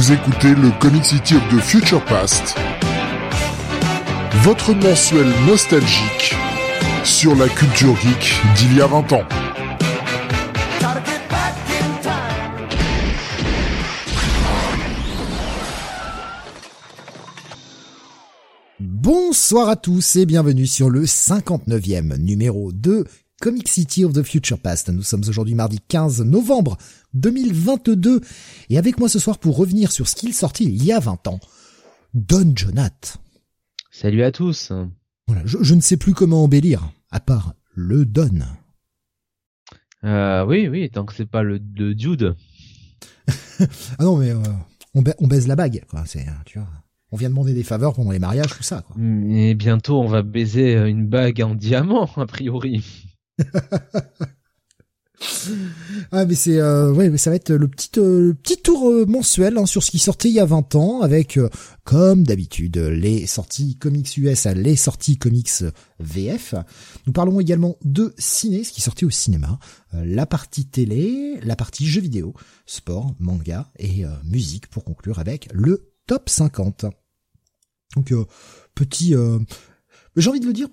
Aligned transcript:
Vous 0.00 0.12
écoutez 0.12 0.54
le 0.54 0.70
Comic 0.80 1.04
City 1.04 1.34
of 1.34 1.42
the 1.50 1.60
Future 1.60 2.02
Past, 2.06 2.54
votre 4.42 4.72
mensuel 4.72 5.26
nostalgique 5.46 6.34
sur 7.04 7.36
la 7.36 7.46
culture 7.50 7.94
geek 7.96 8.40
d'il 8.56 8.78
y 8.78 8.80
a 8.80 8.86
20 8.86 9.12
ans. 9.12 9.24
Bonsoir 18.80 19.68
à 19.68 19.76
tous 19.76 20.16
et 20.16 20.24
bienvenue 20.24 20.66
sur 20.66 20.88
le 20.88 21.04
59e 21.04 22.16
numéro 22.16 22.72
de 22.72 23.04
Comic 23.40 23.68
City 23.68 24.04
of 24.04 24.12
the 24.12 24.22
Future 24.22 24.58
Past. 24.58 24.90
Nous 24.90 25.02
sommes 25.02 25.24
aujourd'hui 25.26 25.54
mardi 25.54 25.78
15 25.88 26.22
novembre 26.22 26.76
2022 27.14 28.20
et 28.68 28.78
avec 28.78 28.98
moi 28.98 29.08
ce 29.08 29.18
soir 29.18 29.38
pour 29.38 29.56
revenir 29.56 29.92
sur 29.92 30.08
ce 30.08 30.14
qu'il 30.14 30.34
sortit 30.34 30.64
il 30.64 30.84
y 30.84 30.92
a 30.92 31.00
20 31.00 31.26
ans, 31.28 31.40
Don 32.14 32.52
Jonath. 32.54 33.18
Salut 33.90 34.22
à 34.22 34.32
tous. 34.32 34.72
Voilà, 35.26 35.42
je, 35.44 35.74
ne 35.74 35.80
sais 35.80 35.96
plus 35.96 36.14
comment 36.14 36.44
embellir, 36.44 36.90
à 37.10 37.20
part 37.20 37.54
le 37.74 38.04
Don. 38.04 38.40
Euh, 40.04 40.44
oui, 40.44 40.68
oui, 40.68 40.90
tant 40.90 41.04
que 41.04 41.14
c'est 41.14 41.28
pas 41.28 41.42
le, 41.42 41.60
le 41.76 41.94
Dude. 41.94 42.34
ah 43.60 44.04
non, 44.04 44.16
mais 44.16 44.30
euh, 44.30 44.38
on, 44.94 45.02
baise 45.26 45.46
la 45.46 45.56
bague, 45.56 45.84
quoi. 45.88 46.04
C'est, 46.06 46.26
tu 46.46 46.58
vois. 46.58 46.68
On 47.12 47.16
vient 47.16 47.28
demander 47.28 47.54
des 47.54 47.64
faveurs 47.64 47.94
pendant 47.94 48.10
les 48.10 48.18
mariages, 48.18 48.56
tout 48.56 48.62
ça. 48.62 48.82
Quoi. 48.82 48.96
Et 49.00 49.54
bientôt, 49.54 50.00
on 50.00 50.08
va 50.08 50.22
baiser 50.22 50.74
une 50.88 51.06
bague 51.06 51.42
en 51.42 51.54
diamant, 51.54 52.08
a 52.16 52.26
priori. 52.26 52.84
ah 56.12 56.24
mais 56.24 56.34
c'est 56.34 56.58
euh, 56.58 56.92
ouais 56.92 57.10
mais 57.10 57.18
ça 57.18 57.28
va 57.30 57.36
être 57.36 57.52
le 57.52 57.68
petit 57.68 57.90
euh, 57.98 58.32
petit 58.32 58.56
tour 58.56 58.90
euh, 58.90 59.04
mensuel 59.04 59.58
hein, 59.58 59.66
sur 59.66 59.82
ce 59.82 59.90
qui 59.90 59.98
sortait 59.98 60.28
il 60.28 60.34
y 60.34 60.40
a 60.40 60.46
20 60.46 60.74
ans 60.76 61.00
avec 61.02 61.38
comme 61.84 62.24
d'habitude 62.24 62.78
les 62.78 63.26
sorties 63.26 63.76
comics 63.76 64.16
US 64.16 64.46
à 64.46 64.54
les 64.54 64.76
sorties 64.76 65.18
comics 65.18 65.50
VF. 65.98 66.54
Nous 67.06 67.12
parlons 67.12 67.40
également 67.40 67.76
de 67.84 68.14
ciné, 68.16 68.64
ce 68.64 68.72
qui 68.72 68.80
sortait 68.80 69.04
au 69.04 69.10
cinéma, 69.10 69.58
la 69.92 70.24
partie 70.24 70.66
télé, 70.66 71.38
la 71.42 71.56
partie 71.56 71.86
jeux 71.86 72.00
vidéo, 72.00 72.34
sport, 72.64 73.14
manga 73.18 73.70
et 73.78 74.04
musique 74.24 74.68
pour 74.68 74.84
conclure 74.84 75.18
avec 75.18 75.48
le 75.52 75.90
top 76.06 76.28
50. 76.28 76.86
Donc 77.96 78.14
petit 78.74 79.14
j'ai 80.16 80.30
envie 80.30 80.40
de 80.40 80.46
le 80.46 80.52
dire 80.52 80.68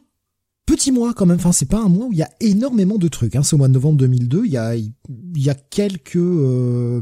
petit 0.68 0.92
mois 0.92 1.16
quand 1.16 1.26
même. 1.26 1.38
Enfin, 1.38 1.52
c'est 1.52 1.70
pas 1.70 1.80
un 1.80 1.90
mois 1.90 2.06
où 2.06 2.14
il 2.14 2.20
y 2.20 2.24
a 2.24 2.30
énormément 2.40 3.00
de 3.00 3.08
trucs. 3.08 3.36
Hein. 3.36 3.42
C'est 3.42 3.56
au 3.56 3.58
mois 3.58 3.70
de 3.70 3.74
novembre 3.74 3.98
2002. 3.98 4.46
Il 4.46 4.52
y 4.52 4.58
a, 4.58 4.76
il 4.76 4.94
y 5.36 5.50
a 5.50 5.56
quelques 5.56 6.18
euh, 6.18 7.02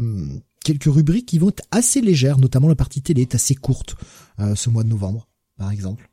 quelques 0.63 0.85
rubriques 0.85 1.25
qui 1.25 1.39
vont 1.39 1.49
être 1.49 1.63
assez 1.71 1.99
légères, 1.99 2.37
notamment 2.37 2.69
la 2.69 2.75
partie 2.75 3.01
télé 3.01 3.23
est 3.23 3.35
assez 3.35 3.55
courte 3.55 3.97
euh, 4.39 4.55
ce 4.55 4.69
mois 4.69 4.83
de 4.83 4.89
novembre, 4.89 5.27
par 5.57 5.71
exemple. 5.71 6.09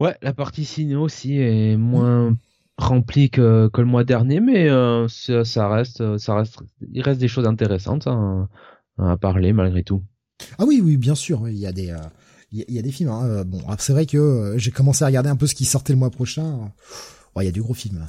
Ouais, 0.00 0.16
la 0.20 0.34
partie 0.34 0.64
ciné 0.64 0.96
aussi 0.96 1.38
est 1.38 1.76
moins 1.76 2.36
remplie 2.76 3.30
que, 3.30 3.70
que 3.72 3.80
le 3.80 3.86
mois 3.86 4.04
dernier, 4.04 4.40
mais 4.40 4.68
euh, 4.68 5.06
ça, 5.08 5.68
reste, 5.68 6.18
ça 6.18 6.34
reste, 6.34 6.58
il 6.92 7.02
reste 7.02 7.20
des 7.20 7.28
choses 7.28 7.46
intéressantes 7.46 8.08
hein, 8.08 8.48
à 8.98 9.16
parler 9.16 9.52
malgré 9.52 9.84
tout. 9.84 10.02
Ah 10.58 10.64
oui, 10.66 10.80
oui, 10.82 10.96
bien 10.96 11.14
sûr. 11.14 11.48
Il 11.48 11.56
y 11.56 11.66
a 11.66 11.72
des 11.72 11.94
il 12.54 12.74
y, 12.74 12.78
a 12.78 12.82
des 12.82 12.92
films. 12.92 13.10
Hein. 13.10 13.44
Bon, 13.44 13.60
c'est 13.78 13.92
vrai 13.92 14.06
que 14.06 14.16
euh, 14.16 14.58
j'ai 14.58 14.70
commencé 14.70 15.02
à 15.02 15.06
regarder 15.06 15.28
un 15.28 15.36
peu 15.36 15.46
ce 15.46 15.54
qui 15.54 15.64
sortait 15.64 15.92
le 15.92 15.98
mois 15.98 16.10
prochain. 16.10 16.72
Il 17.36 17.44
y 17.44 17.48
a 17.48 17.52
du 17.52 17.62
gros 17.62 17.74
film. 17.74 18.06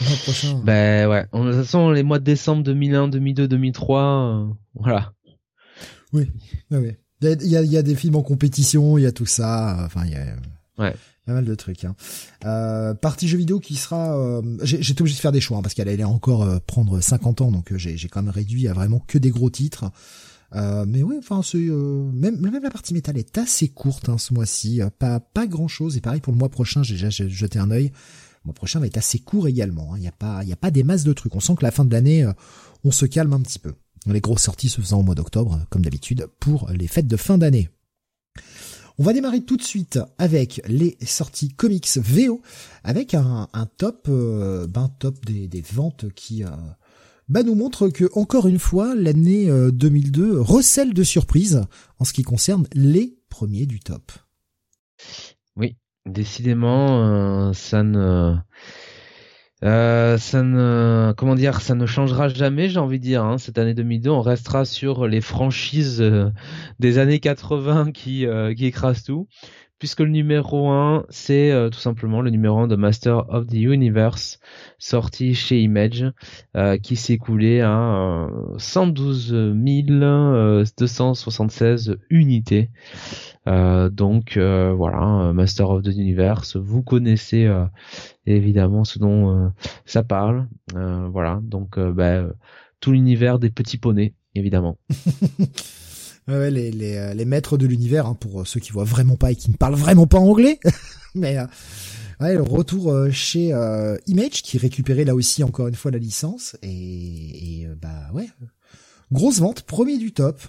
Le 0.00 0.06
mois 0.06 0.16
prochain. 0.16 0.60
Ben 0.64 1.08
ouais. 1.08 1.28
De 1.32 1.52
toute 1.52 1.62
façon, 1.62 1.90
les 1.90 2.02
mois 2.02 2.18
de 2.18 2.24
décembre 2.24 2.64
2001, 2.64 3.08
2002, 3.08 3.48
2003, 3.48 4.48
voilà. 4.74 5.12
Oui, 6.12 6.30
oui. 6.70 6.92
Il 7.22 7.48
y 7.48 7.56
a, 7.56 7.62
y 7.62 7.76
a 7.76 7.82
des 7.82 7.94
films 7.94 8.16
en 8.16 8.22
compétition, 8.22 8.98
il 8.98 9.02
y 9.02 9.06
a 9.06 9.12
tout 9.12 9.26
ça. 9.26 9.82
Enfin, 9.86 10.04
il 10.04 10.12
y 10.12 10.16
a. 10.16 10.36
Ouais. 10.78 10.94
Pas 11.26 11.32
mal 11.32 11.44
de 11.44 11.54
trucs. 11.54 11.84
Hein. 11.84 11.96
Euh, 12.44 12.92
partie 12.92 13.28
jeu 13.28 13.38
vidéo 13.38 13.58
qui 13.58 13.76
sera... 13.76 14.18
Euh, 14.18 14.42
J'étais 14.62 15.00
obligé 15.00 15.16
de 15.16 15.20
faire 15.20 15.32
des 15.32 15.40
choix 15.40 15.56
hein, 15.56 15.62
parce 15.62 15.72
qu'elle 15.72 15.88
allait 15.88 16.04
encore 16.04 16.42
euh, 16.42 16.58
prendre 16.66 17.00
50 17.00 17.40
ans, 17.40 17.50
donc 17.50 17.74
j'ai 17.76 17.96
quand 18.08 18.22
même 18.22 18.32
réduit 18.32 18.68
à 18.68 18.74
vraiment 18.74 18.98
que 18.98 19.16
des 19.16 19.30
gros 19.30 19.48
titres. 19.48 19.90
Euh, 20.54 20.84
mais 20.86 21.02
oui, 21.02 21.16
enfin, 21.18 21.40
euh, 21.54 22.10
même, 22.12 22.40
la 22.62 22.70
partie 22.70 22.94
métal 22.94 23.18
est 23.18 23.38
assez 23.38 23.68
courte 23.68 24.08
hein, 24.08 24.18
ce 24.18 24.32
mois-ci. 24.34 24.82
Euh, 24.82 24.90
pas 24.90 25.20
pas 25.20 25.46
grand 25.46 25.68
chose. 25.68 25.96
Et 25.96 26.00
pareil 26.00 26.20
pour 26.20 26.32
le 26.32 26.38
mois 26.38 26.48
prochain, 26.48 26.82
j'ai 26.82 26.94
déjà 26.94 27.10
jeté 27.10 27.58
un 27.58 27.70
œil. 27.70 27.86
Le 28.44 28.48
mois 28.48 28.54
prochain 28.54 28.78
va 28.78 28.86
être 28.86 28.96
assez 28.96 29.18
court 29.18 29.48
également. 29.48 29.96
Il 29.96 29.98
hein. 29.98 30.02
n'y 30.02 30.08
a 30.08 30.12
pas 30.12 30.44
il 30.44 30.52
a 30.52 30.56
pas 30.56 30.70
des 30.70 30.84
masses 30.84 31.04
de 31.04 31.12
trucs. 31.12 31.34
On 31.34 31.40
sent 31.40 31.56
que 31.56 31.64
la 31.64 31.70
fin 31.70 31.84
de 31.84 31.92
l'année, 31.92 32.26
on 32.84 32.90
se 32.90 33.06
calme 33.06 33.32
un 33.32 33.40
petit 33.40 33.58
peu. 33.58 33.74
Les 34.06 34.20
grosses 34.20 34.42
sorties 34.42 34.68
se 34.68 34.80
faisant 34.80 35.00
au 35.00 35.02
mois 35.02 35.14
d'octobre, 35.14 35.60
comme 35.70 35.82
d'habitude, 35.82 36.28
pour 36.38 36.70
les 36.70 36.86
fêtes 36.86 37.08
de 37.08 37.16
fin 37.16 37.38
d'année. 37.38 37.70
On 38.98 39.02
va 39.02 39.12
démarrer 39.12 39.40
tout 39.40 39.56
de 39.56 39.62
suite 39.62 39.98
avec 40.18 40.60
les 40.68 40.96
sorties 41.04 41.48
comics 41.48 41.88
VO, 41.96 42.42
avec 42.84 43.14
un, 43.14 43.48
top, 43.78 44.08
ben 44.08 44.90
top 45.00 45.24
des, 45.24 45.48
des 45.48 45.62
ventes 45.62 46.12
qui 46.14 46.44
bah, 47.28 47.42
nous 47.42 47.54
montre 47.54 47.88
que 47.88 48.04
encore 48.14 48.46
une 48.46 48.58
fois 48.58 48.94
l'année 48.94 49.48
2002 49.72 50.34
euh, 50.34 50.40
recèle 50.40 50.92
de 50.92 51.02
surprises 51.02 51.62
en 51.98 52.04
ce 52.04 52.12
qui 52.12 52.22
concerne 52.22 52.66
les 52.74 53.16
premiers 53.30 53.66
du 53.66 53.80
top. 53.80 54.12
Oui, 55.56 55.76
décidément, 56.06 57.02
euh, 57.02 57.52
ça 57.52 57.82
ne, 57.82 58.36
euh, 59.64 60.18
ça 60.18 60.42
ne, 60.42 61.86
changera 61.86 62.28
jamais, 62.28 62.68
j'ai 62.68 62.78
envie 62.78 62.98
de 62.98 63.04
dire. 63.04 63.24
Hein. 63.24 63.38
Cette 63.38 63.58
année 63.58 63.74
2002, 63.74 64.10
on 64.10 64.20
restera 64.20 64.64
sur 64.64 65.06
les 65.06 65.20
franchises 65.20 66.04
des 66.78 66.98
années 66.98 67.20
80 67.20 67.92
qui, 67.92 68.26
qui 68.56 68.66
écrasent 68.66 69.04
tout 69.04 69.28
puisque 69.78 70.00
le 70.00 70.08
numéro 70.08 70.70
1, 70.70 71.04
c'est 71.08 71.50
euh, 71.50 71.68
tout 71.68 71.78
simplement 71.78 72.20
le 72.20 72.30
numéro 72.30 72.58
1 72.58 72.68
de 72.68 72.76
Master 72.76 73.28
of 73.28 73.46
the 73.46 73.54
Universe, 73.54 74.38
sorti 74.78 75.34
chez 75.34 75.60
Image, 75.60 76.04
euh, 76.56 76.78
qui 76.78 76.96
s'est 76.96 77.14
écoulé 77.14 77.60
à 77.60 78.28
112 78.58 79.54
276 80.78 81.96
unités. 82.10 82.70
Euh, 83.46 83.90
donc 83.90 84.38
voilà, 84.38 85.32
Master 85.32 85.70
of 85.70 85.82
the 85.82 85.88
Universe, 85.88 86.56
vous 86.56 86.82
connaissez 86.82 87.50
évidemment 88.26 88.84
ce 88.84 88.98
dont 88.98 89.52
ça 89.84 90.02
parle. 90.02 90.48
voilà, 90.72 91.40
donc 91.42 91.78
bah, 91.78 92.24
tout 92.80 92.92
l'univers 92.92 93.38
des 93.38 93.50
petits 93.50 93.78
poneys, 93.78 94.14
évidemment. 94.34 94.78
Ouais, 96.26 96.50
les, 96.50 96.70
les, 96.70 96.96
euh, 96.96 97.14
les 97.14 97.26
maîtres 97.26 97.58
de 97.58 97.66
l'univers, 97.66 98.06
hein, 98.06 98.14
pour 98.14 98.46
ceux 98.46 98.58
qui 98.58 98.72
voient 98.72 98.84
vraiment 98.84 99.16
pas 99.16 99.32
et 99.32 99.36
qui 99.36 99.50
ne 99.50 99.56
parlent 99.56 99.74
vraiment 99.74 100.06
pas 100.06 100.18
anglais. 100.18 100.58
Mais 101.14 101.36
euh, 101.38 101.46
ouais, 102.20 102.34
le 102.34 102.42
retour 102.42 102.90
euh, 102.90 103.10
chez 103.10 103.48
Image 104.06 104.42
qui 104.42 104.56
récupérait 104.56 105.04
là 105.04 105.14
aussi 105.14 105.44
encore 105.44 105.68
une 105.68 105.74
fois 105.74 105.90
la 105.90 105.98
licence 105.98 106.56
et, 106.62 107.62
et 107.62 107.66
bah 107.80 108.10
ouais, 108.14 108.28
grosse 109.12 109.38
vente, 109.38 109.62
premier 109.62 109.98
du 109.98 110.12
top. 110.12 110.40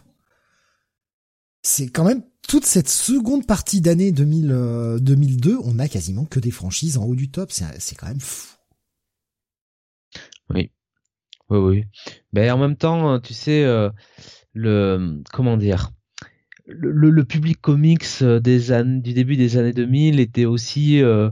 C'est 1.62 1.88
quand 1.88 2.06
même 2.06 2.24
toute 2.48 2.66
cette 2.66 2.90
seconde 2.90 3.46
partie 3.46 3.82
d'année 3.82 4.12
2000, 4.12 5.00
2002, 5.02 5.58
on 5.64 5.80
a 5.80 5.88
quasiment 5.88 6.26
que 6.26 6.40
des 6.40 6.52
franchises 6.52 6.98
en 6.98 7.04
haut 7.06 7.16
du 7.16 7.32
top. 7.32 7.52
C'est 7.52 7.96
quand 7.96 8.08
même 8.08 8.20
fou. 8.20 8.56
Oui, 10.52 10.72
oui, 11.50 11.58
oui. 11.58 11.84
Mais 12.34 12.52
en 12.52 12.60
même 12.60 12.78
temps, 12.78 13.20
tu 13.20 13.34
sais, 13.34 13.66
le 14.56 15.22
comment 15.32 15.58
dire 15.58 15.92
le, 16.66 17.12
le, 17.12 17.26
public 17.26 17.62
comics 17.62 18.06
euh, 18.24 18.40
des 18.40 18.72
années 18.72 19.02
du 19.02 19.14
début 19.14 19.36
des 19.36 19.58
années 19.58 19.74
2000 19.74 20.20
était 20.20 20.46
aussi 20.46 21.04
euh, 21.04 21.30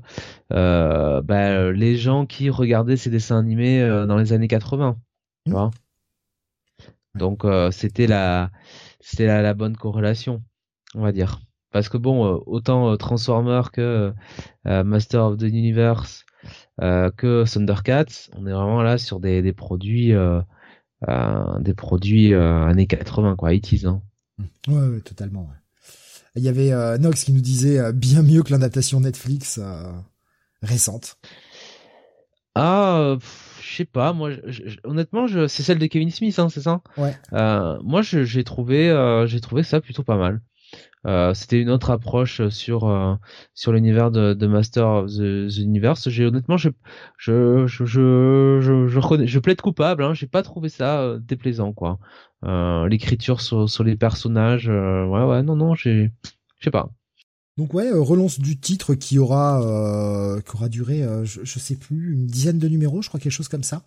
euh, 0.52 1.22
bah, 1.24 1.72
les 1.72 1.96
gens 1.96 2.28
qui 2.28 2.52
regardaient 2.52 2.98
ces 2.98 3.10
dessins 3.10 3.40
animés 3.40 3.82
euh, 3.82 4.06
dans 4.06 4.18
les 4.18 4.32
années 4.34 4.48
80 4.48 4.98
tu 5.46 5.52
mmh. 5.52 5.56
vois 5.56 5.72
donc 7.16 7.46
c'était 7.72 8.08
la 8.08 8.50
c'était 9.00 9.28
la, 9.28 9.44
la, 9.44 9.54
bonne 9.54 9.78
corrélation 9.78 10.44
on 10.96 11.02
va 11.02 11.12
dire 11.12 11.42
parce 11.72 11.88
que 11.88 11.98
bon 11.98 12.42
autant 12.48 12.98
Transformers 12.98 13.72
que 13.72 14.14
Master 14.66 15.26
of 15.26 15.38
the 15.38 15.44
Universe 15.44 16.26
que 16.80 17.44
Thundercats 17.46 18.30
on 18.36 18.48
est 18.48 18.52
vraiment 18.52 18.82
là 18.82 18.98
sur 18.98 19.20
des, 19.20 19.44
des 19.44 19.54
produits 19.54 20.14
euh, 20.14 20.42
des 21.60 21.74
produits 21.74 22.34
euh, 22.34 22.66
années 22.66 22.88
80 22.88 23.36
quoi, 23.36 23.52
80 23.52 23.90
hein. 23.90 24.02
Ouais, 24.68 24.88
ouais, 24.88 25.02
totalement. 25.02 25.50
Il 26.36 26.44
y 26.44 26.50
avait 26.50 26.72
euh, 26.72 26.98
Nox 26.98 27.24
qui 27.24 27.34
nous 27.34 27.42
disait 27.42 27.94
bien 27.94 28.24
mieux 28.24 28.42
que 28.44 28.52
l'adaptation 28.52 29.00
Netflix 29.00 29.60
récente. 30.62 31.18
Ah, 32.56 33.18
je 33.62 33.76
sais 33.76 33.86
pas. 33.86 34.14
Moi, 34.14 34.32
honnêtement, 34.84 35.28
c'est 35.28 35.64
celle 35.64 35.80
de 35.80 35.86
Kevin 35.88 36.12
Smith, 36.12 36.38
hein, 36.40 36.50
c'est 36.50 36.62
ça? 36.62 36.82
Ouais. 36.98 37.16
moi, 37.84 38.02
j'ai 38.02 38.44
trouvé, 38.44 39.24
j'ai 39.28 39.42
trouvé 39.42 39.64
ça 39.64 39.82
plutôt 39.82 40.04
pas 40.04 40.18
mal. 40.18 40.42
Euh, 41.06 41.34
c'était 41.34 41.60
une 41.60 41.70
autre 41.70 41.92
approche 41.92 42.48
sur 42.48 42.88
euh, 42.88 43.16
sur 43.54 43.74
l'univers 43.74 44.10
de, 44.10 44.34
de, 44.34 44.48
Master 44.48 44.88
of 44.88 45.12
the, 45.12 45.58
Universe. 45.58 46.08
J'ai 46.10 46.26
honnêtement, 46.26 46.56
je 46.56 46.70
je 47.18 47.68
je 47.68 47.86
je 47.86 48.60
je, 48.62 48.88
je, 48.88 49.26
je 49.26 49.40
plaide 49.40 49.60
coupable. 49.60 50.04
Hein, 50.04 50.14
j'ai 50.14 50.28
pas 50.28 50.44
trouvé 50.44 50.70
ça 50.70 51.02
euh, 51.02 51.20
déplaisant 51.20 51.74
quoi. 51.74 52.00
L'écriture 52.90 53.42
sur 53.42 53.70
sur 53.70 53.84
les 53.84 53.96
personnages, 53.96 54.68
ouais 54.68 55.24
ouais 55.24 55.44
non 55.44 55.56
non 55.56 55.76
j'ai 55.76 56.12
je 56.60 56.66
sais 56.66 56.72
pas. 56.72 56.90
Donc 57.58 57.74
ouais, 57.74 57.90
relance 57.92 58.40
du 58.40 58.60
titre 58.60 58.96
qui 58.96 59.20
aura 59.20 59.62
qui 60.46 60.56
aura 60.56 60.70
duré, 60.70 61.04
je, 61.24 61.42
je 61.44 61.60
sais 61.60 61.76
plus, 61.76 62.14
une 62.14 62.28
dizaine 62.28 62.60
de 62.60 62.68
numéros, 62.68 63.02
je 63.02 63.08
crois 63.08 63.20
quelque 63.20 63.32
chose 63.32 63.48
comme 63.48 63.64
ça. 63.64 63.84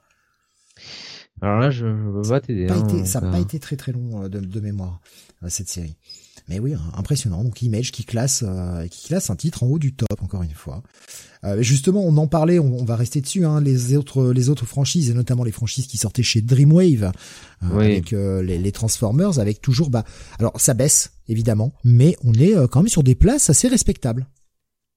Alors 1.42 1.60
là, 1.60 1.70
je, 1.70 1.86
je 1.86 2.30
pas 2.30 2.40
t'aider. 2.40 2.66
Hein, 2.70 3.04
ça 3.04 3.20
n'a 3.20 3.30
pas 3.30 3.40
été 3.40 3.58
très 3.58 3.76
très 3.76 3.92
long 3.92 4.26
de, 4.26 4.40
de 4.40 4.60
mémoire 4.60 5.00
cette 5.48 5.68
série. 5.68 5.96
Mais 6.48 6.60
oui, 6.60 6.74
impressionnant. 6.96 7.42
Donc 7.42 7.60
Image 7.62 7.90
qui 7.90 8.04
classe, 8.04 8.44
euh, 8.46 8.86
qui 8.86 9.08
classe 9.08 9.30
un 9.30 9.36
titre 9.36 9.64
en 9.64 9.66
haut 9.66 9.78
du 9.78 9.94
top 9.94 10.22
encore 10.22 10.42
une 10.42 10.54
fois. 10.54 10.82
Euh, 11.44 11.60
justement, 11.60 12.04
on 12.04 12.16
en 12.16 12.28
parlait, 12.28 12.58
on, 12.58 12.84
va 12.84 12.94
rester 12.94 13.20
dessus. 13.20 13.44
Hein, 13.44 13.60
les 13.60 13.96
autres, 13.96 14.32
les 14.32 14.48
autres 14.48 14.64
franchises 14.64 15.10
et 15.10 15.14
notamment 15.14 15.42
les 15.42 15.52
franchises 15.52 15.86
qui 15.86 15.96
sortaient 15.96 16.22
chez 16.22 16.40
Dreamwave 16.42 17.12
euh, 17.64 17.80
avec 17.80 18.12
les, 18.12 18.58
les, 18.58 18.72
Transformers, 18.72 19.38
avec 19.38 19.60
toujours, 19.60 19.90
bah, 19.90 20.04
alors 20.38 20.60
ça 20.60 20.74
baisse 20.74 21.12
évidemment, 21.28 21.72
mais 21.82 22.16
on 22.22 22.32
est 22.34 22.54
quand 22.68 22.80
même 22.80 22.88
sur 22.88 23.02
des 23.02 23.14
places 23.14 23.50
assez 23.50 23.68
respectables. 23.68 24.26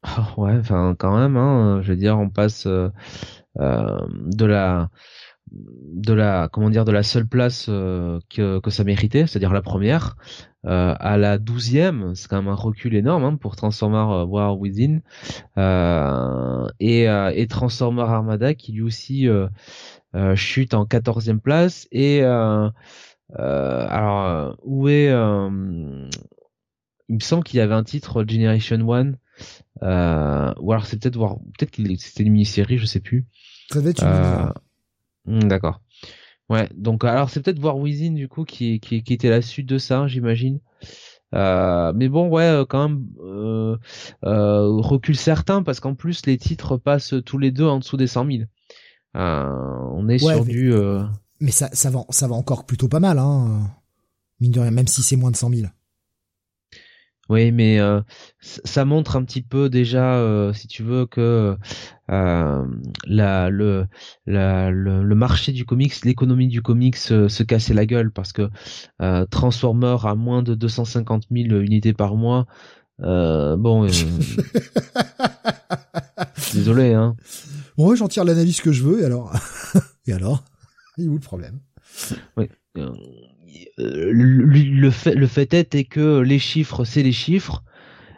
Oh, 0.05 0.43
ouais, 0.43 0.55
enfin 0.59 0.95
quand 0.97 1.17
même. 1.17 1.35
Hein, 1.35 1.81
je 1.83 1.91
veux 1.91 1.97
dire, 1.97 2.17
on 2.17 2.29
passe 2.29 2.67
de 2.67 4.45
la 4.45 4.89
de 5.51 6.13
la 6.13 6.49
comment 6.51 6.69
dire 6.69 6.85
de 6.85 6.91
la 6.91 7.03
seule 7.03 7.27
place 7.27 7.65
que, 7.65 8.59
que 8.59 8.69
ça 8.69 8.83
méritait, 8.83 9.27
c'est-à-dire 9.27 9.53
la 9.53 9.61
première, 9.61 10.15
euh, 10.65 10.93
à 10.99 11.17
la 11.17 11.37
douzième, 11.37 12.15
c'est 12.15 12.27
quand 12.27 12.41
même 12.41 12.51
un 12.51 12.55
recul 12.55 12.93
énorme 12.95 13.23
hein, 13.23 13.35
pour 13.37 13.55
Transformer 13.55 14.13
euh, 14.13 14.25
War 14.25 14.59
Within. 14.59 14.99
Euh, 15.57 16.67
et, 16.79 17.07
euh, 17.09 17.31
et 17.33 17.47
Transformer 17.47 18.01
Armada 18.01 18.53
qui 18.53 18.73
lui 18.73 18.81
aussi 18.81 19.27
chute 20.35 20.73
en 20.73 20.85
quatorzième 20.85 21.39
place. 21.39 21.87
Et 21.91 22.23
alors 23.33 24.55
où 24.63 24.89
est 24.89 25.09
il 27.11 27.15
me 27.15 27.21
semble 27.21 27.43
qu'il 27.43 27.57
y 27.57 27.61
avait 27.61 27.73
un 27.73 27.83
titre 27.83 28.25
Generation 28.27 28.87
One. 28.87 29.17
Ou 29.81 29.85
alors 29.85 30.85
c'est 30.85 30.99
peut-être 31.01 31.15
voir 31.15 31.37
peut-être 31.57 31.71
qu'il 31.71 31.97
c'était 31.99 32.23
une 32.23 32.33
mini-série 32.33 32.77
je 32.77 32.85
sais 32.85 32.99
plus. 32.99 33.27
Ça 33.71 33.79
devait 33.79 33.91
être 33.91 34.03
une 34.03 34.51
hmm, 35.29 35.47
d'accord 35.47 35.81
Ouais, 36.49 36.67
donc 36.75 37.03
alors 37.05 37.29
c'est 37.29 37.41
peut-être 37.41 37.59
voir 37.59 37.77
Within 37.77 38.13
du 38.13 38.27
coup 38.27 38.43
qui, 38.43 38.79
qui, 38.79 39.03
qui 39.03 39.13
était 39.13 39.29
la 39.29 39.41
suite 39.41 39.67
de 39.67 39.77
ça, 39.77 40.07
j'imagine. 40.07 40.59
Euh, 41.35 41.93
mais 41.95 42.09
bon, 42.09 42.27
ouais, 42.27 42.43
euh, 42.43 42.65
quand 42.65 42.89
même 42.89 43.05
euh, 43.23 43.77
euh, 44.25 44.67
recul 44.67 45.15
certain 45.15 45.61
parce 45.61 45.79
qu'en 45.79 45.93
plus 45.93 46.25
les 46.25 46.37
titres 46.39 46.77
passent 46.77 47.13
tous 47.23 47.37
les 47.37 47.51
deux 47.51 47.67
en 47.67 47.77
dessous 47.79 47.97
des 47.97 48.07
100 48.07 48.25
000. 48.25 48.37
Euh, 49.15 49.47
on 49.93 50.09
est 50.09 50.17
sur 50.17 50.43
du. 50.43 50.73
Mais 51.39 51.51
ça, 51.51 51.69
ça 51.71 51.89
va, 51.89 52.03
ça 52.09 52.27
va 52.27 52.35
encore 52.35 52.65
plutôt 52.65 52.87
pas 52.87 52.99
mal, 52.99 53.17
hein. 53.19 53.69
Mine 54.41 54.51
de 54.51 54.59
rien, 54.59 54.71
même 54.71 54.87
si 54.87 55.03
c'est 55.03 55.15
moins 55.15 55.31
de 55.31 55.37
100 55.37 55.51
000. 55.51 55.67
Oui, 57.29 57.51
mais 57.51 57.79
euh, 57.79 58.01
ça 58.41 58.85
montre 58.85 59.15
un 59.15 59.23
petit 59.23 59.43
peu 59.43 59.69
déjà, 59.69 60.15
euh, 60.15 60.51
si 60.51 60.67
tu 60.67 60.81
veux, 60.81 61.05
que 61.05 61.55
euh, 62.09 62.65
la, 63.05 63.51
le, 63.51 63.85
la, 64.25 64.71
le, 64.71 65.15
marché 65.15 65.51
du 65.51 65.63
comics, 65.63 66.03
l'économie 66.03 66.47
du 66.47 66.63
comics 66.63 66.97
se 66.97 67.43
cassait 67.43 67.75
la 67.75 67.85
gueule 67.85 68.11
parce 68.11 68.33
que 68.33 68.49
Transformer 69.29 69.97
à 70.03 70.15
moins 70.15 70.41
de 70.41 70.55
250 70.55 71.27
000 71.31 71.61
unités 71.61 71.93
par 71.93 72.15
mois, 72.15 72.47
bon, 72.97 73.85
désolé, 76.53 76.93
hein. 76.93 77.15
Bon, 77.77 77.95
j'en 77.95 78.07
tire 78.07 78.25
l'analyse 78.25 78.59
que 78.59 78.71
je 78.71 78.83
veux, 78.83 79.03
et 79.03 79.05
alors, 79.05 79.31
et 80.07 80.13
alors, 80.13 80.43
il 80.97 81.05
est 81.05 81.07
où 81.07 81.13
le 81.13 81.19
problème? 81.19 81.59
Oui 82.37 82.49
le, 83.79 84.89
fait, 84.91 85.15
le 85.15 85.27
fait 85.27 85.53
est, 85.53 85.83
que 85.85 86.19
les 86.19 86.39
chiffres, 86.39 86.83
c'est 86.83 87.03
les 87.03 87.11
chiffres, 87.11 87.63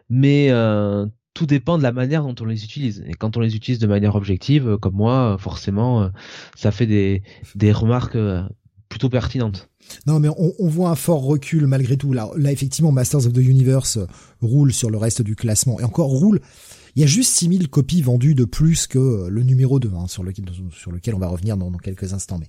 mais 0.10 0.48
euh, 0.50 1.06
tout 1.34 1.46
dépend 1.46 1.78
de 1.78 1.84
la 1.84 1.92
manière 1.92 2.24
dont 2.24 2.36
on 2.40 2.46
les 2.46 2.64
utilise. 2.64 3.04
Et 3.08 3.14
quand 3.14 3.38
on 3.38 3.40
les 3.40 3.56
utilise 3.56 3.80
de 3.80 3.88
manière 3.88 4.16
objective, 4.16 4.68
euh, 4.68 4.78
comme 4.78 4.96
moi, 4.96 5.38
forcément, 5.40 6.04
euh, 6.04 6.10
ça 6.56 6.72
fait 6.72 6.88
des, 6.88 7.24
des 7.56 7.72
remarques 7.72 8.18
plutôt 8.90 9.10
pertinentes. 9.10 9.70
Non, 10.08 10.20
mais 10.20 10.30
on, 10.30 10.54
on, 10.60 10.68
voit 10.68 10.90
un 10.90 10.96
fort 10.96 11.24
recul 11.24 11.68
malgré 11.68 11.98
tout. 11.98 12.14
Là, 12.14 12.30
là, 12.36 12.52
effectivement, 12.52 12.92
Masters 12.92 13.26
of 13.26 13.34
the 13.34 13.38
Universe 13.38 14.00
roule 14.42 14.74
sur 14.74 14.90
le 14.90 14.98
reste 14.98 15.22
du 15.22 15.36
classement. 15.36 15.80
Et 15.80 15.84
encore 15.84 16.10
roule 16.10 16.40
il 16.96 17.02
y 17.02 17.04
a 17.04 17.08
juste 17.08 17.32
6000 17.34 17.70
copies 17.70 18.02
vendues 18.02 18.36
de 18.36 18.46
plus 18.46 18.88
que 18.88 19.28
le 19.28 19.44
numéro 19.44 19.80
2, 19.80 19.92
hein, 19.96 20.08
sur, 20.08 20.24
lequel, 20.24 20.46
sur 20.72 20.92
lequel 20.92 21.16
on 21.16 21.20
va 21.20 21.28
revenir 21.28 21.58
dans, 21.58 21.72
quelques 21.74 22.14
instants. 22.14 22.40
Mais 22.40 22.48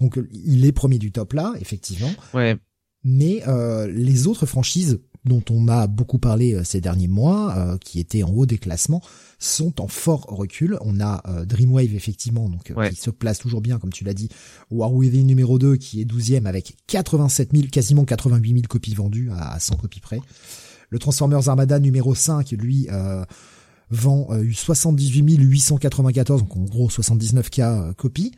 Donc 0.00 0.18
il 0.32 0.64
est 0.64 0.72
premier 0.72 0.98
du 0.98 1.12
top 1.12 1.32
là, 1.34 1.54
effectivement. 1.60 2.10
Ouais. 2.32 2.58
Mais 3.04 3.42
euh, 3.46 3.86
les 3.86 4.26
autres 4.26 4.46
franchises 4.46 5.00
dont 5.26 5.42
on 5.50 5.68
a 5.68 5.86
beaucoup 5.86 6.18
parlé 6.18 6.54
euh, 6.54 6.64
ces 6.64 6.80
derniers 6.80 7.08
mois, 7.08 7.54
euh, 7.56 7.78
qui 7.78 7.98
étaient 7.98 8.22
en 8.22 8.30
haut 8.30 8.46
des 8.46 8.58
classements, 8.58 9.02
sont 9.38 9.80
en 9.80 9.88
fort 9.88 10.22
recul. 10.28 10.78
On 10.80 11.00
a 11.00 11.22
Dreamwave 11.44 11.94
effectivement, 11.94 12.48
donc 12.48 12.72
qui 12.90 12.96
se 12.96 13.10
place 13.10 13.38
toujours 13.38 13.60
bien, 13.60 13.78
comme 13.78 13.92
tu 13.92 14.04
l'as 14.04 14.14
dit. 14.14 14.28
War 14.70 14.92
Within 14.92 15.24
numéro 15.24 15.58
2 15.58 15.76
qui 15.76 16.00
est 16.00 16.04
12e 16.04 16.46
avec 16.46 16.76
87 16.86 17.50
000, 17.54 17.68
quasiment 17.70 18.04
88 18.04 18.48
000 18.48 18.62
copies 18.68 18.94
vendues 18.94 19.30
à 19.32 19.60
100 19.60 19.76
copies 19.76 20.00
près. 20.00 20.20
Le 20.88 20.98
Transformers 20.98 21.48
Armada 21.48 21.78
numéro 21.78 22.14
5, 22.14 22.52
lui, 22.52 22.88
vend 23.94 24.28
78 24.52 25.38
euh, 25.38 25.42
894, 25.42 26.42
donc 26.42 26.56
en 26.56 26.64
gros 26.64 26.88
79K 26.88 27.62
euh, 27.62 27.92
copies. 27.92 28.32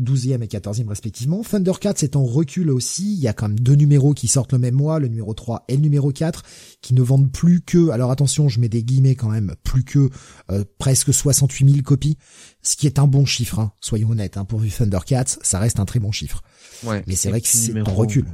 12e 0.00 0.42
et 0.42 0.46
14e 0.46 0.88
respectivement. 0.88 1.42
Thundercats 1.42 1.94
est 2.00 2.16
en 2.16 2.24
recul 2.24 2.70
aussi. 2.70 3.14
Il 3.14 3.20
y 3.20 3.28
a 3.28 3.34
quand 3.34 3.48
même 3.48 3.60
deux 3.60 3.74
numéros 3.74 4.14
qui 4.14 4.26
sortent 4.26 4.52
le 4.52 4.58
même 4.58 4.74
mois, 4.74 4.98
le 4.98 5.08
numéro 5.08 5.34
3 5.34 5.64
et 5.68 5.76
le 5.76 5.82
numéro 5.82 6.12
4, 6.12 6.42
qui 6.80 6.94
ne 6.94 7.02
vendent 7.02 7.30
plus 7.30 7.60
que, 7.60 7.90
alors 7.90 8.10
attention, 8.10 8.48
je 8.48 8.58
mets 8.58 8.70
des 8.70 8.82
guillemets 8.82 9.16
quand 9.16 9.28
même, 9.28 9.54
plus 9.64 9.84
que 9.84 10.08
euh, 10.50 10.64
presque 10.78 11.12
68 11.12 11.70
000 11.70 11.82
copies, 11.82 12.16
ce 12.62 12.76
qui 12.76 12.86
est 12.86 12.98
un 12.98 13.06
bon 13.06 13.26
chiffre, 13.26 13.58
hein, 13.58 13.72
soyons 13.80 14.10
honnêtes. 14.10 14.38
Hein, 14.38 14.46
pour 14.46 14.62
Thundercats, 14.66 15.38
ça 15.42 15.58
reste 15.58 15.78
un 15.78 15.84
très 15.84 16.00
bon 16.00 16.10
chiffre. 16.10 16.42
Ouais, 16.84 17.04
Mais 17.06 17.14
c'est 17.14 17.28
vrai 17.28 17.42
que 17.42 17.48
c'est 17.48 17.78
en 17.86 17.94
recul. 17.94 18.24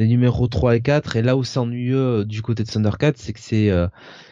Les 0.00 0.08
numéros 0.08 0.48
3 0.48 0.76
et 0.76 0.80
4, 0.80 1.16
et 1.16 1.22
là 1.22 1.36
où 1.36 1.44
c'est 1.44 1.58
ennuyeux 1.58 2.24
du 2.24 2.40
côté 2.40 2.64
de 2.64 2.68
Thundercats, 2.70 3.12
c'est 3.16 3.34
que 3.34 3.40
c'est 3.40 3.70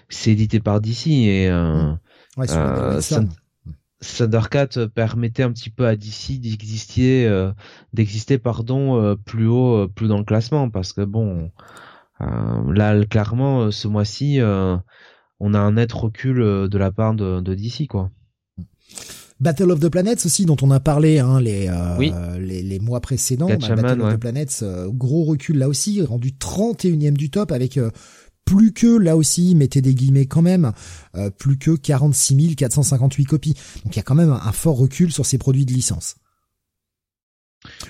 c'est 0.09 0.31
édité 0.31 0.61
par 0.61 0.81
DC 0.81 1.09
et 1.09 1.49
euh, 1.51 1.93
ouais, 2.39 2.51
euh, 2.51 3.01
Thundercat 4.01 4.89
permettait 4.95 5.43
un 5.43 5.53
petit 5.53 5.71
peu 5.71 5.87
à 5.87 5.97
DC 5.97 6.41
d'exister, 6.41 7.27
euh, 7.27 7.53
d'exister 7.93 8.39
pardon 8.39 9.01
euh, 9.01 9.17
plus 9.17 9.47
haut, 9.47 9.85
euh, 9.85 9.89
plus 9.89 10.09
dans 10.09 10.19
le 10.19 10.25
classement. 10.25 10.71
Parce 10.71 10.93
que 10.93 11.03
bon, 11.03 11.51
là 12.21 13.05
clairement 13.07 13.71
ce 13.71 13.89
mois-ci, 13.89 14.41
on 15.41 15.55
a 15.55 15.59
un 15.59 15.73
net 15.73 15.93
recul 15.93 16.69
de 16.69 16.79
la 16.79 16.91
part 16.91 17.15
de, 17.15 17.41
de 17.41 17.55
DC 17.55 17.87
quoi. 17.89 18.11
Battle 19.41 19.71
of 19.71 19.81
the 19.81 19.89
Planets 19.89 20.25
aussi 20.25 20.45
dont 20.47 20.57
on 20.63 20.71
a 20.71 20.81
parlé 20.81 21.19
hein, 21.19 21.41
les, 21.41 21.71
les, 22.41 22.63
les 22.63 22.79
mois 22.81 23.01
précédents. 23.01 23.49
Bah, 23.49 23.57
Battle 23.57 24.03
of 24.03 24.15
the 24.15 24.19
Planets, 24.19 24.65
gros 24.89 25.25
recul 25.25 25.59
là 25.59 25.69
aussi, 25.69 26.03
rendu 26.03 26.33
31e 26.33 27.13
du 27.13 27.31
top 27.31 27.53
avec 27.53 27.79
plus 28.49 28.73
que, 28.73 28.87
là 28.87 29.15
aussi, 29.15 29.55
mettez 29.55 29.83
des 29.83 29.95
guillemets 29.95 30.25
quand 30.25 30.41
même, 30.41 30.73
euh, 31.17 31.29
plus 31.29 31.59
que 31.59 31.73
46 31.77 32.57
458 32.57 33.27
copies. 33.27 33.55
Donc 33.85 33.95
il 33.95 33.97
y 33.97 34.01
a 34.01 34.03
quand 34.03 34.15
même 34.15 34.33
un, 34.33 34.53
fort 34.53 34.79
recul 34.79 35.13
sur 35.13 35.27
ces 35.27 35.37
produits 35.37 35.67
de 35.67 35.73
licence. 35.75 36.17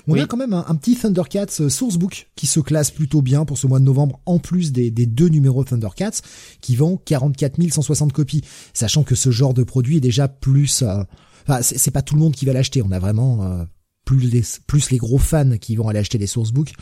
On 0.08 0.18
a 0.18 0.26
quand 0.26 0.36
même 0.36 0.54
un, 0.54 0.74
petit 0.74 0.96
Thundercats 0.96 1.60
euh, 1.60 1.68
Sourcebook 1.68 2.28
qui 2.34 2.48
se 2.48 2.58
classe 2.58 2.90
plutôt 2.90 3.22
bien 3.22 3.44
pour 3.44 3.56
ce 3.56 3.68
mois 3.68 3.78
de 3.78 3.84
novembre, 3.84 4.18
en 4.26 4.40
plus 4.40 4.72
des, 4.72 4.90
deux 4.90 5.28
numéros 5.28 5.62
Thundercats, 5.62 6.22
qui 6.60 6.74
vend 6.74 6.96
44 6.96 7.70
160 7.70 8.12
copies, 8.12 8.42
sachant 8.74 9.04
que 9.04 9.14
ce 9.14 9.30
genre 9.30 9.54
de 9.54 9.62
produit 9.62 9.98
est 9.98 10.00
déjà 10.00 10.26
plus... 10.26 10.82
Euh, 10.82 11.04
enfin, 11.48 11.62
c'est 11.62 11.90
pas 11.90 12.02
tout 12.02 12.14
le 12.14 12.20
monde 12.20 12.34
qui 12.34 12.44
va 12.44 12.52
l'acheter, 12.52 12.82
on 12.82 12.90
a 12.90 12.98
vraiment 12.98 13.66
plus, 14.04 14.20
les, 14.20 14.42
plus 14.66 14.90
les 14.90 14.98
gros 14.98 15.18
fans 15.18 15.56
qui 15.58 15.76
vont 15.76 15.88
aller 15.88 15.98
acheter 15.98 16.18
les 16.18 16.26
sourcebooks. 16.26 16.74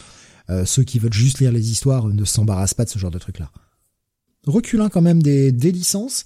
ceux 0.64 0.84
qui 0.84 0.98
veulent 0.98 1.12
juste 1.12 1.38
lire 1.40 1.52
les 1.52 1.70
histoires 1.70 2.06
ne 2.06 2.24
s'embarrassent 2.24 2.74
pas 2.74 2.84
de 2.84 2.90
ce 2.90 2.98
genre 2.98 3.10
de 3.10 3.18
truc-là 3.18 3.50
reculant 4.46 4.88
quand 4.88 5.02
même 5.02 5.22
des, 5.22 5.52
des 5.52 5.72
licences. 5.72 6.24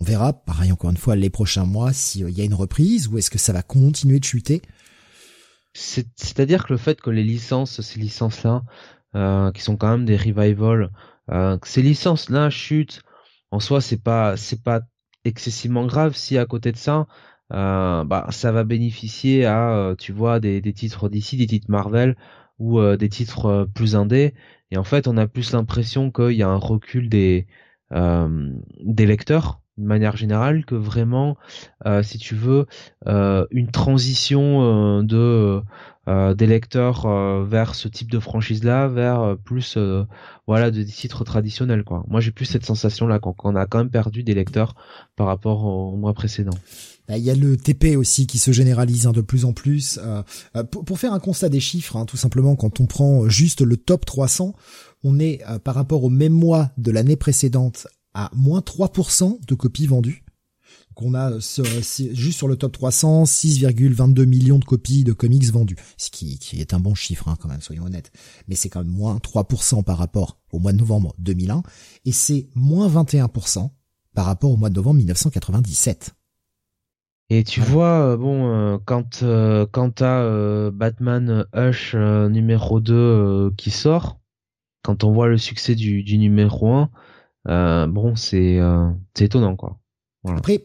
On 0.00 0.04
verra, 0.04 0.32
pareil 0.32 0.72
encore 0.72 0.90
une 0.90 0.96
fois, 0.96 1.16
les 1.16 1.30
prochains 1.30 1.64
mois, 1.64 1.92
s'il 1.92 2.28
y 2.30 2.40
a 2.40 2.44
une 2.44 2.54
reprise 2.54 3.08
ou 3.08 3.18
est-ce 3.18 3.30
que 3.30 3.38
ça 3.38 3.52
va 3.52 3.62
continuer 3.62 4.18
de 4.18 4.24
chuter. 4.24 4.60
C'est-à-dire 5.72 6.66
que 6.66 6.72
le 6.72 6.78
fait 6.78 7.00
que 7.00 7.10
les 7.10 7.24
licences, 7.24 7.80
ces 7.80 7.98
licences-là, 7.98 8.62
euh, 9.14 9.52
qui 9.52 9.62
sont 9.62 9.76
quand 9.76 9.90
même 9.90 10.04
des 10.04 10.16
revivals, 10.16 10.90
euh, 11.30 11.58
que 11.58 11.68
ces 11.68 11.82
licences-là 11.82 12.50
chutent, 12.50 13.02
en 13.50 13.60
soi, 13.60 13.80
c'est 13.80 14.02
pas, 14.02 14.36
c'est 14.36 14.62
pas 14.62 14.82
excessivement 15.24 15.86
grave 15.86 16.16
si 16.16 16.38
à 16.38 16.46
côté 16.46 16.70
de 16.72 16.76
ça, 16.76 16.98
euh, 16.98 17.06
bah, 17.50 18.26
ça 18.30 18.52
va 18.52 18.64
bénéficier 18.64 19.46
à, 19.46 19.94
tu 19.98 20.12
vois, 20.12 20.40
des, 20.40 20.60
titres 20.72 21.08
d'ici, 21.08 21.36
des 21.36 21.46
titres 21.46 21.70
Marvel 21.70 22.16
ou 22.58 22.80
des 22.96 23.08
titres 23.08 23.68
plus 23.74 23.96
indés 23.96 24.34
Et 24.70 24.76
en 24.76 24.84
fait, 24.84 25.08
on 25.08 25.16
a 25.16 25.26
plus 25.26 25.52
l'impression 25.52 26.10
qu'il 26.10 26.32
y 26.32 26.42
a 26.42 26.48
un 26.48 26.56
recul 26.56 27.08
des 27.08 27.46
euh, 27.94 28.50
des 28.80 29.06
lecteurs 29.06 29.60
de 29.76 29.84
manière 29.84 30.16
générale 30.16 30.64
que 30.64 30.74
vraiment, 30.74 31.36
euh, 31.86 32.02
si 32.02 32.18
tu 32.18 32.34
veux, 32.34 32.66
euh, 33.06 33.44
une 33.50 33.70
transition 33.70 35.02
de 35.02 35.62
des 36.06 36.46
lecteurs 36.46 37.08
vers 37.44 37.74
ce 37.74 37.88
type 37.88 38.10
de 38.10 38.18
franchise-là, 38.18 38.88
vers 38.88 39.36
plus 39.42 39.78
voilà 40.46 40.70
des 40.70 40.84
titres 40.84 41.24
traditionnels 41.24 41.82
quoi. 41.82 42.04
Moi, 42.08 42.20
j'ai 42.20 42.30
plus 42.30 42.44
cette 42.44 42.66
sensation-là 42.66 43.18
qu'on 43.20 43.56
a 43.56 43.66
quand 43.66 43.78
même 43.78 43.90
perdu 43.90 44.22
des 44.22 44.34
lecteurs 44.34 44.74
par 45.16 45.26
rapport 45.26 45.64
au 45.64 45.96
mois 45.96 46.12
précédent. 46.12 46.58
Bah, 47.06 47.18
il 47.18 47.24
y 47.24 47.30
a 47.30 47.34
le 47.34 47.56
TP 47.56 47.96
aussi 47.96 48.26
qui 48.26 48.38
se 48.38 48.50
généralise 48.50 49.06
hein, 49.06 49.12
de 49.12 49.20
plus 49.20 49.44
en 49.44 49.52
plus. 49.52 50.00
pour, 50.70 50.98
faire 50.98 51.12
un 51.12 51.20
constat 51.20 51.48
des 51.48 51.60
chiffres, 51.60 51.96
hein, 51.96 52.06
tout 52.06 52.16
simplement, 52.16 52.56
quand 52.56 52.80
on 52.80 52.86
prend 52.86 53.28
juste 53.28 53.60
le 53.60 53.76
top 53.76 54.06
300, 54.06 54.54
on 55.02 55.18
est 55.18 55.42
par 55.64 55.74
rapport 55.74 56.04
au 56.04 56.10
même 56.10 56.32
mois 56.32 56.70
de 56.78 56.90
l'année 56.90 57.16
précédente 57.16 57.86
à 58.14 58.30
moins 58.34 58.60
3% 58.60 59.44
de 59.46 59.54
copies 59.54 59.86
vendues. 59.86 60.24
Donc 60.96 61.10
on 61.10 61.14
a 61.14 61.32
juste 61.38 62.38
sur 62.38 62.46
le 62.46 62.56
top 62.56 62.72
300 62.72 63.24
6,22 63.24 64.24
millions 64.26 64.58
de 64.58 64.64
copies 64.64 65.02
de 65.02 65.12
comics 65.12 65.50
vendus, 65.50 65.76
ce 65.96 66.10
qui, 66.10 66.38
est 66.52 66.72
un 66.72 66.78
bon 66.78 66.94
chiffre 66.94 67.28
hein, 67.28 67.36
quand 67.40 67.48
même, 67.48 67.60
soyons 67.60 67.84
honnêtes. 67.84 68.12
Mais 68.46 68.54
c'est 68.54 68.68
quand 68.68 68.84
même 68.84 68.92
moins 68.92 69.16
3% 69.16 69.82
par 69.82 69.98
rapport 69.98 70.38
au 70.52 70.60
mois 70.60 70.72
de 70.72 70.78
novembre 70.78 71.14
2001 71.18 71.62
et 72.04 72.12
c'est 72.12 72.48
moins 72.54 72.88
21% 72.88 73.70
par 74.14 74.26
rapport 74.26 74.52
au 74.52 74.56
mois 74.56 74.70
de 74.70 74.76
novembre 74.76 74.98
1997. 74.98 76.14
Et 77.30 77.42
tu 77.42 77.60
vois, 77.60 78.12
euh, 78.12 78.16
bon, 78.16 78.52
euh, 78.52 78.78
quand 78.84 79.22
euh, 79.22 79.66
quand 79.70 79.90
t'as 79.96 80.70
Batman 80.70 81.46
Hush 81.54 81.94
numéro 81.94 82.80
2 82.80 83.52
qui 83.56 83.70
sort, 83.70 84.20
quand 84.82 85.04
on 85.04 85.12
voit 85.12 85.28
le 85.28 85.38
succès 85.38 85.74
du, 85.74 86.02
du 86.02 86.18
numéro 86.18 86.68
1, 86.72 86.90
euh, 87.48 87.86
bon, 87.86 88.14
c'est 88.14 88.60
c'est 89.14 89.24
étonnant 89.24 89.56
quoi. 89.56 89.78
Après, 90.26 90.64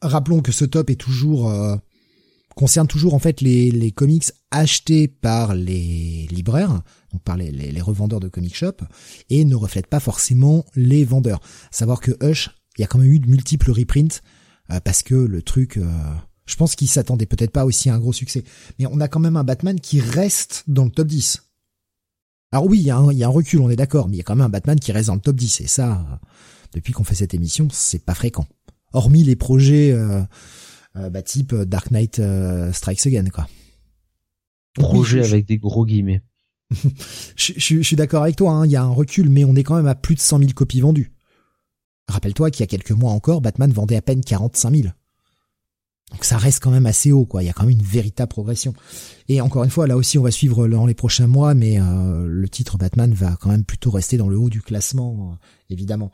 rappelons 0.00 0.40
que 0.40 0.52
ce 0.52 0.64
top 0.64 0.88
est 0.88 0.96
toujours 1.00 1.50
euh, 1.50 1.76
concerne 2.54 2.86
toujours 2.86 3.14
en 3.14 3.18
fait 3.18 3.40
les, 3.40 3.70
les 3.70 3.90
comics 3.90 4.24
achetés 4.50 5.08
par 5.08 5.54
les 5.54 6.26
libraires, 6.30 6.82
donc 7.12 7.22
par 7.22 7.36
les, 7.36 7.50
les, 7.50 7.80
revendeurs 7.82 8.20
de 8.20 8.28
comic 8.28 8.54
shop, 8.54 8.76
et 9.28 9.44
ne 9.44 9.54
reflète 9.54 9.88
pas 9.88 10.00
forcément 10.00 10.64
les 10.74 11.04
vendeurs. 11.04 11.40
savoir 11.70 12.00
que 12.00 12.12
Hush, 12.22 12.50
il 12.78 12.82
y 12.82 12.84
a 12.84 12.86
quand 12.86 12.98
même 12.98 13.12
eu 13.12 13.18
de 13.18 13.28
multiples 13.28 13.72
reprints 13.72 14.22
parce 14.84 15.02
que 15.02 15.14
le 15.14 15.42
truc, 15.42 15.78
je 16.46 16.56
pense 16.56 16.74
qu'il 16.74 16.88
s'attendait 16.88 17.26
peut-être 17.26 17.50
pas 17.50 17.64
aussi 17.64 17.90
à 17.90 17.94
un 17.94 17.98
gros 17.98 18.12
succès. 18.12 18.44
Mais 18.78 18.86
on 18.86 19.00
a 19.00 19.08
quand 19.08 19.20
même 19.20 19.36
un 19.36 19.44
Batman 19.44 19.78
qui 19.80 20.00
reste 20.00 20.64
dans 20.66 20.84
le 20.84 20.90
top 20.90 21.08
10. 21.08 21.42
Alors 22.54 22.66
oui, 22.66 22.78
il 22.78 22.84
y, 22.84 22.90
a 22.90 22.96
un, 22.96 23.28
recul, 23.28 23.60
on 23.60 23.68
est 23.68 23.74
d'accord, 23.74 24.06
mais 24.06 24.14
il 24.14 24.18
y 24.18 24.20
a 24.20 24.22
quand 24.22 24.36
même 24.36 24.46
un 24.46 24.48
Batman 24.48 24.78
qui 24.78 24.92
reste 24.92 25.08
dans 25.08 25.16
le 25.16 25.20
top 25.20 25.34
10, 25.34 25.62
et 25.62 25.66
ça, 25.66 26.20
depuis 26.72 26.92
qu'on 26.92 27.02
fait 27.02 27.16
cette 27.16 27.34
émission, 27.34 27.66
c'est 27.72 28.04
pas 28.04 28.14
fréquent. 28.14 28.46
Hormis 28.92 29.24
les 29.24 29.34
projets 29.34 29.90
euh, 29.90 30.22
euh 30.94 31.10
bah, 31.10 31.22
type 31.22 31.52
euh, 31.52 31.64
Dark 31.64 31.90
Knight 31.90 32.20
euh, 32.20 32.72
Strikes 32.72 33.08
Again, 33.08 33.28
quoi. 33.30 33.48
Projet 34.74 35.24
avec 35.24 35.46
des 35.46 35.58
gros 35.58 35.84
guillemets. 35.84 36.22
je, 37.36 37.54
je, 37.56 37.82
suis 37.82 37.96
d'accord 37.96 38.22
avec 38.22 38.36
toi, 38.36 38.52
hein, 38.52 38.66
il 38.66 38.70
y 38.70 38.76
a 38.76 38.84
un 38.84 38.88
recul, 38.88 39.30
mais 39.30 39.44
on 39.44 39.56
est 39.56 39.64
quand 39.64 39.74
même 39.74 39.88
à 39.88 39.96
plus 39.96 40.14
de 40.14 40.20
100 40.20 40.38
000 40.38 40.52
copies 40.52 40.80
vendues. 40.80 41.13
Rappelle-toi 42.08 42.50
qu'il 42.50 42.60
y 42.60 42.64
a 42.64 42.66
quelques 42.66 42.90
mois 42.90 43.12
encore, 43.12 43.40
Batman 43.40 43.72
vendait 43.72 43.96
à 43.96 44.02
peine 44.02 44.22
45 44.22 44.74
000. 44.74 44.88
Donc 46.12 46.24
ça 46.24 46.36
reste 46.36 46.62
quand 46.62 46.70
même 46.70 46.86
assez 46.86 47.12
haut, 47.12 47.24
quoi. 47.24 47.42
Il 47.42 47.46
y 47.46 47.48
a 47.48 47.52
quand 47.52 47.64
même 47.64 47.76
une 47.76 47.82
véritable 47.82 48.28
progression. 48.28 48.74
Et 49.28 49.40
encore 49.40 49.64
une 49.64 49.70
fois, 49.70 49.86
là 49.86 49.96
aussi, 49.96 50.18
on 50.18 50.22
va 50.22 50.30
suivre 50.30 50.68
dans 50.68 50.86
les 50.86 50.94
prochains 50.94 51.26
mois, 51.26 51.54
mais 51.54 51.80
euh, 51.80 52.26
le 52.26 52.48
titre 52.48 52.78
Batman 52.78 53.12
va 53.12 53.36
quand 53.40 53.48
même 53.48 53.64
plutôt 53.64 53.90
rester 53.90 54.16
dans 54.16 54.28
le 54.28 54.38
haut 54.38 54.50
du 54.50 54.62
classement, 54.62 55.32
euh, 55.32 55.36
évidemment. 55.70 56.12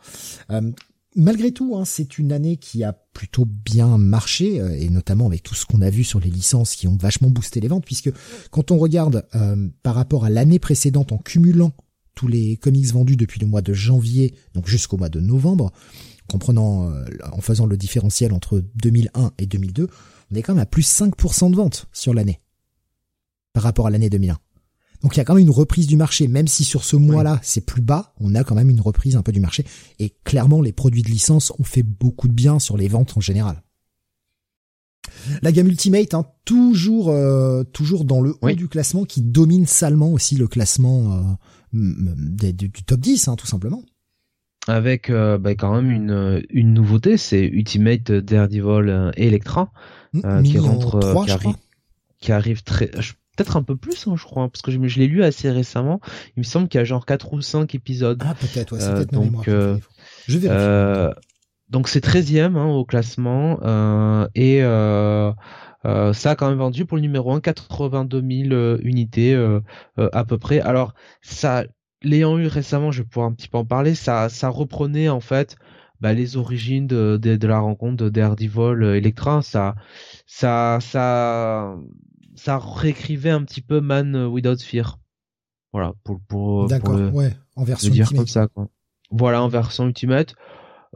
Euh, 0.50 0.70
malgré 1.16 1.52
tout, 1.52 1.76
hein, 1.76 1.84
c'est 1.84 2.18
une 2.18 2.32
année 2.32 2.56
qui 2.56 2.82
a 2.84 2.92
plutôt 2.92 3.44
bien 3.44 3.98
marché, 3.98 4.56
et 4.78 4.88
notamment 4.88 5.26
avec 5.26 5.42
tout 5.42 5.54
ce 5.54 5.66
qu'on 5.66 5.82
a 5.82 5.90
vu 5.90 6.04
sur 6.04 6.20
les 6.20 6.30
licences 6.30 6.76
qui 6.76 6.86
ont 6.86 6.96
vachement 6.96 7.28
boosté 7.28 7.60
les 7.60 7.68
ventes, 7.68 7.84
puisque 7.84 8.12
quand 8.50 8.70
on 8.70 8.78
regarde 8.78 9.26
par 9.82 9.96
rapport 9.96 10.24
à 10.24 10.30
l'année 10.30 10.60
précédente 10.60 11.10
en 11.10 11.18
cumulant 11.18 11.72
tous 12.20 12.28
les 12.28 12.58
comics 12.58 12.92
vendus 12.92 13.16
depuis 13.16 13.40
le 13.40 13.46
mois 13.46 13.62
de 13.62 13.72
janvier, 13.72 14.34
donc 14.52 14.68
jusqu'au 14.68 14.98
mois 14.98 15.08
de 15.08 15.20
novembre, 15.20 15.72
comprenant, 16.28 16.90
euh, 16.90 17.06
en 17.32 17.40
faisant 17.40 17.64
le 17.64 17.78
différentiel 17.78 18.34
entre 18.34 18.62
2001 18.74 19.32
et 19.38 19.46
2002, 19.46 19.88
on 20.30 20.34
est 20.34 20.42
quand 20.42 20.52
même 20.52 20.62
à 20.62 20.66
plus 20.66 20.86
5% 20.86 21.50
de 21.50 21.56
vente 21.56 21.86
sur 21.94 22.12
l'année 22.12 22.42
par 23.54 23.62
rapport 23.62 23.86
à 23.86 23.90
l'année 23.90 24.10
2001. 24.10 24.36
Donc 25.02 25.16
il 25.16 25.16
y 25.16 25.20
a 25.20 25.24
quand 25.24 25.32
même 25.32 25.44
une 25.44 25.50
reprise 25.50 25.86
du 25.86 25.96
marché, 25.96 26.28
même 26.28 26.46
si 26.46 26.62
sur 26.62 26.84
ce 26.84 26.96
mois-là 26.96 27.40
c'est 27.42 27.64
plus 27.64 27.80
bas, 27.80 28.12
on 28.20 28.34
a 28.34 28.44
quand 28.44 28.54
même 28.54 28.68
une 28.68 28.82
reprise 28.82 29.16
un 29.16 29.22
peu 29.22 29.32
du 29.32 29.40
marché. 29.40 29.64
Et 29.98 30.12
clairement, 30.22 30.60
les 30.60 30.72
produits 30.72 31.02
de 31.02 31.08
licence 31.08 31.54
ont 31.58 31.64
fait 31.64 31.82
beaucoup 31.82 32.28
de 32.28 32.34
bien 32.34 32.58
sur 32.58 32.76
les 32.76 32.88
ventes 32.88 33.16
en 33.16 33.22
général. 33.22 33.62
La 35.40 35.52
gamme 35.52 35.68
Ultimate, 35.68 36.12
hein, 36.12 36.26
toujours, 36.44 37.08
euh, 37.08 37.64
toujours 37.64 38.04
dans 38.04 38.20
le 38.20 38.34
haut 38.42 38.52
du 38.52 38.68
classement, 38.68 39.04
qui 39.04 39.22
domine 39.22 39.66
salement 39.66 40.12
aussi 40.12 40.36
le 40.36 40.46
classement 40.46 41.14
euh, 41.14 41.22
du, 41.72 42.70
top 42.70 43.00
10, 43.00 43.28
hein, 43.28 43.36
tout 43.36 43.46
simplement 43.46 43.82
avec 44.68 45.10
euh, 45.10 45.38
bah, 45.38 45.54
quand 45.54 45.74
même 45.74 45.90
une, 45.90 46.44
une 46.50 46.74
nouveauté, 46.74 47.16
c'est 47.16 47.44
Ultimate 47.44 48.12
Daredevil 48.12 48.88
euh, 48.88 49.10
Electra 49.16 49.72
mmh, 50.12 50.20
euh, 50.24 50.42
qui 50.42 50.58
rentre, 50.58 51.24
qui, 51.24 51.30
arrive, 51.30 51.56
qui, 52.20 52.32
arrive, 52.32 52.62
très, 52.62 52.86
peut-être 52.88 53.56
un 53.56 53.62
peu 53.62 53.76
plus, 53.76 54.06
hein, 54.06 54.14
je 54.16 54.24
crois, 54.24 54.48
parce 54.48 54.62
que 54.62 54.70
je, 54.70 54.78
je 54.86 54.98
l'ai 54.98 55.06
lu 55.06 55.24
assez 55.24 55.50
récemment. 55.50 56.00
Il 56.36 56.40
me 56.40 56.44
semble 56.44 56.68
qu'il 56.68 56.78
y 56.78 56.82
a 56.82 56.84
genre 56.84 57.06
4 57.06 57.32
ou 57.32 57.40
5 57.40 57.74
épisodes. 57.74 58.22
Ah 58.24 58.34
peut-être, 58.34 58.72
ouais, 58.72 58.80
c'est 58.80 58.92
peut-être 58.92 59.12
donc, 59.12 59.48
je 59.48 60.38
vais 60.38 61.14
donc 61.70 61.88
c'est 61.88 62.04
13e 62.04 62.56
hein, 62.56 62.66
au 62.66 62.84
classement 62.84 63.60
et 64.34 64.60
ça 65.84 66.30
a 66.30 66.34
quand 66.36 66.48
même 66.48 66.58
vendu 66.58 66.84
pour 66.84 66.96
le 66.96 67.02
numéro 67.02 67.32
1 67.32 67.40
82 67.40 68.48
000 68.48 68.78
unités 68.82 69.34
à 69.96 70.24
peu 70.24 70.38
près. 70.38 70.60
Alors 70.60 70.94
ça 71.22 71.64
l'ayant 72.02 72.38
eu 72.38 72.46
récemment, 72.46 72.90
je 72.90 73.02
vais 73.02 73.08
pouvoir 73.08 73.28
un 73.28 73.32
petit 73.32 73.48
peu 73.48 73.58
en 73.58 73.64
parler, 73.64 73.94
ça, 73.94 74.28
ça 74.28 74.48
reprenait 74.48 75.08
en 75.08 75.20
fait 75.20 75.56
bah, 76.00 76.12
les 76.12 76.36
origines 76.36 76.86
de, 76.86 77.18
de, 77.20 77.36
de, 77.36 77.46
la 77.46 77.58
rencontre 77.58 78.04
de 78.04 78.08
Daredevil 78.08 78.82
euh, 78.82 78.96
Electra. 78.96 79.42
Ça, 79.42 79.74
ça, 80.26 80.78
ça, 80.80 81.76
ça 82.34 82.58
réécrivait 82.58 83.30
un 83.30 83.44
petit 83.44 83.60
peu 83.60 83.80
Man 83.80 84.16
Without 84.26 84.58
Fear. 84.58 84.98
Voilà, 85.72 85.92
pour, 86.02 86.20
pour, 86.26 86.66
D'accord, 86.66 87.14
ouais, 87.14 87.36
en 87.54 87.64
version 87.64 87.90
dire 87.90 88.10
comme 88.12 88.26
ça, 88.26 88.48
quoi. 88.48 88.68
Voilà, 89.10 89.42
en 89.42 89.48
version 89.48 89.86
Ultimate. 89.86 90.34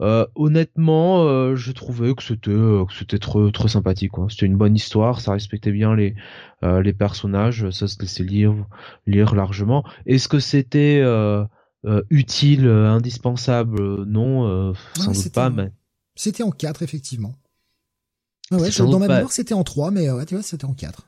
Euh, 0.01 0.25
honnêtement, 0.35 1.23
euh, 1.23 1.55
je 1.55 1.71
trouvais 1.71 2.13
que 2.15 2.21
c'était 2.21 2.51
euh, 2.51 2.85
que 2.85 2.93
c'était 2.93 3.17
trop 3.17 3.49
trop 3.51 3.69
sympathique. 3.69 4.11
Quoi. 4.11 4.27
C'était 4.29 4.45
une 4.45 4.57
bonne 4.57 4.75
histoire, 4.75 5.21
ça 5.21 5.31
respectait 5.31 5.71
bien 5.71 5.95
les 5.95 6.15
les 6.61 6.93
personnages, 6.93 7.69
ça 7.69 7.87
se 7.87 7.99
laissait 7.99 8.23
lire 8.23 8.55
lire 9.05 9.35
largement. 9.35 9.83
Est-ce 10.07 10.27
que 10.27 10.39
c'était 10.39 11.03
utile, 12.09 12.67
indispensable? 12.67 14.03
Non, 14.05 14.73
sans 14.95 15.11
doute 15.11 15.31
pas. 15.31 15.49
Mais 15.51 15.71
c'était 16.15 16.43
en 16.43 16.51
4 16.51 16.81
effectivement. 16.81 17.35
Ah 18.51 18.57
ouais, 18.57 18.69
dans 18.77 18.99
ma 18.99 19.07
mémoire 19.07 19.31
c'était 19.31 19.53
en 19.53 19.63
3 19.63 19.91
mais 19.91 20.09
ouais, 20.09 20.25
tu 20.25 20.35
vois, 20.35 20.43
c'était 20.43 20.65
en 20.65 20.73
4 20.73 21.07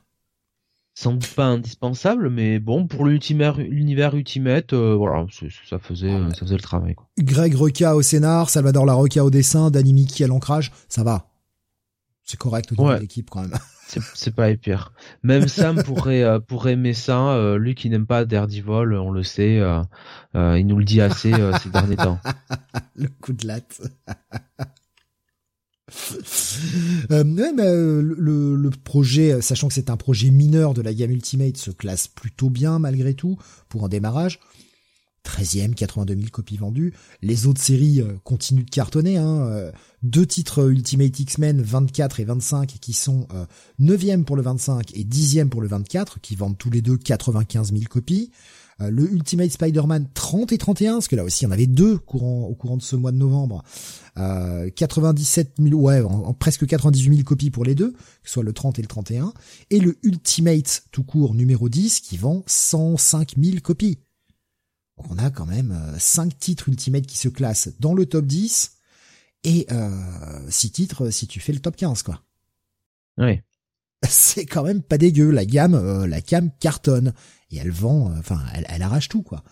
sans 0.98 1.12
doute 1.12 1.32
pas 1.32 1.44
indispensable, 1.44 2.28
mais 2.28 2.58
bon, 2.58 2.88
pour 2.88 3.06
l'univers 3.06 4.14
Ultimate, 4.14 4.72
euh, 4.72 4.96
voilà, 4.96 5.26
ça 5.64 5.78
faisait, 5.78 6.10
ah 6.10 6.34
ça 6.34 6.40
faisait 6.40 6.56
le 6.56 6.60
travail. 6.60 6.96
Quoi. 6.96 7.06
Greg 7.20 7.54
Reca 7.54 7.94
au 7.94 8.02
scénar, 8.02 8.50
Salvador 8.50 8.84
Larocca 8.84 9.24
au 9.24 9.30
dessin, 9.30 9.70
Danny 9.70 9.92
Mickey 9.92 10.24
à 10.24 10.26
l'ancrage, 10.26 10.72
ça 10.88 11.04
va. 11.04 11.28
C'est 12.24 12.36
correct 12.36 12.72
au 12.72 12.74
niveau 12.74 12.94
de 12.96 13.00
l'équipe 13.00 13.30
quand 13.30 13.42
même. 13.42 13.54
C'est 14.14 14.34
pas 14.34 14.52
pire. 14.56 14.92
Même 15.22 15.46
Sam 15.46 15.84
pourrait 15.84 16.24
euh, 16.24 16.40
pourrait 16.40 16.72
aimer 16.72 16.94
ça. 16.94 17.28
Euh, 17.28 17.58
lui 17.58 17.76
qui 17.76 17.88
n'aime 17.90 18.04
pas 18.04 18.24
Daredevil, 18.24 18.92
on 18.98 19.12
le 19.12 19.22
sait, 19.22 19.62
il 20.34 20.66
nous 20.66 20.78
le 20.78 20.84
dit 20.84 21.00
assez 21.00 21.32
ces 21.62 21.70
derniers 21.70 21.96
temps. 21.96 22.18
le 22.96 23.06
coup 23.20 23.32
de 23.32 23.46
latte. 23.46 23.80
Euh, 27.10 27.24
euh, 27.58 28.02
le, 28.02 28.70
projet, 28.70 29.40
sachant 29.40 29.68
que 29.68 29.74
c'est 29.74 29.90
un 29.90 29.96
projet 29.96 30.30
mineur 30.30 30.74
de 30.74 30.82
la 30.82 30.92
gamme 30.92 31.10
Ultimate, 31.10 31.56
se 31.56 31.70
classe 31.70 32.08
plutôt 32.08 32.50
bien 32.50 32.78
malgré 32.78 33.14
tout 33.14 33.38
pour 33.68 33.84
un 33.84 33.88
démarrage. 33.88 34.40
13e, 35.24 35.74
82 35.74 36.14
000 36.14 36.26
copies 36.30 36.56
vendues. 36.56 36.94
Les 37.22 37.46
autres 37.46 37.60
séries 37.60 38.00
euh, 38.00 38.14
continuent 38.24 38.64
de 38.64 38.70
cartonner. 38.70 39.16
Hein. 39.16 39.70
Deux 40.02 40.26
titres 40.26 40.70
Ultimate 40.70 41.18
X-Men 41.18 41.60
24 41.60 42.20
et 42.20 42.24
25 42.24 42.76
qui 42.80 42.92
sont 42.92 43.26
9e 43.80 44.24
pour 44.24 44.36
le 44.36 44.42
25 44.42 44.94
et 44.94 45.04
10e 45.04 45.48
pour 45.48 45.60
le 45.60 45.68
24 45.68 46.20
qui 46.20 46.36
vendent 46.36 46.56
tous 46.56 46.70
les 46.70 46.82
deux 46.82 46.96
95 46.96 47.72
000 47.72 47.84
copies. 47.90 48.30
Euh, 48.80 48.90
le 48.90 49.10
Ultimate 49.12 49.50
Spider-Man 49.50 50.08
30 50.14 50.52
et 50.52 50.58
31, 50.58 50.94
parce 50.94 51.08
que 51.08 51.16
là 51.16 51.24
aussi 51.24 51.44
il 51.44 51.48
y 51.48 51.48
en 51.48 51.52
avait 51.52 51.66
deux 51.66 51.98
courant, 51.98 52.44
au 52.44 52.54
courant 52.54 52.76
de 52.76 52.82
ce 52.82 52.94
mois 52.94 53.10
de 53.10 53.16
novembre. 53.16 53.64
Euh, 54.18 54.70
97 54.70 55.54
000, 55.58 55.80
ouais, 55.80 56.00
en, 56.00 56.32
presque 56.32 56.66
98 56.66 57.16
000 57.16 57.24
copies 57.24 57.50
pour 57.50 57.64
les 57.64 57.74
deux, 57.74 57.92
que 57.92 57.98
ce 58.24 58.34
soit 58.34 58.44
le 58.44 58.52
30 58.52 58.78
et 58.78 58.82
le 58.82 58.88
31. 58.88 59.32
Et 59.70 59.80
le 59.80 59.98
Ultimate 60.02 60.84
tout 60.92 61.02
court 61.02 61.34
numéro 61.34 61.68
10 61.68 62.00
qui 62.00 62.16
vend 62.16 62.44
105 62.46 63.34
000 63.36 63.58
copies. 63.62 63.98
on 65.10 65.18
a 65.18 65.30
quand 65.30 65.46
même 65.46 65.72
euh, 65.72 65.98
cinq 65.98 66.38
titres 66.38 66.68
Ultimate 66.68 67.06
qui 67.06 67.18
se 67.18 67.28
classent 67.28 67.70
dans 67.80 67.94
le 67.94 68.06
top 68.06 68.26
10 68.26 68.72
et 69.44 69.66
euh, 69.72 69.90
6 70.48 70.70
titres 70.70 71.10
si 71.10 71.26
tu 71.26 71.40
fais 71.40 71.52
le 71.52 71.60
top 71.60 71.76
15 71.76 72.02
quoi. 72.02 72.22
Oui. 73.18 73.40
C'est 74.08 74.46
quand 74.46 74.62
même 74.62 74.82
pas 74.82 74.98
dégueu. 74.98 75.30
La 75.30 75.44
gamme, 75.44 75.74
euh, 75.74 76.06
la 76.06 76.20
gamme 76.20 76.50
cartonne 76.60 77.12
et 77.50 77.58
elle 77.58 77.70
vend, 77.70 78.10
euh, 78.10 78.18
enfin, 78.18 78.40
elle, 78.54 78.66
elle, 78.68 78.82
arrache 78.82 79.08
tout 79.08 79.22
quoi. 79.22 79.42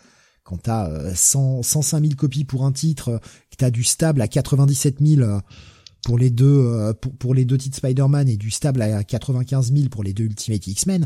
Quand 0.42 0.58
t'as 0.58 1.14
100, 1.14 1.62
105 1.62 2.00
000 2.00 2.14
copies 2.14 2.44
pour 2.44 2.64
un 2.64 2.72
titre, 2.72 3.20
que 3.50 3.56
t'as 3.56 3.70
du 3.70 3.82
stable 3.82 4.20
à 4.20 4.28
97 4.28 4.98
000 5.04 5.40
pour 6.04 6.18
les 6.18 6.30
deux 6.30 6.94
pour, 7.00 7.16
pour 7.16 7.34
les 7.34 7.44
deux 7.44 7.58
titres 7.58 7.78
Spider-Man 7.78 8.28
et 8.28 8.36
du 8.36 8.52
stable 8.52 8.80
à 8.80 9.02
95 9.02 9.72
000 9.72 9.88
pour 9.88 10.04
les 10.04 10.12
deux 10.12 10.22
Ultimate 10.22 10.64
X-Men, 10.64 11.04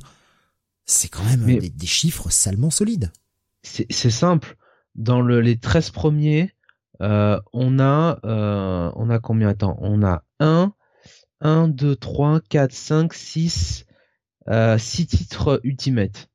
c'est 0.85 1.09
quand 1.09 1.25
même 1.25 1.47
des, 1.47 1.71
des, 1.71 1.87
chiffres 1.87 2.29
salement 2.29 2.69
solides 2.69 3.11
c'est 3.63 4.11
simple. 4.11 4.57
Dans 4.95 5.21
le, 5.21 5.41
les 5.41 5.59
13 5.59 5.91
premiers, 5.91 6.53
euh, 7.01 7.41
on 7.53 7.79
a 7.79 8.19
euh, 8.25 8.91
on 8.97 9.11
a 9.11 9.19
combien? 9.19 9.49
Attends, 9.49 9.77
on 9.81 10.03
a 10.03 10.25
1 10.41 10.73
1 11.41 11.69
2 11.69 11.97
3 11.97 12.41
4 12.49 12.73
5 12.73 13.15
6 13.15 13.87
euh, 14.49 14.79
6 14.79 15.07
titres 15.07 15.61
ultimate. 15.65 16.30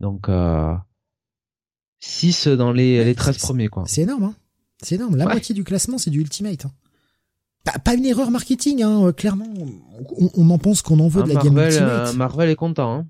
Donc 0.00 0.28
euh, 0.28 0.74
6 2.00 2.48
dans 2.48 2.72
les, 2.72 3.04
les 3.04 3.14
13 3.14 3.38
premiers 3.38 3.68
quoi. 3.68 3.84
C'est 3.86 4.02
énorme 4.02 4.24
hein. 4.24 4.34
C'est 4.82 4.94
énorme, 4.94 5.16
la 5.16 5.26
moitié 5.26 5.54
du 5.54 5.64
classement 5.64 5.98
c'est 5.98 6.10
du 6.10 6.20
ultimate 6.20 6.66
hein. 6.66 6.72
Pas, 7.84 7.94
une 7.94 8.06
erreur 8.06 8.30
marketing 8.30 8.82
hein, 8.82 9.06
euh, 9.06 9.12
clairement. 9.12 9.52
On, 10.18 10.30
on 10.34 10.50
en 10.50 10.58
pense 10.58 10.80
qu'on 10.80 10.98
en 10.98 11.08
veut 11.08 11.20
ah, 11.22 11.24
de 11.24 11.28
la 11.28 11.34
Marvel, 11.34 11.54
gamme 11.54 11.66
ultimate. 11.66 12.08
Euh, 12.08 12.12
Marvel 12.14 12.50
est 12.50 12.56
content 12.56 12.92
hein 12.92 13.06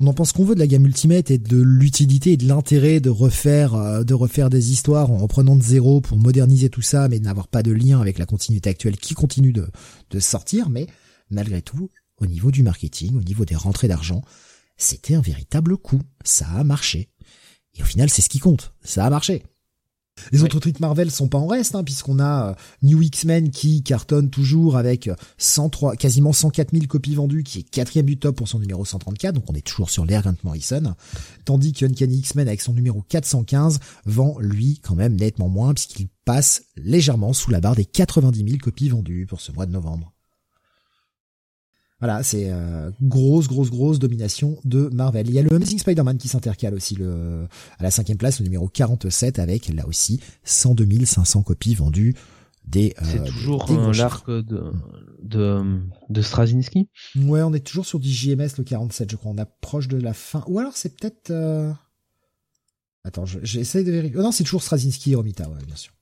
on 0.00 0.08
en 0.08 0.12
pense 0.12 0.32
qu'on 0.32 0.44
veut 0.44 0.54
de 0.54 0.60
la 0.60 0.66
gamme 0.66 0.86
Ultimate 0.86 1.30
et 1.30 1.38
de 1.38 1.60
l'utilité 1.60 2.32
et 2.32 2.36
de 2.36 2.48
l'intérêt 2.48 3.00
de 3.00 3.10
refaire 3.10 3.74
euh, 3.74 4.02
de 4.02 4.12
refaire 4.12 4.50
des 4.50 4.72
histoires 4.72 5.10
en 5.10 5.18
reprenant 5.18 5.56
de 5.56 5.62
zéro 5.62 6.00
pour 6.00 6.18
moderniser 6.18 6.68
tout 6.68 6.82
ça, 6.82 7.08
mais 7.08 7.20
n'avoir 7.20 7.48
pas 7.48 7.62
de 7.62 7.70
lien 7.70 8.00
avec 8.00 8.18
la 8.18 8.26
continuité 8.26 8.70
actuelle 8.70 8.96
qui 8.96 9.14
continue 9.14 9.52
de, 9.52 9.68
de 10.10 10.20
sortir. 10.20 10.68
Mais 10.68 10.88
malgré 11.30 11.62
tout, 11.62 11.90
au 12.18 12.26
niveau 12.26 12.50
du 12.50 12.62
marketing, 12.62 13.16
au 13.16 13.22
niveau 13.22 13.44
des 13.44 13.54
rentrées 13.54 13.88
d'argent, 13.88 14.22
c'était 14.76 15.14
un 15.14 15.20
véritable 15.20 15.76
coup. 15.76 16.00
Ça 16.24 16.46
a 16.48 16.64
marché. 16.64 17.10
Et 17.74 17.82
au 17.82 17.86
final, 17.86 18.10
c'est 18.10 18.22
ce 18.22 18.28
qui 18.28 18.38
compte. 18.38 18.72
Ça 18.82 19.04
a 19.04 19.10
marché. 19.10 19.42
Les 20.32 20.42
autres 20.42 20.60
trucs 20.60 20.80
Marvel 20.80 21.10
sont 21.10 21.28
pas 21.28 21.38
en 21.38 21.46
reste, 21.46 21.74
hein, 21.74 21.82
puisqu'on 21.82 22.18
a 22.18 22.50
euh, 22.50 22.54
New 22.82 23.02
X-Men 23.02 23.50
qui 23.50 23.82
cartonne 23.82 24.30
toujours 24.30 24.76
avec 24.76 25.10
103, 25.38 25.96
quasiment 25.96 26.32
104 26.32 26.70
000 26.72 26.86
copies 26.86 27.14
vendues, 27.16 27.42
qui 27.42 27.60
est 27.60 27.62
quatrième 27.62 28.06
du 28.06 28.16
top 28.16 28.36
pour 28.36 28.48
son 28.48 28.60
numéro 28.60 28.84
134, 28.84 29.34
donc 29.34 29.44
on 29.48 29.54
est 29.54 29.66
toujours 29.66 29.90
sur 29.90 30.04
l'air 30.04 30.22
Grant 30.22 30.34
Morrison, 30.44 30.94
tandis 31.44 31.72
que 31.72 31.84
Uncanny 31.84 32.18
X-Men 32.18 32.46
avec 32.46 32.60
son 32.60 32.74
numéro 32.74 33.02
415 33.02 33.80
vend 34.06 34.36
lui 34.38 34.78
quand 34.82 34.94
même 34.94 35.16
nettement 35.16 35.48
moins, 35.48 35.74
puisqu'il 35.74 36.08
passe 36.24 36.62
légèrement 36.76 37.32
sous 37.32 37.50
la 37.50 37.60
barre 37.60 37.76
des 37.76 37.84
90 37.84 38.38
000 38.38 38.58
copies 38.62 38.88
vendues 38.88 39.26
pour 39.26 39.40
ce 39.40 39.52
mois 39.52 39.66
de 39.66 39.72
novembre. 39.72 40.13
Voilà, 42.04 42.22
c'est 42.22 42.50
euh, 42.50 42.90
grosse, 43.00 43.48
grosse, 43.48 43.70
grosse 43.70 43.98
domination 43.98 44.58
de 44.66 44.90
Marvel. 44.92 45.26
Il 45.26 45.32
y 45.32 45.38
a 45.38 45.42
le 45.42 45.50
Amazing 45.50 45.78
Spider-Man 45.78 46.18
qui 46.18 46.28
s'intercale 46.28 46.74
aussi 46.74 46.96
le, 46.96 47.48
à 47.78 47.82
la 47.82 47.90
cinquième 47.90 48.18
place, 48.18 48.40
le 48.40 48.44
numéro 48.44 48.68
47, 48.68 49.38
avec 49.38 49.68
là 49.70 49.86
aussi 49.88 50.20
102 50.44 51.06
500 51.06 51.42
copies 51.42 51.74
vendues. 51.74 52.14
Des, 52.66 52.92
euh, 53.00 53.06
c'est 53.10 53.24
toujours 53.24 53.66
l'arc 53.96 54.28
de, 54.28 54.70
de, 55.22 55.80
de 56.10 56.20
Straczynski? 56.20 56.90
Ouais, 57.16 57.40
on 57.40 57.54
est 57.54 57.66
toujours 57.66 57.86
sur 57.86 57.98
du 57.98 58.10
JMS 58.10 58.50
le 58.58 58.64
47, 58.64 59.10
je 59.10 59.16
crois. 59.16 59.32
On 59.32 59.38
approche 59.38 59.88
de 59.88 59.96
la 59.96 60.12
fin. 60.12 60.44
Ou 60.46 60.58
alors 60.58 60.76
c'est 60.76 60.98
peut-être... 60.98 61.30
Euh... 61.30 61.72
Attends, 63.02 63.24
j'essaie 63.24 63.82
de 63.82 63.90
vérifier. 63.90 64.18
Oh 64.18 64.22
non, 64.22 64.30
c'est 64.30 64.44
toujours 64.44 64.62
Straczynski 64.62 65.12
et 65.12 65.14
Romita, 65.14 65.48
ouais, 65.48 65.64
bien 65.66 65.76
sûr. 65.76 65.94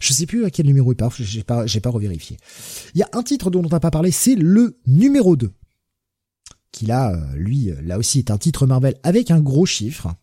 Je 0.00 0.12
sais 0.12 0.26
plus 0.26 0.44
à 0.44 0.50
quel 0.50 0.66
numéro 0.66 0.92
il 0.92 0.96
part, 0.96 1.12
j'ai 1.18 1.42
pas, 1.42 1.66
j'ai 1.66 1.80
pas 1.80 1.90
revérifié. 1.90 2.36
Il 2.94 2.98
y 2.98 3.02
a 3.02 3.08
un 3.12 3.22
titre 3.22 3.50
dont 3.50 3.64
on 3.64 3.68
n'a 3.68 3.80
pas 3.80 3.90
parlé, 3.90 4.10
c'est 4.10 4.34
le 4.34 4.78
numéro 4.86 5.36
2. 5.36 5.52
Qui 6.72 6.86
là, 6.86 7.12
euh, 7.12 7.34
lui, 7.34 7.70
euh, 7.70 7.80
là 7.82 7.98
aussi 7.98 8.18
est 8.18 8.30
un 8.30 8.38
titre 8.38 8.66
Marvel 8.66 8.98
avec 9.02 9.30
un 9.30 9.40
gros 9.40 9.66
chiffre. 9.66 10.14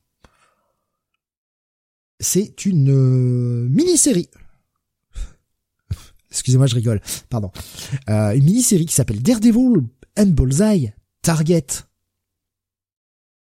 C'est 2.19 2.65
une 2.65 2.89
euh, 2.89 3.67
mini-série. 3.69 4.29
Excusez-moi, 6.31 6.67
je 6.67 6.75
rigole. 6.75 7.01
Pardon. 7.29 7.51
une 8.07 8.43
mini-série 8.43 8.85
qui 8.85 8.93
s'appelle 8.93 9.21
Daredevil 9.21 9.83
and 10.17 10.27
Bullseye 10.27 10.93
Target. 11.21 11.67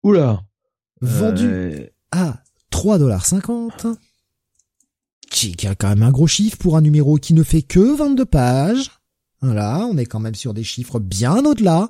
Oula. 0.02 0.44
Vendu 1.00 1.88
à 2.10 2.42
3,50$ 2.70 3.96
qui 5.48 5.66
a 5.66 5.74
quand 5.74 5.88
même 5.88 6.02
un 6.02 6.10
gros 6.10 6.26
chiffre 6.26 6.58
pour 6.58 6.76
un 6.76 6.82
numéro 6.82 7.16
qui 7.16 7.32
ne 7.32 7.42
fait 7.42 7.62
que 7.62 7.96
22 7.96 8.24
pages. 8.26 8.90
Voilà, 9.40 9.86
on 9.90 9.96
est 9.96 10.04
quand 10.04 10.20
même 10.20 10.34
sur 10.34 10.52
des 10.52 10.64
chiffres 10.64 10.98
bien 10.98 11.44
au-delà, 11.46 11.88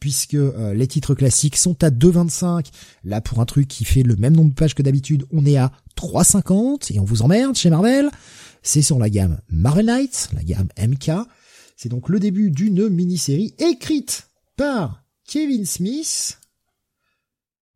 puisque 0.00 0.34
euh, 0.34 0.72
les 0.72 0.86
titres 0.86 1.14
classiques 1.14 1.56
sont 1.56 1.84
à 1.84 1.90
2,25. 1.90 2.66
Là, 3.04 3.20
pour 3.20 3.40
un 3.40 3.44
truc 3.44 3.68
qui 3.68 3.84
fait 3.84 4.02
le 4.02 4.16
même 4.16 4.34
nombre 4.34 4.50
de 4.50 4.54
pages 4.54 4.74
que 4.74 4.82
d'habitude, 4.82 5.26
on 5.32 5.44
est 5.44 5.58
à 5.58 5.70
3,50 5.98 6.94
et 6.94 7.00
on 7.00 7.04
vous 7.04 7.20
emmerde 7.20 7.56
chez 7.56 7.68
Marvel. 7.68 8.10
C'est 8.62 8.82
sur 8.82 8.98
la 8.98 9.10
gamme 9.10 9.38
Marvel 9.50 9.86
Knights, 9.86 10.30
la 10.34 10.42
gamme 10.42 10.68
MK. 10.78 11.10
C'est 11.76 11.90
donc 11.90 12.08
le 12.08 12.18
début 12.18 12.50
d'une 12.50 12.88
mini-série 12.88 13.54
écrite 13.58 14.30
par 14.56 15.04
Kevin 15.26 15.66
Smith, 15.66 16.40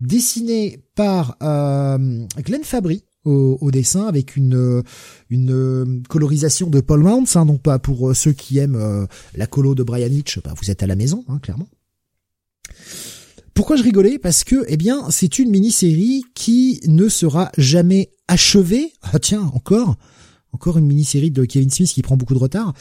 dessinée 0.01 0.83
par 0.95 1.37
euh, 1.43 2.27
Glenn 2.39 2.65
Fabry, 2.65 3.05
au, 3.25 3.71
dessin 3.71 4.07
avec 4.07 4.37
une 4.37 4.83
une 5.31 6.03
colorisation 6.09 6.69
de 6.69 6.81
Paul 6.81 7.01
Mounts, 7.01 7.37
hein, 7.37 7.47
donc 7.47 7.63
pas 7.63 7.79
pour 7.79 8.11
euh, 8.11 8.15
ceux 8.15 8.33
qui 8.33 8.59
aiment 8.59 8.77
euh, 8.77 9.07
la 9.35 9.47
colo 9.47 9.75
de 9.75 9.83
Brian 9.83 10.09
Hitch, 10.11 10.41
bah, 10.43 10.55
vous 10.61 10.71
êtes 10.71 10.83
à 10.83 10.87
la 10.87 10.97
maison, 10.97 11.25
hein, 11.29 11.39
clairement. 11.39 11.69
Pourquoi 13.55 13.77
je 13.77 13.83
rigolais? 13.83 14.19
Parce 14.19 14.45
que, 14.45 14.65
eh 14.67 14.77
bien, 14.77 15.11
c'est 15.11 15.39
une 15.39 15.51
mini-série 15.51 16.25
qui 16.35 16.81
ne 16.87 17.09
sera 17.09 17.53
jamais 17.59 18.11
achevée. 18.27 18.93
Ah 19.03 19.19
tiens, 19.19 19.51
encore 19.55 19.97
encore 20.53 20.79
une 20.79 20.87
mini-série 20.87 21.31
de 21.31 21.45
Kevin 21.45 21.71
Smith 21.71 21.91
qui 21.91 22.03
prend 22.03 22.17
beaucoup 22.17 22.35
de 22.35 22.39
retard 22.39 22.75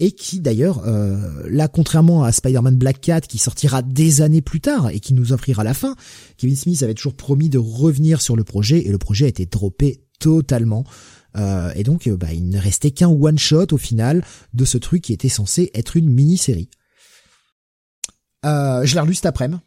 et 0.00 0.12
qui 0.12 0.40
d'ailleurs 0.40 0.82
euh, 0.86 1.46
là 1.48 1.68
contrairement 1.68 2.24
à 2.24 2.32
Spider-Man 2.32 2.76
Black 2.76 3.00
Cat 3.00 3.20
qui 3.20 3.38
sortira 3.38 3.82
des 3.82 4.22
années 4.22 4.40
plus 4.40 4.60
tard 4.60 4.88
et 4.90 5.00
qui 5.00 5.14
nous 5.14 5.32
offrira 5.32 5.62
la 5.64 5.74
fin, 5.74 5.94
Kevin 6.36 6.56
Smith 6.56 6.82
avait 6.82 6.94
toujours 6.94 7.14
promis 7.14 7.48
de 7.48 7.58
revenir 7.58 8.20
sur 8.20 8.34
le 8.34 8.44
projet 8.44 8.86
et 8.86 8.90
le 8.90 8.98
projet 8.98 9.26
a 9.26 9.28
été 9.28 9.46
droppé 9.46 10.02
totalement. 10.18 10.84
Euh, 11.36 11.70
et 11.76 11.84
donc 11.84 12.06
euh, 12.06 12.16
bah, 12.16 12.32
il 12.32 12.48
ne 12.48 12.58
restait 12.58 12.90
qu'un 12.90 13.08
one 13.08 13.38
shot 13.38 13.66
au 13.72 13.78
final 13.78 14.24
de 14.54 14.64
ce 14.64 14.78
truc 14.78 15.02
qui 15.02 15.12
était 15.12 15.28
censé 15.28 15.70
être 15.74 15.96
une 15.96 16.08
mini-série. 16.08 16.70
je 18.44 18.94
l'ai 18.94 19.00
relu 19.00 19.14
cet 19.14 19.26
après-midi. 19.26 19.60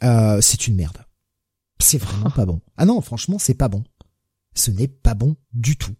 c'est 0.00 0.66
une 0.68 0.76
merde. 0.76 0.98
C'est 1.80 1.98
vraiment 1.98 2.30
pas 2.34 2.46
bon. 2.46 2.60
Ah 2.76 2.86
non, 2.86 3.00
franchement, 3.00 3.38
c'est 3.38 3.54
pas 3.54 3.68
bon. 3.68 3.82
Ce 4.54 4.70
n'est 4.70 4.88
pas 4.88 5.14
bon 5.14 5.36
du 5.52 5.76
tout. 5.76 5.94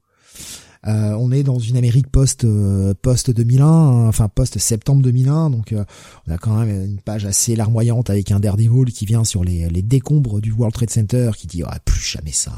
Euh, 0.86 1.16
on 1.18 1.32
est 1.32 1.42
dans 1.42 1.58
une 1.58 1.76
Amérique 1.76 2.08
post 2.08 2.44
euh, 2.44 2.92
post 3.00 3.30
2001, 3.30 3.66
hein, 3.66 4.08
enfin 4.08 4.28
post 4.28 4.58
septembre 4.58 5.02
2001, 5.02 5.50
donc 5.50 5.72
euh, 5.72 5.84
on 6.28 6.32
a 6.32 6.38
quand 6.38 6.54
même 6.54 6.84
une 6.84 7.00
page 7.00 7.24
assez 7.24 7.56
larmoyante 7.56 8.10
avec 8.10 8.30
un 8.30 8.40
Daredevil 8.40 8.92
qui 8.92 9.06
vient 9.06 9.24
sur 9.24 9.44
les, 9.44 9.68
les 9.70 9.82
décombres 9.82 10.40
du 10.40 10.52
World 10.52 10.74
Trade 10.74 10.90
Center, 10.90 11.30
qui 11.36 11.46
dit 11.46 11.62
ah, 11.64 11.78
plus 11.84 12.04
jamais 12.04 12.32
ça. 12.32 12.52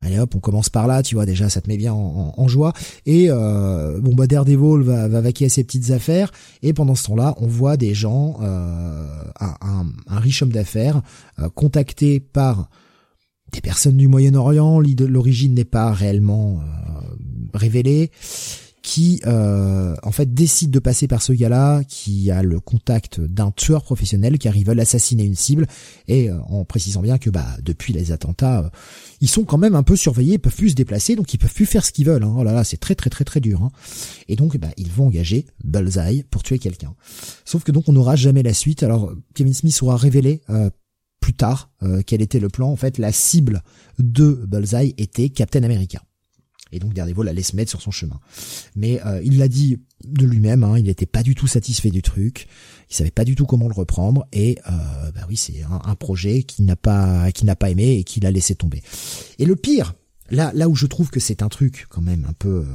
Allez 0.00 0.18
hop, 0.18 0.34
on 0.34 0.40
commence 0.40 0.68
par 0.68 0.86
là, 0.86 1.02
tu 1.02 1.14
vois 1.14 1.24
déjà 1.24 1.48
ça 1.48 1.62
te 1.62 1.68
met 1.68 1.78
bien 1.78 1.94
en, 1.94 2.46
joie. 2.46 2.74
Et 3.06 3.30
bon 3.30 4.14
bah 4.14 4.26
Daredevil 4.26 4.82
va, 4.82 5.08
va 5.08 5.20
vaquer 5.22 5.46
à 5.46 5.48
ses 5.48 5.64
petites 5.64 5.92
affaires, 5.92 6.30
et 6.60 6.74
pendant 6.74 6.94
ce 6.94 7.04
temps-là, 7.04 7.34
on 7.38 7.46
voit 7.46 7.78
des 7.78 7.94
gens, 7.94 8.36
un, 8.42 9.06
un, 9.40 9.86
un, 10.06 10.20
riche 10.20 10.42
homme 10.42 10.52
d'affaires 10.52 11.00
contacté 11.54 12.20
par 12.20 12.68
des 13.54 13.60
personnes 13.60 13.96
du 13.96 14.08
Moyen-Orient, 14.08 14.80
l'origine 14.80 15.54
n'est 15.54 15.64
pas 15.64 15.92
réellement 15.92 16.60
euh, 16.60 17.00
révélée, 17.54 18.10
qui 18.82 19.20
euh, 19.26 19.94
en 20.02 20.10
fait 20.10 20.34
décide 20.34 20.70
de 20.70 20.78
passer 20.80 21.06
par 21.06 21.22
ce 21.22 21.32
gars-là, 21.32 21.84
qui 21.84 22.32
a 22.32 22.42
le 22.42 22.58
contact 22.58 23.20
d'un 23.20 23.52
tueur 23.52 23.84
professionnel 23.84 24.38
car 24.38 24.56
ils 24.56 24.66
veulent 24.66 24.80
assassiner 24.80 25.24
une 25.24 25.36
cible, 25.36 25.66
et 26.08 26.28
euh, 26.28 26.38
en 26.48 26.64
précisant 26.64 27.00
bien 27.00 27.16
que 27.16 27.30
bah 27.30 27.46
depuis 27.62 27.92
les 27.92 28.10
attentats, 28.10 28.70
ils 29.20 29.30
sont 29.30 29.44
quand 29.44 29.56
même 29.56 29.76
un 29.76 29.84
peu 29.84 29.94
surveillés, 29.94 30.34
ils 30.34 30.40
peuvent 30.40 30.54
plus 30.54 30.70
se 30.70 30.74
déplacer, 30.74 31.14
donc 31.14 31.32
ils 31.32 31.38
peuvent 31.38 31.54
plus 31.54 31.66
faire 31.66 31.84
ce 31.84 31.92
qu'ils 31.92 32.06
veulent. 32.06 32.24
Hein. 32.24 32.34
Oh 32.36 32.42
là 32.42 32.52
là, 32.52 32.64
c'est 32.64 32.76
très 32.76 32.96
très 32.96 33.08
très 33.08 33.24
très 33.24 33.40
dur. 33.40 33.62
Hein. 33.62 33.70
Et 34.28 34.34
donc 34.34 34.56
bah, 34.58 34.70
ils 34.76 34.90
vont 34.90 35.06
engager 35.06 35.46
Bullseye 35.62 36.24
pour 36.24 36.42
tuer 36.42 36.58
quelqu'un. 36.58 36.94
Sauf 37.44 37.62
que 37.62 37.70
donc 37.70 37.88
on 37.88 37.92
n'aura 37.92 38.16
jamais 38.16 38.42
la 38.42 38.52
suite. 38.52 38.82
Alors 38.82 39.12
Kevin 39.34 39.54
Smith 39.54 39.78
aura 39.80 39.96
révélé 39.96 40.42
plus 41.24 41.32
tard 41.32 41.70
euh, 41.82 42.02
quel 42.06 42.20
était 42.20 42.38
le 42.38 42.50
plan. 42.50 42.68
En 42.68 42.76
fait, 42.76 42.98
la 42.98 43.10
cible 43.10 43.62
de 43.98 44.44
Bullseye 44.46 44.94
était 44.98 45.30
Captain 45.30 45.62
America. 45.62 46.02
et 46.70 46.78
donc 46.78 46.92
Daredevil 46.92 47.26
allait 47.26 47.42
se 47.42 47.56
mettre 47.56 47.70
sur 47.70 47.80
son 47.80 47.90
chemin. 47.90 48.20
Mais 48.76 49.00
il 49.24 49.38
l'a 49.38 49.48
dit 49.48 49.78
de 50.04 50.26
lui-même, 50.26 50.64
hein, 50.64 50.76
il 50.76 50.84
n'était 50.84 51.06
pas 51.06 51.22
du 51.22 51.34
tout 51.34 51.46
satisfait 51.46 51.88
du 51.88 52.02
truc, 52.02 52.46
il 52.90 52.94
savait 52.94 53.10
pas 53.10 53.24
du 53.24 53.36
tout 53.36 53.46
comment 53.46 53.68
le 53.68 53.74
reprendre, 53.74 54.26
et 54.32 54.58
bah 54.66 55.24
oui, 55.26 55.38
c'est 55.38 55.62
un, 55.62 55.94
projet 55.94 56.42
qui 56.42 56.62
n'a 56.62 56.76
pas 56.76 57.32
qui 57.32 57.46
n'a 57.46 57.56
pas 57.56 57.70
aimé 57.70 57.96
et 57.96 58.04
qu'il 58.04 58.26
a 58.26 58.30
laissé 58.30 58.54
tomber. 58.54 58.82
Et 59.38 59.46
le 59.46 59.56
pire, 59.56 59.94
là 60.28 60.52
là 60.54 60.68
où 60.68 60.74
je 60.74 60.84
trouve 60.84 61.08
que 61.08 61.20
c'est 61.20 61.42
un 61.42 61.48
truc 61.48 61.86
quand 61.88 62.02
même 62.02 62.26
un 62.28 62.34
peu 62.34 62.66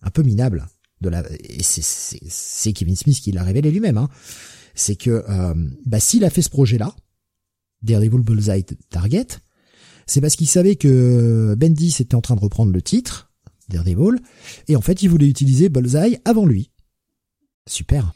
un 0.00 0.10
peu 0.10 0.22
minable 0.22 0.68
de 1.02 1.10
la 1.10 1.22
et 1.42 1.62
c'est 1.62 2.72
Kevin 2.72 2.96
Smith 2.96 3.20
qui 3.20 3.32
l'a 3.32 3.42
révélé 3.42 3.70
lui-même, 3.70 3.98
hein, 3.98 4.08
c'est 4.74 4.96
que 4.96 5.22
bah 5.84 6.00
s'il 6.00 6.24
a 6.24 6.30
fait 6.30 6.40
ce 6.40 6.50
projet-là 6.50 6.94
Daredevil 7.82 8.20
Bullseye 8.20 8.64
Target, 8.90 9.26
c'est 10.06 10.20
parce 10.20 10.36
qu'il 10.36 10.48
savait 10.48 10.76
que 10.76 11.54
Bendis 11.56 11.96
était 12.00 12.14
en 12.14 12.20
train 12.20 12.34
de 12.34 12.40
reprendre 12.40 12.72
le 12.72 12.82
titre, 12.82 13.30
Daredevil, 13.68 14.20
et 14.66 14.76
en 14.76 14.80
fait 14.80 15.02
il 15.02 15.08
voulait 15.08 15.28
utiliser 15.28 15.68
Bullseye 15.68 16.18
avant 16.24 16.46
lui. 16.46 16.70
Super. 17.68 18.12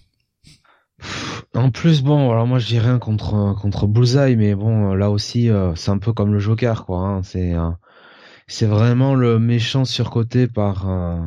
En 1.55 1.71
plus, 1.71 2.03
bon, 2.03 2.31
alors 2.31 2.47
moi 2.47 2.59
je 2.59 2.67
dis 2.67 2.79
rien 2.79 2.99
contre 2.99 3.55
contre 3.61 3.87
Bullseye, 3.87 4.37
mais 4.37 4.55
bon, 4.55 4.95
là 4.95 5.11
aussi, 5.11 5.51
euh, 5.51 5.75
c'est 5.75 5.91
un 5.91 5.99
peu 5.99 6.13
comme 6.13 6.33
le 6.33 6.39
Joker, 6.39 6.87
quoi. 6.87 7.01
Hein. 7.01 7.23
C'est 7.23 7.53
euh, 7.53 7.71
c'est 8.47 8.67
vraiment 8.67 9.15
le 9.15 9.39
méchant 9.39 9.85
surcoté 9.85 10.47
par 10.47 10.89
euh, 10.89 11.21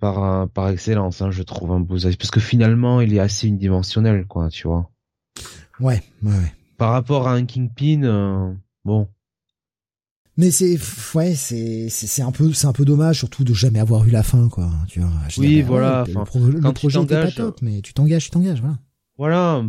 par 0.00 0.48
par 0.48 0.68
excellence, 0.70 1.20
hein, 1.20 1.30
je 1.30 1.42
trouve 1.42 1.72
un 1.72 1.80
Bullseye, 1.80 2.16
parce 2.16 2.30
que 2.30 2.40
finalement, 2.40 3.02
il 3.02 3.14
est 3.14 3.20
assez 3.20 3.48
unidimensionnel, 3.48 4.26
quoi, 4.26 4.48
tu 4.48 4.66
vois. 4.66 4.90
Ouais, 5.80 6.02
ouais, 6.22 6.32
ouais 6.32 6.54
par 6.80 6.92
rapport 6.92 7.28
à 7.28 7.34
un 7.34 7.44
Kingpin, 7.44 8.04
euh, 8.04 8.54
bon. 8.86 9.06
Mais 10.38 10.50
c'est 10.50 10.78
ouais, 11.14 11.34
c'est 11.34 11.90
c'est 11.90 12.22
un 12.22 12.32
peu 12.32 12.54
c'est 12.54 12.66
un 12.66 12.72
peu 12.72 12.86
dommage 12.86 13.18
surtout 13.18 13.44
de 13.44 13.52
jamais 13.52 13.80
avoir 13.80 14.06
eu 14.06 14.10
la 14.10 14.22
fin 14.22 14.48
quoi. 14.48 14.70
Tu 14.88 15.00
vois. 15.00 15.10
oui, 15.36 15.60
voilà. 15.60 16.06
le, 16.08 16.72
projet 16.72 17.02
était 17.02 17.20
pas 17.20 17.30
top, 17.30 17.60
mais 17.60 17.82
tu 17.82 17.92
t'engages, 17.92 18.24
tu 18.24 18.30
t'engages, 18.30 18.62
voilà. 18.62 18.78
Voilà, 19.18 19.62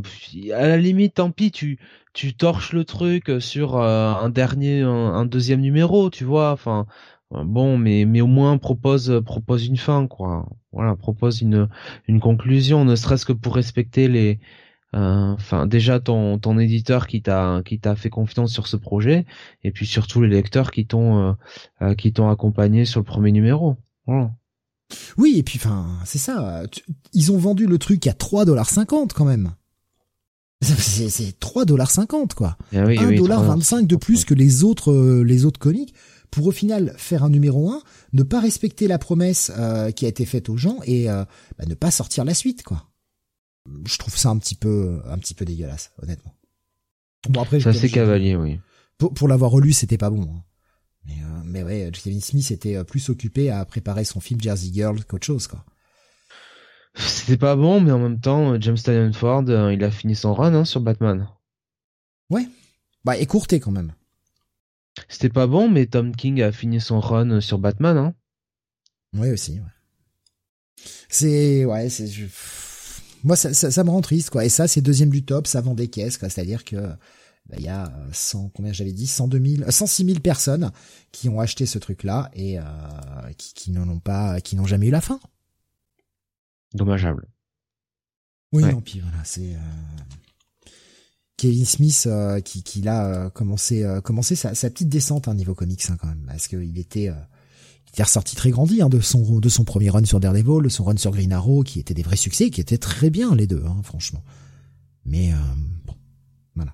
à 0.54 0.68
la 0.68 0.78
limite, 0.78 1.16
tant 1.16 1.32
pis, 1.32 1.52
tu 1.52 1.80
tu 2.14 2.34
torches 2.34 2.72
le 2.72 2.86
truc 2.86 3.30
sur 3.42 3.76
euh, 3.76 4.14
un 4.14 4.30
dernier, 4.30 4.80
un, 4.80 5.26
deuxième 5.26 5.60
numéro, 5.60 6.10
tu 6.10 6.24
vois. 6.24 6.54
Enfin, 6.54 6.86
euh, 7.34 7.44
bon, 7.44 7.78
mais 7.78 8.06
mais 8.06 8.22
au 8.22 8.28
moins 8.28 8.58
propose 8.58 9.22
propose 9.26 9.68
une 9.68 9.76
fin, 9.76 10.08
quoi. 10.08 10.48
Voilà, 10.72 10.96
propose 10.96 11.42
une 11.42 11.68
une 12.08 12.22
conclusion, 12.22 12.86
ne 12.86 12.96
serait-ce 12.96 13.26
que 13.26 13.34
pour 13.34 13.56
respecter 13.56 14.08
les 14.08 14.40
euh, 14.94 15.34
enfin, 15.34 15.68
déjà 15.68 16.02
ton 16.02 16.38
ton 16.38 16.60
éditeur 16.60 17.08
qui 17.08 17.22
t'a 17.22 17.62
qui 17.64 17.80
t'a 17.80 17.96
fait 17.96 18.10
confiance 18.10 18.52
sur 18.52 18.68
ce 18.68 18.76
projet, 18.76 19.26
et 19.64 19.72
puis 19.72 19.86
surtout 19.86 20.22
les 20.22 20.28
lecteurs 20.28 20.72
qui 20.72 20.86
t'ont 20.86 21.30
euh, 21.30 21.34
euh, 21.82 21.96
qui 21.96 22.12
t'ont 22.12 22.30
accompagné 22.30 22.84
sur 22.84 23.00
le 23.00 23.06
premier 23.06 23.32
numéro. 23.32 23.78
Oui, 25.18 25.36
et 25.38 25.44
puis 25.44 25.58
enfin, 25.64 25.88
c'est 26.04 26.18
ça. 26.18 26.64
Ils 27.14 27.32
ont 27.32 27.38
vendu 27.38 27.66
le 27.66 27.78
truc 27.78 28.06
à 28.08 28.12
3,50$ 28.12 29.14
quand 29.14 29.24
même. 29.24 29.54
C'est, 30.62 31.10
c'est 31.10 31.40
3,50$ 31.40 32.34
quoi. 32.34 32.58
Ah 32.76 32.84
oui, 32.86 32.98
1,25$ 32.98 33.88
de 33.88 33.96
plus 33.96 34.26
que 34.26 34.34
les 34.34 34.64
autres 34.66 35.24
les 35.24 35.46
autres 35.46 35.60
comics 35.60 35.94
pour 36.30 36.48
au 36.48 36.52
final 36.52 36.94
faire 36.98 37.24
un 37.24 37.30
numéro 37.30 37.72
1, 37.72 37.82
ne 38.14 38.24
pas 38.24 38.40
respecter 38.40 38.88
la 38.88 39.00
promesse 39.00 39.52
qui 39.96 40.06
a 40.06 40.10
été 40.10 40.26
faite 40.26 40.50
aux 40.50 40.58
gens 40.58 40.78
et 40.86 41.06
bah, 41.06 41.66
ne 41.66 41.74
pas 41.74 41.92
sortir 41.92 42.26
la 42.26 42.34
suite 42.34 42.64
quoi 42.64 42.91
je 43.86 43.98
trouve 43.98 44.18
ça 44.18 44.30
un 44.30 44.38
petit 44.38 44.56
peu 44.56 45.02
un 45.06 45.18
petit 45.18 45.34
peu 45.34 45.46
dégueulasse 45.46 45.92
honnêtement. 46.02 46.36
Bon 47.30 47.42
après 47.42 47.60
ça 47.60 47.74
c'est 47.74 47.90
cavalier 47.90 48.36
oui. 48.36 48.60
Pour, 48.98 49.14
pour 49.14 49.28
l'avoir 49.28 49.52
relu 49.52 49.74
c'était 49.74 49.98
pas 49.98 50.10
bon 50.10 50.24
hein. 50.24 50.44
mais 51.06 51.14
euh, 51.24 51.42
mais 51.46 51.64
ouais 51.64 51.92
Kevin 51.94 52.22
Smith 52.22 52.50
était 52.52 52.76
euh, 52.76 52.84
plus 52.84 53.10
occupé 53.10 53.50
à 53.50 53.64
préparer 53.66 54.04
son 54.04 54.20
film 54.20 54.42
Jersey 54.42 54.72
Girl 54.74 55.04
qu'autre 55.06 55.26
chose 55.26 55.48
quoi. 55.48 55.66
C'était 56.96 57.38
pas 57.38 57.56
bon 57.56 57.80
mais 57.82 57.92
en 57.92 58.00
même 58.00 58.20
temps 58.20 58.60
James 58.60 58.78
Tynion 58.78 59.14
Ford 59.14 59.46
euh, 59.48 59.74
il 59.74 59.84
a 59.84 59.92
fini 59.92 60.16
son 60.16 60.34
run 60.34 60.54
hein, 60.56 60.66
sur 60.66 60.82
Batman. 60.82 61.30
Ouais. 62.30 62.48
Bah 63.06 63.18
écourté 63.18 63.60
quand 63.60 63.72
même. 63.72 63.94
C'était 65.08 65.30
pas 65.30 65.48
bon 65.48 65.70
mais 65.70 65.86
Tom 65.86 66.16
King 66.16 66.42
a 66.42 66.52
fini 66.52 66.82
son 66.82 67.00
run 67.00 67.40
sur 67.42 67.60
Batman 67.60 67.98
hein. 67.98 68.16
Ouais 69.14 69.32
aussi 69.32 69.60
ouais. 69.60 70.86
C'est 71.10 71.66
ouais 71.66 71.90
c'est 71.90 72.08
moi 73.24 73.36
ça, 73.36 73.54
ça, 73.54 73.72
ça, 73.72 73.84
me 73.84 73.90
rend 73.90 74.02
triste 74.02 74.30
quoi. 74.30 74.46
Et 74.46 74.50
ça 74.50 74.68
c'est 74.68 74.82
deuxième 74.82 75.10
du 75.10 75.24
top, 75.24 75.48
ça 75.48 75.62
vend 75.62 75.74
des 75.74 75.88
caisses 75.88 76.18
quoi. 76.18 76.30
C'est-à-dire 76.30 76.64
que 76.64 76.76
bah, 76.76 77.56
il 77.58 77.64
y 77.64 77.70
a 77.70 77.92
100 78.12 78.50
combien 78.50 78.74
j'avais 78.74 78.94
dit? 78.94 79.08
102 79.08 79.58
000 79.58 79.72
106 79.72 80.06
000 80.06 80.20
personnes 80.20 80.72
qui 81.12 81.30
ont 81.30 81.40
acheté 81.40 81.66
ce 81.66 81.80
truc 81.80 82.04
là 82.04 82.30
et 82.34 82.60
euh, 82.60 82.64
qui, 83.38 83.54
qui 83.54 83.72
n'en 83.72 83.88
ont 83.90 84.00
pas 84.00 84.42
qui 84.42 84.56
n'ont 84.56 84.66
jamais 84.66 84.88
eu 84.88 84.92
la 84.92 85.02
fin. 85.02 85.20
Dommageable. 86.74 87.28
Oui, 88.54 88.64
non, 88.64 88.82
puis 88.82 89.00
voilà, 89.00 89.24
c'est 89.24 89.56
euh... 89.56 90.70
Kevin 91.38 91.66
Smith 91.66 92.04
euh, 92.06 92.42
qui, 92.42 92.64
qui 92.64 92.86
a 92.88 93.30
commencé 93.30 93.88
commencé 94.04 94.36
sa, 94.36 94.54
sa, 94.56 94.70
petite 94.70 94.90
descente 94.90 95.28
hein, 95.28 95.34
niveau 95.34 95.56
comics 95.56 95.84
hein, 95.90 95.98
quand 96.00 96.08
même 96.08 96.26
parce 96.28 96.48
qu'il 96.48 96.78
était 96.78 97.12
est 97.98 98.04
ressorti 98.04 98.36
très 98.36 98.52
grandi 98.52 98.82
hein, 98.82 98.90
de 98.90 99.00
son 99.00 99.40
de 99.40 99.50
son 99.50 99.64
premier 99.64 99.90
run 99.90 100.06
sur 100.06 100.20
Daredevil, 100.20 100.64
de 100.64 100.70
son 100.70 100.84
run 100.84 100.98
sur 100.98 101.12
Green 101.12 101.34
Arrow, 101.34 101.64
qui 101.64 101.80
étaient 101.80 101.94
des 101.94 102.04
vrais 102.04 102.16
succès, 102.16 102.50
qui 102.50 102.62
étaient 102.62 102.78
très 102.78 103.10
bien 103.10 103.36
les 103.36 103.48
deux, 103.48 103.64
hein, 103.66 103.82
franchement. 103.84 104.24
Mais 105.06 105.34
euh, 105.34 105.36
bon, 105.86 105.96
voilà. 106.56 106.74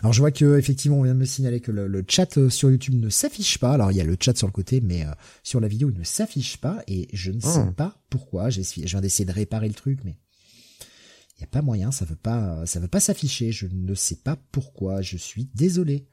Alors 0.00 0.12
je 0.12 0.20
vois 0.20 0.30
que 0.30 0.58
effectivement 0.58 0.98
on 0.98 1.02
vient 1.02 1.14
de 1.14 1.18
me 1.18 1.24
signaler 1.24 1.60
que 1.60 1.72
le, 1.72 2.04
chat 2.08 2.38
euh, 2.38 2.50
sur 2.50 2.70
YouTube 2.70 2.94
ne 2.94 3.08
s'affiche 3.08 3.58
pas. 3.58 3.72
Alors 3.72 3.90
il 3.90 3.96
y 3.96 4.00
a 4.00 4.04
le 4.04 4.16
chat 4.20 4.36
sur 4.36 4.46
le 4.46 4.52
côté, 4.52 4.80
mais 4.80 5.04
euh, 5.04 5.10
sur 5.42 5.60
la 5.60 5.68
vidéo 5.68 5.90
il 5.90 5.98
ne 5.98 6.04
s'affiche 6.04 6.58
pas 6.58 6.82
et 6.86 7.08
je 7.12 7.32
ne 7.32 7.40
sais 7.40 7.64
oh. 7.66 7.72
pas 7.72 8.00
pourquoi. 8.10 8.50
J'ai 8.50 8.62
je 8.62 8.80
viens 8.86 9.00
d'essayer 9.00 9.24
de 9.24 9.32
réparer 9.32 9.68
le 9.68 9.74
truc, 9.74 10.00
mais 10.04 10.18
il 11.36 11.40
y 11.40 11.44
a 11.44 11.48
pas 11.48 11.62
moyen, 11.62 11.90
ça 11.90 12.04
veut 12.04 12.16
pas 12.16 12.64
ça 12.66 12.78
veut 12.78 12.88
pas 12.88 13.00
s'afficher. 13.00 13.50
Je 13.50 13.66
ne 13.66 13.94
sais 13.94 14.16
pas 14.16 14.36
pourquoi. 14.52 15.02
Je 15.02 15.16
suis 15.16 15.50
désolé. 15.54 16.06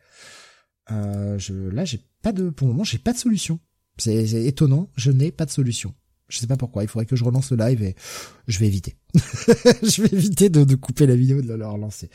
Euh, 0.92 1.38
je, 1.38 1.54
là, 1.54 1.86
j'ai 1.86 2.02
pas 2.22 2.32
de, 2.32 2.50
pour 2.50 2.68
le 2.68 2.74
moment, 2.74 2.84
j'ai 2.84 2.98
pas 2.98 3.14
de 3.14 3.18
solution. 3.18 3.60
C'est 3.98 4.46
étonnant, 4.46 4.90
je 4.96 5.12
n'ai 5.12 5.32
pas 5.32 5.46
de 5.46 5.52
solution. 5.52 5.94
Je 6.30 6.38
sais 6.38 6.48
pas 6.48 6.58
pourquoi. 6.58 6.84
Il 6.84 6.88
faudrait 6.88 7.06
que 7.06 7.16
je 7.16 7.24
relance 7.24 7.52
le 7.52 7.58
live 7.58 7.82
et 7.82 7.96
je 8.48 8.60
vais 8.60 8.68
éviter. 8.68 8.96
je 9.16 10.04
vais 10.04 10.16
éviter 10.16 10.50
de, 10.50 10.64
de, 10.64 10.76
couper 10.76 11.08
la 11.08 11.16
vidéo 11.16 11.40
et 11.40 11.42
de 11.42 11.54
la 11.54 11.68
relancer. 11.68 12.10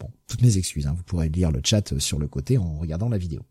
Bon, 0.00 0.10
toutes 0.26 0.42
mes 0.42 0.58
excuses. 0.58 0.86
Hein. 0.86 0.94
Vous 0.96 1.04
pourrez 1.04 1.28
lire 1.28 1.52
le 1.52 1.60
chat 1.64 1.98
sur 1.98 2.18
le 2.18 2.26
côté 2.26 2.58
en 2.58 2.78
regardant 2.78 3.08
la 3.08 3.18
vidéo. 3.18 3.42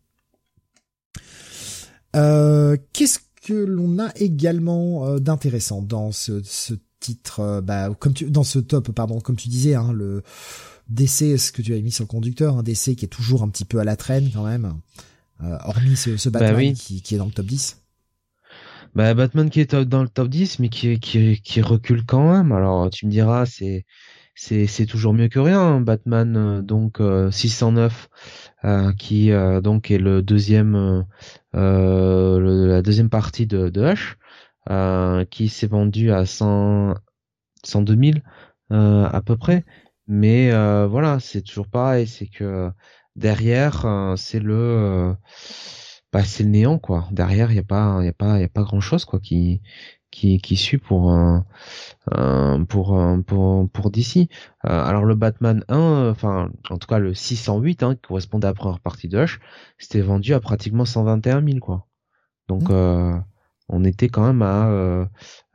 Euh, 2.16 2.76
Qu'est-ce 2.92 3.20
que 3.42 3.54
l'on 3.54 3.98
a 3.98 4.12
également 4.16 5.06
euh, 5.06 5.18
d'intéressant 5.18 5.80
dans 5.82 6.12
ce, 6.12 6.42
ce 6.44 6.74
titre, 7.00 7.40
euh, 7.40 7.60
bah, 7.60 7.88
comme 7.98 8.12
tu, 8.12 8.30
dans 8.30 8.44
ce 8.44 8.58
top, 8.58 8.92
pardon, 8.92 9.20
comme 9.20 9.36
tu 9.36 9.48
disais, 9.48 9.74
hein, 9.74 9.92
le 9.92 10.22
DC, 10.88 11.38
ce 11.38 11.50
que 11.50 11.62
tu 11.62 11.72
avais 11.72 11.82
mis 11.82 11.90
sur 11.90 12.04
le 12.04 12.08
conducteur, 12.08 12.58
un 12.58 12.62
DC 12.62 12.94
qui 12.94 13.04
est 13.04 13.08
toujours 13.08 13.42
un 13.42 13.48
petit 13.48 13.64
peu 13.64 13.78
à 13.80 13.84
la 13.84 13.96
traîne 13.96 14.30
quand 14.32 14.44
même, 14.44 14.66
euh, 14.66 15.02
hormis 15.64 15.96
ce, 15.96 16.16
ce 16.16 16.28
bah 16.28 16.40
Batman 16.40 16.74
qui, 16.74 17.02
qui, 17.02 17.14
est 17.14 17.18
dans 17.18 17.26
le 17.26 17.32
top 17.32 17.46
10. 17.46 17.82
Bah, 18.94 19.14
Batman 19.14 19.50
qui 19.50 19.60
est 19.60 19.74
dans 19.74 20.02
le 20.02 20.08
top 20.08 20.28
10, 20.28 20.58
mais 20.58 20.68
qui, 20.68 20.98
qui, 21.00 21.40
qui 21.40 21.60
recule 21.60 22.04
quand 22.04 22.32
même. 22.32 22.52
Alors 22.52 22.90
tu 22.90 23.06
me 23.06 23.10
diras, 23.10 23.46
c'est 23.46 23.84
c'est 24.34 24.86
toujours 24.86 25.12
mieux 25.12 25.28
que 25.28 25.38
rien. 25.38 25.60
Hein. 25.60 25.80
Batman 25.82 26.36
euh, 26.36 26.62
donc 26.62 26.98
609 27.30 28.08
euh, 28.64 28.92
qui 28.94 29.30
donc 29.62 29.90
est 29.90 29.98
le 29.98 30.22
deuxième 30.22 31.04
la 31.52 32.82
deuxième 32.82 33.10
partie 33.10 33.46
de, 33.46 33.68
de 33.68 33.82
Hush 33.82 34.16
qui 35.30 35.48
s'est 35.48 35.66
vendu 35.66 36.10
à 36.12 36.24
100 36.26 36.94
102 37.64 37.96
000 37.96 38.18
à 38.70 39.20
peu 39.24 39.36
près. 39.36 39.64
Mais 40.12 40.50
euh, 40.50 40.88
voilà, 40.88 41.20
c'est 41.20 41.40
toujours 41.40 41.68
pareil, 41.68 42.08
c'est 42.08 42.26
que 42.26 42.68
derrière, 43.16 43.84
euh, 43.86 44.16
c'est 44.16 44.40
le, 44.40 44.54
euh, 44.54 45.14
bah, 46.12 46.24
c'est 46.24 46.44
le 46.44 46.50
néant 46.50 46.78
quoi. 46.78 47.08
Derrière, 47.12 47.52
il 47.52 47.56
y 47.56 47.60
a 47.60 47.64
pas, 47.64 48.02
y 48.04 48.08
a 48.08 48.12
pas, 48.12 48.40
y 48.40 48.44
a 48.44 48.48
pas 48.48 48.62
grand 48.62 48.80
chose 48.80 49.04
quoi 49.04 49.20
qui 49.20 49.62
qui 50.10 50.38
qui 50.38 50.56
suit 50.56 50.78
pour 50.78 51.16
pour 52.68 53.00
pour 53.26 53.70
pour 53.70 53.90
d'ici. 53.92 54.28
alors 54.64 55.04
le 55.04 55.14
Batman 55.14 55.64
1, 55.68 56.10
enfin 56.10 56.50
en 56.68 56.78
tout 56.78 56.88
cas 56.88 56.98
le 56.98 57.14
608 57.14 57.82
hein, 57.84 57.94
qui 57.94 58.00
correspondait 58.08 58.46
à 58.46 58.50
la 58.50 58.54
première 58.54 58.80
partie 58.80 59.06
de 59.06 59.18
Hush, 59.22 59.38
c'était 59.78 60.00
vendu 60.00 60.34
à 60.34 60.40
pratiquement 60.40 60.84
121 60.84 61.44
000 61.46 61.58
quoi. 61.60 61.86
Donc 62.48 62.70
mmh. 62.70 63.24
on 63.68 63.84
était 63.84 64.08
quand 64.08 64.26
même 64.26 64.42
à 64.42 65.08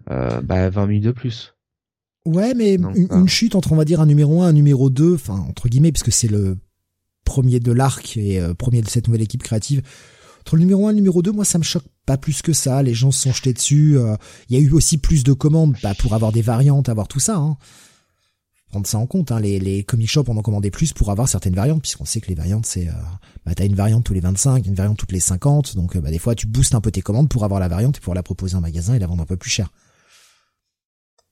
bah, 0.08 0.70
20 0.70 0.88
000 0.88 1.00
de 1.02 1.12
plus. 1.12 1.56
Ouais, 2.26 2.56
mais 2.56 2.76
une, 2.76 3.28
chute 3.28 3.54
entre, 3.54 3.72
on 3.72 3.76
va 3.76 3.86
dire, 3.86 4.02
un 4.02 4.08
numéro 4.08 4.42
1, 4.42 4.48
un 4.48 4.54
numéro 4.54 4.90
2, 4.90 5.14
enfin, 5.14 5.46
entre 5.48 5.70
guillemets, 5.70 5.92
puisque 5.92 6.12
c'est 6.12 6.28
le 6.28 6.58
premier 7.26 7.60
de 7.60 7.72
l'arc 7.72 8.16
et 8.16 8.40
euh, 8.40 8.54
premier 8.54 8.82
de 8.82 8.88
cette 8.88 9.08
nouvelle 9.08 9.24
équipe 9.24 9.44
créative. 9.44 9.82
Entre 10.42 10.56
le 10.56 10.62
numéro 10.62 10.88
1 10.88 10.92
et 10.92 10.94
le 10.94 10.98
numéro 10.98 11.22
2, 11.22 11.32
moi, 11.32 11.44
ça 11.44 11.58
me 11.58 11.64
choque 11.64 11.86
pas 12.06 12.18
plus 12.18 12.42
que 12.42 12.54
ça. 12.54 12.84
Les 12.84 12.94
gens 12.94 13.12
se 13.12 13.24
sont 13.24 13.34
jetés 13.34 13.52
dessus. 13.52 13.98
Euh, 13.98 14.16
il 14.48 14.58
y 14.58 14.60
a 14.60 14.64
eu 14.64 14.72
aussi 14.72 14.98
plus 14.98 15.24
de 15.24 15.34
commandes 15.34 15.76
bah, 15.82 15.96
pour 15.96 16.14
avoir 16.14 16.32
des 16.32 16.44
variantes, 16.44 16.88
avoir 16.88 17.08
tout 17.08 17.20
ça. 17.20 17.36
Hein. 17.36 17.58
prendre 18.70 18.86
ça 18.86 19.00
en 19.00 19.08
compte. 19.08 19.32
Hein. 19.32 19.40
Les, 19.40 19.60
les 19.60 19.84
comic 19.84 20.08
shops 20.08 20.30
en 20.30 20.38
ont 20.38 20.42
commandé 20.44 20.70
plus 20.70 20.94
pour 20.94 21.10
avoir 21.10 21.28
certaines 21.28 21.56
variantes, 21.56 21.82
puisqu'on 21.82 22.06
sait 22.06 22.22
que 22.22 22.28
les 22.28 22.36
variantes, 22.36 22.68
c'est... 22.68 22.88
Euh, 22.88 22.94
bah, 23.46 23.56
t'as 23.56 23.66
une 23.66 23.76
variante 23.76 24.04
tous 24.04 24.14
les 24.14 24.20
25, 24.20 24.66
une 24.68 24.76
variante 24.76 24.98
toutes 24.98 25.12
les 25.12 25.20
50, 25.20 25.76
donc 25.76 25.98
bah, 25.98 26.10
des 26.10 26.20
fois 26.20 26.36
tu 26.36 26.48
boostes 26.48 26.76
un 26.76 26.82
peu 26.82 26.92
tes 26.92 27.02
commandes 27.02 27.30
pour 27.30 27.44
avoir 27.44 27.60
la 27.60 27.68
variante 27.68 27.98
et 27.98 28.00
pour 28.00 28.16
la 28.16 28.24
proposer 28.24 28.56
en 28.56 28.62
magasin 28.62 28.94
et 28.94 29.00
la 29.00 29.08
vendre 29.08 29.24
un 29.24 29.28
peu 29.28 29.38
plus 29.38 29.52
cher. 29.52 29.72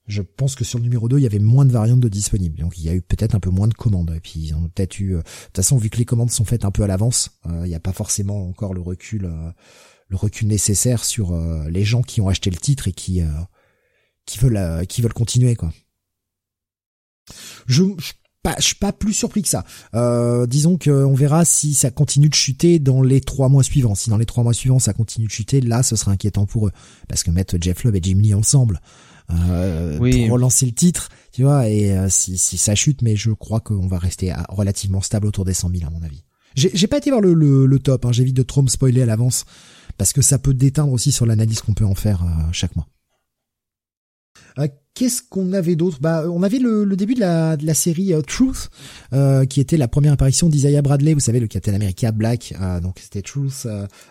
Je 0.06 0.22
pense 0.22 0.54
que 0.54 0.64
sur 0.64 0.78
le 0.78 0.84
numéro 0.84 1.08
2, 1.08 1.18
il 1.18 1.22
y 1.22 1.26
avait 1.26 1.38
moins 1.38 1.64
de 1.64 1.72
variantes 1.72 2.00
de 2.00 2.08
disponibles. 2.08 2.60
Donc 2.60 2.78
il 2.78 2.84
y 2.84 2.88
a 2.88 2.94
eu 2.94 3.02
peut-être 3.02 3.34
un 3.34 3.40
peu 3.40 3.50
moins 3.50 3.68
de 3.68 3.74
commandes. 3.74 4.12
Et 4.14 4.20
puis 4.20 4.40
ils 4.40 4.54
ont 4.54 4.68
peut-être 4.68 5.00
eu... 5.00 5.14
De 5.14 5.22
toute 5.22 5.56
façon, 5.56 5.78
vu 5.78 5.90
que 5.90 5.96
les 5.96 6.04
commandes 6.04 6.30
sont 6.30 6.44
faites 6.44 6.64
un 6.64 6.70
peu 6.70 6.82
à 6.82 6.86
l'avance, 6.86 7.30
il 7.46 7.68
n'y 7.68 7.74
a 7.74 7.80
pas 7.80 7.92
forcément 7.92 8.48
encore 8.48 8.74
le 8.74 8.80
recul 8.80 9.30
le 10.08 10.16
recul 10.16 10.48
nécessaire 10.48 11.02
sur 11.02 11.34
les 11.68 11.84
gens 11.84 12.02
qui 12.02 12.20
ont 12.20 12.28
acheté 12.28 12.50
le 12.50 12.58
titre 12.58 12.88
et 12.88 12.92
qui 12.92 13.22
qui 14.26 14.38
veulent 14.38 15.14
continuer. 15.14 15.56
Je, 17.66 17.84
je 17.98 18.12
pas, 18.44 18.54
suis 18.60 18.74
pas 18.74 18.92
plus 18.92 19.14
surpris 19.14 19.42
que 19.42 19.48
ça. 19.48 19.64
Euh, 19.94 20.46
disons 20.46 20.78
qu'on 20.78 21.14
verra 21.14 21.44
si 21.44 21.72
ça 21.72 21.90
continue 21.90 22.28
de 22.28 22.34
chuter 22.34 22.78
dans 22.78 23.02
les 23.02 23.20
trois 23.20 23.48
mois 23.48 23.62
suivants. 23.62 23.94
Si 23.94 24.10
dans 24.10 24.18
les 24.18 24.26
trois 24.26 24.44
mois 24.44 24.52
suivants 24.52 24.78
ça 24.78 24.92
continue 24.92 25.26
de 25.26 25.32
chuter, 25.32 25.60
là 25.60 25.82
ce 25.82 25.96
sera 25.96 26.12
inquiétant 26.12 26.44
pour 26.44 26.68
eux, 26.68 26.72
parce 27.08 27.22
que 27.22 27.30
mettre 27.30 27.56
Jeff 27.60 27.82
Love 27.84 27.96
et 27.96 28.00
Jim 28.02 28.18
Lee 28.20 28.34
ensemble 28.34 28.80
euh, 29.30 29.98
pour 29.98 30.32
relancer 30.32 30.66
le 30.66 30.72
titre, 30.72 31.08
tu 31.32 31.42
vois, 31.42 31.68
et 31.68 31.96
euh, 31.96 32.08
si, 32.08 32.36
si 32.38 32.58
ça 32.58 32.74
chute, 32.74 33.02
mais 33.02 33.16
je 33.16 33.30
crois 33.30 33.60
qu'on 33.60 33.86
va 33.86 33.98
rester 33.98 34.32
relativement 34.48 35.00
stable 35.00 35.26
autour 35.26 35.44
des 35.44 35.54
100 35.54 35.70
000 35.70 35.86
à 35.86 35.90
mon 35.90 36.02
avis. 36.02 36.24
J'ai 36.54 36.86
pas 36.86 36.98
été 36.98 37.10
voir 37.10 37.20
le, 37.20 37.34
le, 37.34 37.78
top, 37.80 38.04
hein, 38.04 38.12
j'évite 38.12 38.36
de 38.36 38.44
trop 38.44 38.62
me 38.62 38.68
spoiler 38.68 39.02
à 39.02 39.06
l'avance, 39.06 39.44
parce 39.98 40.12
que 40.12 40.22
ça 40.22 40.38
peut 40.38 40.54
déteindre 40.54 40.92
aussi 40.92 41.10
sur 41.10 41.26
l'analyse 41.26 41.60
qu'on 41.60 41.74
peut 41.74 41.84
en 41.84 41.96
faire 41.96 42.22
euh, 42.22 42.52
chaque 42.52 42.76
mois. 42.76 42.86
Euh, 44.58 44.68
qu'est-ce 44.94 45.22
qu'on 45.28 45.52
avait 45.52 45.76
d'autre? 45.76 45.98
Bah, 46.00 46.24
on 46.30 46.42
avait 46.42 46.58
le, 46.58 46.86
début 46.96 47.14
de 47.14 47.20
la, 47.20 47.56
de 47.56 47.66
la 47.66 47.74
série 47.74 48.12
euh, 48.12 48.22
Truth, 48.22 48.70
euh, 49.12 49.44
qui 49.46 49.60
était 49.60 49.76
la 49.76 49.88
première 49.88 50.12
apparition 50.12 50.48
d'Isaiah 50.48 50.82
Bradley, 50.82 51.14
vous 51.14 51.20
savez, 51.20 51.40
le 51.40 51.48
Captain 51.48 51.74
America 51.74 52.12
Black. 52.12 52.54
donc 52.82 52.98
c'était 53.00 53.22
Truth, 53.22 53.66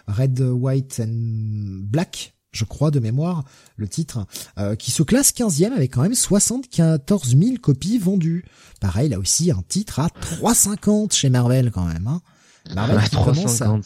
Red, 0.08 0.40
White 0.40 1.02
and 1.04 1.82
Black, 1.84 2.33
je 2.54 2.66
crois 2.66 2.92
de 2.92 3.00
mémoire, 3.00 3.44
le 3.76 3.88
titre, 3.88 4.26
qui 4.78 4.92
se 4.92 5.04
classe 5.04 5.32
15e 5.32 5.72
avec 5.72 5.94
quand 5.94 6.04
même 6.04 6.14
74 6.14 7.38
000 7.38 7.58
copies 7.62 7.98
vendues. 7.98 8.46
Pareil, 8.80 9.10
là 9.10 9.20
aussi, 9.20 9.52
un 9.52 9.64
titre 9.68 10.00
à 10.00 10.08
3,50 10.08 11.14
chez 11.14 11.30
Marvel 11.30 11.72
quand 11.72 11.86
même. 11.86 12.08
Hein. 12.08 12.22
Marvel, 12.74 13.10
qui 13.10 13.16
commence 13.16 13.62
à, 13.62 13.68
hein. 13.68 13.82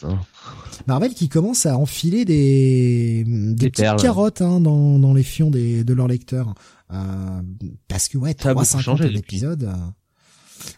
Marvel 0.86 1.14
qui 1.14 1.28
commence 1.28 1.66
à 1.66 1.76
enfiler 1.76 2.24
des, 2.24 3.24
des, 3.26 3.70
petites 3.70 3.96
carottes 4.00 4.40
hein, 4.40 4.60
dans, 4.60 4.98
dans 4.98 5.14
les 5.14 5.22
fions 5.22 5.50
des, 5.50 5.84
de 5.84 5.94
leurs 5.94 6.08
lecteurs. 6.08 6.54
Euh, 6.92 7.42
parce 7.88 8.08
que 8.08 8.18
ouais, 8.18 8.32
3,50 8.32 9.04
l'épisode. 9.08 9.70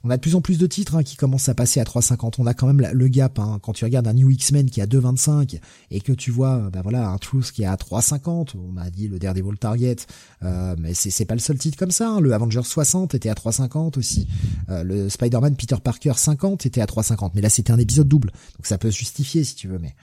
On 0.05 0.11
a 0.11 0.17
de 0.17 0.21
plus 0.21 0.35
en 0.35 0.41
plus 0.41 0.59
de 0.59 0.67
titres 0.67 0.97
hein, 0.97 1.03
qui 1.03 1.17
commencent 1.17 1.49
à 1.49 1.55
passer 1.55 1.81
à 1.81 1.85
3,50. 1.85 2.35
On 2.39 2.47
a 2.47 2.55
quand 2.55 2.67
même 2.67 2.87
le 2.93 3.09
gap 3.09 3.39
hein, 3.39 3.59
quand 3.63 3.73
tu 3.73 3.85
regardes 3.85 4.09
un 4.09 4.15
New 4.15 4.31
X-Men 4.31 4.71
qui 4.71 4.81
est 4.81 4.83
à 4.83 4.87
2,25 4.87 5.61
et 5.91 6.01
que 6.01 6.13
tu 6.13 6.31
vois, 6.31 6.71
bah 6.71 6.81
voilà, 6.83 7.09
un 7.09 7.19
Truth 7.19 7.53
qui 7.53 7.63
est 7.63 7.67
à 7.67 7.77
3,50. 7.77 8.55
On 8.57 8.77
a 8.77 8.91
dit 8.91 9.09
le 9.09 9.19
Daredevil 9.19 9.59
Target, 9.59 9.97
euh, 10.43 10.75
mais 10.79 10.95
c'est 10.95 11.25
pas 11.25 11.35
le 11.35 11.41
seul 11.41 11.59
titre 11.59 11.79
comme 11.79 11.91
ça. 11.91 12.09
Hein. 12.09 12.21
Le 12.21 12.33
Avengers 12.33 12.63
60 12.65 13.15
était 13.15 13.29
à 13.29 13.35
3,50 13.35 13.99
aussi. 13.99 14.27
Euh, 14.69 14.83
le 14.83 15.09
Spider-Man 15.09 15.57
Peter 15.57 15.77
Parker 15.83 16.13
50 16.17 16.67
était 16.67 16.81
à 16.81 16.87
3,50. 16.87 17.33
Mais 17.35 17.41
là 17.41 17.51
c'était 17.51 17.73
un 17.73 17.79
épisode 17.79 18.09
double, 18.09 18.33
donc 18.57 18.67
ça 18.67 18.79
peut 18.79 18.91
se 18.91 18.99
justifier 18.99 19.45
si 19.45 19.55
tu 19.55 19.69
veux. 19.69 19.79
Mais 19.79 19.95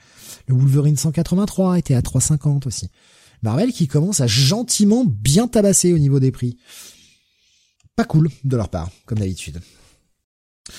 le 0.46 0.54
Wolverine 0.54 0.96
183 0.96 1.78
était 1.78 1.94
à 1.94 2.00
3,50 2.00 2.66
aussi. 2.66 2.90
Marvel 3.42 3.72
qui 3.72 3.86
commence 3.86 4.20
à 4.20 4.26
gentiment 4.26 5.04
bien 5.06 5.46
tabasser 5.46 5.92
au 5.92 5.98
niveau 5.98 6.18
des 6.18 6.32
prix 6.32 6.58
pas 7.98 8.04
cool 8.04 8.30
de 8.44 8.56
leur 8.56 8.68
part, 8.68 8.90
comme 9.06 9.18
d'habitude. 9.18 9.60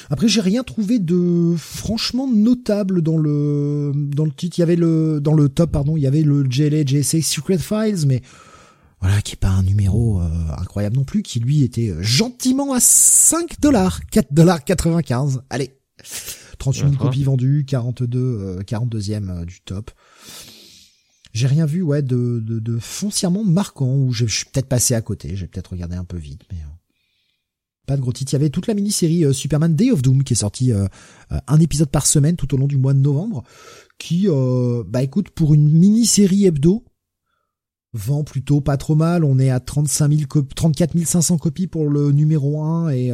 Après, 0.09 0.29
j'ai 0.29 0.39
rien 0.39 0.63
trouvé 0.63 0.99
de 0.99 1.53
franchement 1.57 2.31
notable 2.31 3.01
dans 3.01 3.17
le 3.17 3.91
dans 3.93 4.23
le 4.23 4.31
titre. 4.31 4.57
Il 4.57 4.61
y 4.61 4.63
avait 4.63 4.77
le 4.77 5.19
dans 5.19 5.33
le 5.33 5.49
top, 5.49 5.69
pardon, 5.69 5.97
il 5.97 6.01
y 6.01 6.07
avait 6.07 6.21
le 6.21 6.49
JLA 6.49 6.85
JSA 6.85 7.21
Secret 7.21 7.57
Files, 7.57 8.07
mais 8.07 8.21
voilà, 9.01 9.21
qui 9.21 9.33
est 9.33 9.35
pas 9.35 9.49
un 9.49 9.63
numéro 9.63 10.21
euh, 10.21 10.29
incroyable 10.57 10.95
non 10.95 11.03
plus, 11.03 11.21
qui 11.21 11.41
lui 11.41 11.63
était 11.63 11.93
gentiment 11.99 12.71
à 12.71 12.79
5 12.79 13.59
dollars, 13.59 13.99
4 14.11 14.33
dollars 14.33 14.63
95. 14.63 15.41
Allez, 15.49 15.77
38 16.57 16.91
000 16.91 16.93
copies 16.93 17.23
vendues, 17.25 17.65
42 17.67 18.59
42e 18.65 19.29
euh, 19.29 19.45
du 19.45 19.59
top. 19.59 19.91
J'ai 21.33 21.47
rien 21.47 21.65
vu, 21.65 21.81
ouais, 21.81 22.01
de, 22.01 22.41
de, 22.41 22.59
de 22.59 22.79
foncièrement 22.79 23.43
marquant, 23.43 23.93
ou 23.93 24.13
je, 24.13 24.25
suis 24.25 24.45
peut-être 24.45 24.69
passé 24.69 24.95
à 24.95 25.01
côté, 25.01 25.35
j'ai 25.35 25.47
peut-être 25.47 25.71
regardé 25.71 25.97
un 25.97 26.05
peu 26.05 26.17
vite, 26.17 26.43
mais... 26.49 26.59
Pas 27.89 27.97
de 27.97 28.01
gros 28.01 28.13
titres. 28.13 28.33
Il 28.33 28.35
y 28.35 28.41
avait 28.41 28.51
toute 28.51 28.67
la 28.67 28.75
mini-série 28.75 29.25
euh, 29.25 29.33
Superman 29.33 29.75
Day 29.75 29.89
of 29.89 30.03
Doom 30.03 30.23
qui 30.23 30.33
est 30.33 30.35
sortie 30.35 30.71
euh, 30.71 30.85
euh, 31.31 31.39
un 31.47 31.59
épisode 31.59 31.89
par 31.89 32.05
semaine 32.05 32.35
tout 32.35 32.53
au 32.53 32.57
long 32.57 32.67
du 32.67 32.77
mois 32.77 32.93
de 32.93 32.99
novembre. 32.99 33.43
Qui, 33.97 34.27
bah 34.87 35.01
écoute, 35.01 35.31
pour 35.31 35.55
une 35.55 35.67
mini-série 35.67 36.45
hebdo, 36.45 36.85
vend 37.91 38.23
plutôt 38.23 38.61
pas 38.61 38.77
trop 38.77 38.93
mal. 38.93 39.23
On 39.23 39.39
est 39.39 39.49
à 39.49 39.59
35 39.59 40.11
000 40.11 40.43
34 40.55 41.03
500 41.03 41.39
copies 41.39 41.65
pour 41.65 41.89
le 41.89 42.11
numéro 42.11 42.61
1 42.61 42.91
et 42.91 43.11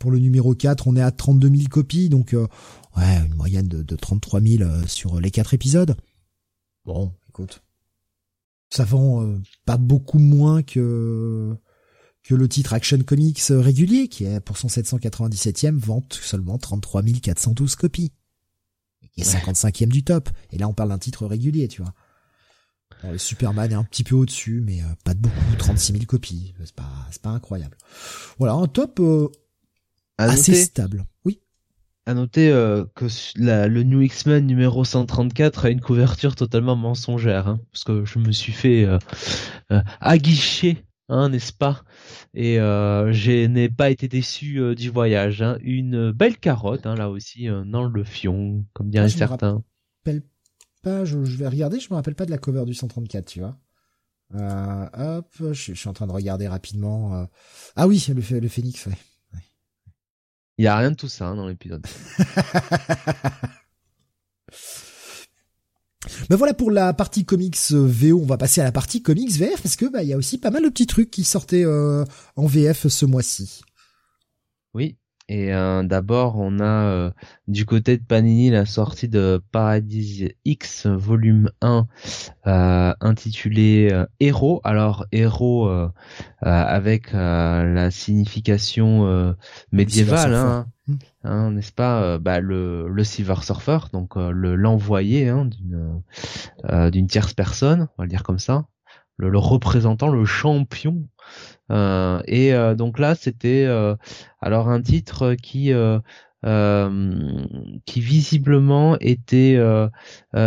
pour 0.00 0.10
le 0.10 0.18
numéro 0.18 0.54
4, 0.54 0.86
on 0.88 0.96
est 0.96 1.00
à 1.00 1.12
32 1.12 1.48
000 1.48 1.68
copies. 1.70 2.10
Donc, 2.10 2.34
ouais, 2.34 3.18
une 3.26 3.36
moyenne 3.36 3.68
de, 3.68 3.82
de 3.82 3.96
33 3.96 4.40
000 4.42 4.70
sur 4.86 5.18
les 5.18 5.30
quatre 5.30 5.54
épisodes. 5.54 5.96
Bon, 6.84 7.12
écoute. 7.28 7.62
Ça 8.68 8.84
vend 8.84 9.38
pas 9.64 9.78
beaucoup 9.78 10.18
moins 10.18 10.62
que 10.62 11.56
que 12.28 12.34
le 12.34 12.46
titre 12.46 12.74
Action 12.74 12.98
Comics 12.98 13.40
régulier, 13.48 14.08
qui 14.08 14.24
est 14.24 14.40
pour 14.40 14.58
son 14.58 14.68
797e, 14.68 15.78
vente 15.78 16.12
seulement 16.12 16.58
33 16.58 17.02
412 17.02 17.74
copies. 17.74 18.12
Et 19.16 19.22
55e 19.22 19.88
du 19.88 20.04
top. 20.04 20.28
Et 20.52 20.58
là, 20.58 20.68
on 20.68 20.74
parle 20.74 20.90
d'un 20.90 20.98
titre 20.98 21.26
régulier, 21.26 21.68
tu 21.68 21.80
vois. 21.80 21.94
le 23.10 23.16
Superman 23.16 23.72
est 23.72 23.74
un 23.74 23.82
petit 23.82 24.04
peu 24.04 24.14
au-dessus, 24.14 24.62
mais 24.64 24.82
euh, 24.82 24.86
pas 25.04 25.14
de 25.14 25.20
beaucoup, 25.20 25.56
36 25.56 25.92
000 25.92 26.04
copies. 26.04 26.54
C'est 26.62 26.74
pas, 26.74 26.92
c'est 27.10 27.22
pas 27.22 27.30
incroyable. 27.30 27.78
Voilà, 28.38 28.52
un 28.52 28.68
top 28.68 29.00
euh, 29.00 29.28
assez 30.18 30.54
stable. 30.54 31.06
Oui. 31.24 31.40
À 32.04 32.12
noter 32.12 32.50
euh, 32.50 32.84
que 32.94 33.06
le 33.36 33.82
New 33.84 34.02
X-Men 34.02 34.46
numéro 34.46 34.84
134 34.84 35.64
a 35.64 35.70
une 35.70 35.80
couverture 35.80 36.36
totalement 36.36 36.76
mensongère, 36.76 37.48
hein, 37.48 37.60
parce 37.72 37.84
que 37.84 38.04
je 38.04 38.18
me 38.18 38.32
suis 38.32 38.52
fait 38.52 38.86
aguicher 40.00 40.84
Hein, 41.08 41.30
n'est-ce 41.30 41.52
pas? 41.54 41.84
Et 42.34 42.60
euh, 42.60 43.12
je 43.12 43.46
n'ai 43.46 43.70
pas 43.70 43.90
été 43.90 44.08
déçu 44.08 44.60
euh, 44.60 44.74
du 44.74 44.90
voyage. 44.90 45.40
Hein. 45.40 45.58
Une 45.62 46.12
belle 46.12 46.36
carotte, 46.36 46.86
hein, 46.86 46.94
là 46.94 47.08
aussi, 47.08 47.48
euh, 47.48 47.64
dans 47.64 47.84
le 47.84 48.04
fion, 48.04 48.64
comme 48.74 48.90
diraient 48.90 49.06
ah, 49.06 49.08
certains. 49.08 49.64
Je 50.04 50.20
pas, 50.82 51.04
je, 51.04 51.18
vais 51.18 51.48
regarder, 51.48 51.80
je 51.80 51.88
me 51.90 51.94
rappelle 51.94 52.14
pas 52.14 52.26
de 52.26 52.30
la 52.30 52.38
cover 52.38 52.64
du 52.64 52.74
134, 52.74 53.24
tu 53.24 53.40
vois. 53.40 53.58
hop, 54.34 55.34
je, 55.52 55.72
suis 55.72 55.88
en 55.88 55.92
train 55.92 56.06
de 56.06 56.12
regarder 56.12 56.46
rapidement. 56.46 57.26
Ah 57.74 57.88
oui, 57.88 58.04
le, 58.08 58.38
le 58.38 58.48
phénix, 58.48 58.86
ouais. 58.86 58.98
Il 60.58 60.64
y 60.64 60.68
a 60.68 60.76
rien 60.76 60.90
de 60.90 60.96
tout 60.96 61.08
ça 61.08 61.34
dans 61.34 61.46
l'épisode. 61.46 61.86
Ben 66.28 66.36
voilà 66.36 66.54
pour 66.54 66.70
la 66.70 66.92
partie 66.92 67.24
comics 67.24 67.56
euh, 67.72 67.86
VO, 67.86 68.20
on 68.20 68.26
va 68.26 68.36
passer 68.36 68.60
à 68.60 68.64
la 68.64 68.72
partie 68.72 69.02
comics 69.02 69.32
VF 69.32 69.62
parce 69.62 69.76
que 69.76 69.86
bah 69.86 70.02
il 70.02 70.08
y 70.08 70.12
a 70.12 70.16
aussi 70.16 70.38
pas 70.38 70.50
mal 70.50 70.62
de 70.62 70.68
petits 70.68 70.86
trucs 70.86 71.10
qui 71.10 71.24
sortaient 71.24 71.64
euh, 71.64 72.04
en 72.36 72.46
VF 72.46 72.88
ce 72.88 73.06
mois-ci. 73.06 73.62
Oui, 74.74 74.96
et 75.28 75.54
euh, 75.54 75.82
d'abord 75.82 76.36
on 76.38 76.60
a 76.60 77.12
du 77.46 77.64
côté 77.64 77.96
de 77.96 78.02
Panini 78.02 78.50
la 78.50 78.66
sortie 78.66 79.08
de 79.08 79.42
Paradis 79.52 80.30
X 80.44 80.86
volume 80.86 81.50
1 81.62 81.86
intitulé 83.00 84.04
Héros. 84.20 84.60
Alors 84.64 85.06
Héros 85.12 85.70
avec 86.40 87.12
la 87.12 87.90
signification 87.90 89.34
médiévale. 89.72 90.34
Hein, 90.34 90.66
Hein, 91.24 91.50
n'est-ce 91.52 91.72
pas 91.72 92.02
euh, 92.02 92.18
bah, 92.18 92.40
le, 92.40 92.88
le 92.88 93.04
Silver 93.04 93.36
Surfer, 93.42 93.78
donc 93.92 94.16
euh, 94.16 94.30
le 94.30 94.54
l'envoyé 94.54 95.28
hein, 95.28 95.44
d'une 95.46 96.02
euh, 96.70 96.90
d'une 96.90 97.06
tierce 97.06 97.34
personne, 97.34 97.88
on 97.96 98.02
va 98.02 98.04
le 98.04 98.08
dire 98.08 98.22
comme 98.22 98.38
ça, 98.38 98.66
le, 99.16 99.28
le 99.28 99.38
représentant, 99.38 100.08
le 100.08 100.24
champion. 100.24 101.08
et 101.70 102.52
donc 102.76 102.98
là, 102.98 103.14
c'était 103.14 103.66
alors 104.40 104.68
un 104.68 104.80
titre 104.80 105.34
qui 105.34 105.72
qui 107.84 108.00
visiblement 108.00 108.96
était 109.00 109.60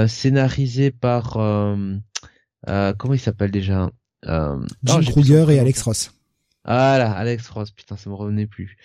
scénarisé 0.07 0.91
par 0.91 1.33
comment 1.33 3.13
il 3.13 3.19
s'appelle 3.19 3.51
déjà? 3.51 3.91
Jim 4.23 4.65
oh, 4.89 4.99
Kruger 5.01 5.45
et 5.49 5.59
Alex 5.59 5.81
Ross. 5.83 6.20
Voilà, 6.65 7.11
Alex 7.11 7.49
Ross, 7.49 7.71
putain, 7.71 7.97
ça 7.97 8.09
me 8.09 8.15
revenait 8.15 8.45
plus. 8.45 8.77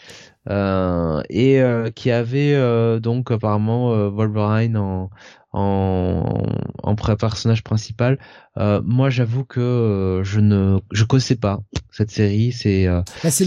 Euh, 0.48 1.22
et 1.28 1.60
euh, 1.60 1.90
qui 1.90 2.10
avait 2.10 2.54
euh, 2.54 3.00
donc 3.00 3.30
apparemment 3.30 4.08
Wolverine 4.08 4.76
en 4.76 5.10
en, 5.52 6.42
en 6.82 6.94
personnage 6.94 7.62
principal. 7.62 8.18
moi, 8.56 9.10
j'avoue 9.10 9.44
que 9.44 10.22
je 10.24 10.40
ne 10.40 10.78
je 10.92 11.04
connaissais 11.04 11.36
pas 11.36 11.60
cette 11.90 12.10
série. 12.10 12.52
C'est 12.52 12.88
c'est 13.30 13.44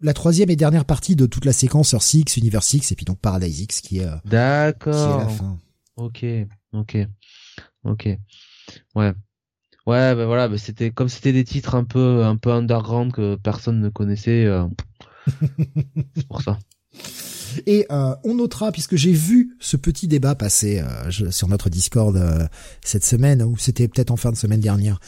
la 0.00 0.14
troisième 0.14 0.50
et 0.50 0.56
dernière 0.56 0.84
partie 0.84 1.16
de 1.16 1.26
toute 1.26 1.44
la 1.44 1.52
séquence 1.52 1.92
Earth 1.92 2.02
Six, 2.02 2.36
Universe 2.36 2.66
Six, 2.66 2.92
et 2.92 2.94
puis 2.94 3.04
donc 3.04 3.18
Paradise 3.18 3.60
X 3.60 3.80
qui 3.80 3.98
est, 3.98 4.06
euh, 4.06 4.16
D'accord. 4.24 5.28
Ok, 5.96 6.24
ok, 6.72 6.98
ok. 7.84 8.08
Ouais. 8.94 9.12
Ouais, 9.88 10.14
ben 10.14 10.26
voilà, 10.26 10.48
ben 10.48 10.58
c'était 10.58 10.90
comme 10.90 11.08
c'était 11.08 11.32
des 11.32 11.44
titres 11.44 11.74
un 11.74 11.84
peu 11.84 12.22
un 12.22 12.36
peu 12.36 12.50
underground 12.52 13.10
que 13.12 13.36
personne 13.36 13.80
ne 13.80 13.88
connaissait. 13.88 14.44
euh, 14.44 14.66
c'est 16.14 16.26
pour 16.28 16.42
ça. 16.42 16.58
Et 17.66 17.86
euh, 17.90 18.14
on 18.24 18.34
notera, 18.34 18.70
puisque 18.70 18.96
j'ai 18.96 19.12
vu 19.12 19.56
ce 19.58 19.78
petit 19.78 20.06
débat 20.06 20.34
passer 20.34 20.80
euh, 20.80 21.10
je- 21.10 21.30
sur 21.30 21.48
notre 21.48 21.70
Discord 21.70 22.14
euh, 22.16 22.46
cette 22.84 23.04
semaine, 23.04 23.42
ou 23.42 23.56
c'était 23.56 23.88
peut-être 23.88 24.10
en 24.10 24.16
fin 24.16 24.30
de 24.30 24.36
semaine 24.36 24.60
dernière, 24.60 25.00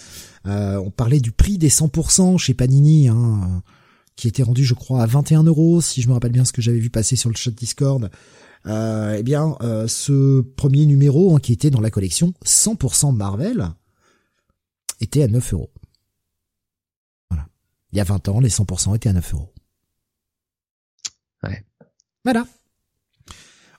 euh, 0.47 0.77
on 0.79 0.91
parlait 0.91 1.21
du 1.21 1.33
prix 1.33 1.59
des 1.59 1.69
100% 1.69 2.39
chez 2.39 2.55
Panini, 2.55 3.09
hein, 3.09 3.63
qui 4.17 4.29
était 4.29 4.43
rendu, 4.43 4.65
je 4.65 4.73
crois, 4.75 5.03
à 5.03 5.07
21 5.07 5.43
euros, 5.45 5.83
si 5.83 6.01
je 6.01 6.09
me 6.09 6.15
rappelle 6.15 6.33
bien 6.33 6.47
ce 6.47 6.53
que 6.55 6.63
j'avais 6.63 6.79
vu 6.79 6.89
passer 6.91 7.17
sur 7.17 7.29
le 7.29 7.37
chat 7.37 7.51
Discord. 7.51 8.11
Euh, 8.67 9.17
eh 9.19 9.23
bien, 9.23 9.57
euh, 9.63 9.87
ce 9.87 10.41
premier 10.41 10.87
numéro, 10.87 11.37
hein, 11.37 11.41
qui 11.41 11.53
était 11.53 11.71
dans 11.71 11.81
la 11.83 11.91
collection 11.91 12.33
100% 12.45 13.13
Marvel, 13.15 13.69
était 15.01 15.23
à 15.23 15.29
9 15.29 15.53
euros. 15.55 15.71
Voilà. 17.31 17.47
Il 17.93 17.99
y 17.99 18.01
a 18.01 18.05
20 18.05 18.29
ans, 18.29 18.41
les 18.41 18.49
100% 18.51 18.95
étaient 18.97 19.09
à 19.09 19.13
9 19.13 19.35
euros. 19.35 19.53
Ouais. 21.43 21.65
Voilà. 22.25 22.47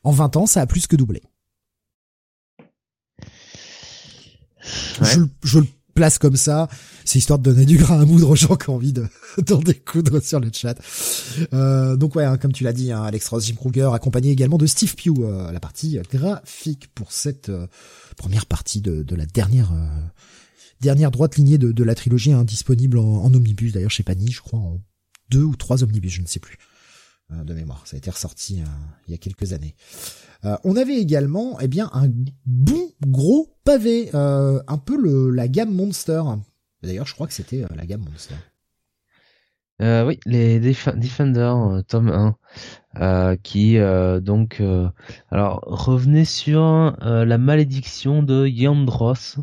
En 0.03 0.11
20 0.11 0.35
ans, 0.37 0.45
ça 0.47 0.61
a 0.61 0.65
plus 0.67 0.87
que 0.87 0.95
doublé. 0.95 1.21
Ouais. 5.01 5.07
Je, 5.13 5.19
le- 5.19 5.29
je 5.43 5.59
le 5.59 5.67
place 5.93 6.17
comme 6.17 6.35
ça. 6.37 6.67
C'est 7.05 7.19
histoire 7.19 7.39
de 7.39 7.51
donner 7.51 7.65
du 7.65 7.77
grain 7.77 7.99
à 8.01 8.05
moudre 8.05 8.29
aux 8.29 8.35
gens 8.35 8.55
qui 8.55 8.69
ont 8.69 8.75
envie 8.75 8.93
de 8.93 9.07
d'en 9.45 9.57
découdre 9.59 10.21
sur 10.21 10.39
le 10.39 10.49
chat. 10.53 10.75
Euh, 11.53 11.95
donc 11.97 12.15
ouais, 12.15 12.23
hein, 12.25 12.37
comme 12.37 12.53
tu 12.53 12.63
l'as 12.63 12.73
dit, 12.73 12.91
hein, 12.91 13.03
Alex 13.03 13.27
Ross, 13.29 13.45
Jim 13.45 13.55
Kruger, 13.55 13.89
accompagné 13.93 14.29
également 14.31 14.57
de 14.57 14.65
Steve 14.67 14.95
Pugh, 14.95 15.19
euh, 15.23 15.51
la 15.51 15.59
partie 15.59 15.99
graphique 16.11 16.87
pour 16.93 17.11
cette 17.11 17.49
euh, 17.49 17.67
première 18.17 18.45
partie 18.45 18.81
de, 18.81 19.03
de 19.03 19.15
la 19.15 19.25
dernière 19.25 19.71
euh, 19.73 19.87
dernière 20.81 21.11
droite 21.11 21.37
lignée 21.37 21.57
de, 21.57 21.83
la 21.83 21.95
trilogie, 21.95 22.33
hein, 22.33 22.43
disponible 22.43 22.97
en, 22.97 23.33
omnibus 23.33 23.71
d'ailleurs 23.71 23.91
chez 23.91 24.03
Panini, 24.03 24.31
je 24.31 24.41
crois 24.41 24.59
en 24.59 24.81
deux 25.29 25.43
ou 25.43 25.55
trois 25.55 25.83
omnibus, 25.83 26.11
je 26.11 26.21
ne 26.21 26.27
sais 26.27 26.39
plus 26.39 26.57
euh, 27.31 27.43
de 27.43 27.53
mémoire. 27.53 27.83
Ça 27.85 27.95
a 27.95 27.99
été 27.99 28.09
ressorti 28.09 28.61
euh, 28.61 28.65
il 29.07 29.11
y 29.11 29.13
a 29.13 29.17
quelques 29.17 29.53
années. 29.53 29.75
Euh, 30.43 30.57
on 30.63 30.75
avait 30.75 30.97
également, 30.97 31.59
eh 31.59 31.67
bien, 31.67 31.89
un 31.93 32.09
bon 32.45 32.91
gros 33.05 33.55
pavé, 33.63 34.09
un 34.13 34.77
peu 34.83 34.97
le, 34.97 35.29
la 35.29 35.47
gamme 35.47 35.73
Monster. 35.73 36.23
D'ailleurs, 36.81 37.05
je 37.05 37.13
crois 37.13 37.27
que 37.27 37.33
c'était 37.33 37.63
la 37.75 37.85
gamme 37.85 38.03
Monster. 38.03 38.35
Euh, 39.81 40.05
oui, 40.05 40.19
les 40.25 40.59
Def- 40.59 40.95
Defenders, 40.95 41.57
euh, 41.57 41.81
tome 41.81 42.09
1, 42.09 42.35
euh, 43.01 43.35
qui 43.41 43.77
euh, 43.77 44.19
donc 44.19 44.57
euh, 44.59 44.87
alors 45.31 45.61
revenait 45.65 46.25
sur 46.25 46.61
euh, 46.61 47.25
la 47.25 47.37
malédiction 47.37 48.21
de 48.21 48.45
Yandros. 48.47 49.37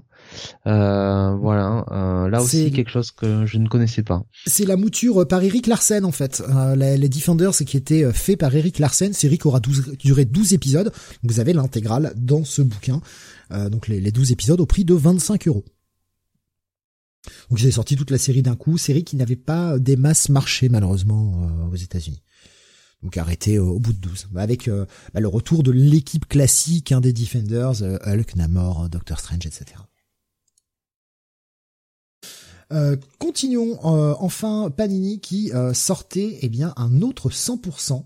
Euh, 0.66 1.35
voilà, 1.37 1.85
euh, 1.90 2.29
là 2.29 2.42
aussi 2.42 2.70
quelque 2.70 2.90
chose 2.90 3.11
que 3.11 3.46
je 3.46 3.59
ne 3.59 3.66
connaissais 3.66 4.03
pas. 4.03 4.22
C'est 4.46 4.66
la 4.66 4.77
mouture 4.77 5.27
par 5.27 5.42
Eric 5.42 5.66
Larsen 5.66 6.05
en 6.05 6.12
fait. 6.12 6.42
Les, 6.77 6.96
les 6.98 7.09
Defenders 7.09 7.53
qui 7.53 7.77
était 7.77 8.12
fait 8.12 8.37
par 8.37 8.55
Eric 8.55 8.79
Larsen. 8.79 9.12
Série 9.14 9.38
qui 9.38 9.46
aura 9.48 9.61
12, 9.61 9.96
duré 9.98 10.24
12 10.24 10.53
épisodes. 10.53 10.92
Vous 11.24 11.40
avez 11.40 11.53
l'intégrale 11.53 12.12
dans 12.16 12.44
ce 12.44 12.62
bouquin. 12.62 13.01
Euh, 13.51 13.70
donc 13.70 13.88
les, 13.88 14.01
les 14.01 14.12
12 14.12 14.31
épisodes 14.33 14.61
au 14.61 14.66
prix 14.66 14.85
de 14.85 14.94
25 14.94 15.48
euros. 15.48 15.64
Donc 17.51 17.61
ils 17.61 17.64
avaient 17.64 17.73
sorti 17.73 17.97
toute 17.97 18.11
la 18.11 18.19
série 18.19 18.43
d'un 18.43 18.57
coup. 18.57 18.79
Série 18.79 19.05
qui 19.05 19.17
n'avait 19.17 19.37
pas 19.37 19.79
des 19.79 19.97
masses 19.97 20.29
marché 20.29 20.69
malheureusement 20.69 21.43
euh, 21.43 21.73
aux 21.73 21.77
États-Unis. 21.77 22.23
Donc 23.03 23.17
arrêté 23.17 23.57
euh, 23.57 23.62
au 23.62 23.79
bout 23.79 23.93
de 23.93 23.99
12. 23.99 24.29
Bah, 24.33 24.43
avec 24.43 24.69
euh, 24.69 24.87
bah, 25.14 25.21
le 25.21 25.29
retour 25.29 25.62
de 25.62 25.71
l'équipe 25.71 26.27
classique 26.27 26.93
hein, 26.93 27.01
des 27.01 27.12
Defenders, 27.12 27.83
Hulk, 27.83 28.37
Namor, 28.37 28.88
Doctor 28.88 29.21
Strange, 29.21 29.47
etc. 29.47 29.77
Euh, 32.71 32.97
continuons 33.19 33.79
euh, 33.85 34.14
enfin 34.19 34.71
Panini 34.71 35.21
qui 35.21 35.51
euh, 35.55 35.73
sortait 35.73 36.38
eh 36.43 36.51
bien 36.51 36.75
un 36.77 37.01
autre 37.01 37.31
100% 37.31 38.05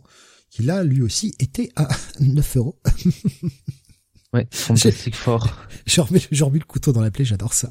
qui 0.50 0.62
là 0.62 0.84
lui 0.84 1.02
aussi 1.02 1.34
était 1.40 1.70
à 1.74 1.88
9 2.20 2.56
euros. 2.58 2.78
Ouais. 4.32 4.46
Je 5.86 6.00
remets, 6.00 6.22
je 6.30 6.44
remets 6.44 6.60
le 6.60 6.64
couteau 6.64 6.92
dans 6.92 7.00
la 7.00 7.10
plaie, 7.10 7.24
j'adore 7.24 7.54
ça. 7.54 7.70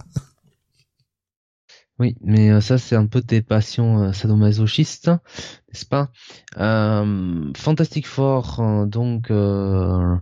Oui, 2.01 2.15
mais 2.23 2.49
euh, 2.49 2.61
ça 2.61 2.79
c'est 2.79 2.95
un 2.95 3.05
peu 3.05 3.21
tes 3.21 3.43
passions 3.43 4.05
euh, 4.05 4.11
sadomasochistes, 4.11 5.09
n'est-ce 5.09 5.85
pas? 5.85 6.09
Euh, 6.57 7.51
Fantastic 7.55 8.07
Four, 8.07 8.59
donc 8.87 9.29
euh, 9.29 10.15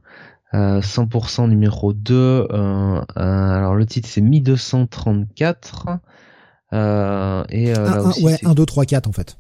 euh, 0.56 0.82
100% 0.82 1.48
numéro 1.48 1.94
2. 1.94 2.14
euh, 2.52 3.00
euh, 3.00 3.02
alors 3.16 3.76
le 3.76 3.86
titre 3.86 4.10
c'est 4.12 4.20
1234. 4.20 5.86
Euh, 6.74 7.46
et 7.48 7.72
euh, 7.74 7.86
Un, 7.88 7.92
là 7.94 8.02
un- 8.04 8.10
aussi, 8.10 8.26
ouais, 8.26 8.36
c'est 8.38 8.46
1, 8.46 8.56
2, 8.56 8.66
3, 8.66 8.84
4 8.86 9.08
en 9.08 9.14
fait. 9.14 9.38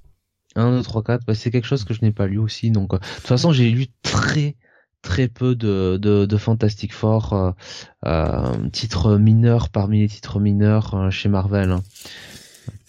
1, 0.55 0.71
2, 0.71 0.81
3, 0.81 1.03
4, 1.03 1.25
bah, 1.25 1.35
c'est 1.35 1.51
quelque 1.51 1.67
chose 1.67 1.83
que 1.83 1.93
je 1.93 2.03
n'ai 2.03 2.13
pas 2.13 2.27
lu 2.27 2.37
aussi. 2.37 2.71
Donc, 2.71 2.93
euh, 2.93 2.99
de 2.99 3.03
toute 3.03 3.27
façon, 3.27 3.51
j'ai 3.51 3.69
lu 3.69 3.87
très 4.01 4.55
très 5.01 5.27
peu 5.29 5.55
de, 5.55 5.97
de, 6.01 6.25
de 6.25 6.37
Fantastic 6.37 6.93
Four, 6.93 7.53
titres 8.71 9.17
mineurs 9.17 9.69
parmi 9.69 9.99
les 10.01 10.07
titres 10.07 10.39
mineurs 10.39 11.09
chez 11.11 11.29
Marvel. 11.29 11.75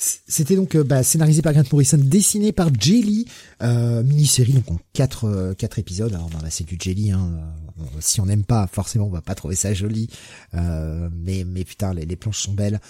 C'était 0.03 0.57
donc 0.57 0.77
euh, 0.77 0.83
bah, 0.83 1.03
scénarisé 1.03 1.43
par 1.43 1.53
Grant 1.53 1.65
Morrison, 1.71 1.99
dessiné 1.99 2.53
par 2.53 2.71
Jelly, 2.73 3.27
euh, 3.63 4.03
mini-série 4.03 4.55
donc 4.55 4.71
en 4.71 4.79
quatre 4.95 5.25
euh, 5.27 5.53
quatre 5.53 5.79
épisodes. 5.79 6.15
Alors 6.15 6.31
bah, 6.31 6.49
c'est 6.49 6.65
du 6.65 6.79
Jelly, 6.81 7.11
hein. 7.11 7.39
euh, 7.79 7.85
si 8.01 8.19
on 8.23 8.25
n'aime 8.25 8.45
pas, 8.45 8.67
forcément 8.67 9.09
on 9.09 9.11
va 9.11 9.21
pas 9.21 9.35
trouver 9.35 9.57
ça 9.57 9.75
joli, 9.75 10.09
Euh, 10.55 11.11
mais 11.13 11.45
mais 11.45 11.65
putain 11.65 11.93
les, 11.93 12.07
les 12.07 12.17
planches 12.17 12.41
sont 12.41 12.55
belles. 12.55 12.81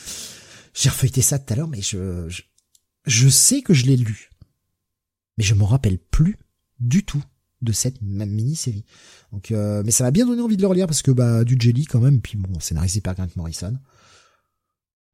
J'ai 0.72 0.88
refeuilleté 0.88 1.20
ça 1.20 1.40
tout 1.40 1.52
à 1.52 1.56
l'heure, 1.56 1.66
mais 1.66 1.82
je, 1.82 2.28
je 2.28 2.42
je 3.06 3.28
sais 3.28 3.62
que 3.62 3.74
je 3.74 3.86
l'ai 3.86 3.96
lu, 3.96 4.30
mais 5.36 5.42
je 5.42 5.54
m'en 5.54 5.66
rappelle 5.66 5.98
plus 5.98 6.36
du 6.78 7.04
tout 7.04 7.24
de 7.60 7.72
cette 7.72 8.00
même 8.02 8.30
mini-série. 8.30 8.84
Donc, 9.32 9.50
euh, 9.50 9.82
mais 9.84 9.90
ça 9.90 10.04
m'a 10.04 10.12
bien 10.12 10.26
donné 10.26 10.42
envie 10.42 10.56
de 10.56 10.62
le 10.62 10.68
relire 10.68 10.86
parce 10.86 11.02
que 11.02 11.10
bah 11.10 11.42
du 11.42 11.56
Jelly 11.58 11.86
quand 11.86 12.00
même, 12.00 12.20
puis 12.20 12.38
bon 12.38 12.60
scénarisé 12.60 13.00
par 13.00 13.16
Grant 13.16 13.26
Morrison. 13.34 13.76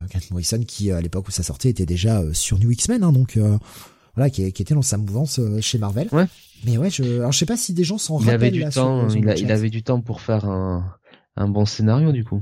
Grant 0.08 0.20
Morrison 0.30 0.60
qui 0.66 0.90
à 0.90 1.00
l'époque 1.00 1.28
où 1.28 1.30
ça 1.30 1.42
sortait 1.42 1.70
était 1.70 1.86
déjà 1.86 2.20
euh, 2.20 2.32
sur 2.32 2.58
New 2.58 2.70
X-Men 2.70 3.02
hein, 3.02 3.12
donc 3.12 3.36
euh, 3.36 3.58
voilà 4.14 4.30
qui, 4.30 4.52
qui 4.52 4.62
était 4.62 4.74
dans 4.74 4.82
sa 4.82 4.98
mouvance 4.98 5.38
euh, 5.38 5.60
chez 5.60 5.78
Marvel. 5.78 6.08
Ouais. 6.12 6.26
Mais 6.64 6.78
ouais, 6.78 6.90
je 6.90 7.02
alors 7.20 7.32
je 7.32 7.38
sais 7.38 7.46
pas 7.46 7.56
si 7.56 7.72
des 7.74 7.84
gens 7.84 7.98
s'en 7.98 8.18
Il 8.20 8.24
rappellent 8.24 8.34
avait 8.34 8.50
du 8.50 8.60
là, 8.60 8.70
temps, 8.70 9.08
sur 9.08 9.18
il, 9.18 9.28
a- 9.50 9.54
avait 9.54 9.70
du 9.70 9.82
temps 9.82 10.00
pour 10.00 10.20
faire 10.20 10.44
un, 10.44 10.94
un 11.36 11.48
bon 11.48 11.64
scénario 11.66 12.12
du 12.12 12.24
coup. 12.24 12.40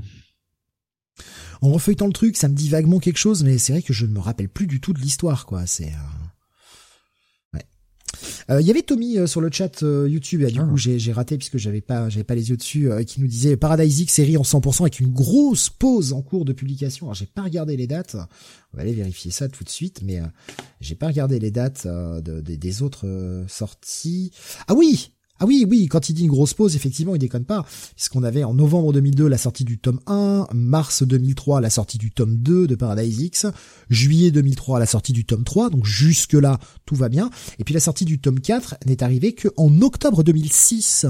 En 1.61 1.71
refeuilletant 1.71 2.07
le 2.07 2.13
truc, 2.13 2.35
ça 2.37 2.47
me 2.49 2.53
dit 2.53 2.69
vaguement 2.69 2.99
quelque 2.99 3.17
chose 3.17 3.43
mais 3.43 3.57
c'est 3.57 3.73
vrai 3.73 3.81
que 3.81 3.93
je 3.93 4.05
ne 4.05 4.11
me 4.11 4.19
rappelle 4.19 4.49
plus 4.49 4.67
du 4.67 4.79
tout 4.81 4.93
de 4.93 4.99
l'histoire 4.99 5.45
quoi, 5.45 5.65
c'est 5.65 5.85
euh. 5.87 5.95
Euh, 5.95 6.24
Il 8.49 8.65
y 8.65 8.69
avait 8.71 8.81
Tommy 8.81 9.17
euh, 9.17 9.27
sur 9.27 9.41
le 9.41 9.49
chat 9.51 9.83
euh, 9.83 10.07
YouTube, 10.09 10.41
et 10.41 10.51
du 10.51 10.59
Ah. 10.59 10.63
coup 10.65 10.77
j'ai 10.77 10.99
j'ai 10.99 11.11
raté 11.11 11.37
puisque 11.37 11.57
j'avais 11.57 11.81
pas 11.81 12.09
j'avais 12.09 12.23
pas 12.23 12.35
les 12.35 12.49
yeux 12.49 12.57
dessus, 12.57 12.91
euh, 12.91 13.03
qui 13.03 13.19
nous 13.21 13.27
disait 13.27 13.57
Paradise 13.57 13.99
X 14.01 14.13
série 14.13 14.37
en 14.37 14.43
100% 14.43 14.81
avec 14.81 14.99
une 14.99 15.11
grosse 15.11 15.69
pause 15.69 16.13
en 16.13 16.21
cours 16.21 16.45
de 16.45 16.53
publication. 16.53 17.07
Alors 17.07 17.15
j'ai 17.15 17.25
pas 17.25 17.41
regardé 17.43 17.75
les 17.77 17.87
dates, 17.87 18.15
on 18.73 18.77
va 18.77 18.83
aller 18.83 18.93
vérifier 18.93 19.31
ça 19.31 19.47
tout 19.49 19.63
de 19.63 19.69
suite, 19.69 20.01
mais 20.03 20.19
euh, 20.19 20.25
j'ai 20.81 20.95
pas 20.95 21.07
regardé 21.07 21.39
les 21.39 21.51
dates 21.51 21.85
euh, 21.85 22.21
de- 22.21 22.41
de- 22.41 22.55
des 22.55 22.81
autres 22.81 23.07
euh, 23.07 23.45
sorties. 23.47 24.31
Ah 24.67 24.73
oui, 24.75 25.11
ah 25.39 25.45
oui, 25.45 25.65
oui, 25.69 25.87
quand 25.87 26.09
il 26.09 26.13
dit 26.13 26.23
une 26.23 26.31
grosse 26.31 26.53
pause, 26.53 26.75
effectivement, 26.75 27.13
il 27.13 27.19
déconne 27.19 27.43
pas, 27.43 27.65
puisqu'on 27.95 28.23
avait 28.23 28.45
en 28.45 28.53
novembre 28.53 28.93
2002 28.93 29.27
la 29.27 29.37
sortie 29.37 29.65
du 29.65 29.77
tome 29.77 29.99
1, 30.07 30.47
mars 30.53 31.03
2003 31.03 31.59
la 31.59 31.69
sortie 31.69 31.97
du 31.97 32.11
tome 32.11 32.37
2 32.37 32.67
de 32.67 32.75
Paradise 32.75 33.19
X, 33.19 33.47
juillet 33.89 34.31
2003 34.31 34.79
la 34.79 34.85
sortie 34.85 35.11
du 35.11 35.25
tome 35.25 35.43
3, 35.43 35.69
donc 35.71 35.85
jusque 35.85 36.33
là 36.33 36.59
tout 36.85 36.95
va 36.95 37.09
bien, 37.09 37.29
et 37.59 37.65
puis 37.65 37.73
la 37.73 37.81
sortie 37.81 38.05
du 38.05 38.19
tome 38.19 38.39
4 38.39 38.75
n'est 38.85 39.03
arrivée 39.03 39.33
que 39.33 39.49
en 39.57 39.81
octobre 39.81 40.23
2006. 40.23 41.05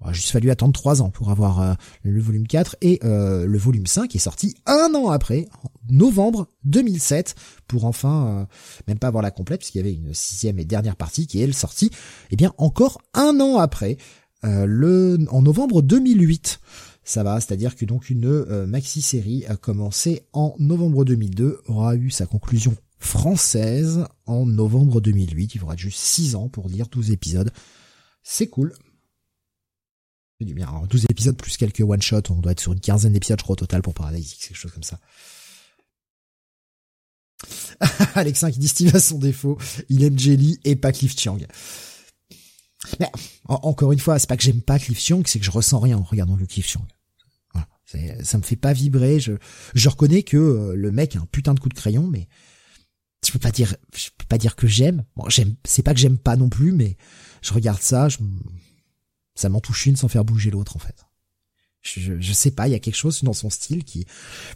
Il 0.00 0.08
a 0.08 0.12
juste 0.12 0.30
fallu 0.30 0.50
attendre 0.50 0.72
trois 0.72 1.02
ans 1.02 1.10
pour 1.10 1.30
avoir 1.30 1.60
euh, 1.60 1.74
le 2.02 2.20
volume 2.20 2.46
4 2.46 2.76
et 2.80 3.00
euh, 3.04 3.46
le 3.46 3.58
volume 3.58 3.86
5 3.86 4.14
est 4.14 4.18
sorti 4.18 4.54
un 4.66 4.94
an 4.94 5.10
après, 5.10 5.48
en 5.64 5.70
novembre 5.90 6.48
2007, 6.64 7.34
pour 7.66 7.84
enfin 7.84 8.26
euh, 8.26 8.44
même 8.86 8.98
pas 8.98 9.08
avoir 9.08 9.22
la 9.22 9.30
complète 9.30 9.60
puisqu'il 9.60 9.78
y 9.78 9.80
avait 9.80 9.94
une 9.94 10.14
sixième 10.14 10.58
et 10.58 10.64
dernière 10.64 10.96
partie 10.96 11.26
qui 11.26 11.40
est 11.40 11.44
elle 11.44 11.54
sortie, 11.54 11.90
eh 12.30 12.36
bien 12.36 12.52
encore 12.58 13.00
un 13.14 13.40
an 13.40 13.58
après, 13.58 13.96
euh, 14.44 14.66
le 14.66 15.18
en 15.30 15.42
novembre 15.42 15.82
2008. 15.82 16.60
Ça 17.02 17.22
va, 17.22 17.40
c'est-à-dire 17.40 17.74
que 17.74 17.84
donc 17.84 18.10
une 18.10 18.26
euh, 18.26 18.66
maxi-série 18.66 19.44
a 19.46 19.56
commencé 19.56 20.26
en 20.32 20.54
novembre 20.58 21.04
2002, 21.04 21.60
aura 21.66 21.96
eu 21.96 22.10
sa 22.10 22.26
conclusion 22.26 22.76
française 22.98 24.04
en 24.26 24.44
novembre 24.44 25.00
2008. 25.00 25.54
Il 25.54 25.58
faudra 25.58 25.76
juste 25.76 25.98
6 25.98 26.34
ans 26.34 26.48
pour 26.48 26.68
lire 26.68 26.86
12 26.88 27.10
épisodes. 27.10 27.50
C'est 28.22 28.48
cool. 28.48 28.74
Du 30.40 30.54
bien. 30.54 30.68
Alors, 30.68 30.86
12 30.86 31.06
épisodes 31.10 31.36
plus 31.36 31.56
quelques 31.56 31.80
one-shot, 31.80 32.22
on 32.30 32.36
doit 32.36 32.52
être 32.52 32.60
sur 32.60 32.72
une 32.72 32.80
quinzaine 32.80 33.12
d'épisodes, 33.12 33.38
je 33.38 33.42
crois, 33.42 33.54
au 33.54 33.56
total 33.56 33.82
pour 33.82 33.94
Paradise 33.94 34.34
quelque 34.34 34.56
chose 34.56 34.70
comme 34.70 34.84
ça. 34.84 35.00
Alexin 38.14 38.50
qui 38.50 38.58
dit 38.58 38.68
Steve 38.68 38.94
a 38.94 39.00
son 39.00 39.18
défaut, 39.18 39.58
il 39.88 40.02
aime 40.04 40.18
Jelly 40.18 40.60
et 40.64 40.76
pas 40.76 40.92
Cliff 40.92 41.16
Chiang. 41.18 41.38
Mais 43.00 43.06
encore 43.46 43.92
une 43.92 43.98
fois, 43.98 44.18
c'est 44.18 44.28
pas 44.28 44.36
que 44.36 44.42
j'aime 44.42 44.62
pas 44.62 44.78
Cliff 44.78 44.98
Chiang, 44.98 45.22
c'est 45.26 45.38
que 45.38 45.44
je 45.44 45.50
ressens 45.50 45.80
rien 45.80 45.98
en 45.98 46.02
regardant 46.02 46.36
le 46.36 46.46
Cliff 46.46 46.66
Chiang. 46.66 46.86
Voilà, 47.52 47.68
ça 48.22 48.38
me 48.38 48.42
fait 48.42 48.56
pas 48.56 48.72
vibrer. 48.72 49.18
Je, 49.18 49.32
je 49.74 49.88
reconnais 49.88 50.22
que 50.22 50.36
euh, 50.36 50.74
le 50.74 50.92
mec 50.92 51.16
a 51.16 51.20
un 51.20 51.26
putain 51.26 51.54
de 51.54 51.60
coup 51.60 51.68
de 51.68 51.74
crayon, 51.74 52.06
mais 52.06 52.28
je 53.26 53.32
peux 53.32 53.38
pas 53.40 53.50
dire, 53.50 53.76
je 53.96 54.08
peux 54.16 54.26
pas 54.26 54.38
dire 54.38 54.54
que 54.54 54.68
j'aime. 54.68 55.04
Bon, 55.16 55.28
j'aime, 55.28 55.56
c'est 55.64 55.82
pas 55.82 55.94
que 55.94 56.00
j'aime 56.00 56.18
pas 56.18 56.36
non 56.36 56.48
plus, 56.48 56.72
mais 56.72 56.96
je 57.42 57.52
regarde 57.52 57.82
ça, 57.82 58.08
je, 58.08 58.18
ça 59.38 59.48
m'en 59.48 59.60
touche 59.60 59.86
une 59.86 59.96
sans 59.96 60.08
faire 60.08 60.24
bouger 60.24 60.50
l'autre 60.50 60.76
en 60.76 60.78
fait. 60.78 61.04
Je, 61.80 62.20
je, 62.20 62.32
sais 62.32 62.50
pas, 62.50 62.66
il 62.66 62.72
y 62.72 62.74
a 62.74 62.80
quelque 62.80 62.96
chose 62.96 63.22
dans 63.22 63.32
son 63.32 63.50
style 63.50 63.84
qui, 63.84 64.04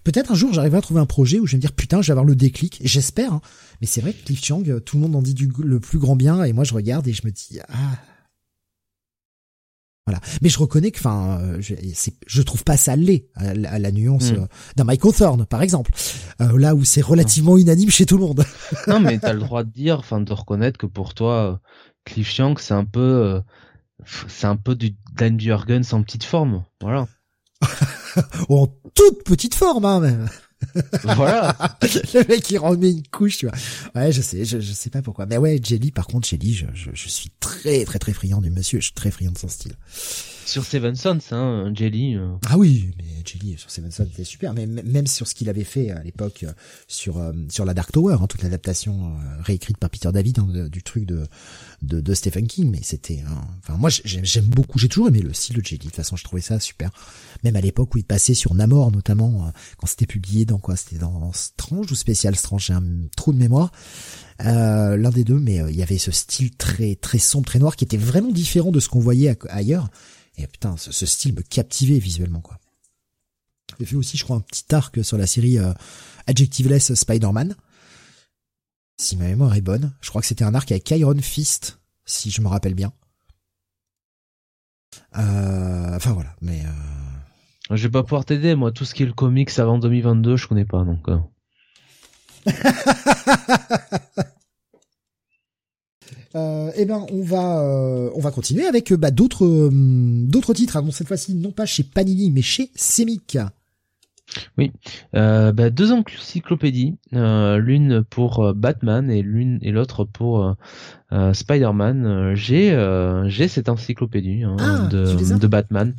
peut-être 0.02 0.32
un 0.32 0.34
jour 0.34 0.52
j'arriverai 0.52 0.78
à 0.78 0.82
trouver 0.82 1.00
un 1.00 1.06
projet 1.06 1.38
où 1.38 1.46
je 1.46 1.52
vais 1.52 1.58
me 1.58 1.60
dire 1.60 1.72
putain, 1.72 2.02
je 2.02 2.08
vais 2.08 2.12
avoir 2.12 2.24
le 2.24 2.34
déclic. 2.34 2.80
J'espère, 2.84 3.32
hein. 3.32 3.40
mais 3.80 3.86
c'est 3.86 4.00
vrai 4.00 4.12
que 4.12 4.24
Cliff 4.24 4.44
Chang, 4.44 4.64
tout 4.84 4.96
le 4.96 5.02
monde 5.02 5.14
en 5.14 5.22
dit 5.22 5.34
du, 5.34 5.50
le 5.58 5.80
plus 5.80 5.98
grand 5.98 6.16
bien, 6.16 6.42
et 6.42 6.52
moi 6.52 6.64
je 6.64 6.74
regarde 6.74 7.06
et 7.06 7.12
je 7.12 7.24
me 7.24 7.30
dis 7.30 7.60
ah. 7.68 7.98
Voilà. 10.06 10.20
Mais 10.40 10.48
je 10.48 10.58
reconnais 10.58 10.90
que, 10.90 10.98
enfin, 10.98 11.38
euh, 11.40 11.60
je, 11.60 11.74
je 12.26 12.42
trouve 12.42 12.64
pas 12.64 12.76
ça 12.76 12.96
laid 12.96 13.28
à, 13.36 13.54
la 13.54 13.92
nuance 13.92 14.32
mm. 14.32 14.36
euh, 14.36 14.46
d'un 14.74 14.82
Michael 14.82 15.14
Thorne, 15.14 15.46
par 15.46 15.62
exemple, 15.62 15.92
euh, 16.40 16.58
là 16.58 16.74
où 16.74 16.84
c'est 16.84 17.02
relativement 17.02 17.56
unanime 17.56 17.90
chez 17.90 18.04
tout 18.04 18.16
le 18.16 18.24
monde. 18.24 18.44
non, 18.88 18.98
mais 18.98 19.20
t'as 19.20 19.32
le 19.32 19.38
droit 19.38 19.62
de 19.62 19.70
dire, 19.70 20.00
enfin, 20.00 20.20
de 20.20 20.32
reconnaître 20.32 20.76
que 20.76 20.86
pour 20.86 21.14
toi, 21.14 21.60
Cliff 22.04 22.28
Chang, 22.28 22.54
c'est 22.58 22.74
un 22.74 22.84
peu 22.84 23.40
c'est 24.28 24.46
un 24.46 24.56
peu 24.56 24.74
du 24.74 24.96
Dan 25.14 25.38
Jurgens 25.38 25.92
en 25.92 26.02
petite 26.02 26.24
forme, 26.24 26.64
voilà. 26.80 27.06
en 28.48 28.66
toute 28.94 29.24
petite 29.24 29.54
forme, 29.54 29.84
hein, 29.84 30.00
même. 30.00 30.28
voilà. 31.02 31.56
le 31.82 32.28
mec 32.28 32.48
il 32.50 32.58
remet 32.58 32.90
une 32.90 33.06
couche, 33.08 33.38
tu 33.38 33.46
vois. 33.46 33.54
Ouais, 33.94 34.12
je 34.12 34.22
sais, 34.22 34.44
je, 34.44 34.60
je 34.60 34.72
sais 34.72 34.90
pas 34.90 35.02
pourquoi. 35.02 35.26
Mais 35.26 35.36
ouais, 35.36 35.58
Jelly, 35.62 35.90
par 35.90 36.06
contre, 36.06 36.28
Jelly, 36.28 36.54
je, 36.54 36.66
je, 36.72 36.90
je 36.92 37.08
suis 37.08 37.30
très, 37.40 37.84
très, 37.84 37.98
très 37.98 38.12
friand 38.12 38.40
du 38.40 38.50
monsieur. 38.50 38.80
Je 38.80 38.86
suis 38.86 38.94
très 38.94 39.10
friand 39.10 39.32
de 39.32 39.38
son 39.38 39.48
style. 39.48 39.74
Sur 40.44 40.64
Seven 40.64 40.94
Sons, 40.94 41.18
hein, 41.30 41.72
Jelly. 41.74 42.16
Euh. 42.16 42.34
Ah 42.46 42.58
oui, 42.58 42.90
mais 42.98 43.04
Jelly 43.24 43.56
sur 43.56 43.70
Seven 43.70 43.90
Sons 43.90 44.06
c'était 44.10 44.24
super. 44.24 44.52
Mais 44.54 44.66
même 44.66 45.06
sur 45.06 45.26
ce 45.26 45.34
qu'il 45.34 45.48
avait 45.48 45.64
fait 45.64 45.90
à 45.90 46.02
l'époque 46.02 46.42
euh, 46.42 46.52
sur 46.88 47.18
euh, 47.18 47.32
sur 47.48 47.64
la 47.64 47.74
Dark 47.74 47.92
Tower, 47.92 48.16
hein, 48.20 48.26
toute 48.26 48.42
l'adaptation 48.42 49.16
réécrite 49.40 49.78
par 49.78 49.90
Peter 49.90 50.10
David 50.12 50.40
hein, 50.40 50.68
du 50.68 50.82
truc 50.82 51.06
de, 51.06 51.26
de, 51.82 52.00
de 52.00 52.14
Stephen 52.14 52.46
King. 52.46 52.70
Mais 52.70 52.80
c'était, 52.82 53.22
enfin 53.60 53.76
moi 53.78 53.90
j'aime 54.04 54.46
beaucoup, 54.46 54.78
j'ai 54.78 54.88
toujours 54.88 55.08
aimé 55.08 55.20
le 55.20 55.32
style 55.32 55.56
de 55.56 55.64
Jelly. 55.64 55.78
De 55.78 55.84
toute 55.84 55.96
façon, 55.96 56.16
je 56.16 56.24
trouvais 56.24 56.42
ça 56.42 56.60
super. 56.60 56.90
Même 57.44 57.56
à 57.56 57.60
l'époque 57.60 57.94
où 57.94 57.98
il 57.98 58.04
passait 58.04 58.34
sur 58.34 58.54
Namor, 58.54 58.92
notamment 58.92 59.52
quand 59.78 59.86
c'était 59.86 60.06
publié 60.06 60.44
dans 60.44 60.58
quoi, 60.58 60.76
c'était 60.76 60.98
dans 60.98 61.32
Strange 61.32 61.90
ou 61.90 61.94
Spécial 61.94 62.36
Strange, 62.36 62.66
j'ai 62.66 62.74
un 62.74 62.84
trou 63.16 63.32
de 63.32 63.38
mémoire. 63.38 63.72
Euh, 64.44 64.96
l'un 64.96 65.10
des 65.10 65.24
deux, 65.24 65.38
mais 65.38 65.60
il 65.68 65.76
y 65.76 65.82
avait 65.82 65.98
ce 65.98 66.10
style 66.10 66.50
très 66.50 66.96
très 66.96 67.18
sombre, 67.18 67.46
très 67.46 67.58
noir, 67.58 67.76
qui 67.76 67.84
était 67.84 67.96
vraiment 67.96 68.30
différent 68.30 68.70
de 68.72 68.80
ce 68.80 68.88
qu'on 68.88 69.00
voyait 69.00 69.36
ailleurs. 69.48 69.88
Et 70.38 70.46
putain, 70.46 70.76
ce, 70.76 71.06
style 71.06 71.34
me 71.34 71.42
captivait 71.42 71.98
visuellement, 71.98 72.40
quoi. 72.40 72.58
J'ai 73.78 73.86
fait 73.86 73.96
aussi, 73.96 74.16
je 74.16 74.24
crois, 74.24 74.36
un 74.36 74.40
petit 74.40 74.74
arc 74.74 75.04
sur 75.04 75.16
la 75.18 75.26
série 75.26 75.58
euh, 75.58 75.72
Adjectiveless 76.26 76.94
Spider-Man. 76.94 77.56
Si 78.98 79.16
ma 79.16 79.24
mémoire 79.24 79.54
est 79.54 79.62
bonne, 79.62 79.92
je 80.00 80.10
crois 80.10 80.20
que 80.20 80.26
c'était 80.26 80.44
un 80.44 80.54
arc 80.54 80.70
avec 80.70 80.90
Iron 80.90 81.18
Fist, 81.20 81.80
si 82.04 82.30
je 82.30 82.40
me 82.42 82.48
rappelle 82.48 82.74
bien. 82.74 82.92
Euh, 85.16 85.96
enfin 85.96 86.12
voilà, 86.12 86.34
mais... 86.40 86.62
Euh... 86.64 87.74
Je 87.74 87.82
vais 87.84 87.90
pas 87.90 88.02
pouvoir 88.02 88.24
t'aider, 88.24 88.54
moi, 88.54 88.72
tout 88.72 88.84
ce 88.84 88.94
qui 88.94 89.02
est 89.02 89.06
le 89.06 89.12
comics 89.14 89.58
avant 89.58 89.78
2022, 89.78 90.36
je 90.36 90.46
connais 90.46 90.66
pas, 90.66 90.84
donc... 90.84 91.08
Euh. 96.34 96.62
Euh, 96.62 96.70
eh 96.76 96.84
ben, 96.84 97.06
on 97.12 97.22
va 97.22 97.62
euh, 97.62 98.10
on 98.14 98.20
va 98.20 98.30
continuer 98.30 98.66
avec 98.66 98.92
bah, 98.92 99.10
d'autres 99.10 99.44
euh, 99.44 99.70
d'autres 99.72 100.54
titres. 100.54 100.76
Hein. 100.76 100.84
cette 100.90 101.08
fois-ci, 101.08 101.34
non 101.34 101.50
pas 101.50 101.66
chez 101.66 101.82
Panini, 101.82 102.30
mais 102.30 102.42
chez 102.42 102.70
Semic. 102.74 103.38
Oui, 104.56 104.72
euh, 105.14 105.52
bah, 105.52 105.68
deux 105.68 105.92
encyclopédies, 105.92 106.96
l'une 107.12 108.02
pour 108.08 108.54
Batman 108.54 109.10
et 109.10 109.20
l'une 109.20 109.58
et 109.60 109.72
l'autre 109.72 110.04
pour 110.04 110.56
Spider-Man. 111.10 112.34
j'ai 112.34 112.70
j'ai 113.26 113.48
cette 113.48 113.68
encyclopédie 113.68 114.42
hein, 114.42 114.56
ah, 114.58 114.88
de, 114.90 115.38
de 115.38 115.46
Batman, 115.46 115.94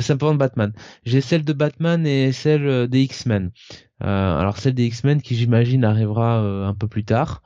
simplement 0.00 0.34
de 0.34 0.38
Batman. 0.38 0.72
J'ai 1.06 1.22
celle 1.22 1.44
de 1.44 1.52
Batman 1.54 2.06
et 2.06 2.32
celle 2.32 2.88
des 2.88 3.00
X-Men. 3.00 3.50
alors 4.00 4.58
celle 4.58 4.74
des 4.74 4.84
X-Men 4.84 5.22
qui 5.22 5.34
j'imagine 5.34 5.84
arrivera 5.84 6.40
un 6.40 6.74
peu 6.74 6.88
plus 6.88 7.04
tard. 7.04 7.42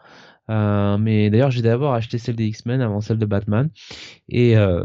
Euh, 0.50 0.98
mais 0.98 1.30
d'ailleurs, 1.30 1.50
j'ai 1.50 1.62
d'abord 1.62 1.94
acheté 1.94 2.18
celle 2.18 2.36
des 2.36 2.46
X-Men 2.46 2.80
avant 2.80 3.00
celle 3.00 3.18
de 3.18 3.26
Batman. 3.26 3.70
Et 4.28 4.56
euh, 4.56 4.84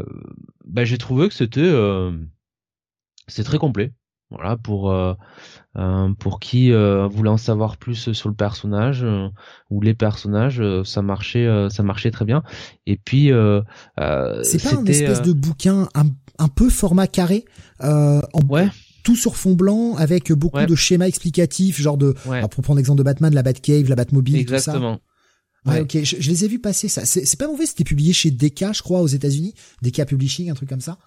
bah, 0.64 0.84
j'ai 0.84 0.98
trouvé 0.98 1.28
que 1.28 1.34
c'était 1.34 1.60
euh, 1.62 2.12
c'est 3.28 3.44
très 3.44 3.58
complet. 3.58 3.92
Voilà 4.30 4.56
pour 4.56 4.90
euh, 4.90 5.14
pour 6.18 6.40
qui 6.40 6.72
voulait 6.72 7.28
en 7.28 7.36
savoir 7.36 7.76
plus 7.76 8.12
sur 8.12 8.30
le 8.30 8.34
personnage 8.34 9.04
ou 9.68 9.82
les 9.82 9.92
personnages, 9.92 10.62
ça 10.84 11.02
marchait 11.02 11.68
ça 11.68 11.82
marchait 11.82 12.10
très 12.10 12.24
bien. 12.24 12.42
Et 12.86 12.96
puis 12.96 13.26
c'est 13.26 14.62
pas 14.62 14.80
une 14.80 14.88
espèce 14.88 15.20
de 15.20 15.34
bouquin 15.34 15.86
un, 15.94 16.04
un 16.38 16.48
peu 16.48 16.70
format 16.70 17.06
carré 17.08 17.44
en 17.80 18.20
ouais 18.48 18.68
tout 19.02 19.16
sur 19.16 19.36
fond 19.36 19.52
blanc 19.52 19.96
avec 19.96 20.32
beaucoup 20.32 20.64
de 20.64 20.74
schémas 20.74 21.06
explicatifs, 21.06 21.78
genre 21.80 21.98
de, 21.98 22.14
alors 22.30 22.48
pour 22.48 22.62
prendre 22.62 22.78
l'exemple 22.78 22.98
de 22.98 23.02
Batman, 23.02 23.34
la 23.34 23.42
Batcave, 23.42 23.88
la 23.88 23.96
Batmobile, 23.96 24.36
Exactement. 24.36 24.96
tout 24.96 25.02
ça. 25.02 25.11
Ouais, 25.64 25.80
ok, 25.80 26.02
je, 26.02 26.28
les 26.28 26.44
ai 26.44 26.48
vus 26.48 26.58
passer 26.58 26.88
ça. 26.88 27.04
C'est 27.04 27.38
pas 27.38 27.46
mauvais, 27.46 27.66
c'était 27.66 27.84
publié 27.84 28.12
chez 28.12 28.30
DK, 28.30 28.72
je 28.72 28.82
crois, 28.82 29.00
aux 29.00 29.06
États-Unis, 29.06 29.54
DK 29.82 30.06
Publishing, 30.06 30.50
un 30.50 30.54
truc 30.54 30.68
comme 30.68 30.80
ça. 30.80 30.98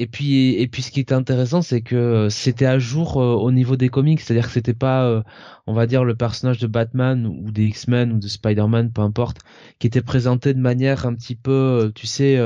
Et 0.00 0.06
puis, 0.06 0.54
et 0.54 0.68
puis, 0.68 0.82
ce 0.82 0.92
qui 0.92 1.00
était 1.00 1.14
intéressant, 1.14 1.60
c'est 1.60 1.80
que 1.80 2.28
c'était 2.30 2.66
à 2.66 2.78
jour 2.78 3.20
euh, 3.20 3.34
au 3.34 3.50
niveau 3.50 3.76
des 3.76 3.88
comics, 3.88 4.20
c'est-à-dire 4.20 4.46
que 4.46 4.52
c'était 4.52 4.72
pas, 4.74 5.04
euh, 5.04 5.22
on 5.66 5.74
va 5.74 5.86
dire, 5.86 6.04
le 6.04 6.14
personnage 6.14 6.58
de 6.60 6.68
Batman 6.68 7.26
ou 7.26 7.50
des 7.50 7.64
X-Men 7.64 8.12
ou 8.12 8.18
de 8.20 8.28
Spider-Man, 8.28 8.92
peu 8.92 9.02
importe, 9.02 9.38
qui 9.80 9.88
était 9.88 10.02
présenté 10.02 10.54
de 10.54 10.60
manière 10.60 11.04
un 11.04 11.14
petit 11.14 11.34
peu, 11.34 11.50
euh, 11.86 11.92
tu 11.92 12.06
sais, 12.06 12.38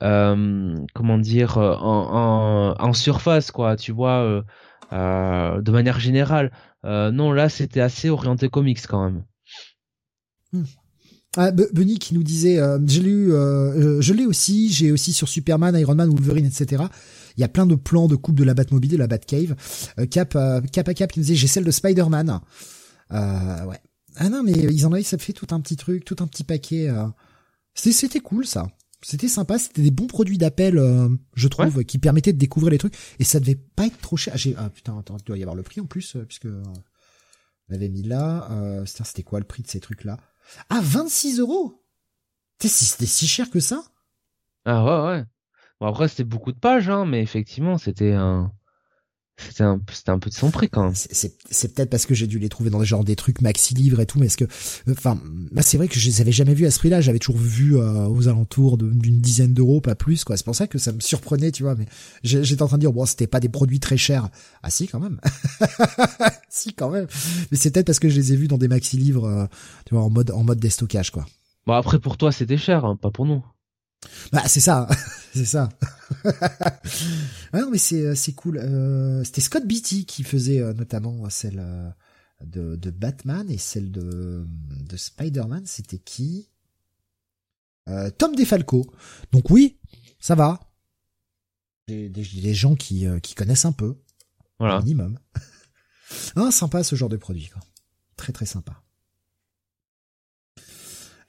comment 0.00 1.18
dire, 1.18 1.58
en, 1.58 2.74
en, 2.78 2.88
en, 2.88 2.92
surface, 2.92 3.50
quoi, 3.50 3.74
tu 3.76 3.90
vois, 3.92 4.44
de 4.92 5.70
manière 5.70 5.98
générale. 5.98 6.52
non, 6.84 7.32
là, 7.32 7.48
c'était 7.48 7.80
assez 7.80 8.10
orienté 8.10 8.48
comics 8.48 8.86
quand 8.86 9.04
même. 9.04 9.24
Hmm. 10.58 10.64
Ah, 11.36 11.50
Benny 11.50 11.98
qui 11.98 12.14
nous 12.14 12.22
disait, 12.22 12.58
euh, 12.58 12.78
j'ai 12.86 13.02
lu, 13.02 13.32
euh, 13.32 14.00
je 14.00 14.14
l'ai 14.14 14.24
aussi, 14.24 14.72
j'ai 14.72 14.90
aussi 14.90 15.12
sur 15.12 15.28
Superman, 15.28 15.76
Iron 15.78 15.94
Man, 15.94 16.08
Wolverine, 16.08 16.46
etc. 16.46 16.84
Il 17.36 17.42
y 17.42 17.44
a 17.44 17.48
plein 17.48 17.66
de 17.66 17.74
plans 17.74 18.08
de 18.08 18.16
coupe 18.16 18.36
de 18.36 18.44
la 18.44 18.54
Batmobile, 18.54 18.92
de 18.92 18.96
la 18.96 19.06
Batcave. 19.06 19.54
Euh, 19.98 20.06
cap, 20.06 20.34
euh, 20.34 20.60
cap 20.60 20.88
à 20.88 20.94
cap, 20.94 21.12
qui 21.12 21.18
nous 21.18 21.24
disait, 21.24 21.34
j'ai 21.34 21.46
celle 21.46 21.64
de 21.64 21.70
Spider-Man. 21.70 22.40
Euh, 23.12 23.64
ouais. 23.66 23.80
Ah 24.16 24.30
non, 24.30 24.42
mais 24.42 24.52
ils 24.52 24.86
en 24.86 24.92
avaient, 24.92 25.02
ça 25.02 25.18
fait 25.18 25.34
tout 25.34 25.48
un 25.50 25.60
petit 25.60 25.76
truc, 25.76 26.04
tout 26.06 26.16
un 26.20 26.26
petit 26.26 26.44
paquet. 26.44 26.90
C'était 27.74 28.20
cool 28.20 28.46
ça. 28.46 28.66
C'était 29.02 29.28
sympa, 29.28 29.58
c'était 29.58 29.82
des 29.82 29.90
bons 29.90 30.06
produits 30.06 30.38
d'appel, 30.38 30.80
je 31.34 31.48
trouve, 31.48 31.84
qui 31.84 31.98
permettaient 31.98 32.32
de 32.32 32.38
découvrir 32.38 32.70
les 32.70 32.78
trucs. 32.78 32.96
Et 33.18 33.24
ça 33.24 33.40
devait 33.40 33.60
pas 33.76 33.84
être 33.84 34.00
trop 34.00 34.16
cher. 34.16 34.34
Ah, 34.34 34.64
ah 34.64 34.70
putain, 34.70 34.98
attends, 34.98 35.18
il 35.18 35.24
doit 35.24 35.36
y 35.36 35.42
avoir 35.42 35.54
le 35.54 35.62
prix 35.62 35.82
en 35.82 35.84
plus, 35.84 36.16
puisque 36.26 36.46
on 36.46 36.72
l'avait 37.68 37.90
mis 37.90 38.02
là. 38.02 38.48
c'était 38.86 39.22
quoi 39.22 39.38
le 39.38 39.44
prix 39.44 39.62
de 39.62 39.68
ces 39.68 39.80
trucs-là? 39.80 40.18
Ah, 40.70 40.80
26 40.82 41.40
euros? 41.40 41.82
C'était 42.60 43.06
si 43.06 43.26
cher 43.26 43.50
que 43.50 43.60
ça? 43.60 43.84
Ah 44.64 44.84
ouais, 44.84 45.08
ouais. 45.08 45.24
Bon, 45.80 45.86
après, 45.86 46.08
c'était 46.08 46.24
beaucoup 46.24 46.52
de 46.52 46.58
pages, 46.58 46.88
hein, 46.88 47.04
mais 47.04 47.22
effectivement, 47.22 47.78
c'était 47.78 48.12
un... 48.12 48.52
C'était 49.38 49.64
un, 49.64 49.80
c'était 49.92 50.10
un 50.10 50.18
peu 50.18 50.30
de 50.30 50.34
son 50.34 50.50
prix 50.50 50.68
quand 50.70 50.84
même. 50.84 50.94
C'est 50.94 51.74
peut-être 51.74 51.90
parce 51.90 52.06
que 52.06 52.14
j'ai 52.14 52.26
dû 52.26 52.38
les 52.38 52.48
trouver 52.48 52.70
dans 52.70 52.80
des 52.80 52.86
genre 52.86 53.04
des 53.04 53.16
trucs 53.16 53.42
maxi 53.42 53.74
livres 53.74 54.00
et 54.00 54.06
tout, 54.06 54.18
mais 54.18 54.26
est-ce 54.26 54.38
que, 54.38 54.46
enfin, 54.90 55.20
bah 55.52 55.60
c'est 55.62 55.76
vrai 55.76 55.88
que 55.88 55.98
je 55.98 56.06
les 56.06 56.20
avais 56.22 56.32
jamais 56.32 56.54
vus 56.54 56.66
à 56.66 56.70
ce 56.70 56.78
prix-là. 56.78 57.02
J'avais 57.02 57.18
toujours 57.18 57.40
vu 57.40 57.76
euh, 57.76 58.06
aux 58.06 58.28
alentours 58.28 58.78
d'une 58.78 59.20
dizaine 59.20 59.52
d'euros, 59.52 59.80
pas 59.80 59.94
plus, 59.94 60.24
quoi. 60.24 60.36
C'est 60.36 60.44
pour 60.44 60.56
ça 60.56 60.66
que 60.66 60.78
ça 60.78 60.92
me 60.92 61.00
surprenait, 61.00 61.52
tu 61.52 61.64
vois. 61.64 61.74
Mais 61.74 61.86
j'étais 62.22 62.62
en 62.62 62.66
train 62.66 62.78
de 62.78 62.82
dire, 62.82 62.92
bon, 62.92 63.04
c'était 63.04 63.26
pas 63.26 63.40
des 63.40 63.50
produits 63.50 63.80
très 63.80 63.98
chers. 63.98 64.28
Ah 64.62 64.70
si, 64.70 64.88
quand 64.88 65.00
même. 65.00 65.20
si, 66.48 66.72
quand 66.72 66.90
même. 66.90 67.06
Mais 67.50 67.58
c'est 67.58 67.70
peut-être 67.70 67.86
parce 67.86 68.00
que 68.00 68.08
je 68.08 68.16
les 68.16 68.32
ai 68.32 68.36
vus 68.36 68.48
dans 68.48 68.58
des 68.58 68.68
maxi 68.68 68.96
livres, 68.96 69.26
euh, 69.26 69.46
tu 69.84 69.94
vois, 69.94 70.02
en 70.02 70.10
mode 70.10 70.30
en 70.30 70.44
mode 70.44 70.60
déstockage, 70.60 71.10
quoi. 71.10 71.26
Bon 71.66 71.74
après 71.74 71.98
pour 71.98 72.16
toi 72.16 72.30
c'était 72.30 72.56
cher, 72.56 72.84
hein, 72.84 72.94
pas 72.94 73.10
pour 73.10 73.26
nous. 73.26 73.44
Bah 74.32 74.46
c'est 74.48 74.60
ça, 74.60 74.88
c'est 75.34 75.44
ça. 75.44 75.68
ah 76.24 77.60
non 77.60 77.70
mais 77.70 77.78
c'est 77.78 78.14
c'est 78.14 78.32
cool. 78.32 78.58
Euh, 78.58 79.24
C'était 79.24 79.40
Scott 79.40 79.66
Beatty 79.66 80.06
qui 80.06 80.22
faisait 80.22 80.60
euh, 80.60 80.72
notamment 80.72 81.28
celle 81.30 81.58
euh, 81.60 81.90
de, 82.44 82.76
de 82.76 82.90
Batman 82.90 83.48
et 83.50 83.58
celle 83.58 83.90
de 83.90 84.46
de 84.80 84.96
Spider-Man. 84.96 85.64
C'était 85.66 85.98
qui? 85.98 86.48
Euh, 87.88 88.10
Tom 88.10 88.34
DeFalco. 88.34 88.92
Donc 89.32 89.50
oui, 89.50 89.78
ça 90.18 90.34
va. 90.34 90.60
Des, 91.88 92.08
des, 92.08 92.24
des 92.24 92.54
gens 92.54 92.74
qui 92.74 93.06
qui 93.22 93.34
connaissent 93.34 93.64
un 93.64 93.72
peu, 93.72 93.96
voilà. 94.58 94.80
minimum. 94.80 95.18
ah 96.36 96.50
sympa 96.50 96.82
ce 96.82 96.96
genre 96.96 97.08
de 97.08 97.16
produit 97.16 97.48
quoi. 97.48 97.62
très 98.16 98.32
très 98.32 98.46
sympa. 98.46 98.82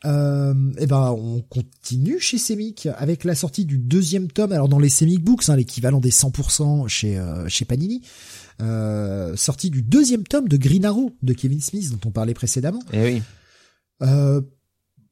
Euh, 0.06 0.54
et 0.78 0.84
eh 0.84 0.86
ben 0.86 1.16
on 1.18 1.42
continue 1.42 2.20
chez 2.20 2.38
Semic 2.38 2.88
avec 2.98 3.24
la 3.24 3.34
sortie 3.34 3.66
du 3.66 3.80
deuxième 3.80 4.28
tome. 4.28 4.52
Alors 4.52 4.70
dans 4.70 4.78
les 4.78 4.90
Semic 4.90 5.24
Books, 5.24 5.50
hein, 5.50 5.56
l'équivalent 5.56 6.00
des 6.00 6.12
100% 6.12 6.88
chez 6.88 7.18
euh, 7.18 7.48
chez 7.48 7.66
Panini, 7.66 8.04
euh, 8.62 9.36
sortie 9.36 9.72
du 9.72 9.82
deuxième 9.82 10.24
tome 10.24 10.48
de 10.48 10.58
Green 10.58 10.86
Arrow 10.86 11.16
de 11.24 11.34
Kevin 11.34 11.62
Smith 11.62 11.90
dont 11.92 12.10
on 12.10 12.12
parlait 12.12 12.36
précédemment. 12.36 12.82
Et 12.94 12.98
eh 13.00 13.04
oui. 13.04 13.22
Euh, 14.04 14.42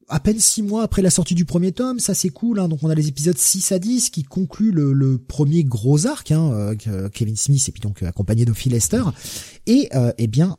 à 0.08 0.20
peine 0.20 0.38
six 0.38 0.62
mois 0.62 0.84
après 0.84 1.02
la 1.02 1.10
sortie 1.10 1.34
du 1.34 1.44
premier 1.44 1.72
tome, 1.72 1.98
ça 1.98 2.14
c'est 2.14 2.28
cool. 2.28 2.60
Hein. 2.60 2.68
Donc 2.68 2.78
on 2.84 2.88
a 2.88 2.94
les 2.94 3.08
épisodes 3.08 3.36
6 3.36 3.72
à 3.72 3.80
10 3.80 4.10
qui 4.10 4.22
concluent 4.22 4.70
le, 4.70 4.92
le 4.92 5.18
premier 5.18 5.64
gros 5.64 6.06
arc, 6.06 6.30
hein, 6.30 6.76
euh, 6.86 7.08
Kevin 7.08 7.36
Smith 7.36 7.68
et 7.68 7.72
puis 7.72 7.80
donc 7.80 8.04
accompagné 8.04 8.44
de 8.44 8.52
Phil 8.52 8.70
Lester. 8.70 9.02
Et 9.66 9.88
eh 10.16 10.26
bien 10.28 10.56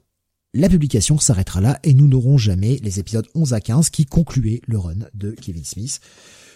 la 0.58 0.70
publication 0.70 1.20
s'arrêtera 1.20 1.62
là 1.62 1.80
et 1.84 1.94
nous 1.94 2.08
n'aurons 2.08 2.40
jamais 2.40 2.80
les 2.82 3.00
épisodes 3.00 3.28
11 3.36 3.54
à 3.54 3.62
15 3.62 3.92
qui 3.92 4.06
concluaient 4.06 4.62
le 4.66 4.80
run 4.80 4.96
de 5.14 5.32
Kevin 5.32 5.64
Smith 5.64 6.00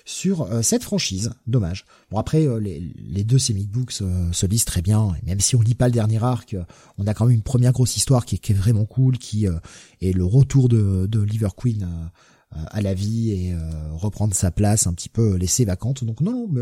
sur 0.05 0.41
euh, 0.41 0.63
cette 0.63 0.83
franchise. 0.83 1.31
Dommage. 1.45 1.85
Bon 2.09 2.17
après 2.17 2.47
euh, 2.47 2.59
les, 2.59 3.23
deux 3.23 3.37
comic 3.37 3.69
books 3.69 3.93
euh, 4.01 4.31
se 4.31 4.47
lisent 4.47 4.65
très 4.65 4.81
bien 4.81 5.13
même 5.23 5.39
si 5.39 5.55
on 5.55 5.61
lit 5.61 5.75
pas 5.75 5.85
le 5.85 5.91
dernier 5.91 6.23
arc, 6.23 6.55
on 6.97 7.05
a 7.05 7.13
quand 7.13 7.27
même 7.27 7.35
une 7.35 7.43
première 7.43 7.73
grosse 7.73 7.95
histoire 7.95 8.25
qui 8.25 8.35
est, 8.35 8.37
qui 8.39 8.53
est 8.53 8.55
vraiment 8.55 8.85
cool, 8.85 9.19
qui 9.19 9.45
est 9.45 10.13
le 10.13 10.25
retour 10.25 10.67
de, 10.67 11.05
de 11.05 11.21
Liver 11.21 11.49
Queen 11.55 12.09
à 12.49 12.81
la 12.81 12.95
vie 12.95 13.31
et 13.31 13.55
reprendre 13.91 14.33
sa 14.33 14.49
place 14.49 14.87
un 14.87 14.93
petit 14.93 15.09
peu 15.09 15.35
laissée 15.35 15.63
vacante. 15.63 16.03
Donc 16.03 16.21
non, 16.21 16.31
non 16.31 16.47
mais 16.49 16.61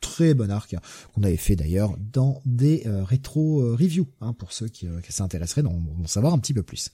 très 0.00 0.34
bon 0.34 0.50
arc 0.50 0.74
qu'on 1.14 1.22
avait 1.22 1.36
fait 1.36 1.56
d'ailleurs 1.56 1.96
dans 1.98 2.42
des 2.44 2.82
euh, 2.86 3.04
rétro 3.04 3.62
euh, 3.62 3.74
reviews 3.74 4.08
hein, 4.20 4.32
pour 4.32 4.52
ceux 4.52 4.68
qui, 4.68 4.86
euh, 4.86 5.00
qui 5.00 5.12
s'intéresseraient 5.12 5.62
d'en 5.62 5.80
savoir 6.06 6.34
un 6.34 6.38
petit 6.38 6.54
peu 6.54 6.62
plus. 6.62 6.90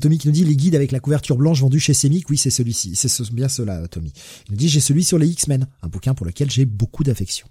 Tommy 0.00 0.16
qui 0.16 0.26
nous 0.26 0.32
dit 0.32 0.44
les 0.44 0.56
guides 0.56 0.74
avec 0.74 0.90
la 0.90 1.00
couverture 1.00 1.36
blanche 1.36 1.60
vendus 1.60 1.80
chez 1.80 1.92
Semic, 1.92 2.30
oui 2.30 2.38
c'est 2.38 2.50
celui-ci, 2.50 2.96
c'est 2.96 3.32
bien 3.32 3.48
cela 3.48 3.86
Tommy. 3.88 4.12
Il 4.46 4.52
nous 4.52 4.56
dit 4.56 4.68
j'ai 4.68 4.80
celui 4.80 5.04
sur 5.04 5.18
les 5.18 5.28
X-Men, 5.28 5.66
un 5.82 5.88
bouquin 5.88 6.14
pour 6.14 6.24
lequel 6.24 6.50
j'ai 6.50 6.64
beaucoup 6.64 7.04
d'affection. 7.04 7.46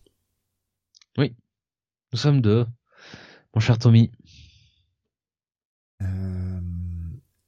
Oui, 1.19 1.35
nous 2.11 2.17
sommes 2.17 2.41
deux, 2.41 2.65
mon 3.53 3.61
cher 3.61 3.77
Tommy. 3.77 4.09
Euh... 6.01 6.59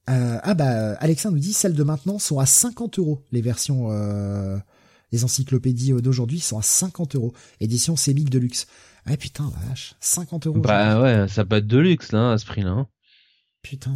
ah 0.05 0.53
bah 0.53 0.93
Alexa 0.99 1.31
nous 1.31 1.39
dit 1.39 1.53
celles 1.53 1.73
de 1.73 1.83
maintenant 1.83 2.19
sont 2.19 2.37
à 2.37 2.45
50 2.45 2.99
euros 2.99 3.23
les 3.31 3.41
versions 3.41 3.89
les 5.13 5.23
encyclopédies 5.23 5.93
d'aujourd'hui 5.93 6.39
sont 6.39 6.57
à 6.57 6.63
50 6.63 7.15
euros. 7.15 7.33
Édition 7.61 7.95
Semic 7.95 8.29
de 8.29 8.39
luxe. 8.39 8.67
Ah 9.05 9.15
putain, 9.15 9.51
vache, 9.67 9.95
50 10.01 10.47
euros. 10.47 10.59
Bah 10.59 11.01
ouais, 11.01 11.27
ça 11.27 11.45
peut 11.45 11.57
être 11.57 11.67
de 11.67 11.77
luxe 11.77 12.11
là, 12.11 12.31
à 12.31 12.37
ce 12.37 12.45
prix-là. 12.45 12.71
Hein. 12.71 12.87
Putain. 13.61 13.93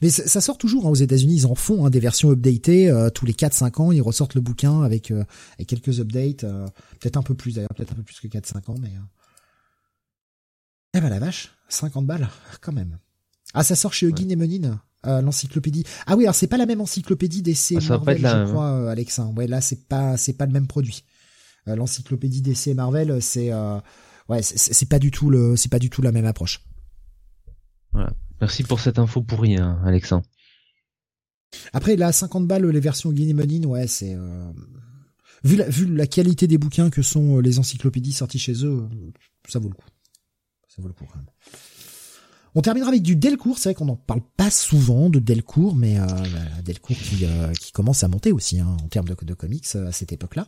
Mais 0.00 0.10
ça, 0.10 0.40
sort 0.40 0.58
toujours 0.58 0.86
hein, 0.86 0.90
aux 0.90 0.94
États-Unis, 0.94 1.34
ils 1.34 1.46
en 1.46 1.54
font 1.54 1.84
hein, 1.84 1.90
des 1.90 2.00
versions 2.00 2.30
updatées 2.30 2.90
euh, 2.90 3.10
tous 3.10 3.26
les 3.26 3.32
4-5 3.32 3.82
ans, 3.82 3.92
ils 3.92 4.00
ressortent 4.00 4.34
le 4.34 4.40
bouquin 4.40 4.82
avec, 4.82 5.10
euh, 5.10 5.24
avec 5.54 5.68
quelques 5.68 6.00
updates, 6.00 6.44
euh, 6.44 6.66
peut-être 7.00 7.18
un 7.18 7.22
peu 7.22 7.34
plus 7.34 7.54
d'ailleurs, 7.54 7.74
peut-être 7.74 7.92
un 7.92 7.96
peu 7.96 8.02
plus 8.02 8.20
que 8.20 8.28
4-5 8.28 8.70
ans, 8.70 8.76
mais 8.80 8.92
eh 10.94 11.00
ben 11.00 11.10
la 11.10 11.18
vache, 11.18 11.52
50 11.68 12.06
balles 12.06 12.28
quand 12.62 12.72
même. 12.72 12.98
Ah 13.52 13.62
ça 13.62 13.76
sort 13.76 13.92
chez 13.92 14.06
Huggin 14.06 14.30
et 14.30 14.36
Menin 14.36 14.80
euh, 15.06 15.20
l'encyclopédie. 15.20 15.84
Ah 16.06 16.16
oui, 16.16 16.24
alors 16.24 16.34
c'est 16.34 16.46
pas 16.46 16.56
la 16.56 16.66
même 16.66 16.80
encyclopédie 16.80 17.42
d'essai 17.42 17.76
ah, 17.78 17.88
Marvel, 17.88 18.18
je 18.18 18.26
hein. 18.26 18.46
crois, 18.46 18.70
euh, 18.70 18.88
Alex. 18.88 19.20
Ouais, 19.36 19.46
là 19.46 19.60
c'est 19.60 19.86
pas 19.88 20.16
c'est 20.16 20.32
pas 20.34 20.46
le 20.46 20.52
même 20.52 20.66
produit. 20.66 21.04
Euh, 21.68 21.76
l'encyclopédie 21.76 22.42
d'essai 22.42 22.74
Marvel, 22.74 23.20
c'est 23.22 23.52
ouais, 24.28 24.42
c'est 24.42 24.88
pas 24.88 24.98
du 24.98 25.10
tout 25.10 25.30
le 25.30 25.56
c'est 25.56 25.70
pas 25.70 25.78
du 25.78 25.90
tout 25.90 26.02
la 26.02 26.12
même 26.12 26.26
approche. 26.26 26.60
Voilà. 27.92 28.12
Merci 28.40 28.64
pour 28.64 28.80
cette 28.80 28.98
info 28.98 29.22
pourrie, 29.22 29.56
hein, 29.56 29.80
Alexandre. 29.84 30.24
Après, 31.72 31.94
là, 31.94 32.10
50 32.10 32.48
balles, 32.48 32.66
les 32.66 32.80
versions 32.80 33.12
Guinea 33.12 33.66
ouais, 33.66 33.86
c'est 33.86 34.16
vu 35.44 35.56
la 35.56 35.68
vu 35.68 35.86
la 35.94 36.06
qualité 36.06 36.46
des 36.46 36.58
bouquins 36.58 36.90
que 36.90 37.02
sont 37.02 37.38
les 37.38 37.58
encyclopédies 37.58 38.12
sorties 38.12 38.38
chez 38.38 38.64
eux, 38.64 38.88
ça 39.48 39.58
vaut 39.58 39.68
le 39.68 39.74
coup. 39.74 39.86
Ça 40.68 40.82
vaut 40.82 40.88
le 40.88 40.94
coup 40.94 41.04
quand 41.06 41.16
même. 41.16 41.26
On 42.56 42.62
terminera 42.62 42.88
avec 42.88 43.02
du 43.02 43.16
Delcourt. 43.16 43.58
C'est 43.58 43.70
vrai 43.70 43.74
qu'on 43.74 43.86
n'en 43.86 43.96
parle 43.96 44.22
pas 44.36 44.50
souvent 44.50 45.10
de 45.10 45.18
Delcourt, 45.18 45.74
mais 45.74 45.98
euh, 45.98 46.04
Delcourt 46.64 46.96
qui, 46.96 47.24
euh, 47.24 47.52
qui 47.52 47.72
commence 47.72 48.04
à 48.04 48.08
monter 48.08 48.30
aussi 48.30 48.60
hein, 48.60 48.76
en 48.82 48.86
termes 48.88 49.08
de, 49.08 49.16
de 49.20 49.34
comics 49.34 49.66
euh, 49.74 49.88
à 49.88 49.92
cette 49.92 50.12
époque-là, 50.12 50.46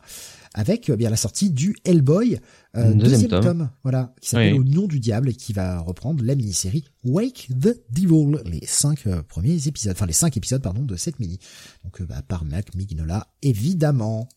avec 0.53 0.89
euh, 0.89 0.95
bien 0.95 1.09
la 1.09 1.17
sortie 1.17 1.49
du 1.49 1.75
Hellboy 1.83 2.39
deuxième, 2.75 3.41
tome. 3.41 3.69
voilà, 3.83 4.13
qui 4.21 4.29
s'appelle 4.29 4.53
Au 4.53 4.63
nom 4.63 4.87
du 4.87 4.99
diable 4.99 5.29
et 5.29 5.33
qui 5.33 5.51
va 5.51 5.79
reprendre 5.79 6.23
la 6.23 6.35
mini-série 6.35 6.85
Wake 7.03 7.49
the 7.49 7.75
Devil, 7.91 8.37
les 8.45 8.65
cinq 8.65 9.07
premiers 9.27 9.67
épisodes, 9.67 9.93
enfin 9.93 10.05
les 10.05 10.13
cinq 10.13 10.37
épisodes 10.37 10.61
pardon 10.61 10.83
de 10.83 10.95
cette 10.95 11.19
mini. 11.19 11.39
Donc 11.83 12.01
bah, 12.03 12.21
par 12.21 12.45
Mac 12.45 12.73
Mignola 12.75 13.27
évidemment. 13.41 14.29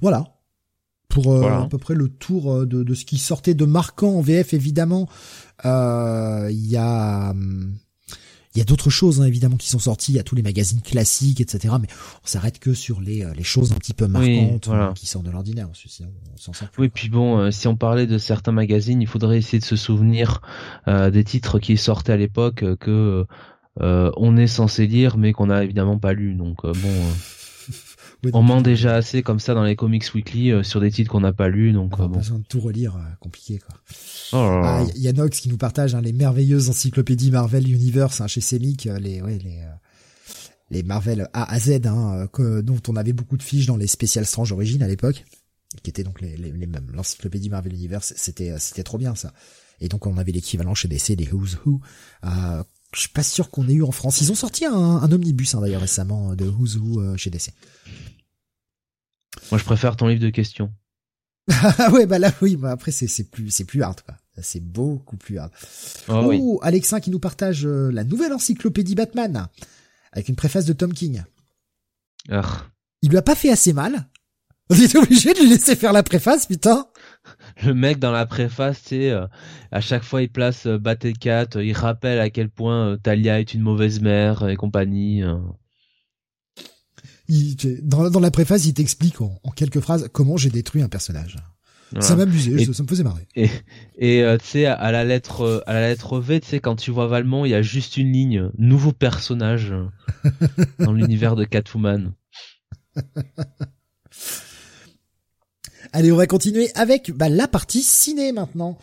Voilà, 0.00 0.39
pour 1.10 1.44
à 1.44 1.68
peu 1.68 1.76
près 1.78 1.94
le 1.94 2.08
tour 2.08 2.66
de, 2.66 2.82
de, 2.82 2.94
ce 2.94 3.04
qui 3.04 3.18
sortait 3.18 3.54
de 3.54 3.66
marquant 3.66 4.14
en 4.14 4.20
VF 4.22 4.54
évidemment 4.54 5.08
euh, 5.64 6.48
il 6.50 6.66
y 6.66 6.76
a 6.76 7.30
hum, 7.30 7.74
il 8.54 8.58
y 8.58 8.62
a 8.62 8.64
d'autres 8.64 8.90
choses 8.90 9.20
hein, 9.20 9.26
évidemment 9.26 9.56
qui 9.56 9.68
sont 9.68 9.78
sorties, 9.78 10.10
il 10.10 10.16
y 10.16 10.18
a 10.18 10.24
tous 10.24 10.34
les 10.34 10.42
magazines 10.42 10.80
classiques, 10.80 11.40
etc. 11.40 11.74
Mais 11.80 11.86
on 12.24 12.26
s'arrête 12.26 12.58
que 12.58 12.74
sur 12.74 13.00
les, 13.00 13.22
euh, 13.24 13.32
les 13.36 13.44
choses 13.44 13.70
un 13.70 13.76
petit 13.76 13.94
peu 13.94 14.08
marquantes 14.08 14.66
euh, 14.66 14.92
qui 14.92 15.06
sortent 15.06 15.24
de 15.24 15.30
l'ordinaire. 15.30 15.68
Oui, 16.76 16.88
puis 16.88 17.08
bon, 17.10 17.48
si 17.52 17.68
on 17.68 17.76
parlait 17.76 18.08
de 18.08 18.18
certains 18.18 18.50
magazines, 18.50 19.00
il 19.00 19.06
faudrait 19.06 19.38
essayer 19.38 19.60
de 19.60 19.64
se 19.64 19.76
souvenir 19.76 20.40
des 20.88 21.22
titres 21.22 21.60
qui 21.60 21.76
sortaient 21.76 22.12
à 22.12 22.16
l'époque 22.16 22.64
que 22.80 23.24
on 23.78 24.36
est 24.36 24.48
censé 24.48 24.88
lire, 24.88 25.16
mais 25.16 25.32
qu'on 25.32 25.46
n'a 25.46 25.62
évidemment 25.62 25.98
pas 25.98 26.12
lu. 26.12 26.34
Donc 26.34 26.64
bon 26.64 27.04
on 28.32 28.42
ment 28.42 28.60
déjà 28.60 28.96
assez 28.96 29.22
comme 29.22 29.40
ça 29.40 29.54
dans 29.54 29.64
les 29.64 29.76
comics 29.76 30.14
weekly 30.14 30.50
euh, 30.50 30.62
sur 30.62 30.80
des 30.80 30.90
titres 30.90 31.10
qu'on 31.10 31.20
n'a 31.20 31.32
pas 31.32 31.48
lus, 31.48 31.72
donc 31.72 31.98
on 31.98 32.02
a 32.02 32.04
euh, 32.06 32.08
besoin 32.08 32.38
de 32.38 32.44
tout 32.44 32.60
relire, 32.60 32.96
euh, 32.96 33.14
compliqué 33.20 33.58
quoi. 33.58 33.76
Oh 34.32 34.60
ah, 34.64 34.84
y 34.94 35.08
a 35.08 35.12
Nox 35.12 35.40
qui 35.40 35.48
nous 35.48 35.56
partage 35.56 35.94
hein, 35.94 36.00
les 36.00 36.12
merveilleuses 36.12 36.68
encyclopédies 36.68 37.30
Marvel 37.30 37.70
Universe 37.70 38.20
hein, 38.20 38.26
chez 38.26 38.40
Semic, 38.40 38.84
les 39.00 39.22
ouais, 39.22 39.38
les 39.38 39.58
les 40.70 40.82
Marvel 40.84 41.28
A 41.32 41.52
à 41.52 41.58
Z, 41.58 41.86
hein, 41.86 42.28
que, 42.32 42.60
dont 42.60 42.80
on 42.86 42.94
avait 42.94 43.12
beaucoup 43.12 43.36
de 43.36 43.42
fiches 43.42 43.66
dans 43.66 43.76
les 43.76 43.88
spéciales 43.88 44.24
Strange 44.24 44.52
Origins 44.52 44.82
à 44.82 44.86
l'époque, 44.86 45.24
qui 45.82 45.90
étaient 45.90 46.04
donc 46.04 46.20
les, 46.20 46.36
les, 46.36 46.52
les 46.52 46.66
mêmes. 46.66 46.86
L'encyclopédie 46.94 47.50
Marvel 47.50 47.74
Universe, 47.74 48.14
c'était 48.16 48.54
c'était 48.58 48.84
trop 48.84 48.98
bien 48.98 49.14
ça. 49.14 49.32
Et 49.80 49.88
donc 49.88 50.06
on 50.06 50.16
avait 50.18 50.32
l'équivalent 50.32 50.74
chez 50.74 50.88
DC 50.88 51.12
des 51.12 51.28
Who's 51.32 51.58
Who. 51.64 51.80
Euh, 52.24 52.62
je 52.94 53.00
suis 53.00 53.08
pas 53.08 53.22
sûr 53.22 53.50
qu'on 53.50 53.68
ait 53.68 53.74
eu 53.74 53.82
en 53.82 53.92
France. 53.92 54.20
Ils 54.20 54.32
ont 54.32 54.36
sorti 54.36 54.64
un, 54.64 54.72
un 54.72 55.12
omnibus 55.12 55.54
hein, 55.54 55.60
d'ailleurs 55.60 55.80
récemment 55.80 56.34
de 56.34 56.44
Who's 56.44 56.76
Who 56.76 57.16
chez 57.16 57.30
DC. 57.30 57.50
Moi, 59.50 59.58
je 59.58 59.64
préfère 59.64 59.96
ton 59.96 60.08
livre 60.08 60.22
de 60.22 60.30
questions. 60.30 60.72
Ah 61.48 61.90
ouais, 61.90 62.06
bah 62.06 62.18
là, 62.18 62.32
oui, 62.42 62.56
bah 62.56 62.70
après, 62.70 62.92
c'est, 62.92 63.06
c'est 63.06 63.24
plus, 63.24 63.50
c'est 63.50 63.64
plus 63.64 63.82
hard, 63.82 64.00
quoi. 64.02 64.14
C'est 64.42 64.62
beaucoup 64.62 65.16
plus 65.16 65.38
hard. 65.38 65.50
Oh, 66.08 66.32
oh 66.32 66.60
Alexin 66.62 67.00
qui 67.00 67.10
nous 67.10 67.18
partage 67.18 67.66
euh, 67.66 67.90
la 67.90 68.04
nouvelle 68.04 68.32
encyclopédie 68.32 68.94
Batman. 68.94 69.48
Avec 70.12 70.28
une 70.28 70.36
préface 70.36 70.64
de 70.64 70.72
Tom 70.72 70.94
King. 70.94 71.22
Ah. 72.30 72.66
Il 73.02 73.10
lui 73.10 73.18
a 73.18 73.22
pas 73.22 73.34
fait 73.34 73.50
assez 73.50 73.72
mal. 73.72 74.08
On 74.70 74.74
était 74.74 74.98
obligé 74.98 75.34
de 75.34 75.40
lui 75.40 75.48
laisser 75.48 75.76
faire 75.76 75.92
la 75.92 76.02
préface, 76.02 76.46
putain. 76.46 76.86
Le 77.64 77.74
mec 77.74 77.98
dans 77.98 78.12
la 78.12 78.26
préface, 78.26 78.82
tu 78.82 78.88
sais, 78.88 79.10
euh, 79.10 79.26
à 79.70 79.80
chaque 79.80 80.02
fois 80.02 80.22
il 80.22 80.30
place 80.30 80.66
euh, 80.66 80.78
Cat, 81.20 81.56
euh, 81.56 81.64
il 81.64 81.72
rappelle 81.72 82.20
à 82.20 82.30
quel 82.30 82.48
point 82.48 82.96
Talia 83.02 83.40
est 83.40 83.54
une 83.54 83.62
mauvaise 83.62 84.00
mère 84.00 84.48
et 84.48 84.56
compagnie 84.56 85.22
dans, 87.82 88.20
la 88.20 88.30
préface, 88.30 88.66
il 88.66 88.74
t'explique 88.74 89.20
en, 89.20 89.38
quelques 89.54 89.80
phrases 89.80 90.08
comment 90.12 90.36
j'ai 90.36 90.50
détruit 90.50 90.82
un 90.82 90.88
personnage. 90.88 91.36
Ça 91.98 92.14
m'amusait, 92.14 92.72
ça, 92.72 92.84
me 92.84 92.88
faisait 92.88 93.02
marrer. 93.02 93.26
Et, 93.34 94.22
euh, 94.22 94.38
tu 94.38 94.46
sais, 94.46 94.66
à 94.66 94.92
la 94.92 95.04
lettre, 95.04 95.64
à 95.66 95.72
la 95.74 95.88
lettre 95.88 96.20
V, 96.20 96.40
tu 96.40 96.46
sais, 96.46 96.60
quand 96.60 96.76
tu 96.76 96.92
vois 96.92 97.08
Valmont, 97.08 97.44
il 97.44 97.50
y 97.50 97.54
a 97.54 97.62
juste 97.62 97.96
une 97.96 98.12
ligne, 98.12 98.48
nouveau 98.58 98.92
personnage 98.92 99.74
dans 100.78 100.92
l'univers 100.92 101.34
de 101.34 101.44
Catwoman. 101.44 102.12
Allez, 105.92 106.12
on 106.12 106.16
va 106.16 106.28
continuer 106.28 106.70
avec 106.76 107.10
bah, 107.10 107.28
la 107.28 107.48
partie 107.48 107.82
ciné 107.82 108.30
maintenant. 108.30 108.78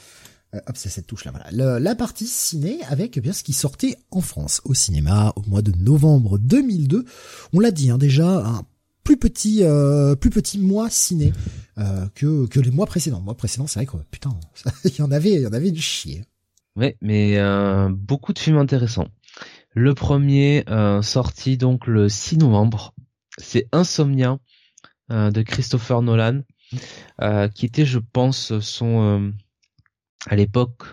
Euh, 0.54 0.60
hop, 0.68 0.76
c'est 0.76 0.90
cette 0.90 1.08
touche 1.08 1.24
là, 1.24 1.32
voilà. 1.32 1.80
la 1.80 1.96
partie 1.96 2.28
ciné 2.28 2.80
avec 2.90 3.18
eh 3.18 3.22
bien 3.22 3.32
ce 3.32 3.44
qui 3.44 3.54
sortait 3.54 3.96
en 4.12 4.20
France 4.20 4.62
au 4.66 4.74
cinéma 4.74 5.34
au 5.38 5.42
mois 5.48 5.62
de 5.62 5.72
novembre 5.72 6.38
2002. 6.38 7.06
On 7.54 7.60
l'a 7.60 7.72
dit 7.72 7.90
hein, 7.92 7.98
déjà, 7.98 8.46
un 8.46 8.64
plus 9.06 9.16
petit, 9.16 9.64
euh, 9.64 10.16
plus 10.16 10.30
petit 10.30 10.60
mois 10.60 10.90
ciné 10.90 11.32
euh, 11.78 12.08
que 12.14 12.60
les 12.60 12.72
mois 12.72 12.86
précédents. 12.86 13.22
mois 13.22 13.36
précédents, 13.36 13.68
c'est 13.68 13.80
vrai 13.80 13.86
que 13.86 13.96
putain, 14.12 14.38
il 14.84 14.96
y 14.98 15.02
en 15.02 15.12
avait, 15.12 15.32
il 15.32 15.42
y 15.42 15.48
en 15.48 15.54
avait 15.54 15.72
du 15.72 15.82
chier. 15.82 16.26
Ouais, 16.76 16.98
mais 17.02 17.38
beaucoup 17.90 18.34
de 18.34 18.40
films 18.40 18.58
intéressants. 18.58 19.08
Le 19.74 19.96
premier 19.96 20.66
sorti 21.02 21.58
donc 21.58 21.88
le 21.88 22.10
6 22.10 22.38
novembre, 22.38 22.94
c'est 23.38 23.68
Insomnia 23.72 24.38
de 25.10 25.42
Christopher 25.42 26.04
Nolan, 26.04 26.42
qui 27.54 27.66
était, 27.66 27.86
je 27.86 28.00
pense, 28.00 28.60
son 28.60 29.34
à 30.28 30.36
l'époque 30.36 30.84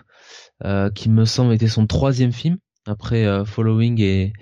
qui 0.93 1.09
me 1.09 1.25
semble 1.25 1.53
était 1.53 1.67
son 1.67 1.87
troisième 1.87 2.31
film 2.31 2.57
après 2.85 3.45
Following 3.45 4.01
et 4.01 4.33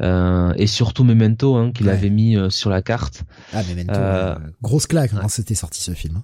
et 0.00 0.66
surtout 0.66 1.04
Memento 1.04 1.56
hein, 1.56 1.72
qu'il 1.72 1.88
avait 1.88 2.10
mis 2.10 2.36
sur 2.50 2.70
la 2.70 2.82
carte. 2.82 3.22
Ah 3.52 3.62
Memento, 3.62 4.40
grosse 4.62 4.86
claque 4.86 5.14
hein, 5.14 5.28
c'était 5.28 5.54
sorti 5.54 5.82
ce 5.82 5.92
film. 5.92 6.22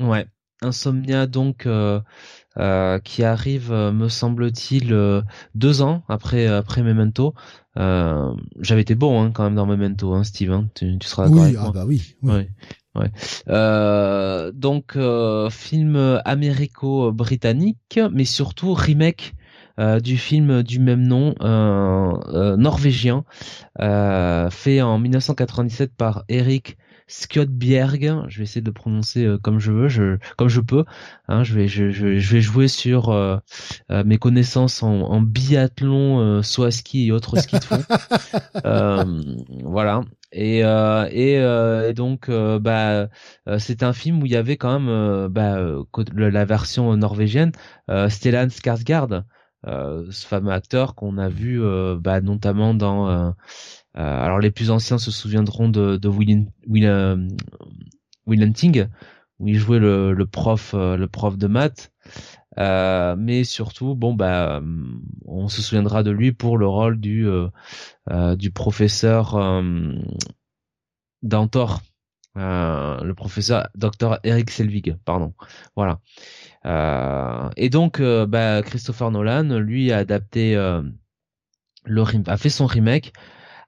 Hein. 0.00 0.06
Ouais, 0.06 0.26
Insomnia 0.62 1.26
donc 1.26 1.66
euh, 2.58 2.98
qui 2.98 3.22
arrive, 3.22 3.70
euh, 3.70 3.92
me 3.92 4.08
semble-t-il, 4.08 4.92
euh, 4.92 5.22
deux 5.54 5.80
ans 5.80 6.02
après 6.08 6.48
après 6.48 6.82
Memento. 6.82 7.34
J'avais 7.76 8.80
été 8.80 8.96
bon 8.96 9.22
hein, 9.22 9.30
quand 9.32 9.44
même 9.44 9.54
dans 9.54 9.66
Memento, 9.66 10.12
hein, 10.12 10.24
Steve. 10.24 10.50
Hein, 10.50 10.68
tu, 10.74 10.98
tu, 10.98 11.06
seras 11.06 11.28
d'accord 11.28 11.44
oui, 11.44 11.56
ah 11.56 11.70
bah 11.72 11.84
oui. 11.86 12.16
oui. 12.22 12.32
Ouais. 12.32 12.50
Euh, 13.48 14.50
donc 14.52 14.98
film 15.50 16.20
américo-britannique, 16.24 18.00
mais 18.12 18.24
surtout 18.24 18.74
remake 18.74 19.34
euh, 19.78 20.00
du 20.00 20.16
film 20.16 20.62
du 20.62 20.80
même 20.80 21.06
nom 21.06 21.34
norvégien, 22.56 23.24
fait 23.78 24.82
en 24.82 24.98
1997 24.98 25.92
par 25.96 26.24
Eric 26.28 26.76
Skjotbjerg, 27.08 28.26
je 28.28 28.38
vais 28.38 28.44
essayer 28.44 28.60
de 28.60 28.66
le 28.66 28.72
prononcer 28.72 29.24
euh, 29.24 29.38
comme 29.38 29.58
je 29.58 29.72
veux, 29.72 29.88
je, 29.88 30.18
comme 30.36 30.48
je 30.48 30.60
peux. 30.60 30.84
Hein, 31.26 31.42
je 31.42 31.54
vais, 31.54 31.66
je, 31.66 31.90
je, 31.90 32.06
vais 32.06 32.40
jouer 32.40 32.68
sur 32.68 33.08
euh, 33.08 33.38
euh, 33.90 34.04
mes 34.04 34.18
connaissances 34.18 34.82
en, 34.82 35.00
en 35.00 35.22
biathlon, 35.22 36.20
euh, 36.20 36.42
soit 36.42 36.70
ski 36.70 37.06
et 37.06 37.12
autres 37.12 37.38
ski 37.40 37.58
de 37.58 37.64
fond. 37.64 37.82
voilà. 39.64 40.02
Et, 40.32 40.58
et, 40.60 41.92
donc, 41.94 42.30
bah, 42.30 43.08
c'est 43.58 43.82
un 43.82 43.92
film 43.92 44.22
où 44.22 44.26
il 44.26 44.32
y 44.32 44.36
avait 44.36 44.56
quand 44.56 44.78
même 44.78 45.28
bah, 45.28 45.58
la 46.14 46.44
version 46.44 46.96
norvégienne, 46.96 47.52
Stellan 48.08 48.48
Skarsgård, 48.48 49.24
ce 49.64 50.26
fameux 50.26 50.52
acteur 50.52 50.94
qu'on 50.94 51.18
a 51.18 51.28
vu 51.28 51.60
bah, 52.00 52.20
notamment 52.20 52.74
dans 52.74 53.34
euh, 53.98 54.00
alors 54.00 54.38
les 54.38 54.50
plus 54.50 54.70
anciens 54.70 54.98
se 54.98 55.10
souviendront 55.10 55.68
de, 55.68 55.96
de 55.96 56.08
Will, 56.08 56.46
Will, 56.68 56.86
euh, 56.86 57.16
Will 58.26 58.42
Hunting, 58.42 58.86
où 59.40 59.48
il 59.48 59.58
jouait 59.58 59.80
le, 59.80 60.12
le 60.12 60.26
prof, 60.26 60.72
euh, 60.74 60.96
le 60.96 61.08
prof 61.08 61.36
de 61.36 61.48
maths. 61.48 61.92
Euh, 62.58 63.14
mais 63.16 63.44
surtout, 63.44 63.94
bon 63.94 64.14
bah, 64.14 64.62
on 65.26 65.48
se 65.48 65.60
souviendra 65.62 66.02
de 66.02 66.10
lui 66.10 66.32
pour 66.32 66.58
le 66.58 66.66
rôle 66.66 66.98
du 66.98 67.28
euh, 67.28 68.36
du 68.36 68.50
professeur 68.50 69.36
euh, 69.36 69.92
d'Antor, 71.22 71.82
le 72.34 73.12
professeur 73.12 73.68
Dr 73.74 74.18
Eric 74.24 74.50
Selvig, 74.50 74.96
pardon. 75.04 75.34
Voilà. 75.76 76.00
et 77.56 77.68
donc, 77.70 78.00
bah, 78.00 78.62
Christopher 78.62 79.10
Nolan, 79.10 79.58
lui, 79.58 79.92
a 79.92 79.98
adapté 79.98 80.54
le 81.84 82.04
a 82.26 82.36
fait 82.36 82.50
son 82.50 82.66
remake 82.66 83.12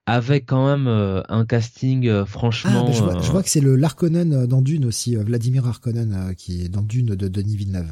avec 0.07 0.47
quand 0.47 0.67
même 0.67 0.87
euh, 0.89 1.23
un 1.29 1.45
casting 1.45 2.09
euh, 2.09 2.25
franchement. 2.25 2.87
Ah, 2.89 2.93
je, 2.93 3.03
vois, 3.03 3.13
je, 3.21 3.29
euh, 3.29 3.33
vois, 3.33 3.43
que 3.43 3.49
c'est 3.49 3.61
le 3.61 3.77
Larkonen 3.77 4.47
dans 4.47 4.63
Dune 4.63 4.85
aussi, 4.85 5.15
Vladimir 5.17 5.67
Harkonnen 5.67 6.35
qui 6.37 6.63
est 6.63 6.69
dans 6.69 6.83
Dune 6.83 7.15
de 7.15 7.29
Denis 7.29 7.57
Villeneuve. 7.57 7.91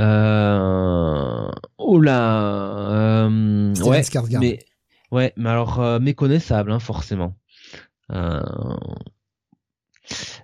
Euh... 0.00 1.50
Oh 1.78 2.00
là, 2.00 3.28
ouais, 3.28 4.02
mais 4.40 4.58
ouais, 5.10 5.32
mais 5.36 5.48
alors 5.50 6.00
méconnaissable, 6.00 6.72
hein, 6.72 6.78
forcément. 6.78 7.36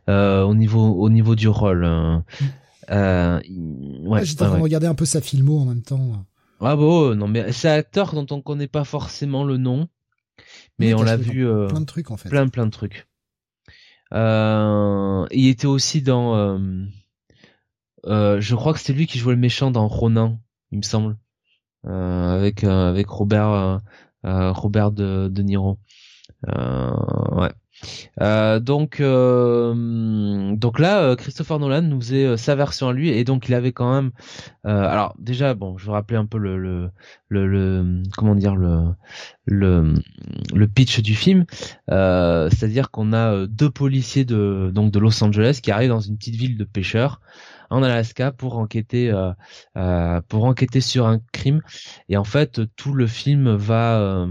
au 0.06 0.54
niveau 0.54 0.92
au 0.92 1.10
niveau 1.10 1.34
du 1.34 1.48
rôle. 1.48 1.84
Ouais, 2.88 3.40
J'étais 4.24 4.42
en 4.42 4.46
train 4.46 4.58
de 4.58 4.62
regarder 4.62 4.86
un 4.86 4.94
peu 4.94 5.06
sa 5.06 5.20
filmo 5.20 5.58
en 5.58 5.64
même 5.64 5.82
temps. 5.82 6.24
Ah 6.60 6.76
bon, 6.76 7.14
non 7.14 7.28
mais 7.28 7.52
c'est 7.52 7.68
un 7.68 7.74
acteur 7.74 8.14
dont 8.14 8.26
on 8.30 8.40
connaît 8.40 8.68
pas 8.68 8.84
forcément 8.84 9.44
le 9.44 9.56
nom 9.56 9.88
mais 10.78 10.94
on 10.94 11.02
l'a 11.02 11.16
vu 11.16 11.46
euh, 11.46 11.68
plein 11.68 11.80
de 11.80 11.86
trucs 11.86 12.10
en 12.10 12.16
fait. 12.16 12.28
Plein 12.28 12.48
plein 12.48 12.66
de 12.66 12.70
trucs. 12.70 13.08
Euh, 14.12 15.26
il 15.32 15.48
était 15.48 15.66
aussi 15.66 16.02
dans, 16.02 16.36
euh, 16.36 16.58
euh, 18.04 18.40
je 18.40 18.54
crois 18.54 18.72
que 18.72 18.78
c'était 18.78 18.92
lui 18.92 19.06
qui 19.06 19.18
jouait 19.18 19.34
le 19.34 19.40
méchant 19.40 19.70
dans 19.70 19.88
Ronin, 19.88 20.38
il 20.72 20.78
me 20.78 20.82
semble, 20.82 21.16
euh, 21.86 22.36
avec 22.36 22.64
avec 22.64 23.08
Robert 23.08 23.80
Robert 24.22 24.92
de, 24.92 25.28
de 25.28 25.42
Niro. 25.42 25.78
ouais. 26.46 27.50
Euh, 28.22 28.58
donc, 28.60 29.00
euh, 29.00 30.54
donc 30.56 30.78
là, 30.78 31.00
euh, 31.02 31.16
Christopher 31.16 31.58
Nolan 31.58 31.82
nous 31.82 32.00
faisait 32.00 32.36
sa 32.36 32.54
version 32.54 32.88
à 32.88 32.92
lui, 32.92 33.10
et 33.10 33.24
donc 33.24 33.48
il 33.48 33.54
avait 33.54 33.72
quand 33.72 33.92
même. 33.92 34.10
alors 34.64 35.14
déjà, 35.18 35.54
bon, 35.54 35.76
je 35.78 35.86
vais 35.86 35.92
rappeler 35.92 36.16
un 36.16 36.26
peu 36.26 36.38
le, 36.38 36.56
le, 36.58 36.90
le, 37.46 38.02
comment 38.16 38.34
dire 38.34 38.56
le, 38.56 38.86
le, 39.44 39.94
le 40.54 40.68
pitch 40.68 41.00
du 41.00 41.14
film. 41.14 41.44
C'est-à-dire 41.88 42.90
qu'on 42.90 43.12
a 43.12 43.46
deux 43.46 43.70
policiers 43.70 44.24
de 44.24 44.70
donc 44.74 44.92
de 44.92 44.98
Los 44.98 45.22
Angeles 45.22 45.60
qui 45.62 45.70
arrivent 45.70 45.90
dans 45.90 46.00
une 46.00 46.16
petite 46.16 46.36
ville 46.36 46.56
de 46.56 46.64
pêcheurs 46.64 47.20
en 47.70 47.82
Alaska 47.82 48.32
pour 48.32 48.58
enquêter 48.58 49.12
pour 50.28 50.44
enquêter 50.44 50.80
sur 50.80 51.06
un 51.06 51.20
crime, 51.32 51.62
et 52.08 52.16
en 52.16 52.24
fait 52.24 52.60
tout 52.76 52.92
le 52.92 53.06
film 53.06 53.54
va 53.54 54.26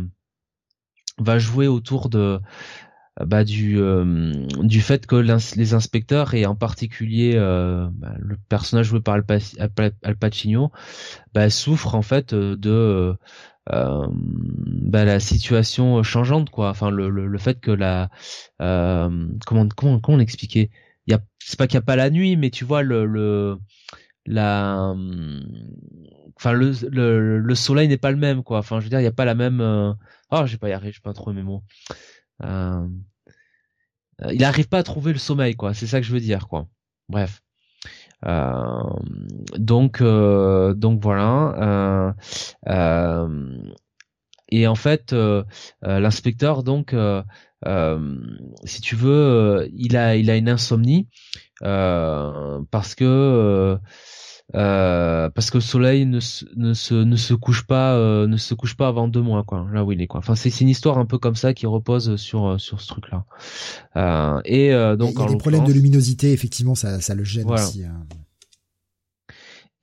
va 1.17 1.39
jouer 1.39 1.67
autour 1.67 2.09
de 2.09 2.39
bah, 3.23 3.45
du 3.45 3.79
euh, 3.79 4.33
du 4.61 4.81
fait 4.81 5.05
que 5.05 5.15
les 5.15 5.73
inspecteurs 5.73 6.33
et 6.33 6.45
en 6.45 6.55
particulier 6.55 7.33
euh, 7.35 7.87
bah, 7.93 8.13
le 8.19 8.35
personnage 8.49 8.87
joué 8.87 8.99
par 8.99 9.15
Al, 9.15 10.15
Pacino 10.19 10.71
bah, 11.33 11.49
souffre 11.49 11.95
en 11.95 12.01
fait 12.01 12.33
euh, 12.33 12.57
de 12.57 13.15
bah, 13.71 15.05
la 15.05 15.19
situation 15.21 16.03
changeante 16.03 16.49
quoi. 16.49 16.69
Enfin 16.69 16.89
le, 16.89 17.09
le, 17.09 17.37
fait 17.37 17.61
que 17.61 17.71
la 17.71 18.09
comment 18.59 19.69
comment 19.69 19.99
comment 20.01 20.17
l'expliquer? 20.17 20.69
Y 21.11 21.13
a 21.13 21.19
c'est 21.39 21.57
pas 21.57 21.67
qu'il 21.67 21.75
y 21.75 21.77
a 21.77 21.81
pas 21.81 21.95
la 21.95 22.09
nuit 22.09 22.37
mais 22.37 22.49
tu 22.49 22.65
vois 22.65 22.83
le, 22.83 23.05
le 23.05 23.57
la 24.25 24.93
enfin 26.35 26.51
le, 26.53 26.71
le, 26.89 27.39
le 27.39 27.55
soleil 27.55 27.87
n'est 27.87 27.97
pas 27.97 28.11
le 28.11 28.17
même 28.17 28.43
quoi 28.43 28.59
enfin 28.59 28.79
je 28.79 28.85
veux 28.85 28.89
dire 28.89 28.99
il 28.99 29.03
y 29.03 29.07
a 29.07 29.11
pas 29.11 29.25
la 29.25 29.35
même 29.35 29.61
oh 30.31 30.45
j'ai 30.45 30.57
pas 30.57 30.69
y 30.69 30.73
arriver 30.73 30.91
j'ai 30.91 31.01
pas 31.01 31.13
trop 31.13 31.31
mes 31.33 31.43
mots 31.43 31.63
euh, 32.43 32.87
euh, 34.21 34.33
il 34.33 34.39
n'arrive 34.39 34.67
pas 34.67 34.79
à 34.79 34.83
trouver 34.83 35.13
le 35.13 35.19
sommeil, 35.19 35.55
quoi. 35.55 35.73
C'est 35.73 35.87
ça 35.87 35.99
que 35.99 36.05
je 36.05 36.13
veux 36.13 36.19
dire, 36.19 36.47
quoi. 36.47 36.67
Bref. 37.09 37.41
Euh, 38.25 38.83
donc, 39.57 40.01
donc 40.01 41.01
voilà. 41.01 42.15
et 44.49 44.67
en 44.67 44.75
fait, 44.75 45.15
l'inspecteur, 45.81 46.63
donc, 46.63 46.95
si 48.63 48.81
tu 48.81 48.95
veux, 48.95 49.69
il 49.73 49.97
a, 49.97 50.15
il 50.15 50.29
a 50.29 50.35
une 50.35 50.49
insomnie 50.49 51.07
parce 51.61 52.95
que 52.95 53.79
euh, 54.53 55.29
parce 55.31 55.49
que 55.49 55.57
le 55.57 55.61
soleil 55.61 56.05
ne, 56.05 56.19
ne, 56.55 56.73
se, 56.73 56.93
ne 56.93 57.15
se 57.15 57.33
couche 57.33 57.65
pas 57.65 57.95
euh, 57.95 58.27
ne 58.27 58.37
se 58.37 58.53
couche 58.53 58.77
pas 58.77 58.87
avant 58.87 59.07
deux 59.07 59.21
mois 59.21 59.43
quoi 59.43 59.65
là 59.73 59.83
où 59.83 59.91
il 59.91 59.99
est 60.01 60.07
quoi. 60.07 60.19
Enfin 60.19 60.35
c'est 60.35 60.61
une 60.61 60.69
histoire 60.69 60.99
un 60.99 61.05
peu 61.05 61.17
comme 61.17 61.35
ça 61.35 61.55
qui 61.55 61.65
repose 61.65 62.15
sur 62.17 62.45
euh, 62.45 62.57
sur 62.59 62.79
ce 62.79 62.87
truc 62.87 63.05
là 63.11 63.25
euh, 63.97 64.41
et 64.45 64.69
donc 64.97 65.13
il 65.15 65.21
y 65.21 65.23
a 65.23 65.29
des 65.29 65.37
problèmes 65.37 65.65
de 65.65 65.73
luminosité 65.73 66.31
effectivement 66.31 66.75
ça, 66.75 67.01
ça 67.01 67.15
le 67.15 67.23
gêne 67.23 67.49
aussi 67.51 67.85
hein. 67.85 68.05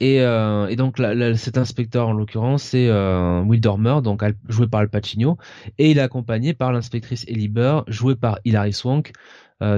Et, 0.02 0.16
et 0.16 0.76
donc 0.76 1.00
cet 1.36 1.58
inspecteur 1.58 2.08
en 2.08 2.12
l'occurrence 2.12 2.62
c'est 2.62 2.90
Will 2.90 3.60
Dormer 3.60 4.00
donc 4.02 4.24
joué 4.48 4.66
par 4.66 4.80
Al 4.80 4.88
Pacino 4.88 5.38
et 5.78 5.90
il 5.90 5.98
est 5.98 6.02
accompagné 6.02 6.54
par 6.54 6.72
l'inspectrice 6.72 7.24
Ellie 7.28 7.48
Burr 7.48 7.84
jouée 7.86 8.16
par 8.16 8.38
Hilary 8.44 8.72
Swank 8.72 9.12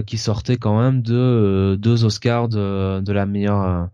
qui 0.06 0.16
sortait 0.16 0.56
quand 0.56 0.80
même 0.80 1.02
de 1.02 1.76
deux 1.78 2.04
Oscars 2.04 2.48
de, 2.48 3.12
la 3.12 3.26
meilleure 3.26 3.90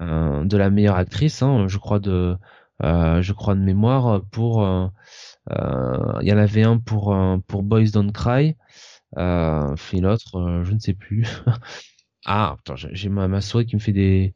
euh, 0.00 0.44
de 0.44 0.56
la 0.56 0.70
meilleure 0.70 0.96
actrice, 0.96 1.42
hein, 1.42 1.68
je 1.68 1.76
crois 1.76 1.98
de, 1.98 2.36
euh, 2.82 3.20
je 3.20 3.32
crois 3.32 3.54
de 3.54 3.60
mémoire 3.60 4.22
pour, 4.30 4.64
euh, 4.64 4.88
il 6.22 6.28
y 6.28 6.32
en 6.32 6.38
avait 6.38 6.62
un 6.62 6.78
pour 6.78 7.62
Boys 7.62 7.90
Don't 7.92 8.12
Cry, 8.12 8.56
euh, 9.18 9.74
l'autre, 9.92 10.62
je 10.64 10.72
ne 10.72 10.78
sais 10.78 10.94
plus. 10.94 11.26
ah, 12.26 12.56
j'ai 12.92 13.08
ma, 13.10 13.28
ma 13.28 13.40
qui 13.40 13.76
me 13.76 13.80
fait 13.80 13.92
des, 13.92 14.34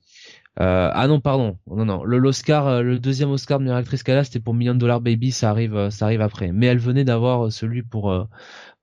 euh, 0.60 0.90
ah 0.92 1.06
non, 1.06 1.20
pardon, 1.20 1.58
non 1.70 1.84
non, 1.84 2.04
le 2.04 2.18
l'Oscar, 2.18 2.82
le 2.82 2.98
deuxième 2.98 3.30
Oscar 3.30 3.58
de 3.58 3.64
meilleure 3.64 3.78
actrice 3.78 4.02
qu'elle 4.02 4.18
a, 4.18 4.24
c'était 4.24 4.40
pour 4.40 4.54
Million 4.54 4.74
Dollar 4.74 5.00
Baby, 5.00 5.32
ça 5.32 5.50
arrive, 5.50 5.90
ça 5.90 6.06
arrive 6.06 6.22
après. 6.22 6.52
Mais 6.52 6.66
elle 6.66 6.78
venait 6.78 7.04
d'avoir 7.04 7.52
celui 7.52 7.82
pour 7.82 8.26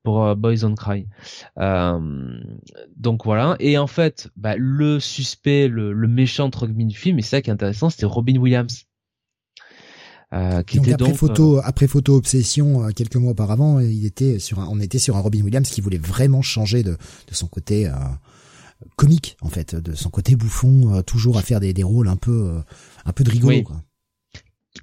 pour 0.03 0.23
euh, 0.23 0.35
Boys 0.35 0.63
on 0.63 0.75
Cry. 0.75 1.07
Euh, 1.57 2.39
donc 2.95 3.25
voilà. 3.25 3.55
Et 3.59 3.77
en 3.77 3.87
fait, 3.87 4.29
bah, 4.35 4.55
le 4.57 4.99
suspect, 4.99 5.67
le, 5.67 5.93
le 5.93 6.07
méchant 6.07 6.45
entre 6.45 6.67
du 6.67 6.95
film, 6.95 7.17
et 7.17 7.21
c'est 7.21 7.29
ça 7.37 7.41
qui 7.41 7.49
est 7.49 7.53
intéressant, 7.53 7.89
c'était 7.89 8.05
Robin 8.05 8.37
Williams. 8.37 8.85
Euh, 10.33 10.63
qui 10.63 10.77
donc 10.77 10.87
était 10.87 10.95
après 10.95 11.09
donc, 11.09 11.15
photo, 11.15 11.57
euh, 11.57 11.61
après 11.63 11.87
photo 11.87 12.15
obsession, 12.15 12.87
quelques 12.95 13.17
mois 13.17 13.31
auparavant, 13.31 13.79
il 13.79 14.05
était 14.05 14.39
sur 14.39 14.59
un, 14.59 14.67
on 14.69 14.79
était 14.79 14.97
sur 14.97 15.15
un 15.15 15.19
Robin 15.19 15.41
Williams 15.41 15.69
qui 15.69 15.79
voulait 15.79 15.99
vraiment 15.99 16.41
changer 16.41 16.81
de, 16.81 16.91
de 16.91 17.33
son 17.33 17.47
côté 17.47 17.87
comique 18.95 19.37
en 19.41 19.49
fait, 19.49 19.75
de 19.75 19.93
son 19.93 20.09
côté 20.09 20.35
bouffon, 20.35 21.01
toujours 21.03 21.37
à 21.37 21.41
faire 21.41 21.59
des, 21.59 21.73
des 21.73 21.83
rôles 21.83 22.07
un 22.07 22.15
peu 22.15 22.61
un 23.05 23.11
peu 23.11 23.23
de 23.23 23.29
rigolo. 23.29 23.63
Quoi 23.63 23.83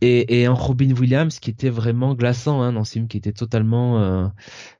et, 0.00 0.40
et 0.40 0.46
un 0.46 0.52
Robin 0.52 0.92
Williams 0.92 1.38
qui 1.40 1.50
était 1.50 1.68
vraiment 1.70 2.14
glaçant 2.14 2.62
hein, 2.62 2.72
dans 2.72 2.84
ce 2.84 2.92
film 2.92 3.08
qui 3.08 3.16
était 3.16 3.32
totalement 3.32 4.00
euh, 4.00 4.26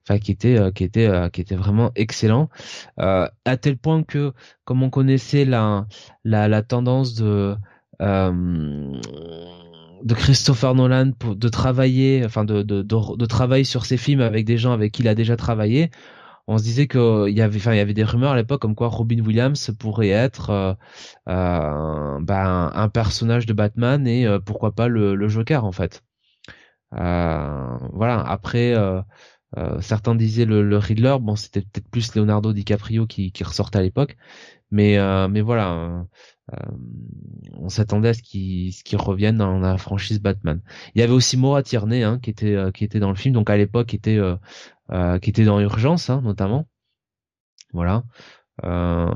enfin 0.03 0.19
qui 0.19 0.31
était 0.31 0.57
euh, 0.59 0.71
qui 0.71 0.85
était 0.85 1.07
euh, 1.07 1.29
qui 1.29 1.41
était 1.41 1.57
vraiment 1.57 1.91
excellent 1.97 2.49
à 2.97 3.57
tel 3.61 3.77
point 3.77 4.03
que 4.03 4.33
comme 4.65 4.83
on 4.83 4.91
connaissait 4.91 5.45
la 5.45 5.87
la, 6.25 6.49
la 6.49 6.63
tendance 6.63 7.15
de 7.15 7.57
de 10.03 10.15
Christopher 10.15 10.75
Nolan 10.75 11.13
pour 11.19 11.37
de 11.37 11.49
travailler 11.49 12.23
enfin 12.25 12.45
de, 12.45 12.63
de, 12.63 12.81
de, 12.83 13.17
de 13.17 13.27
travailler 13.27 13.65
sur 13.65 13.85
ses 13.85 13.99
films 13.99 14.21
avec 14.21 14.47
des 14.47 14.57
gens 14.57 14.73
avec 14.73 14.93
qui 14.93 15.03
il 15.03 15.09
a 15.09 15.15
déjà 15.15 15.37
travaillé 15.37 15.91
on 16.47 16.59
se 16.59 16.63
disait 16.65 16.87
que 16.87 17.29
il 17.29 17.37
y 17.37 17.43
avait 17.43 17.59
enfin 17.59 17.73
il 17.73 17.79
y 17.79 17.81
avait 17.81 17.95
des 17.95 18.05
rumeurs 18.05 18.33
à 18.33 18.37
l'époque 18.37 18.61
comme 18.61 18.75
quoi 18.75 18.89
Robin 18.89 19.21
Williams 19.21 19.71
pourrait 19.79 20.09
être 20.09 20.51
euh, 20.51 20.75
euh, 21.29 22.19
ben, 22.21 22.71
un 22.75 22.89
personnage 22.89 23.47
de 23.47 23.53
Batman 23.53 24.07
et 24.07 24.27
euh, 24.27 24.39
pourquoi 24.41 24.75
pas 24.75 24.89
le, 24.89 25.29
Joker 25.29 25.65
en 25.65 25.73
fait. 25.73 26.03
Voilà. 26.93 28.21
Après 28.27 28.75
certains 29.81 30.15
disaient 30.15 30.45
le, 30.45 30.77
Riddler. 30.79 31.17
Bon 31.21 31.37
c'était 31.37 31.63
peut-être 31.63 31.89
plus 31.91 32.15
Leonardo 32.15 32.53
DiCaprio 32.53 33.07
qui, 33.07 33.33
qui 33.33 33.45
ressortait 33.45 33.79
à 33.79 33.83
l'époque. 33.83 34.17
Mais 34.71 34.99
mais 35.29 35.41
voilà 35.41 36.05
on 37.55 37.69
s'attendait 37.69 38.09
à 38.09 38.15
ce 38.15 38.23
qu'il 38.23 38.73
ce 38.73 38.97
revienne 38.97 39.37
dans 39.37 39.59
la 39.59 39.79
franchise 39.79 40.21
Batman. 40.21 40.61
Il 40.95 41.01
y 41.01 41.05
avait 41.05 41.13
aussi 41.13 41.37
Maura 41.37 41.63
Tierney 41.63 42.03
hein, 42.03 42.19
qui 42.21 42.31
était 42.31 42.57
qui 42.75 42.85
était 42.85 43.01
dans 43.01 43.11
le 43.11 43.17
film, 43.17 43.35
donc 43.35 43.51
à 43.51 43.57
l'époque 43.57 43.95
était 43.95 44.19
euh, 44.93 45.19
qui 45.21 45.31
était 45.31 45.45
dans 45.45 45.61
Urgence 45.61 46.11
hein, 46.11 46.21
notamment. 46.25 46.67
Voilà. 47.73 48.03
Euh, 48.65 49.11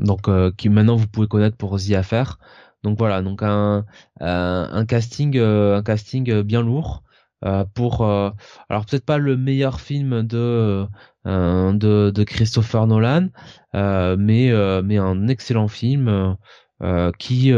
donc 0.00 0.28
euh, 0.28 0.50
qui 0.56 0.68
maintenant 0.68 0.96
vous 0.96 1.06
pouvez 1.06 1.28
connaître 1.28 1.56
pour 1.56 1.78
The 1.78 1.92
Affair. 1.92 2.38
Donc 2.82 2.98
voilà, 2.98 3.22
donc 3.22 3.42
un 3.42 3.86
un 4.20 4.86
casting 4.86 5.38
un 5.38 5.82
casting 5.82 6.42
bien 6.42 6.62
lourd. 6.62 7.02
pour 7.74 8.04
alors 8.04 8.86
peut-être 8.86 9.06
pas 9.06 9.18
le 9.18 9.36
meilleur 9.36 9.80
film 9.80 10.22
de 10.22 10.86
de, 11.24 12.10
de 12.10 12.24
Christopher 12.24 12.86
Nolan 12.86 13.28
mais 13.72 14.52
mais 14.82 14.98
un 14.98 15.28
excellent 15.28 15.68
film 15.68 16.36
qui 17.18 17.52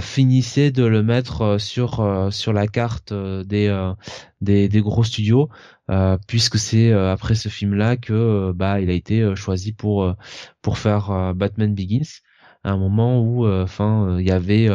finissait 0.00 0.70
de 0.70 0.84
le 0.84 1.02
mettre 1.02 1.58
sur 1.58 2.28
sur 2.30 2.52
la 2.52 2.66
carte 2.66 3.12
des 3.12 3.92
des, 4.40 4.68
des 4.68 4.80
gros 4.80 5.04
studios 5.04 5.48
euh, 5.90 6.18
puisque 6.26 6.58
c'est 6.58 6.90
euh, 6.92 7.12
après 7.12 7.36
ce 7.36 7.48
film-là 7.48 7.96
que 7.96 8.12
euh, 8.12 8.52
bah 8.52 8.80
il 8.80 8.90
a 8.90 8.92
été 8.92 9.36
choisi 9.36 9.72
pour 9.72 10.14
pour 10.62 10.78
faire 10.78 11.32
Batman 11.34 11.74
Begins 11.74 12.22
à 12.64 12.72
un 12.72 12.76
moment 12.76 13.20
où 13.20 13.46
enfin 13.46 14.16
il 14.18 14.26
y 14.26 14.32
avait 14.32 14.68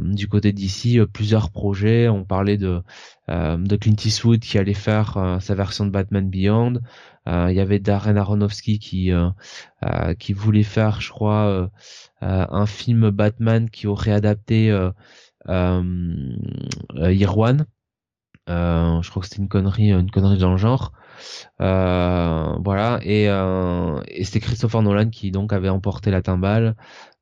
du 0.00 0.28
côté 0.28 0.52
d'ici 0.52 1.00
plusieurs 1.12 1.50
projets. 1.50 2.08
On 2.08 2.24
parlait 2.24 2.56
de 2.56 2.82
de 3.28 3.76
Clint 3.76 3.96
Eastwood 4.04 4.40
qui 4.40 4.58
allait 4.58 4.74
faire 4.74 5.38
sa 5.40 5.54
version 5.54 5.86
de 5.86 5.90
Batman 5.90 6.28
Beyond. 6.28 6.80
Il 7.26 7.52
y 7.52 7.60
avait 7.60 7.80
Darren 7.80 8.16
Aronofsky 8.16 8.78
qui 8.78 9.10
qui 10.18 10.32
voulait 10.32 10.62
faire 10.62 11.00
je 11.00 11.10
crois 11.10 11.70
un 12.20 12.66
film 12.66 13.10
Batman 13.10 13.68
qui 13.70 13.86
aurait 13.86 14.12
adapté 14.12 14.72
Irwan 16.96 17.66
euh, 18.48 19.02
je 19.02 19.10
crois 19.10 19.22
que 19.22 19.28
c'était 19.28 19.42
une 19.42 19.48
connerie, 19.48 19.90
une 19.90 20.10
connerie 20.10 20.38
dans 20.38 20.52
le 20.52 20.56
genre. 20.56 20.92
Euh, 21.60 22.56
voilà, 22.64 23.00
et, 23.02 23.28
euh, 23.28 24.00
et 24.08 24.24
c'était 24.24 24.40
Christopher 24.40 24.82
Nolan 24.82 25.10
qui 25.10 25.30
donc 25.30 25.52
avait 25.52 25.68
emporté 25.68 26.10
la 26.10 26.22
timbale 26.22 26.76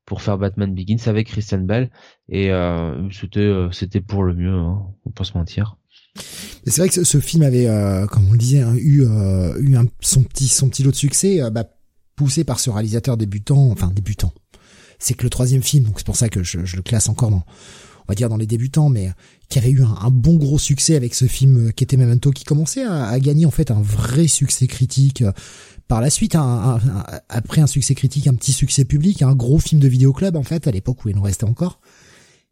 pour 0.05 0.21
faire 0.21 0.37
Batman 0.37 0.73
Begins 0.73 1.07
avec 1.07 1.27
Christian 1.27 1.59
Bell, 1.59 1.89
et 2.29 2.51
euh, 2.51 3.09
c'était 3.11 3.39
euh, 3.39 3.71
c'était 3.71 4.01
pour 4.01 4.23
le 4.23 4.33
mieux, 4.33 4.53
hein, 4.53 4.83
on 5.05 5.11
peut 5.11 5.23
se 5.23 5.37
mentir. 5.37 5.77
C'est 6.65 6.81
vrai 6.81 6.89
que 6.89 7.03
ce, 7.03 7.19
film 7.19 7.43
avait, 7.43 7.67
euh, 7.67 8.07
comme 8.07 8.27
on 8.27 8.31
le 8.31 8.37
disait, 8.37 8.61
hein, 8.61 8.73
eu, 8.75 9.03
eu 9.03 9.75
un, 9.75 9.85
son 9.99 10.23
petit 10.23 10.47
son 10.47 10.69
petit 10.69 10.83
lot 10.83 10.91
de 10.91 10.95
succès, 10.95 11.41
bah, 11.51 11.65
poussé 12.15 12.43
par 12.43 12.59
ce 12.59 12.69
réalisateur 12.69 13.17
débutant, 13.17 13.69
enfin 13.71 13.91
débutant. 13.93 14.31
C'est 14.97 15.13
que 15.13 15.23
le 15.23 15.29
troisième 15.29 15.61
film, 15.61 15.83
donc 15.83 15.95
c'est 15.97 16.05
pour 16.05 16.15
ça 16.15 16.29
que 16.29 16.41
je, 16.41 16.63
je 16.63 16.77
le 16.77 16.81
classe 16.81 17.09
encore 17.09 17.31
dans 17.31 17.43
on 18.07 18.11
va 18.11 18.15
dire 18.15 18.29
dans 18.29 18.37
les 18.37 18.45
débutants, 18.45 18.89
mais 18.89 19.11
qui 19.49 19.57
avait 19.57 19.71
eu 19.71 19.83
un, 19.83 20.09
bon 20.11 20.35
gros 20.35 20.59
succès 20.59 20.95
avec 20.95 21.15
ce 21.15 21.25
film 21.25 21.73
qui 21.73 21.83
était 21.83 21.97
Memento, 21.97 22.31
qui 22.31 22.43
commençait 22.43 22.83
à, 22.83 23.19
gagner 23.19 23.45
en 23.45 23.51
fait 23.51 23.71
un 23.71 23.81
vrai 23.81 24.27
succès 24.27 24.67
critique 24.67 25.21
euh, 25.21 25.31
par 25.87 26.01
la 26.01 26.09
suite, 26.09 26.35
après 27.29 27.61
un 27.61 27.67
succès 27.67 27.93
critique, 27.93 28.27
un 28.27 28.33
petit 28.33 28.53
succès 28.53 28.85
public, 28.85 29.21
un 29.21 29.35
gros 29.35 29.59
film 29.59 29.79
de 29.79 29.87
vidéoclub 29.87 30.35
en 30.35 30.43
fait 30.43 30.67
à 30.67 30.71
l'époque 30.71 31.05
où 31.05 31.09
il 31.09 31.17
en 31.17 31.21
restait 31.21 31.45
encore. 31.45 31.79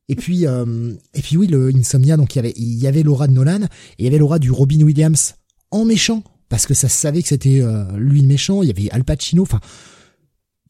Et 0.10 0.16
puis 0.16 0.46
euh, 0.46 0.94
et 1.14 1.22
puis 1.22 1.38
oui, 1.38 1.48
le 1.48 1.70
Insomnia, 1.76 2.18
donc 2.18 2.36
il 2.36 2.38
y 2.38 2.40
avait 2.40 2.54
il 2.56 2.78
y 2.78 2.88
avait 2.88 3.04
l'aura 3.04 3.28
de 3.28 3.34
Nolan 3.34 3.64
et 3.64 3.68
il 4.00 4.06
y 4.06 4.08
avait 4.08 4.18
l'aura 4.18 4.38
du 4.38 4.52
Robin 4.52 4.82
Williams 4.82 5.36
en 5.72 5.86
méchant 5.86 6.24
parce 6.50 6.68
que 6.68 6.74
ça 6.74 6.90
savait 6.90 7.24
que 7.24 7.30
c'était 7.30 7.62
euh, 7.62 7.86
lui 7.98 8.22
le 8.22 8.28
méchant. 8.28 8.62
Il 8.62 8.68
y 8.68 8.72
avait 8.72 8.92
Al 8.92 9.04
Pacino, 9.04 9.44
enfin 9.44 9.62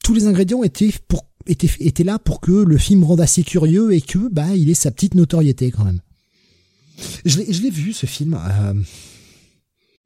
tous 0.03 0.13
les 0.13 0.27
ingrédients 0.27 0.63
étaient 0.63 0.93
pour 1.07 1.25
était, 1.47 1.69
était 1.79 2.03
là 2.03 2.19
pour 2.19 2.39
que 2.39 2.51
le 2.51 2.77
film 2.77 3.03
rende 3.03 3.21
assez 3.21 3.43
curieux 3.43 3.93
et 3.93 4.01
que 4.01 4.29
bah 4.29 4.55
il 4.55 4.69
ait 4.69 4.75
sa 4.75 4.91
petite 4.91 5.15
notoriété 5.15 5.71
quand 5.71 5.83
même. 5.83 5.99
Je 7.25 7.39
l'ai, 7.39 7.51
je 7.51 7.61
l'ai 7.61 7.71
vu 7.71 7.91
ce 7.91 8.05
film. 8.05 8.39
Euh, 8.39 8.73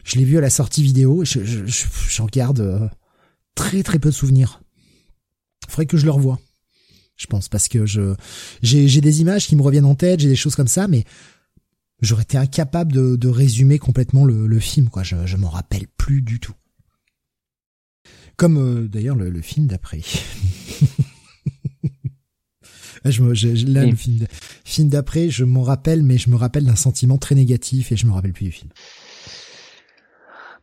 je 0.08 0.18
l'ai 0.18 0.24
vu 0.24 0.38
à 0.38 0.42
la 0.42 0.50
sortie 0.50 0.82
vidéo. 0.82 1.26
Je, 1.26 1.44
je, 1.44 1.86
j'en 2.10 2.28
garde 2.28 2.62
euh, 2.62 2.88
très 3.56 3.84
très 3.84 4.00
peu 4.00 4.10
de 4.10 4.16
souvenirs. 4.16 4.62
Faudrait 5.68 5.86
que 5.86 5.98
je 5.98 6.06
le 6.06 6.12
revoie. 6.12 6.40
Je 7.18 7.28
pense 7.28 7.50
parce 7.50 7.68
que 7.68 7.86
je 7.86 8.16
j'ai, 8.62 9.02
des 9.02 9.22
images 9.22 9.48
qui 9.48 9.58
me 9.58 9.62
reviennent 9.62 9.86
en 9.86 9.96
tête, 9.96 10.22
j'ai 10.22 10.30
des 10.30 10.36
choses 10.38 10.56
comme 10.56 10.68
ça, 10.68 10.88
mais 10.88 11.04
j'aurais 12.02 12.24
été 12.24 12.38
incapable 12.38 12.94
de, 12.94 13.18
de 13.18 13.28
résumer 13.28 13.80
complètement 13.80 14.24
le, 14.24 14.48
le 14.48 14.60
film. 14.60 14.88
Quoi, 14.88 15.04
je, 15.04 15.26
je 15.26 15.36
m'en 15.36 15.50
rappelle 15.50 15.88
plus 15.98 16.22
du 16.22 16.40
tout. 16.40 16.56
Comme 18.38 18.58
euh, 18.58 18.88
d'ailleurs 18.88 19.16
le, 19.16 19.30
le 19.30 19.42
film 19.42 19.68
d'après. 19.68 20.02
Ah, 23.04 23.12
je, 23.12 23.34
je, 23.36 23.68
là, 23.68 23.86
le 23.86 23.96
film, 23.96 24.26
film 24.66 24.90
d'après, 24.90 25.30
je 25.30 25.46
m'en 25.46 25.62
rappelle, 25.62 26.02
mais 26.02 26.18
je 26.18 26.32
me 26.32 26.36
rappelle 26.36 26.66
d'un 26.66 26.76
sentiment 26.76 27.20
très 27.20 27.36
négatif 27.36 27.92
et 27.92 27.96
je 27.96 28.08
me 28.08 28.12
rappelle 28.12 28.34
plus 28.34 28.46
du 28.46 28.52
film. 28.52 28.70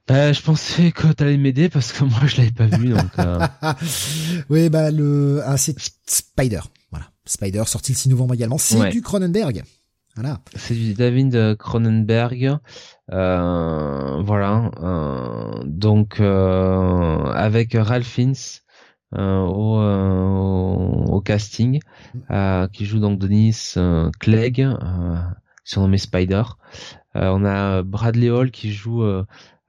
Bah, 0.06 0.32
je 0.32 0.42
pensais 0.42 0.92
que 0.92 1.12
t'allais 1.12 1.36
m'aider 1.36 1.68
parce 1.68 1.92
que 1.92 2.04
moi 2.04 2.20
je 2.26 2.36
l'avais 2.36 2.52
pas 2.52 2.66
vu 2.66 2.90
donc. 2.90 3.18
Euh... 3.18 3.46
oui, 4.50 4.68
bah 4.68 4.90
le, 4.90 5.42
ah, 5.44 5.56
c'est 5.56 5.76
Spider, 6.06 6.60
voilà, 6.90 7.06
Spider 7.24 7.62
sorti 7.66 7.92
le 7.92 7.96
6 7.96 8.10
novembre 8.10 8.34
également. 8.34 8.58
C'est 8.58 8.90
du 8.90 9.02
Cronenberg, 9.02 9.62
voilà. 10.16 10.40
C'est 10.54 10.74
du 10.74 10.94
David 10.94 11.56
Cronenberg, 11.56 12.58
euh, 13.12 14.22
voilà. 14.22 14.70
Euh, 14.82 15.62
donc 15.64 16.20
euh, 16.20 17.24
avec 17.32 17.74
Ralph 17.74 18.06
Fiennes 18.06 18.34
euh, 19.16 19.42
au, 19.42 19.78
euh, 19.78 21.12
au, 21.12 21.20
casting, 21.20 21.78
euh, 22.32 22.66
qui 22.66 22.84
joue 22.84 22.98
donc 22.98 23.20
Denis 23.20 23.74
Clegg, 24.18 24.66
surnommé 25.62 25.98
Spider. 25.98 26.42
on 27.14 27.44
a 27.44 27.82
Bradley 27.82 28.30
Hall 28.30 28.50
qui 28.50 28.72
joue 28.72 29.04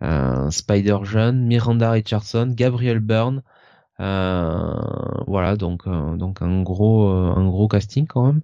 Spider 0.02 0.98
jeune, 1.04 1.46
Miranda 1.46 1.92
Richardson, 1.92 2.54
Gabriel 2.56 3.00
Byrne, 3.00 3.42
euh, 4.02 4.74
voilà, 5.26 5.56
donc 5.56 5.88
donc 5.88 6.42
un 6.42 6.64
gros 6.64 7.08
un 7.08 7.46
gros 7.46 7.68
casting 7.70 8.06
quand 8.08 8.26
même. 8.26 8.42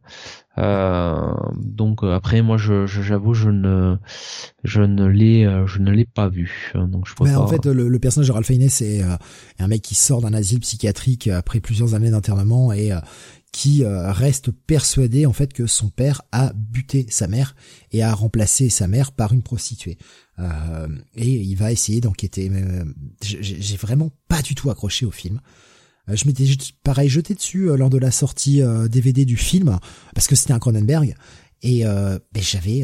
Euh, 0.57 1.33
donc 1.55 2.03
après 2.03 2.41
moi 2.41 2.57
je 2.57 2.85
j'avoue 2.85 3.33
je, 3.33 3.49
ne 3.49 3.97
je 4.63 4.81
ne 4.81 5.05
l'ai 5.05 5.43
je 5.65 5.79
ne 5.79 5.91
l'ai 5.91 6.05
pas 6.05 6.29
vu 6.29 6.73
donc 6.75 7.07
je 7.07 7.13
Mais 7.21 7.35
en 7.35 7.47
fait 7.47 7.65
le, 7.65 7.99
personnage 7.99 8.27
de 8.29 8.33
Ralph 8.33 8.47
Fiennes 8.47 8.69
c'est 8.69 9.01
un 9.59 9.67
mec 9.67 9.81
qui 9.81 9.95
sort 9.95 10.21
d'un 10.21 10.33
asile 10.33 10.61
psychiatrique 10.61 11.27
après 11.27 11.59
plusieurs 11.59 11.95
années 11.95 12.11
d'internement 12.11 12.71
et 12.71 12.91
qui 13.51 13.83
reste 13.85 14.51
persuadé 14.51 15.25
en 15.25 15.33
fait 15.33 15.51
que 15.51 15.67
son 15.67 15.89
père 15.89 16.21
a 16.31 16.53
buté 16.53 17.05
sa 17.09 17.27
mère 17.27 17.55
et 17.91 18.01
a 18.01 18.13
remplacé 18.13 18.69
sa 18.69 18.87
mère 18.87 19.11
par 19.11 19.33
une 19.33 19.43
prostituée. 19.43 19.97
Euh, 20.41 20.87
et 21.15 21.29
il 21.29 21.55
va 21.55 21.71
essayer 21.71 22.01
d'enquêter. 22.01 22.49
Mais 22.49 22.63
j'ai 23.21 23.77
vraiment 23.77 24.11
pas 24.27 24.41
du 24.41 24.55
tout 24.55 24.69
accroché 24.69 25.05
au 25.05 25.11
film. 25.11 25.39
Euh, 26.09 26.15
je 26.15 26.25
m'étais 26.25 26.45
pareil 26.83 27.09
jeté 27.09 27.35
dessus 27.35 27.69
euh, 27.69 27.75
lors 27.75 27.89
de 27.89 27.97
la 27.97 28.11
sortie 28.11 28.61
DVD 28.89 29.25
du 29.25 29.37
film 29.37 29.77
parce 30.15 30.27
que 30.27 30.35
c'était 30.35 30.53
un 30.53 30.59
Cronenberg 30.59 31.15
et 31.63 31.83
ben, 31.83 32.41
j'avais 32.41 32.83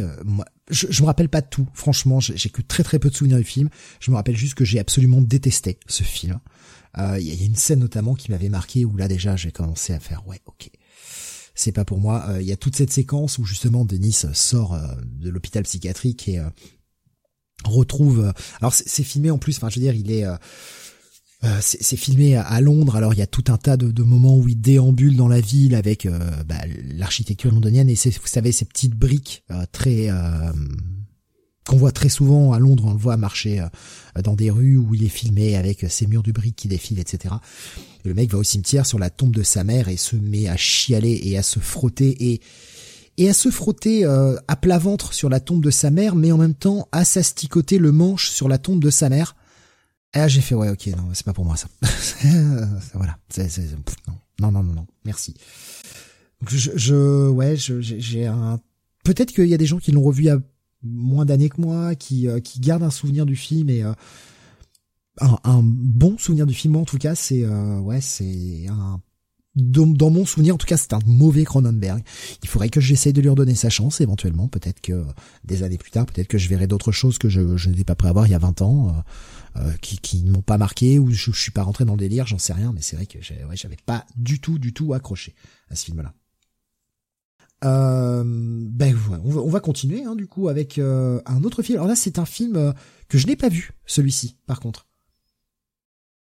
je, 0.69 0.85
je, 0.91 1.01
me 1.01 1.07
rappelle 1.07 1.29
pas 1.29 1.41
de 1.41 1.47
tout 1.49 1.67
franchement 1.73 2.19
j'ai 2.19 2.49
que 2.51 2.61
très 2.61 2.83
très 2.83 2.99
peu 2.99 3.09
de 3.09 3.15
souvenirs 3.15 3.39
du 3.39 3.43
film 3.43 3.69
je 3.99 4.11
me 4.11 4.15
rappelle 4.15 4.37
juste 4.37 4.53
que 4.53 4.63
j'ai 4.63 4.77
absolument 4.77 5.19
détesté 5.19 5.79
ce 5.87 6.03
film 6.03 6.39
il 7.19 7.27
y, 7.27 7.43
a 7.43 7.45
une 7.45 7.55
scène 7.55 7.79
notamment 7.79 8.15
qui 8.15 8.31
m'avait 8.31 8.49
marqué 8.49 8.85
où 8.85 8.97
là 8.97 9.07
déjà 9.07 9.35
j'ai 9.35 9.51
commencé 9.51 9.93
à 9.93 9.99
faire 9.99 10.27
ouais 10.27 10.41
ok 10.45 10.69
c'est 11.55 11.71
pas 11.71 11.85
pour 11.85 11.99
moi 11.99 12.27
il 12.39 12.45
y 12.45 12.51
a 12.51 12.57
toute 12.57 12.75
cette 12.75 12.91
séquence 12.91 13.37
où 13.37 13.45
justement 13.45 13.85
Denis 13.85 14.25
sort 14.33 14.79
de 15.05 15.29
l'hôpital 15.29 15.63
psychiatrique 15.63 16.27
et 16.27 16.39
retrouve. 17.65 18.31
Alors 18.61 18.73
c'est 18.73 19.03
filmé 19.03 19.31
en 19.31 19.39
plus. 19.39 19.57
Enfin, 19.57 19.69
je 19.69 19.75
veux 19.75 19.81
dire, 19.81 19.95
il 19.95 20.11
est. 20.11 20.23
Euh, 20.23 20.37
Euh, 21.43 21.59
c'est 21.61 21.97
filmé 21.97 22.35
à, 22.35 22.59
Londres, 22.61 22.95
alors 22.95 23.13
il 23.13 23.19
y 23.19 23.21
a 23.21 23.27
tout 23.27 23.43
un 23.49 23.57
tas 23.57 23.77
de, 23.77 24.03
moments 24.03 24.37
où 24.37 24.47
il 24.47 24.59
déambule 24.59 25.15
dans 25.15 25.27
la 25.27 25.39
ville 25.39 25.75
avec 25.75 26.07
euh, 26.07 26.17
bah, 26.47 26.55
l'architecture 26.83 27.51
londonienne 27.51 27.89
et 27.89 27.93
vous 27.93 28.25
savez 28.27 28.51
ces 28.51 28.65
petites 28.65 28.95
briques 28.95 29.43
euh, 29.51 29.63
très 29.71 30.09
qu'on 31.67 31.77
voit 31.77 31.91
très 31.91 32.09
souvent 32.09 32.53
à 32.53 32.59
Londres, 32.59 32.85
on 32.87 32.93
le 32.93 32.99
voit 32.99 33.17
marcher 33.17 33.65
dans 34.23 34.35
des 34.35 34.49
rues 34.49 34.77
où 34.77 34.95
il 34.95 35.03
est 35.03 35.09
filmé 35.09 35.55
avec 35.55 35.85
ces 35.89 36.07
murs 36.07 36.23
de 36.23 36.31
briques 36.31 36.55
qui 36.55 36.67
défilent, 36.67 36.99
etc. 36.99 37.35
le 38.03 38.13
mec 38.13 38.31
va 38.31 38.37
au 38.37 38.43
cimetière 38.43 38.85
sur 38.85 38.99
la 38.99 39.09
tombe 39.09 39.35
de 39.35 39.43
sa 39.43 39.63
mère 39.63 39.89
et 39.89 39.97
se 39.97 40.15
met 40.15 40.47
à 40.47 40.57
chialer 40.57 41.19
et 41.23 41.37
à 41.37 41.43
se 41.43 41.59
frotter 41.59 42.31
et 42.31 42.41
et 43.19 43.29
à 43.29 43.33
se 43.33 43.49
frotter 43.49 44.05
à 44.05 44.55
plat 44.55 44.77
ventre 44.77 45.13
sur 45.13 45.29
la 45.29 45.39
tombe 45.39 45.63
de 45.63 45.71
sa 45.71 45.89
mère, 45.89 46.15
mais 46.15 46.31
en 46.31 46.37
même 46.37 46.53
temps 46.53 46.87
à 46.91 47.03
s'asticoter 47.03 47.79
le 47.79 47.91
manche 47.91 48.29
sur 48.29 48.47
la 48.47 48.57
tombe 48.57 48.83
de 48.83 48.89
sa 48.89 49.09
mère 49.09 49.35
ah, 50.13 50.27
j'ai 50.27 50.41
fait, 50.41 50.55
ouais, 50.55 50.69
ok, 50.69 50.87
non, 50.87 51.09
c'est 51.13 51.25
pas 51.25 51.33
pour 51.33 51.45
moi 51.45 51.57
ça. 51.57 51.67
voilà, 52.93 53.17
non, 54.39 54.51
non, 54.51 54.63
non, 54.63 54.73
non, 54.73 54.87
merci. 55.05 55.35
Je, 56.47 56.71
je 56.75 57.29
ouais, 57.29 57.55
j'ai 57.55 58.25
un. 58.25 58.59
Peut-être 59.03 59.31
qu'il 59.31 59.47
y 59.47 59.53
a 59.53 59.57
des 59.57 59.65
gens 59.65 59.77
qui 59.77 59.91
l'ont 59.91 60.01
revu 60.01 60.29
à 60.29 60.37
moins 60.83 61.25
d'années 61.25 61.49
que 61.49 61.61
moi, 61.61 61.95
qui 61.95 62.27
euh, 62.27 62.39
qui 62.39 62.59
gardent 62.59 62.83
un 62.83 62.91
souvenir 62.91 63.25
du 63.25 63.35
film 63.35 63.69
et 63.69 63.83
euh, 63.83 63.93
un, 65.21 65.61
bon 65.63 66.17
souvenir 66.17 66.45
du 66.45 66.53
film 66.53 66.75
en 66.75 66.85
tout 66.85 66.97
cas, 66.97 67.15
c'est 67.15 67.43
euh, 67.43 67.79
ouais, 67.79 68.01
c'est 68.01 68.67
un 68.69 68.99
dans, 69.55 70.11
mon 70.11 70.23
souvenir, 70.23 70.53
en 70.53 70.59
tout 70.59 70.67
cas, 70.67 70.77
c'est 70.77 70.93
un 70.93 70.99
mauvais 71.07 71.43
Cronenberg. 71.43 72.03
Il 72.43 72.47
faudrait 72.47 72.69
que 72.69 72.79
j'essaye 72.79 73.11
de 73.11 73.21
lui 73.21 73.29
redonner 73.29 73.55
sa 73.55 73.71
chance, 73.71 74.01
éventuellement. 74.01 74.47
Peut-être 74.47 74.81
que 74.81 75.03
des 75.45 75.63
années 75.63 75.79
plus 75.79 75.89
tard, 75.89 76.05
peut-être 76.05 76.27
que 76.27 76.37
je 76.37 76.47
verrai 76.47 76.67
d'autres 76.67 76.91
choses 76.91 77.17
que 77.17 77.27
je, 77.27 77.57
je 77.57 77.69
n'étais 77.71 77.83
pas 77.83 77.95
prêt 77.95 78.09
à 78.09 78.13
voir 78.13 78.27
il 78.27 78.33
y 78.33 78.35
a 78.35 78.37
20 78.37 78.61
ans. 78.61 79.03
Euh, 79.59 79.71
qui, 79.81 79.97
qui 79.97 80.23
ne 80.23 80.31
m'ont 80.31 80.41
pas 80.41 80.57
marqué 80.57 80.99
ou 80.99 81.09
je, 81.11 81.31
suis 81.31 81.51
pas 81.51 81.63
rentré 81.63 81.83
dans 81.83 81.93
le 81.93 81.99
délire, 81.99 82.27
j'en 82.27 82.37
sais 82.37 82.53
rien, 82.53 82.71
mais 82.73 82.81
c'est 82.81 82.95
vrai 82.95 83.07
que 83.07 83.17
ouais, 83.17 83.55
j'avais 83.55 83.77
pas 83.85 84.05
du 84.15 84.39
tout, 84.39 84.59
du 84.59 84.71
tout 84.73 84.93
accroché 84.93 85.33
à 85.69 85.75
ce 85.75 85.85
film-là. 85.85 86.13
Euh, 87.63 88.23
ben 88.23 88.95
on 89.23 89.29
va, 89.31 89.41
on 89.41 89.49
va 89.49 89.59
continuer 89.59 90.03
hein, 90.03 90.15
du 90.15 90.27
coup 90.27 90.47
avec 90.47 90.77
euh, 90.77 91.19
un 91.25 91.43
autre 91.43 91.63
film. 91.63 91.77
Alors 91.77 91.87
là, 91.87 91.95
c'est 91.95 92.19
un 92.19 92.25
film 92.25 92.55
euh, 92.55 92.71
que 93.09 93.17
je 93.17 93.25
n'ai 93.25 93.35
pas 93.35 93.49
vu, 93.49 93.71
celui-ci, 93.85 94.37
par 94.45 94.59
contre, 94.59 94.85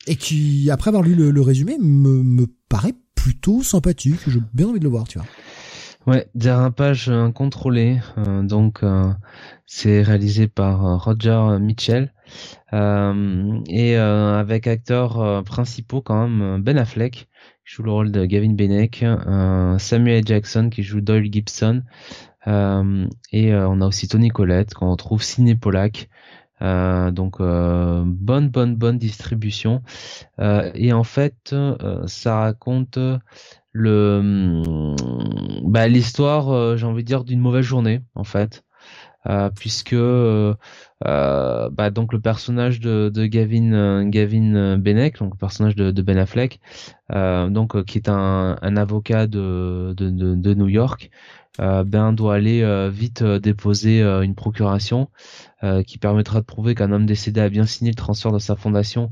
et 0.07 0.17
qui, 0.17 0.71
après 0.71 0.89
avoir 0.89 1.03
lu 1.03 1.15
le, 1.15 1.41
résumé, 1.41 1.79
me, 1.79 2.47
paraît 2.69 2.95
plutôt 3.15 3.63
sympathique. 3.63 4.19
J'ai 4.27 4.41
bien 4.53 4.69
envie 4.69 4.81
de 4.81 4.85
le 4.85 4.91
voir, 4.91 5.07
tu 5.07 5.19
vois. 5.19 5.27
Ouais, 6.07 6.29
dérapage 6.35 7.09
incontrôlé. 7.09 8.01
Euh, 8.19 8.43
donc, 8.43 8.83
c'est 9.65 10.03
réalisé 10.03 10.49
par 10.49 11.05
Roger 11.05 11.59
Mitchell 11.61 12.13
et 12.73 13.97
avec 13.97 14.67
acteurs 14.67 15.45
principaux 15.45 16.03
quand 16.03 16.27
même 16.27 16.61
Ben 16.61 16.77
Affleck 16.77 17.29
joue 17.65 17.83
le 17.83 17.91
rôle 17.91 18.13
de 18.13 18.25
Gavin 18.25 18.53
Benek, 18.53 19.05
Samuel 19.79 20.27
Jackson 20.27 20.69
qui 20.71 20.83
joue 20.83 21.01
Doyle 21.01 21.33
Gibson 21.33 21.83
et 22.47 23.55
on 23.55 23.81
a 23.81 23.87
aussi 23.87 24.09
Tony 24.09 24.29
Collette 24.29 24.75
qu'on 24.75 24.91
retrouve 24.91 25.23
Ciné 25.23 25.55
Polak. 25.55 26.09
donc 26.61 27.39
bonne 27.39 28.49
bonne 28.49 28.77
bonne 28.77 28.99
distribution. 28.99 29.83
Et 30.39 30.93
en 30.93 31.05
fait 31.05 31.55
ça 32.07 32.41
raconte 32.41 32.99
le 33.73 34.95
bah, 35.65 35.89
l'histoire 35.89 36.51
euh, 36.51 36.77
j'ai 36.77 36.87
envie 36.87 37.03
de 37.03 37.07
dire 37.07 37.25
d'une 37.25 37.41
mauvaise 37.41 37.65
journée 37.65 38.03
en 38.15 38.25
fait. 38.25 38.65
Euh, 39.27 39.51
puisque 39.51 39.95
euh, 41.07 41.67
euh, 41.67 41.71
bah, 41.71 41.91
donc 41.91 42.13
le 42.13 42.21
personnage 42.21 42.81
de, 42.81 43.11
de 43.13 43.27
Gavin 43.27 44.05
Gavin 44.09 44.77
Benek 44.77 45.19
donc 45.19 45.35
le 45.35 45.39
personnage 45.39 45.77
de, 45.77 46.03
Ben 46.03 46.19
Affleck 46.19 46.61
donc 47.11 47.85
qui 47.85 47.99
est 47.99 48.09
un, 48.09 48.57
un 48.61 48.77
avocat 48.77 49.27
de, 49.27 49.95
de, 49.97 50.11
de, 50.11 50.55
New 50.55 50.69
York 50.69 51.11
ben 51.59 52.13
doit 52.13 52.35
aller 52.35 52.89
vite 52.91 53.23
déposer 53.23 54.03
une 54.03 54.35
procuration 54.35 55.09
qui 55.87 55.99
permettra 55.99 56.41
de 56.41 56.47
prouver 56.47 56.75
qu'un 56.75 56.93
homme 56.93 57.07
décédé 57.07 57.41
a 57.41 57.49
bien 57.49 57.67
signé 57.67 57.91
le 57.91 57.97
transfert 57.97 58.33
de 58.33 58.39
sa 58.39 58.57
fondation 58.57 59.11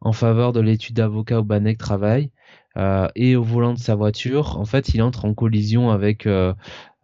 en 0.00 0.12
faveur 0.12 0.52
de 0.52 0.60
l'étude 0.60 0.96
d'avocat 0.96 1.40
au 1.40 1.44
Benek 1.44 1.78
travaille 1.78 2.30
euh, 2.76 3.08
et 3.14 3.36
au 3.36 3.42
volant 3.42 3.74
de 3.74 3.78
sa 3.78 3.94
voiture, 3.94 4.58
en 4.58 4.64
fait, 4.64 4.94
il 4.94 5.02
entre 5.02 5.24
en 5.24 5.34
collision 5.34 5.90
avec 5.90 6.26
euh, 6.26 6.54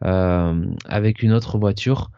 euh, 0.04 0.64
avec 0.86 1.22
une 1.22 1.32
autre 1.32 1.58
voiture, 1.58 2.10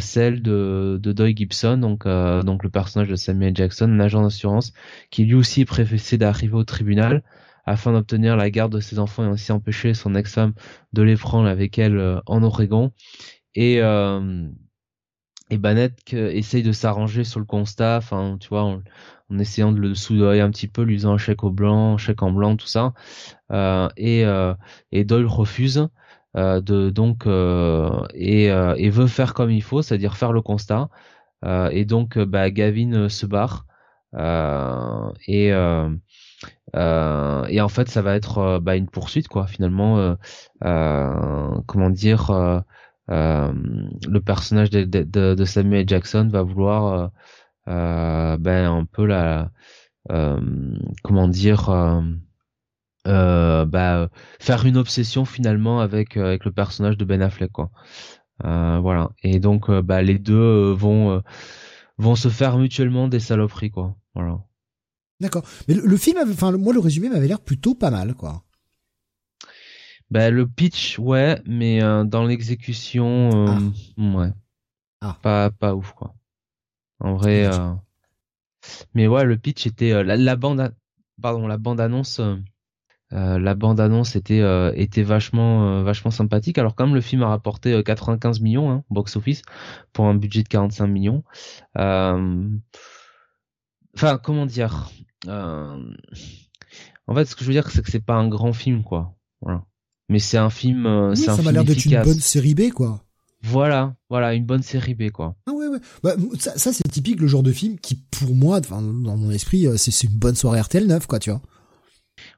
celle 0.00 0.42
de, 0.42 1.00
de 1.02 1.26
Gibson, 1.26 1.78
donc 1.78 2.06
donc 2.06 2.62
le 2.62 2.70
personnage 2.70 3.08
de 3.08 3.16
Samuel 3.16 3.56
Jackson, 3.56 3.90
un 3.90 4.00
agent 4.00 4.22
d'assurance, 4.22 4.72
qui 5.10 5.24
lui 5.24 5.34
aussi 5.34 5.62
est 5.62 6.16
d'arriver 6.16 6.54
au 6.54 6.64
tribunal 6.64 7.22
afin 7.66 7.92
d'obtenir 7.92 8.36
la 8.36 8.50
garde 8.50 8.72
de 8.72 8.80
ses 8.80 8.98
enfants 8.98 9.24
et 9.24 9.28
ainsi 9.28 9.50
empêcher 9.50 9.94
son 9.94 10.14
ex-femme 10.14 10.52
de 10.92 11.02
les 11.02 11.16
prendre 11.16 11.48
avec 11.48 11.78
elle 11.78 12.20
en 12.26 12.42
Oregon. 12.42 12.92
Et 13.54 13.80
et 15.50 15.58
Banette 15.58 16.12
essaye 16.12 16.62
de 16.62 16.72
s'arranger 16.72 17.22
sur 17.22 17.38
le 17.38 17.46
constat, 17.46 17.98
enfin 17.98 18.38
tu 18.40 18.48
vois, 18.48 18.62
en 19.30 19.38
essayant 19.38 19.72
de 19.72 19.78
le 19.78 19.94
soudoyer 19.94 20.40
un 20.40 20.50
petit 20.50 20.68
peu, 20.68 20.82
lui 20.82 20.96
faisant 20.96 21.14
un 21.14 21.18
chèque 21.18 21.44
au 21.44 21.50
blanc, 21.50 21.98
chèque 21.98 22.22
en 22.22 22.32
blanc, 22.32 22.56
tout 22.56 22.66
ça. 22.66 22.94
Euh, 23.52 23.88
et, 23.96 24.24
euh, 24.24 24.54
et 24.92 25.04
Doyle 25.04 25.26
refuse. 25.26 25.88
Euh, 26.36 26.60
de 26.60 26.90
donc 26.90 27.26
et, 28.14 28.46
et, 28.46 28.90
veut 28.90 29.06
faire 29.06 29.34
comme 29.34 29.50
il 29.50 29.62
faut, 29.62 29.82
c'est-à-dire 29.82 30.16
faire 30.16 30.32
le 30.32 30.42
constat. 30.42 30.88
et 31.70 31.84
donc 31.84 32.18
bah, 32.18 32.50
Gavin 32.50 33.08
se 33.08 33.26
barre 33.26 33.66
et 35.26 35.48
et 37.48 37.60
en 37.60 37.68
fait 37.68 37.88
ça 37.88 38.02
va 38.02 38.16
être 38.16 38.58
bah, 38.60 38.76
une 38.76 38.88
poursuite 38.88 39.28
quoi 39.28 39.46
finalement 39.46 40.16
comment 40.60 41.90
dire 41.90 42.62
le 43.08 44.18
personnage 44.18 44.70
de, 44.70 45.44
Samuel 45.44 45.88
Jackson 45.88 46.28
va 46.30 46.42
vouloir 46.42 47.10
euh, 47.66 48.36
ben 48.36 48.70
un 48.70 48.84
peu 48.84 49.06
la 49.06 49.50
euh, 50.10 50.38
comment 51.02 51.28
dire 51.28 51.70
euh, 53.06 53.64
bah, 53.64 54.08
faire 54.40 54.64
une 54.66 54.76
obsession 54.76 55.24
finalement 55.24 55.80
avec 55.80 56.16
avec 56.16 56.44
le 56.44 56.52
personnage 56.52 56.96
de 56.96 57.04
Ben 57.04 57.22
Affleck 57.22 57.52
quoi. 57.52 57.70
voilà 58.42 59.10
et 59.22 59.40
donc 59.40 59.70
bah 59.70 60.02
les 60.02 60.18
deux 60.18 60.72
vont 60.72 61.22
vont 61.98 62.16
se 62.16 62.28
faire 62.28 62.58
mutuellement 62.58 63.08
des 63.08 63.20
saloperies 63.20 63.70
quoi. 63.70 63.96
Voilà. 64.14 64.38
D'accord. 65.20 65.44
Mais 65.68 65.74
le, 65.74 65.96
film, 65.96 66.18
enfin 66.28 66.52
moi 66.52 66.72
le 66.72 66.80
résumé 66.80 67.08
m'avait 67.08 67.28
l'air 67.28 67.40
plutôt 67.40 67.74
pas 67.74 67.90
mal 67.90 68.14
quoi. 68.14 68.42
Bah 70.10 70.30
le 70.30 70.46
pitch 70.46 70.98
ouais, 70.98 71.40
mais 71.46 71.80
dans 72.04 72.24
l'exécution 72.24 73.46
ah. 73.48 73.58
ouais. 73.98 74.32
Ah. 75.00 75.18
Pas 75.22 75.50
pas 75.50 75.74
ouf 75.74 75.92
quoi. 75.92 76.14
En 77.00 77.14
vrai, 77.16 77.44
euh, 77.44 77.74
mais 78.94 79.06
ouais, 79.06 79.24
le 79.24 79.36
pitch 79.36 79.66
était 79.66 79.92
euh, 79.92 80.02
la, 80.02 80.36
bande, 80.36 80.74
pardon, 81.20 81.46
la 81.46 81.58
bande 81.58 81.80
annonce. 81.80 82.20
Euh, 83.12 83.38
la 83.38 83.54
bande 83.54 83.80
annonce 83.80 84.16
était 84.16 84.42
était 84.76 85.02
vachement 85.02 85.82
vachement 85.82 86.10
sympathique 86.10 86.56
alors 86.56 86.74
comme 86.74 86.94
le 86.94 87.02
film 87.02 87.22
a 87.22 87.28
rapporté 87.28 87.82
95 87.84 88.40
millions 88.40 88.70
hein, 88.70 88.82
box 88.88 89.16
office 89.16 89.42
pour 89.92 90.06
un 90.06 90.14
budget 90.14 90.42
de 90.42 90.48
45 90.48 90.86
millions 90.86 91.22
enfin 91.76 92.48
comment 94.22 94.46
dire 94.46 94.90
en 95.28 95.84
fait 97.14 97.26
ce 97.26 97.36
que 97.36 97.42
je 97.42 97.46
veux 97.46 97.52
dire 97.52 97.70
c'est 97.70 97.82
que 97.82 97.90
c'est 97.90 98.04
pas 98.04 98.14
un 98.14 98.26
grand 98.26 98.54
film 98.54 98.82
quoi 98.82 99.14
voilà 99.42 99.64
mais 100.08 100.18
c'est 100.18 100.38
un 100.38 100.50
film 100.50 101.14
ça 101.14 101.36
m'a 101.42 101.52
l'air 101.52 101.64
d'être 101.64 101.84
une 101.84 102.02
bonne 102.02 102.20
série 102.20 102.54
B 102.54 102.70
quoi 102.70 103.04
voilà, 103.44 103.94
voilà, 104.08 104.32
une 104.32 104.46
bonne 104.46 104.62
série 104.62 104.94
B, 104.94 105.10
quoi. 105.10 105.36
Ah 105.46 105.52
ouais, 105.52 105.68
ouais. 105.68 105.78
Bah, 106.02 106.14
ça, 106.38 106.56
ça 106.56 106.72
c'est 106.72 106.88
typique 106.88 107.20
le 107.20 107.26
genre 107.26 107.42
de 107.42 107.52
film 107.52 107.78
qui, 107.78 107.96
pour 107.96 108.34
moi, 108.34 108.60
dans 108.60 108.80
mon 108.80 109.30
esprit, 109.30 109.66
euh, 109.66 109.76
c'est 109.76 110.04
une 110.04 110.16
bonne 110.16 110.34
soirée 110.34 110.62
RTL 110.62 110.86
9, 110.86 111.06
quoi, 111.06 111.18
tu 111.18 111.30
vois. 111.30 111.42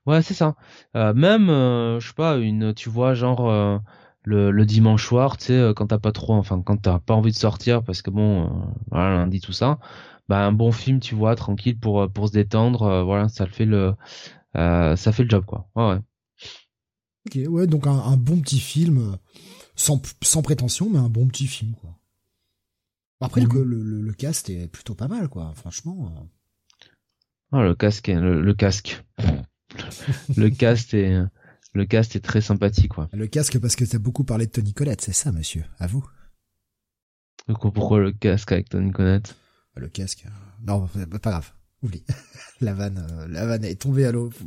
Ouais, 0.06 0.22
c'est 0.22 0.34
ça. 0.34 0.54
Euh, 0.94 1.12
même, 1.14 1.50
euh, 1.50 1.98
je 2.00 2.08
sais 2.08 2.14
pas, 2.14 2.36
une, 2.36 2.74
tu 2.74 2.88
vois, 2.88 3.14
genre 3.14 3.50
euh, 3.50 3.78
le, 4.22 4.50
le, 4.50 4.64
dimanche 4.64 5.06
soir, 5.06 5.36
tu 5.36 5.46
sais, 5.46 5.72
quand 5.74 5.88
t'as 5.88 5.98
pas 5.98 6.12
trop, 6.12 6.34
enfin, 6.34 6.62
quand 6.62 6.76
t'as 6.76 7.00
pas 7.00 7.14
envie 7.14 7.32
de 7.32 7.36
sortir, 7.36 7.82
parce 7.82 8.02
que 8.02 8.10
bon, 8.10 8.50
voilà, 8.90 9.16
lundi 9.16 9.40
tout 9.40 9.52
ça, 9.52 9.78
bah 10.28 10.44
un 10.46 10.52
bon 10.52 10.72
film, 10.72 11.00
tu 11.00 11.14
vois, 11.14 11.34
tranquille 11.36 11.78
pour 11.78 12.10
pour 12.12 12.28
se 12.28 12.32
détendre, 12.32 13.02
voilà, 13.04 13.28
ça 13.28 13.44
le 13.46 13.50
fait 13.50 13.64
le, 13.64 13.94
ça 14.54 15.12
fait 15.12 15.24
le 15.24 15.30
job, 15.30 15.44
quoi. 15.44 15.68
Ouais, 15.74 15.88
ouais. 15.90 16.00
Ok, 17.26 17.52
ouais, 17.52 17.66
donc 17.66 17.86
un, 17.88 17.98
un 17.98 18.16
bon 18.16 18.40
petit 18.40 18.60
film 18.60 19.18
sans, 19.74 20.00
sans 20.22 20.42
prétention, 20.42 20.88
mais 20.90 20.98
un 20.98 21.08
bon 21.08 21.26
petit 21.28 21.46
film, 21.46 21.74
quoi. 21.74 21.98
Après, 23.20 23.40
le, 23.40 23.64
le, 23.64 24.02
le, 24.02 24.12
cast 24.12 24.50
est 24.50 24.68
plutôt 24.68 24.94
pas 24.94 25.08
mal, 25.08 25.28
quoi. 25.28 25.52
Franchement. 25.54 26.28
Oh, 27.52 27.62
le 27.62 27.74
casque, 27.74 28.08
le, 28.08 28.42
le 28.42 28.54
casque. 28.54 29.02
le 30.36 30.50
cast 30.50 30.94
est, 30.94 31.18
le 31.74 31.84
cast 31.84 32.16
est 32.16 32.20
très 32.20 32.40
sympathique, 32.40 32.92
quoi. 32.92 33.08
Le 33.12 33.26
casque 33.26 33.58
parce 33.58 33.76
que 33.76 33.84
t'as 33.84 33.98
beaucoup 33.98 34.24
parlé 34.24 34.46
de 34.46 34.50
Tony 34.50 34.72
Collette, 34.72 35.00
c'est 35.00 35.12
ça, 35.12 35.32
monsieur. 35.32 35.64
À 35.78 35.86
vous. 35.86 36.04
Pourquoi 37.46 38.00
le 38.00 38.12
casque 38.12 38.52
avec 38.52 38.68
Tony 38.68 38.90
Collette? 38.90 39.36
Le 39.76 39.88
casque. 39.88 40.24
Non, 40.66 40.88
pas 41.22 41.30
grave. 41.30 41.52
oublie. 41.82 42.02
la 42.60 42.72
vanne, 42.74 43.06
euh, 43.10 43.28
la 43.28 43.46
vanne 43.46 43.64
est 43.64 43.80
tombée 43.80 44.06
à 44.06 44.12
l'eau. 44.12 44.30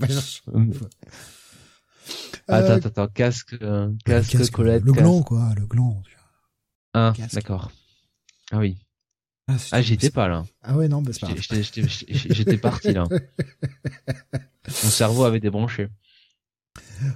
Attends, 2.47 2.73
attends, 2.73 2.88
attends, 2.88 3.07
casque, 3.09 3.55
euh, 3.61 3.91
casque, 4.03 4.32
casque, 4.32 4.51
Colette. 4.53 4.84
Le 4.84 4.93
gland, 4.93 5.21
quoi, 5.21 5.53
le 5.55 5.67
gland. 5.67 6.01
Ah, 6.95 7.13
d'accord. 7.34 7.71
Ah 8.51 8.57
oui. 8.57 8.77
Ah, 9.49 9.55
ah 9.71 9.81
j'étais 9.81 10.11
pas 10.11 10.27
là. 10.27 10.45
Ah 10.61 10.77
ouais, 10.77 10.87
non, 10.87 11.01
bah, 11.01 11.11
c'est 11.11 11.21
pas 11.21 11.61
J'étais 12.07 12.57
parti 12.57 12.93
là. 12.93 13.05
Mon 14.83 14.89
cerveau 14.89 15.23
avait 15.23 15.39
débranché. 15.39 15.87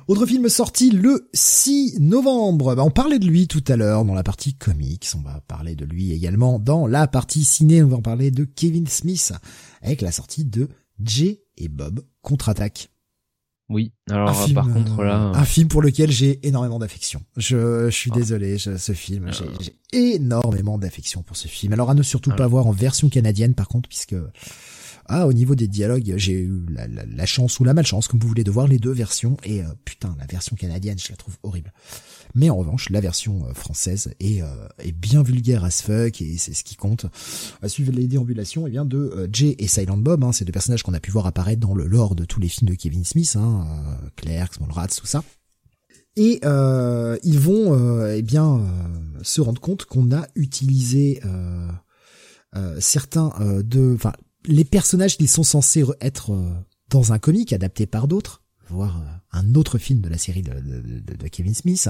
Autre 0.07 0.25
film 0.25 0.49
sorti 0.49 0.89
le 0.89 1.29
6 1.33 1.99
novembre. 1.99 2.73
Bah, 2.73 2.83
on 2.83 2.89
parlait 2.89 3.19
de 3.19 3.27
lui 3.27 3.47
tout 3.47 3.63
à 3.67 3.75
l'heure 3.75 4.03
dans 4.03 4.15
la 4.15 4.23
partie 4.23 4.55
comics. 4.55 5.07
On 5.15 5.21
va 5.21 5.41
parler 5.41 5.75
de 5.75 5.85
lui 5.85 6.11
également 6.11 6.57
dans 6.57 6.87
la 6.87 7.05
partie 7.07 7.43
ciné. 7.43 7.83
On 7.83 7.87
va 7.87 7.97
en 7.97 8.01
parler 8.01 8.31
de 8.31 8.45
Kevin 8.45 8.87
Smith 8.87 9.33
avec 9.83 10.01
la 10.01 10.11
sortie 10.11 10.45
de 10.45 10.69
Jay 11.03 11.43
et 11.57 11.67
Bob 11.67 12.03
contre-attaque. 12.23 12.89
Oui, 13.73 13.91
alors 14.09 14.47
par 14.53 14.71
contre 14.71 15.03
là... 15.03 15.31
Un 15.33 15.45
film 15.45 15.67
pour 15.67 15.81
lequel 15.81 16.11
j'ai 16.11 16.45
énormément 16.47 16.79
d'affection. 16.79 17.21
Je, 17.37 17.85
je, 17.85 17.95
suis 17.95 18.11
ah. 18.13 18.17
désolé, 18.17 18.57
ce 18.57 18.93
film, 18.93 19.31
j'ai 19.59 19.75
énormément 19.91 20.77
d'affection 20.77 21.23
pour 21.23 21.35
ce 21.35 21.47
film. 21.47 21.73
Alors 21.73 21.89
à 21.89 21.93
ne 21.93 22.03
surtout 22.03 22.31
ah. 22.33 22.35
pas 22.35 22.47
voir 22.47 22.67
en 22.67 22.71
version 22.71 23.09
canadienne 23.09 23.53
par 23.55 23.67
contre, 23.67 23.89
puisque 23.89 24.15
ah, 25.07 25.27
au 25.27 25.33
niveau 25.33 25.55
des 25.55 25.67
dialogues, 25.67 26.13
j'ai 26.15 26.33
eu 26.33 26.65
la, 26.69 27.25
chance 27.25 27.59
ou 27.59 27.63
la 27.63 27.73
malchance, 27.73 28.07
comme 28.07 28.19
vous 28.19 28.27
voulez, 28.27 28.43
de 28.43 28.51
voir 28.51 28.67
les 28.67 28.77
deux 28.77 28.91
versions. 28.91 29.37
Et 29.43 29.61
euh, 29.61 29.65
putain, 29.83 30.15
la 30.17 30.25
version 30.25 30.55
canadienne, 30.55 30.97
je 30.97 31.09
la 31.09 31.17
trouve 31.17 31.35
horrible. 31.43 31.73
Mais 32.35 32.49
en 32.49 32.57
revanche, 32.57 32.89
la 32.89 32.99
version 32.99 33.45
euh, 33.45 33.53
française 33.53 34.13
est, 34.19 34.41
euh, 34.41 34.67
est 34.79 34.91
bien 34.91 35.23
vulgaire 35.23 35.63
as 35.63 35.81
fuck 35.81 36.21
et 36.21 36.37
c'est 36.37 36.53
ce 36.53 36.63
qui 36.63 36.75
compte. 36.75 37.05
À 37.61 37.69
suivre 37.69 37.91
les 37.91 38.07
déambulations, 38.07 38.65
et 38.65 38.69
eh 38.69 38.71
bien 38.71 38.85
de 38.85 39.29
Jay 39.31 39.55
et 39.59 39.67
Silent 39.67 39.97
Bob, 39.97 40.23
hein, 40.23 40.31
ces 40.31 40.45
deux 40.45 40.51
personnages 40.51 40.83
qu'on 40.83 40.93
a 40.93 40.99
pu 40.99 41.11
voir 41.11 41.25
apparaître 41.25 41.61
dans 41.61 41.75
le 41.75 41.85
lore 41.85 42.15
de 42.15 42.25
tous 42.25 42.39
les 42.39 42.49
films 42.49 42.69
de 42.69 42.75
Kevin 42.75 43.03
Smith, 43.03 43.35
hein, 43.35 43.65
Clerks, 44.15 44.59
Mallrats, 44.59 44.87
tout 44.87 45.05
ça. 45.05 45.23
Et 46.15 46.41
ils 46.43 47.39
vont 47.39 48.05
eh 48.07 48.21
bien 48.21 48.61
se 49.21 49.41
rendre 49.41 49.61
compte 49.61 49.85
qu'on 49.85 50.11
a 50.11 50.27
utilisé 50.35 51.21
certains 52.79 53.33
de, 53.63 53.93
enfin 53.95 54.13
les 54.45 54.63
personnages 54.63 55.17
qui 55.17 55.27
sont 55.27 55.43
censés 55.43 55.83
être 56.01 56.31
euh, 56.31 56.51
dans 56.89 57.13
un 57.13 57.19
comic 57.19 57.53
adapté 57.53 57.85
par 57.85 58.07
d'autres, 58.07 58.41
voire 58.69 59.01
euh, 59.01 59.05
un 59.33 59.55
autre 59.55 59.77
film 59.77 59.99
de 59.99 60.09
la 60.09 60.17
série 60.17 60.43
de, 60.43 61.27
Kevin 61.27 61.53
Smith, 61.53 61.89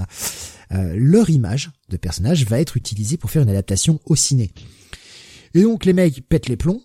euh, 0.71 0.95
leur 0.97 1.29
image 1.29 1.71
de 1.89 1.97
personnage 1.97 2.45
va 2.45 2.59
être 2.59 2.77
utilisée 2.77 3.17
pour 3.17 3.29
faire 3.29 3.43
une 3.43 3.49
adaptation 3.49 3.99
au 4.05 4.15
ciné. 4.15 4.51
Et 5.53 5.61
donc 5.61 5.85
les 5.85 5.93
mecs 5.93 6.27
pètent 6.27 6.49
les 6.49 6.57
plombs 6.57 6.81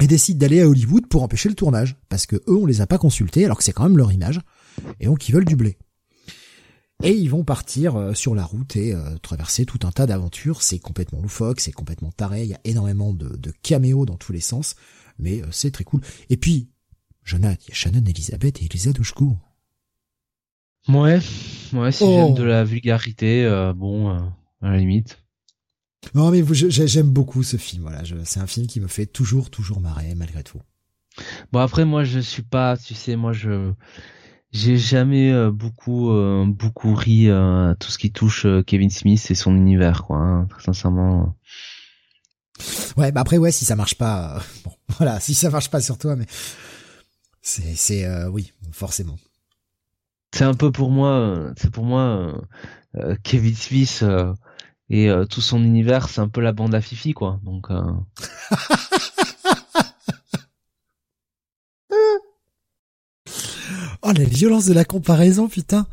et 0.00 0.06
décident 0.06 0.38
d'aller 0.38 0.62
à 0.62 0.68
Hollywood 0.68 1.06
pour 1.08 1.22
empêcher 1.22 1.48
le 1.48 1.54
tournage, 1.54 1.96
parce 2.08 2.26
que 2.26 2.36
eux 2.36 2.56
on 2.56 2.66
les 2.66 2.80
a 2.80 2.86
pas 2.86 2.98
consultés 2.98 3.44
alors 3.44 3.58
que 3.58 3.64
c'est 3.64 3.72
quand 3.72 3.82
même 3.82 3.98
leur 3.98 4.12
image, 4.12 4.40
et 5.00 5.06
donc 5.06 5.28
ils 5.28 5.32
veulent 5.32 5.44
du 5.44 5.56
blé. 5.56 5.76
Et 7.02 7.12
ils 7.12 7.28
vont 7.28 7.42
partir 7.42 7.96
euh, 7.96 8.14
sur 8.14 8.36
la 8.36 8.44
route 8.44 8.76
et 8.76 8.94
euh, 8.94 9.18
traverser 9.18 9.66
tout 9.66 9.80
un 9.82 9.90
tas 9.90 10.06
d'aventures. 10.06 10.62
C'est 10.62 10.78
complètement 10.78 11.20
loufoque, 11.20 11.58
c'est 11.58 11.72
complètement 11.72 12.12
taré. 12.12 12.44
Il 12.44 12.50
y 12.50 12.54
a 12.54 12.60
énormément 12.62 13.12
de, 13.12 13.36
de 13.36 13.52
caméos 13.62 14.06
dans 14.06 14.16
tous 14.16 14.32
les 14.32 14.40
sens, 14.40 14.76
mais 15.18 15.42
c'est 15.50 15.72
très 15.72 15.82
cool. 15.82 16.00
Et 16.30 16.36
puis, 16.36 16.70
Jonathan, 17.24 17.56
il 17.60 17.70
y 17.70 17.72
a 17.72 17.74
Shannon 17.74 18.04
Elizabeth 18.06 18.62
et 18.62 18.66
Elisa 18.66 18.92
Douchko. 18.92 19.36
Ouais, 20.88 21.20
ouais, 21.72 21.92
si 21.92 22.04
j'aime 22.04 22.30
oh. 22.30 22.34
de 22.34 22.42
la 22.42 22.64
vulgarité, 22.64 23.46
bon, 23.76 24.10
à 24.10 24.70
la 24.70 24.76
limite. 24.78 25.18
Non, 26.14 26.30
mais 26.30 26.42
j'aime 26.52 27.10
beaucoup 27.10 27.42
ce 27.42 27.56
film. 27.56 27.82
Voilà, 27.82 28.02
c'est 28.24 28.40
un 28.40 28.46
film 28.46 28.66
qui 28.66 28.80
me 28.80 28.88
fait 28.88 29.06
toujours, 29.06 29.50
toujours 29.50 29.80
marrer 29.80 30.14
malgré 30.14 30.42
tout. 30.42 30.60
Bon 31.52 31.60
après, 31.60 31.84
moi, 31.84 32.04
je 32.04 32.18
suis 32.18 32.42
pas, 32.42 32.76
tu 32.76 32.94
sais, 32.94 33.16
moi, 33.16 33.32
je 33.32 33.72
j'ai 34.52 34.76
jamais 34.76 35.32
euh, 35.32 35.50
beaucoup 35.50 36.10
euh, 36.10 36.44
beaucoup 36.46 36.94
ri 36.94 37.28
euh, 37.28 37.74
tout 37.80 37.90
ce 37.90 37.96
qui 37.96 38.12
touche 38.12 38.46
Kevin 38.66 38.90
Smith 38.90 39.26
et 39.30 39.34
son 39.34 39.56
univers 39.56 40.04
quoi, 40.04 40.18
hein, 40.18 40.46
très 40.50 40.62
sincèrement. 40.62 41.34
Ouais, 42.96 43.12
bah 43.12 43.22
après 43.22 43.38
ouais, 43.38 43.50
si 43.50 43.64
ça 43.64 43.76
marche 43.76 43.94
pas 43.94 44.42
bon, 44.64 44.72
voilà, 44.98 45.20
si 45.20 45.34
ça 45.34 45.48
marche 45.48 45.70
pas 45.70 45.80
sur 45.80 45.96
toi 45.96 46.16
mais 46.16 46.26
c'est 47.40 47.74
c'est 47.74 48.26
oui, 48.26 48.52
forcément. 48.72 49.16
C'est 50.34 50.44
un 50.44 50.54
peu 50.54 50.72
pour 50.72 50.90
moi 50.90 51.52
c'est 51.56 51.70
pour 51.70 51.84
moi 51.84 52.34
Kevin 53.22 53.54
Smith 53.54 54.04
et 54.90 55.10
tout 55.30 55.40
son 55.40 55.62
univers, 55.62 56.08
c'est 56.08 56.20
un 56.20 56.28
peu 56.28 56.40
la 56.40 56.52
bande 56.52 56.74
à 56.74 56.80
Fifi 56.80 57.12
quoi. 57.14 57.40
Donc 57.44 57.68
Oh, 64.04 64.10
la 64.10 64.24
violence 64.24 64.66
de 64.66 64.74
la 64.74 64.84
comparaison, 64.84 65.48
putain. 65.48 65.86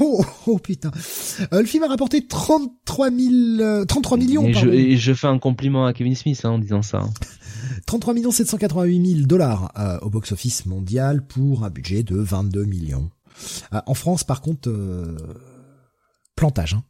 Oh, 0.00 0.24
oh 0.46 0.58
putain. 0.58 0.90
Euh, 1.52 1.60
le 1.60 1.66
film 1.66 1.84
a 1.84 1.88
rapporté 1.88 2.26
33 2.26 3.10
000, 3.10 3.84
33 3.86 4.18
millions. 4.18 4.46
Et 4.46 4.52
je, 4.52 4.68
et 4.68 4.96
je, 4.96 5.14
fais 5.14 5.26
un 5.26 5.38
compliment 5.38 5.86
à 5.86 5.92
Kevin 5.92 6.14
Smith 6.14 6.40
hein, 6.44 6.50
en 6.50 6.58
disant 6.58 6.82
ça. 6.82 7.02
33 7.86 8.14
millions 8.14 8.30
788 8.30 9.14
000 9.14 9.26
dollars 9.26 9.72
euh, 9.78 9.98
au 10.00 10.10
box-office 10.10 10.66
mondial 10.66 11.26
pour 11.26 11.64
un 11.64 11.70
budget 11.70 12.02
de 12.02 12.16
22 12.16 12.64
millions. 12.64 13.10
Euh, 13.72 13.80
en 13.86 13.94
France, 13.94 14.22
par 14.22 14.42
contre, 14.42 14.70
plantage. 16.36 16.74
Hein. 16.74 16.84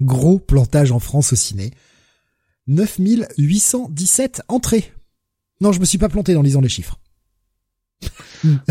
Gros 0.00 0.38
plantage 0.38 0.92
en 0.92 1.00
France 1.00 1.32
au 1.32 1.36
ciné. 1.36 1.72
9817 2.68 4.42
entrées. 4.48 4.92
Non, 5.60 5.72
je 5.72 5.80
me 5.80 5.84
suis 5.84 5.98
pas 5.98 6.08
planté 6.08 6.36
en 6.36 6.42
lisant 6.42 6.60
les 6.60 6.68
chiffres. 6.68 7.00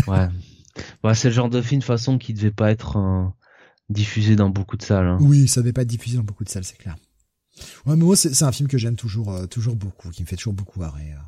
ouais. 0.08 0.28
ouais 1.04 1.14
c'est 1.14 1.28
le 1.28 1.34
genre 1.34 1.50
de 1.50 1.62
film 1.62 1.80
de 1.80 1.84
façon 1.84 2.18
qui 2.18 2.34
devait 2.34 2.50
pas 2.50 2.70
être 2.70 2.96
euh, 2.96 3.26
diffusé 3.88 4.36
dans 4.36 4.50
beaucoup 4.50 4.76
de 4.76 4.82
salles. 4.82 5.06
Hein. 5.06 5.18
Oui, 5.20 5.48
ça 5.48 5.60
devait 5.60 5.72
pas 5.72 5.82
être 5.82 5.88
diffusé 5.88 6.16
dans 6.16 6.22
beaucoup 6.22 6.44
de 6.44 6.48
salles, 6.48 6.64
c'est 6.64 6.78
clair. 6.78 6.96
Ouais, 7.86 7.96
mais 7.96 8.04
moi 8.04 8.16
c'est 8.16 8.42
un 8.42 8.52
film 8.52 8.68
que 8.68 8.78
j'aime 8.78 8.96
toujours, 8.96 9.32
euh, 9.32 9.46
toujours 9.46 9.76
beaucoup, 9.76 10.10
qui 10.10 10.22
me 10.22 10.26
fait 10.26 10.36
toujours 10.36 10.54
beaucoup 10.54 10.80
marrer, 10.80 11.12
euh, 11.12 11.20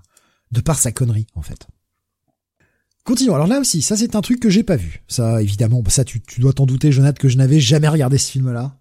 de 0.53 0.61
par 0.61 0.78
sa 0.78 0.92
connerie 0.92 1.26
en 1.34 1.42
fait. 1.42 1.66
Continuons. 3.05 3.34
Alors 3.34 3.48
là 3.48 3.59
aussi, 3.59 3.82
ça 3.82 3.96
c'est 3.96 4.14
un 4.14 4.20
truc 4.20 4.38
que 4.38 4.48
j'ai 4.48 4.62
pas 4.62 4.76
vu. 4.76 5.03
Ça, 5.09 5.42
évidemment, 5.42 5.82
ça 5.88 6.05
tu, 6.05 6.20
tu 6.20 6.40
dois 6.40 6.53
t'en 6.53 6.66
douter, 6.66 6.92
Jonathan, 6.92 7.20
que 7.20 7.28
je 7.28 7.36
n'avais 7.36 7.59
jamais 7.59 7.88
regardé 7.88 8.16
ce 8.16 8.30
film-là. 8.30 8.78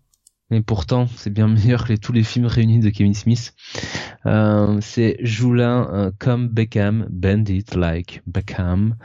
Mais 0.52 0.62
pourtant, 0.62 1.08
c'est 1.18 1.32
bien 1.32 1.48
meilleur 1.48 1.88
que 1.88 1.94
tous 1.94 2.12
les 2.12 2.24
films 2.24 2.46
réunis 2.46 2.80
de 2.80 2.90
Kevin 2.90 3.16
Smith. 3.16 3.56
Euh, 4.26 4.78
c'est 4.82 5.18
Joulin 5.22 6.12
comme 6.20 6.50
Beckham, 6.50 7.08
Bandit 7.10 7.66
Like 7.74 8.22
Beckham, 8.28 8.96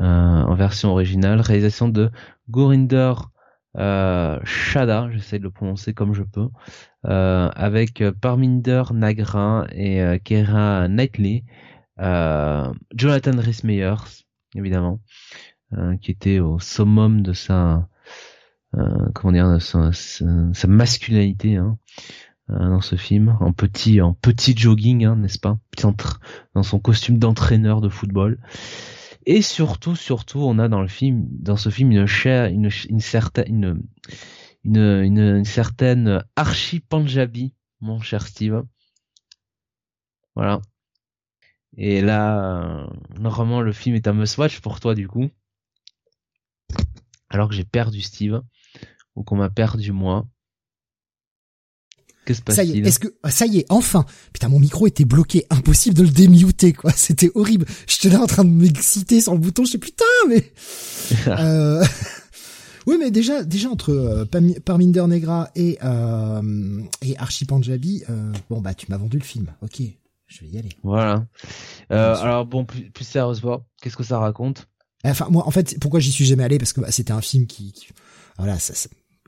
en 0.00 0.54
version 0.54 0.90
originale, 0.90 1.40
réalisation 1.40 1.88
de 1.88 2.10
Gorinder 2.48 3.12
euh, 3.76 4.40
Shada, 4.44 5.08
j'essaie 5.12 5.38
de 5.38 5.44
le 5.44 5.50
prononcer 5.50 5.94
comme 5.94 6.14
je 6.14 6.22
peux, 6.22 6.48
avec 7.04 8.02
Parminder 8.20 8.82
Nagra 8.92 9.66
et 9.72 10.20
Kera 10.24 10.88
Knightley, 10.88 11.44
Jonathan 11.98 13.36
Rhys 13.36 13.62
évidemment, 14.54 15.00
qui 16.00 16.10
était 16.10 16.40
au 16.40 16.58
summum 16.58 17.22
de 17.22 17.32
sa 17.32 17.86
euh, 18.76 19.08
comment 19.14 19.32
dire 19.32 19.60
sa, 19.60 19.90
sa, 19.92 20.68
masculinité 20.68 21.56
hein, 21.56 21.76
euh, 22.50 22.68
dans 22.68 22.80
ce 22.80 22.94
film 22.94 23.36
en 23.40 23.52
petit 23.52 24.00
en 24.00 24.14
petit 24.14 24.56
jogging 24.56 25.04
hein, 25.04 25.16
n'est-ce 25.16 25.40
pas 25.40 25.58
dans 26.54 26.62
son 26.62 26.78
costume 26.78 27.18
d'entraîneur 27.18 27.80
de 27.80 27.88
football 27.88 28.38
et 29.26 29.42
surtout 29.42 29.96
surtout 29.96 30.40
on 30.40 30.58
a 30.58 30.68
dans 30.68 30.80
le 30.80 30.88
film 30.88 31.26
dans 31.30 31.56
ce 31.56 31.68
film 31.70 31.92
une 31.92 32.06
une, 32.06 33.00
certaine 33.00 33.82
une, 34.64 34.76
une, 34.76 35.44
certaine 35.44 36.24
archi 36.36 36.80
panjabi 36.80 37.52
mon 37.80 38.00
cher 38.00 38.26
Steve 38.26 38.64
voilà. 40.34 40.60
Et 41.76 42.00
là 42.00 42.84
euh, 42.84 42.86
normalement 43.18 43.60
le 43.60 43.72
film 43.72 43.94
est 43.94 44.08
un 44.08 44.12
must 44.12 44.38
watch 44.38 44.60
pour 44.60 44.80
toi 44.80 44.94
du 44.94 45.08
coup. 45.08 45.30
Alors 47.28 47.48
que 47.48 47.54
j'ai 47.54 47.64
perdu 47.64 48.00
Steve 48.00 48.42
ou 49.14 49.22
qu'on 49.22 49.36
m'a 49.36 49.50
perdu 49.50 49.92
moi. 49.92 50.26
Que 52.30 52.34
se 52.34 52.42
passe-t-il 52.42 52.68
Ça 52.68 52.76
y 52.76 52.78
est, 52.78 52.86
est-ce 52.86 53.00
que 53.00 53.08
ah, 53.24 53.30
ça 53.32 53.44
y 53.46 53.58
est, 53.58 53.66
enfin. 53.70 54.06
Putain, 54.32 54.48
mon 54.48 54.60
micro 54.60 54.86
était 54.86 55.04
bloqué, 55.04 55.46
impossible 55.50 55.96
de 55.96 56.04
le 56.04 56.10
démuter 56.10 56.72
quoi. 56.72 56.92
C'était 56.96 57.32
horrible. 57.34 57.66
J'étais 57.88 58.08
là 58.08 58.22
en 58.22 58.26
train 58.26 58.44
de 58.44 58.50
m'exciter 58.50 59.20
sur 59.20 59.32
le 59.32 59.40
bouton, 59.40 59.64
je 59.64 59.72
sais 59.72 59.78
putain 59.78 60.04
mais 60.28 60.52
euh... 61.26 61.84
Oui, 62.86 62.98
mais 63.00 63.10
déjà, 63.10 63.42
déjà 63.42 63.68
entre 63.68 63.90
euh, 63.90 64.24
Parminder 64.64 65.06
Negra 65.08 65.50
et 65.56 65.76
euh, 65.82 66.80
et 67.02 67.16
Archie 67.18 67.46
Panjabi, 67.46 68.04
euh, 68.08 68.32
bon 68.48 68.60
bah 68.60 68.74
tu 68.74 68.86
m'as 68.88 68.96
vendu 68.96 69.18
le 69.18 69.24
film. 69.24 69.52
Ok, 69.60 69.82
je 70.28 70.40
vais 70.40 70.48
y 70.48 70.58
aller. 70.58 70.70
Voilà. 70.84 71.26
Euh, 71.90 72.16
alors 72.16 72.46
bon, 72.46 72.64
plus, 72.64 72.90
plus 72.90 73.04
sérieusement, 73.04 73.66
qu'est-ce 73.82 73.96
que 73.96 74.04
ça 74.04 74.18
raconte? 74.20 74.68
Enfin 75.04 75.26
moi, 75.30 75.46
en 75.46 75.50
fait, 75.50 75.78
pourquoi 75.80 75.98
j'y 75.98 76.12
suis 76.12 76.24
jamais 76.24 76.44
allé? 76.44 76.58
Parce 76.58 76.72
que 76.72 76.80
bah, 76.80 76.92
c'était 76.92 77.12
un 77.12 77.20
film 77.20 77.46
qui, 77.46 77.72
qui 77.72 77.88
voilà, 78.38 78.58
ça, 78.58 78.72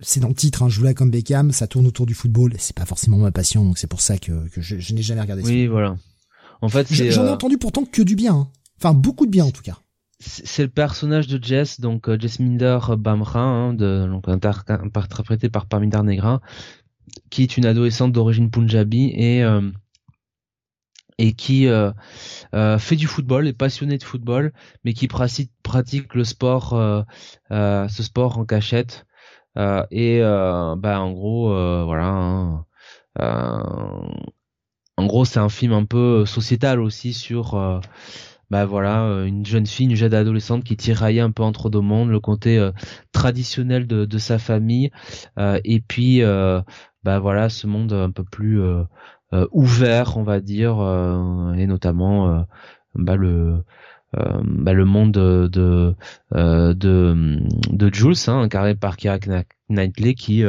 c'est 0.03 0.21
dans 0.21 0.29
le 0.29 0.35
titre, 0.35 0.63
hein, 0.63 0.69
je 0.69 0.75
joue 0.75 0.95
comme 0.95 1.11
Beckham, 1.11 1.53
ça 1.53 1.67
tourne 1.67 1.87
autour 1.87 2.07
du 2.07 2.15
football, 2.15 2.55
c'est 2.59 2.77
pas 2.77 2.87
forcément 2.87 3.19
ma 3.19 3.33
passion, 3.33 3.65
donc 3.65 3.79
c'est 3.79 3.87
pour 3.87 4.01
ça 4.01 4.19
que, 4.19 4.49
que 4.49 4.61
je, 4.61 4.79
je 4.79 4.95
n'ai 4.95 5.03
jamais 5.03 5.21
regardé. 5.21 5.43
Oui, 5.43 5.67
voilà. 5.67 5.97
En 6.61 6.69
fait, 6.69 6.93
j'en 6.93 7.27
ai 7.27 7.31
entendu 7.31 7.59
pourtant 7.59 7.85
que 7.85 8.03
du 8.03 8.15
bien. 8.15 8.35
Hein. 8.35 8.49
Enfin, 8.79 8.95
beaucoup 8.95 9.27
de 9.27 9.31
bien 9.31 9.45
en 9.45 9.51
tout 9.51 9.63
cas 9.63 9.79
c'est 10.25 10.63
le 10.63 10.69
personnage 10.69 11.27
de 11.27 11.43
Jess, 11.43 11.81
donc 11.81 12.09
euh, 12.09 12.19
Jess 12.19 12.39
Minder 12.39 12.79
Bamra, 12.97 13.41
hein, 13.41 13.75
de, 13.75 14.07
donc 14.09 14.29
interprété 14.29 15.49
par 15.49 15.67
Parminder 15.67 16.03
Negra, 16.03 16.41
qui 17.31 17.43
est 17.43 17.57
une 17.57 17.67
adolescente 17.67 18.13
d'origine 18.13 18.51
punjabi 18.51 19.13
et 19.15 19.43
euh, 19.43 19.71
et 21.19 21.35
qui 21.35 21.69
euh, 21.69 21.93
fait 22.79 22.97
du 22.97 23.07
football, 23.07 23.47
est 23.47 23.53
passionnée 23.53 23.99
de 23.99 24.03
football, 24.03 24.53
mais 24.85 24.93
qui 24.93 25.09
pratique, 25.09 25.53
pratique 25.63 26.15
le 26.15 26.25
sport, 26.25 26.71
ce 27.51 28.03
sport 28.03 28.39
en 28.39 28.45
cachette. 28.45 29.07
Et 29.57 30.21
bah 30.23 31.01
en 31.01 31.13
gros, 31.13 31.49
voilà. 31.85 32.07
Hein, 32.07 32.67
en 34.97 35.07
gros, 35.07 35.25
c'est 35.25 35.41
un 35.41 35.49
film 35.49 35.73
un 35.73 35.85
peu 35.85 36.27
sociétal 36.27 36.81
aussi 36.81 37.13
sur 37.13 37.57
bah 38.53 38.67
voilà, 38.67 39.05
euh, 39.07 39.25
une 39.25 39.47
jeune 39.47 39.65
fille, 39.67 39.87
une 39.87 39.97
jeune 39.97 40.13
adolescente 40.13 40.63
qui 40.63 40.77
tiraillait 40.77 41.23
un 41.23 41.31
peu 41.31 41.43
entre 41.43 41.71
deux 41.71 41.81
mondes, 41.81 42.11
le 42.11 42.21
côté 42.21 42.59
euh, 42.59 42.71
traditionnel 43.11 43.87
de, 43.87 44.19
sa 44.19 44.39
famille, 44.39 44.91
euh, 45.39 45.59
et 45.65 45.81
puis 45.81 46.21
bah 47.03 47.19
voilà, 47.19 47.49
ce 47.49 47.67
monde 47.67 47.95
un 47.95 48.11
peu 48.11 48.25
plus 48.25 48.61
ouvert, 49.53 50.19
on 50.19 50.23
va 50.23 50.41
dire, 50.41 50.75
et 51.57 51.67
notamment 51.67 52.45
bah 52.95 53.17
le 53.17 53.65
bah, 54.13 54.73
le 54.73 54.85
monde 54.85 55.13
de 55.13 55.49
de 55.49 55.95
de, 56.33 57.39
de 57.71 57.95
Jules, 57.95 58.15
hein, 58.29 58.43
incarné 58.43 58.75
par 58.75 58.97
Keira 58.97 59.19
Knightley, 59.69 60.15
qui 60.15 60.45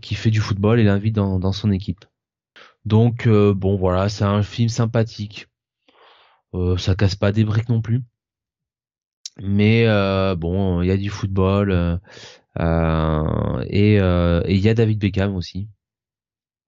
qui 0.00 0.14
fait 0.14 0.30
du 0.30 0.40
football 0.40 0.80
et 0.80 0.84
l'invite 0.84 1.14
dans, 1.14 1.38
dans 1.38 1.52
son 1.52 1.70
équipe. 1.72 2.04
Donc 2.84 3.28
bon 3.28 3.76
voilà, 3.76 4.08
c'est 4.08 4.24
un 4.24 4.42
film 4.42 4.68
sympathique 4.68 5.50
euh, 6.54 6.76
ça 6.76 6.94
casse 6.94 7.14
pas 7.14 7.32
des 7.32 7.44
briques 7.44 7.68
non 7.68 7.80
plus. 7.80 8.02
Mais 9.40 9.86
euh, 9.86 10.34
bon, 10.34 10.82
il 10.82 10.88
y 10.88 10.90
a 10.90 10.96
du 10.96 11.08
football 11.08 11.70
euh, 12.58 13.64
et 13.68 13.94
il 13.96 14.60
y 14.60 14.68
a 14.68 14.74
David 14.74 14.98
Beckham 14.98 15.34
aussi. 15.36 15.68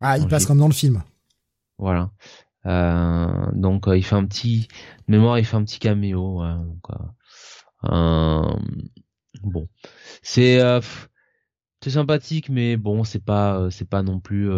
Ah, 0.00 0.18
il 0.18 0.26
passe 0.26 0.46
comme 0.46 0.58
dans 0.58 0.68
le 0.68 0.74
film. 0.74 1.02
Voilà. 1.78 2.10
Donc 2.64 3.84
il 3.88 4.04
fait 4.04 4.16
un 4.16 4.26
petit 4.26 4.68
mémoire, 5.08 5.38
il 5.38 5.44
fait 5.44 5.56
un 5.56 5.64
petit 5.64 5.78
caméo. 5.78 6.42
bon, 9.42 9.68
c'est 10.22 10.60
c'est 11.82 11.90
sympathique, 11.90 12.48
mais 12.48 12.76
bon, 12.76 13.04
c'est 13.04 13.24
pas 13.24 13.70
c'est 13.70 13.88
pas 13.88 14.02
non 14.02 14.20
plus 14.20 14.50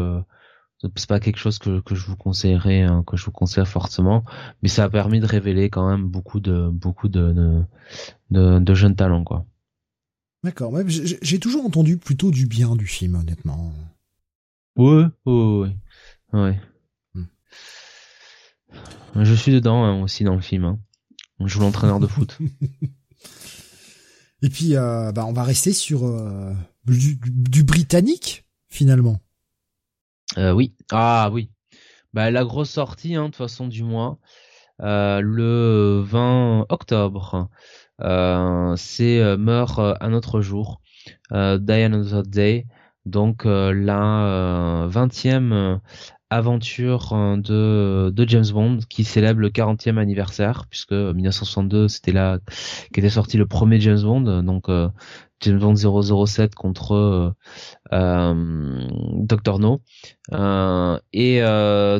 c'est 0.97 1.09
pas 1.09 1.21
quelque 1.21 1.39
chose 1.39 1.59
que, 1.59 1.81
que 1.81 1.95
je 1.95 2.07
vous 2.07 2.17
conseillerais, 2.17 2.83
hein, 2.83 3.05
que 3.07 3.17
je 3.17 3.25
vous 3.25 3.33
conseille 3.33 3.65
fortement, 3.67 4.25
mais 4.63 4.69
ça 4.69 4.85
a 4.85 4.91
permis 4.91 5.21
de 5.21 5.27
révéler 5.27 5.71
quand 5.71 5.89
même 5.89 6.07
beaucoup 6.07 6.41
de 6.41 6.69
beaucoup 6.71 7.09
de 7.09 7.65
de, 8.31 8.59
de, 8.59 8.75
jeunes 8.75 8.97
talents 8.97 9.25
quoi. 9.25 9.47
D'accord. 10.43 10.75
j'ai 10.87 11.39
toujours 11.39 11.65
entendu 11.65 11.97
plutôt 11.97 12.31
du 12.31 12.47
bien 12.47 12.77
du 12.77 12.87
film, 12.87 13.15
honnêtement. 13.15 13.73
Oui, 14.77 15.05
oui, 15.25 15.71
oui. 16.33 16.51
Hmm. 16.51 16.53
Je 19.17 19.35
suis 19.35 19.53
dedans 19.53 19.85
hein, 19.85 20.03
aussi 20.03 20.25
dans 20.25 20.35
le 20.35 20.41
film. 20.41 20.65
Hein. 20.65 20.79
Je 21.41 21.47
joue 21.47 21.61
l'entraîneur 21.61 22.01
de 22.01 22.07
foot. 22.07 22.39
Et 24.43 24.51
puis, 24.51 24.77
euh, 24.77 25.11
bah, 25.13 25.25
on 25.27 25.33
va 25.33 25.43
rester 25.43 25.73
sur 25.73 26.05
euh, 26.05 26.53
du 26.85 27.65
britannique 27.65 28.45
finalement. 28.69 29.19
Euh, 30.37 30.53
oui. 30.53 30.75
Ah 30.93 31.31
oui. 31.33 31.51
Bah, 32.13 32.31
la 32.31 32.45
grosse 32.45 32.71
sortie, 32.71 33.15
hein, 33.15 33.23
de 33.23 33.29
toute 33.29 33.37
façon, 33.37 33.69
du 33.69 33.83
mois, 33.83 34.19
le 34.81 36.03
20 36.05 36.67
octobre, 36.69 37.49
c'est 38.77 39.37
Meurt 39.39 39.81
un 40.01 40.13
autre 40.13 40.41
jour, 40.41 40.83
Die 41.31 41.73
Another 41.73 42.23
Day, 42.23 42.67
donc 43.07 43.45
la 43.45 44.87
20e 44.91 45.81
aventure 46.35 47.15
de, 47.39 48.11
de 48.15 48.29
James 48.29 48.51
Bond 48.53 48.79
qui 48.89 49.05
célèbre 49.05 49.41
le 49.41 49.51
40e 49.51 49.99
anniversaire 49.99 50.67
puisque 50.69 50.93
1962 50.93 51.89
c'était 51.89 52.13
là 52.13 52.39
qu'était 52.93 53.11
sorti 53.11 53.37
le 53.37 53.47
premier 53.47 53.81
James 53.81 54.03
Bond 54.03 54.43
donc 54.43 54.69
James 55.45 55.59
Bond 55.59 55.77
007 56.27 56.55
contre 56.55 56.93
euh, 56.95 57.31
euh, 57.93 58.87
Dr 59.13 59.59
No. 59.59 59.83
Euh, 60.33 60.99
et 61.13 61.41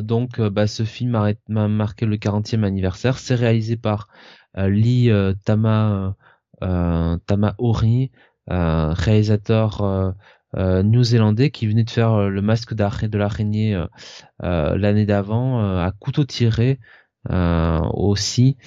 donc 0.01 0.41
bah, 0.41 0.67
ce 0.67 0.83
film 0.83 1.15
a, 1.15 1.33
marqué 1.67 2.05
le 2.05 2.17
40e 2.17 2.63
anniversaire. 2.63 3.17
C'est 3.17 3.35
réalisé 3.35 3.77
par 3.77 4.07
Lee 4.55 5.11
Tama 5.45 6.15
Tama 6.61 7.55
Ori, 7.57 8.11
réalisateur 8.47 10.15
néo-zélandais 10.55 11.49
qui 11.49 11.67
venait 11.67 11.83
de 11.83 11.89
faire 11.89 12.29
le 12.29 12.41
masque 12.41 12.73
de 12.73 13.17
l'araignée 13.17 13.81
l'année 14.41 15.05
d'avant 15.05 15.59
à 15.59 15.91
couteau 15.91 16.23
tiré 16.23 16.79
aussi 17.29 18.57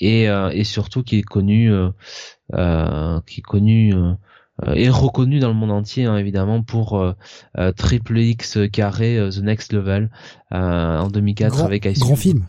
et, 0.00 0.24
et 0.24 0.64
surtout 0.64 1.02
qui 1.02 1.18
est 1.18 1.22
connu 1.22 1.70
euh, 2.52 3.20
qui 3.26 3.40
est 3.40 3.42
connu 3.42 3.94
euh, 3.94 4.12
et 4.74 4.90
reconnu 4.90 5.40
dans 5.40 5.48
le 5.48 5.54
monde 5.54 5.70
entier 5.70 6.04
hein, 6.04 6.18
évidemment 6.18 6.62
pour 6.62 7.00
euh, 7.00 7.72
Triple 7.72 8.18
X 8.18 8.58
carré 8.70 9.18
The 9.30 9.38
Next 9.38 9.72
Level 9.72 10.10
en 10.50 11.08
2004 11.08 11.62
avec 11.62 11.86
Ice 11.86 12.00
Grand 12.00 12.16
film. 12.16 12.44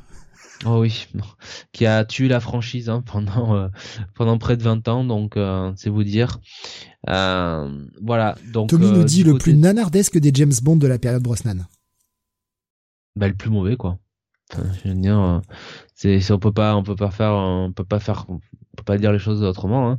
Oh 0.66 0.80
oui, 0.80 1.08
qui 1.72 1.86
a 1.86 2.04
tué 2.04 2.28
la 2.28 2.42
franchise 2.42 2.90
hein, 2.90 3.04
pendant 3.06 3.70
pendant 4.14 4.38
près 4.38 4.58
de 4.58 4.64
20 4.64 4.88
ans, 4.90 5.06
donc 5.06 5.40
c'est 5.76 5.90
vous 5.90 6.04
dire. 6.04 6.40
Voilà. 7.06 8.36
Donc 8.52 8.70
Tommy 8.70 8.92
nous 8.92 9.04
dit 9.04 9.24
le 9.24 9.38
plus 9.38 9.56
nanardesque 9.56 10.18
des 10.18 10.32
James 10.34 10.54
Bond 10.62 10.78
de 10.78 10.88
la 10.88 11.00
période 11.00 11.24
Brosnan. 11.24 11.68
Bah 13.16 13.28
le 13.28 13.34
plus 13.34 13.50
mauvais 13.50 13.78
quoi. 13.78 13.98
je 14.84 14.90
veux 14.90 14.96
dire, 14.96 15.42
c'est 15.94 16.32
on 16.32 16.40
peut 16.40 16.52
pas 16.52 16.76
on 16.76 16.84
peut 16.84 16.96
pas 16.96 17.12
faire 17.12 17.34
on 17.34 17.72
peut 17.72 17.86
pas 17.86 18.00
faire 18.00 18.26
on 18.28 18.40
peut 18.76 18.84
pas 18.84 18.98
dire 18.98 19.12
les 19.12 19.20
choses 19.20 19.44
autrement. 19.44 19.92
Hein. 19.92 19.98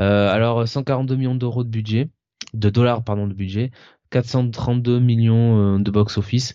Euh, 0.00 0.30
alors 0.30 0.68
142 0.68 1.16
millions 1.16 1.34
d'euros 1.34 1.64
de 1.64 1.70
budget, 1.70 2.10
de 2.54 2.68
dollars 2.68 3.02
pardon 3.04 3.26
de 3.26 3.34
budget, 3.34 3.70
432 4.10 5.00
millions 5.00 5.76
euh, 5.76 5.78
de 5.78 5.90
box-office 5.90 6.52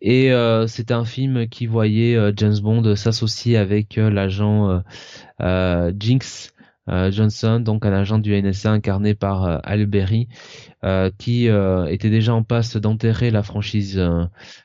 et 0.00 0.32
euh, 0.32 0.66
c'était 0.66 0.94
un 0.94 1.04
film 1.04 1.48
qui 1.48 1.66
voyait 1.66 2.16
euh, 2.16 2.32
James 2.36 2.58
Bond 2.62 2.96
s'associer 2.96 3.56
avec 3.56 3.96
l'agent 3.96 4.82
Jinx 5.40 6.53
Johnson, 6.86 7.60
donc 7.60 7.86
un 7.86 7.92
agent 7.92 8.18
du 8.18 8.40
NSA 8.40 8.72
incarné 8.72 9.14
par 9.14 9.60
Al 9.64 9.86
Berry, 9.86 10.28
qui 11.18 11.46
était 11.46 12.10
déjà 12.10 12.34
en 12.34 12.42
passe 12.42 12.76
d'enterrer 12.76 13.30
la 13.30 13.42
franchise, 13.42 13.98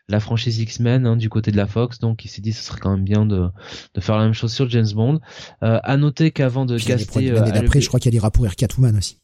la 0.07 0.19
franchise 0.19 0.59
X-Men 0.59 1.05
hein, 1.05 1.15
du 1.15 1.29
côté 1.29 1.51
de 1.51 1.57
la 1.57 1.67
Fox. 1.67 1.99
Donc 1.99 2.25
il 2.25 2.27
s'est 2.27 2.41
dit 2.41 2.51
ce 2.51 2.63
serait 2.63 2.79
quand 2.79 2.91
même 2.91 3.03
bien 3.05 3.25
de, 3.25 3.47
de 3.93 4.01
faire 4.01 4.17
la 4.17 4.23
même 4.25 4.33
chose 4.33 4.53
sur 4.53 4.69
James 4.69 4.91
Bond. 4.93 5.19
à 5.61 5.97
noter 5.97 6.31
qu'avant 6.31 6.65
de 6.65 6.77
caster, 6.77 7.31
l'année 7.31 7.51
d'après, 7.51 7.81
je 7.81 7.87
crois 7.87 7.99
qu'il 7.99 8.13
ira 8.13 8.31
pour 8.31 8.47
Catwoman 8.55 8.97
aussi. 8.97 9.19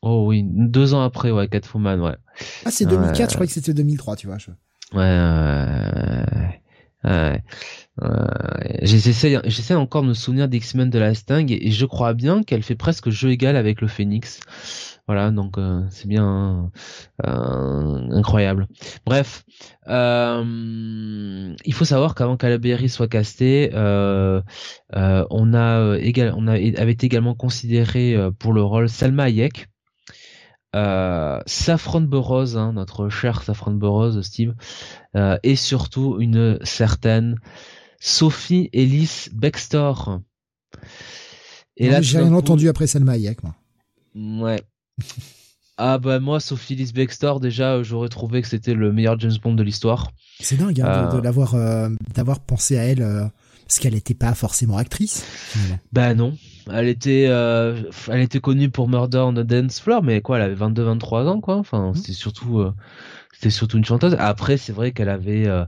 Oh 0.00 0.26
oui, 0.28 0.44
deux 0.46 0.94
ans 0.94 1.02
après, 1.02 1.32
ouais, 1.32 1.48
Catwoman, 1.48 2.00
ouais. 2.00 2.16
Ah, 2.64 2.70
c'est 2.70 2.86
2004, 2.86 3.30
je 3.30 3.34
crois 3.34 3.46
que 3.46 3.52
c'était 3.52 3.74
2003, 3.74 4.14
tu 4.16 4.28
vois. 4.28 4.36
Ouais, 4.92 4.98
ouais, 4.98 6.24
ouais. 6.36 6.62
J'essaie, 8.82 9.40
j'essaie 9.44 9.74
encore 9.74 10.02
de 10.02 10.08
me 10.08 10.14
souvenir 10.14 10.48
d'X-Men 10.48 10.90
de 10.90 10.98
la 10.98 11.14
Sting 11.14 11.50
et, 11.52 11.70
je 11.70 11.86
crois 11.86 12.14
bien 12.14 12.42
qu'elle 12.42 12.62
fait 12.62 12.74
presque 12.74 13.10
jeu 13.10 13.30
égal 13.30 13.56
avec 13.56 13.80
le 13.80 13.88
Phoenix. 13.88 14.40
Voilà, 15.08 15.30
donc 15.30 15.56
euh, 15.56 15.86
c'est 15.88 16.06
bien 16.06 16.70
euh, 17.26 18.08
incroyable. 18.10 18.68
Bref, 19.06 19.42
euh, 19.88 21.54
il 21.64 21.72
faut 21.72 21.86
savoir 21.86 22.14
qu'avant 22.14 22.36
qu'Alaberry 22.36 22.90
soit 22.90 23.08
casté, 23.08 23.70
on 23.72 25.54
a 25.54 25.96
égal, 25.98 26.34
on 26.36 26.46
avait 26.46 26.96
également 27.00 27.34
considéré 27.34 28.16
pour 28.38 28.52
le 28.52 28.62
rôle 28.62 28.90
Salma 28.90 29.24
Hayek 29.24 29.68
euh, 30.78 31.40
Saffron 31.46 32.00
Burrows, 32.00 32.56
hein, 32.56 32.72
notre 32.72 33.08
cher 33.08 33.42
Saffron 33.42 33.72
Burrows, 33.72 34.22
Steve, 34.22 34.54
euh, 35.16 35.38
et 35.42 35.56
surtout 35.56 36.20
une 36.20 36.58
certaine 36.62 37.36
Sophie 38.00 38.70
Ellis 38.72 39.28
Bextor. 39.32 40.20
Et 41.76 41.90
là, 41.90 42.00
j'ai 42.00 42.18
rien 42.18 42.32
entendu 42.32 42.68
après 42.68 42.86
Selma 42.86 43.12
Hayek, 43.12 43.42
moi. 43.42 43.54
Ouais. 44.14 44.62
ah 45.76 45.98
bah 45.98 46.20
moi, 46.20 46.40
Sophie 46.40 46.74
Ellis 46.74 46.92
Bextor, 46.94 47.40
déjà, 47.40 47.82
j'aurais 47.82 48.08
trouvé 48.08 48.42
que 48.42 48.48
c'était 48.48 48.74
le 48.74 48.92
meilleur 48.92 49.18
James 49.18 49.36
Bond 49.42 49.54
de 49.54 49.62
l'histoire. 49.62 50.12
C'est 50.40 50.56
dingue 50.56 50.80
hein, 50.80 51.10
de, 51.12 51.18
euh. 51.18 51.20
l'avoir, 51.20 51.56
d'avoir 52.14 52.40
pensé 52.40 52.78
à 52.78 52.84
elle, 52.84 53.30
parce 53.66 53.80
qu'elle 53.80 53.94
n'était 53.94 54.14
pas 54.14 54.34
forcément 54.34 54.76
actrice. 54.76 55.24
Bah 55.92 56.14
non, 56.14 56.36
elle 56.72 56.88
était, 56.88 57.26
euh, 57.28 57.82
elle 58.08 58.20
était 58.20 58.40
connue 58.40 58.70
pour 58.70 58.88
Murder 58.88 59.18
on 59.18 59.32
the 59.32 59.40
Dance 59.40 59.80
Floor, 59.80 60.02
mais 60.02 60.20
quoi, 60.20 60.36
elle 60.38 60.42
avait 60.42 60.54
22-23 60.54 61.26
ans, 61.26 61.40
quoi. 61.40 61.56
Enfin, 61.56 61.90
mmh. 61.90 61.94
c'était 61.94 62.12
surtout, 62.12 62.60
euh, 62.60 62.72
c'était 63.32 63.50
surtout 63.50 63.78
une 63.78 63.84
chanteuse. 63.84 64.16
Après, 64.18 64.56
c'est 64.56 64.72
vrai 64.72 64.92
qu'elle 64.92 65.08
avait, 65.08 65.46
euh, 65.46 65.64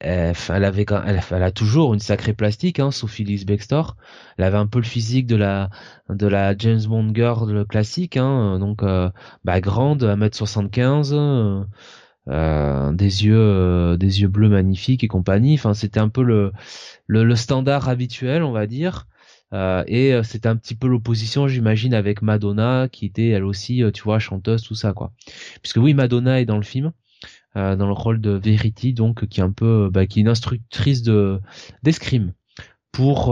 elle, 0.00 0.64
avait, 0.64 0.86
elle, 1.06 1.20
elle, 1.30 1.42
a 1.42 1.50
toujours 1.50 1.94
une 1.94 2.00
sacrée 2.00 2.32
plastique, 2.32 2.78
hein, 2.78 2.90
Sophie 2.90 3.24
Lise 3.24 3.46
Bextor. 3.46 3.96
Elle 4.36 4.44
avait 4.44 4.58
un 4.58 4.66
peu 4.66 4.78
le 4.78 4.84
physique 4.84 5.26
de 5.26 5.36
la 5.36 5.70
de 6.08 6.26
la 6.26 6.56
James 6.56 6.82
Bond 6.86 7.12
girl 7.14 7.66
classique, 7.66 8.16
hein, 8.16 8.58
donc 8.58 8.82
euh, 8.82 9.10
bah, 9.44 9.60
grande, 9.60 10.04
1m75, 10.04 11.66
euh, 12.28 12.92
des 12.92 13.24
yeux 13.24 13.38
euh, 13.38 13.96
des 13.96 14.20
yeux 14.20 14.28
bleus 14.28 14.48
magnifiques 14.50 15.02
et 15.02 15.08
compagnie. 15.08 15.54
Enfin, 15.54 15.74
c'était 15.74 16.00
un 16.00 16.10
peu 16.10 16.22
le, 16.22 16.52
le, 17.06 17.24
le 17.24 17.36
standard 17.36 17.88
habituel, 17.88 18.42
on 18.42 18.52
va 18.52 18.66
dire. 18.66 19.06
Euh, 19.54 19.82
et 19.86 20.12
euh, 20.12 20.22
c'était 20.22 20.48
un 20.48 20.56
petit 20.56 20.74
peu 20.74 20.88
l'opposition, 20.88 21.48
j'imagine, 21.48 21.94
avec 21.94 22.22
Madonna, 22.22 22.88
qui 22.90 23.06
était 23.06 23.28
elle 23.28 23.44
aussi, 23.44 23.82
tu 23.94 24.02
vois, 24.02 24.18
chanteuse, 24.18 24.62
tout 24.62 24.74
ça, 24.74 24.92
quoi. 24.92 25.12
Puisque 25.62 25.78
oui, 25.78 25.94
Madonna 25.94 26.40
est 26.40 26.44
dans 26.44 26.56
le 26.56 26.62
film, 26.62 26.92
euh, 27.56 27.76
dans 27.76 27.86
le 27.86 27.92
rôle 27.92 28.20
de 28.20 28.30
Verity, 28.30 28.92
donc 28.92 29.26
qui 29.26 29.40
est 29.40 29.44
un 29.44 29.52
peu, 29.52 29.90
bah, 29.92 30.06
qui 30.06 30.20
est 30.20 30.22
une 30.22 30.28
instructrice 30.28 31.02
de 31.02 31.40
d'escrime 31.82 32.32
pour 32.92 33.30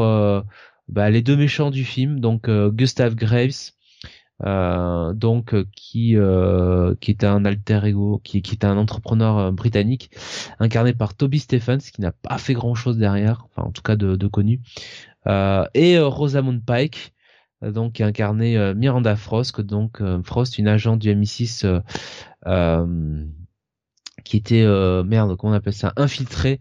bah, 0.88 1.10
les 1.10 1.22
deux 1.22 1.36
méchants 1.36 1.70
du 1.70 1.84
film, 1.84 2.20
donc 2.20 2.48
Gustav 2.48 3.14
Graves 3.14 3.72
euh, 4.44 5.14
donc 5.14 5.54
euh, 5.54 5.64
qui 5.74 6.14
euh, 6.14 6.94
qui 7.00 7.10
est 7.10 7.24
un 7.24 7.46
alter 7.46 7.80
ego, 7.84 8.20
qui, 8.22 8.42
qui 8.42 8.52
est 8.52 8.66
un 8.66 8.76
entrepreneur 8.76 9.50
britannique 9.50 10.10
incarné 10.58 10.92
par 10.92 11.14
Toby 11.14 11.38
Stephens, 11.38 11.78
qui 11.78 12.02
n'a 12.02 12.12
pas 12.12 12.36
fait 12.36 12.52
grand 12.52 12.74
chose 12.74 12.98
derrière, 12.98 13.46
enfin 13.46 13.66
en 13.68 13.72
tout 13.72 13.82
cas 13.82 13.96
de, 13.96 14.16
de 14.16 14.26
connu, 14.26 14.60
et 15.26 15.98
Rosamund 15.98 16.64
Pike, 16.64 17.14
donc 17.62 17.94
qui 17.94 18.02
a 18.02 18.06
incarné 18.06 18.74
Miranda 18.74 19.16
Frost, 19.16 19.60
donc 19.60 20.00
Frost, 20.24 20.58
une 20.58 20.68
agente 20.68 21.00
du 21.00 21.14
MI6 21.14 21.82
qui 24.24 24.36
était 24.36 24.66
merde, 25.04 25.36
comment 25.36 25.52
on 25.52 25.56
appelle 25.56 25.72
ça, 25.72 25.92
infiltrée 25.96 26.60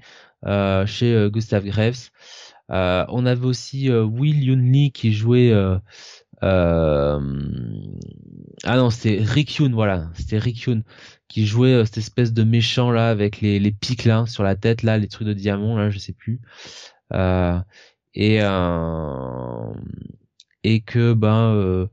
chez 0.85 1.29
Gustav 1.31 1.63
Graves. 1.65 2.09
on 2.69 3.25
avait 3.25 3.45
aussi 3.45 3.91
Will 3.91 4.43
Yun 4.43 4.71
Lee 4.71 4.91
qui 4.91 5.13
jouait 5.13 5.53
euh... 6.43 7.19
Ah 8.63 8.77
non, 8.77 8.89
c'était 8.89 9.21
Rick 9.23 9.55
Yoon, 9.55 9.71
voilà, 9.71 10.09
c'était 10.15 10.37
Rick 10.37 10.61
Yoon 10.63 10.83
qui 11.27 11.45
jouait 11.45 11.73
euh, 11.73 11.85
cette 11.85 11.97
espèce 11.97 12.33
de 12.33 12.43
méchant 12.43 12.91
là 12.91 13.09
avec 13.09 13.41
les, 13.41 13.59
les 13.59 13.71
pics 13.71 14.05
là 14.05 14.25
sur 14.27 14.43
la 14.43 14.55
tête 14.55 14.83
là, 14.83 14.97
les 14.97 15.07
trucs 15.07 15.27
de 15.27 15.33
diamant 15.33 15.77
là, 15.77 15.89
je 15.89 15.99
sais 15.99 16.13
plus. 16.13 16.41
Euh, 18.17 18.21
et 18.21 18.41
euh, 18.41 19.73
et 20.63 20.81
que 20.81 21.13
ben 21.13 21.53
euh, 21.53 21.87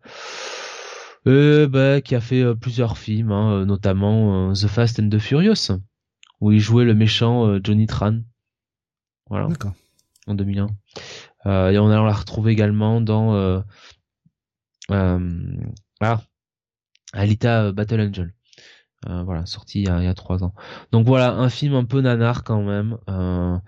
euh, 1.27 1.69
ben, 1.69 2.01
qui 2.01 2.15
a 2.15 2.21
fait 2.21 2.43
euh, 2.43 2.55
plusieurs 2.55 2.99
films, 2.99 3.33
hein, 3.33 3.65
notamment 3.65 4.53
The 4.53 4.67
Fast 4.67 5.01
and 5.01 5.09
the 5.09 5.19
Furious, 5.19 5.79
où 6.41 6.53
il 6.53 6.61
jouait 6.61 6.85
le 6.85 6.95
méchant 6.95 7.59
Johnny 7.63 7.87
Tran. 7.87 8.21
Voilà. 9.29 9.49
En 10.27 10.35
2001. 10.35 10.67
et 11.47 11.79
on 11.79 11.91
a 11.91 12.03
la 12.03 12.13
retrouvé 12.13 12.53
également 12.53 13.01
dans 13.01 13.63
euh, 14.91 15.19
voilà. 16.01 16.23
Alita 17.13 17.65
euh, 17.65 17.73
Battle 17.73 18.01
Angel. 18.01 18.35
Euh, 19.09 19.25
voilà, 19.25 19.47
sorti 19.47 19.83
il 19.83 19.89
y, 19.89 20.07
a, 20.07 20.15
trois 20.15 20.45
ans. 20.45 20.55
Donc 20.93 21.07
voilà, 21.07 21.33
un 21.33 21.49
film 21.49 21.75
un 21.75 21.85
peu 21.85 22.01
nanar 22.01 22.45
quand 22.45 22.63
même, 22.63 22.99
euh, 23.11 23.59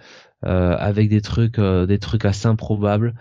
avec 0.45 1.09
des 1.09 1.21
trucs, 1.21 1.61
des 1.61 1.99
trucs 1.99 2.25
assez 2.25 2.47
improbables. 2.47 3.15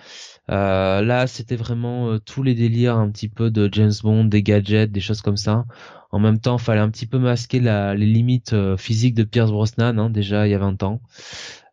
là, 0.49 1.27
c'était 1.27 1.55
vraiment 1.55 2.17
tous 2.19 2.43
les 2.43 2.55
délires 2.55 2.97
un 2.97 3.09
petit 3.09 3.29
peu 3.29 3.51
de 3.51 3.69
James 3.71 3.93
Bond, 4.03 4.25
des 4.25 4.43
gadgets, 4.43 4.91
des 4.91 4.99
choses 5.01 5.21
comme 5.21 5.37
ça. 5.37 5.65
En 6.11 6.19
même 6.19 6.39
temps, 6.39 6.57
fallait 6.57 6.81
un 6.81 6.89
petit 6.89 7.07
peu 7.07 7.17
masquer 7.17 7.59
la, 7.59 7.95
les 7.95 8.05
limites 8.05 8.55
physiques 8.77 9.15
de 9.15 9.23
Pierce 9.23 9.51
Brosnan, 9.51 9.97
hein, 9.97 10.09
déjà 10.09 10.47
il 10.47 10.51
y 10.51 10.53
a 10.53 10.59
20 10.59 10.83
ans. 10.83 11.01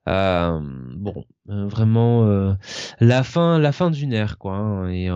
bon, 0.07 1.25
vraiment 1.47 2.57
la 3.01 3.23
fin, 3.23 3.59
la 3.59 3.73
fin 3.73 3.91
d'une 3.91 4.13
ère, 4.13 4.39
quoi. 4.39 4.57
Hein, 4.57 4.89
et 4.91 5.11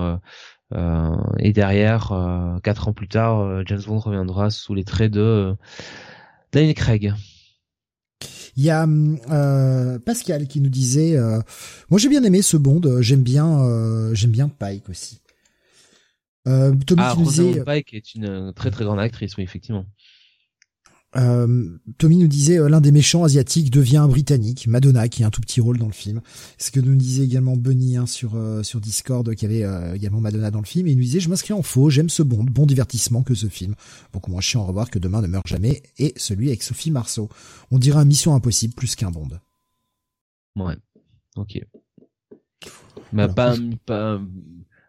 euh, 0.75 1.17
et 1.39 1.53
derrière, 1.53 2.13
euh, 2.13 2.59
quatre 2.61 2.89
ans 2.89 2.93
plus 2.93 3.09
tard, 3.09 3.41
euh, 3.41 3.63
James 3.67 3.83
Bond 3.87 3.99
reviendra 3.99 4.51
sous 4.51 4.75
les 4.75 4.85
traits 4.85 5.13
de 5.13 5.57
Daniel 6.53 6.75
Craig. 6.75 7.15
Il 8.57 8.65
y 8.65 8.71
a 8.71 8.87
euh, 8.87 9.99
Pascal 9.99 10.47
qui 10.47 10.61
nous 10.61 10.71
disait, 10.71 11.17
moi 11.91 11.99
j'ai 11.99 12.09
bien 12.09 12.23
aimé 12.23 12.43
ce 12.43 12.57
Bond, 12.57 13.01
j'aime 13.01 13.23
bien, 13.23 14.15
j'aime 14.15 14.31
bien 14.31 14.49
Pike 14.49 14.89
aussi. 14.89 15.21
Euh, 16.47 16.75
Tommy 16.87 17.01
ah, 17.03 17.13
qui 17.15 17.21
nous 17.21 17.27
disait, 17.27 17.65
Pike 17.65 17.95
est 17.95 18.15
une 18.15 18.53
très 18.55 18.71
très 18.71 18.85
grande 18.85 19.01
actrice, 19.01 19.37
oui 19.37 19.45
effectivement. 19.45 19.87
Euh, 21.17 21.79
Tommy 21.99 22.17
nous 22.17 22.27
disait 22.27 22.59
euh, 22.59 22.69
l'un 22.69 22.81
des 22.81 22.91
méchants 22.91 23.25
asiatiques 23.25 23.71
devient 23.71 23.99
un 23.99 24.09
britannique, 24.09 24.67
Madonna 24.67 25.09
qui 25.09 25.23
a 25.23 25.29
un 25.29 25.31
tout 25.31 25.41
petit 25.41 25.61
rôle 25.61 25.79
dans 25.79 25.87
le 25.87 25.93
film. 25.93 26.21
Ce 26.59 26.71
que 26.71 26.81
nous 26.81 26.97
disait 26.97 27.25
également 27.25 27.57
Bunny 27.57 27.97
hein, 27.97 28.07
sur 28.07 28.35
euh, 28.35 28.63
sur 28.63 28.81
Discord 28.81 29.35
qui 29.35 29.45
avait 29.45 29.65
également 29.95 30.21
Madonna 30.21 30.51
dans 30.51 30.61
le 30.61 30.67
film 30.67 30.87
et 30.87 30.93
il 30.93 30.97
nous 30.97 31.05
disait 31.05 31.21
je 31.21 31.29
m'inscris 31.29 31.53
en 31.53 31.63
faux, 31.63 31.91
j'aime 31.91 32.09
ce 32.09 32.23
bon 32.23 32.43
bon 32.43 32.67
divertissement 32.67 33.23
que 33.23 33.35
ce 33.35 33.47
film. 33.47 33.75
Beaucoup 34.13 34.31
moins 34.31 34.41
chiant 34.41 34.63
à 34.63 34.67
revoir 34.67 34.91
que 34.91 34.99
Demain 34.99 35.23
ne 35.23 35.27
meurt 35.27 35.47
jamais 35.47 35.83
et 35.99 36.13
celui 36.17 36.49
avec 36.49 36.63
Sophie 36.63 36.91
Marceau. 36.91 37.29
On 37.71 37.79
dirait 37.79 37.99
un 37.99 38.05
Mission 38.05 38.35
Impossible 38.35 38.75
plus 38.75 38.97
qu'un 38.97 39.11
Bond. 39.11 39.29
Ouais. 40.57 40.77
OK. 41.37 41.61
Mais 43.13 43.29
pas, 43.29 43.55
pas 43.87 44.21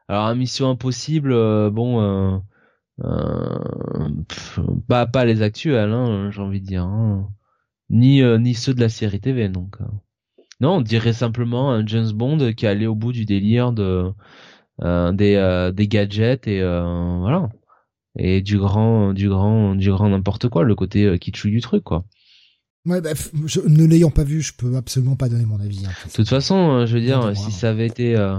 alors 0.07 0.25
un 0.25 0.35
Mission 0.35 0.69
Impossible 0.69 1.33
bon 1.71 2.41
euh, 3.03 3.57
bah, 4.87 5.05
pas 5.05 5.25
les 5.25 5.41
actuels, 5.41 5.91
hein, 5.91 6.31
j'ai 6.31 6.41
envie 6.41 6.61
de 6.61 6.65
dire, 6.65 6.83
hein. 6.83 7.29
ni 7.89 8.21
euh, 8.21 8.37
ni 8.37 8.53
ceux 8.53 8.73
de 8.73 8.81
la 8.81 8.89
série 8.89 9.19
TV. 9.19 9.49
Donc, 9.49 9.75
euh. 9.81 9.85
non, 10.61 10.77
on 10.77 10.81
dirait 10.81 11.13
simplement 11.13 11.71
un 11.71 11.85
James 11.85 12.11
Bond 12.11 12.53
qui 12.53 12.65
est 12.65 12.69
allé 12.69 12.87
au 12.87 12.95
bout 12.95 13.11
du 13.11 13.25
délire 13.25 13.73
de 13.73 14.11
des 14.81 15.71
des 15.73 15.87
gadgets 15.87 16.47
et 16.47 16.61
voilà 16.61 17.49
et 18.17 18.41
du 18.41 18.57
grand 18.57 19.13
du 19.13 19.29
grand 19.29 19.75
du 19.75 19.89
grand 19.91 20.09
n'importe 20.09 20.49
quoi, 20.49 20.63
le 20.63 20.75
côté 20.75 21.17
kitschou 21.19 21.49
du 21.49 21.61
truc 21.61 21.83
quoi. 21.83 22.05
Ouais, 22.85 23.01
bah, 23.01 23.13
ne 23.67 23.85
l'ayant 23.85 24.11
pas 24.11 24.23
vu, 24.23 24.41
je 24.41 24.53
peux 24.53 24.75
absolument 24.75 25.15
pas 25.15 25.27
donner 25.27 25.45
mon 25.45 25.59
avis. 25.59 25.85
Hein, 25.87 25.91
de 26.05 26.11
toute 26.11 26.29
façon, 26.29 26.85
je 26.85 26.93
veux 26.93 27.01
dire, 27.01 27.35
si 27.35 27.51
ça 27.51 27.71
avait 27.71 27.87
été 27.87 28.15
euh, 28.15 28.37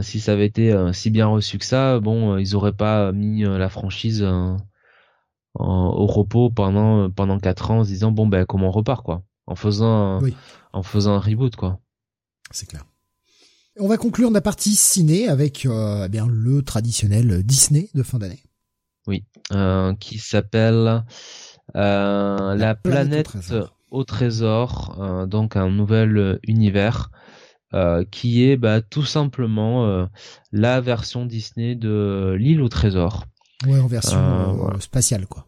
si 0.00 0.20
ça 0.20 0.32
avait 0.32 0.46
été 0.46 0.72
euh, 0.72 0.92
si 0.92 1.10
bien 1.10 1.26
reçu 1.26 1.58
que 1.58 1.64
ça, 1.64 2.00
bon, 2.00 2.34
euh, 2.34 2.40
ils 2.40 2.56
auraient 2.56 2.72
pas 2.72 3.12
mis 3.12 3.42
la 3.42 3.68
franchise 3.68 4.26
au 5.54 6.06
repos 6.06 6.50
pendant 6.50 7.10
pendant 7.10 7.38
quatre 7.38 7.70
ans 7.70 7.80
en 7.80 7.84
se 7.84 7.88
disant 7.88 8.12
bon 8.12 8.26
ben 8.26 8.46
comment 8.46 8.68
on 8.68 8.72
repart 8.72 9.04
quoi, 9.04 9.22
en 9.46 9.56
faisant 9.56 10.20
en 10.72 10.82
faisant 10.82 11.14
un 11.14 11.20
reboot 11.20 11.56
quoi. 11.56 11.80
C'est 12.50 12.66
clair. 12.66 12.84
On 13.80 13.88
va 13.88 13.96
conclure 13.96 14.30
la 14.30 14.40
partie 14.40 14.74
ciné 14.74 15.28
avec 15.28 15.66
eh 15.66 16.08
bien 16.08 16.26
le 16.28 16.62
traditionnel 16.62 17.42
Disney 17.42 17.90
de 17.94 18.02
fin 18.02 18.18
d'année. 18.18 18.42
Oui, 19.06 19.24
qui 20.00 20.18
s'appelle 20.18 21.04
la, 21.74 22.74
planète, 22.82 23.36
au 23.90 24.04
trésor, 24.04 25.26
donc 25.28 25.56
un 25.56 25.70
nouvel 25.70 26.38
univers 26.46 27.10
euh, 27.74 28.04
qui 28.10 28.44
est 28.44 28.56
bah, 28.56 28.80
tout 28.80 29.04
simplement 29.04 29.86
euh, 29.86 30.06
la 30.52 30.80
version 30.80 31.26
Disney 31.26 31.74
de 31.74 32.34
l'île 32.38 32.62
au 32.62 32.68
trésor. 32.68 33.26
Ouais, 33.66 33.78
en 33.78 33.86
version 33.86 34.70
euh, 34.70 34.78
spatiale, 34.78 35.26
quoi. 35.26 35.46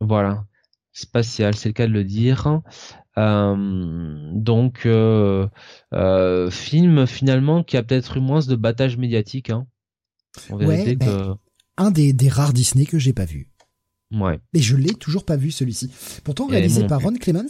Voilà, 0.00 0.44
spatiale, 0.92 1.56
c'est 1.56 1.68
le 1.70 1.72
cas 1.72 1.86
de 1.88 1.92
le 1.92 2.04
dire. 2.04 2.60
donc, 3.16 4.86
film 6.50 7.06
finalement 7.06 7.64
qui 7.64 7.76
a 7.76 7.82
peut-être 7.82 8.16
eu 8.16 8.20
moins 8.20 8.40
de 8.40 8.54
battage 8.54 8.96
médiatique. 8.96 9.50
Hein, 9.50 9.66
ouais, 10.50 10.94
ben, 10.94 11.36
un 11.76 11.90
des, 11.90 12.12
des 12.12 12.28
rares 12.28 12.52
Disney 12.52 12.86
que 12.86 12.98
j'ai 12.98 13.12
pas 13.12 13.24
vu. 13.24 13.48
Ouais. 14.12 14.38
Mais 14.52 14.60
je 14.60 14.76
l'ai 14.76 14.94
toujours 14.94 15.24
pas 15.24 15.36
vu 15.36 15.50
celui-ci. 15.50 15.90
Pourtant 16.22 16.46
réalisé 16.46 16.86
par 16.86 17.00
Ron 17.00 17.14
Clements. 17.14 17.42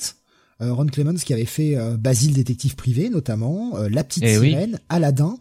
Euh, 0.60 0.72
Ron 0.72 0.86
Clements 0.86 1.14
qui 1.14 1.32
avait 1.32 1.44
fait 1.44 1.76
euh, 1.76 1.96
Basile 1.96 2.34
détective 2.34 2.76
privé 2.76 3.10
notamment, 3.10 3.76
euh, 3.76 3.88
La 3.88 4.04
petite 4.04 4.24
eh 4.24 4.38
sirène, 4.38 4.78
Aladdin. 4.88 5.36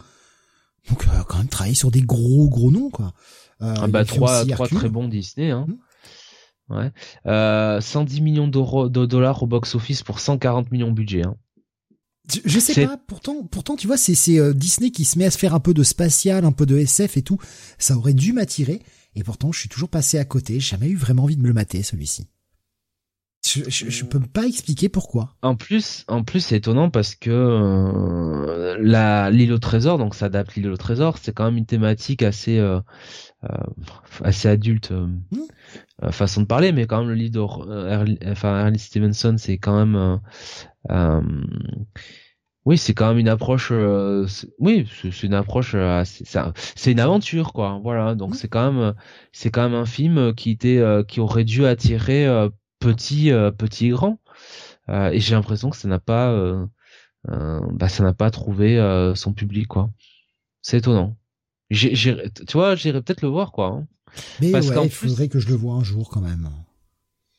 Donc 0.89 1.05
quand 1.27 1.37
même 1.37 1.47
travaillé 1.47 1.75
sur 1.75 1.91
des 1.91 2.01
gros 2.01 2.49
gros 2.49 2.71
noms 2.71 2.89
quoi. 2.89 3.13
Ah 3.61 3.87
bah 3.87 4.03
trois 4.03 4.45
trois 4.45 4.67
très 4.67 4.89
bons 4.89 5.07
Disney 5.07 5.51
hein. 5.51 5.65
Mmh. 5.67 6.75
Ouais. 6.75 6.91
Euh, 7.25 7.79
110 7.79 8.21
millions 8.21 8.47
d'euros 8.47 8.89
de 8.89 9.05
dollars 9.05 9.43
au 9.43 9.47
box 9.47 9.75
office 9.75 10.03
pour 10.03 10.19
140 10.19 10.71
millions 10.71 10.91
budget 10.91 11.25
hein. 11.25 11.35
Je, 12.45 12.57
sais 12.57 12.85
pas, 12.85 12.95
pourtant, 12.95 13.43
pourtant, 13.43 13.75
tu 13.75 13.85
vois, 13.85 13.97
c'est 13.97 14.15
c'est 14.15 14.53
Disney 14.53 14.91
qui 14.91 15.03
se 15.03 15.19
met 15.19 15.25
à 15.25 15.31
se 15.31 15.37
faire 15.37 15.53
un 15.53 15.59
peu 15.59 15.73
de 15.73 15.83
spatial, 15.83 16.45
un 16.45 16.53
peu 16.53 16.65
de 16.65 16.77
SF 16.77 17.17
et 17.17 17.21
tout. 17.21 17.37
Ça 17.77 17.97
aurait 17.97 18.13
dû 18.13 18.31
m'attirer, 18.31 18.81
et 19.15 19.23
pourtant, 19.23 19.51
je 19.51 19.59
suis 19.59 19.67
toujours 19.67 19.89
passé 19.89 20.17
à 20.17 20.23
côté. 20.23 20.53
J'ai 20.53 20.71
jamais 20.77 20.87
eu 20.87 20.95
vraiment 20.95 21.23
envie 21.23 21.35
de 21.35 21.41
me 21.41 21.47
le 21.47 21.53
mater 21.53 21.83
celui-ci. 21.83 22.27
Je, 23.45 23.69
je, 23.69 23.89
je, 23.89 24.05
peux 24.05 24.21
pas 24.21 24.45
expliquer 24.45 24.87
pourquoi. 24.87 25.35
En 25.41 25.55
plus, 25.55 26.05
en 26.07 26.23
plus, 26.23 26.39
c'est 26.39 26.57
étonnant 26.57 26.89
parce 26.89 27.13
que 27.13 27.29
euh, 27.29 28.77
la 28.79 29.29
l'île 29.31 29.51
au 29.51 29.59
trésor, 29.59 29.97
donc 29.97 30.15
ça 30.15 30.27
adapte 30.27 30.55
l'île 30.55 30.69
au 30.69 30.77
trésor, 30.77 31.17
c'est 31.17 31.33
quand 31.33 31.45
même 31.45 31.57
une 31.57 31.65
thématique 31.65 32.23
assez 32.23 32.57
euh, 32.57 32.79
euh, 33.43 33.57
assez 34.23 34.47
adulte 34.47 34.91
mmh. 34.91 36.11
façon 36.11 36.41
de 36.41 36.47
parler, 36.47 36.71
mais 36.71 36.87
quand 36.87 36.99
même 36.99 37.09
le 37.09 37.15
leader, 37.15 37.67
enfin 38.27 38.61
Ernie 38.61 38.79
Stevenson, 38.79 39.35
c'est 39.37 39.57
quand 39.57 39.77
même 39.85 40.19
oui, 42.65 42.77
c'est 42.77 42.93
quand 42.93 43.09
même 43.09 43.17
une 43.19 43.27
approche. 43.27 43.69
Euh, 43.71 44.25
oui, 44.59 44.87
c'est 45.01 45.23
une 45.23 45.33
approche. 45.33 45.73
Euh, 45.75 46.03
c'est 46.05 46.91
une 46.91 46.99
aventure, 46.99 47.51
quoi. 47.51 47.79
Voilà. 47.83 48.15
Donc 48.15 48.35
c'est 48.35 48.47
quand 48.47 48.71
même, 48.71 48.93
c'est 49.33 49.51
quand 49.51 49.63
même 49.63 49.77
un 49.77 49.85
film 49.85 50.33
qui 50.33 50.51
était, 50.51 50.77
euh, 50.77 51.03
qui 51.03 51.19
aurait 51.19 51.43
dû 51.43 51.65
attirer 51.65 52.25
petit, 52.83 53.31
petit 53.57 53.87
et 53.87 53.89
grand. 53.89 54.19
et 54.89 55.19
j'ai 55.19 55.35
l'impression 55.35 55.69
que 55.69 55.77
ça 55.77 55.87
n'a 55.87 55.99
pas, 55.99 56.33
bah, 57.27 57.89
ça 57.89 58.03
n'a 58.03 58.13
pas 58.13 58.31
trouvé 58.31 58.77
son 59.15 59.33
public, 59.33 59.67
quoi. 59.67 59.89
C'est 60.61 60.77
étonnant. 60.77 61.17
J'ai, 61.69 61.93
tu 61.93 62.53
vois, 62.53 62.75
j'irai 62.75 63.01
peut-être 63.01 63.21
le 63.21 63.29
voir, 63.29 63.51
quoi. 63.51 63.67
Hein. 63.67 63.87
Mais 64.41 64.51
Parce 64.51 64.69
ouais, 64.69 64.85
il 64.85 64.91
faudrait 64.91 65.27
que 65.27 65.39
je 65.39 65.47
le 65.47 65.55
vois 65.55 65.75
un 65.75 65.83
jour, 65.83 66.09
quand 66.09 66.21
même. 66.21 66.49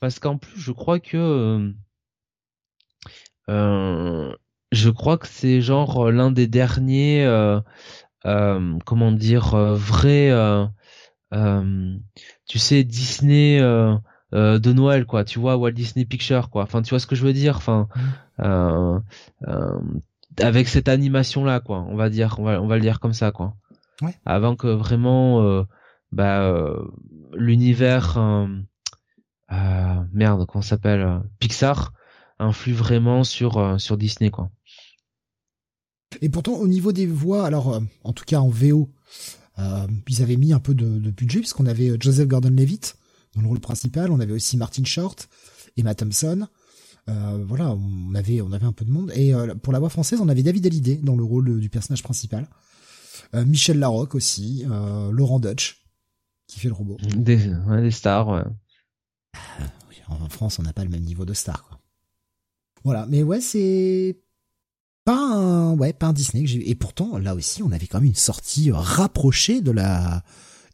Parce 0.01 0.19
qu'en 0.19 0.39
plus, 0.39 0.59
je 0.59 0.73
crois 0.73 0.99
que. 0.99 1.73
Euh, 3.49 4.35
je 4.75 4.91
crois 4.91 5.17
que 5.19 5.29
c'est 5.29 5.61
genre 5.61 6.07
euh, 6.09 6.11
l'un 6.11 6.31
des 6.31 6.47
derniers, 6.47 7.25
euh, 7.25 7.61
euh, 8.27 8.79
comment 8.85 9.13
dire, 9.13 9.57
vrais, 9.57 10.31
tu 11.33 12.59
sais, 12.59 12.85
Disney 12.85 13.61
de 14.35 14.73
Noël, 14.73 15.07
quoi. 15.07 15.25
Tu 15.25 15.39
vois, 15.39 15.57
Walt 15.57 15.73
Disney 15.73 16.05
Picture, 16.05 16.51
quoi. 16.51 16.65
Enfin, 16.65 16.83
tu 16.83 16.91
vois 16.91 16.99
ce 16.99 17.07
que 17.07 17.15
je 17.15 17.25
veux 17.25 17.33
dire? 17.33 17.57
Enfin, 17.57 17.89
mmh. 18.39 19.01
avec 20.41 20.69
cette 20.69 20.89
animation 20.89 21.45
là, 21.45 21.61
quoi. 21.61 21.85
On 21.89 21.97
va 21.97 22.11
dire, 22.11 22.37
on 22.39 22.45
va, 22.45 22.61
on 22.61 22.67
va 22.67 22.77
le 22.77 22.83
dire 22.83 23.01
comme 23.01 23.13
ça, 23.13 23.31
quoi. 23.31 23.55
Ouais. 24.03 24.15
Avant 24.27 24.57
que 24.57 24.67
vraiment, 24.67 25.65
bah, 26.13 26.53
l'univers, 27.35 28.19
merde, 30.13 30.47
comment 30.47 30.63
s'appelle, 30.63 31.23
Pixar 31.39 31.93
influe 32.41 32.73
vraiment 32.73 33.23
sur 33.23 33.81
sur 33.81 33.97
Disney, 33.97 34.31
quoi. 34.31 34.51
Et 36.21 36.29
pourtant, 36.29 36.55
au 36.55 36.69
niveau 36.69 36.93
des 36.93 37.07
voix, 37.07 37.47
alors, 37.47 37.75
euh, 37.75 37.81
en 38.03 38.13
tout 38.13 38.25
cas 38.25 38.39
en 38.39 38.49
VO, 38.49 38.91
euh, 39.59 39.87
ils 40.09 40.23
avaient 40.23 40.37
mis 40.37 40.53
un 40.53 40.61
peu 40.61 40.75
de, 40.75 40.99
de 40.99 41.11
budget, 41.11 41.41
puisqu'on 41.41 41.67
avait 41.67 41.91
euh, 41.91 41.97
Joseph 42.01 42.29
Gordon-Levitt 42.29 42.97
dans 43.35 43.43
le 43.43 43.49
rôle 43.49 43.61
principal, 43.61 44.11
on 44.11 44.21
avait 44.21 44.33
aussi 44.33 44.57
Martin 44.57 44.85
Short, 44.85 45.29
Emma 45.77 45.95
Thompson. 45.95 46.47
Euh, 47.09 47.45
voilà, 47.47 47.71
on 47.71 48.15
avait, 48.15 48.41
on 48.41 48.53
avait 48.53 48.67
un 48.67 48.73
peu 48.73 48.85
de 48.85 48.91
monde. 48.91 49.13
Et 49.15 49.35
euh, 49.35 49.55
pour 49.55 49.73
la 49.73 49.79
voix 49.79 49.91
française, 49.91 50.21
on 50.21 50.29
avait 50.29 50.43
David 50.43 50.67
Hallyday 50.67 50.97
dans 50.97 51.17
le 51.17 51.25
rôle 51.25 51.61
du 51.61 51.69
personnage 51.69 52.03
principal. 52.03 52.49
Michel 53.33 53.81
Larocque 53.81 54.15
aussi, 54.15 54.65
Laurent 55.11 55.41
Dutch, 55.41 55.85
qui 56.47 56.61
fait 56.61 56.69
le 56.69 56.75
robot. 56.75 56.99
Des, 57.17 57.49
ouais, 57.67 57.83
des 57.83 57.91
stars, 57.91 58.29
ouais. 58.29 58.45
En 60.07 60.29
France, 60.29 60.59
on 60.59 60.63
n'a 60.63 60.73
pas 60.73 60.85
le 60.85 60.91
même 60.91 61.03
niveau 61.03 61.25
de 61.25 61.33
star, 61.33 61.65
quoi. 61.65 61.81
Voilà, 62.85 63.07
mais 63.09 63.23
ouais, 63.23 63.41
c'est 63.41 64.21
pas 65.05 65.17
un, 65.17 65.77
ouais, 65.77 65.93
pas 65.93 66.09
un 66.09 66.13
Disney. 66.13 66.45
Et 66.65 66.75
pourtant, 66.75 67.19
là 67.19 67.35
aussi, 67.35 67.63
on 67.63 67.73
avait 67.73 67.87
quand 67.87 67.99
même 67.99 68.09
une 68.09 68.15
sortie 68.15 68.71
rapprochée 68.71 69.63
de 69.63 69.71
la 69.71 70.23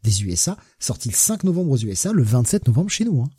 des 0.03 0.23
USA, 0.23 0.57
sortie 0.79 1.09
le 1.09 1.15
5 1.15 1.43
novembre 1.43 1.71
aux 1.71 1.77
USA, 1.77 2.11
le 2.11 2.23
27 2.23 2.67
novembre 2.67 2.89
chez 2.89 3.05
nous. 3.05 3.21
Hein. 3.21 3.29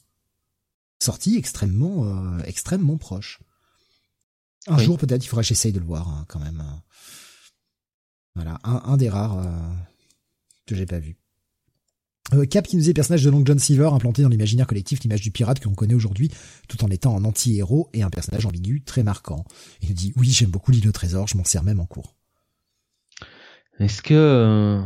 Sortie 1.00 1.36
extrêmement, 1.36 2.04
euh, 2.06 2.42
extrêmement 2.44 2.96
proche. 2.96 3.40
Un 4.68 4.78
jour 4.78 4.96
peut-être, 4.98 5.24
il 5.24 5.28
faudra 5.28 5.42
que 5.42 5.48
j'essaye 5.48 5.72
de 5.72 5.80
le 5.80 5.86
voir 5.86 6.08
hein, 6.08 6.24
quand 6.28 6.38
même. 6.38 6.60
Hein. 6.60 6.82
Voilà, 8.34 8.60
un, 8.62 8.82
un 8.84 8.96
des 8.96 9.08
rares 9.08 9.38
euh, 9.38 9.74
que 10.66 10.74
j'ai 10.74 10.86
pas 10.86 11.00
vu. 11.00 11.16
Euh, 12.34 12.46
Cap 12.46 12.66
qui 12.66 12.76
nous 12.76 12.88
est 12.88 12.94
personnage 12.94 13.24
de 13.24 13.30
Long 13.30 13.44
John 13.44 13.58
Silver 13.58 13.90
implanté 13.92 14.22
dans 14.22 14.28
l'imaginaire 14.28 14.66
collectif 14.66 15.00
l'image 15.00 15.20
du 15.20 15.30
pirate 15.30 15.58
que 15.58 15.68
l'on 15.68 15.74
connaît 15.74 15.94
aujourd'hui 15.94 16.30
tout 16.68 16.84
en 16.84 16.88
étant 16.88 17.16
un 17.16 17.24
anti-héros 17.24 17.90
et 17.92 18.02
un 18.02 18.10
personnage 18.10 18.46
ambigu 18.46 18.82
très 18.82 19.02
marquant. 19.02 19.44
Il 19.82 19.88
nous 19.88 19.94
dit 19.94 20.12
oui 20.16 20.30
j'aime 20.30 20.50
beaucoup 20.50 20.70
l'île 20.70 20.88
au 20.88 20.92
trésor, 20.92 21.26
je 21.26 21.36
m'en 21.36 21.44
sers 21.44 21.62
même 21.62 21.80
en 21.80 21.86
cours. 21.86 22.14
Est-ce 23.80 24.02
que 24.02 24.14
euh, 24.14 24.82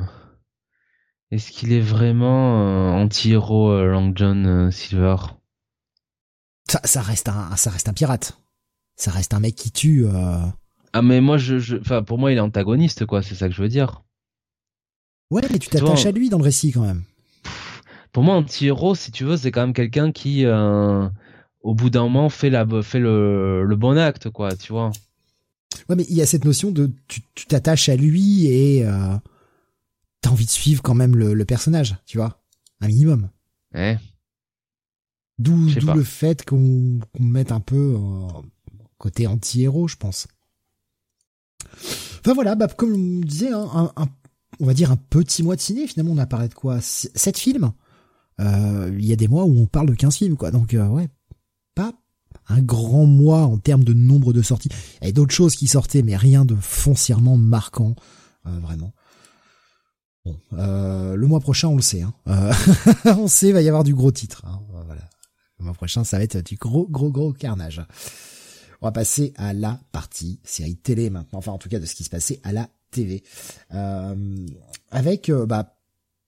est-ce 1.31 1.51
qu'il 1.51 1.73
est 1.73 1.81
vraiment 1.81 2.61
euh, 2.61 3.03
anti-héros 3.03 3.85
Long 3.85 4.13
John 4.15 4.71
Silver? 4.71 5.17
Ça, 6.69 6.81
ça 6.85 7.03
reste 7.03 7.29
un 7.29 7.55
ça 7.57 7.71
reste 7.71 7.89
un 7.89 7.93
pirate. 7.93 8.39
Ça 8.97 9.11
reste 9.11 9.35
un 9.35 9.41
mec 9.41 9.55
qui 9.55 9.71
tue. 9.71 10.07
Ah 10.93 11.03
mais 11.03 11.21
moi 11.21 11.37
je, 11.37 11.79
enfin 11.79 12.03
pour 12.03 12.19
moi 12.19 12.33
il 12.33 12.39
est 12.39 12.41
antagoniste 12.41 13.05
quoi, 13.07 13.23
c'est 13.23 13.35
ça 13.35 13.49
que 13.49 13.55
je 13.55 13.63
veux 13.63 13.69
dire. 13.69 14.03
Ouais 15.31 15.43
mais 15.51 15.59
tu 15.59 15.69
t'attaches 15.69 16.07
à 16.07 16.13
lui 16.13 16.29
dans 16.29 16.39
le 16.39 16.45
récit 16.45 16.73
quand 16.73 16.83
même 16.83 17.03
pour 18.17 18.25
moi, 18.25 18.37
anti-héros, 18.37 18.95
si 18.95 19.13
tu 19.13 19.25
veux, 19.25 19.37
c'est 19.37 19.51
quand 19.51 19.61
même 19.61 19.75
quelqu'un 19.75 20.11
qui, 20.11 20.47
euh, 20.47 21.07
au 21.61 21.75
bout 21.75 21.91
d'un 21.91 22.05
moment, 22.05 22.31
fait 22.31 22.49
la, 22.49 22.67
fait 22.81 22.99
le, 22.99 23.63
le 23.63 23.77
bon 23.77 23.99
acte, 23.99 24.31
quoi, 24.31 24.57
tu 24.57 24.73
vois. 24.73 24.91
Ouais, 25.91 25.97
mais 25.97 26.07
il 26.09 26.17
y 26.17 26.23
a 26.23 26.27
cette 26.27 26.47
notion 26.47 26.71
de 26.71 26.91
tu 27.09 27.21
t'attaches 27.47 27.91
à 27.91 27.97
lui 27.97 28.47
et 28.47 28.87
euh, 28.87 29.19
t'as 30.27 30.33
envie 30.33 30.45
de 30.45 30.51
suivre 30.51 30.83
quand 30.83 30.95
même 30.95 31.15
le, 31.15 31.35
le 31.35 31.45
personnage, 31.45 31.97
tu 32.05 32.19
vois, 32.19 32.43
un 32.81 32.89
minimum. 32.89 33.31
Ouais. 33.73 33.97
D'où 35.39 35.69
le 35.95 36.03
fait 36.03 36.45
qu'on 36.45 36.99
mette 37.21 37.53
un 37.53 37.61
peu 37.61 37.95
euh, 37.97 38.27
côté 38.99 39.29
anti-héros, 39.29 39.87
je 39.87 39.97
pense. 39.97 40.27
Enfin 42.19 42.35
voilà, 42.35 42.57
bah, 42.57 42.67
comme 42.67 42.95
on 42.95 43.21
disait, 43.21 43.53
hein, 43.53 43.69
un, 43.73 43.93
un, 44.03 44.09
on 44.59 44.67
va 44.67 44.75
dire 44.75 44.91
un 44.91 44.97
petit 44.97 45.45
mois 45.45 45.55
de 45.55 45.61
ciné. 45.61 45.87
Finalement, 45.87 46.15
on 46.15 46.19
a 46.19 46.27
parlé 46.27 46.49
de 46.49 46.55
quoi? 46.55 46.81
Sept 46.81 47.39
films? 47.39 47.71
Euh, 48.41 48.91
il 48.99 49.07
y 49.07 49.13
a 49.13 49.17
des 49.17 49.29
mois 49.29 49.45
où 49.45 49.57
on 49.61 49.67
parle 49.67 49.87
de 49.89 49.95
15 49.95 50.17
films, 50.17 50.37
quoi. 50.37 50.51
Donc, 50.51 50.75
euh, 50.75 50.89
ouais, 50.89 51.09
pas 51.77 51.93
un 52.49 52.63
grand 52.63 53.07
mois 53.07 53.43
en 53.43 53.59
termes 53.59 53.85
de 53.85 53.93
nombre 53.93 54.33
de 54.33 54.43
sorties. 54.43 54.71
Il 55.03 55.07
y 55.07 55.11
a 55.11 55.13
d'autres 55.13 55.35
choses 55.35 55.55
qui 55.55 55.69
sortaient, 55.69 56.03
mais 56.03 56.17
rien 56.17 56.45
de 56.45 56.57
foncièrement 56.57 57.37
marquant, 57.37 57.95
euh, 58.47 58.59
vraiment. 58.59 58.93
Bon, 60.27 61.15
le 61.15 61.27
mois 61.27 61.41
prochain, 61.41 61.69
on 61.69 61.77
le 61.77 61.83
sait. 61.83 62.03
Hein. 62.03 62.13
on 63.05 63.29
sait, 63.29 63.49
il 63.49 63.53
va 63.53 63.63
y 63.63 63.69
avoir 63.69 63.85
du 63.85 63.95
gros 63.95 64.11
titre. 64.11 64.43
Hein. 64.47 64.61
Voilà. 64.87 65.03
Le 65.59 65.65
mois 65.65 65.75
prochain, 65.75 66.05
ça 66.05 66.19
va 66.19 66.25
être 66.25 66.45
du 66.45 66.57
gros, 66.57 66.87
gros, 66.87 67.11
gros 67.11 67.33
carnage. 67.33 67.81
On 68.83 68.87
va 68.87 68.93
passer 68.93 69.33
à 69.37 69.55
la 69.55 69.81
partie 69.93 70.41
série 70.45 70.77
télé 70.77 71.09
maintenant. 71.09 71.39
Enfin, 71.39 71.53
en 71.53 71.59
tout 71.59 71.71
cas, 71.71 71.79
de 71.79 71.87
ce 71.87 71.95
qui 71.95 72.05
se 72.05 72.11
passait 72.11 72.41
à 72.43 72.53
la 72.53 72.69
TV. 72.91 73.23
avec, 74.91 75.31
bah, 75.31 75.77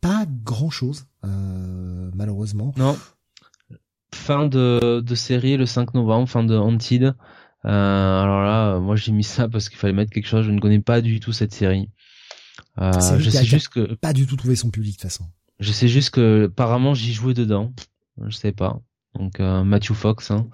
pas 0.01 0.27
grand 0.45 0.70
chose, 0.70 1.07
euh, 1.25 2.11
malheureusement. 2.15 2.73
Non. 2.77 2.97
Fin 4.15 4.47
de, 4.47 5.03
série 5.15 5.57
le 5.57 5.66
5 5.66 5.95
novembre, 5.95 6.29
fin 6.29 6.45
de 6.45 6.55
Haunted. 6.55 7.15
Euh, 7.65 8.23
alors 8.23 8.43
là, 8.43 8.79
moi 8.79 8.95
j'ai 8.95 9.11
mis 9.11 9.25
ça 9.25 9.49
parce 9.49 9.69
qu'il 9.69 9.79
fallait 9.79 9.93
mettre 9.93 10.12
quelque 10.12 10.29
chose. 10.29 10.47
Je 10.47 10.51
ne 10.51 10.61
connais 10.61 10.81
pas 10.81 11.01
du 11.01 11.20
tout 11.20 11.33
cette 11.33 11.53
série. 11.53 11.91
Euh, 12.80 13.18
je 13.18 13.30
sais 13.30 13.44
juste 13.44 13.68
que 13.68 13.94
pas 13.94 14.12
du 14.12 14.26
tout 14.26 14.36
trouvé 14.36 14.56
son 14.56 14.70
public 14.70 14.92
de 14.92 14.96
toute 14.96 15.10
façon. 15.10 15.24
Je 15.59 15.72
sais 15.72 15.88
juste 15.88 16.10
que 16.10 16.46
apparemment 16.46 16.94
j'y 16.94 17.12
jouais 17.12 17.34
dedans. 17.34 17.72
Je 18.26 18.36
sais 18.36 18.52
pas. 18.52 18.80
Donc 19.14 19.40
euh, 19.40 19.64
Matthew 19.64 19.94
Fox 19.94 20.30
hein, 20.30 20.48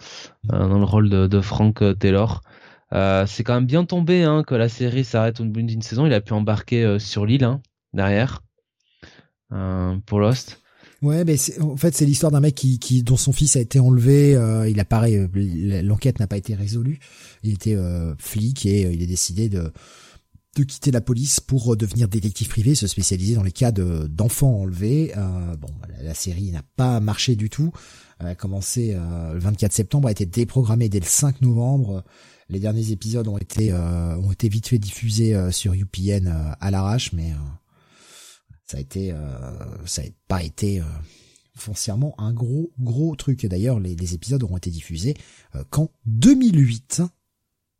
euh, 0.52 0.68
dans 0.68 0.78
le 0.78 0.84
rôle 0.84 1.10
de, 1.10 1.26
de 1.26 1.40
Frank 1.40 1.82
Taylor. 1.98 2.40
Euh, 2.92 3.26
c'est 3.26 3.42
quand 3.42 3.54
même 3.54 3.66
bien 3.66 3.84
tombé 3.84 4.22
hein, 4.22 4.42
que 4.46 4.54
la 4.54 4.68
série 4.68 5.04
s'arrête 5.04 5.40
au 5.40 5.44
bout 5.44 5.62
d'une 5.62 5.82
saison. 5.82 6.06
Il 6.06 6.12
a 6.12 6.20
pu 6.20 6.32
embarquer 6.32 6.98
sur 6.98 7.26
l'île 7.26 7.44
hein, 7.44 7.60
derrière. 7.92 8.42
Pour 10.06 10.18
Lost. 10.18 10.60
Ouais, 11.00 11.24
mais 11.24 11.36
en 11.60 11.76
fait 11.76 11.94
c'est 11.94 12.06
l'histoire 12.06 12.32
d'un 12.32 12.40
mec 12.40 12.54
qui, 12.54 12.78
qui 12.78 13.02
dont 13.02 13.16
son 13.16 13.32
fils 13.32 13.56
a 13.56 13.60
été 13.60 13.78
enlevé. 13.78 14.34
Euh, 14.34 14.68
il 14.68 14.80
apparaît, 14.80 15.28
l'enquête 15.82 16.18
n'a 16.18 16.26
pas 16.26 16.38
été 16.38 16.54
résolue. 16.54 16.98
Il 17.42 17.52
était 17.52 17.76
flic 18.18 18.66
et 18.66 18.90
il 18.92 19.02
a 19.02 19.06
décidé 19.06 19.48
de 19.48 19.72
de 20.54 20.64
quitter 20.64 20.90
la 20.90 21.00
police 21.00 21.40
pour 21.40 21.76
devenir 21.76 22.08
détective 22.08 22.48
privé, 22.48 22.74
se 22.74 22.86
spécialiser 22.86 23.34
dans 23.34 23.42
les 23.42 23.52
cas 23.52 23.72
de 23.72 24.06
d'enfants 24.06 24.60
enlevés. 24.60 25.12
bon, 25.58 25.68
la, 26.02 26.14
série 26.14 26.50
n'a 26.50 26.62
pas 26.76 27.00
marché 27.00 27.36
du 27.36 27.50
tout. 27.50 27.72
Elle 28.20 28.26
a 28.28 28.34
commencé 28.34 28.94
le 28.94 29.38
24 29.38 29.72
septembre, 29.72 30.08
a 30.08 30.12
été 30.12 30.26
déprogrammée 30.26 30.88
dès 30.88 31.00
le 31.00 31.06
5 31.06 31.40
novembre. 31.40 32.04
Les 32.48 32.60
derniers 32.60 32.90
épisodes 32.92 33.26
ont 33.26 33.38
été 33.38 33.72
ont 33.72 34.30
été 34.32 34.48
vite 34.48 34.68
fait 34.68 34.78
diffusés 34.78 35.36
sur 35.50 35.74
UPN 35.74 36.54
à 36.60 36.70
l'arrache, 36.70 37.12
mais 37.12 37.32
ça 38.66 38.78
a 38.78 38.80
été, 38.80 39.12
euh, 39.12 39.86
ça 39.86 40.02
a 40.02 40.04
pas 40.26 40.42
été 40.42 40.80
euh, 40.80 40.84
foncièrement 41.54 42.14
un 42.18 42.32
gros 42.32 42.72
gros 42.78 43.14
truc. 43.14 43.44
D'ailleurs, 43.46 43.78
les, 43.78 43.94
les, 43.94 44.14
épisodes 44.14 44.42
auront 44.42 44.56
été 44.56 44.70
diffusés 44.70 45.14
euh, 45.54 45.64
qu'en 45.70 45.90
2008. 46.06 47.02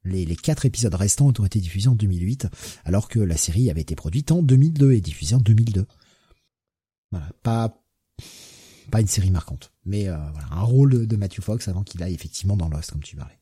Les, 0.05 0.24
les 0.24 0.36
quatre 0.36 0.66
épisodes 0.66 0.94
restants 0.94 1.32
ont 1.39 1.44
été 1.44 1.60
diffusés 1.60 1.89
en 1.89 1.94
2008, 1.94 2.48
alors 2.85 3.09
que 3.09 3.18
la 3.18 3.36
série 3.36 3.70
avait 3.70 3.81
été 3.81 3.94
produite 3.94 4.32
en 4.32 4.43
2002 4.43 4.93
et 4.93 5.01
diffusée 5.01 5.35
en 5.35 5.40
2002. 5.40 5.86
Voilà, 7.10 7.31
pas 7.43 7.81
pas 8.90 9.01
une 9.01 9.06
série 9.06 9.31
marquante. 9.31 9.72
Mais 9.85 10.09
euh, 10.09 10.16
voilà, 10.32 10.48
un 10.52 10.62
rôle 10.62 11.06
de 11.06 11.16
Matthew 11.16 11.40
Fox 11.40 11.68
avant 11.68 11.82
qu'il 11.82 12.02
aille 12.02 12.14
effectivement 12.14 12.56
dans 12.56 12.68
Lost, 12.68 12.90
comme 12.90 13.02
tu 13.02 13.16
parlais. 13.16 13.39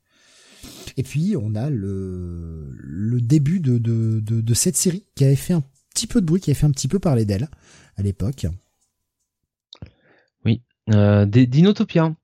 Et 0.97 1.03
puis 1.03 1.35
on 1.37 1.55
a 1.55 1.71
le, 1.71 2.71
le 2.73 3.21
début 3.21 3.61
de, 3.61 3.79
de, 3.79 4.21
de, 4.21 4.41
de 4.41 4.55
cette 4.55 4.77
série 4.77 5.07
qui 5.15 5.25
avait 5.25 5.37
fait 5.37 5.55
un 5.55 5.65
petit 5.93 6.07
peu 6.07 6.21
de 6.21 6.27
bruit, 6.27 6.41
qui 6.41 6.51
avait 6.51 6.59
fait 6.59 6.67
un 6.67 6.71
petit 6.71 6.89
peu 6.89 6.99
parler 6.99 7.25
d'elle 7.25 7.49
à 7.97 8.03
l'époque. 8.03 8.47
Oui, 10.45 10.63
euh, 10.93 11.27
Dinotopia. 11.27 12.15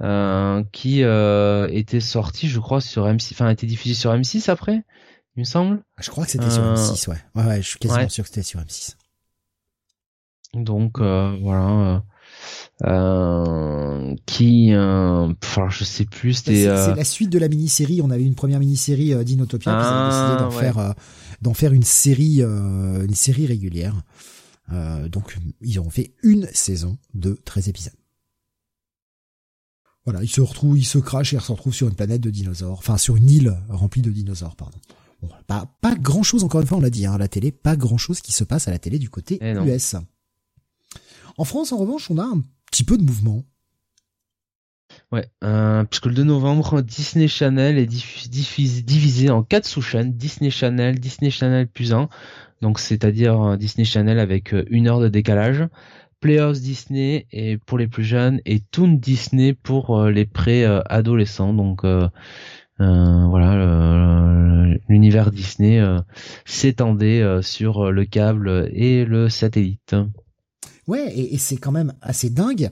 Euh, 0.00 0.62
qui 0.72 1.02
euh, 1.02 1.66
était 1.72 1.98
sorti, 2.00 2.48
je 2.48 2.60
crois, 2.60 2.80
sur 2.80 3.06
M6, 3.06 3.32
enfin, 3.32 3.48
été 3.50 3.66
diffusé 3.66 3.94
sur 3.94 4.12
M6 4.12 4.48
après, 4.48 4.84
il 5.36 5.40
me 5.40 5.44
semble. 5.44 5.82
Ah, 5.96 6.02
je 6.02 6.10
crois 6.10 6.24
que 6.24 6.30
c'était 6.30 6.50
sur 6.50 6.62
Euh, 6.62 6.74
M6, 6.76 7.08
ouais. 7.10 7.16
Ouais, 7.34 7.44
ouais, 7.44 7.62
je 7.62 7.66
suis 7.68 7.78
quasiment 7.80 8.02
ouais. 8.02 8.08
sûr 8.08 8.22
que 8.22 8.28
c'était 8.30 8.42
sur 8.44 8.60
M6. 8.60 8.94
Donc 10.54 11.00
euh, 11.00 11.36
voilà, 11.42 12.00
euh, 12.86 12.86
euh, 12.86 14.14
qui, 14.26 14.72
euh, 14.72 15.32
enfin, 15.44 15.68
je 15.68 15.84
sais 15.84 16.04
plus, 16.04 16.32
C'est 16.34 16.44
c'était. 16.54 16.66
euh, 16.68 16.86
c'est 16.86 16.94
la 16.94 17.04
suite 17.04 17.30
de 17.30 17.38
la 17.38 17.48
mini-série. 17.48 18.00
On 18.02 18.10
avait 18.10 18.24
une 18.24 18.34
première 18.34 18.60
mini-série 18.60 19.12
euh, 19.12 19.24
d'Inotopia, 19.24 19.72
puis 19.72 19.84
ils 19.84 19.92
ont 19.92 20.08
décidé 20.08 20.32
Ah, 20.32 20.36
d'en 20.38 20.50
ouais. 20.50 20.60
faire, 20.62 20.78
euh, 20.78 20.92
d'en 21.42 21.54
faire 21.54 21.72
une 21.72 21.82
série, 21.82 22.38
euh, 22.40 23.04
une 23.04 23.14
série 23.14 23.46
régulière. 23.46 23.94
Euh, 24.72 25.08
donc 25.08 25.36
ils 25.60 25.80
ont 25.80 25.90
fait 25.90 26.12
une 26.22 26.46
saison 26.52 26.98
de 27.14 27.38
13 27.44 27.68
épisodes. 27.68 27.92
Voilà, 30.10 30.22
ils 30.24 30.28
se 30.30 30.40
retrouvent, 30.40 30.78
ils 30.78 30.84
se 30.86 30.96
crachent 30.96 31.34
et 31.34 31.36
ils 31.36 31.42
se 31.42 31.52
retrouvent 31.52 31.74
sur 31.74 31.86
une 31.86 31.94
planète 31.94 32.22
de 32.22 32.30
dinosaures, 32.30 32.78
enfin 32.78 32.96
sur 32.96 33.16
une 33.16 33.28
île 33.28 33.54
remplie 33.68 34.00
de 34.00 34.10
dinosaures, 34.10 34.56
pardon. 34.56 34.78
Bon, 35.20 35.28
pas, 35.46 35.66
pas 35.82 35.94
grand 35.96 36.22
chose, 36.22 36.44
encore 36.44 36.62
une 36.62 36.66
fois, 36.66 36.78
on 36.78 36.80
l'a 36.80 36.88
dit, 36.88 37.04
hein, 37.04 37.12
à 37.12 37.18
la 37.18 37.28
télé, 37.28 37.52
pas 37.52 37.76
grand 37.76 37.98
chose 37.98 38.22
qui 38.22 38.32
se 38.32 38.42
passe 38.42 38.68
à 38.68 38.70
la 38.70 38.78
télé 38.78 38.98
du 38.98 39.10
côté 39.10 39.36
Eh 39.42 39.52
non. 39.52 39.66
US. 39.66 39.96
En 41.36 41.44
France, 41.44 41.72
en 41.72 41.76
revanche, 41.76 42.10
on 42.10 42.16
a 42.16 42.22
un 42.24 42.42
petit 42.70 42.84
peu 42.84 42.96
de 42.96 43.02
mouvement. 43.02 43.44
Ouais, 45.12 45.26
euh, 45.44 45.84
puisque 45.84 46.06
le 46.06 46.14
2 46.14 46.24
novembre, 46.24 46.80
Disney 46.80 47.28
Channel 47.28 47.76
est 47.76 47.86
diffusé- 47.86 48.82
divisé 48.82 49.28
en 49.28 49.42
quatre 49.42 49.66
sous-chaînes 49.66 50.12
Disney 50.14 50.50
Channel, 50.50 50.98
Disney 50.98 51.30
Channel 51.30 51.68
plus 51.68 51.92
1, 51.92 52.08
donc 52.62 52.78
c'est-à-dire 52.78 53.40
euh, 53.42 53.56
Disney 53.58 53.84
Channel 53.84 54.18
avec 54.18 54.54
euh, 54.54 54.64
une 54.70 54.88
heure 54.88 55.00
de 55.00 55.08
décalage, 55.08 55.68
Playhouse 56.20 56.60
Disney 56.60 57.26
et 57.32 57.58
pour 57.58 57.78
les 57.78 57.86
plus 57.88 58.04
jeunes 58.04 58.40
et 58.44 58.60
Toon 58.60 58.88
Disney 58.94 59.54
pour 59.54 59.96
euh, 59.98 60.10
les 60.10 60.24
pré-adolescents. 60.26 61.52
Donc 61.54 61.84
euh, 61.84 62.08
euh, 62.80 63.26
voilà, 63.26 64.74
l'univers 64.88 65.30
Disney 65.30 65.84
s'étendait 66.44 67.42
sur 67.42 67.90
le 67.92 68.04
câble 68.04 68.70
et 68.72 69.04
le 69.04 69.28
satellite. 69.28 69.96
Ouais, 70.86 71.12
et, 71.14 71.34
et 71.34 71.38
c'est 71.38 71.56
quand 71.56 71.72
même 71.72 71.92
assez 72.00 72.30
dingue 72.30 72.70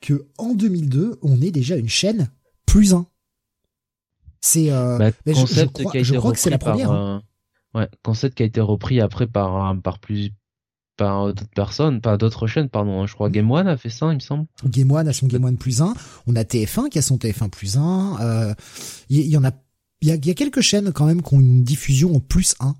que 0.00 0.26
en 0.38 0.54
2002, 0.54 1.18
on 1.22 1.40
ait 1.40 1.50
déjà 1.50 1.76
une 1.76 1.88
chaîne 1.88 2.28
plus 2.66 2.94
un. 2.94 3.06
C'est 4.40 4.70
euh, 4.70 4.98
Bah, 4.98 5.10
mais 5.24 5.32
je- 5.34 5.38
je 5.38 5.42
concept 5.46 5.72
crois- 5.72 5.90
qui 5.92 5.98
a 5.98 6.02
je 6.02 6.10
été 6.10 6.18
crois 6.18 6.32
que 6.32 6.38
c'est 6.38 6.50
la 6.50 6.56
repris 6.56 6.70
première, 6.70 6.88
par, 6.90 7.00
euh, 7.16 7.18
ouais, 7.74 7.88
concept 8.04 8.36
qui 8.36 8.42
a 8.42 8.46
été 8.46 8.60
repris 8.60 9.00
après 9.00 9.26
par 9.26 9.74
par 9.80 9.98
plus 9.98 10.30
par 10.96 11.26
d'autres 11.26 11.48
personnes, 11.54 12.00
par 12.00 12.18
d'autres 12.18 12.46
chaînes, 12.46 12.68
pardon. 12.68 13.02
hein. 13.02 13.06
Je 13.06 13.14
crois 13.14 13.30
Game 13.30 13.50
One 13.50 13.68
a 13.68 13.76
fait 13.76 13.90
ça, 13.90 14.10
il 14.12 14.14
me 14.16 14.20
semble. 14.20 14.46
Game 14.64 14.90
One 14.90 15.06
a 15.08 15.12
son 15.12 15.26
Game 15.26 15.44
One 15.44 15.58
plus 15.58 15.80
1, 15.80 15.94
on 16.26 16.36
a 16.36 16.42
TF1 16.42 16.88
qui 16.88 16.98
a 16.98 17.02
son 17.02 17.16
TF1 17.16 17.50
plus 17.50 17.76
1, 17.76 18.16
euh, 18.20 18.54
il 19.08 19.18
y, 19.18 19.20
il 19.22 19.30
y 19.30 19.36
en 19.36 19.44
a, 19.44 19.50
il 20.00 20.08
y 20.08 20.10
a, 20.10 20.14
il 20.14 20.26
y 20.26 20.30
a 20.30 20.34
quelques 20.34 20.60
chaînes 20.62 20.92
quand 20.92 21.06
même 21.06 21.22
qui 21.22 21.34
ont 21.34 21.40
une 21.40 21.64
diffusion 21.64 22.16
en 22.16 22.20
plus 22.20 22.54
1, 22.60 22.74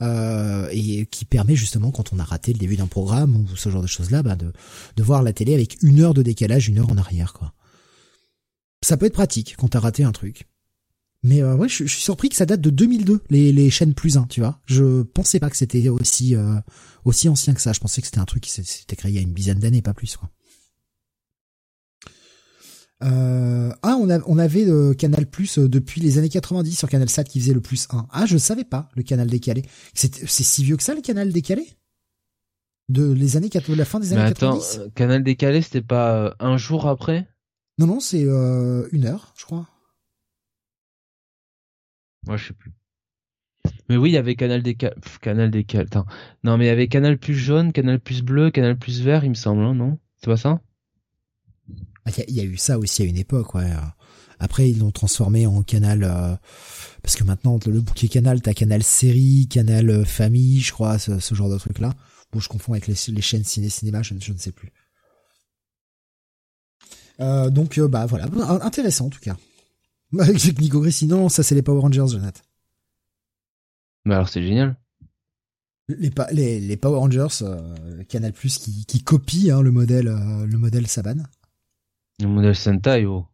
euh, 0.00 0.68
et 0.70 1.06
qui 1.06 1.24
permet 1.24 1.56
justement 1.56 1.90
quand 1.90 2.12
on 2.12 2.18
a 2.18 2.24
raté 2.24 2.52
le 2.52 2.58
début 2.58 2.76
d'un 2.76 2.86
programme 2.86 3.34
ou 3.36 3.56
ce 3.56 3.68
genre 3.68 3.82
de 3.82 3.86
choses 3.88 4.10
là, 4.10 4.22
bah, 4.22 4.36
de, 4.36 4.52
de 4.96 5.02
voir 5.02 5.22
la 5.22 5.32
télé 5.32 5.54
avec 5.54 5.82
une 5.82 6.00
heure 6.00 6.14
de 6.14 6.22
décalage, 6.22 6.68
une 6.68 6.78
heure 6.78 6.90
en 6.92 6.96
arrière, 6.96 7.32
quoi. 7.32 7.52
Ça 8.84 8.96
peut 8.96 9.06
être 9.06 9.14
pratique 9.14 9.56
quand 9.58 9.68
t'as 9.68 9.80
raté 9.80 10.04
un 10.04 10.12
truc. 10.12 10.46
Mais 11.24 11.42
euh, 11.42 11.56
ouais, 11.56 11.68
je, 11.68 11.84
je 11.84 11.92
suis 11.92 12.02
surpris 12.02 12.28
que 12.28 12.36
ça 12.36 12.46
date 12.46 12.60
de 12.60 12.70
2002, 12.70 13.20
les, 13.30 13.52
les 13.52 13.70
chaînes 13.70 13.94
plus 13.94 14.16
1, 14.16 14.26
tu 14.28 14.40
vois. 14.40 14.60
Je 14.66 15.02
pensais 15.02 15.40
pas 15.40 15.50
que 15.50 15.56
c'était 15.56 15.88
aussi 15.88 16.36
euh, 16.36 16.54
aussi 17.04 17.28
ancien 17.28 17.54
que 17.54 17.60
ça. 17.60 17.72
Je 17.72 17.80
pensais 17.80 18.00
que 18.00 18.06
c'était 18.06 18.20
un 18.20 18.24
truc 18.24 18.42
qui 18.44 18.50
s'était 18.50 18.96
créé 18.96 19.10
il 19.10 19.14
y 19.14 19.18
a 19.18 19.22
une 19.22 19.34
dizaine 19.34 19.58
d'années, 19.58 19.82
pas 19.82 19.94
plus, 19.94 20.16
quoi. 20.16 20.30
Euh, 23.04 23.70
ah, 23.82 23.96
on, 24.00 24.10
a, 24.10 24.18
on 24.26 24.38
avait 24.38 24.66
euh, 24.68 24.92
Canal 24.92 25.26
Plus 25.26 25.58
euh, 25.58 25.68
depuis 25.68 26.00
les 26.00 26.18
années 26.18 26.28
90 26.28 26.76
sur 26.76 26.88
Canal 26.88 27.08
Sat 27.08 27.24
qui 27.24 27.40
faisait 27.40 27.54
le 27.54 27.60
plus 27.60 27.86
1. 27.90 28.08
Ah, 28.10 28.26
je 28.26 28.36
savais 28.38 28.64
pas 28.64 28.88
le 28.96 29.02
canal 29.04 29.28
décalé. 29.28 29.62
C'est 29.94 30.26
si 30.26 30.64
vieux 30.64 30.76
que 30.76 30.82
ça 30.82 30.94
le 30.94 31.00
canal 31.00 31.32
décalé? 31.32 31.66
De 32.88 33.12
les 33.12 33.36
années 33.36 33.50
quat- 33.50 33.68
la 33.68 33.84
fin 33.84 34.00
des 34.00 34.08
Mais 34.08 34.14
années 34.14 34.22
attends, 34.30 34.58
90 34.58 34.78
euh, 34.80 34.88
Canal 34.94 35.22
décalé, 35.22 35.62
c'était 35.62 35.82
pas 35.82 36.14
euh, 36.16 36.30
un 36.40 36.56
jour 36.56 36.88
après? 36.88 37.28
Non 37.78 37.86
non, 37.86 38.00
c'est 38.00 38.24
euh, 38.24 38.88
une 38.92 39.04
heure, 39.04 39.32
je 39.36 39.44
crois. 39.44 39.68
Moi, 42.26 42.36
je 42.36 42.48
sais 42.48 42.54
plus. 42.54 42.72
Mais 43.88 43.96
oui, 43.96 44.10
il 44.10 44.14
y 44.14 44.18
avait 44.18 44.34
Canal 44.34 44.62
décalé, 44.62 44.94
Canal 45.20 45.50
décalé. 45.50 45.84
Attends. 45.84 46.06
Non, 46.44 46.58
mais 46.58 46.64
il 46.66 46.68
y 46.68 46.70
avait 46.70 46.88
Canal 46.88 47.18
plus 47.18 47.34
jaune, 47.34 47.72
Canal 47.72 48.00
plus 48.00 48.22
bleu, 48.22 48.50
Canal 48.50 48.78
plus 48.78 49.00
vert, 49.02 49.24
il 49.24 49.30
me 49.30 49.34
semble, 49.34 49.62
hein, 49.62 49.74
non? 49.74 49.98
C'est 50.18 50.26
pas 50.30 50.36
ça? 50.36 50.60
Ah, 52.04 52.10
Il 52.28 52.34
y, 52.34 52.40
a- 52.40 52.44
eu 52.44 52.56
ça 52.56 52.78
aussi 52.78 53.02
à 53.02 53.04
une 53.04 53.16
époque, 53.16 53.54
ouais. 53.54 53.70
Après, 54.40 54.70
ils 54.70 54.78
l'ont 54.78 54.90
transformé 54.90 55.46
en 55.46 55.62
canal 55.62 56.04
euh, 56.04 56.36
parce 57.02 57.16
que 57.16 57.24
maintenant 57.24 57.58
le 57.66 57.80
bouquet 57.80 58.08
canal, 58.08 58.40
t'as 58.40 58.54
canal 58.54 58.82
série, 58.82 59.48
canal 59.48 59.90
euh, 59.90 60.04
famille, 60.04 60.60
je 60.60 60.72
crois, 60.72 60.98
ce, 60.98 61.34
genre 61.34 61.50
de 61.50 61.58
truc 61.58 61.80
là. 61.80 61.94
Bon, 62.32 62.40
je 62.40 62.48
confonds 62.48 62.72
avec 62.72 62.86
les, 62.86 62.94
chaînes 62.94 63.44
ciné 63.44 63.68
cinéma, 63.68 64.02
je, 64.02 64.14
ne- 64.14 64.20
sais 64.38 64.52
plus. 64.52 64.70
Euh, 67.20 67.50
donc 67.50 67.80
bah 67.80 68.06
voilà, 68.06 68.26
intéressant 68.62 69.06
en 69.06 69.10
tout 69.10 69.20
cas. 69.20 69.36
Avec 70.18 70.58
Nico 70.58 70.80
Gris, 70.80 70.92
sinon 70.92 71.28
ça 71.28 71.42
c'est 71.42 71.54
les 71.54 71.62
Power 71.62 71.80
Rangers, 71.80 72.06
Jonathan. 72.08 72.40
Mais 74.04 74.14
alors, 74.14 74.28
c'est 74.28 74.42
génial. 74.42 74.76
Les, 75.88 76.10
pa- 76.10 76.30
les, 76.32 76.60
les 76.60 76.76
Power 76.76 76.98
Rangers, 76.98 77.42
euh, 77.42 78.04
Canal 78.04 78.32
Plus 78.32 78.58
qui, 78.58 78.84
qui 78.86 79.02
copie 79.02 79.50
hein, 79.50 79.60
le 79.62 79.70
modèle 79.70 80.08
euh, 80.08 80.46
le 80.46 80.58
modèle 80.58 80.86
Saban. 80.86 81.22
Le 82.20 82.26
modèle 82.26 82.56
Sentai, 82.56 83.04
oh. 83.06 83.26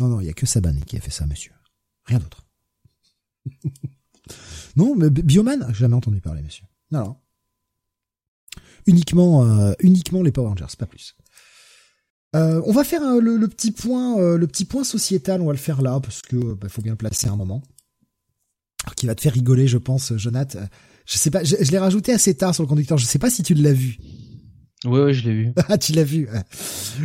Non, 0.00 0.08
non, 0.08 0.20
il 0.20 0.26
y 0.26 0.30
a 0.30 0.34
que 0.34 0.46
Saban 0.46 0.74
qui 0.86 0.96
a 0.96 1.00
fait 1.00 1.10
ça, 1.10 1.26
monsieur. 1.26 1.52
Rien 2.04 2.18
d'autre. 2.18 2.46
non, 4.76 4.94
mais 4.94 5.10
Bi- 5.10 5.22
Bioman, 5.22 5.66
j'ai 5.68 5.74
jamais 5.80 5.94
entendu 5.96 6.20
parler, 6.20 6.42
monsieur. 6.42 6.64
Non, 6.90 7.00
non. 7.04 7.16
Uniquement, 8.86 9.44
euh, 9.44 9.72
uniquement 9.80 10.22
les 10.22 10.32
Power 10.32 10.48
Rangers, 10.48 10.76
pas 10.78 10.86
plus. 10.86 11.16
Euh, 12.36 12.60
on 12.66 12.72
va 12.72 12.84
faire 12.84 13.02
euh, 13.02 13.20
le, 13.20 13.36
le 13.36 13.48
petit 13.48 13.72
point, 13.72 14.18
euh, 14.20 14.36
le 14.36 14.46
petit 14.46 14.64
point 14.64 14.84
sociétal. 14.84 15.40
On 15.40 15.46
va 15.46 15.52
le 15.52 15.58
faire 15.58 15.82
là 15.82 15.98
parce 16.00 16.22
que 16.22 16.36
euh, 16.36 16.54
bah, 16.54 16.68
faut 16.68 16.82
bien 16.82 16.92
le 16.92 16.98
placer 16.98 17.28
un 17.28 17.36
moment. 17.36 17.62
Alors, 18.84 18.94
qui 18.94 19.06
va 19.06 19.14
te 19.14 19.20
faire 19.20 19.32
rigoler, 19.32 19.66
je 19.66 19.78
pense, 19.78 20.16
Jonath. 20.16 20.56
Euh, 20.56 20.66
Je 21.06 21.16
sais 21.18 21.30
pas, 21.30 21.42
je, 21.44 21.56
je 21.60 21.70
l'ai 21.70 21.78
rajouté 21.78 22.12
assez 22.12 22.34
tard 22.36 22.54
sur 22.54 22.62
le 22.62 22.68
conducteur. 22.68 22.98
Je 22.98 23.06
sais 23.06 23.18
pas 23.18 23.30
si 23.30 23.42
tu 23.42 23.54
l'as 23.54 23.72
vu. 23.72 23.96
Ouais, 24.84 25.00
ouais, 25.02 25.14
je 25.14 25.28
l'ai 25.28 25.34
vu. 25.34 25.52
Ah, 25.68 25.78
tu 25.78 25.92
l'as 25.92 26.04
vu. 26.04 26.28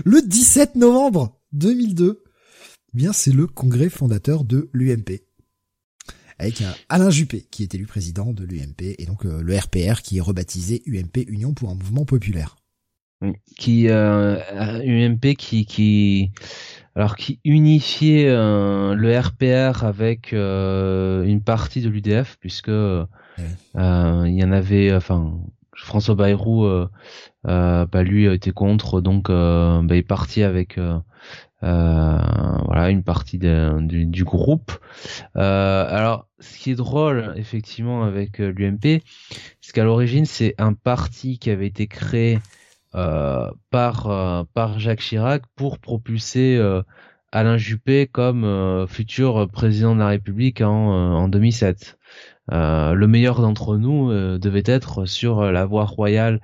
Le 0.04 0.22
17 0.22 0.76
novembre 0.76 1.40
2002, 1.54 2.24
eh 2.94 2.98
bien 2.98 3.14
c'est 3.14 3.32
le 3.32 3.48
congrès 3.48 3.90
fondateur 3.90 4.44
de 4.44 4.70
l'UMP. 4.74 5.22
Avec 6.38 6.64
Alain 6.90 7.12
Juppé 7.12 7.48
qui 7.52 7.62
est 7.62 7.76
élu 7.76 7.86
président 7.86 8.34
de 8.34 8.44
l'UMP 8.44 8.96
et 8.98 9.06
donc 9.06 9.26
euh, 9.26 9.42
le 9.44 9.56
RPR 9.56 10.02
qui 10.02 10.18
est 10.18 10.22
rebaptisé 10.22 10.82
UMP 10.88 11.24
Union 11.28 11.54
pour 11.54 11.70
un 11.70 11.76
mouvement 11.76 12.04
populaire. 12.04 12.56
Qui 13.58 13.88
euh, 13.90 14.38
UMP 14.84 15.36
qui 15.36 15.66
qui 15.66 16.32
alors 16.96 17.16
qui 17.16 17.40
unifiait 17.46 18.28
euh, 18.30 18.96
le 18.96 19.18
RPR 19.20 19.84
avec 19.86 20.34
euh, 20.34 21.24
une 21.24 21.42
partie 21.44 21.82
de 21.82 21.90
l'UDF 21.90 22.38
puisque 22.40 22.70
euh, 22.70 23.06
Ouais. 23.38 23.58
il 23.76 24.36
y 24.36 24.44
en 24.44 24.52
avait 24.52 24.94
enfin 24.94 25.40
François 25.76 26.16
Bayrou 26.16 26.66
euh, 26.66 26.90
euh, 27.48 27.86
bah 27.88 28.04
lui 28.04 28.26
était 28.28 28.52
contre 28.52 29.02
donc 29.02 29.30
euh, 29.30 29.82
bah, 29.84 29.96
il 29.96 30.00
est 30.00 30.04
parti 30.04 30.44
avec 30.44 30.78
euh, 30.78 30.98
euh, 31.64 32.18
voilà 32.66 32.90
une 32.90 33.04
partie 33.04 33.38
de- 33.38 33.80
du, 33.82 34.06
du 34.06 34.24
groupe 34.24 34.72
Euh, 35.38 35.86
alors 35.90 36.28
ce 36.40 36.58
qui 36.58 36.72
est 36.72 36.76
drôle 36.76 37.34
effectivement 37.38 38.04
avec 38.04 38.42
euh, 38.42 38.52
l'UMP 38.52 39.04
c'est 39.62 39.74
qu'à 39.74 39.84
l'origine 39.84 40.26
c'est 40.26 40.56
un 40.58 40.74
parti 40.74 41.40
qui 41.40 41.50
avait 41.52 41.68
été 41.68 41.88
créé 41.88 42.38
euh, 42.38 42.40
par 42.92 44.08
euh, 44.08 44.44
par 44.54 44.80
Jacques 44.80 45.00
Chirac 45.02 45.44
pour 45.56 45.80
propulser 45.80 46.58
euh, 46.58 46.82
Alain 47.32 47.58
Juppé 47.58 48.08
comme 48.08 48.44
euh, 48.44 48.88
futur 48.88 49.48
président 49.50 49.96
de 49.96 50.00
la 50.00 50.08
République 50.08 50.62
en, 50.62 50.92
euh, 50.94 51.14
en 51.16 51.28
2007. 51.30 51.98
Euh, 52.52 52.94
le 52.94 53.08
meilleur 53.08 53.42
d'entre 53.42 53.78
nous 53.78 54.12
euh, 54.12 54.38
devait 54.38 54.64
être 54.66 55.06
sur 55.06 55.52
la 55.52 55.66
voie 55.66 55.86
royale 55.86 56.42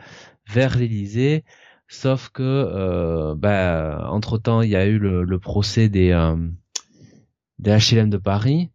vers 0.49 0.77
l'Élysée, 0.77 1.43
sauf 1.89 2.29
que 2.29 2.43
euh, 2.43 3.35
bah, 3.35 4.07
entre 4.11 4.37
temps 4.37 4.61
il 4.61 4.69
y 4.69 4.75
a 4.77 4.85
eu 4.85 4.97
le, 4.99 5.23
le 5.23 5.39
procès 5.39 5.89
des 5.89 6.11
euh, 6.11 6.37
des 7.59 7.71
HLM 7.71 8.09
de 8.09 8.17
Paris. 8.17 8.69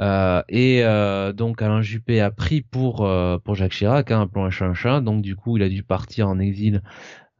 Euh, 0.00 0.42
et 0.48 0.82
euh, 0.82 1.32
donc 1.32 1.62
Alain 1.62 1.80
Juppé 1.80 2.20
a 2.20 2.32
pris 2.32 2.62
pour 2.62 3.06
euh, 3.06 3.38
pour 3.38 3.54
Jacques 3.54 3.72
Chirac 3.72 4.10
hein, 4.10 4.22
un 4.22 4.26
plan 4.26 4.50
chat. 4.50 5.00
donc 5.00 5.22
du 5.22 5.36
coup 5.36 5.56
il 5.56 5.62
a 5.62 5.68
dû 5.68 5.84
partir 5.84 6.28
en 6.28 6.40
exil 6.40 6.82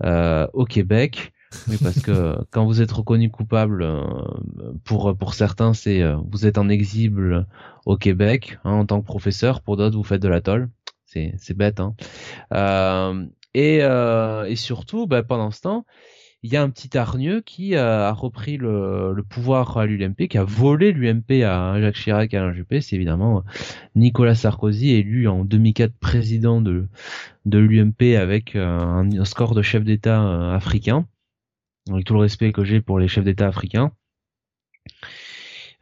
euh, 0.04 0.46
au 0.52 0.64
Québec 0.64 1.32
Oui, 1.68 1.78
parce 1.82 2.00
que 2.00 2.36
quand 2.50 2.64
vous 2.64 2.80
êtes 2.80 2.92
reconnu 2.92 3.30
coupable, 3.30 3.82
euh, 3.82 4.02
pour 4.84 5.16
pour 5.16 5.34
certains, 5.34 5.72
c'est 5.72 6.02
euh, 6.02 6.16
vous 6.30 6.46
êtes 6.46 6.58
en 6.58 6.68
exil 6.68 7.46
au 7.86 7.96
Québec 7.96 8.58
hein, 8.64 8.72
en 8.72 8.86
tant 8.86 9.00
que 9.00 9.06
professeur. 9.06 9.60
Pour 9.60 9.76
d'autres, 9.76 9.96
vous 9.96 10.04
faites 10.04 10.22
de 10.22 10.28
la 10.28 10.40
tolle. 10.40 10.68
C'est 11.06 11.34
c'est 11.38 11.56
bête. 11.56 11.80
Hein. 11.80 11.94
Euh, 12.52 13.24
et 13.54 13.78
et 13.78 14.56
surtout, 14.56 15.06
bah, 15.06 15.22
pendant 15.22 15.52
ce 15.52 15.60
temps, 15.60 15.86
il 16.44 16.52
y 16.52 16.56
a 16.56 16.62
un 16.62 16.68
petit 16.68 16.96
hargneux 16.96 17.40
qui 17.40 17.74
a, 17.74 18.12
repris 18.12 18.58
le, 18.58 19.16
pouvoir 19.28 19.78
à 19.78 19.86
l'UMP, 19.86 20.28
qui 20.28 20.38
a 20.38 20.44
volé 20.44 20.92
l'UMP 20.92 21.42
à 21.42 21.80
Jacques 21.80 21.96
Chirac 21.96 22.34
et 22.34 22.36
à 22.36 22.42
Alain 22.42 22.52
Juppé. 22.52 22.82
C'est 22.82 22.96
évidemment 22.96 23.42
Nicolas 23.96 24.34
Sarkozy, 24.34 24.90
élu 24.90 25.26
en 25.26 25.44
2004 25.44 25.94
président 25.94 26.60
de, 26.60 26.86
l'UMP 27.46 28.16
avec 28.16 28.56
un, 28.56 29.24
score 29.24 29.54
de 29.54 29.62
chef 29.62 29.84
d'État 29.84 30.54
africain 30.54 31.06
avec 31.90 32.04
tout 32.04 32.14
le 32.14 32.20
respect 32.20 32.52
que 32.52 32.64
j'ai 32.64 32.80
pour 32.80 32.98
les 32.98 33.08
chefs 33.08 33.24
d'État 33.24 33.48
africains. 33.48 33.92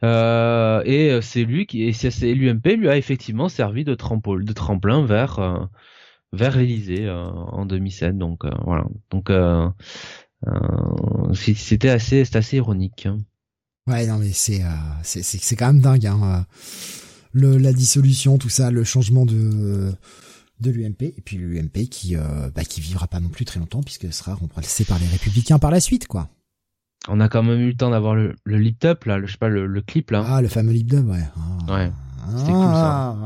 Euh, 0.03 0.81
et 0.85 1.21
c'est 1.21 1.43
lui 1.43 1.65
qui, 1.65 1.83
et 1.83 2.35
l'UMP 2.35 2.77
lui 2.77 2.89
a 2.89 2.97
effectivement 2.97 3.49
servi 3.49 3.83
de, 3.83 3.95
tremplin 3.95 5.05
vers 5.05 5.39
euh, 5.39 5.59
vers 6.33 6.57
l'Élysée 6.57 7.05
euh, 7.05 7.25
en 7.25 7.65
2007. 7.65 8.17
Donc 8.17 8.45
voilà. 8.65 8.85
Donc 9.11 9.29
c'était 11.33 11.89
assez, 11.89 12.25
c'est 12.25 12.35
assez 12.35 12.57
ironique. 12.57 13.05
Hein. 13.05 13.19
Ouais, 13.87 14.07
non 14.07 14.17
mais 14.17 14.31
c'est 14.31 14.61
c'est 15.03 15.23
c'est 15.23 15.55
quand 15.55 15.67
même 15.67 15.81
dingue. 15.81 16.05
Hein. 16.05 16.45
Le, 17.31 17.57
la 17.57 17.73
dissolution, 17.73 18.37
tout 18.37 18.49
ça, 18.49 18.71
le 18.71 18.83
changement 18.83 19.25
de 19.25 19.93
de 20.63 20.71
l'UMP 20.71 21.03
et 21.03 21.21
puis 21.23 21.37
l'UMP 21.37 21.89
qui 21.89 22.15
euh, 22.15 22.49
bah, 22.55 22.63
qui 22.63 22.81
vivra 22.81 23.07
pas 23.07 23.19
non 23.19 23.29
plus 23.29 23.45
très 23.45 23.59
longtemps 23.59 23.83
puisque 23.83 24.11
sera 24.11 24.33
remplacé 24.33 24.85
par 24.85 24.97
les 24.99 25.07
républicains 25.07 25.59
par 25.59 25.71
la 25.71 25.79
suite 25.79 26.07
quoi. 26.07 26.29
On 27.09 27.19
a 27.19 27.27
quand 27.27 27.43
même 27.43 27.59
eu 27.59 27.67
le 27.67 27.75
temps 27.75 27.89
d'avoir 27.89 28.15
le, 28.15 28.35
le 28.45 28.57
lift 28.57 28.85
up 28.85 29.03
là, 29.03 29.17
le, 29.17 29.27
je 29.27 29.33
sais 29.33 29.37
pas 29.37 29.49
le, 29.49 29.81
clip 29.81 30.11
là. 30.11 30.23
Ah 30.25 30.41
le 30.41 30.47
fameux 30.47 30.71
lift 30.71 30.93
up 30.93 31.05
ouais. 31.05 31.23
Ah. 31.67 31.73
Ouais. 31.73 31.91
C'était 32.37 32.51
cool 32.51 32.63
ça. 32.63 33.17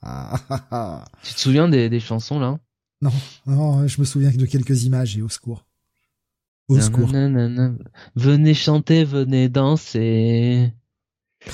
Ah, 0.00 0.34
ah, 0.70 1.04
tu 1.22 1.34
te 1.34 1.40
souviens 1.40 1.68
des, 1.68 1.88
des 1.88 2.00
chansons 2.00 2.38
là? 2.38 2.58
Non, 3.00 3.12
non, 3.46 3.86
je 3.86 4.00
me 4.00 4.04
souviens 4.04 4.30
que 4.32 4.36
de 4.36 4.46
quelques 4.46 4.84
images 4.84 5.16
et 5.16 5.22
au 5.22 5.28
secours. 5.28 5.64
Au 6.68 6.78
secours. 6.80 7.08
Venez 8.14 8.54
chanter, 8.54 9.04
venez 9.04 9.48
danser. 9.48 10.72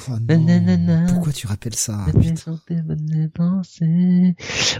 Oh 0.08 0.12
non. 0.28 1.06
Pourquoi 1.08 1.32
tu 1.32 1.46
rappelles 1.46 1.74
ça 1.74 2.06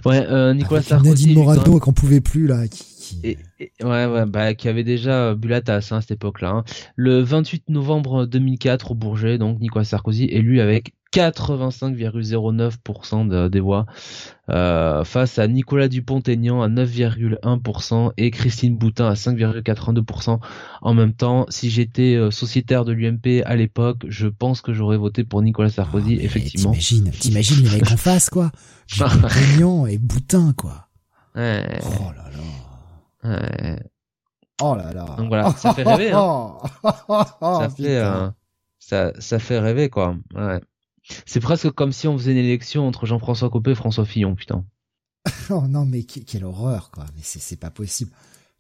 Ouais, 0.06 0.26
euh, 0.26 0.54
Nicolas 0.54 0.82
Sarkozy. 0.82 1.10
Nadine 1.10 1.34
Morano 1.34 1.78
qu'on 1.78 1.92
pouvait 1.92 2.22
plus 2.22 2.46
là. 2.46 2.66
Qui, 2.68 3.20
Et, 3.22 3.38
ouais, 3.82 4.06
ouais, 4.06 4.26
bah 4.26 4.54
qui 4.54 4.68
avait 4.68 4.82
déjà 4.82 5.34
bu 5.34 5.48
la 5.48 5.60
tasse 5.60 5.92
hein, 5.92 5.98
à 5.98 6.00
cette 6.00 6.12
époque-là. 6.12 6.50
Hein. 6.50 6.64
Le 6.96 7.20
28 7.20 7.68
novembre 7.68 8.24
2004 8.26 8.92
au 8.92 8.94
Bourget, 8.94 9.38
donc 9.38 9.60
Nicolas 9.60 9.84
Sarkozy 9.84 10.24
élu 10.24 10.60
avec 10.60 10.94
85,09% 11.14 13.48
des 13.48 13.60
voix 13.60 13.86
euh, 14.50 15.04
face 15.04 15.38
à 15.38 15.46
Nicolas 15.46 15.86
Dupont-Aignan 15.86 16.60
à 16.60 16.68
9,1% 16.68 18.10
et 18.16 18.32
Christine 18.32 18.76
Boutin 18.76 19.06
à 19.06 19.14
5,82% 19.14 20.40
en 20.82 20.94
même 20.94 21.14
temps. 21.14 21.46
Si 21.50 21.70
j'étais 21.70 22.16
euh, 22.16 22.32
sociétaire 22.32 22.84
de 22.84 22.90
l'UMP 22.92 23.44
à 23.44 23.54
l'époque, 23.54 24.06
je 24.08 24.26
pense 24.26 24.60
que 24.60 24.74
j'aurais 24.74 24.96
voté 24.96 25.22
pour 25.22 25.40
Nicolas 25.40 25.70
Sarkozy, 25.70 26.18
ah, 26.20 26.24
effectivement. 26.24 26.72
T'imagines, 26.72 27.12
t'imagines 27.12 27.62
les 27.64 27.70
mecs 27.70 27.92
en 27.92 27.96
face, 27.96 28.28
quoi. 28.28 28.50
Dupont-Aignan 28.92 29.86
et 29.86 29.98
Boutin, 29.98 30.52
quoi. 30.56 30.88
Ouais. 31.36 31.80
Oh 31.84 32.10
là 32.14 32.28
là. 32.32 32.40
Ouais. 33.30 33.78
Oh 34.62 34.74
là 34.74 34.92
là. 34.92 35.14
Donc 35.16 35.28
voilà, 35.28 35.52
ça 35.52 35.72
fait 35.74 35.84
rêver. 35.84 36.10
Hein. 36.12 36.54
ça 37.40 37.68
fait, 37.70 37.98
euh, 37.98 38.28
ça, 38.80 39.12
ça 39.18 39.38
fait 39.38 39.60
rêver 39.60 39.88
quoi. 39.88 40.16
Ouais. 40.34 40.60
C'est 41.26 41.40
presque 41.40 41.70
comme 41.70 41.92
si 41.92 42.08
on 42.08 42.16
faisait 42.16 42.32
une 42.32 42.38
élection 42.38 42.86
entre 42.86 43.06
Jean-François 43.06 43.50
Copé 43.50 43.72
et 43.72 43.74
François 43.74 44.04
Fillon, 44.04 44.34
putain. 44.34 44.64
oh 45.50 45.66
non, 45.68 45.84
mais 45.84 46.04
quelle 46.04 46.44
horreur, 46.44 46.90
quoi. 46.90 47.06
Mais 47.14 47.22
c'est 47.22 47.56
pas 47.56 47.70
possible. 47.70 48.10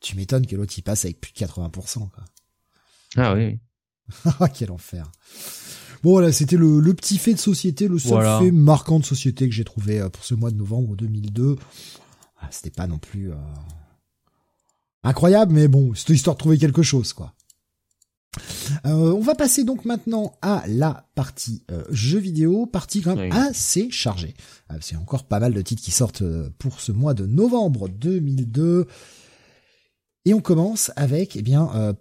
Tu 0.00 0.16
m'étonnes 0.16 0.46
que 0.46 0.56
l'autre 0.56 0.78
y 0.78 0.82
passe 0.82 1.04
avec 1.04 1.20
plus 1.20 1.32
de 1.32 1.38
80%, 1.38 2.10
quoi. 2.10 2.24
Ah 3.16 3.34
oui. 3.34 3.58
Ah, 4.40 4.48
quel 4.54 4.70
enfer. 4.70 5.10
Bon 6.02 6.10
voilà, 6.10 6.32
c'était 6.32 6.56
le, 6.56 6.82
petit 6.92 7.16
fait 7.16 7.32
de 7.32 7.38
société, 7.38 7.88
le 7.88 7.98
seul 7.98 8.26
fait 8.38 8.50
marquant 8.50 9.00
de 9.00 9.04
société 9.04 9.48
que 9.48 9.54
j'ai 9.54 9.64
trouvé 9.64 10.00
euh, 10.00 10.10
pour 10.10 10.22
ce 10.24 10.34
mois 10.34 10.50
de 10.50 10.56
novembre 10.56 10.96
2002. 10.96 11.56
Ah, 12.40 12.48
c'était 12.50 12.68
pas 12.68 12.86
non 12.86 12.98
plus 12.98 13.32
euh, 13.32 13.36
incroyable, 15.02 15.54
mais 15.54 15.66
bon, 15.66 15.94
c'était 15.94 16.12
histoire 16.12 16.36
de 16.36 16.40
trouver 16.40 16.58
quelque 16.58 16.82
chose, 16.82 17.14
quoi. 17.14 17.32
Euh, 18.86 19.12
on 19.12 19.20
va 19.20 19.34
passer 19.34 19.64
donc 19.64 19.84
maintenant 19.84 20.34
à 20.42 20.64
la 20.66 21.06
partie 21.14 21.62
euh, 21.70 21.84
jeux 21.90 22.18
vidéo, 22.18 22.66
partie 22.66 23.02
quand 23.02 23.16
même 23.16 23.32
assez 23.32 23.90
chargée. 23.90 24.34
Euh, 24.72 24.76
c'est 24.80 24.96
encore 24.96 25.24
pas 25.24 25.40
mal 25.40 25.52
de 25.52 25.62
titres 25.62 25.82
qui 25.82 25.90
sortent 25.90 26.24
pour 26.58 26.80
ce 26.80 26.92
mois 26.92 27.14
de 27.14 27.26
novembre 27.26 27.88
2002. 27.88 28.86
Et 30.26 30.34
on 30.34 30.40
commence 30.40 30.90
avec, 30.96 31.36
eh 31.36 31.42
bien, 31.42 31.94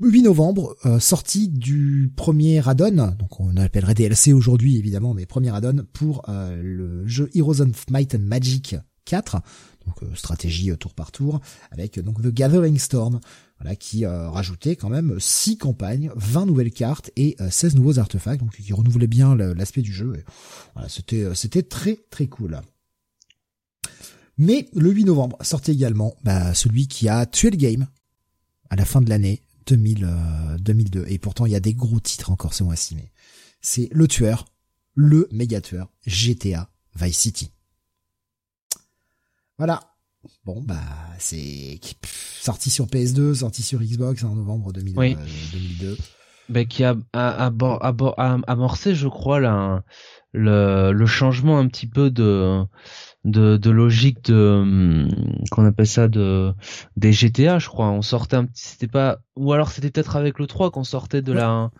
8 0.00 0.22
novembre, 0.22 0.76
sortie 0.98 1.48
du 1.48 2.12
premier 2.16 2.66
add-on, 2.68 3.14
donc 3.16 3.38
on 3.38 3.56
appellerait 3.56 3.94
DLC 3.94 4.32
aujourd'hui 4.32 4.78
évidemment, 4.78 5.14
mais 5.14 5.26
premier 5.26 5.54
add-on 5.54 5.86
pour 5.92 6.24
le 6.28 7.06
jeu 7.06 7.30
Heroes 7.36 7.60
of 7.60 7.88
Might 7.88 8.16
and 8.16 8.22
Magic 8.22 8.74
4, 9.04 9.40
donc 9.86 10.16
stratégie 10.16 10.76
tour 10.76 10.92
par 10.92 11.12
tour, 11.12 11.40
avec 11.70 12.00
donc 12.00 12.20
The 12.20 12.34
Gathering 12.34 12.78
Storm 12.78 13.20
voilà, 13.60 13.74
qui 13.74 14.04
euh, 14.04 14.30
rajoutait 14.30 14.76
quand 14.76 14.88
même 14.88 15.18
6 15.18 15.58
campagnes, 15.58 16.10
20 16.14 16.46
nouvelles 16.46 16.70
cartes 16.70 17.10
et 17.16 17.36
16 17.50 17.74
euh, 17.74 17.76
nouveaux 17.76 17.98
artefacts, 17.98 18.40
donc 18.40 18.56
qui 18.56 18.72
renouvelait 18.72 19.08
bien 19.08 19.34
l'aspect 19.34 19.82
du 19.82 19.92
jeu. 19.92 20.24
voilà, 20.74 20.88
c'était 20.88 21.24
euh, 21.24 21.34
c'était 21.34 21.62
très 21.62 21.98
très 22.10 22.26
cool. 22.26 22.60
Mais 24.36 24.68
le 24.74 24.90
8 24.90 25.04
novembre 25.06 25.36
sortait 25.40 25.72
également 25.72 26.14
bah, 26.22 26.54
celui 26.54 26.86
qui 26.86 27.08
a 27.08 27.26
tué 27.26 27.50
le 27.50 27.56
game 27.56 27.88
à 28.70 28.76
la 28.76 28.84
fin 28.84 29.00
de 29.00 29.08
l'année 29.10 29.42
2000, 29.66 30.08
2002. 30.60 31.06
Et 31.08 31.18
pourtant, 31.18 31.44
il 31.44 31.52
y 31.52 31.56
a 31.56 31.60
des 31.60 31.74
gros 31.74 31.98
titres 31.98 32.30
encore 32.30 32.54
ce 32.54 32.62
mois-ci. 32.62 32.94
Mais 32.94 33.10
c'est 33.60 33.88
le 33.90 34.06
tueur, 34.06 34.44
le 34.94 35.28
méga 35.32 35.60
tueur, 35.60 35.90
GTA 36.06 36.70
Vice 36.94 37.18
City. 37.18 37.50
Voilà. 39.56 39.97
Bon, 40.44 40.62
bah, 40.62 40.76
c'est 41.18 41.78
sorti 42.40 42.70
sur 42.70 42.86
PS2, 42.86 43.34
sorti 43.34 43.62
sur 43.62 43.80
Xbox 43.80 44.24
en 44.24 44.34
novembre 44.34 44.72
2002. 44.72 45.96
Bah, 46.48 46.64
qui 46.64 46.82
a, 46.82 46.96
a, 47.12 47.52
amorcé, 48.46 48.94
je 48.94 49.06
crois, 49.06 49.38
là, 49.38 49.84
le, 50.32 50.92
le 50.92 51.06
changement 51.06 51.58
un 51.58 51.68
petit 51.68 51.86
peu 51.86 52.10
de, 52.10 52.64
de, 53.24 53.58
de 53.58 53.70
logique 53.70 54.24
de, 54.24 54.60
hum, 54.62 55.08
qu'on 55.50 55.66
appelle 55.66 55.86
ça, 55.86 56.08
de, 56.08 56.52
des 56.96 57.12
GTA, 57.12 57.58
je 57.58 57.68
crois. 57.68 57.90
On 57.90 58.02
sortait 58.02 58.36
un 58.36 58.46
petit, 58.46 58.62
c'était 58.62 58.88
pas, 58.88 59.18
ou 59.36 59.52
alors 59.52 59.70
c'était 59.70 59.90
peut-être 59.90 60.16
avec 60.16 60.38
le 60.38 60.46
3 60.46 60.70
qu'on 60.70 60.84
sortait 60.84 61.22
de 61.22 61.32
la, 61.32 61.70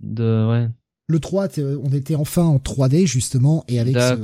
de, 0.00 0.46
ouais. 0.50 0.68
Le 1.06 1.20
3, 1.20 1.48
on 1.82 1.92
était 1.92 2.16
enfin 2.16 2.42
en 2.42 2.58
3D, 2.58 3.06
justement, 3.06 3.64
et 3.68 3.80
avec 3.80 3.96
ce, 3.96 4.18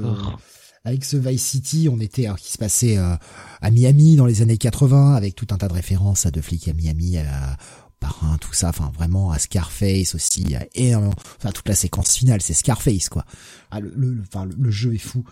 avec 0.84 1.04
ce 1.04 1.16
Vice 1.16 1.42
City, 1.42 1.88
on 1.90 1.98
était 1.98 2.26
alors 2.26 2.38
qui 2.38 2.52
se 2.52 2.58
passait 2.58 2.98
euh, 2.98 3.16
à 3.62 3.70
Miami 3.70 4.16
dans 4.16 4.26
les 4.26 4.42
années 4.42 4.58
80 4.58 5.14
avec 5.14 5.34
tout 5.34 5.46
un 5.50 5.56
tas 5.56 5.68
de 5.68 5.72
références 5.72 6.26
à 6.26 6.30
deux 6.30 6.42
flics 6.42 6.68
à 6.68 6.74
Miami, 6.74 7.16
à 7.18 7.56
Parrain, 8.00 8.36
tout 8.38 8.52
ça, 8.52 8.68
enfin 8.68 8.92
vraiment 8.94 9.30
à 9.30 9.38
Scarface 9.38 10.14
aussi, 10.14 10.54
à 10.54 10.66
énormément, 10.74 11.14
enfin 11.38 11.52
toute 11.52 11.68
la 11.68 11.74
séquence 11.74 12.14
finale, 12.14 12.42
c'est 12.42 12.52
Scarface 12.52 13.08
quoi. 13.08 13.24
Ah, 13.70 13.80
le, 13.80 13.94
le, 13.96 14.20
enfin, 14.20 14.44
le, 14.44 14.70
jeu 14.70 14.94
est 14.94 14.98
fou. 14.98 15.24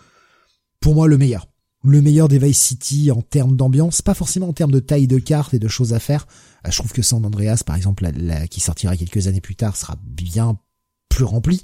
Pour 0.79 0.95
moi, 0.95 1.07
le 1.07 1.19
meilleur, 1.19 1.47
le 1.83 2.01
meilleur 2.01 2.29
des 2.29 2.39
Vice 2.39 2.59
City 2.59 3.11
en 3.11 3.21
termes 3.21 3.55
d'ambiance, 3.55 4.01
pas 4.01 4.15
forcément 4.15 4.49
en 4.49 4.53
termes 4.53 4.71
de 4.71 4.79
taille 4.79 5.07
de 5.07 5.19
cartes 5.19 5.53
et 5.53 5.59
de 5.59 5.67
choses 5.67 5.93
à 5.93 5.99
faire. 5.99 6.25
Euh, 6.65 6.71
je 6.71 6.77
trouve 6.79 6.93
que 6.93 7.03
San 7.03 7.23
Andreas, 7.23 7.61
par 7.63 7.75
exemple, 7.75 8.09
qui 8.49 8.59
sortira 8.59 8.97
quelques 8.97 9.27
années 9.27 9.41
plus 9.41 9.55
tard, 9.55 9.77
sera 9.77 9.97
bien 10.01 10.57
plus 11.09 11.25
rempli 11.25 11.61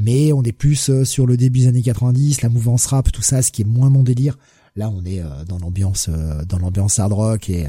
mais 0.00 0.32
on 0.32 0.42
est 0.42 0.52
plus 0.52 0.88
euh, 0.88 1.04
sur 1.04 1.26
le 1.26 1.36
début 1.36 1.60
des 1.60 1.68
années 1.68 1.82
90, 1.82 2.40
la 2.40 2.48
mouvance 2.48 2.86
rap, 2.86 3.12
tout 3.12 3.20
ça, 3.20 3.42
ce 3.42 3.52
qui 3.52 3.62
est 3.62 3.66
moins 3.66 3.90
mon 3.90 4.02
délire. 4.02 4.38
Là, 4.74 4.88
on 4.88 5.04
est 5.04 5.20
euh, 5.20 5.44
dans 5.46 5.58
l'ambiance, 5.58 6.08
euh, 6.08 6.42
dans 6.46 6.58
l'ambiance 6.58 6.98
hard 6.98 7.12
rock 7.12 7.50
et 7.50 7.66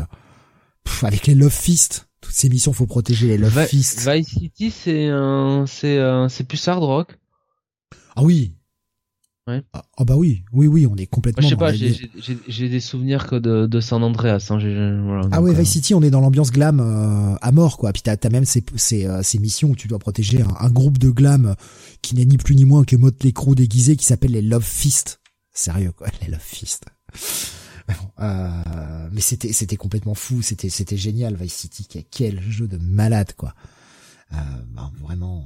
avec 1.03 1.27
les 1.27 1.35
Love 1.35 1.51
Fist. 1.51 2.07
Toutes 2.21 2.33
ces 2.33 2.47
missions, 2.47 2.71
faut 2.71 2.85
protéger 2.85 3.27
les 3.27 3.37
Love 3.37 3.65
Fist. 3.65 4.07
Vice 4.09 4.29
City, 4.29 4.71
c'est 4.71 5.09
c'est 5.67 5.99
c'est 6.29 6.43
plus 6.45 6.67
hard 6.67 6.83
rock. 6.83 7.17
Ah 8.15 8.23
oui, 8.23 8.55
Ouais. 9.51 9.63
Ah, 9.73 9.83
oh 9.97 10.05
bah 10.05 10.15
oui, 10.15 10.43
oui, 10.53 10.67
oui, 10.67 10.87
on 10.87 10.95
est 10.95 11.07
complètement. 11.07 11.43
je 11.43 11.49
sais 11.49 11.55
pas, 11.55 11.73
j'ai 11.73 12.69
des 12.69 12.79
souvenirs 12.79 13.27
que 13.27 13.35
de, 13.35 13.65
de 13.65 13.79
San 13.81 14.03
Andreas. 14.03 14.47
Hein, 14.49 14.57
voilà, 15.03 15.27
ah 15.31 15.41
ouais, 15.41 15.53
Vice 15.53 15.69
euh, 15.69 15.73
City, 15.73 15.93
on 15.93 16.01
est 16.01 16.09
dans 16.09 16.21
l'ambiance 16.21 16.51
glam 16.51 16.79
euh, 16.79 17.35
à 17.41 17.51
mort, 17.51 17.77
quoi. 17.77 17.91
Puis 17.91 18.01
t'as 18.01 18.15
as 18.21 18.29
même 18.29 18.45
ces, 18.45 18.63
ces, 18.75 19.05
euh, 19.05 19.21
ces, 19.23 19.39
missions 19.39 19.71
où 19.71 19.75
tu 19.75 19.87
dois 19.87 19.99
protéger 19.99 20.41
un, 20.59 20.69
groupe 20.69 20.97
de 20.97 21.09
glam 21.09 21.55
qui 22.01 22.15
n'est 22.15 22.25
ni 22.25 22.37
plus 22.37 22.55
ni 22.55 22.65
moins 22.65 22.83
que 22.85 22.95
Motley 22.95 23.33
Crue 23.33 23.55
déguisé 23.55 23.95
qui 23.95 24.05
s'appelle 24.05 24.31
les 24.31 24.41
Love 24.41 24.63
Fist. 24.63 25.19
Sérieux, 25.53 25.91
quoi, 25.91 26.07
les 26.21 26.29
Love 26.29 26.39
Fist. 26.39 26.85
Euh, 28.19 29.09
mais 29.11 29.21
c'était 29.21 29.51
c'était 29.51 29.75
complètement 29.75 30.13
fou, 30.13 30.41
c'était 30.41 30.69
c'était 30.69 30.97
génial 30.97 31.35
Vice 31.35 31.53
City, 31.53 31.87
quel 32.09 32.41
jeu 32.41 32.67
de 32.67 32.77
malade 32.77 33.33
quoi. 33.35 33.53
Euh, 34.33 34.37
bah, 34.69 34.91
vraiment, 35.01 35.45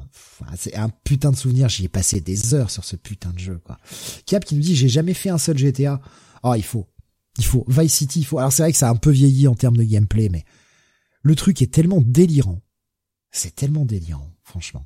c'est 0.55 0.75
un 0.75 0.89
putain 0.89 1.31
de 1.31 1.35
souvenir. 1.35 1.69
J'y 1.69 1.85
ai 1.85 1.89
passé 1.89 2.21
des 2.21 2.53
heures 2.53 2.69
sur 2.69 2.83
ce 2.83 2.95
putain 2.95 3.31
de 3.31 3.39
jeu 3.39 3.59
quoi. 3.63 3.77
Cap 4.25 4.45
qui 4.45 4.55
nous 4.55 4.61
dit 4.61 4.75
j'ai 4.75 4.89
jamais 4.89 5.13
fait 5.13 5.29
un 5.29 5.37
seul 5.37 5.57
GTA. 5.57 6.01
Oh 6.43 6.53
il 6.55 6.63
faut, 6.63 6.87
il 7.37 7.45
faut 7.45 7.65
Vice 7.67 7.93
City, 7.93 8.19
il 8.19 8.25
faut. 8.25 8.37
Alors 8.37 8.53
c'est 8.53 8.63
vrai 8.63 8.71
que 8.71 8.77
ça 8.77 8.87
a 8.87 8.91
un 8.91 8.95
peu 8.95 9.11
vieilli 9.11 9.47
en 9.47 9.55
termes 9.55 9.77
de 9.77 9.83
gameplay, 9.83 10.29
mais 10.29 10.45
le 11.21 11.35
truc 11.35 11.61
est 11.61 11.73
tellement 11.73 12.01
délirant. 12.01 12.61
C'est 13.31 13.55
tellement 13.55 13.85
délirant, 13.85 14.31
franchement. 14.43 14.85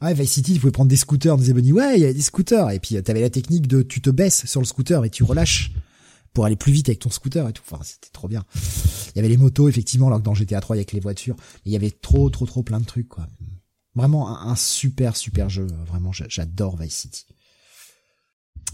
Ah, 0.00 0.12
Vice 0.12 0.32
City, 0.32 0.54
tu 0.54 0.60
pouvais 0.60 0.72
prendre 0.72 0.90
des 0.90 0.96
scooters, 0.96 1.34
on 1.34 1.38
disait 1.38 1.52
ouais, 1.52 1.96
il 1.96 2.02
y 2.02 2.04
a 2.04 2.12
des 2.12 2.20
scooters. 2.20 2.70
Et 2.70 2.78
puis, 2.78 3.02
t'avais 3.02 3.20
la 3.22 3.30
technique 3.30 3.66
de, 3.66 3.82
tu 3.82 4.00
te 4.00 4.10
baisses 4.10 4.46
sur 4.46 4.60
le 4.60 4.66
scooter 4.66 5.04
et 5.04 5.10
tu 5.10 5.24
relâches 5.24 5.72
pour 6.36 6.44
aller 6.44 6.54
plus 6.54 6.70
vite 6.70 6.90
avec 6.90 6.98
ton 6.98 7.08
scooter 7.08 7.48
et 7.48 7.52
tout. 7.54 7.62
Enfin, 7.66 7.82
c'était 7.82 8.10
trop 8.12 8.28
bien. 8.28 8.44
Il 8.54 9.16
y 9.16 9.18
avait 9.20 9.30
les 9.30 9.38
motos, 9.38 9.70
effectivement, 9.70 10.08
alors 10.08 10.18
que 10.18 10.24
dans 10.24 10.34
GTA 10.34 10.60
3, 10.60 10.76
il 10.76 10.80
y 10.80 10.80
avec 10.80 10.92
les 10.92 11.00
voitures. 11.00 11.34
il 11.64 11.72
y 11.72 11.76
avait 11.76 11.90
trop, 11.90 12.28
trop, 12.28 12.44
trop 12.44 12.62
plein 12.62 12.78
de 12.78 12.84
trucs, 12.84 13.08
quoi. 13.08 13.26
Vraiment 13.94 14.28
un, 14.28 14.50
un 14.50 14.54
super, 14.54 15.16
super 15.16 15.48
jeu. 15.48 15.66
Vraiment, 15.86 16.12
j'adore 16.12 16.76
Vice 16.76 16.94
City. 16.94 17.24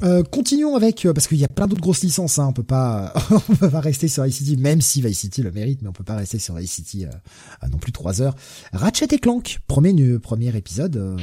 Euh, 0.03 0.25
continuons 0.25 0.75
avec 0.75 1.07
euh, 1.07 1.13
parce 1.13 1.29
qu'il 1.29 1.39
y 1.39 1.45
a 1.45 1.49
plein 1.49 1.69
d'autres 1.69 1.81
grosses 1.81 2.03
licences. 2.03 2.41
Hein, 2.41 2.49
on 2.49 2.53
peut 2.53 2.65
pas, 2.65 3.15
on 3.31 3.55
peut 3.55 3.71
pas 3.71 3.79
rester 3.79 4.09
sur 4.09 4.25
Vice 4.25 4.39
City, 4.39 4.57
même 4.57 4.81
si 4.81 5.01
Vice 5.01 5.21
City 5.21 5.41
le 5.43 5.53
mérite, 5.53 5.83
mais 5.83 5.89
on 5.89 5.93
peut 5.93 6.03
pas 6.03 6.17
rester 6.17 6.41
sur 6.41 6.57
Vice 6.57 6.73
City 6.73 7.05
euh, 7.05 7.69
non 7.71 7.79
plus 7.79 7.93
trois 7.93 8.23
heures. 8.23 8.35
Ratchet 8.73 9.07
et 9.13 9.19
Clank, 9.21 9.61
premier 9.69 10.19
premier 10.19 10.57
épisode, 10.57 11.17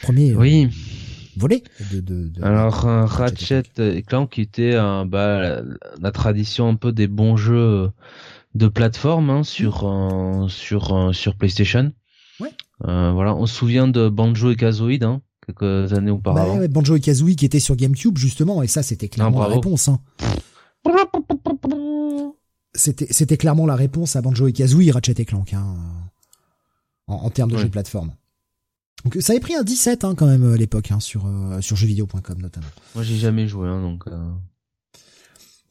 premier 0.00 0.34
oui. 0.34 0.70
Volet 1.36 1.62
de. 1.92 2.00
de, 2.00 2.28
de 2.28 2.42
Alors 2.42 2.74
Ratchet, 2.74 3.62
et 3.78 4.02
Clank 4.02 4.30
qui 4.30 4.40
était 4.42 4.74
bah, 5.06 5.62
la, 6.00 6.10
tradition 6.12 6.68
un 6.68 6.76
peu 6.76 6.92
des 6.92 7.06
bons 7.06 7.36
jeux 7.36 7.90
de 8.54 8.68
plateforme 8.68 9.30
hein, 9.30 9.42
sur 9.42 10.46
sur 10.48 11.14
sur 11.14 11.36
PlayStation. 11.36 11.92
Ouais. 12.40 12.52
voilà, 12.80 13.34
on 13.34 13.46
se 13.46 13.54
souvient 13.54 13.88
de 13.88 14.08
Banjo 14.08 14.50
et 14.50 14.56
Kazooie. 14.56 15.02
Hein 15.02 15.22
quelques 15.46 15.92
années 15.92 16.10
auparavant. 16.10 16.58
Bah, 16.58 16.68
Banjo 16.68 16.96
et 16.96 17.00
Kazooie 17.00 17.34
qui 17.36 17.44
était 17.44 17.60
sur 17.60 17.76
GameCube 17.76 18.16
justement 18.16 18.62
et 18.62 18.66
ça 18.66 18.82
c'était 18.82 19.08
clairement 19.08 19.40
la 19.40 19.54
réponse. 19.54 19.88
Hein. 19.88 20.00
C'était 22.74 23.06
c'était 23.10 23.36
clairement 23.36 23.66
la 23.66 23.76
réponse 23.76 24.16
à 24.16 24.22
Banjo 24.22 24.46
et 24.46 24.52
Kazooie, 24.54 24.90
Ratchet 24.92 25.14
et 25.18 25.26
Clank 25.26 25.52
hein, 25.52 25.76
en, 27.06 27.28
termes 27.28 27.50
de 27.50 27.58
jeux 27.58 27.66
de 27.66 27.70
plateforme. 27.70 28.12
Donc 29.04 29.16
ça 29.20 29.32
avait 29.32 29.40
pris 29.40 29.54
un 29.54 29.62
17 29.62 30.04
hein, 30.04 30.14
quand 30.14 30.26
même 30.26 30.52
à 30.52 30.56
l'époque 30.56 30.92
hein, 30.92 31.00
sur 31.00 31.26
euh, 31.26 31.60
sur 31.60 31.76
jeuxvideo.com 31.76 32.40
notamment. 32.40 32.66
Moi 32.94 33.02
j'ai 33.04 33.16
jamais 33.16 33.48
joué 33.48 33.68
hein, 33.68 33.80
donc. 33.80 34.06
Euh... 34.06 34.30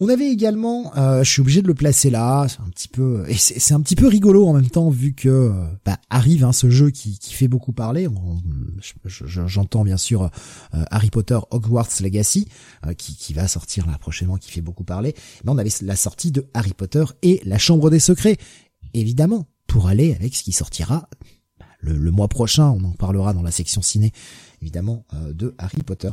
On 0.03 0.09
avait 0.09 0.31
également, 0.31 0.97
euh, 0.97 1.23
je 1.23 1.29
suis 1.29 1.41
obligé 1.41 1.61
de 1.61 1.67
le 1.67 1.75
placer 1.75 2.09
là, 2.09 2.47
c'est 2.49 2.59
un 2.59 2.69
petit 2.71 2.87
peu, 2.87 3.23
et 3.27 3.35
c'est 3.35 3.75
un 3.75 3.81
petit 3.81 3.95
peu 3.95 4.07
rigolo 4.07 4.47
en 4.47 4.53
même 4.53 4.67
temps 4.67 4.89
vu 4.89 5.13
que 5.13 5.29
euh, 5.29 5.51
bah, 5.85 5.99
arrive 6.09 6.43
hein, 6.43 6.53
ce 6.53 6.71
jeu 6.71 6.89
qui, 6.89 7.19
qui 7.19 7.35
fait 7.35 7.47
beaucoup 7.47 7.71
parler. 7.71 8.07
J'entends 9.05 9.83
bien 9.83 9.97
sûr 9.97 10.23
euh, 10.23 10.83
Harry 10.89 11.11
Potter 11.11 11.37
Hogwarts 11.51 12.01
Legacy 12.01 12.47
qui, 12.97 13.15
qui 13.15 13.33
va 13.33 13.47
sortir 13.47 13.85
là 13.85 13.95
prochainement, 13.99 14.37
qui 14.37 14.49
fait 14.49 14.61
beaucoup 14.61 14.83
parler. 14.83 15.13
Mais 15.43 15.51
on 15.51 15.59
avait 15.59 15.69
la 15.83 15.95
sortie 15.95 16.31
de 16.31 16.47
Harry 16.55 16.73
Potter 16.73 17.03
et 17.21 17.39
la 17.45 17.59
Chambre 17.59 17.91
des 17.91 17.99
Secrets, 17.99 18.37
évidemment, 18.95 19.45
pour 19.67 19.87
aller 19.87 20.15
avec 20.15 20.35
ce 20.35 20.41
qui 20.41 20.51
sortira 20.51 21.09
le, 21.81 21.97
le 21.97 22.11
mois 22.11 22.27
prochain. 22.27 22.69
On 22.69 22.83
en 22.83 22.91
parlera 22.93 23.33
dans 23.33 23.43
la 23.43 23.51
section 23.51 23.81
ciné 23.81 24.13
évidemment 24.61 25.05
euh, 25.13 25.33
de 25.33 25.53
Harry 25.57 25.81
Potter. 25.83 26.09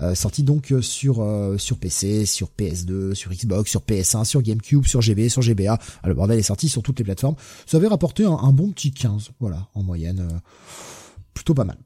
Euh, 0.00 0.14
sorti 0.14 0.42
donc 0.42 0.72
euh, 0.72 0.80
sur 0.80 1.26
sur 1.58 1.78
PC, 1.78 2.26
sur 2.26 2.50
PS2, 2.56 3.14
sur 3.14 3.32
Xbox, 3.32 3.70
sur 3.70 3.82
PS1, 3.82 4.24
sur 4.24 4.42
GameCube, 4.42 4.86
sur 4.86 5.00
GB, 5.00 5.28
sur 5.28 5.42
GBA. 5.42 5.78
Ah, 6.02 6.08
le 6.08 6.14
bordel 6.14 6.38
est 6.38 6.42
sorti 6.42 6.68
sur 6.68 6.82
toutes 6.82 6.98
les 6.98 7.04
plateformes. 7.04 7.36
Ça 7.66 7.76
avait 7.76 7.88
rapporté 7.88 8.24
un, 8.24 8.52
bon 8.52 8.70
petit 8.70 8.92
15, 8.92 9.30
voilà, 9.40 9.68
en 9.74 9.82
moyenne. 9.82 10.40
plutôt 11.34 11.54
pas 11.54 11.64
mal. 11.64 11.78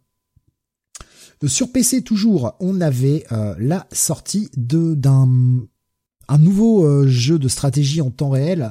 Sur 1.47 1.73
PC 1.73 2.03
toujours, 2.03 2.55
on 2.61 2.81
avait 2.81 3.25
la 3.59 3.87
sortie 3.93 4.49
de 4.57 4.95
d'un 4.95 5.29
un 6.29 6.39
nouveau 6.39 7.07
jeu 7.07 7.39
de 7.39 7.49
stratégie 7.49 8.01
en 8.01 8.11
temps 8.11 8.31
réel. 8.31 8.71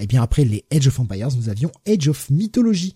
et 0.00 0.06
bien 0.06 0.22
après 0.22 0.44
les 0.44 0.64
Age 0.72 0.88
of 0.88 0.98
Empires, 0.98 1.28
nous 1.36 1.48
avions 1.48 1.70
Age 1.86 2.08
of 2.08 2.30
Mythology 2.30 2.94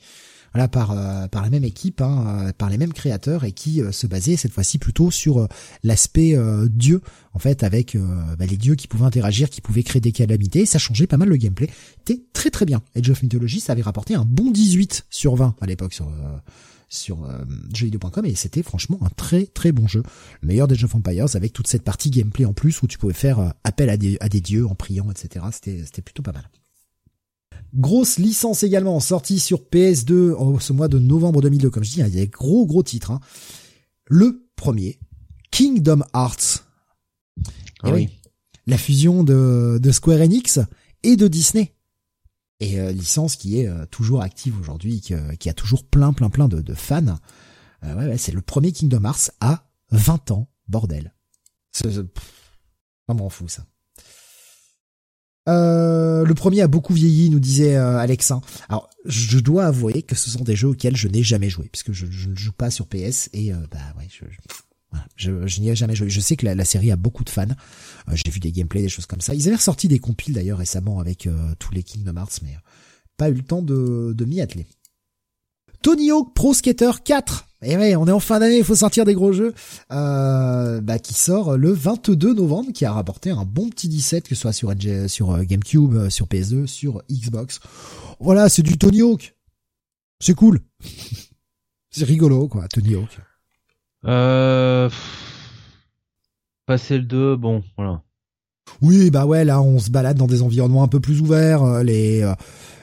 voilà 0.52 0.68
par 0.68 0.92
euh, 0.92 1.28
par 1.28 1.42
la 1.42 1.50
même 1.50 1.64
équipe, 1.64 2.00
hein, 2.00 2.46
euh, 2.48 2.52
par 2.52 2.70
les 2.70 2.78
mêmes 2.78 2.92
créateurs 2.92 3.44
et 3.44 3.52
qui 3.52 3.82
euh, 3.82 3.92
se 3.92 4.06
basait 4.06 4.36
cette 4.36 4.52
fois-ci 4.52 4.78
plutôt 4.78 5.10
sur 5.10 5.46
l'aspect 5.82 6.36
dieu 6.70 7.00
en 7.32 7.38
fait 7.38 7.62
avec 7.62 7.96
bah, 8.38 8.46
les 8.46 8.56
dieux 8.56 8.74
qui 8.74 8.88
pouvaient 8.88 9.04
interagir, 9.04 9.50
qui 9.50 9.60
pouvaient 9.60 9.82
créer 9.82 10.00
des 10.00 10.12
calamités. 10.12 10.66
Ça 10.66 10.78
changeait 10.78 11.06
pas 11.06 11.16
mal 11.16 11.28
le 11.28 11.36
gameplay. 11.36 11.68
C'était 11.98 12.22
très 12.32 12.50
très 12.50 12.64
bien. 12.64 12.82
Age 12.96 13.10
of 13.10 13.22
Mythology, 13.22 13.60
ça 13.60 13.72
avait 13.72 13.82
rapporté 13.82 14.14
un 14.14 14.24
bon 14.24 14.50
18 14.50 15.06
sur 15.10 15.36
20 15.36 15.56
à 15.60 15.66
l'époque 15.66 15.92
sur 15.92 16.10
sur 16.88 17.24
euh, 17.24 17.44
jeuxvideo.com 17.74 18.24
et 18.24 18.34
c'était 18.34 18.62
franchement 18.62 18.98
un 19.02 19.10
très 19.10 19.46
très 19.46 19.72
bon 19.72 19.86
jeu. 19.86 20.02
Le 20.40 20.48
meilleur 20.48 20.68
des 20.68 20.82
of 20.84 20.94
Empires 20.94 21.36
avec 21.36 21.52
toute 21.52 21.66
cette 21.66 21.82
partie 21.82 22.10
gameplay 22.10 22.44
en 22.44 22.52
plus 22.52 22.82
où 22.82 22.86
tu 22.86 22.98
pouvais 22.98 23.14
faire 23.14 23.52
appel 23.64 23.90
à 23.90 23.96
des, 23.96 24.16
à 24.20 24.28
des 24.28 24.40
dieux 24.40 24.66
en 24.66 24.74
priant, 24.74 25.10
etc. 25.10 25.44
C'était 25.52 25.84
c'était 25.84 26.02
plutôt 26.02 26.22
pas 26.22 26.32
mal. 26.32 26.48
Grosse 27.74 28.18
licence 28.18 28.62
également 28.62 28.98
sortie 29.00 29.38
sur 29.38 29.60
PS2 29.60 30.34
en 30.34 30.58
ce 30.58 30.72
mois 30.72 30.88
de 30.88 30.98
novembre 30.98 31.42
2002. 31.42 31.70
Comme 31.70 31.84
je 31.84 31.90
dis, 31.90 32.00
il 32.00 32.14
y 32.16 32.20
a 32.20 32.26
gros 32.26 32.66
gros 32.66 32.82
titres. 32.82 33.10
Hein. 33.10 33.20
Le 34.06 34.48
premier, 34.56 34.98
Kingdom 35.50 36.02
Hearts. 36.14 36.64
Ah 37.82 37.92
oui. 37.92 38.08
La 38.66 38.78
fusion 38.78 39.22
de, 39.22 39.78
de 39.82 39.90
Square 39.92 40.20
Enix 40.20 40.60
et 41.02 41.16
de 41.16 41.28
Disney. 41.28 41.74
Et 42.60 42.80
euh, 42.80 42.90
licence 42.90 43.36
qui 43.36 43.60
est 43.60 43.68
euh, 43.68 43.86
toujours 43.86 44.22
active 44.22 44.58
aujourd'hui, 44.58 45.00
qui, 45.00 45.14
euh, 45.14 45.34
qui, 45.36 45.48
a 45.48 45.54
toujours 45.54 45.84
plein 45.84 46.12
plein 46.12 46.28
plein 46.28 46.48
de, 46.48 46.60
de 46.60 46.74
fans. 46.74 47.18
ouais, 47.82 47.92
ouais 47.92 48.18
c'est 48.18 48.32
le 48.32 48.42
premier 48.42 48.72
Kingdom 48.72 49.04
Hearts 49.04 49.30
à 49.40 49.70
20 49.90 50.32
ans, 50.32 50.50
bordel. 50.66 51.14
C'est 51.70 51.88
vraiment 53.06 53.28
fou 53.28 53.46
ça. 53.48 53.64
Euh, 55.48 56.24
le 56.24 56.34
premier 56.34 56.60
a 56.60 56.68
beaucoup 56.68 56.92
vieilli, 56.92 57.30
nous 57.30 57.40
disait 57.40 57.76
euh, 57.76 57.96
Alex. 57.96 58.32
Alors, 58.68 58.90
je 59.04 59.38
dois 59.38 59.64
avouer 59.64 60.02
que 60.02 60.14
ce 60.14 60.30
sont 60.30 60.44
des 60.44 60.54
jeux 60.54 60.68
auxquels 60.68 60.96
je 60.96 61.08
n'ai 61.08 61.22
jamais 61.22 61.48
joué, 61.48 61.68
puisque 61.72 61.92
je, 61.92 62.06
je, 62.10 62.28
ne 62.28 62.36
joue 62.36 62.52
pas 62.52 62.70
sur 62.70 62.86
PS 62.86 63.30
et 63.32 63.52
euh, 63.52 63.56
bah 63.70 63.78
ouais, 63.96 64.08
je, 64.10 64.24
je, 65.16 65.46
je, 65.46 65.60
n'y 65.60 65.70
ai 65.70 65.74
jamais 65.74 65.94
joué. 65.94 66.10
Je 66.10 66.20
sais 66.20 66.36
que 66.36 66.44
la, 66.44 66.54
la 66.54 66.64
série 66.64 66.90
a 66.90 66.96
beaucoup 66.96 67.24
de 67.24 67.30
fans. 67.30 67.46
Euh, 68.08 68.12
j'ai 68.14 68.30
vu 68.30 68.40
des 68.40 68.52
gameplays, 68.52 68.82
des 68.82 68.88
choses 68.88 69.06
comme 69.06 69.22
ça. 69.22 69.34
Ils 69.34 69.46
avaient 69.48 69.56
ressorti 69.56 69.88
des 69.88 69.98
compiles 69.98 70.34
d'ailleurs 70.34 70.58
récemment 70.58 71.00
avec 71.00 71.28
tous 71.58 71.72
les 71.72 71.82
Kingdom 71.82 72.16
Hearts, 72.16 72.40
mais 72.42 72.56
pas 73.16 73.30
eu 73.30 73.34
le 73.34 73.42
temps 73.42 73.62
de, 73.62 74.12
de 74.14 74.24
m'y 74.24 74.40
atteler. 74.40 74.66
Tony 75.82 76.10
Hawk 76.10 76.34
Pro 76.34 76.52
Skater 76.52 76.90
4. 77.04 77.47
Et 77.60 77.76
ouais, 77.76 77.96
on 77.96 78.06
est 78.06 78.12
en 78.12 78.20
fin 78.20 78.38
d'année, 78.38 78.58
il 78.58 78.64
faut 78.64 78.76
sortir 78.76 79.04
des 79.04 79.14
gros 79.14 79.32
jeux. 79.32 79.52
Euh, 79.90 80.80
bah, 80.80 80.98
qui 80.98 81.14
sort 81.14 81.56
le 81.56 81.72
22 81.72 82.34
novembre, 82.34 82.72
qui 82.72 82.84
a 82.84 82.92
rapporté 82.92 83.30
un 83.30 83.44
bon 83.44 83.68
petit 83.68 83.88
17, 83.88 84.28
que 84.28 84.34
ce 84.34 84.40
soit 84.40 84.52
sur, 84.52 84.72
sur 85.08 85.32
euh, 85.32 85.42
GameCube, 85.42 85.94
euh, 85.94 86.10
sur 86.10 86.26
PS2, 86.26 86.66
sur 86.66 87.02
Xbox. 87.10 87.58
Voilà, 88.20 88.48
c'est 88.48 88.62
du 88.62 88.78
Tony 88.78 89.02
Hawk. 89.02 89.34
C'est 90.20 90.34
cool. 90.34 90.60
c'est 91.90 92.04
rigolo, 92.04 92.46
quoi, 92.46 92.68
Tony 92.68 92.94
Hawk. 92.94 93.18
Euh... 94.04 94.88
Passer 96.66 96.98
le 96.98 97.04
2, 97.04 97.36
bon, 97.36 97.64
voilà. 97.76 98.02
Oui, 98.82 99.10
bah 99.10 99.26
ouais, 99.26 99.44
là, 99.44 99.60
on 99.62 99.80
se 99.80 99.90
balade 99.90 100.18
dans 100.18 100.26
des 100.26 100.42
environnements 100.42 100.84
un 100.84 100.88
peu 100.88 101.00
plus 101.00 101.20
ouverts. 101.20 101.82
Les 101.82 102.22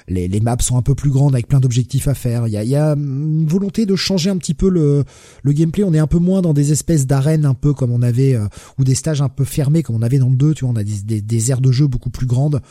les, 0.07 0.27
les 0.27 0.39
maps 0.39 0.57
sont 0.59 0.77
un 0.77 0.81
peu 0.81 0.95
plus 0.95 1.09
grandes 1.09 1.33
avec 1.33 1.47
plein 1.47 1.59
d'objectifs 1.59 2.07
à 2.07 2.13
faire. 2.13 2.47
Il 2.47 2.51
y 2.51 2.57
a, 2.57 2.63
y 2.63 2.75
a, 2.75 2.93
une 2.93 3.47
volonté 3.47 3.85
de 3.85 3.95
changer 3.95 4.29
un 4.29 4.37
petit 4.37 4.53
peu 4.53 4.69
le, 4.69 5.03
le 5.43 5.51
gameplay. 5.51 5.83
On 5.83 5.93
est 5.93 5.99
un 5.99 6.07
peu 6.07 6.19
moins 6.19 6.41
dans 6.41 6.53
des 6.53 6.71
espèces 6.71 7.07
d'arènes 7.07 7.45
un 7.45 7.53
peu 7.53 7.73
comme 7.73 7.91
on 7.91 8.01
avait 8.01 8.35
euh, 8.35 8.47
ou 8.77 8.83
des 8.83 8.95
stages 8.95 9.21
un 9.21 9.29
peu 9.29 9.45
fermés 9.45 9.83
comme 9.83 9.95
on 9.95 10.01
avait 10.01 10.19
dans 10.19 10.29
le 10.29 10.35
2. 10.35 10.53
Tu 10.53 10.65
vois, 10.65 10.73
on 10.73 10.77
a 10.77 10.83
des, 10.83 11.01
des, 11.01 11.21
des 11.21 11.51
aires 11.51 11.61
de 11.61 11.71
jeu 11.71 11.87
beaucoup 11.87 12.09
plus 12.09 12.27
grandes. 12.27 12.61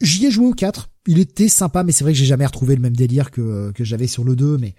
J'y 0.00 0.26
ai 0.26 0.30
joué 0.30 0.46
au 0.46 0.52
4. 0.52 0.88
Il 1.06 1.18
était 1.18 1.48
sympa, 1.48 1.84
mais 1.84 1.92
c'est 1.92 2.04
vrai 2.04 2.12
que 2.12 2.18
j'ai 2.18 2.24
jamais 2.24 2.46
retrouvé 2.46 2.74
le 2.74 2.80
même 2.80 2.96
délire 2.96 3.30
que, 3.30 3.72
que 3.72 3.84
j'avais 3.84 4.06
sur 4.06 4.24
le 4.24 4.36
2. 4.36 4.56
Mais 4.58 4.74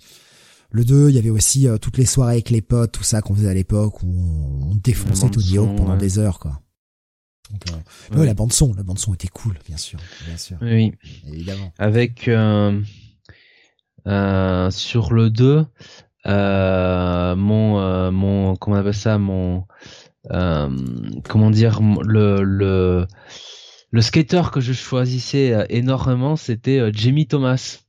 le 0.72 0.84
2, 0.84 1.10
il 1.10 1.16
y 1.16 1.20
avait 1.20 1.30
aussi 1.30 1.68
euh, 1.68 1.78
toutes 1.78 1.98
les 1.98 2.06
soirées 2.06 2.34
avec 2.34 2.50
les 2.50 2.62
potes, 2.62 2.92
tout 2.92 3.04
ça 3.04 3.22
qu'on 3.22 3.36
faisait 3.36 3.50
à 3.50 3.54
l'époque 3.54 4.02
où 4.04 4.08
on, 4.08 4.76
défonçait 4.76 5.30
Tony 5.30 5.58
Hawk 5.58 5.76
pendant 5.78 5.98
des 5.98 6.20
heures, 6.20 6.40
quoi. 6.40 6.62
Donc, 7.52 7.62
euh, 8.18 8.26
la 8.26 8.34
bande 8.34 8.52
son, 8.52 8.74
la 8.74 8.84
bande 8.84 8.98
son 8.98 9.14
était 9.14 9.28
cool, 9.28 9.56
bien 9.68 9.78
sûr, 9.78 10.00
bien 10.26 10.38
sûr. 10.38 10.58
Oui, 10.62 10.94
évidemment. 11.28 11.72
Avec 11.78 12.28
euh, 12.28 12.82
euh, 14.08 14.72
sur 14.72 15.14
le 15.14 15.30
2, 15.30 15.66
euh, 16.26 17.36
mon 17.36 17.80
euh, 17.80 18.12
mon 18.12 18.56
comment 18.56 18.78
on 18.78 18.80
appelle 18.80 18.94
ça, 18.94 19.18
mon 19.18 19.66
comment 20.28 21.52
dire 21.52 21.82
le 22.04 22.42
le 22.44 23.06
le 23.92 24.02
skater 24.02 24.42
que 24.52 24.60
je 24.60 24.74
choisissais 24.74 25.66
énormément, 25.70 26.36
c'était 26.36 26.92
Jamie 26.94 27.28
Thomas, 27.28 27.84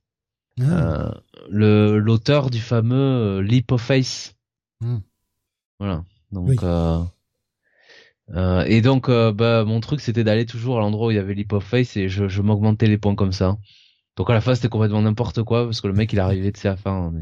ah. 0.61 1.15
le 1.49 1.97
l'auteur 1.97 2.51
du 2.51 2.59
fameux 2.59 3.41
Leap 3.41 3.71
of 3.71 3.81
Faith. 3.81 4.35
Hmm. 4.81 4.99
Voilà, 5.79 6.03
donc. 6.31 6.63
Euh, 8.35 8.63
et 8.65 8.81
donc, 8.81 9.09
euh, 9.09 9.31
bah, 9.31 9.63
mon 9.65 9.79
truc, 9.79 10.01
c'était 10.01 10.23
d'aller 10.23 10.45
toujours 10.45 10.77
à 10.77 10.81
l'endroit 10.81 11.07
où 11.07 11.11
il 11.11 11.15
y 11.15 11.19
avait 11.19 11.33
l'hip 11.33 11.53
of 11.53 11.63
face 11.63 11.95
et 11.95 12.09
je, 12.09 12.27
je 12.27 12.41
m'augmentais 12.41 12.87
les 12.87 12.97
points 12.97 13.15
comme 13.15 13.31
ça. 13.31 13.57
Donc 14.17 14.31
à 14.31 14.33
la 14.33 14.41
fin, 14.41 14.55
c'était 14.55 14.67
complètement 14.67 15.03
n'importe 15.03 15.43
quoi 15.43 15.65
parce 15.65 15.79
que 15.79 15.87
le 15.87 15.93
mec, 15.93 16.11
il 16.11 16.19
arrivé 16.19 16.51
de 16.51 16.57
sa 16.57 16.75
fin, 16.75 17.13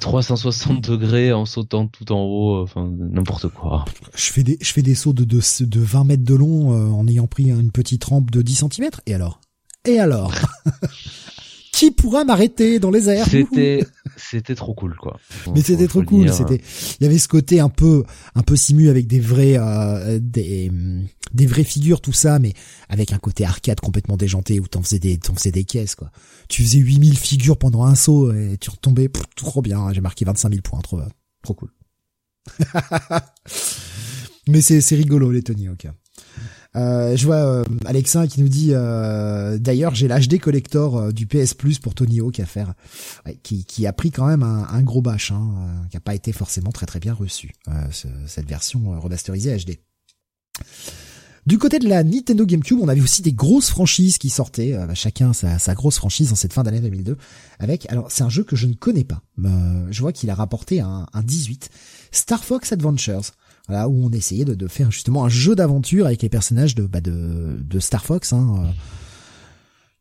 360 0.00 0.88
degrés 0.90 1.34
en 1.34 1.44
sautant 1.44 1.86
tout 1.86 2.10
en 2.12 2.22
haut, 2.22 2.62
enfin 2.62 2.90
n'importe 2.98 3.48
quoi. 3.48 3.84
Je 4.14 4.32
fais 4.32 4.42
des, 4.42 4.56
je 4.58 4.72
fais 4.72 4.80
des 4.80 4.94
sauts 4.94 5.12
de, 5.12 5.24
de, 5.24 5.40
de 5.60 5.80
20 5.80 6.04
mètres 6.04 6.24
de 6.24 6.34
long 6.34 6.72
euh, 6.72 6.90
en 6.90 7.06
ayant 7.06 7.26
pris 7.26 7.50
une 7.50 7.70
petite 7.70 8.04
rampe 8.04 8.30
de 8.30 8.40
10 8.40 8.64
cm. 8.70 8.90
Et 9.04 9.14
alors? 9.14 9.42
Et 9.84 10.00
alors? 10.00 10.32
qui 11.74 11.90
pourra 11.90 12.24
m'arrêter 12.24 12.78
dans 12.78 12.92
les 12.92 13.08
airs 13.08 13.26
C'était 13.28 13.84
c'était 14.16 14.54
trop 14.54 14.74
cool 14.74 14.94
quoi. 14.96 15.18
Mais 15.54 15.60
c'était 15.60 15.88
trop 15.88 16.02
cool, 16.02 16.32
c'était 16.32 16.60
il 17.00 17.04
y 17.04 17.06
avait 17.06 17.18
ce 17.18 17.26
côté 17.26 17.58
un 17.58 17.68
peu 17.68 18.04
un 18.36 18.42
peu 18.42 18.54
simu 18.54 18.88
avec 18.88 19.08
des 19.08 19.18
vrais 19.18 19.56
euh, 19.58 20.20
des 20.22 20.70
des 21.32 21.46
vraies 21.46 21.64
figures 21.64 22.00
tout 22.00 22.12
ça 22.12 22.38
mais 22.38 22.52
avec 22.88 23.12
un 23.12 23.18
côté 23.18 23.44
arcade 23.44 23.80
complètement 23.80 24.16
déjanté 24.16 24.60
où 24.60 24.68
t'en 24.68 24.82
faisais 24.82 25.00
des 25.00 25.18
t'en 25.18 25.34
faisais 25.34 25.50
des 25.50 25.64
caisses 25.64 25.96
quoi. 25.96 26.12
Tu 26.48 26.62
faisais 26.62 26.78
8000 26.78 27.18
figures 27.18 27.58
pendant 27.58 27.82
un 27.84 27.96
saut 27.96 28.32
et 28.32 28.56
tu 28.60 28.70
retombais 28.70 29.08
tout 29.08 29.44
trop 29.44 29.60
bien, 29.60 29.92
j'ai 29.92 30.00
marqué 30.00 30.24
25 30.24 30.50
000 30.50 30.62
points 30.62 30.80
trop 30.80 31.00
trop 31.42 31.54
cool. 31.54 31.70
mais 34.48 34.60
c'est 34.60 34.80
c'est 34.80 34.96
rigolo 34.96 35.32
les 35.32 35.42
Tony 35.42 35.66
Hawk. 35.66 35.88
Euh, 36.76 37.16
je 37.16 37.24
vois 37.24 37.36
euh, 37.36 37.64
Alexa 37.84 38.26
qui 38.26 38.40
nous 38.40 38.48
dit 38.48 38.70
euh, 38.72 39.58
d'ailleurs 39.58 39.94
j'ai 39.94 40.08
l'HD 40.08 40.40
collector 40.40 40.96
euh, 40.96 41.12
du 41.12 41.26
PS 41.26 41.54
Plus 41.54 41.78
pour 41.78 41.94
Tony 41.94 42.20
Hawk 42.20 42.40
à 42.40 42.46
faire, 42.46 42.74
qui, 43.42 43.64
qui 43.64 43.86
a 43.86 43.92
pris 43.92 44.10
quand 44.10 44.26
même 44.26 44.42
un, 44.42 44.66
un 44.68 44.82
gros 44.82 45.00
bâche, 45.00 45.30
hein, 45.30 45.86
qui 45.90 45.96
a 45.96 46.00
pas 46.00 46.14
été 46.14 46.32
forcément 46.32 46.72
très 46.72 46.86
très 46.86 47.00
bien 47.00 47.14
reçu 47.14 47.52
cette 48.26 48.48
version 48.48 49.00
remasterisée 49.00 49.56
HD. 49.56 49.78
Du 51.46 51.58
côté 51.58 51.78
de 51.78 51.86
la 51.86 52.02
Nintendo 52.02 52.46
GameCube, 52.46 52.78
on 52.80 52.88
avait 52.88 53.02
aussi 53.02 53.20
des 53.20 53.34
grosses 53.34 53.68
franchises 53.68 54.16
qui 54.16 54.30
sortaient, 54.30 54.72
bah, 54.72 54.94
chacun 54.94 55.34
sa, 55.34 55.58
sa, 55.58 55.74
grosse 55.74 55.98
franchise 55.98 56.32
en 56.32 56.36
cette 56.36 56.54
fin 56.54 56.62
d'année 56.62 56.80
2002. 56.80 57.18
Avec, 57.58 57.90
alors 57.90 58.10
c'est 58.10 58.22
un 58.22 58.30
jeu 58.30 58.44
que 58.44 58.56
je 58.56 58.66
ne 58.66 58.72
connais 58.72 59.04
pas. 59.04 59.20
je 59.38 60.00
vois 60.00 60.12
qu'il 60.12 60.30
a 60.30 60.34
rapporté 60.34 60.80
un, 60.80 61.06
un 61.12 61.22
18, 61.22 61.68
Star 62.12 62.42
Fox 62.42 62.72
Adventures 62.72 63.32
voilà, 63.68 63.88
où 63.88 64.04
on 64.04 64.10
essayait 64.10 64.44
de, 64.44 64.68
faire 64.68 64.90
justement 64.90 65.24
un 65.24 65.28
jeu 65.28 65.54
d'aventure 65.54 66.06
avec 66.06 66.22
les 66.22 66.28
personnages 66.28 66.74
de, 66.74 66.86
bah, 66.86 67.00
Star 67.80 68.04
Fox, 68.04 68.32
hein, 68.32 68.56
euh, 68.58 68.70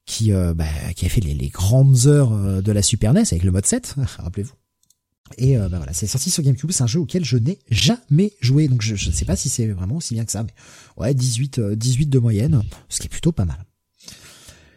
qui, 0.05 0.33
euh, 0.33 0.53
bah, 0.53 0.65
a 0.65 1.09
fait 1.09 1.21
les, 1.21 1.33
les, 1.33 1.49
grandes 1.49 2.07
heures 2.07 2.33
euh, 2.33 2.61
de 2.61 2.71
la 2.71 2.81
Super 2.81 3.13
NES 3.13 3.23
avec 3.31 3.43
le 3.43 3.51
mode 3.51 3.65
7, 3.65 3.95
rappelez-vous. 4.19 4.53
Et 5.37 5.57
bah 5.57 5.77
voilà, 5.77 5.93
c'est 5.93 6.05
sorti 6.05 6.29
sur 6.29 6.43
GameCube, 6.43 6.69
c'est 6.71 6.83
un 6.83 6.87
jeu 6.87 6.99
auquel 6.99 7.25
je 7.25 7.37
n'ai 7.37 7.57
jamais 7.71 8.33
joué, 8.39 8.67
donc 8.67 8.83
je 8.83 8.93
ne 8.93 9.11
sais 9.11 9.25
pas 9.25 9.35
si 9.35 9.49
c'est 9.49 9.65
vraiment 9.67 9.95
aussi 9.95 10.13
bien 10.13 10.25
que 10.25 10.31
ça, 10.31 10.43
mais 10.43 10.53
ouais, 10.97 11.15
18, 11.15 11.59
18 11.59 12.05
de 12.05 12.19
moyenne, 12.19 12.61
ce 12.87 12.99
qui 12.99 13.07
est 13.07 13.09
plutôt 13.09 13.31
pas 13.31 13.45
mal. 13.45 13.65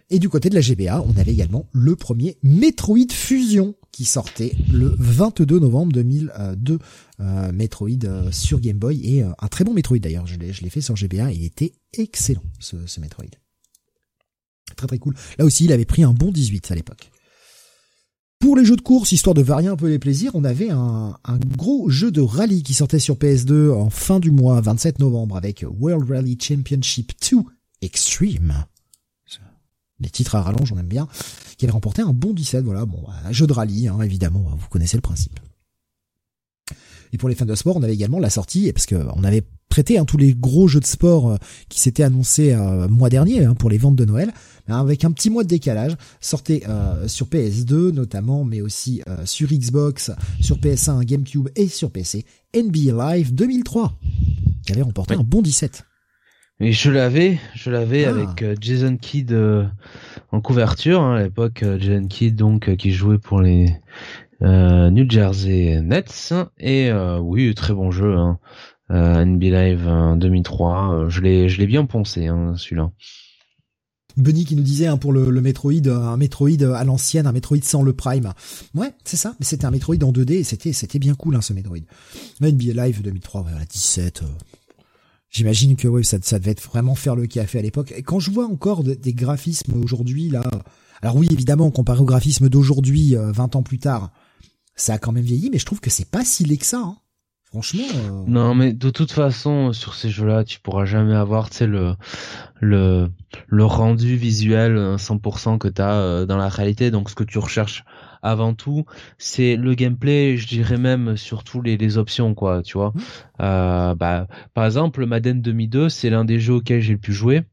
Et 0.08 0.20
du 0.20 0.28
côté 0.28 0.48
de 0.50 0.54
la 0.54 0.60
GBA, 0.60 1.02
on 1.02 1.16
avait 1.18 1.32
également 1.32 1.68
le 1.72 1.96
premier 1.96 2.38
Metroid 2.42 3.10
Fusion 3.10 3.74
qui 3.90 4.04
sortait 4.04 4.52
le 4.72 4.94
22 4.98 5.58
novembre 5.58 5.92
2002. 5.92 6.78
Euh, 7.18 7.52
Metroid 7.52 8.04
euh, 8.04 8.30
sur 8.30 8.60
Game 8.60 8.78
Boy 8.78 9.00
et 9.02 9.24
euh, 9.24 9.30
un 9.40 9.48
très 9.48 9.64
bon 9.64 9.72
Metroid 9.72 9.98
d'ailleurs. 9.98 10.26
Je 10.26 10.36
l'ai, 10.38 10.70
fait 10.70 10.80
sur 10.80 10.94
GBA 10.94 11.32
il 11.32 11.44
était 11.44 11.72
excellent 11.94 12.44
ce, 12.60 12.76
ce 12.86 13.00
Metroid. 13.00 13.24
Très 14.76 14.86
très 14.86 14.98
cool. 14.98 15.14
Là 15.38 15.44
aussi, 15.44 15.64
il 15.64 15.72
avait 15.72 15.84
pris 15.84 16.04
un 16.04 16.12
bon 16.12 16.30
18 16.30 16.70
à 16.70 16.74
l'époque. 16.74 17.10
Pour 18.38 18.56
les 18.56 18.64
jeux 18.64 18.76
de 18.76 18.82
course, 18.82 19.12
histoire 19.12 19.34
de 19.34 19.42
varier 19.42 19.68
un 19.68 19.76
peu 19.76 19.88
les 19.88 19.98
plaisirs, 19.98 20.32
on 20.34 20.44
avait 20.44 20.70
un, 20.70 21.16
gros 21.56 21.88
jeu 21.88 22.10
de 22.10 22.20
rallye 22.20 22.62
qui 22.62 22.74
sortait 22.74 22.98
sur 22.98 23.16
PS2 23.16 23.72
en 23.72 23.88
fin 23.88 24.20
du 24.20 24.30
mois, 24.30 24.60
27 24.60 24.98
novembre, 24.98 25.36
avec 25.36 25.64
World 25.66 26.10
Rally 26.10 26.36
Championship 26.38 27.12
2 27.30 27.38
Extreme 27.80 28.66
les 30.00 30.10
titres 30.10 30.34
à 30.34 30.42
rallonge, 30.42 30.72
on 30.72 30.78
aime 30.78 30.86
bien, 30.86 31.08
qui 31.56 31.64
avait 31.64 31.72
remporté 31.72 32.02
un 32.02 32.12
bon 32.12 32.32
17, 32.32 32.64
voilà, 32.64 32.84
bon, 32.84 33.02
un 33.24 33.32
jeu 33.32 33.46
de 33.46 33.52
rallye, 33.52 33.88
hein, 33.88 34.00
évidemment, 34.02 34.44
vous 34.56 34.68
connaissez 34.68 34.96
le 34.96 35.02
principe. 35.02 35.38
Et 37.12 37.18
pour 37.18 37.28
les 37.28 37.34
fans 37.34 37.46
de 37.46 37.54
sport, 37.54 37.76
on 37.76 37.82
avait 37.82 37.94
également 37.94 38.18
la 38.18 38.30
sortie, 38.30 38.72
parce 38.72 38.86
que 38.86 38.96
on 39.14 39.24
avait 39.24 39.44
traité 39.68 39.98
hein, 39.98 40.04
tous 40.04 40.16
les 40.16 40.34
gros 40.34 40.68
jeux 40.68 40.80
de 40.80 40.86
sport 40.86 41.30
euh, 41.30 41.36
qui 41.68 41.80
s'étaient 41.80 42.02
annoncés 42.02 42.52
euh, 42.52 42.88
mois 42.88 43.08
dernier 43.08 43.44
hein, 43.44 43.54
pour 43.54 43.70
les 43.70 43.78
ventes 43.78 43.96
de 43.96 44.04
Noël, 44.04 44.32
avec 44.68 45.04
un 45.04 45.12
petit 45.12 45.30
mois 45.30 45.44
de 45.44 45.48
décalage, 45.48 45.96
sortait 46.20 46.62
euh, 46.68 47.08
sur 47.08 47.26
PS2 47.26 47.92
notamment, 47.92 48.44
mais 48.44 48.60
aussi 48.60 49.02
euh, 49.08 49.24
sur 49.24 49.48
Xbox, 49.48 50.10
sur 50.40 50.58
PS1, 50.58 51.04
GameCube 51.04 51.48
et 51.56 51.68
sur 51.68 51.90
PC, 51.90 52.24
NBA 52.54 52.92
Live 52.92 53.34
2003, 53.34 53.98
qui 54.64 54.72
avait 54.72 54.82
remporté 54.82 55.14
un 55.14 55.22
bon 55.22 55.42
17. 55.42 55.84
Et 56.58 56.72
je 56.72 56.90
l'avais, 56.90 57.38
je 57.54 57.70
l'avais 57.70 58.06
ah. 58.06 58.10
avec 58.10 58.42
euh, 58.42 58.54
Jason 58.58 58.96
Kidd 58.96 59.32
euh, 59.32 59.66
en 60.32 60.40
couverture 60.40 61.02
hein, 61.02 61.16
à 61.16 61.22
l'époque. 61.22 61.62
Euh, 61.62 61.78
Jason 61.78 62.06
Kidd 62.06 62.34
donc 62.34 62.74
qui 62.76 62.92
jouait 62.92 63.18
pour 63.18 63.40
les 63.40 63.74
New 64.40 65.10
Jersey 65.10 65.80
Nets 65.80 66.34
et 66.58 66.92
oui 67.20 67.54
très 67.54 67.72
bon 67.72 67.90
jeu. 67.90 68.14
Hein. 68.16 68.38
NBA 68.90 69.46
Live 69.46 69.90
2003, 70.18 71.06
je 71.08 71.20
l'ai 71.22 71.48
je 71.48 71.58
l'ai 71.58 71.66
bien 71.66 71.86
poncé 71.86 72.26
hein, 72.26 72.54
celui-là. 72.56 72.90
Bunny 74.18 74.44
qui 74.44 74.54
nous 74.54 74.62
disait 74.62 74.86
hein, 74.86 74.98
pour 74.98 75.12
le, 75.12 75.30
le, 75.30 75.40
Metroid, 75.40 75.88
un 75.88 76.16
Metroid 76.16 76.62
à 76.74 76.84
l'ancienne, 76.84 77.26
un 77.26 77.32
Metroid 77.32 77.62
sans 77.62 77.82
le 77.82 77.94
Prime. 77.94 78.32
Ouais, 78.74 78.92
c'est 79.04 79.16
ça. 79.16 79.34
Mais 79.40 79.46
c'était 79.46 79.64
un 79.64 79.70
Metroid 79.70 80.02
en 80.02 80.12
2D 80.12 80.32
et 80.32 80.44
c'était 80.44 80.72
c'était 80.74 80.98
bien 80.98 81.14
cool 81.14 81.36
hein, 81.36 81.40
ce 81.40 81.54
Metroid. 81.54 81.84
NBA 82.42 82.86
Live 82.86 83.02
2003, 83.02 83.42
voilà 83.42 83.64
17. 83.64 84.22
J'imagine 85.36 85.76
que 85.76 85.86
ouais, 85.86 86.02
ça, 86.02 86.16
ça 86.22 86.38
devait 86.38 86.52
être 86.52 86.66
vraiment 86.66 86.94
faire 86.94 87.14
le 87.14 87.26
café 87.26 87.58
à 87.58 87.62
l'époque. 87.62 87.92
Et 87.94 88.02
quand 88.02 88.18
je 88.18 88.30
vois 88.30 88.46
encore 88.46 88.82
des 88.82 89.12
graphismes 89.12 89.74
aujourd'hui, 89.84 90.30
là, 90.30 90.42
alors 91.02 91.14
oui, 91.16 91.28
évidemment, 91.30 91.70
comparé 91.70 92.00
au 92.00 92.06
graphisme 92.06 92.48
d'aujourd'hui, 92.48 93.14
20 93.16 93.54
euh, 93.54 93.58
ans 93.58 93.62
plus 93.62 93.78
tard, 93.78 94.12
ça 94.76 94.94
a 94.94 94.98
quand 94.98 95.12
même 95.12 95.22
vieilli, 95.22 95.50
mais 95.50 95.58
je 95.58 95.66
trouve 95.66 95.80
que 95.80 95.90
c'est 95.90 96.08
pas 96.08 96.24
si 96.24 96.44
laid 96.44 96.56
que 96.56 96.64
ça. 96.64 96.78
Hein. 96.78 96.96
Franchement. 97.56 97.84
Euh, 97.94 98.24
non, 98.26 98.54
mais 98.54 98.74
de 98.74 98.90
toute 98.90 99.12
façon, 99.12 99.72
sur 99.72 99.94
ces 99.94 100.10
jeux-là, 100.10 100.44
tu 100.44 100.60
pourras 100.60 100.84
jamais 100.84 101.14
avoir, 101.14 101.48
tu 101.48 101.56
sais, 101.56 101.66
le 101.66 101.94
le 102.60 103.08
le 103.46 103.64
rendu 103.64 104.14
visuel 104.16 104.96
100% 104.98 105.56
que 105.56 105.68
t'as 105.68 105.94
euh, 105.94 106.26
dans 106.26 106.36
la 106.36 106.50
réalité. 106.50 106.90
Donc, 106.90 107.08
ce 107.08 107.14
que 107.14 107.24
tu 107.24 107.38
recherches 107.38 107.84
avant 108.22 108.52
tout, 108.52 108.84
c'est 109.16 109.56
le 109.56 109.74
gameplay, 109.74 110.36
je 110.36 110.46
dirais 110.46 110.76
même 110.76 111.16
surtout 111.16 111.62
les, 111.62 111.78
les 111.78 111.96
options, 111.96 112.34
quoi, 112.34 112.62
tu 112.62 112.76
vois. 112.76 112.90
Mmh. 112.90 113.00
Euh, 113.40 113.94
bah, 113.94 114.26
par 114.52 114.66
exemple, 114.66 115.06
Madden 115.06 115.40
2002, 115.40 115.88
c'est 115.88 116.10
l'un 116.10 116.26
des 116.26 116.38
jeux 116.38 116.54
auxquels 116.54 116.80
j'ai 116.80 116.92
le 116.92 116.98
pu 116.98 117.12
jouer, 117.12 117.44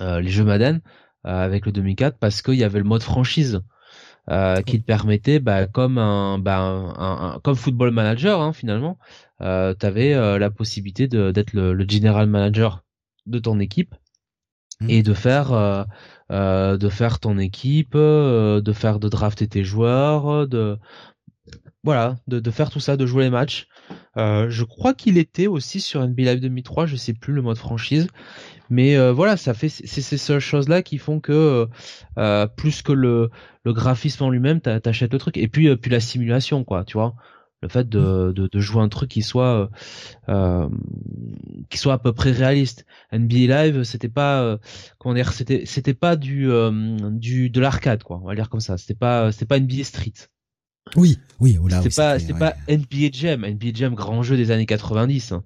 euh, 0.00 0.20
les 0.20 0.30
jeux 0.30 0.44
Madden, 0.44 0.80
euh, 1.26 1.44
avec 1.44 1.66
le 1.66 1.72
2004, 1.72 2.18
parce 2.18 2.40
qu'il 2.40 2.54
y 2.54 2.64
avait 2.64 2.78
le 2.78 2.84
mode 2.84 3.02
franchise. 3.02 3.60
Euh, 4.28 4.60
qui 4.60 4.80
te 4.80 4.84
permettait, 4.84 5.38
bah, 5.38 5.68
comme 5.68 5.98
un, 5.98 6.40
bah, 6.40 6.58
un, 6.58 7.38
comme 7.44 7.54
Football 7.54 7.92
Manager 7.92 8.40
hein, 8.40 8.52
finalement, 8.52 8.98
euh, 9.40 9.72
tu 9.78 9.86
avais 9.86 10.14
euh, 10.14 10.36
la 10.36 10.50
possibilité 10.50 11.06
d'être 11.06 11.52
le, 11.52 11.72
le, 11.72 11.88
general 11.88 12.28
manager 12.28 12.82
de 13.26 13.38
ton 13.38 13.60
équipe 13.60 13.94
mmh. 14.80 14.90
et 14.90 15.04
de 15.04 15.14
faire 15.14 15.52
euh, 15.52 15.84
euh, 16.32 16.76
de 16.76 16.88
faire 16.88 17.20
ton 17.20 17.38
équipe, 17.38 17.94
euh, 17.94 18.60
de 18.60 18.72
faire 18.72 18.98
de 18.98 19.08
drafter 19.08 19.46
tes 19.46 19.62
joueurs, 19.62 20.48
de 20.48 20.76
voilà, 21.84 22.16
de, 22.26 22.40
de 22.40 22.50
faire 22.50 22.70
tout 22.70 22.80
ça, 22.80 22.96
de 22.96 23.06
jouer 23.06 23.24
les 23.24 23.30
matchs. 23.30 23.68
Euh, 24.16 24.50
je 24.50 24.64
crois 24.64 24.92
qu'il 24.92 25.18
était 25.18 25.46
aussi 25.46 25.80
sur 25.80 26.04
NBA 26.04 26.22
Live 26.24 26.40
2003, 26.40 26.86
je 26.86 26.96
sais 26.96 27.14
plus 27.14 27.32
le 27.32 27.42
mode 27.42 27.58
franchise, 27.58 28.08
mais 28.70 29.10
voilà, 29.10 29.36
ça 29.36 29.54
fait 29.54 29.68
c'est 29.68 30.00
ces 30.00 30.40
choses 30.40 30.68
là 30.68 30.82
qui 30.82 30.98
font 30.98 31.20
que 31.20 31.68
plus 32.56 32.82
que 32.82 32.92
le, 32.92 33.30
le 33.64 33.72
graphisme 33.72 34.24
en 34.24 34.30
lui-même, 34.30 34.60
t'achètes 34.60 35.12
le 35.12 35.18
truc 35.18 35.36
et 35.36 35.48
puis 35.48 35.74
puis 35.76 35.90
la 35.90 36.00
simulation 36.00 36.64
quoi, 36.64 36.84
tu 36.84 36.98
vois 36.98 37.14
le 37.62 37.68
fait 37.68 37.88
de, 37.88 38.32
de, 38.34 38.48
de, 38.48 38.60
jouer 38.60 38.82
un 38.82 38.88
truc 38.88 39.10
qui 39.10 39.22
soit 39.22 39.70
euh, 40.28 40.68
qui 41.70 41.78
soit 41.78 41.94
à 41.94 41.98
peu 41.98 42.12
près 42.12 42.32
réaliste. 42.32 42.84
NBA 43.12 43.46
Live, 43.46 43.82
c'était 43.84 44.08
pas 44.08 44.42
euh, 44.42 44.58
comment 44.98 45.14
dire, 45.14 45.32
c'était 45.32 45.64
c'était 45.64 45.94
pas 45.94 46.16
du 46.16 46.50
euh, 46.50 46.70
du 47.10 47.50
de 47.50 47.60
l'arcade 47.60 48.02
quoi, 48.02 48.20
on 48.22 48.26
va 48.26 48.34
dire 48.34 48.50
comme 48.50 48.60
ça. 48.60 48.76
C'était 48.76 48.94
pas 48.94 49.32
c'était 49.32 49.46
pas 49.46 49.58
NBA 49.58 49.84
Street. 49.84 50.12
Oui, 50.94 51.18
oui, 51.40 51.58
oh 51.60 51.68
C'était 51.68 51.88
pas 51.90 52.18
c'était 52.18 52.38
pas 52.38 52.54
NBA 52.68 53.10
Jam, 53.12 53.44
NBA 53.44 53.72
Jam 53.74 53.94
grand 53.94 54.22
jeu 54.22 54.36
des 54.36 54.50
années 54.50 54.66
90. 54.66 55.32
Hein. 55.32 55.44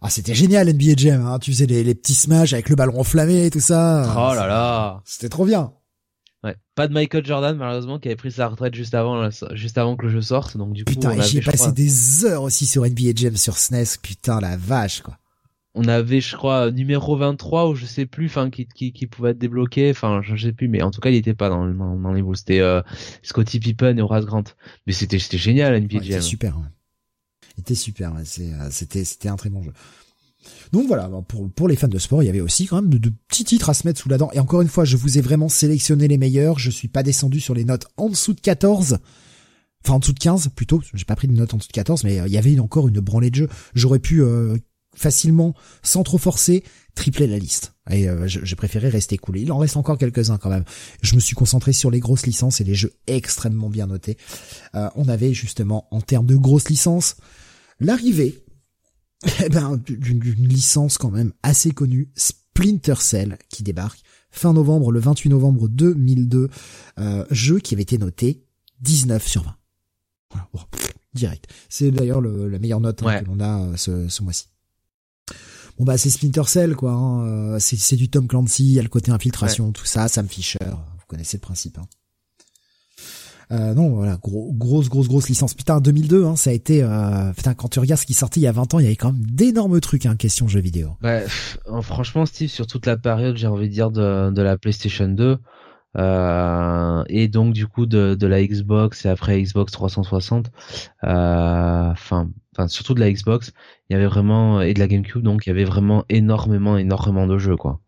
Ah, 0.00 0.10
c'était 0.10 0.34
génial 0.34 0.72
NBA 0.72 0.92
Jam, 0.96 1.26
hein. 1.26 1.38
tu 1.40 1.50
faisais 1.50 1.66
les, 1.66 1.82
les 1.82 1.94
petits 1.94 2.14
smash 2.14 2.52
avec 2.52 2.68
le 2.68 2.76
ballon 2.76 3.00
enflammé 3.00 3.46
et 3.46 3.50
tout 3.50 3.60
ça. 3.60 4.14
Oh 4.16 4.34
là 4.34 4.46
là. 4.46 5.02
C'était 5.04 5.28
trop 5.28 5.44
bien. 5.44 5.72
Ouais. 6.44 6.54
Pas 6.76 6.86
de 6.86 6.92
Michael 6.92 7.26
Jordan 7.26 7.56
malheureusement 7.56 7.98
qui 7.98 8.06
avait 8.06 8.14
pris 8.14 8.30
sa 8.30 8.46
retraite 8.46 8.72
juste 8.72 8.94
avant 8.94 9.28
juste 9.54 9.76
avant 9.76 9.96
que 9.96 10.06
le 10.06 10.12
jeu 10.12 10.20
sorte 10.20 10.56
donc 10.56 10.72
du 10.72 10.84
coup 10.84 10.92
putain 10.92 11.20
j'ai 11.20 11.40
passé 11.40 11.72
des 11.72 12.24
heures 12.24 12.44
aussi 12.44 12.64
sur 12.64 12.84
NBA 12.84 13.10
Jam 13.16 13.36
sur 13.36 13.56
SNES 13.56 13.98
putain 14.00 14.40
la 14.40 14.56
vache 14.56 15.02
quoi 15.02 15.18
on 15.74 15.88
avait 15.88 16.20
je 16.20 16.36
crois 16.36 16.70
numéro 16.70 17.16
23 17.16 17.68
ou 17.68 17.74
je 17.74 17.86
sais 17.86 18.06
plus 18.06 18.26
enfin 18.26 18.50
qui, 18.50 18.68
qui, 18.68 18.92
qui 18.92 19.08
pouvait 19.08 19.30
être 19.30 19.38
débloqué 19.38 19.90
enfin 19.90 20.20
je 20.22 20.36
sais 20.36 20.52
plus 20.52 20.68
mais 20.68 20.80
en 20.80 20.92
tout 20.92 21.00
cas 21.00 21.10
il 21.10 21.16
était 21.16 21.34
pas 21.34 21.48
dans, 21.48 21.66
dans, 21.66 21.96
dans 21.96 22.12
les 22.12 22.22
c'était 22.34 22.60
euh, 22.60 22.82
Scotty 23.24 23.58
Pippen 23.58 23.96
et 23.96 24.00
Horace 24.00 24.24
Grant 24.24 24.44
mais 24.86 24.92
c'était 24.92 25.18
c'était 25.18 25.38
génial 25.38 25.76
NBA 25.76 25.94
Jam 25.94 26.02
c'était 26.04 26.20
super 26.20 26.56
ouais. 27.58 27.64
c'était 27.64 27.74
super. 27.74 28.14
Euh, 28.14 28.68
c'était 28.70 29.04
c'était 29.04 29.28
un 29.28 29.36
très 29.36 29.50
bon 29.50 29.62
jeu 29.62 29.72
Donc 30.72 30.86
voilà, 30.86 31.10
pour, 31.28 31.50
pour 31.50 31.68
les 31.68 31.76
fans 31.76 31.88
de 31.88 31.98
sport, 31.98 32.22
il 32.22 32.26
y 32.26 32.28
avait 32.28 32.40
aussi 32.40 32.66
quand 32.66 32.80
même 32.80 32.90
de, 32.90 33.12
petits 33.28 33.44
titres 33.44 33.70
à 33.70 33.74
se 33.74 33.86
mettre 33.86 34.00
sous 34.00 34.08
la 34.08 34.18
dent. 34.18 34.30
Et 34.32 34.40
encore 34.40 34.62
une 34.62 34.68
fois, 34.68 34.84
je 34.84 34.96
vous 34.96 35.18
ai 35.18 35.20
vraiment 35.20 35.48
sélectionné 35.48 36.08
les 36.08 36.18
meilleurs. 36.18 36.58
Je 36.58 36.70
suis 36.70 36.88
pas 36.88 37.02
descendu 37.02 37.40
sur 37.40 37.54
les 37.54 37.64
notes 37.64 37.86
en 37.96 38.08
dessous 38.08 38.34
de 38.34 38.40
14. 38.40 38.98
Enfin, 39.84 39.94
en 39.94 39.98
dessous 39.98 40.12
de 40.12 40.18
15, 40.18 40.48
plutôt. 40.54 40.82
J'ai 40.94 41.04
pas 41.04 41.16
pris 41.16 41.28
de 41.28 41.32
notes 41.32 41.54
en 41.54 41.58
dessous 41.58 41.68
de 41.68 41.72
14, 41.72 42.04
mais 42.04 42.20
euh, 42.20 42.26
il 42.26 42.32
y 42.32 42.38
avait 42.38 42.58
encore 42.58 42.88
une 42.88 43.00
branlée 43.00 43.30
de 43.30 43.36
jeu. 43.36 43.48
J'aurais 43.74 43.98
pu 43.98 44.22
euh, 44.22 44.56
facilement, 44.96 45.54
sans 45.82 46.02
trop 46.02 46.18
forcer, 46.18 46.64
tripler 46.94 47.26
la 47.26 47.38
liste. 47.38 47.74
Et 47.90 48.08
euh, 48.08 48.26
j'ai 48.26 48.56
préféré 48.56 48.88
rester 48.88 49.16
cool. 49.16 49.38
Il 49.38 49.52
en 49.52 49.58
reste 49.58 49.76
encore 49.76 49.96
quelques-uns 49.96 50.38
quand 50.38 50.50
même. 50.50 50.64
Je 51.02 51.14
me 51.14 51.20
suis 51.20 51.34
concentré 51.34 51.72
sur 51.72 51.90
les 51.90 52.00
grosses 52.00 52.26
licences 52.26 52.60
et 52.60 52.64
les 52.64 52.74
jeux 52.74 52.92
extrêmement 53.06 53.70
bien 53.70 53.86
notés. 53.86 54.18
on 54.74 55.08
avait 55.08 55.32
justement, 55.32 55.86
en 55.90 56.00
termes 56.00 56.26
de 56.26 56.36
grosses 56.36 56.68
licences, 56.68 57.16
l'arrivée 57.80 58.44
eh 59.44 59.48
ben, 59.48 59.80
d'une 59.88 60.20
licence 60.20 60.96
quand 60.96 61.10
même 61.10 61.32
assez 61.42 61.72
connue, 61.72 62.10
Splinter 62.14 62.94
Cell, 63.00 63.38
qui 63.48 63.62
débarque 63.62 64.00
fin 64.30 64.52
novembre, 64.52 64.92
le 64.92 65.00
28 65.00 65.30
novembre 65.30 65.68
2002, 65.68 66.48
euh, 66.98 67.24
jeu 67.30 67.58
qui 67.58 67.74
avait 67.74 67.82
été 67.82 67.98
noté 67.98 68.44
19 68.80 69.26
sur 69.26 69.42
20. 69.42 69.56
Voilà, 70.30 70.68
direct. 71.14 71.46
C'est 71.68 71.90
d'ailleurs 71.90 72.20
la 72.20 72.58
meilleure 72.58 72.80
note 72.80 73.02
hein, 73.02 73.20
que 73.20 73.24
l'on 73.24 73.40
a 73.40 73.62
euh, 73.62 73.76
ce, 73.76 74.08
ce 74.08 74.22
mois-ci. 74.22 74.46
Bon 75.78 75.84
bah 75.84 75.96
c'est 75.96 76.10
Splinter 76.10 76.42
Cell 76.46 76.74
quoi, 76.74 76.90
hein. 76.90 77.54
Euh, 77.54 77.58
c'est 77.60 77.94
du 77.94 78.10
Tom 78.10 78.26
Clancy, 78.26 78.64
il 78.64 78.72
y 78.72 78.78
a 78.80 78.82
le 78.82 78.88
côté 78.88 79.12
infiltration, 79.12 79.70
tout 79.70 79.84
ça, 79.84 80.08
Sam 80.08 80.28
Fisher, 80.28 80.58
vous 80.64 81.06
connaissez 81.06 81.36
le 81.36 81.40
principe. 81.42 81.78
Hein. 81.78 81.86
Euh, 83.50 83.74
non, 83.74 83.90
voilà, 83.90 84.16
gros, 84.16 84.52
grosse, 84.52 84.88
grosse, 84.88 85.08
grosse 85.08 85.28
licence. 85.28 85.54
Putain, 85.54 85.80
2002, 85.80 86.24
hein, 86.24 86.36
ça 86.36 86.50
a 86.50 86.52
été, 86.52 86.82
euh, 86.82 87.32
putain, 87.32 87.54
quand 87.54 87.68
tu 87.68 87.80
regardes 87.80 88.00
ce 88.00 88.06
qui 88.06 88.14
sortait 88.14 88.40
il 88.40 88.42
y 88.44 88.46
a 88.46 88.52
20 88.52 88.74
ans, 88.74 88.78
il 88.78 88.84
y 88.84 88.86
avait 88.86 88.96
quand 88.96 89.12
même 89.12 89.24
d'énormes 89.24 89.80
trucs, 89.80 90.06
hein, 90.06 90.16
question 90.16 90.48
jeux 90.48 90.60
vidéo. 90.60 90.90
Bah, 91.00 91.20
franchement, 91.82 92.26
Steve, 92.26 92.50
sur 92.50 92.66
toute 92.66 92.86
la 92.86 92.96
période, 92.96 93.36
j'ai 93.36 93.46
envie 93.46 93.68
de 93.68 93.72
dire 93.72 93.90
de, 93.90 94.42
la 94.42 94.58
PlayStation 94.58 95.08
2, 95.08 95.38
euh, 95.96 97.04
et 97.08 97.28
donc 97.28 97.54
du 97.54 97.66
coup 97.66 97.86
de, 97.86 98.14
de 98.14 98.26
la 98.26 98.44
Xbox 98.44 99.06
et 99.06 99.08
après 99.08 99.42
Xbox 99.42 99.72
360, 99.72 100.50
euh, 101.04 101.90
enfin, 101.90 102.30
enfin 102.54 102.68
surtout 102.68 102.92
de 102.92 103.00
la 103.00 103.10
Xbox, 103.10 103.52
il 103.88 103.94
y 103.94 103.96
avait 103.96 104.06
vraiment 104.06 104.60
et 104.60 104.74
de 104.74 104.78
la 104.78 104.86
GameCube, 104.86 105.22
donc 105.22 105.46
il 105.46 105.48
y 105.48 105.52
avait 105.52 105.64
vraiment 105.64 106.04
énormément, 106.10 106.76
énormément 106.76 107.26
de 107.26 107.38
jeux, 107.38 107.56
quoi 107.56 107.80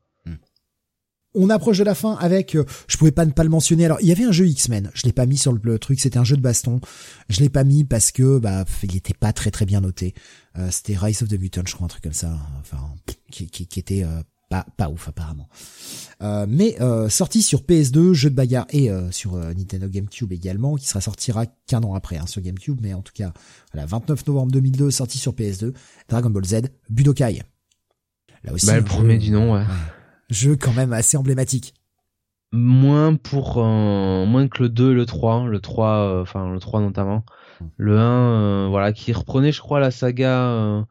on 1.34 1.50
approche 1.50 1.78
de 1.78 1.84
la 1.84 1.94
fin 1.94 2.14
avec, 2.14 2.54
euh, 2.54 2.64
je 2.88 2.96
pouvais 2.96 3.12
pas 3.12 3.24
ne 3.24 3.30
pas 3.30 3.44
le 3.44 3.50
mentionner. 3.50 3.84
Alors, 3.84 3.98
il 4.00 4.08
y 4.08 4.12
avait 4.12 4.24
un 4.24 4.32
jeu 4.32 4.46
X-Men. 4.46 4.90
Je 4.94 5.04
l'ai 5.04 5.12
pas 5.12 5.26
mis 5.26 5.36
sur 5.36 5.52
le, 5.52 5.78
truc. 5.78 6.00
C'était 6.00 6.18
un 6.18 6.24
jeu 6.24 6.36
de 6.36 6.42
baston. 6.42 6.80
Je 7.28 7.40
l'ai 7.40 7.48
pas 7.48 7.64
mis 7.64 7.84
parce 7.84 8.10
que, 8.10 8.38
bah, 8.38 8.64
il 8.82 8.96
était 8.96 9.14
pas 9.14 9.32
très 9.32 9.50
très 9.50 9.66
bien 9.66 9.80
noté. 9.80 10.14
Euh, 10.58 10.68
c'était 10.70 10.96
Rise 10.96 11.22
of 11.22 11.28
the 11.28 11.38
Mutant, 11.38 11.62
je 11.66 11.74
crois, 11.74 11.84
un 11.84 11.88
truc 11.88 12.02
comme 12.02 12.12
ça. 12.12 12.36
Enfin, 12.60 12.80
qui, 13.30 13.48
qui, 13.48 13.78
était 13.78 14.02
euh, 14.02 14.22
pas 14.48 14.66
pas 14.76 14.88
ouf 14.88 15.06
apparemment. 15.06 15.48
mais 16.48 16.76
sorti 17.08 17.42
sur 17.42 17.62
PS2, 17.62 18.12
jeu 18.12 18.30
de 18.30 18.34
bagarre 18.34 18.66
et 18.70 18.90
sur 19.12 19.36
Nintendo 19.36 19.88
GameCube 19.88 20.32
également, 20.32 20.74
qui 20.74 20.88
sera 20.88 21.00
sortira 21.00 21.46
qu'un 21.68 21.82
an 21.82 21.94
après 21.94 22.16
hein, 22.16 22.26
sur 22.26 22.42
GameCube, 22.42 22.80
mais 22.82 22.92
en 22.92 23.02
tout 23.02 23.12
cas, 23.14 23.32
voilà, 23.72 23.86
29 23.86 24.26
novembre 24.26 24.50
2002, 24.50 24.90
sorti 24.90 25.18
sur 25.18 25.34
PS2, 25.34 25.72
Dragon 26.08 26.30
Ball 26.30 26.44
Z, 26.44 26.62
Budokai. 26.88 27.42
Là 28.42 28.52
aussi. 28.52 28.66
Bah, 28.66 28.76
le 28.76 28.84
premier 28.84 29.18
du 29.18 29.30
nom, 29.30 29.54
ouais 29.54 29.64
jeu 30.30 30.56
quand 30.56 30.72
même 30.72 30.92
assez 30.92 31.16
emblématique. 31.16 31.74
Moins 32.52 33.14
pour 33.14 33.58
euh, 33.58 34.26
moins 34.26 34.48
que 34.48 34.64
le 34.64 34.68
2 34.68 34.92
et 34.92 34.94
le 34.94 35.06
3, 35.06 35.46
le 35.46 35.60
3 35.60 35.88
euh, 35.88 36.22
enfin 36.22 36.52
le 36.52 36.58
3 36.58 36.80
notamment. 36.80 37.24
Le 37.76 37.98
1 37.98 38.02
euh, 38.02 38.68
voilà 38.68 38.92
qui 38.92 39.12
reprenait 39.12 39.52
je 39.52 39.60
crois 39.60 39.78
la 39.80 39.90
saga 39.90 40.84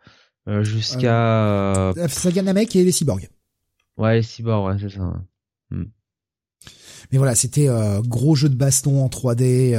jusqu'à 0.61 1.93
la 1.95 2.07
saga 2.07 2.41
Namek 2.41 2.75
et 2.75 2.83
les 2.83 2.91
cyborgs. 2.91 3.29
Ouais, 3.97 4.15
les 4.15 4.23
cyborgs, 4.23 4.67
ouais, 4.67 4.77
c'est 4.79 4.97
ça. 4.97 5.13
Hmm. 5.71 5.85
Mais 7.11 7.17
voilà, 7.17 7.35
c'était 7.35 7.67
gros 8.05 8.35
jeu 8.35 8.49
de 8.49 8.55
baston 8.55 9.03
en 9.03 9.07
3D 9.07 9.77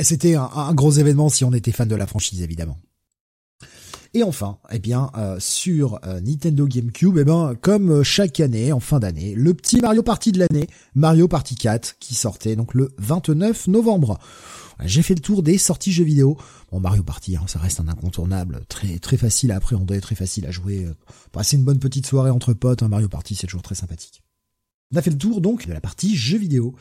c'était 0.00 0.36
un, 0.36 0.48
un, 0.54 0.74
gros 0.74 0.92
événement 0.92 1.28
si 1.28 1.44
on 1.44 1.52
était 1.52 1.72
fan 1.72 1.88
de 1.88 1.96
la 1.96 2.06
franchise 2.06 2.40
évidemment. 2.42 2.78
Et 4.16 4.22
enfin, 4.22 4.58
eh 4.70 4.78
bien, 4.78 5.10
euh, 5.16 5.38
sur 5.40 5.98
euh, 6.06 6.20
Nintendo 6.20 6.68
GameCube, 6.68 7.18
eh 7.18 7.24
ben, 7.24 7.56
comme 7.60 7.90
euh, 7.90 8.02
chaque 8.04 8.38
année, 8.38 8.72
en 8.72 8.78
fin 8.78 9.00
d'année, 9.00 9.34
le 9.34 9.54
petit 9.54 9.80
Mario 9.80 10.04
Party 10.04 10.30
de 10.30 10.38
l'année, 10.38 10.68
Mario 10.94 11.26
Party 11.26 11.56
4, 11.56 11.96
qui 11.98 12.14
sortait 12.14 12.54
donc 12.54 12.74
le 12.74 12.94
29 12.98 13.66
novembre. 13.66 14.20
J'ai 14.84 15.02
fait 15.02 15.16
le 15.16 15.20
tour 15.20 15.42
des 15.42 15.58
sorties 15.58 15.90
jeux 15.90 16.04
vidéo. 16.04 16.38
Bon, 16.70 16.78
Mario 16.78 17.02
Party, 17.02 17.36
hein, 17.36 17.42
ça 17.48 17.58
reste 17.58 17.80
un 17.80 17.88
incontournable, 17.88 18.60
très 18.68 19.00
très 19.00 19.16
facile 19.16 19.50
à 19.50 19.56
appréhender, 19.56 20.00
très 20.00 20.14
facile 20.14 20.46
à 20.46 20.52
jouer. 20.52 20.86
passer 21.32 21.56
une 21.56 21.64
bonne 21.64 21.80
petite 21.80 22.06
soirée 22.06 22.30
entre 22.30 22.52
potes, 22.52 22.84
un 22.84 22.88
Mario 22.88 23.08
Party, 23.08 23.34
c'est 23.34 23.48
toujours 23.48 23.62
très 23.62 23.74
sympathique. 23.74 24.22
On 24.92 24.96
a 24.96 25.02
fait 25.02 25.10
le 25.10 25.18
tour 25.18 25.40
donc 25.40 25.66
de 25.66 25.72
la 25.72 25.80
partie 25.80 26.16
jeux 26.16 26.38
vidéo. 26.38 26.76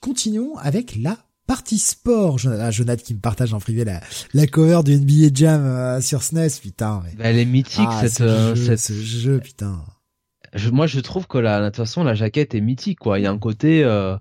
Continuons 0.00 0.56
avec 0.58 0.96
la 0.96 1.18
partie 1.48 1.78
sport, 1.78 2.38
ah, 2.46 2.70
Jonathan 2.70 3.02
qui 3.02 3.14
me 3.14 3.20
partage 3.20 3.54
en 3.54 3.58
privé 3.58 3.84
la, 3.84 4.00
la 4.34 4.46
cover 4.46 4.82
du 4.84 4.94
NBA 4.96 5.30
Jam 5.32 5.64
euh, 5.64 6.00
sur 6.00 6.22
SNES, 6.22 6.60
putain. 6.62 7.02
Bah, 7.16 7.24
elle 7.24 7.38
est 7.38 7.46
mythique 7.46 7.88
ah, 7.90 8.06
cette, 8.06 8.20
euh, 8.20 8.54
jeu, 8.54 8.76
cette... 8.76 8.78
ce 8.78 8.92
jeu, 8.92 9.40
putain. 9.40 9.82
Je, 10.52 10.68
moi, 10.68 10.86
je 10.86 11.00
trouve 11.00 11.26
que 11.26 11.38
la, 11.38 11.60
de 11.60 11.66
toute 11.66 11.76
façon, 11.76 12.04
la 12.04 12.14
jaquette 12.14 12.54
est 12.54 12.60
mythique, 12.60 12.98
quoi. 12.98 13.18
Il 13.18 13.22
y 13.22 13.26
a 13.26 13.30
un 13.30 13.38
côté, 13.38 13.82
euh, 13.82 14.16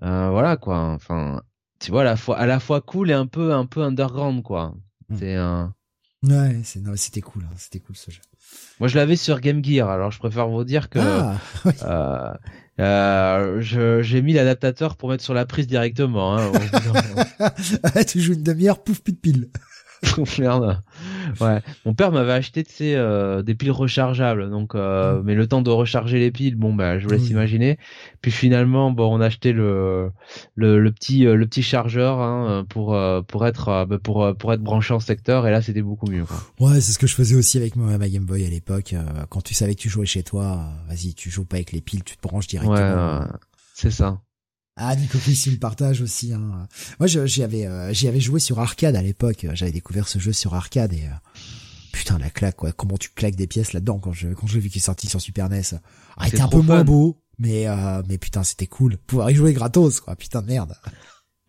voilà, 0.00 0.56
quoi. 0.56 0.78
Enfin, 0.92 1.42
tu 1.80 1.90
vois, 1.90 2.02
à 2.02 2.04
la 2.04 2.16
fois, 2.16 2.38
à 2.38 2.46
la 2.46 2.60
fois 2.60 2.80
cool 2.80 3.10
et 3.10 3.14
un 3.14 3.26
peu, 3.26 3.52
un 3.52 3.66
peu 3.66 3.82
underground, 3.82 4.42
quoi. 4.44 4.72
Hmm. 5.08 5.16
C'est 5.18 5.34
un. 5.34 5.74
Ouais, 6.22 6.60
c'était 6.96 7.20
cool, 7.20 7.44
hein. 7.44 7.54
c'était 7.56 7.80
cool 7.80 7.96
ce 7.96 8.12
jeu. 8.12 8.20
Moi, 8.78 8.88
je 8.88 8.96
l'avais 8.96 9.16
sur 9.16 9.40
Game 9.40 9.64
Gear, 9.64 9.88
alors 9.88 10.10
je 10.10 10.18
préfère 10.18 10.48
vous 10.48 10.64
dire 10.64 10.88
que 10.88 10.98
ah, 11.82 12.38
euh, 12.80 13.60
j'ai 14.02 14.22
mis 14.22 14.32
l'adaptateur 14.32 14.96
pour 14.96 15.10
mettre 15.10 15.22
sur 15.22 15.34
la 15.34 15.44
prise 15.44 15.66
directement. 15.66 16.38
Hein, 16.38 16.52
tu 18.06 18.20
joues 18.20 18.34
une 18.34 18.42
demi-heure, 18.42 18.82
pouf, 18.82 19.00
pile 19.02 19.16
pile. 19.16 19.48
Merde. 20.38 20.82
Ouais. 21.40 21.60
Mon 21.84 21.94
père 21.94 22.12
m'avait 22.12 22.32
acheté 22.32 22.64
euh, 22.80 23.42
des 23.42 23.54
piles 23.54 23.70
rechargeables, 23.70 24.50
donc 24.50 24.74
euh, 24.74 25.20
mm. 25.20 25.22
mais 25.24 25.34
le 25.34 25.46
temps 25.46 25.62
de 25.62 25.70
recharger 25.70 26.18
les 26.18 26.30
piles, 26.30 26.56
bon 26.56 26.74
bah 26.74 26.98
je 26.98 27.04
vous 27.04 27.10
laisse 27.10 27.28
imaginer. 27.30 27.78
Puis 28.22 28.30
finalement, 28.30 28.90
bon, 28.90 29.16
on 29.16 29.20
a 29.20 29.26
acheté 29.26 29.52
le 29.52 30.10
le, 30.56 30.90
petit 30.90 31.26
euh, 31.26 31.34
le 31.34 31.46
petit 31.46 31.62
chargeur 31.62 32.20
hein, 32.20 32.64
pour 32.68 32.98
pour 33.26 33.46
être 33.46 33.86
bah, 33.88 33.98
pour 34.02 34.34
pour 34.36 34.52
être 34.52 34.62
branché 34.62 34.94
en 34.94 35.00
secteur 35.00 35.46
et 35.46 35.50
là 35.50 35.62
c'était 35.62 35.82
beaucoup 35.82 36.10
mieux. 36.10 36.24
Ouais, 36.58 36.80
c'est 36.80 36.92
ce 36.92 36.98
que 36.98 37.06
je 37.06 37.14
faisais 37.14 37.34
aussi 37.34 37.58
avec 37.58 37.76
ma, 37.76 37.98
Game 38.08 38.24
Boy 38.24 38.44
à 38.44 38.50
l'époque. 38.50 38.94
quand 39.28 39.42
tu 39.42 39.54
savais 39.54 39.74
que 39.74 39.80
tu 39.80 39.88
jouais 39.88 40.06
chez 40.06 40.22
toi, 40.22 40.68
vas-y, 40.88 41.14
tu 41.14 41.30
joues 41.30 41.44
pas 41.44 41.56
avec 41.56 41.72
les 41.72 41.80
piles, 41.80 42.02
tu 42.04 42.16
te 42.16 42.22
branches 42.22 42.46
directement. 42.46 43.20
Ouais, 43.20 43.26
c'est 43.74 43.90
ça. 43.90 44.20
Ah, 44.82 44.96
Nico 44.96 45.18
Chris, 45.18 45.42
il 45.44 45.52
me 45.52 45.58
partage 45.58 46.00
aussi. 46.00 46.32
Hein. 46.32 46.66
Moi, 46.98 47.06
j'y 47.06 47.42
avais, 47.42 47.66
euh, 47.66 47.92
j'y 47.92 48.08
avais 48.08 48.18
joué 48.18 48.40
sur 48.40 48.60
arcade 48.60 48.96
à 48.96 49.02
l'époque. 49.02 49.46
J'avais 49.52 49.72
découvert 49.72 50.08
ce 50.08 50.18
jeu 50.18 50.32
sur 50.32 50.54
arcade 50.54 50.94
et 50.94 51.02
euh, 51.02 51.42
putain 51.92 52.18
la 52.18 52.30
claque 52.30 52.56
quoi. 52.56 52.72
Comment 52.72 52.96
tu 52.96 53.10
claques 53.10 53.36
des 53.36 53.46
pièces 53.46 53.74
là-dedans 53.74 53.98
quand 53.98 54.12
je 54.12 54.28
quand 54.28 54.46
je 54.46 54.54
l'ai 54.54 54.60
vu 54.60 54.70
qu'il 54.70 54.78
est 54.78 54.84
sorti 54.84 55.06
sur 55.06 55.20
Super 55.20 55.50
NES. 55.50 55.60
Ah, 56.16 56.28
était 56.28 56.40
un 56.40 56.48
peu 56.48 56.62
moins 56.62 56.82
beau, 56.82 57.18
mais 57.38 57.68
euh, 57.68 58.02
mais 58.08 58.16
putain 58.16 58.42
c'était 58.42 58.66
cool. 58.66 58.96
Pouvoir 58.96 59.30
y 59.30 59.34
jouer 59.34 59.52
gratos 59.52 60.00
quoi. 60.00 60.16
Putain 60.16 60.40
de 60.40 60.46
merde. 60.46 60.74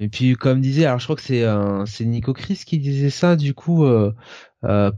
Et 0.01 0.09
puis 0.09 0.33
comme 0.33 0.59
disait, 0.59 0.85
alors 0.85 0.99
je 0.99 1.05
crois 1.05 1.15
que 1.15 1.21
c'est 1.21 1.45
c'est 1.85 2.03
Nico 2.03 2.33
Chris 2.33 2.61
qui 2.65 2.79
disait 2.79 3.11
ça 3.11 3.37
du 3.37 3.53
coup 3.53 3.85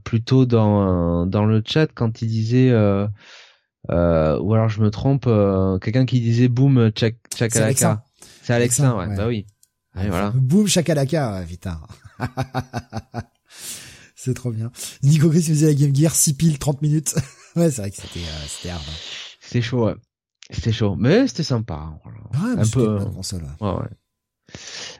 plutôt 0.04 0.48
dans 0.48 1.28
dans 1.28 1.46
le 1.46 1.62
chat 1.64 1.86
quand 1.94 2.24
il 2.24 2.30
disait 2.30 2.72
ou 2.72 3.94
alors 3.94 4.70
je 4.70 4.82
me 4.82 4.90
trompe 4.90 5.30
quelqu'un 5.82 6.08
qui 6.08 6.20
disait 6.20 6.48
boom 6.48 6.92
chak 6.96 7.18
chakalaka. 7.36 8.04
C'est 8.44 8.54
Alexa, 8.54 8.96
ouais. 8.96 9.16
Bah 9.16 9.28
oui. 9.28 9.46
Allez, 9.94 10.10
voilà. 10.10 10.32
Boum, 10.32 10.68
chakalaka, 10.68 11.44
putain. 11.48 11.80
c'est 14.16 14.34
trop 14.34 14.52
bien. 14.52 14.72
Nico 15.02 15.30
Chris 15.30 15.44
faisait 15.44 15.68
la 15.68 15.74
Game 15.74 15.96
Gear 15.96 16.14
6 16.14 16.34
piles 16.34 16.60
30 16.60 16.82
minutes. 16.82 17.16
ouais, 17.56 17.72
c'est 17.72 17.82
vrai 17.82 17.92
que 17.92 17.96
c'était 17.96 18.20
euh, 18.20 18.46
c'était 18.48 18.70
hard. 18.70 18.84
Hein. 18.88 18.94
C'était 19.40 19.62
chaud, 19.62 19.86
ouais. 19.86 19.96
C'était 20.50 20.74
chaud, 20.74 20.96
mais 20.98 21.28
c'était 21.28 21.44
sympa. 21.44 21.76
Hein, 21.76 22.00
voilà. 22.04 22.56
Ouais, 22.56 22.62
un 22.62 22.68
peu 22.68 23.00
une 23.00 23.14
console. 23.14 23.44
Ouais, 23.62 23.70
ouais. 23.70 23.90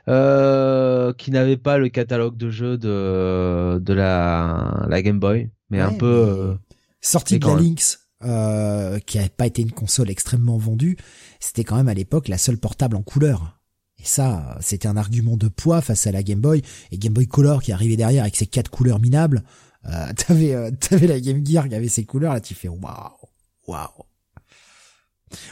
Euh, 0.08 1.12
qui 1.12 1.30
n'avait 1.30 1.56
pas 1.56 1.78
le 1.78 1.88
catalogue 1.88 2.36
de 2.36 2.50
jeux 2.50 2.78
de 2.78 3.78
de 3.80 3.92
la 3.92 4.86
la 4.88 5.02
Game 5.02 5.20
Boy, 5.20 5.50
mais 5.70 5.80
un 5.80 5.92
peu 5.92 6.06
euh, 6.06 6.54
sorti 7.00 7.38
de 7.38 7.46
la 7.46 7.54
Lynx 7.54 8.00
euh, 8.24 8.98
qui 9.00 9.18
n'avait 9.18 9.28
pas 9.28 9.46
été 9.46 9.62
une 9.62 9.72
console 9.72 10.10
extrêmement 10.10 10.56
vendue, 10.56 10.96
c'était 11.44 11.64
quand 11.64 11.76
même 11.76 11.88
à 11.88 11.94
l'époque 11.94 12.28
la 12.28 12.38
seule 12.38 12.56
portable 12.56 12.96
en 12.96 13.02
couleur. 13.02 13.60
Et 13.98 14.04
ça, 14.04 14.56
c'était 14.60 14.88
un 14.88 14.96
argument 14.96 15.36
de 15.36 15.48
poids 15.48 15.82
face 15.82 16.06
à 16.06 16.12
la 16.12 16.22
Game 16.22 16.40
Boy 16.40 16.62
et 16.90 16.98
Game 16.98 17.12
Boy 17.12 17.26
Color 17.26 17.62
qui 17.62 17.70
arrivait 17.70 17.96
derrière 17.96 18.22
avec 18.22 18.36
ses 18.36 18.46
quatre 18.46 18.70
couleurs 18.70 18.98
minables. 18.98 19.44
Euh, 19.86 20.12
t'avais, 20.16 20.54
euh, 20.54 20.70
t'avais 20.70 21.06
la 21.06 21.20
Game 21.20 21.44
Gear 21.44 21.68
qui 21.68 21.74
avait 21.74 21.88
ses 21.88 22.04
couleurs 22.04 22.32
là, 22.32 22.40
tu 22.40 22.54
fais 22.54 22.68
waouh, 22.68 23.28
waouh. 23.66 23.88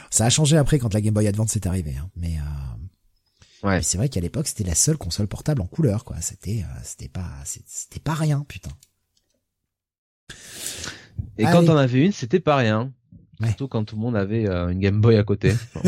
Ça 0.09 0.25
a 0.25 0.29
changé 0.29 0.57
après 0.57 0.79
quand 0.79 0.93
la 0.93 1.01
Game 1.01 1.13
Boy 1.13 1.27
Advance 1.27 1.55
est 1.55 1.67
arrivée, 1.67 1.95
hein, 1.95 2.09
mais, 2.15 2.37
euh, 2.39 3.67
ouais. 3.67 3.81
c'est 3.83 3.97
vrai 3.97 4.09
qu'à 4.09 4.21
l'époque 4.21 4.47
c'était 4.47 4.63
la 4.63 4.75
seule 4.75 4.97
console 4.97 5.27
portable 5.27 5.61
en 5.61 5.67
couleur, 5.67 6.03
quoi. 6.05 6.19
C'était, 6.21 6.63
euh, 6.63 6.79
c'était 6.83 7.09
pas, 7.09 7.29
c'était 7.45 7.99
pas 7.99 8.13
rien, 8.13 8.45
putain. 8.47 8.71
Et 11.37 11.43
quand 11.43 11.67
on 11.69 11.77
avait 11.77 12.05
une, 12.05 12.11
c'était 12.11 12.39
pas 12.39 12.55
rien. 12.55 12.91
Surtout 13.45 13.67
quand 13.67 13.83
tout 13.83 13.95
le 13.95 14.01
monde 14.01 14.15
avait 14.15 14.47
euh, 14.47 14.69
une 14.69 14.79
Game 14.79 15.01
Boy 15.01 15.17
à 15.17 15.23
côté. 15.23 15.53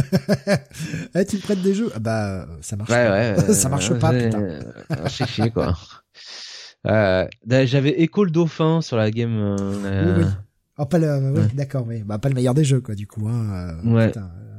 eh, 1.15 1.25
tu 1.25 1.37
me 1.37 1.41
prêtes 1.41 1.61
des 1.61 1.73
jeux? 1.73 1.91
Ah 1.95 1.99
Bah, 1.99 2.47
ça 2.61 2.75
marche 2.75 2.89
ouais, 2.89 3.35
pas. 3.35 3.41
Ouais, 3.47 3.53
ça 3.53 3.69
marche 3.69 3.93
pas, 3.93 4.11
putain. 4.11 4.59
C'est 5.07 5.27
chier, 5.27 5.51
quoi. 5.51 5.77
Euh, 6.87 7.27
J'avais 7.47 8.01
Écho 8.01 8.23
le 8.23 8.31
Dauphin 8.31 8.81
sur 8.81 8.97
la 8.97 9.11
game. 9.11 9.37
Euh, 9.37 10.17
oui, 10.17 10.23
oui. 10.23 10.31
Oh, 10.77 10.85
pas 10.85 10.97
le, 10.99 11.31
oui, 11.31 11.47
d'accord, 11.53 11.85
oui. 11.87 12.03
Bah, 12.03 12.19
pas 12.19 12.29
le 12.29 12.35
meilleur 12.35 12.53
des 12.53 12.65
jeux, 12.65 12.81
quoi, 12.81 12.95
du 12.95 13.07
coup, 13.07 13.27
hein. 13.27 13.79
Euh, 13.85 13.93
ouais. 13.93 14.11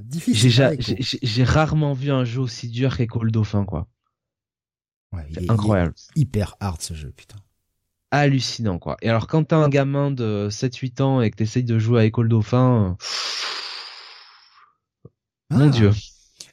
difficile. 0.03 0.51
J'ai 1.23 1.45
rarement 1.45 1.93
vu 1.93 2.11
un 2.11 2.25
jeu 2.25 2.41
aussi 2.41 2.69
dur 2.69 2.97
qu'Écho 2.97 3.23
le 3.23 3.31
Dauphin, 3.31 3.65
quoi. 3.65 3.87
Ouais, 5.13 5.27
incroyable. 5.49 5.95
hyper 6.17 6.57
hard, 6.61 6.83
ce 6.83 6.95
jeu, 6.95 7.13
putain 7.17 7.37
hallucinant 8.11 8.79
quoi. 8.79 8.97
Et 9.03 9.09
alors 9.09 9.27
quand 9.27 9.45
t'as 9.45 9.57
un 9.57 9.69
gamin 9.69 10.11
de 10.11 10.49
7-8 10.51 11.03
ans 11.03 11.21
et 11.21 11.31
que 11.31 11.37
t'essayes 11.37 11.65
de 11.65 11.79
jouer 11.79 12.01
à 12.01 12.05
École 12.05 12.29
Dauphin, 12.29 12.97
mon 15.51 15.69
ah. 15.69 15.71
dieu. 15.71 15.93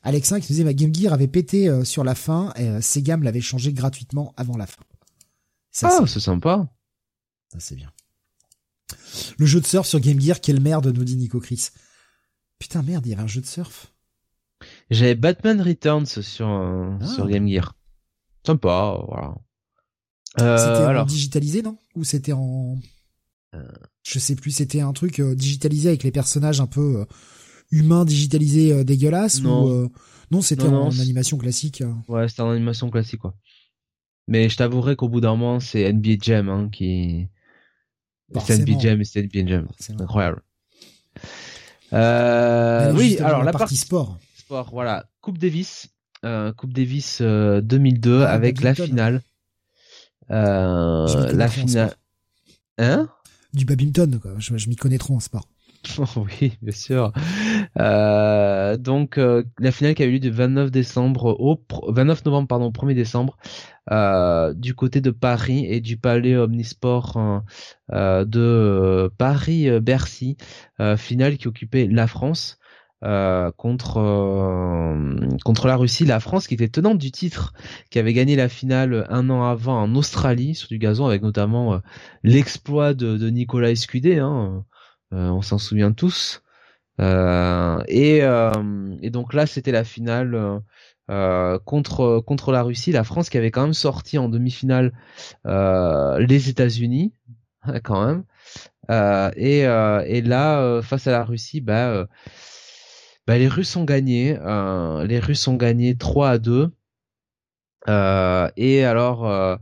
Alexin 0.04 0.40
qui 0.40 0.48
disait 0.48 0.64
ma 0.64 0.74
Game 0.74 0.94
Gear 0.94 1.14
avait 1.14 1.28
pété 1.28 1.70
euh, 1.70 1.84
sur 1.84 2.04
la 2.04 2.16
fin 2.16 2.52
et 2.58 2.68
euh, 2.68 2.82
Sega 2.82 3.18
me 3.18 3.24
l'avait 3.24 3.42
changé 3.42 3.72
gratuitement 3.72 4.34
avant 4.36 4.58
la 4.58 4.68
fin. 4.68 4.82
Ça, 5.72 5.98
ah, 6.02 6.06
c'est 6.06 6.20
sympa. 6.20 6.68
Ça 7.52 7.60
c'est 7.60 7.76
bien. 7.76 7.92
Le 9.38 9.46
jeu 9.46 9.62
de 9.62 9.66
surf 9.66 9.88
sur 9.88 10.00
Game 10.00 10.20
Gear, 10.20 10.42
quelle 10.42 10.60
merde, 10.60 10.88
nous 10.88 11.04
dit 11.04 11.16
Nico 11.16 11.40
Chris. 11.40 11.70
Putain 12.60 12.82
merde, 12.84 13.06
il 13.06 13.10
y 13.10 13.14
avait 13.14 13.24
un 13.24 13.28
jeu 13.28 13.42
de 13.42 13.46
surf. 13.46 13.94
J'avais 14.90 15.16
Batman 15.16 15.62
Returns 15.62 16.06
sur 16.06 16.48
euh, 16.48 16.92
ah. 17.02 17.08
sur 17.08 17.28
Game 17.28 17.48
Gear. 17.48 17.76
Sympa, 18.46 19.00
voilà. 19.08 19.36
Euh, 20.40 20.58
c'était 20.58 20.86
alors... 20.86 21.06
digitalisé, 21.06 21.62
non? 21.62 21.78
Ou 21.96 22.04
c'était 22.04 22.34
en... 22.34 22.78
Euh. 23.54 23.68
Je 24.04 24.20
sais 24.20 24.36
plus, 24.36 24.52
c'était 24.52 24.82
un 24.82 24.94
truc 24.94 25.20
euh, 25.20 25.36
digitalisé 25.36 25.90
avec 25.90 26.04
les 26.04 26.12
personnages 26.12 26.60
un 26.60 26.68
peu 26.68 27.06
humains 27.72 28.06
digitalisés 28.06 28.84
dégueulasses 28.84 29.42
Non, 29.42 29.86
ou, 29.86 29.92
non 30.32 30.42
c'était 30.42 30.68
en 30.68 30.90
animation 31.00 31.38
classique. 31.38 31.84
Ouais, 32.08 32.28
c'était 32.28 32.42
en 32.42 32.50
animation 32.50 32.90
classique, 32.90 33.22
quoi. 33.22 33.36
Mais 34.28 34.50
je 34.50 34.58
t'avouerai 34.58 34.96
qu'au 34.96 35.10
bout 35.10 35.22
d'un 35.22 35.36
moment, 35.36 35.60
c'est 35.60 35.92
NBA 35.92 36.16
Jam 36.22 36.50
hein, 36.50 36.70
qui... 36.72 37.28
C'est 38.46 38.58
NBA 38.58 38.80
Jam 38.80 39.02
et 39.02 39.04
c'est 39.04 39.22
NBA 39.22 39.48
Jam. 39.48 39.68
C'est 39.78 40.00
incroyable. 40.02 40.42
Euh, 41.94 42.94
oui, 42.96 43.18
alors 43.20 43.44
la, 43.44 43.52
partie, 43.52 43.78
sport. 43.78 44.18
Sport, 44.36 44.70
voilà. 44.72 45.06
Coupe 45.22 45.38
Davis, 45.38 45.90
euh, 46.26 46.52
Coupe 46.54 46.74
Davis 46.74 47.22
2002 47.22 48.24
ah, 48.24 48.32
avec 48.32 48.62
la 48.62 48.74
finale 48.74 49.22
euh, 50.32 51.32
la 51.34 51.48
finale. 51.48 51.96
Hein? 52.78 53.10
Du 53.54 53.66
badminton, 53.66 54.20
quoi. 54.20 54.32
Je, 54.40 54.68
m'y 54.68 54.76
connais 54.76 54.98
trop 54.98 55.16
en 55.16 55.20
sport. 55.20 55.48
oui, 56.16 56.58
bien 56.62 56.74
sûr. 56.74 57.12
Euh, 57.80 58.78
donc 58.78 59.18
euh, 59.18 59.44
la 59.60 59.72
finale 59.72 59.96
qui 59.96 60.04
a 60.04 60.06
eu 60.06 60.14
lieu 60.14 60.20
du 60.20 60.32
29 60.32 60.72
décembre 60.72 61.36
au 61.40 61.62
29 61.92 62.26
novembre 62.26 62.48
pardon, 62.48 62.72
1er 62.72 62.96
décembre 62.96 63.38
euh, 63.92 64.54
du 64.54 64.76
côté 64.76 65.02
de 65.02 65.12
Paris 65.12 65.66
et 65.68 65.82
du 65.82 65.98
palais 65.98 66.38
omnisport 66.38 67.42
euh, 67.92 68.24
de 68.24 69.12
Paris 69.18 69.70
Bercy, 69.82 70.38
finale 70.98 71.38
qui 71.38 71.48
occupait 71.48 71.88
la 71.88 72.08
France. 72.08 72.60
Euh, 73.04 73.52
contre 73.58 73.98
euh, 73.98 75.28
contre 75.44 75.68
la 75.68 75.76
Russie, 75.76 76.06
la 76.06 76.22
France 76.22 76.48
qui 76.48 76.54
était 76.54 76.70
tenante 76.70 76.98
du 76.98 77.12
titre, 77.12 77.54
qui 77.90 78.00
avait 78.00 78.14
gagné 78.14 78.38
la 78.38 78.48
finale 78.48 79.06
un 79.10 79.30
an 79.30 79.44
avant 79.44 79.82
en 79.82 79.94
Australie 79.96 80.56
sur 80.56 80.70
du 80.70 80.78
gazon, 80.78 81.08
avec 81.08 81.22
notamment 81.22 81.74
euh, 81.74 81.78
l'exploit 82.24 82.94
de, 82.94 83.18
de 83.18 83.30
Nicolas 83.30 83.72
Escudé, 83.72 84.20
hein, 84.20 84.64
on 85.12 85.42
s'en 85.42 85.58
souvient 85.58 85.92
tous. 85.92 86.44
et, 87.00 88.20
et 88.20 89.10
donc 89.10 89.34
là, 89.34 89.46
c'était 89.48 89.72
la 89.72 89.84
finale. 89.84 90.62
contre 91.66 92.20
contre 92.26 92.52
la 92.54 92.64
Russie, 92.64 92.94
la 92.94 93.04
France 93.04 93.30
qui 93.30 93.38
avait 93.38 93.52
quand 93.52 93.64
même 93.64 93.74
sorti 93.74 94.18
en 94.18 94.30
demi-finale 94.30 94.94
les 95.46 96.50
États-Unis 96.50 97.14
quand 97.84 98.06
même, 98.06 98.24
et, 99.36 99.60
et 99.60 100.22
là 100.22 100.82
face 100.82 101.08
à 101.08 101.12
la 101.12 101.26
Russie, 101.26 101.60
bah 101.60 102.08
bah, 103.28 103.38
les 103.38 103.48
Russes 103.48 103.76
ont 103.76 103.86
gagné. 103.86 104.38
Euh, 104.42 105.06
les 105.06 105.20
Russes 105.20 105.48
ont 105.48 105.56
gagné 105.56 105.96
3 105.98 106.30
à 106.30 106.38
2. 106.40 106.72
Euh, 107.90 108.50
et 108.56 108.86
alors 108.86 109.28
euh, 109.30 109.58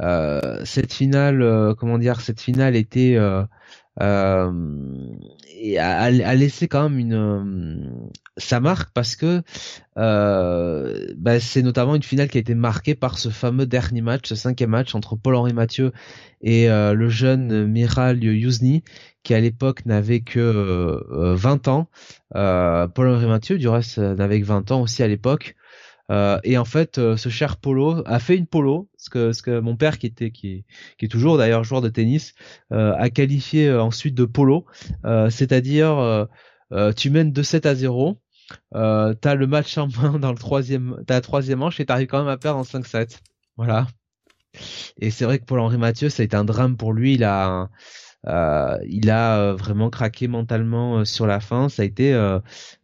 euh 0.00 0.64
cette 0.64 0.92
finale, 0.92 1.42
euh, 1.42 1.74
comment 1.74 1.98
dire, 1.98 2.20
cette 2.20 2.40
finale 2.40 2.76
était 2.76 3.18
et 5.60 5.78
a, 5.78 6.02
a, 6.02 6.34
laissé 6.34 6.68
quand 6.68 6.88
même 6.88 6.98
une 6.98 8.10
ça 8.38 8.60
marque 8.60 8.90
parce 8.94 9.16
que 9.16 9.42
bah, 9.96 11.40
c'est 11.40 11.62
notamment 11.62 11.94
une 11.94 12.02
finale 12.02 12.28
qui 12.28 12.38
a 12.38 12.40
été 12.40 12.54
marquée 12.54 12.94
par 12.94 13.18
ce 13.18 13.28
fameux 13.28 13.66
dernier 13.66 14.00
match, 14.00 14.28
ce 14.28 14.34
cinquième 14.34 14.70
match 14.70 14.94
entre 14.94 15.16
Paul-Henri 15.16 15.52
Mathieu 15.52 15.92
et 16.40 16.68
le 16.68 17.08
jeune 17.08 17.66
Miral 17.66 18.22
Youzny 18.22 18.84
qui 19.24 19.34
à 19.34 19.40
l'époque 19.40 19.84
n'avait 19.86 20.20
que 20.20 21.04
20 21.34 21.68
ans. 21.68 21.90
Paul-Henri 22.32 23.26
Mathieu, 23.26 23.58
du 23.58 23.68
reste, 23.68 23.98
n'avait 23.98 24.40
que 24.40 24.46
20 24.46 24.70
ans 24.70 24.82
aussi 24.82 25.02
à 25.02 25.08
l'époque. 25.08 25.56
Euh, 26.10 26.38
et 26.42 26.56
en 26.56 26.64
fait, 26.64 26.98
euh, 26.98 27.16
ce 27.16 27.28
cher 27.28 27.58
Polo 27.58 28.02
a 28.06 28.18
fait 28.18 28.36
une 28.36 28.46
polo, 28.46 28.88
ce 28.96 29.10
que, 29.10 29.32
ce 29.32 29.42
que 29.42 29.60
mon 29.60 29.76
père, 29.76 29.98
qui 29.98 30.06
était, 30.06 30.30
qui 30.30 30.64
qui 30.96 31.04
est 31.04 31.08
toujours 31.08 31.36
d'ailleurs 31.36 31.64
joueur 31.64 31.82
de 31.82 31.88
tennis, 31.88 32.34
euh, 32.72 32.94
a 32.96 33.10
qualifié 33.10 33.72
ensuite 33.72 34.14
de 34.14 34.24
polo, 34.24 34.66
c'est-à-dire 35.30 36.26
tu 36.96 37.10
mènes 37.10 37.32
de 37.32 37.42
7 37.42 37.66
à 37.66 37.74
0, 37.74 38.20
t'as 38.72 39.34
le 39.34 39.46
match 39.46 39.76
en 39.78 39.88
main 39.88 40.18
dans 40.18 40.32
le 40.32 40.38
troisième, 40.38 41.02
t'as 41.06 41.14
la 41.14 41.20
troisième 41.20 41.60
manche 41.60 41.80
et 41.80 41.86
t'arrives 41.86 42.08
quand 42.08 42.18
même 42.18 42.28
à 42.28 42.36
perdre 42.38 42.58
en 42.60 42.64
5-7. 42.64 43.18
Voilà. 43.56 43.86
Et 45.00 45.10
c'est 45.10 45.24
vrai 45.24 45.38
que 45.38 45.44
Paul 45.44 45.60
Henri 45.60 45.78
Mathieu, 45.78 46.08
ça 46.08 46.22
a 46.22 46.24
été 46.24 46.36
un 46.36 46.44
drame 46.44 46.76
pour 46.76 46.92
lui. 46.92 47.14
Il 47.14 47.24
a, 47.24 47.62
euh, 47.62 47.66
il 48.26 49.10
a 49.10 49.38
euh, 49.38 49.54
vraiment 49.54 49.90
craqué 49.90 50.28
mentalement 50.28 50.98
euh, 50.98 51.04
sur 51.04 51.26
la 51.26 51.40
fin. 51.40 51.68
Ça 51.68 51.82
a 51.82 51.84
été, 51.84 52.14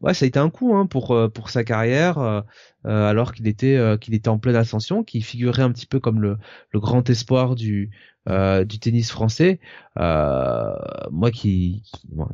ouais, 0.01 0.15
ça 0.15 0.25
a 0.25 0.29
été 0.29 0.39
un 0.39 0.51
coup 0.51 0.75
hein, 0.75 0.87
pour 0.87 1.17
pour 1.33 1.51
sa 1.51 1.65
carrière, 1.65 2.45
alors 2.85 3.33
qu'il 3.33 3.47
était 3.49 3.79
qu'il 4.01 4.15
était 4.15 4.29
en 4.29 4.39
pleine 4.39 4.57
ascension, 4.57 5.05
qu'il 5.05 5.25
figurait 5.25 5.63
un 5.63 5.73
petit 5.73 5.87
peu 5.87 6.01
comme 6.01 6.21
le 6.21 6.39
le 6.71 6.81
grand 6.81 7.09
espoir 7.11 7.55
du 7.55 7.91
du 8.27 8.79
tennis 8.79 9.11
français. 9.11 9.61
moi 9.97 11.31
qui, 11.33 11.83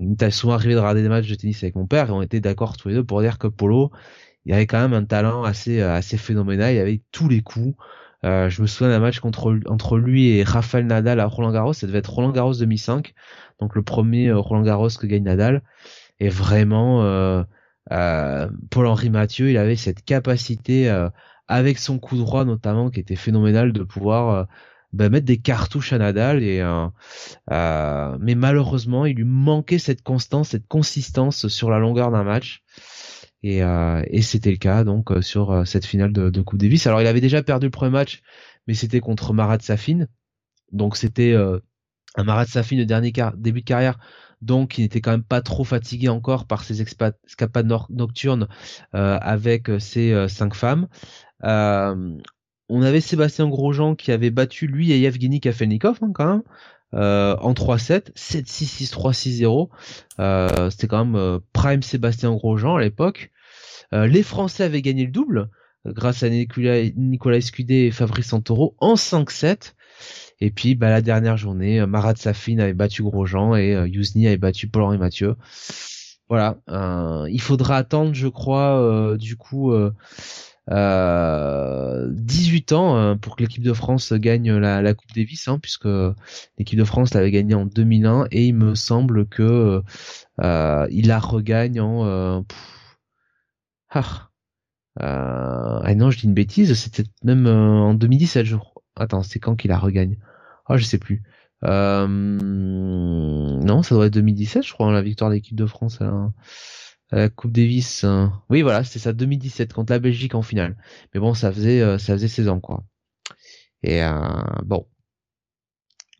il 0.00 0.08
m'est 0.08 0.30
souvent 0.30 0.54
arrivé 0.54 0.74
de 0.74 0.78
regarder 0.78 1.02
des 1.02 1.08
matchs 1.08 1.28
de 1.28 1.34
tennis 1.34 1.62
avec 1.62 1.74
mon 1.76 1.86
père 1.86 2.08
et 2.08 2.12
on 2.12 2.22
était 2.22 2.40
d'accord 2.40 2.76
tous 2.76 2.88
les 2.88 2.94
deux 2.94 3.04
pour 3.04 3.20
dire 3.22 3.38
que 3.38 3.46
Polo, 3.48 3.90
il 4.44 4.52
avait 4.54 4.66
quand 4.66 4.80
même 4.80 4.94
un 4.94 5.04
talent 5.04 5.44
assez 5.44 5.80
assez 5.80 6.16
phénoménal. 6.16 6.74
Il 6.74 6.78
avait 6.78 7.02
tous 7.12 7.28
les 7.28 7.42
coups. 7.42 7.76
Euh, 8.24 8.50
je 8.50 8.60
me 8.60 8.66
souviens 8.66 8.92
d'un 8.92 9.00
match 9.00 9.20
entre 9.24 9.98
lui 9.98 10.28
et 10.30 10.44
Rafael 10.44 10.86
Nadal 10.86 11.20
à 11.20 11.26
Roland 11.26 11.52
Garros. 11.52 11.72
Ça 11.72 11.86
devait 11.86 11.98
être 11.98 12.12
Roland 12.12 12.32
Garros 12.32 12.54
2005, 12.54 13.14
donc 13.60 13.74
le 13.74 13.82
premier 13.82 14.28
euh, 14.28 14.38
Roland 14.38 14.62
Garros 14.62 14.88
que 14.88 15.06
gagne 15.06 15.24
Nadal. 15.24 15.62
Et 16.18 16.28
vraiment, 16.28 17.02
euh 17.02 17.42
Paul-Henri 18.70 19.10
Mathieu, 19.10 19.50
il 19.50 19.56
avait 19.56 19.74
cette 19.74 20.04
capacité, 20.04 20.88
avec 21.48 21.78
son 21.78 21.98
coup 21.98 22.16
droit 22.16 22.44
notamment, 22.44 22.88
qui 22.88 23.00
était 23.00 23.16
phénoménal, 23.16 23.72
de 23.72 23.82
pouvoir 23.82 24.46
bah, 24.92 25.08
mettre 25.08 25.26
des 25.26 25.38
cartouches 25.38 25.92
à 25.92 25.98
Nadal. 25.98 26.42
Et 26.44 26.62
mais 27.50 28.34
malheureusement, 28.36 29.06
il 29.06 29.16
lui 29.16 29.24
manquait 29.24 29.78
cette 29.78 30.02
constance, 30.02 30.50
cette 30.50 30.68
consistance 30.68 31.48
sur 31.48 31.68
la 31.68 31.80
longueur 31.80 32.12
d'un 32.12 32.22
match. 32.22 32.62
Et, 33.42 33.62
euh, 33.62 34.02
et 34.08 34.22
c'était 34.22 34.50
le 34.50 34.58
cas 34.58 34.84
donc 34.84 35.10
euh, 35.10 35.22
sur 35.22 35.50
euh, 35.50 35.64
cette 35.64 35.86
finale 35.86 36.12
de, 36.12 36.30
de, 36.30 36.42
Coupe 36.42 36.58
Davis. 36.58 36.86
Alors 36.86 37.00
il 37.00 37.06
avait 37.06 37.20
déjà 37.20 37.42
perdu 37.42 37.66
le 37.66 37.70
premier 37.70 37.90
match, 37.90 38.22
mais 38.66 38.74
c'était 38.74 39.00
contre 39.00 39.32
Marat 39.32 39.60
Safin. 39.60 40.06
Donc 40.72 40.96
c'était 40.96 41.34
un 41.34 42.24
Marat 42.24 42.46
Safin 42.46 42.76
de 42.76 42.84
dernier 42.84 43.12
début 43.36 43.60
de 43.60 43.64
carrière, 43.64 43.98
donc 44.40 44.78
il 44.78 44.82
n'était 44.82 45.00
quand 45.00 45.10
même 45.10 45.24
pas 45.24 45.40
trop 45.40 45.64
fatigué 45.64 46.08
encore 46.08 46.46
par 46.46 46.62
ses 46.62 46.80
escapades 46.80 47.72
nocturnes 47.88 48.46
avec 48.92 49.68
ses 49.80 50.28
cinq 50.28 50.54
femmes. 50.54 50.86
on 51.42 52.82
avait 52.82 53.00
Sébastien 53.00 53.48
Grosjean 53.48 53.96
qui 53.96 54.12
avait 54.12 54.30
battu 54.30 54.68
lui 54.68 54.92
et 54.92 55.00
Yevgeny 55.00 55.40
Kafelnikov 55.40 55.98
hein, 56.02 56.12
quand 56.14 56.26
même. 56.28 56.42
Euh, 56.92 57.36
en 57.40 57.52
3-7, 57.52 58.12
7-6, 58.16 58.90
6-3, 58.90 59.68
6-0. 60.18 60.70
C'était 60.70 60.86
quand 60.88 61.04
même 61.04 61.16
euh, 61.16 61.38
prime 61.52 61.82
Sébastien 61.82 62.32
Grosjean 62.32 62.76
à 62.76 62.80
l'époque. 62.80 63.30
Euh, 63.92 64.06
les 64.06 64.22
Français 64.22 64.64
avaient 64.64 64.82
gagné 64.82 65.04
le 65.04 65.12
double 65.12 65.50
grâce 65.86 66.22
à 66.22 66.28
Nicolas, 66.28 66.82
Nicolas 66.96 67.38
Escudé 67.38 67.86
et 67.86 67.90
Fabrice 67.90 68.28
Santoro 68.28 68.74
en 68.78 68.94
5-7. 68.94 69.74
Et 70.40 70.50
puis 70.50 70.74
bah, 70.74 70.90
la 70.90 71.02
dernière 71.02 71.36
journée, 71.36 71.84
Marat 71.86 72.16
Safin 72.16 72.58
avait 72.58 72.72
battu 72.72 73.02
Grosjean 73.02 73.54
et 73.56 73.74
euh, 73.74 73.86
Yousni 73.86 74.26
avait 74.26 74.36
battu 74.36 74.68
Paul-Henri 74.68 74.98
Mathieu. 74.98 75.36
Voilà, 76.28 76.58
il 77.28 77.40
faudra 77.40 77.76
attendre, 77.76 78.14
je 78.14 78.28
crois, 78.28 79.16
du 79.18 79.36
coup, 79.36 79.72
euh, 79.72 79.92
18 80.70 82.72
ans 82.72 82.96
euh, 82.96 83.14
pour 83.16 83.36
que 83.36 83.42
l'équipe 83.42 83.62
de 83.62 83.72
France 83.72 84.12
gagne 84.12 84.52
la, 84.52 84.94
Coupe 84.94 85.12
Davis, 85.14 85.48
hein, 85.48 85.58
puisque 85.58 85.88
l'équipe 86.58 86.78
de 86.78 86.84
France 86.84 87.14
l'avait 87.14 87.32
gagnée 87.32 87.54
en 87.54 87.66
2001 87.66 88.26
et 88.30 88.46
il 88.46 88.54
me 88.54 88.74
semble 88.74 89.26
que 89.26 89.82
euh, 90.40 90.86
il 90.90 91.08
la 91.08 91.18
regagne 91.18 91.80
en 91.80 92.06
euh, 92.06 92.40
ah, 93.90 94.30
ah 94.96 95.94
non 95.94 96.10
je 96.10 96.18
dis 96.18 96.26
une 96.26 96.34
bêtise 96.34 96.74
c'était 96.74 97.04
même 97.24 97.46
en 97.46 97.94
2017 97.94 98.46
je 98.46 98.56
attends 98.96 99.22
c'est 99.22 99.38
quand 99.38 99.56
qu'il 99.56 99.70
la 99.70 99.78
regagne? 99.78 100.18
Ah 100.66 100.76
je 100.76 100.84
sais 100.84 100.98
plus. 100.98 101.22
Euh, 101.64 102.06
non 102.08 103.82
ça 103.82 103.94
doit 103.94 104.06
être 104.06 104.14
2017 104.14 104.62
je 104.62 104.72
crois 104.72 104.88
hein, 104.88 104.92
la 104.92 105.02
victoire 105.02 105.30
de 105.30 105.36
l'équipe 105.36 105.56
de 105.56 105.66
France 105.66 106.00
à, 106.00 106.32
la 107.12 107.28
Coupe 107.28 107.52
Davis 107.52 108.04
hein. 108.04 108.42
oui 108.50 108.62
voilà 108.62 108.84
c'était 108.84 108.98
ça 108.98 109.12
2017 109.12 109.72
contre 109.72 109.92
la 109.92 109.98
Belgique 109.98 110.34
en 110.34 110.42
finale 110.42 110.76
mais 111.12 111.20
bon 111.20 111.34
ça 111.34 111.52
faisait 111.52 111.98
ça 111.98 112.14
faisait 112.14 112.28
16 112.28 112.48
ans 112.48 112.60
quoi 112.60 112.84
et 113.82 114.02
bon 114.64 114.86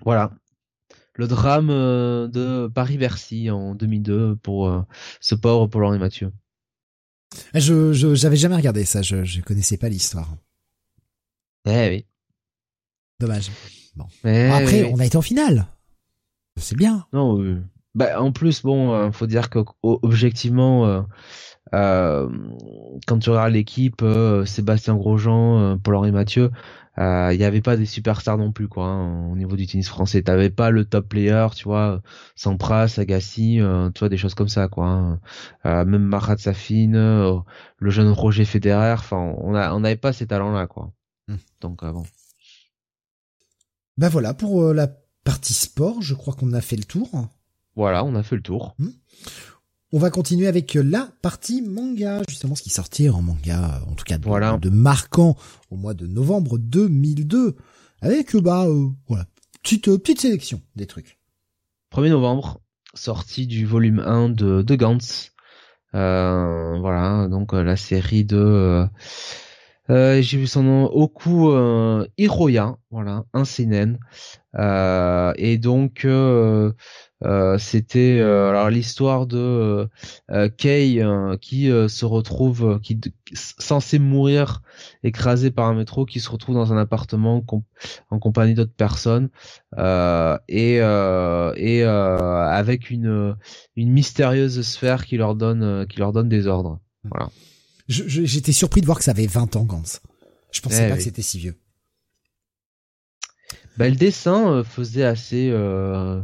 voilà 0.05 0.33
le 1.21 1.29
drame 1.29 1.69
euh, 1.69 2.29
de 2.29 2.67
Paris-Bercy 2.69 3.51
en 3.51 3.75
2002 3.75 4.37
pour 4.37 4.69
euh, 4.69 4.81
ce 5.21 5.35
pauvre 5.35 5.67
Paul-Henri 5.67 5.99
Mathieu. 5.99 6.33
Ah, 7.53 7.61
je 7.61 7.93
j'avais 7.93 8.37
jamais 8.37 8.57
regardé 8.57 8.85
ça, 8.85 9.03
je 9.03 9.23
je 9.25 9.43
connaissais 9.43 9.77
pas 9.77 9.91
l'histoire. 9.91 10.35
Eh 11.67 11.89
oui. 11.91 12.07
Dommage. 13.21 13.51
Bon. 13.97 14.07
Eh 14.25 14.47
après, 14.47 14.85
on 14.85 14.99
a 14.99 15.05
été 15.05 15.19
en 15.19 15.23
finale. 15.23 15.67
C'est 16.57 16.77
bien. 16.77 17.07
Non. 17.13 17.35
oui. 17.35 17.57
Bah 17.95 18.21
en 18.21 18.33
plus 18.33 18.63
bon, 18.63 18.93
euh, 18.93 19.11
faut 19.11 19.27
dire 19.27 19.51
que 19.51 19.61
objectivement. 19.83 21.07
Euh, 21.73 22.29
quand 23.07 23.19
tu 23.21 23.31
regardes 23.31 23.53
l'équipe, 23.53 24.03
Sébastien 24.45 24.97
Grosjean, 24.97 25.79
Paul-Henri 25.79 26.11
Mathieu, 26.11 26.51
il 27.01 27.03
euh, 27.03 27.37
n'y 27.37 27.45
avait 27.45 27.63
pas 27.63 27.79
des 27.79 27.87
superstars 27.87 28.37
non 28.37 28.53
plus 28.53 28.69
quoi 28.69 28.85
hein, 28.85 29.31
au 29.31 29.37
niveau 29.37 29.57
du 29.57 29.67
tennis 29.67 29.89
français 29.89 30.23
t'avais 30.23 30.51
pas 30.51 30.71
le 30.71 30.85
top 30.85 31.09
player 31.09 31.47
tu 31.55 31.65
vois 31.65 32.03
Sampras 32.35 32.97
Agassi 32.99 33.59
euh, 33.61 33.91
tu 33.91 34.01
vois 34.01 34.11
des 34.11 34.19
choses 34.19 34.35
comme 34.35 34.49
ça 34.49 34.69
quoi 34.69 34.87
hein. 34.87 35.21
euh, 35.65 35.85
même 35.87 36.03
Marat 36.03 36.37
Safin 36.37 37.43
le 37.79 37.91
jeune 37.91 38.11
Roger 38.11 38.45
Federer 38.45 38.93
enfin 38.99 39.35
on 39.39 39.55
a 39.55 39.73
on 39.73 39.81
n'avait 39.81 39.97
pas 39.97 40.13
ces 40.13 40.27
talents 40.27 40.53
là 40.53 40.67
quoi 40.67 40.93
hmm. 41.29 41.37
donc 41.63 41.85
bon 41.85 42.03
ben 43.97 44.09
voilà 44.09 44.35
pour 44.35 44.75
la 44.75 44.89
partie 45.25 45.55
sport 45.55 46.03
je 46.03 46.15
crois 46.15 46.35
qu'on 46.35 46.53
a 46.53 46.61
fait 46.61 46.77
le 46.77 46.85
tour 46.85 47.09
voilà 47.81 48.05
on 48.05 48.15
a 48.15 48.23
fait 48.23 48.37
le 48.37 48.43
tour 48.43 48.75
hmm. 48.79 48.91
On 49.93 49.99
va 49.99 50.11
continuer 50.11 50.47
avec 50.47 50.75
la 50.75 51.09
partie 51.21 51.63
manga, 51.63 52.23
justement 52.29 52.55
ce 52.55 52.63
qui 52.63 52.71
sortait 52.71 53.09
en 53.09 53.23
manga, 53.23 53.83
en 53.91 53.95
tout 53.95 54.05
cas 54.05 54.19
de, 54.19 54.59
de 54.59 54.71
marquant 54.71 55.37
au 55.71 55.77
mois 55.77 55.95
de 55.95 56.07
novembre 56.07 56.59
2002, 56.59 57.57
avec 58.01 58.37
bah 58.37 58.67
euh, 58.67 58.87
voilà 59.09 59.25
petite 59.65 59.89
euh, 59.89 59.99
petite 59.99 60.21
sélection 60.21 60.61
des 60.77 60.87
trucs. 60.87 61.19
1er 61.93 62.11
novembre, 62.11 62.61
sortie 62.95 63.49
du 63.49 63.67
volume 63.67 63.99
1 63.99 64.29
de, 64.29 64.63
de 64.63 64.77
Gantz. 64.77 65.33
Euh, 65.97 66.79
voilà, 66.79 67.27
donc 67.29 67.53
la 67.53 67.77
série 67.77 68.25
de 68.25 68.87
j'ai 69.89 70.39
vu 70.39 70.47
son 70.47 70.63
nom 70.63 70.85
Oku 70.85 71.51
Hiroya, 72.17 72.77
voilà, 72.93 73.25
un 73.33 73.45
seinen. 73.45 73.99
et 74.57 75.59
donc 75.59 76.07
euh, 77.23 77.59
c'était 77.59 78.19
euh, 78.19 78.49
alors 78.49 78.71
l'histoire 78.71 79.27
de 79.27 79.89
euh, 80.31 80.49
Kei 80.49 81.03
qui 81.41 81.67
se 81.67 82.05
retrouve 82.05 82.81
qui 82.83 82.99
censé 83.35 83.99
mourir 83.99 84.63
écrasé 85.03 85.51
par 85.51 85.67
un 85.67 85.75
métro 85.75 86.07
qui 86.07 86.21
se 86.21 86.31
retrouve 86.31 86.55
dans 86.55 86.73
un 86.73 86.79
appartement 86.79 87.45
en 88.11 88.19
compagnie 88.19 88.55
d'autres 88.55 88.75
personnes 88.75 89.29
et 90.49 90.77
et 90.77 91.85
avec 91.85 92.91
une 92.91 93.37
une 93.77 93.91
mystérieuse 93.91 94.63
sphère 94.63 95.05
qui 95.05 95.17
leur 95.17 95.35
donne 95.35 95.87
qui 95.89 95.99
leur 95.99 96.13
donne 96.13 96.29
des 96.29 96.47
ordres. 96.47 96.81
Voilà. 97.05 97.31
J'étais 97.89 98.53
surpris 98.53 98.81
de 98.81 98.87
voir 98.87 98.99
que 98.99 99.05
ça 99.05 99.11
avait 99.11 99.27
20 99.27 99.57
ans 99.57 99.65
Gantz 99.65 100.01
je 100.53 100.61
pensais 100.61 100.87
eh 100.87 100.91
pas 100.91 100.97
que 100.97 101.03
c'était 101.03 101.23
si 101.23 101.39
vieux. 101.39 101.57
Bah, 103.77 103.89
le 103.89 103.95
dessin 103.95 104.65
faisait 104.65 105.05
assez 105.05 105.49
euh, 105.51 106.21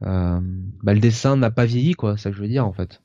bah, 0.00 0.94
le 0.94 1.00
dessin 1.00 1.36
n'a 1.36 1.50
pas 1.50 1.66
vieilli, 1.66 1.94
quoi, 1.94 2.16
c'est 2.16 2.24
ça 2.24 2.30
que 2.30 2.36
je 2.36 2.42
veux 2.42 2.48
dire 2.48 2.66
en 2.66 2.72
fait. 2.72 3.00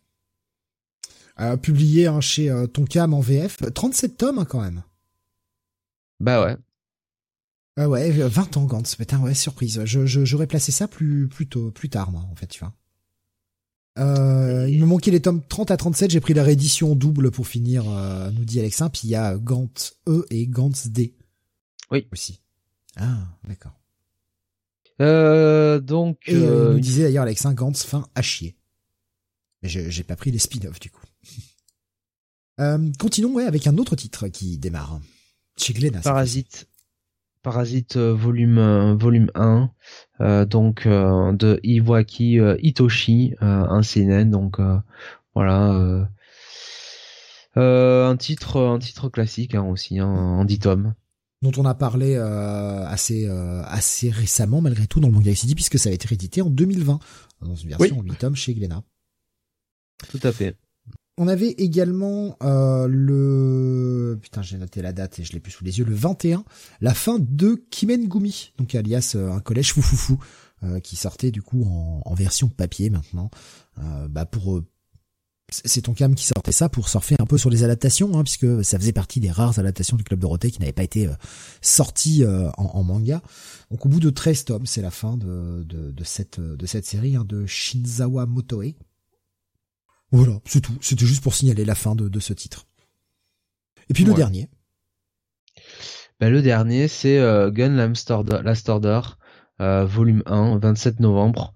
Euh, 1.40 1.56
publié 1.56 2.08
hein, 2.08 2.20
chez 2.20 2.50
euh, 2.50 2.68
Tonkam 2.68 3.14
en 3.14 3.22
VF, 3.22 3.60
37 3.74 4.18
tomes 4.18 4.40
hein, 4.40 4.46
quand 4.46 4.62
même. 4.62 4.84
Bah 6.20 6.44
ouais. 6.44 6.58
Ah 7.78 7.88
ouais, 7.88 8.12
20 8.12 8.58
ans 8.58 8.66
Gantz, 8.66 8.96
putain 8.96 9.20
ouais, 9.22 9.34
surprise. 9.34 9.86
Je, 9.86 10.06
j'aurais 10.06 10.48
placé 10.48 10.74
ça 10.74 10.90
plus, 10.90 11.30
plus 11.30 11.48
tôt, 11.48 11.72
plus 11.72 11.88
tard 11.90 12.12
moi, 12.12 12.26
en 12.30 12.36
fait, 12.36 12.48
tu 12.48 12.60
vois. 12.60 12.74
Euh, 13.98 14.68
il 14.70 14.82
me 14.82 14.86
manquait 14.86 15.12
les 15.12 15.22
tomes 15.22 15.42
30 15.48 15.72
à 15.72 15.78
37, 15.78 16.12
j'ai 16.12 16.20
pris 16.20 16.34
la 16.34 16.44
réédition 16.44 16.94
double 16.96 17.32
pour 17.32 17.48
finir, 17.48 17.90
euh, 17.90 18.32
nous 18.32 18.44
dit 18.44 18.60
Alexin, 18.60 18.90
puis 18.90 19.02
il 19.06 19.10
y 19.12 19.16
a 19.16 19.38
Gantz 19.38 19.98
E 20.08 20.26
et 20.30 20.46
Gantz 20.46 20.88
D. 20.88 21.16
Oui. 21.90 22.06
Aussi. 22.12 22.42
Ah, 22.98 23.18
d'accord. 23.48 23.79
Euh, 25.02 25.80
donc, 25.80 26.18
et 26.28 26.36
euh, 26.36 26.74
euh 26.74 26.80
disait 26.80 27.04
d'ailleurs 27.04 27.24
avec 27.24 27.38
50 27.38 27.78
fin 27.78 28.08
à 28.16 28.22
chier. 28.22 28.56
Mais 29.62 29.70
j'ai 29.70 30.04
pas 30.04 30.16
pris 30.16 30.32
les 30.32 30.40
spin-offs 30.40 30.80
du 30.80 30.90
coup. 30.90 31.04
euh, 32.60 32.90
continuons 32.98 33.34
ouais, 33.34 33.46
avec 33.46 33.68
un 33.68 33.78
autre 33.78 33.96
titre 33.96 34.28
qui 34.28 34.58
démarre. 34.58 35.00
Chez. 35.58 35.74
Parasite. 36.04 36.68
Parasite 37.42 37.96
euh, 37.98 38.14
volume 38.14 38.98
volume 38.98 39.32
1 39.36 39.72
euh, 40.22 40.46
donc 40.46 40.86
de 40.86 41.60
Iwaki 41.64 42.38
Itoshi 42.62 43.34
un 43.40 43.82
seinen 43.82 44.30
donc 44.30 44.58
voilà 45.34 46.08
un 47.56 48.16
titre 48.18 48.60
un 48.60 48.80
titre 48.80 49.10
classique 49.10 49.56
hein, 49.56 49.64
aussi 49.64 50.00
hein, 50.00 50.08
en 50.08 50.44
10 50.44 50.60
tomes 50.60 50.94
dont 51.42 51.52
on 51.58 51.66
a 51.66 51.74
parlé 51.74 52.16
euh, 52.16 52.86
assez 52.86 53.26
euh, 53.26 53.62
assez 53.66 54.10
récemment 54.10 54.62
malgré 54.62 54.88
tout 54.88 55.00
dans 55.00 55.08
le 55.08 55.14
manga 55.14 55.34
City 55.34 55.56
puisque 55.56 55.80
ça 55.80 55.90
a 55.90 55.94
été 55.94 56.08
réédité 56.08 56.42
en 56.42 56.50
2020 56.50 57.00
dans 57.42 57.56
une 57.56 57.70
version 57.70 58.00
en 58.00 58.04
8 58.04 58.16
tomes 58.18 58.36
chez 58.36 58.54
Glénat. 58.54 58.84
Tout 60.10 60.20
à 60.24 60.32
fait. 60.32 60.58
On 61.18 61.28
avait 61.28 61.50
également 61.50 62.38
euh, 62.44 62.88
le 62.88 64.18
putain 64.22 64.42
j'ai 64.42 64.58
noté 64.58 64.82
la 64.82 64.94
date 64.94 65.20
et 65.20 65.24
je 65.24 65.34
l'ai 65.34 65.40
plus 65.40 65.52
sous 65.52 65.64
les 65.64 65.80
yeux 65.80 65.86
le 65.86 65.94
21 65.94 66.44
la 66.82 66.94
fin 66.94 67.20
de 67.20 67.62
Kimengumi 67.70 68.54
donc 68.58 68.76
alias 68.76 69.16
un 69.18 69.40
collège 69.40 69.74
foufoufou 69.74 70.20
qui 70.84 70.98
sortait 70.98 71.32
du 71.32 71.42
coup 71.42 71.64
en, 71.64 72.02
en 72.04 72.14
version 72.14 72.50
papier 72.50 72.90
maintenant 72.90 73.30
bah 74.10 74.26
pour 74.26 74.62
c'est 75.52 75.84
ton 75.84 75.94
cam 75.94 76.16
qui 76.16 76.26
sortait 76.26 76.52
ça 76.52 76.70
pour 76.70 76.90
surfer 76.90 77.16
un 77.20 77.26
peu 77.26 77.38
sur 77.38 77.50
les 77.50 77.64
adaptations, 77.64 78.18
hein, 78.18 78.24
puisque 78.24 78.64
ça 78.64 78.78
faisait 78.78 78.92
partie 78.92 79.20
des 79.20 79.32
rares 79.32 79.60
adaptations 79.60 79.98
du 79.98 80.04
Club 80.04 80.20
Dorothée 80.20 80.52
qui 80.52 80.60
n'avaient 80.60 80.74
pas 80.74 80.84
été 80.84 81.08
euh, 81.08 81.14
sorties 81.62 82.24
euh, 82.24 82.50
en, 82.58 82.84
manga. 82.84 83.22
Donc 83.72 83.86
au 83.86 83.90
bout 83.90 84.00
de 84.00 84.10
13 84.10 84.46
tomes, 84.46 84.66
c'est 84.66 84.82
la 84.82 84.92
fin 84.92 85.18
de, 85.18 85.64
de, 85.64 86.04
cette, 86.04 86.40
de 86.40 86.66
cette 86.66 86.86
série 86.86 87.16
hein, 87.16 87.26
de 87.26 87.46
Shinzawa 87.46 88.26
Motoe. 88.26 88.76
Voilà, 90.12 90.40
c'est 90.46 90.62
tout. 90.62 90.78
C'était 90.82 91.06
juste 91.06 91.22
pour 91.22 91.36
signaler 91.36 91.66
la 91.66 91.76
fin 91.76 91.96
de, 91.96 92.08
de 92.08 92.20
ce 92.20 92.34
titre. 92.34 92.66
Et 93.90 93.94
puis 93.94 94.06
le 94.06 94.14
dernier. 94.14 94.50
Ben, 96.20 96.32
le 96.32 96.42
dernier, 96.42 96.88
c'est 96.88 97.18
euh, 97.18 97.50
Gun 97.52 97.76
Last 97.76 98.70
Order, 98.70 99.02
volume 99.60 100.24
1, 100.26 100.58
27 100.60 101.00
novembre, 101.00 101.54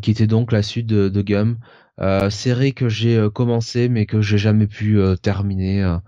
qui 0.00 0.10
était 0.10 0.26
donc 0.26 0.52
la 0.52 0.62
suite 0.62 0.86
de, 0.86 1.08
de 1.08 1.22
Gum. 1.22 1.58
Euh, 2.02 2.30
série 2.30 2.74
que 2.74 2.88
j'ai 2.88 3.16
euh, 3.16 3.30
commencé 3.30 3.88
mais 3.88 4.06
que 4.06 4.20
j'ai 4.20 4.38
jamais 4.38 4.66
pu 4.66 4.98
euh, 4.98 5.14
terminer. 5.14 5.98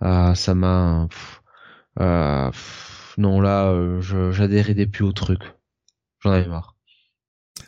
ça 0.00 0.54
m'a 0.54 1.08
non 3.18 3.42
là, 3.42 4.00
j'adhérais 4.00 4.86
plus 4.86 5.04
au 5.04 5.12
truc. 5.12 5.40
J'en 6.20 6.30
avais 6.30 6.48
marre. 6.48 6.76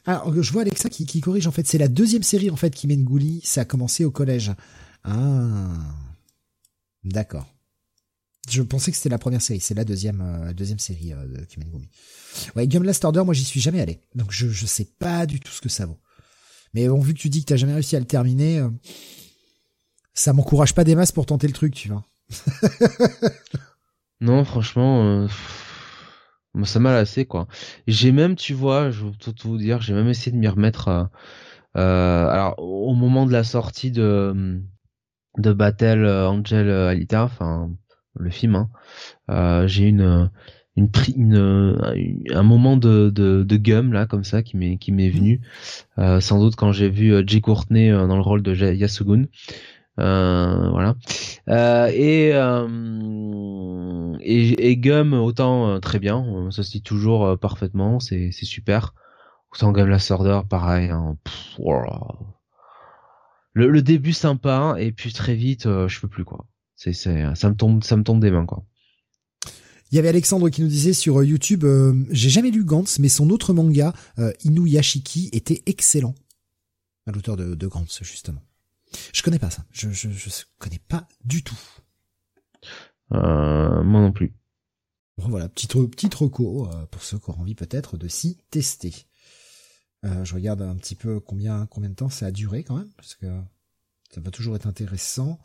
Alors, 0.06 0.32
je 0.42 0.52
vois 0.52 0.62
Alexa 0.62 0.88
qui, 0.88 1.20
corrige 1.20 1.46
en 1.46 1.50
fait. 1.50 1.66
C'est 1.66 1.78
la 1.78 1.88
deuxième 1.88 2.22
série 2.22 2.50
en 2.50 2.56
fait 2.56 2.74
qui 2.74 2.86
mène 2.86 3.04
Gouli. 3.04 3.42
Ça 3.44 3.62
a 3.62 3.64
commencé 3.66 4.06
au 4.06 4.10
collège. 4.10 4.52
Ah, 5.02 5.68
d'accord. 7.04 7.46
Je 8.48 8.62
pensais 8.62 8.90
que 8.90 8.96
c'était 8.96 9.10
la 9.10 9.18
première 9.18 9.42
série. 9.42 9.60
C'est 9.60 9.74
la 9.74 9.84
deuxième 9.84 10.78
série 10.78 11.10
de 11.10 11.44
Kimen. 11.44 11.68
Ouais, 12.56 12.66
Game 12.66 12.82
Last 12.82 13.04
Order, 13.04 13.22
moi 13.24 13.34
j'y 13.34 13.44
suis 13.44 13.60
jamais 13.60 13.80
allé, 13.80 14.00
donc 14.14 14.32
je 14.32 14.48
je 14.48 14.66
sais 14.66 14.86
pas 14.98 15.26
du 15.26 15.40
tout 15.40 15.52
ce 15.52 15.60
que 15.60 15.68
ça 15.68 15.86
vaut. 15.86 15.98
Mais 16.74 16.88
bon, 16.88 16.98
vu 16.98 17.14
que 17.14 17.18
tu 17.18 17.28
dis 17.28 17.40
que 17.40 17.46
t'as 17.46 17.56
jamais 17.56 17.74
réussi 17.74 17.96
à 17.96 18.00
le 18.00 18.04
terminer, 18.04 18.58
euh, 18.58 18.68
ça 20.12 20.32
m'encourage 20.32 20.74
pas 20.74 20.84
des 20.84 20.96
masses 20.96 21.12
pour 21.12 21.26
tenter 21.26 21.46
le 21.46 21.52
truc, 21.52 21.72
tu 21.72 21.88
vois. 21.88 22.04
non, 24.20 24.44
franchement, 24.44 25.04
euh, 25.04 26.64
ça 26.64 26.80
m'a 26.80 26.92
lassé, 26.92 27.26
quoi. 27.26 27.46
J'ai 27.86 28.10
même, 28.10 28.34
tu 28.34 28.54
vois, 28.54 28.90
je 28.90 29.04
vais 29.04 29.12
tout 29.12 29.34
vous 29.44 29.58
dire, 29.58 29.80
j'ai 29.80 29.94
même 29.94 30.08
essayé 30.08 30.32
de 30.32 30.36
m'y 30.36 30.48
remettre. 30.48 31.08
Euh, 31.76 32.28
alors, 32.28 32.58
au 32.58 32.94
moment 32.94 33.26
de 33.26 33.32
la 33.32 33.44
sortie 33.44 33.90
de 33.90 34.60
de 35.36 35.52
Battle 35.52 36.06
Angel 36.06 36.70
Alita, 36.70 37.24
enfin, 37.24 37.70
le 38.14 38.30
film. 38.30 38.66
Hein. 39.28 39.66
J'ai 39.66 39.88
une 39.88 40.30
une, 40.76 40.88
une, 41.16 41.78
un 42.32 42.42
moment 42.42 42.76
de, 42.76 43.10
de, 43.10 43.42
de 43.42 43.56
gum 43.56 43.92
là 43.92 44.06
comme 44.06 44.24
ça 44.24 44.42
qui 44.42 44.56
m'est 44.56 44.76
qui 44.76 44.92
m'est 44.92 45.10
venu. 45.10 45.40
Euh, 45.98 46.20
sans 46.20 46.40
doute 46.40 46.56
quand 46.56 46.72
j'ai 46.72 46.88
vu 46.88 47.14
Jay 47.26 47.40
Courtney 47.40 47.90
dans 47.90 48.16
le 48.16 48.22
rôle 48.22 48.42
de 48.42 48.54
Yasugun. 48.54 49.26
Euh, 50.00 50.70
voilà. 50.70 50.96
Et, 51.92 52.30
et, 54.20 54.70
et 54.70 54.76
Gum 54.76 55.14
autant 55.14 55.80
très 55.80 55.98
bien. 55.98 56.48
Ça 56.50 56.62
se 56.62 56.70
dit 56.70 56.82
toujours 56.82 57.38
parfaitement. 57.38 58.00
C'est 58.00 58.30
c'est 58.32 58.46
super. 58.46 58.94
Autant 59.52 59.72
Gum 59.72 59.88
la 59.88 59.98
Sorder 59.98 60.40
pareil 60.48 60.90
hein. 60.90 61.16
le, 63.52 63.68
le 63.68 63.82
début 63.82 64.12
sympa 64.12 64.74
et 64.78 64.92
puis 64.92 65.12
très 65.12 65.34
vite 65.34 65.64
je 65.64 66.00
peux 66.00 66.08
plus 66.08 66.24
quoi. 66.24 66.44
C'est, 66.76 66.92
c'est, 66.92 67.24
ça 67.36 67.48
me 67.48 67.54
tombe, 67.54 67.84
ça 67.84 67.96
me 67.96 68.02
tombe 68.02 68.20
des 68.20 68.32
mains, 68.32 68.46
quoi. 68.46 68.64
Il 69.94 69.96
y 69.96 70.00
avait 70.00 70.08
Alexandre 70.08 70.48
qui 70.48 70.60
nous 70.60 70.66
disait 70.66 70.92
sur 70.92 71.20
euh, 71.20 71.24
YouTube, 71.24 71.62
euh, 71.62 71.94
j'ai 72.10 72.28
jamais 72.28 72.50
lu 72.50 72.64
Gantz, 72.64 72.98
mais 72.98 73.08
son 73.08 73.30
autre 73.30 73.52
manga, 73.52 73.94
euh, 74.18 74.32
Inuyashiki, 74.42 75.28
était 75.32 75.62
excellent. 75.66 76.16
L'auteur 77.06 77.36
de, 77.36 77.54
de 77.54 77.66
Gantz, 77.68 78.02
justement. 78.02 78.42
Je 79.12 79.22
connais 79.22 79.38
pas 79.38 79.50
ça. 79.50 79.64
Je, 79.70 79.90
je, 79.90 80.10
je 80.10 80.30
connais 80.58 80.80
pas 80.88 81.06
du 81.24 81.44
tout. 81.44 81.56
Euh, 83.12 83.84
moi 83.84 84.00
non 84.00 84.10
plus. 84.10 84.34
Bon, 85.16 85.28
voilà, 85.28 85.48
petite, 85.48 85.74
petite 85.74 86.14
reco 86.16 86.68
pour 86.90 87.02
ceux 87.04 87.20
qui 87.20 87.30
ont 87.30 87.38
envie 87.38 87.54
peut-être 87.54 87.96
de 87.96 88.08
s'y 88.08 88.38
tester. 88.50 88.92
je 90.02 90.34
regarde 90.34 90.62
un 90.62 90.74
petit 90.74 90.96
peu 90.96 91.20
combien, 91.20 91.66
combien 91.66 91.90
de 91.90 91.94
temps 91.94 92.10
ça 92.10 92.26
a 92.26 92.30
duré 92.32 92.64
quand 92.64 92.78
même, 92.78 92.90
parce 92.96 93.14
que 93.14 93.26
ça 94.12 94.20
va 94.20 94.32
toujours 94.32 94.56
être 94.56 94.66
intéressant. 94.66 95.38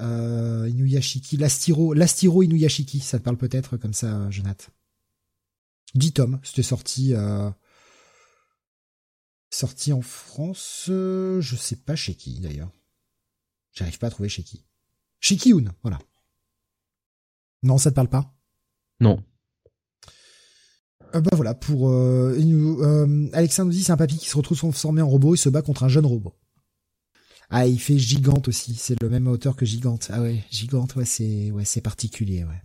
Euh, 0.00 0.68
Inuyashiki, 0.68 1.36
l'Astiro, 1.36 1.92
l'Astiro 1.92 2.42
Inuyashiki, 2.42 3.00
ça 3.00 3.18
te 3.18 3.24
parle 3.24 3.36
peut-être 3.36 3.76
comme 3.76 3.94
ça, 3.94 4.30
Jonathan. 4.30 4.70
10 5.94 6.12
tomes, 6.12 6.40
c'était 6.42 6.62
sorti, 6.62 7.14
euh, 7.14 7.50
sorti 9.50 9.92
en 9.92 10.02
France, 10.02 10.86
euh, 10.88 11.40
je 11.40 11.56
sais 11.56 11.76
pas 11.76 11.96
chez 11.96 12.14
qui 12.14 12.40
d'ailleurs. 12.40 12.70
J'arrive 13.72 13.98
pas 13.98 14.08
à 14.08 14.10
trouver 14.10 14.28
chez 14.28 14.42
qui. 14.42 14.64
Chez 15.20 15.36
Kiyun, 15.36 15.72
voilà. 15.82 15.98
Non, 17.62 17.78
ça 17.78 17.90
te 17.90 17.96
parle 17.96 18.08
pas? 18.08 18.34
Non. 19.00 19.22
Euh, 21.14 21.20
bah 21.20 21.30
voilà, 21.32 21.54
pour 21.54 21.88
euh, 21.88 23.30
Alexandre 23.32 23.70
nous 23.70 23.76
dit 23.76 23.82
c'est 23.82 23.92
un 23.92 23.96
papy 23.96 24.18
qui 24.18 24.28
se 24.28 24.36
retrouve 24.36 24.58
transformé 24.58 25.00
en 25.00 25.08
robot 25.08 25.34
et 25.34 25.38
se 25.38 25.48
bat 25.48 25.62
contre 25.62 25.84
un 25.84 25.88
jeune 25.88 26.06
robot. 26.06 26.34
Ah, 27.50 27.66
il 27.66 27.80
fait 27.80 27.98
Gigante 27.98 28.48
aussi. 28.48 28.74
C'est 28.74 29.00
le 29.00 29.08
même 29.08 29.26
auteur 29.26 29.56
que 29.56 29.64
Gigante. 29.64 30.08
Ah 30.12 30.20
ouais, 30.20 30.44
Gigante, 30.50 30.96
ouais, 30.96 31.04
c'est 31.04 31.50
ouais, 31.50 31.64
c'est 31.64 31.80
particulier, 31.80 32.44
ouais. 32.44 32.62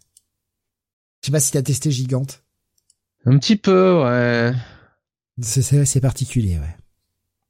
Je 1.22 1.28
sais 1.28 1.32
pas 1.32 1.40
si 1.40 1.52
t'as 1.52 1.62
testé 1.62 1.90
Gigante. 1.92 2.44
Un 3.26 3.38
petit 3.38 3.56
peu, 3.56 4.04
ouais. 4.04 4.54
C'est 5.42 5.86
c'est 5.86 6.02
particulier, 6.02 6.60
ouais. 6.60 6.76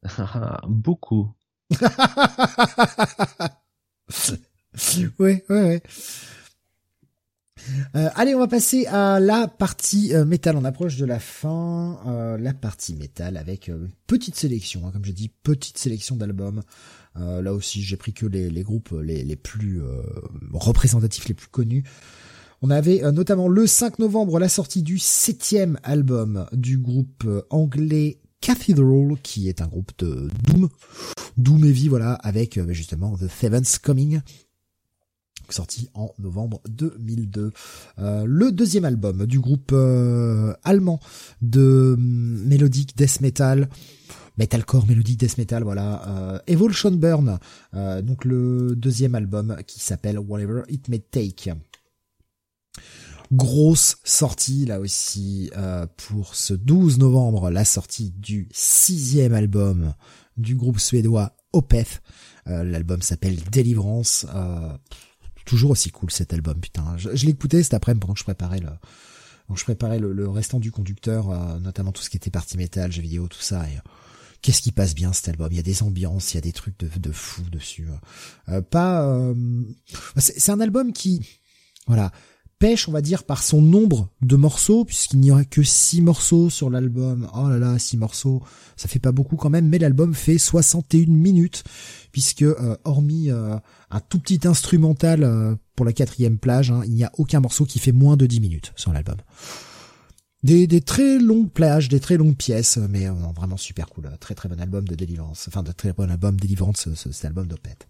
Beaucoup. 0.67 1.31
ouais, 5.19 5.43
ouais, 5.49 5.63
ouais. 5.63 5.81
Euh, 7.95 8.09
allez, 8.15 8.35
on 8.35 8.39
va 8.39 8.47
passer 8.47 8.85
à 8.87 9.19
la 9.19 9.47
partie 9.47 10.13
euh, 10.13 10.25
métal. 10.25 10.57
On 10.57 10.65
approche 10.65 10.97
de 10.97 11.05
la 11.05 11.19
fin. 11.19 11.99
Euh, 12.05 12.37
la 12.37 12.53
partie 12.53 12.95
métal 12.95 13.37
avec 13.37 13.67
une 13.67 13.89
petite 14.07 14.35
sélection, 14.35 14.85
hein, 14.85 14.91
comme 14.91 15.05
je 15.05 15.11
dis, 15.11 15.29
petite 15.43 15.77
sélection 15.77 16.15
d'albums. 16.15 16.61
Euh, 17.17 17.41
là 17.41 17.53
aussi, 17.53 17.81
j'ai 17.81 17.97
pris 17.97 18.13
que 18.13 18.25
les, 18.25 18.63
groupes 18.63 18.93
les, 19.01 19.23
les 19.23 19.35
plus 19.35 19.81
euh, 19.81 20.01
représentatifs, 20.53 21.27
les 21.27 21.33
plus 21.33 21.47
connus. 21.47 21.83
On 22.61 22.69
avait 22.69 23.03
euh, 23.03 23.11
notamment 23.11 23.47
le 23.47 23.67
5 23.67 23.99
novembre 23.99 24.39
la 24.39 24.49
sortie 24.49 24.83
du 24.83 24.97
septième 24.97 25.79
album 25.83 26.47
du 26.53 26.77
groupe 26.77 27.27
anglais 27.49 28.19
Cathedral, 28.41 29.15
qui 29.21 29.47
est 29.47 29.61
un 29.61 29.67
groupe 29.67 29.91
de 29.99 30.27
Doom, 30.43 30.69
Doom 31.37 31.63
Heavy, 31.63 31.87
voilà, 31.87 32.13
avec 32.15 32.59
justement 32.71 33.15
The 33.15 33.29
Seventh 33.29 33.79
Coming, 33.79 34.19
sorti 35.49 35.89
en 35.93 36.13
novembre 36.19 36.61
2002. 36.67 37.51
Euh, 37.99 38.25
le 38.27 38.51
deuxième 38.51 38.83
album 38.83 39.25
du 39.27 39.39
groupe 39.39 39.73
allemand 40.63 40.99
de 41.41 41.93
hum, 41.97 42.43
mélodique 42.45 42.97
death 42.97 43.21
metal, 43.21 43.69
metalcore, 44.37 44.87
mélodique 44.87 45.19
death 45.19 45.37
metal, 45.37 45.63
voilà. 45.63 46.07
Euh, 46.07 46.39
Evolution 46.47 46.91
Burn, 46.91 47.39
euh, 47.73 48.01
donc 48.01 48.25
le 48.25 48.75
deuxième 48.75 49.15
album 49.15 49.57
qui 49.67 49.79
s'appelle 49.79 50.19
Whatever 50.19 50.63
It 50.69 50.89
May 50.89 50.99
Take. 50.99 51.53
Grosse 53.31 53.97
sortie 54.03 54.65
là 54.65 54.79
aussi 54.79 55.49
euh, 55.57 55.87
pour 55.97 56.35
ce 56.35 56.53
12 56.53 56.99
novembre, 56.99 57.49
la 57.49 57.65
sortie 57.65 58.11
du 58.11 58.47
sixième 58.51 59.33
album 59.33 59.93
du 60.37 60.55
groupe 60.55 60.79
suédois 60.79 61.35
Opeth. 61.51 62.01
L'album 62.45 63.01
s'appelle 63.01 63.37
Deliverance. 63.53 64.25
toujours 65.45 65.71
aussi 65.71 65.91
cool 65.91 66.11
cet 66.11 66.33
album, 66.33 66.59
putain. 66.59 66.97
Je, 66.97 67.09
l'ai 67.25 67.31
écouté 67.31 67.63
cet 67.63 67.73
après-midi 67.73 68.01
pendant 68.01 68.13
que 68.15 68.19
je 68.19 68.25
préparais 68.25 68.59
le, 68.59 68.67
je 69.55 69.63
préparais 69.63 69.97
le, 69.97 70.27
restant 70.27 70.59
du 70.59 70.69
conducteur, 70.69 71.29
notamment 71.61 71.93
tout 71.93 72.01
ce 72.01 72.09
qui 72.09 72.17
était 72.17 72.31
partie 72.31 72.57
métal, 72.57 72.91
jeux 72.91 73.01
vidéo, 73.01 73.29
tout 73.29 73.39
ça. 73.39 73.65
Et 73.69 73.79
qu'est-ce 74.43 74.61
qui 74.61 74.71
passe 74.71 74.93
bien 74.93 75.11
cet 75.13 75.29
album? 75.29 75.47
Il 75.51 75.55
y 75.55 75.59
a 75.59 75.63
des 75.63 75.81
ambiances, 75.81 76.33
il 76.33 76.35
y 76.35 76.37
a 76.37 76.41
des 76.41 76.51
trucs 76.51 76.77
de, 76.79 76.89
de 76.99 77.11
fou 77.11 77.41
dessus. 77.51 77.87
Euh, 78.49 78.61
pas, 78.61 79.07
euh, 79.07 79.33
c'est 80.17 80.51
un 80.51 80.59
album 80.59 80.93
qui, 80.93 81.21
voilà, 81.87 82.11
pêche, 82.59 82.87
on 82.87 82.91
va 82.91 83.01
dire, 83.01 83.23
par 83.23 83.41
son 83.41 83.61
nombre 83.61 84.09
de 84.21 84.35
morceaux, 84.35 84.85
puisqu'il 84.85 85.21
n'y 85.21 85.31
aura 85.31 85.45
que 85.45 85.63
six 85.63 86.01
morceaux 86.01 86.49
sur 86.49 86.69
l'album. 86.69 87.29
Oh 87.33 87.47
là 87.47 87.57
là, 87.57 87.79
six 87.79 87.97
morceaux, 87.97 88.43
ça 88.75 88.87
fait 88.87 88.99
pas 88.99 89.13
beaucoup 89.13 89.37
quand 89.37 89.49
même, 89.49 89.67
mais 89.67 89.79
l'album 89.79 90.13
fait 90.13 90.37
61 90.37 91.07
minutes, 91.07 91.63
puisque 92.11 92.43
euh, 92.43 92.77
hormis 92.83 93.29
un 93.31 93.99
tout 94.09 94.19
petit 94.19 94.45
instrumental 94.45 95.57
pour 95.75 95.85
la 95.85 95.93
quatrième 95.93 96.37
plage, 96.37 96.69
hein, 96.69 96.81
il 96.85 96.93
n'y 96.93 97.03
a 97.03 97.11
aucun 97.17 97.39
morceau 97.39 97.65
qui 97.65 97.79
fait 97.79 97.91
moins 97.93 98.17
de 98.17 98.25
10 98.25 98.41
minutes 98.41 98.73
sur 98.75 98.91
l'album. 98.91 99.17
Des, 100.43 100.67
des, 100.67 100.81
très 100.81 101.19
longues 101.19 101.49
plages, 101.49 101.87
des 101.87 102.01
très 102.01 102.17
longues 102.17 102.35
pièces, 102.35 102.77
mais 102.89 103.07
euh, 103.07 103.13
vraiment 103.35 103.57
super 103.57 103.87
cool. 103.87 104.09
Très 104.19 104.35
très 104.35 104.49
bon 104.49 104.59
album 104.59 104.85
de 104.85 104.95
Deliverance. 104.95 105.45
Enfin, 105.47 105.63
de 105.63 105.71
très 105.71 105.93
bon 105.93 106.09
album 106.09 106.37
Deliverance, 106.37 106.87
cet 106.93 107.25
album 107.25 107.47
d'Opeth. 107.47 107.87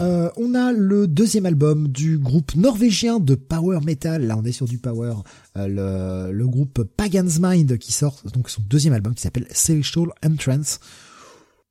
Euh, 0.00 0.30
on 0.36 0.54
a 0.54 0.72
le 0.72 1.06
deuxième 1.06 1.46
album 1.46 1.88
du 1.88 2.18
groupe 2.18 2.54
norvégien 2.54 3.20
de 3.20 3.34
power 3.34 3.80
metal. 3.80 4.26
Là, 4.26 4.36
on 4.36 4.44
est 4.44 4.52
sur 4.52 4.66
du 4.66 4.78
power. 4.78 5.14
Euh, 5.56 6.28
le, 6.28 6.32
le, 6.32 6.46
groupe 6.46 6.82
Pagan's 6.96 7.38
Mind 7.40 7.78
qui 7.78 7.92
sort 7.92 8.20
donc 8.32 8.50
son 8.50 8.62
deuxième 8.62 8.94
album 8.94 9.14
qui 9.14 9.22
s'appelle 9.22 9.46
Celestial 9.50 10.06
Entrance. 10.24 10.80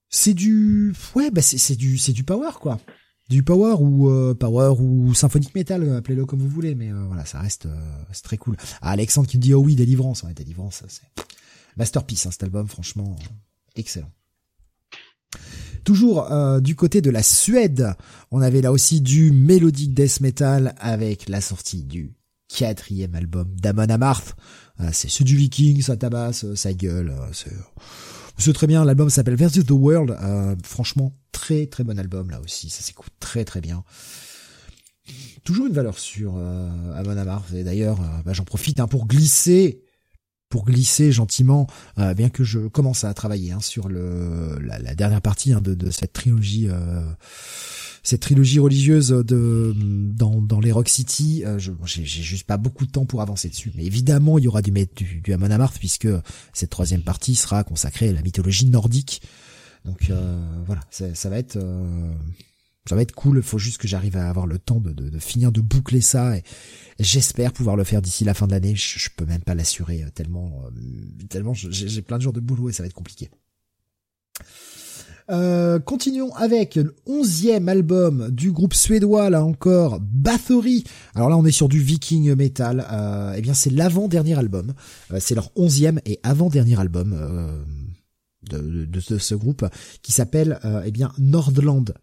C'est 0.09 0.33
du, 0.33 0.93
ouais, 1.15 1.31
bah 1.31 1.41
c'est 1.41 1.75
du, 1.75 1.97
c'est 1.97 2.13
du 2.13 2.23
power 2.23 2.51
quoi 2.61 2.79
du 3.33 3.41
power 3.41 3.75
ou 3.79 4.11
euh, 4.11 4.35
power 4.35 4.79
ou 4.79 5.13
symphonique 5.15 5.55
metal, 5.55 5.95
appelez-le 5.95 6.23
comme 6.25 6.39
vous 6.39 6.47
voulez, 6.47 6.75
mais 6.75 6.91
euh, 6.91 7.03
voilà, 7.07 7.25
ça 7.25 7.39
reste 7.39 7.65
euh, 7.65 8.03
c'est 8.11 8.23
très 8.23 8.37
cool. 8.37 8.55
Ah, 8.79 8.91
Alexandre 8.91 9.27
qui 9.27 9.37
me 9.37 9.41
dit 9.41 9.55
oh 9.55 9.59
oui, 9.59 9.75
délivrance, 9.75 10.21
ouais, 10.21 10.35
délivrance, 10.35 10.83
c'est 10.87 11.01
masterpiece 11.75 12.27
hein, 12.27 12.31
cet 12.31 12.43
album, 12.43 12.67
franchement 12.67 13.15
excellent. 13.75 14.11
Toujours 15.83 16.29
du 16.61 16.75
côté 16.75 17.01
de 17.01 17.09
la 17.09 17.23
Suède, 17.23 17.93
on 18.31 18.39
avait 18.39 18.61
là 18.61 18.71
aussi 18.71 19.01
du 19.01 19.31
mélodique 19.31 19.93
death 19.93 20.21
metal 20.21 20.75
avec 20.77 21.27
la 21.27 21.41
sortie 21.41 21.83
du 21.83 22.13
quatrième 22.47 23.15
album 23.15 23.53
d'Amon 23.55 23.89
Amarth. 23.89 24.35
Ah, 24.77 24.93
c'est 24.93 25.23
du 25.23 25.35
viking, 25.35 25.81
ça 25.81 25.97
tabasse, 25.97 26.53
ça 26.53 26.71
gueule, 26.73 27.13
c'est 27.33 27.51
c'est 28.37 28.53
très 28.53 28.67
bien, 28.67 28.83
l'album 28.83 29.09
s'appelle 29.09 29.35
Versus 29.35 29.65
the 29.65 29.71
World. 29.71 30.17
Euh, 30.21 30.55
franchement, 30.63 31.13
très 31.31 31.67
très 31.67 31.83
bon 31.83 31.97
album 31.99 32.29
là 32.29 32.41
aussi, 32.41 32.69
ça 32.69 32.81
s'écoute 32.81 33.13
très 33.19 33.45
très 33.45 33.61
bien. 33.61 33.83
Toujours 35.43 35.67
une 35.67 35.73
valeur 35.73 35.99
sûre 35.99 36.35
euh, 36.37 36.93
à 36.93 37.55
Et 37.55 37.63
d'ailleurs, 37.63 38.01
euh, 38.01 38.21
bah, 38.25 38.33
j'en 38.33 38.45
profite 38.45 38.79
hein, 38.79 38.87
pour 38.87 39.05
glisser, 39.07 39.82
pour 40.53 40.65
glisser 40.65 41.11
gentiment, 41.11 41.65
euh, 41.97 42.13
bien 42.13 42.29
que 42.29 42.43
je 42.43 42.59
commence 42.67 43.03
à 43.03 43.13
travailler 43.15 43.51
hein, 43.53 43.59
sur 43.59 43.89
le 43.89 44.59
la, 44.61 44.93
dernière 44.93 45.21
partie 45.21 45.51
hein, 45.51 45.61
de, 45.61 45.73
de, 45.73 45.89
cette 45.89 46.13
trilogie 46.13 46.69
cette 48.03 48.19
trilogie 48.19 48.59
religieuse 48.59 49.09
de 49.09 49.73
dans, 49.75 50.41
dans 50.41 50.59
les 50.59 50.73
Rock 50.73 50.89
City, 50.89 51.43
euh, 51.45 51.57
j'ai 51.57 52.03
juste 52.05 52.45
pas 52.45 52.57
beaucoup 52.57 52.85
de 52.85 52.91
temps 52.91 53.05
pour 53.05 53.21
avancer 53.21 53.47
dessus. 53.47 53.71
Mais 53.75 53.85
évidemment, 53.85 54.37
il 54.37 54.43
y 54.43 54.47
aura 54.47 54.61
du 54.61 54.71
du, 54.71 55.21
du 55.21 55.33
Amon 55.33 55.49
Amarth 55.49 55.79
puisque 55.79 56.09
cette 56.51 56.69
troisième 56.69 57.01
partie 57.01 57.33
sera 57.33 57.63
consacrée 57.63 58.09
à 58.09 58.11
la 58.11 58.21
mythologie 58.21 58.65
nordique. 58.65 59.21
Donc 59.85 60.09
euh, 60.09 60.37
voilà, 60.65 60.81
ça 60.89 61.29
va 61.29 61.37
être 61.37 61.55
euh, 61.55 62.13
ça 62.87 62.95
va 62.95 63.01
être 63.01 63.13
cool. 63.13 63.41
Faut 63.41 63.57
juste 63.57 63.77
que 63.77 63.87
j'arrive 63.87 64.17
à 64.17 64.29
avoir 64.29 64.47
le 64.47 64.59
temps 64.59 64.79
de, 64.79 64.91
de, 64.91 65.09
de, 65.09 65.19
finir 65.19 65.51
de 65.51 65.61
boucler 65.61 66.01
ça 66.01 66.33
j'espère 66.99 67.53
pouvoir 67.53 67.75
le 67.75 67.83
faire 67.83 68.01
d'ici 68.01 68.23
la 68.23 68.33
fin 68.33 68.47
de 68.47 68.51
l'année. 68.51 68.75
Je, 68.75 68.99
je, 68.99 69.09
peux 69.15 69.25
même 69.25 69.41
pas 69.41 69.55
l'assurer 69.55 70.05
tellement 70.13 70.63
tellement 71.29 71.53
j'ai 71.53 72.01
plein 72.01 72.17
de 72.17 72.23
jours 72.23 72.33
de 72.33 72.39
boulot 72.39 72.69
et 72.69 72.73
ça 72.73 72.83
va 72.83 72.87
être 72.87 72.93
compliqué. 72.93 73.29
Euh, 75.29 75.79
continuons 75.79 76.33
avec 76.35 76.75
le 76.75 76.95
onzième 77.05 77.69
album 77.69 78.29
du 78.29 78.51
groupe 78.51 78.73
suédois, 78.73 79.29
là 79.29 79.43
encore, 79.43 79.99
Bathory. 80.01 80.83
Alors 81.15 81.29
là, 81.29 81.37
on 81.37 81.45
est 81.45 81.51
sur 81.51 81.69
du 81.69 81.79
viking 81.79 82.35
metal. 82.35 82.85
Euh, 82.91 83.33
eh 83.37 83.41
bien, 83.41 83.53
c'est 83.53 83.69
l'avant-dernier 83.69 84.37
album. 84.37 84.73
Euh, 85.11 85.17
c'est 85.19 85.35
leur 85.35 85.51
onzième 85.55 86.01
et 86.05 86.19
avant-dernier 86.23 86.79
album 86.79 87.13
euh, 87.17 87.63
de, 88.49 88.85
de, 88.85 89.17
ce 89.17 89.35
groupe 89.35 89.65
qui 90.01 90.11
s'appelle 90.11 90.59
eh 90.85 90.91
bien 90.91 91.13
Nordland 91.17 91.89
1. 91.89 91.93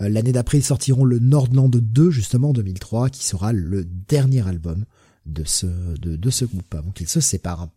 L'année 0.00 0.32
d'après, 0.32 0.58
ils 0.58 0.64
sortiront 0.64 1.04
le 1.04 1.18
Nordland 1.18 1.70
2, 1.70 2.10
justement, 2.10 2.50
en 2.50 2.52
2003, 2.52 3.10
qui 3.10 3.24
sera 3.24 3.52
le 3.52 3.84
dernier 3.84 4.46
album 4.46 4.84
de 5.26 5.44
ce, 5.44 5.66
de, 5.66 6.16
de 6.16 6.30
ce 6.30 6.44
groupe 6.44 6.74
avant 6.74 6.90
qu'ils 6.90 7.08
se 7.08 7.20
séparent. 7.20 7.68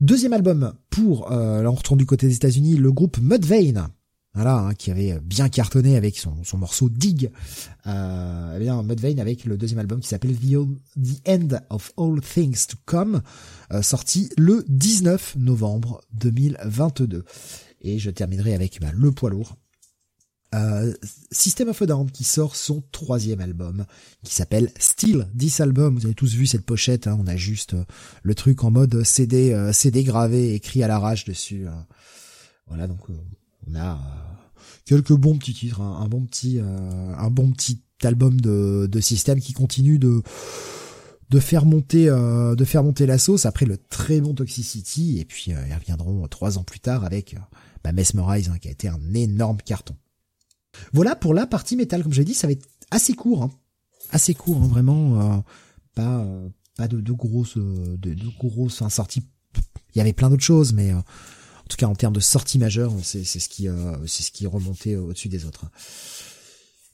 Deuxième 0.00 0.34
album 0.34 0.74
pour, 0.90 1.32
euh, 1.32 1.62
là 1.62 1.70
on 1.70 1.74
retourne 1.74 1.98
du 1.98 2.04
côté 2.04 2.26
des 2.26 2.34
États-Unis, 2.34 2.76
le 2.76 2.92
groupe 2.92 3.18
Mudvayne. 3.18 3.88
Voilà, 4.34 4.58
hein, 4.58 4.74
qui 4.74 4.90
avait 4.90 5.18
bien 5.20 5.48
cartonné 5.48 5.96
avec 5.96 6.18
son, 6.18 6.44
son 6.44 6.58
morceau 6.58 6.90
Dig. 6.90 7.30
Euh, 7.86 8.54
eh 8.54 8.58
bien, 8.58 8.82
Mudvayne 8.82 9.18
avec 9.18 9.46
le 9.46 9.56
deuxième 9.56 9.78
album 9.78 10.00
qui 10.00 10.08
s'appelle 10.08 10.36
The, 10.36 11.26
End 11.26 11.48
of 11.70 11.94
All 11.96 12.20
Things 12.20 12.66
to 12.66 12.76
Come, 12.84 13.22
euh, 13.72 13.80
sorti 13.80 14.28
le 14.36 14.62
19 14.68 15.36
novembre 15.38 16.02
2022. 16.12 17.24
Et 17.80 17.98
je 17.98 18.10
terminerai 18.10 18.54
avec 18.54 18.78
bah, 18.82 18.88
le 18.94 19.10
poids 19.10 19.30
lourd, 19.30 19.56
euh, 20.56 20.92
System 21.30 21.68
of 21.68 21.82
a 21.82 21.86
qui 22.12 22.24
sort 22.24 22.56
son 22.56 22.82
troisième 22.92 23.40
album 23.40 23.84
qui 24.22 24.34
s'appelle 24.34 24.70
Still 24.78 25.28
This 25.36 25.60
Album. 25.60 25.96
Vous 25.98 26.06
avez 26.06 26.14
tous 26.14 26.34
vu 26.34 26.46
cette 26.46 26.64
pochette, 26.64 27.06
hein, 27.06 27.18
on 27.20 27.26
a 27.26 27.36
juste 27.36 27.74
euh, 27.74 27.84
le 28.22 28.34
truc 28.34 28.64
en 28.64 28.70
mode 28.70 29.02
CD, 29.02 29.52
euh, 29.52 29.72
CD 29.72 30.02
gravé, 30.02 30.54
écrit 30.54 30.82
à 30.82 30.88
l'arrache 30.88 31.24
dessus. 31.24 31.66
Hein. 31.66 31.86
Voilà, 32.68 32.86
donc 32.86 33.00
on 33.68 33.74
a 33.76 33.98
quelques 34.86 35.12
bons 35.12 35.36
petits 35.36 35.54
titres, 35.54 35.80
hein, 35.80 35.98
un 36.00 36.08
bon 36.08 36.24
petit, 36.24 36.58
un 36.60 37.30
bon 37.30 37.52
petit 37.52 37.82
album 38.02 38.40
de, 38.40 38.88
de 38.90 39.00
System 39.00 39.40
qui 39.40 39.52
continue 39.52 39.98
de 39.98 40.22
de 41.28 41.40
faire 41.40 41.64
monter 41.64 42.06
de 42.06 42.64
faire 42.64 42.84
monter 42.84 43.04
la 43.04 43.18
sauce 43.18 43.46
après 43.46 43.66
le 43.66 43.78
très 43.78 44.20
bon 44.20 44.32
Toxicity 44.32 45.18
et 45.18 45.24
puis 45.24 45.50
ils 45.50 45.74
reviendront 45.74 46.26
trois 46.28 46.56
ans 46.56 46.62
plus 46.62 46.78
tard 46.78 47.04
avec 47.04 47.36
bah, 47.82 47.92
Mesmerize 47.92 48.50
qui 48.60 48.68
a 48.68 48.70
été 48.70 48.86
un 48.88 49.14
énorme 49.14 49.58
carton. 49.64 49.96
Voilà 50.92 51.16
pour 51.16 51.34
la 51.34 51.46
partie 51.46 51.76
métal. 51.76 52.02
Comme 52.02 52.12
j'ai 52.12 52.24
dit, 52.24 52.34
ça 52.34 52.46
va 52.46 52.52
être 52.52 52.66
assez 52.90 53.14
court, 53.14 53.42
hein. 53.42 53.50
assez 54.10 54.34
court, 54.34 54.62
hein, 54.62 54.68
vraiment. 54.68 55.20
Euh, 55.20 55.38
pas 55.94 56.20
euh, 56.20 56.48
pas 56.76 56.88
de, 56.88 57.12
grosses 57.12 57.56
de, 57.56 58.14
grosses 58.38 58.82
hein, 58.82 58.90
sorties. 58.90 59.22
Il 59.94 59.98
y 59.98 60.00
avait 60.00 60.12
plein 60.12 60.28
d'autres 60.28 60.44
choses, 60.44 60.74
mais 60.74 60.92
euh, 60.92 60.98
en 60.98 61.68
tout 61.70 61.78
cas 61.78 61.86
en 61.86 61.94
termes 61.94 62.12
de 62.12 62.20
sorties 62.20 62.58
majeures, 62.58 62.92
c'est 63.02 63.24
c'est 63.24 63.40
ce 63.40 63.48
qui 63.48 63.66
c'est 64.06 64.22
ce 64.22 64.30
qui 64.30 64.46
remontait 64.46 64.96
au-dessus 64.96 65.28
des 65.28 65.46
autres. 65.46 65.64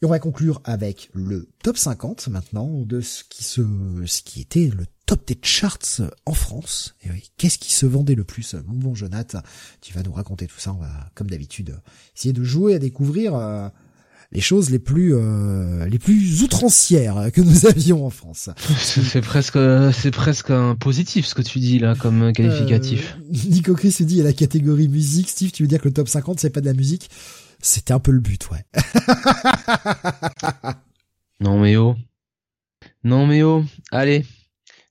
Et 0.01 0.07
on 0.07 0.09
va 0.09 0.21
conclure 0.21 0.61
avec 0.65 1.11
le 1.15 1.49
top 1.63 1.77
50 1.77 2.29
maintenant 2.29 2.69
de 2.83 3.01
ce 3.01 3.25
qui 3.25 3.43
se 3.43 3.63
ce 4.07 4.23
qui 4.23 4.41
était 4.41 4.69
le 4.69 4.87
top 5.07 5.27
des 5.27 5.39
charts 5.43 6.03
en 6.27 6.35
France. 6.35 6.95
Et 7.05 7.11
oui, 7.11 7.31
qu'est-ce 7.37 7.59
qui 7.59 7.73
se 7.73 7.87
vendait 7.87 8.15
le 8.15 8.25
plus 8.25 8.55
Mon 8.67 8.75
bon 8.75 8.95
Jonathan, 8.95 9.41
tu 9.81 9.93
vas 9.95 10.03
nous 10.03 10.13
raconter 10.13 10.47
tout 10.47 10.59
ça. 10.59 10.73
On 10.73 10.81
va, 10.81 11.11
comme 11.15 11.29
d'habitude, 11.29 11.81
essayer 12.17 12.33
de 12.33 12.45
jouer 12.45 12.75
à 12.75 12.79
découvrir 12.79 13.35
euh, 13.35 13.69
les 14.33 14.41
choses 14.41 14.71
les 14.71 14.79
plus 14.79 15.15
euh, 15.15 15.87
les 15.87 15.99
plus 15.99 16.43
outrancières 16.43 17.31
que 17.33 17.41
nous 17.41 17.67
avions 17.71 18.07
en 18.07 18.11
France. 18.11 18.49
C'est 18.79 19.21
presque 19.21 19.59
c'est 19.93 20.11
presque 20.11 20.51
un 20.51 20.75
positif 20.75 21.27
ce 21.27 21.35
que 21.35 21.43
tu 21.43 21.59
dis 21.59 21.79
là 21.79 21.95
comme 21.95 22.33
qualificatif. 22.33 23.17
Euh, 23.21 23.49
Nico 23.49 23.75
Chris 23.75 23.97
dit 24.01 24.15
il 24.15 24.19
y 24.19 24.21
a 24.21 24.25
la 24.25 24.33
catégorie 24.33 24.89
musique. 24.89 25.29
Steve, 25.29 25.53
tu 25.53 25.63
veux 25.63 25.69
dire 25.69 25.81
que 25.81 25.89
le 25.89 25.95
top 25.95 26.09
50 26.09 26.41
c'est 26.41 26.51
pas 26.51 26.61
de 26.61 26.67
la 26.67 26.75
musique? 26.75 27.11
C'était 27.61 27.93
un 27.93 28.01
peu 28.01 28.11
le 28.11 28.21
but, 28.21 28.51
ouais. 28.51 28.65
non 31.41 31.61
mais 31.61 31.77
oh. 31.77 31.95
Non 33.05 33.27
mais 33.27 33.43
oh. 33.43 33.65
Allez, 33.93 34.25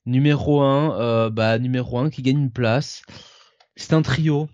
Numéro 0.04 0.62
1, 0.62 1.00
euh, 1.00 1.30
bah 1.30 1.58
numéro 1.58 1.98
1 1.98 2.10
qui 2.10 2.22
gagne 2.22 2.38
une 2.38 2.50
place. 2.50 3.02
C'est 3.76 3.92
un 3.92 4.02
trio. 4.02 4.48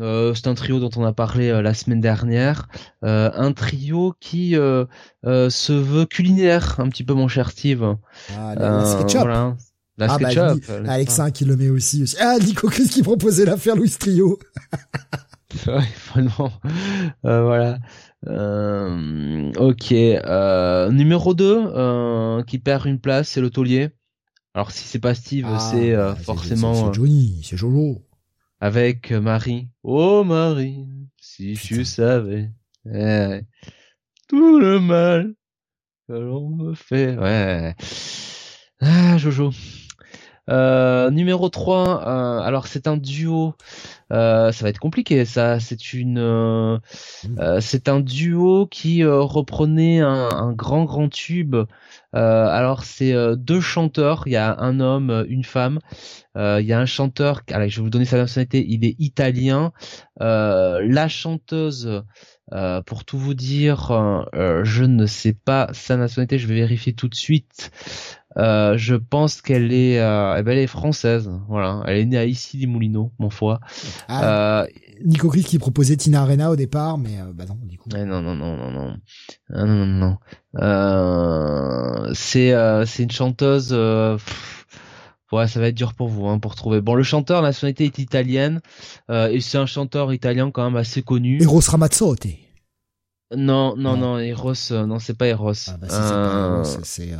Euh, 0.00 0.34
c'est 0.34 0.48
un 0.48 0.54
trio 0.54 0.80
dont 0.80 0.90
on 0.96 1.04
a 1.04 1.12
parlé 1.12 1.50
euh, 1.50 1.62
la 1.62 1.74
semaine 1.74 2.00
dernière. 2.00 2.68
Euh, 3.04 3.30
un 3.34 3.52
trio 3.52 4.14
qui 4.20 4.56
euh, 4.56 4.86
se 5.22 5.72
veut 5.72 6.06
culinaire, 6.06 6.80
un 6.80 6.88
petit 6.88 7.04
peu 7.04 7.14
mon 7.14 7.28
cher 7.28 7.50
Steve. 7.50 7.96
Ah, 8.36 8.54
la. 8.56 8.84
Voilà. 9.12 9.56
La 9.96 10.06
ah, 10.10 10.14
SketchUp. 10.14 10.82
Bah, 10.84 10.92
Alexa 10.92 11.30
qui 11.30 11.44
le 11.44 11.56
met 11.56 11.68
aussi, 11.68 12.02
aussi. 12.02 12.16
Ah, 12.18 12.36
Nico 12.40 12.68
Chris 12.68 12.88
qui 12.88 13.02
proposait 13.02 13.44
l'affaire 13.44 13.76
Louis 13.76 13.90
Trio? 13.90 14.40
ouais, 15.68 15.88
vraiment. 16.12 16.50
voilà. 17.22 17.78
ok. 19.56 19.92
numéro 20.92 21.34
2, 21.34 22.42
qui 22.48 22.58
perd 22.58 22.86
une 22.86 22.98
place, 22.98 23.28
c'est 23.28 23.40
le 23.40 23.50
taulier. 23.50 23.90
Alors 24.54 24.70
si 24.70 24.84
c'est 24.84 25.00
pas 25.00 25.14
Steve, 25.14 25.46
ah, 25.48 25.58
c'est 25.58 25.92
euh, 25.92 26.14
forcément. 26.14 26.74
C'est 26.74 26.84
euh, 26.84 26.92
Johnny, 26.92 27.42
c'est 27.44 27.56
Jojo. 27.56 28.02
Avec 28.60 29.10
Marie. 29.10 29.68
Oh 29.82 30.22
Marie, 30.22 30.86
si 31.20 31.54
tu 31.54 31.84
savais 31.84 32.50
eh, 32.86 33.40
tout 34.28 34.60
le 34.60 34.78
mal 34.78 35.34
que 36.06 36.12
l'on 36.12 36.50
me 36.50 36.74
fait. 36.74 37.16
Ouais. 37.16 37.74
Ah 38.80 39.18
Jojo. 39.18 39.50
Euh, 40.50 41.10
numéro 41.10 41.48
3, 41.48 42.06
euh, 42.06 42.40
alors 42.40 42.66
c'est 42.66 42.86
un 42.86 42.98
duo, 42.98 43.54
euh, 44.12 44.52
ça 44.52 44.64
va 44.64 44.68
être 44.68 44.78
compliqué 44.78 45.24
ça, 45.24 45.58
c'est 45.58 45.94
une 45.94 46.18
euh, 46.18 46.78
mmh. 47.26 47.60
c'est 47.62 47.88
un 47.88 48.00
duo 48.00 48.66
qui 48.66 49.02
reprenait 49.06 50.00
un, 50.00 50.28
un, 50.30 50.52
grand 50.52 50.84
grand 50.84 51.08
tube. 51.08 51.56
Alors 52.14 52.84
c'est 52.84 53.14
deux 53.36 53.60
chanteurs, 53.60 54.22
il 54.26 54.32
y 54.32 54.36
a 54.36 54.56
un 54.58 54.80
homme, 54.80 55.24
une 55.28 55.44
femme. 55.44 55.78
il 56.36 56.64
y 56.64 56.72
a 56.72 56.80
un 56.80 56.86
chanteur, 56.86 57.42
allez, 57.50 57.68
je 57.68 57.76
vais 57.76 57.82
vous 57.82 57.90
donner 57.90 58.04
sa 58.04 58.18
nationalité, 58.18 58.64
il 58.66 58.84
est 58.84 58.96
italien. 58.98 59.72
la 60.20 61.08
chanteuse 61.08 62.02
pour 62.86 63.04
tout 63.04 63.18
vous 63.18 63.34
dire, 63.34 64.26
je 64.32 64.84
ne 64.84 65.06
sais 65.06 65.34
pas 65.34 65.68
sa 65.72 65.96
nationalité, 65.96 66.38
je 66.38 66.46
vais 66.46 66.54
vérifier 66.54 66.94
tout 66.94 67.08
de 67.08 67.14
suite. 67.14 67.70
Euh, 68.36 68.76
je 68.76 68.94
pense 68.96 69.40
qu'elle 69.40 69.72
est, 69.72 70.00
euh, 70.00 70.36
eh 70.38 70.42
ben, 70.42 70.52
elle 70.52 70.58
est 70.58 70.66
française. 70.66 71.30
Voilà, 71.48 71.82
elle 71.86 71.98
est 71.98 72.04
née 72.04 72.18
à 72.18 72.24
ici 72.24 72.58
les 72.58 72.66
Moulineaux, 72.66 73.12
mon 73.18 73.30
foi. 73.30 73.60
Ah, 74.08 74.62
euh, 74.62 74.66
Nico 75.04 75.28
Chris 75.28 75.44
qui 75.44 75.58
proposait 75.58 75.96
Tina 75.96 76.22
Arena 76.22 76.50
au 76.50 76.56
départ, 76.56 76.98
mais 76.98 77.20
euh, 77.20 77.32
bah 77.32 77.44
non, 77.48 77.58
du 77.62 77.78
coup. 77.78 77.88
non, 77.90 78.04
non, 78.04 78.22
non, 78.22 78.56
non, 78.56 78.70
non, 78.70 78.96
ah, 79.52 79.64
non, 79.64 79.86
non, 79.86 80.18
non. 80.54 82.14
c'est, 82.14 82.52
c'est 82.86 83.02
une 83.02 83.10
chanteuse. 83.10 83.72
ouais, 83.72 85.48
ça 85.48 85.60
va 85.60 85.68
être 85.68 85.74
dur 85.74 85.94
pour 85.94 86.08
vous, 86.08 86.26
hein, 86.26 86.38
pour 86.38 86.54
trouver. 86.54 86.80
Bon, 86.80 86.94
le 86.94 87.02
chanteur, 87.02 87.40
la 87.42 87.48
nationalité 87.48 87.84
est 87.84 87.98
italienne, 87.98 88.60
et 89.10 89.40
c'est 89.40 89.58
un 89.58 89.66
chanteur 89.66 90.12
italien 90.12 90.50
quand 90.50 90.64
même 90.64 90.76
assez 90.76 91.02
connu. 91.02 91.40
Eros 91.40 91.60
Ramazzotti. 91.68 92.38
Non, 93.36 93.74
non, 93.76 93.96
non, 93.96 94.18
Eros, 94.18 94.52
non, 94.70 94.98
c'est 94.98 95.16
pas 95.16 95.26
Eros. 95.28 95.52
Ah 95.68 95.76
bah 95.76 96.62
c'est 96.64 96.84
c'est 96.84 97.10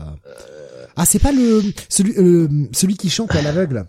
ah, 0.97 1.07
c'est 1.07 1.19
pas 1.19 1.33
le 1.33 1.63
celui 1.89 2.15
euh, 2.19 2.69
celui 2.73 2.97
qui 2.97 3.11
chante 3.11 3.35
à 3.35 3.43
l'aveugle. 3.43 3.89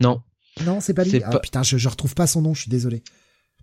Non. 0.00 0.22
Non, 0.64 0.80
c'est 0.80 0.94
pas 0.94 1.04
lui. 1.04 1.22
Ah 1.24 1.38
putain, 1.38 1.62
je, 1.62 1.76
je 1.78 1.88
retrouve 1.88 2.14
pas 2.14 2.26
son 2.26 2.42
nom, 2.42 2.54
je 2.54 2.62
suis 2.62 2.70
désolé. 2.70 3.02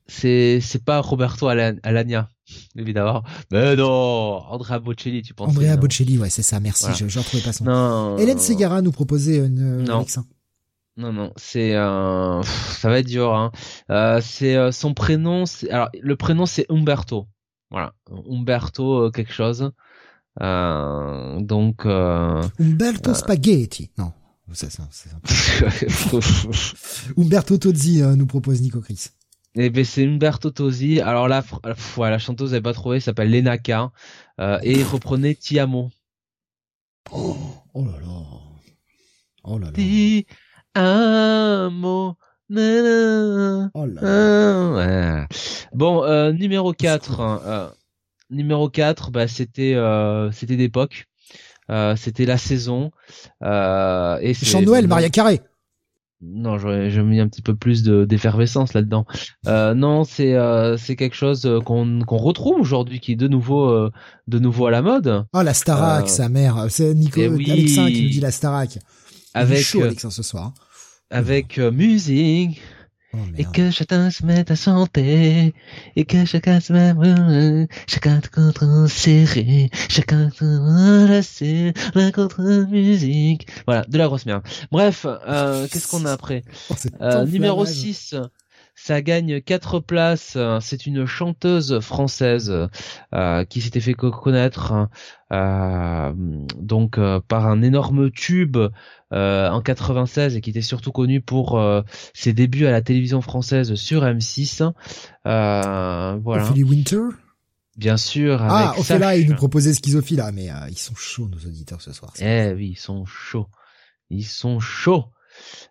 C'est 0.07 0.59
c'est 0.61 0.83
pas 0.83 1.01
Roberto 1.01 1.47
Alagna, 1.47 2.29
évidemment. 2.75 3.23
Mais 3.51 3.75
non, 3.75 4.41
Andrea 4.49 4.79
Bocelli, 4.79 5.21
tu 5.21 5.35
penses 5.35 5.49
Andrea 5.49 5.77
Bocelli, 5.77 6.17
ouais, 6.17 6.31
c'est 6.31 6.41
ça. 6.41 6.59
Merci, 6.59 6.87
je 6.97 7.07
je 7.07 7.19
retrouvais 7.19 7.43
pas 7.43 7.53
son 7.53 7.65
nom. 7.65 8.17
Hélène 8.17 8.39
Segara 8.39 8.81
nous 8.81 8.91
proposait 8.91 9.37
une 9.37 9.83
non. 9.83 10.05
Non, 10.97 11.13
non, 11.13 11.31
c'est 11.37 11.75
euh, 11.75 12.41
ça 12.41 12.89
va 12.89 12.99
être 12.99 13.07
dur. 13.07 13.33
Hein. 13.33 13.51
Euh, 13.89 14.19
c'est 14.21 14.57
euh, 14.57 14.71
son 14.71 14.93
prénom. 14.93 15.45
Alors 15.69 15.89
le 16.01 16.15
prénom 16.15 16.45
c'est 16.45 16.65
Umberto. 16.69 17.27
Voilà, 17.71 17.93
Umberto 18.29 19.11
quelque 19.11 19.31
chose. 19.31 19.71
Euh, 20.41 21.39
donc 21.41 21.85
euh, 21.85 22.41
Umberto 22.59 23.11
euh, 23.11 23.13
Spaghetti. 23.13 23.91
Non, 23.97 24.13
c'est 24.53 24.71
ça. 24.71 24.87
ça. 24.91 25.09
Umberto 27.17 27.57
Tozzi 27.57 28.01
nous 28.01 28.25
propose 28.25 28.61
Nico 28.61 28.81
Chris. 28.81 29.09
Eh 29.55 29.69
ben 29.69 29.83
c'est 29.83 30.05
Umberto 30.05 30.51
Tozzi. 30.51 31.01
Alors 31.01 31.27
là, 31.27 31.43
ouais, 31.97 32.09
la 32.09 32.19
chanteuse 32.19 32.51
n'avait 32.51 32.61
pas 32.61 32.73
trouvé, 32.73 32.99
s'appelle 32.99 33.31
Lenaka 33.31 33.91
euh, 34.39 34.59
et 34.63 34.83
reprenait 34.83 35.35
Tiamo. 35.35 35.89
Oh, 37.11 37.35
oh 37.73 37.85
là 37.85 37.99
là. 37.99 38.21
Oh 39.43 39.57
là 39.57 39.67
là. 39.67 39.73
Ti 39.73 40.25
amo. 40.75 42.15
Oh 42.51 42.55
là 43.85 44.01
là. 44.01 44.71
Ouais. 44.71 45.27
Bon, 45.73 46.03
euh, 46.03 46.31
numéro 46.31 46.73
4. 46.73 47.19
Euh, 47.19 47.69
numéro 48.29 48.69
4, 48.69 49.11
bah, 49.11 49.27
c'était 49.27 49.75
euh, 49.75 50.31
c'était 50.31 50.57
d'époque. 50.57 51.05
Euh, 51.69 51.95
c'était 51.95 52.25
la 52.25 52.37
saison. 52.37 52.91
Euh, 53.43 54.17
et 54.21 54.33
Chant 54.33 54.61
de 54.61 54.65
Noël, 54.65 54.87
Maria 54.87 55.09
Carré. 55.09 55.41
Non, 56.21 56.57
j'aurais 56.57 56.89
mis 57.03 57.19
un 57.21 57.29
petit 57.29 57.41
peu 57.41 57.55
plus 57.55 57.81
de 57.81 58.03
d'effervescence 58.03 58.73
là-dedans. 58.73 59.05
Euh, 59.47 59.73
non, 59.73 60.03
c'est 60.03 60.33
euh, 60.35 60.75
c'est 60.75 60.97
quelque 60.97 61.15
chose 61.15 61.49
qu'on 61.65 62.01
qu'on 62.05 62.17
retrouve 62.17 62.59
aujourd'hui, 62.59 62.99
qui 62.99 63.13
est 63.13 63.15
de 63.15 63.29
nouveau 63.29 63.69
euh, 63.69 63.91
de 64.27 64.37
nouveau 64.37 64.65
à 64.65 64.71
la 64.71 64.81
mode. 64.81 65.25
Oh 65.31 65.41
la 65.41 65.53
Starac, 65.53 66.09
sa 66.09 66.27
mère, 66.27 66.65
c'est 66.69 66.93
Nico 66.93 67.21
eh 67.21 67.29
oui. 67.29 67.49
Alexin 67.49 67.87
qui 67.87 68.03
nous 68.03 68.09
dit 68.09 68.19
la 68.19 68.31
Starac. 68.31 68.79
Avec 69.33 69.59
chaud, 69.59 69.83
Alexin 69.83 70.09
ce 70.09 70.23
soir. 70.23 70.53
avec 71.09 71.57
musique. 71.57 72.61
Oh, 73.11 73.17
Et 73.37 73.43
que 73.45 73.71
chacun 73.71 74.11
se 74.11 74.23
mette 74.23 74.51
à 74.51 74.55
chanter, 74.55 75.53
et 75.95 76.05
que 76.05 76.25
chacun 76.25 76.59
se 76.59 76.73
mette, 76.73 77.69
chacun 77.87 78.19
te 78.19 78.29
contre 78.29 78.85
serré, 78.87 79.69
chacun 79.89 80.29
se 80.29 80.43
relâché, 80.45 81.73
la 81.95 82.11
contre-musique. 82.11 83.47
Voilà, 83.65 83.83
de 83.87 83.97
la 83.97 84.05
grosse 84.07 84.25
merde. 84.27 84.43
Bref, 84.71 85.05
euh, 85.07 85.67
qu'est-ce 85.67 85.87
qu'on 85.87 86.05
a 86.05 86.11
après 86.11 86.43
Oh, 86.69 86.75
Euh, 87.01 87.25
Numéro 87.25 87.65
flammage. 87.65 87.75
6, 87.75 88.15
ça 88.75 89.01
gagne 89.01 89.41
quatre 89.41 89.79
places. 89.79 90.37
C'est 90.61 90.85
une 90.85 91.05
chanteuse 91.05 91.79
française 91.79 92.53
euh, 93.15 93.43
qui 93.45 93.61
s'était 93.61 93.79
fait 93.79 93.93
co- 93.95 94.11
connaître 94.11 94.87
euh, 95.31 96.13
donc 96.15 96.97
euh, 96.97 97.19
par 97.27 97.47
un 97.47 97.61
énorme 97.61 98.11
tube 98.11 98.57
euh, 99.11 99.49
en 99.49 99.61
96 99.61 100.35
et 100.35 100.41
qui 100.41 100.49
était 100.51 100.61
surtout 100.61 100.91
connue 100.91 101.21
pour 101.21 101.59
euh, 101.59 101.81
ses 102.13 102.33
débuts 102.33 102.65
à 102.65 102.71
la 102.71 102.81
télévision 102.81 103.21
française 103.21 103.75
sur 103.75 104.03
M6. 104.03 104.63
Euh, 105.25 106.17
voilà, 106.23 106.43
Ophélie 106.43 106.63
Winter? 106.63 107.01
Bien 107.77 107.97
sûr. 107.97 108.41
Ah, 108.41 108.69
Avec 108.69 108.79
Ophélia, 108.81 109.07
Sach. 109.11 109.19
il 109.19 109.29
nous 109.29 109.35
proposait 109.35 109.73
Schizophila, 109.73 110.31
mais 110.31 110.49
ils 110.69 110.77
sont 110.77 110.95
chauds 110.95 111.27
nos 111.27 111.37
auditeurs 111.39 111.81
ce 111.81 111.93
soir. 111.93 112.13
Eh 112.19 112.51
oui, 112.55 112.71
ils 112.71 112.79
sont 112.79 113.05
chauds. 113.05 113.47
Ils 114.09 114.25
sont 114.25 114.59
chauds. 114.59 115.05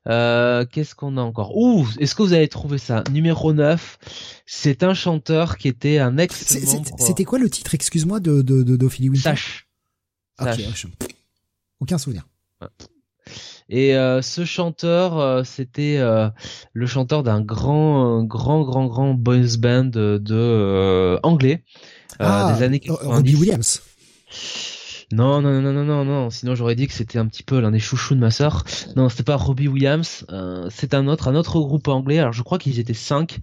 Euh, 0.09 0.65
Qu'est-ce 0.65 0.95
qu'on 0.95 1.17
a 1.17 1.21
encore? 1.21 1.57
Ouh, 1.57 1.87
est-ce 1.99 2.15
que 2.15 2.23
vous 2.23 2.33
avez 2.33 2.49
trouvé 2.49 2.79
ça? 2.79 3.05
Numéro 3.13 3.53
9, 3.53 3.99
c'est 4.47 4.83
un 4.83 4.95
chanteur 4.95 5.59
qui 5.59 5.69
était 5.69 5.99
un 5.99 6.17
ex 6.19 6.35
C'était 6.99 7.25
quoi 7.25 7.39
le 7.39 7.51
titre, 7.51 7.75
excuse-moi, 7.75 8.21
de 8.21 8.43
de 8.43 8.87
Winter? 8.87 9.19
Sache. 9.19 9.69
Ok, 10.41 10.49
Sache. 10.55 10.87
Aucun 11.81 11.99
souvenir. 11.99 12.27
Et 13.71 13.95
euh, 13.95 14.23
ce 14.23 14.45
chanteur, 14.45 15.19
euh, 15.19 15.45
c'était 15.45 15.99
euh, 15.99 16.31
le 16.73 16.87
chanteur 16.87 17.23
d'un 17.23 17.43
grand, 17.43 18.23
grand, 18.25 18.63
grand, 18.63 18.87
grand 18.87 19.15
boys 19.15 19.57
band 19.59 19.85
de, 19.85 20.21
euh, 20.31 21.19
anglais 21.23 21.65
euh, 22.21 22.27
ah, 22.27 22.55
des 22.55 22.63
années 22.63 22.81
euh, 22.89 22.95
90. 22.95 23.15
Robbie 23.15 23.35
Williams. 23.37 23.83
Non, 25.13 25.41
non, 25.41 25.61
non, 25.61 25.73
non, 25.73 25.85
non, 25.85 26.05
non. 26.05 26.31
Sinon, 26.31 26.55
j'aurais 26.55 26.75
dit 26.75 26.87
que 26.87 26.93
c'était 26.93 27.19
un 27.19 27.27
petit 27.27 27.43
peu 27.43 27.61
l'un 27.61 27.71
des 27.71 27.79
chouchous 27.79 28.15
de 28.15 28.21
ma 28.21 28.31
sœur. 28.31 28.65
Non, 28.97 29.09
c'était 29.09 29.23
pas 29.23 29.37
Robbie 29.37 29.69
Williams. 29.69 30.27
Euh, 30.31 30.69
c'est 30.71 30.93
un 30.95 31.07
autre, 31.09 31.29
un 31.29 31.35
autre 31.35 31.61
groupe 31.61 31.89
anglais. 31.89 32.19
Alors, 32.19 32.33
je 32.33 32.43
crois 32.43 32.59
qu'ils 32.59 32.79
étaient 32.79 32.95
cinq. 32.95 33.41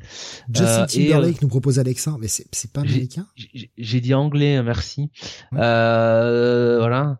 Justin 0.54 0.84
Euh, 0.84 0.86
et, 0.94 1.08
Timberlake 1.08 1.42
nous 1.42 1.48
propose 1.48 1.80
Alexin, 1.80 2.18
mais 2.20 2.28
c'est 2.28 2.46
c'est 2.52 2.72
pas 2.72 2.82
américain 2.82 3.28
J'ai 3.36 3.72
j'ai 3.78 4.02
dit 4.02 4.14
anglais, 4.14 4.62
merci. 4.62 5.10
Ouais. 5.52 5.60
Euh, 5.62 6.78
voilà. 6.80 7.18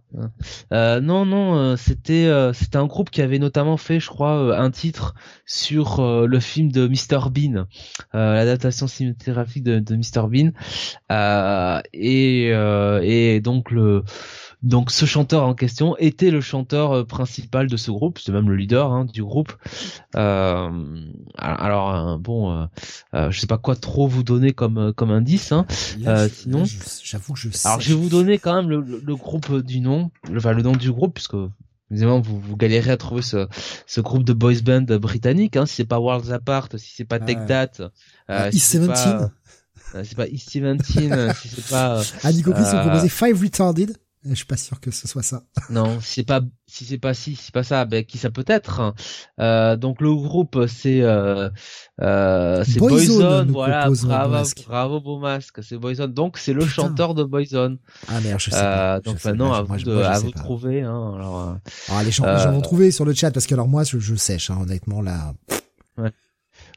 Euh, 0.74 1.02
non, 1.02 1.26
non, 1.26 1.56
euh, 1.58 1.76
c'était 1.76 2.26
euh, 2.26 2.54
c'était 2.54 2.78
un 2.78 2.86
groupe 2.86 3.10
qui 3.10 3.22
avait 3.22 3.40
notamment 3.40 3.78
fait, 3.78 4.00
je 4.00 4.08
crois, 4.10 4.38
euh, 4.38 4.60
un 4.60 4.72
titre 4.72 5.16
sur 5.46 6.00
euh, 6.00 6.28
le 6.28 6.40
film 6.40 6.72
de 6.72 6.88
Mr 6.88 7.30
Bean, 7.30 7.66
euh, 8.14 8.34
l'adaptation 8.36 8.88
cinématographique 8.88 9.64
de, 9.64 9.80
de 9.80 9.96
Mr 9.96 10.28
Bean, 10.30 10.52
Euh, 11.12 11.82
et 11.94 12.50
euh, 12.52 13.00
et 13.04 13.40
donc 13.40 13.72
le 13.72 14.04
donc 14.66 14.92
ce 14.92 15.06
chanteur 15.06 15.44
en 15.46 15.54
question 15.54 15.96
était 15.98 16.32
le 16.32 16.42
chanteur 16.42 16.92
euh, 16.92 17.04
principal 17.06 17.68
de 17.68 17.78
ce 17.78 17.92
groupe, 17.92 18.20
c'est 18.20 18.32
même 18.34 18.50
le 18.50 18.56
leader 18.58 18.92
hein, 18.92 19.06
du 19.06 19.24
groupe. 19.24 19.54
Euh, 20.16 20.70
alors 21.38 21.96
euh, 21.96 22.18
bon, 22.18 22.52
euh, 22.52 22.66
euh, 23.14 23.32
je 23.32 23.40
sais 23.40 23.48
pas 23.48 23.58
quoi 23.58 23.76
trop 23.76 24.08
vous 24.08 24.24
donner 24.24 24.52
comme 24.54 24.78
euh, 24.78 24.92
comme 24.94 25.12
indice. 25.12 25.52
Hein. 25.52 25.66
Là, 26.00 26.18
Euh, 26.20 26.28
je- 26.30 26.34
sinon- 26.34 26.64
j'avoue 27.04 27.34
que 27.34 27.40
je 27.40 27.50
sais. 27.52 27.68
Alors 27.68 27.80
je 27.80 27.90
vais 27.94 28.00
vous 28.00 28.10
donner 28.10 28.38
quand 28.40 28.56
même 28.56 28.70
le, 28.70 28.82
le- 28.82 29.02
le 29.06 29.16
groupe 29.16 29.56
du 29.62 29.80
nom, 29.82 30.12
le, 30.30 30.38
enfin 30.38 30.52
le 30.52 30.62
nom 30.64 30.74
du 30.74 30.92
groupe, 30.92 31.14
puisque 31.14 31.36
évidemment 31.92 32.20
vous, 32.20 32.40
vous 32.40 32.58
galérez 32.58 32.92
à 32.92 32.98
trouver 32.98 33.22
ce, 33.22 33.48
ce 33.86 34.02
groupe 34.02 34.24
de 34.24 34.34
boys 34.34 34.62
band 34.64 34.82
britannique, 35.00 35.56
hein, 35.58 35.66
si 35.66 35.76
c'est 35.76 35.86
pas 35.86 36.00
Worlds 36.00 36.32
Apart, 36.32 36.70
si 36.78 36.94
c'est 36.96 37.06
pas 37.06 37.20
Take. 37.20 37.46
That, 37.48 37.72
euh, 37.82 37.90
Ah, 38.28 38.52
si 38.52 38.58
East 38.58 38.68
c'est 38.72 38.88
pas, 38.88 38.94
17. 38.94 39.08
euh, 39.96 40.04
c'est 40.04 40.16
pas 40.16 40.28
East 40.28 40.50
Seventeen, 40.50 41.14
euh, 41.14 41.34
si 41.40 41.48
c'est 41.50 41.68
pas, 41.70 42.00
euh, 42.00 42.04
Ah, 42.24 42.32
Nico 42.34 42.52
Chris 42.52 42.64
euh, 42.66 42.82
proposait 42.82 43.10
Five 43.10 43.40
Retarded. 43.42 43.96
Je 44.28 44.34
suis 44.34 44.46
pas 44.46 44.58
sûr 44.58 44.80
que 44.80 44.90
ce 44.90 45.08
soit 45.08 45.22
ça. 45.22 45.44
non, 45.70 46.00
si 46.02 46.16
c'est 46.16 46.24
pas, 46.24 46.42
si 46.66 46.84
c'est 46.84 46.98
pas 46.98 47.14
si, 47.14 47.36
si 47.36 47.44
c'est 47.46 47.54
pas 47.54 47.64
ça, 47.64 47.86
ben 47.86 48.04
qui 48.04 48.18
ça 48.18 48.32
peut 48.32 48.44
être. 48.48 48.96
Euh, 49.40 49.76
donc 49.76 50.02
le 50.02 50.14
groupe 50.16 50.66
c'est, 50.68 51.02
euh, 51.02 51.50
euh, 52.02 52.64
c'est 52.68 52.80
Boyzone, 52.80 53.52
voilà, 53.52 53.88
bravo, 53.90 54.50
bravo 54.68 55.00
Beaumasque, 55.00 55.64
c'est 55.64 55.78
Boyzone. 55.78 56.12
Donc 56.12 56.40
c'est 56.40 56.54
le 56.54 56.62
Putain. 56.62 56.74
chanteur 56.74 57.14
de 57.14 57.24
Boyzone. 57.24 57.78
Ah 58.08 58.20
merde, 58.22 58.40
je 58.40 58.50
sais 58.50 58.60
pas. 58.60 59.00
Donc 59.02 59.24
maintenant 59.24 59.54
à 59.54 59.62
vous 59.62 59.78
de, 59.78 59.94
moi, 59.94 60.04
je 60.04 60.08
à 60.08 60.16
sais 60.16 60.22
vous 60.24 60.30
de 60.30 60.34
pas. 60.34 60.40
trouver. 60.40 60.82
Hein, 60.82 61.14
alors, 61.16 61.58
Alors 61.90 62.04
les 62.04 62.12
gens, 62.12 62.26
les 62.26 62.40
gens 62.40 62.52
vont 62.52 62.62
trouver 62.62 62.90
sur 62.90 63.06
le 63.06 63.14
chat 63.14 63.30
parce 63.30 63.46
que 63.46 63.54
alors 63.54 63.68
moi 63.68 63.84
je, 63.84 64.00
je 64.00 64.16
sèche 64.16 64.50
hein, 64.50 64.58
honnêtement 64.60 65.02
là. 65.02 65.36
Ouais, 65.98 66.12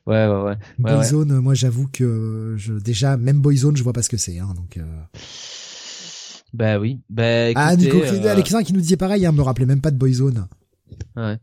ouais, 0.07 0.27
ouais. 0.27 0.27
ouais, 0.27 0.43
ouais. 0.43 0.57
Boyzone, 0.79 1.41
moi 1.41 1.55
j'avoue 1.55 1.89
que 1.91 2.57
je 2.59 2.75
déjà 2.75 3.17
même 3.17 3.41
Boyzone 3.41 3.75
je 3.77 3.83
vois 3.83 3.95
pas 3.95 4.03
ce 4.03 4.11
que 4.11 4.19
c'est 4.19 4.39
hein, 4.39 4.53
donc. 4.55 4.79
Bah 6.55 6.79
oui. 6.79 7.01
Bah, 7.11 7.23
ah 7.55 7.73
écoutez, 7.75 7.87
Nico 7.87 8.01
Chris, 8.01 8.21
euh, 8.25 8.33
Alexin 8.33 8.63
qui 8.63 8.73
nous 8.73 8.81
disait 8.81 8.97
pareil, 8.97 9.27
hein, 9.27 9.33
me 9.33 9.43
rappelait 9.43 9.67
même 9.67 9.81
pas 9.81 9.91
de 9.91 9.97
Boyzone. 9.99 10.47
ouais. 11.17 11.37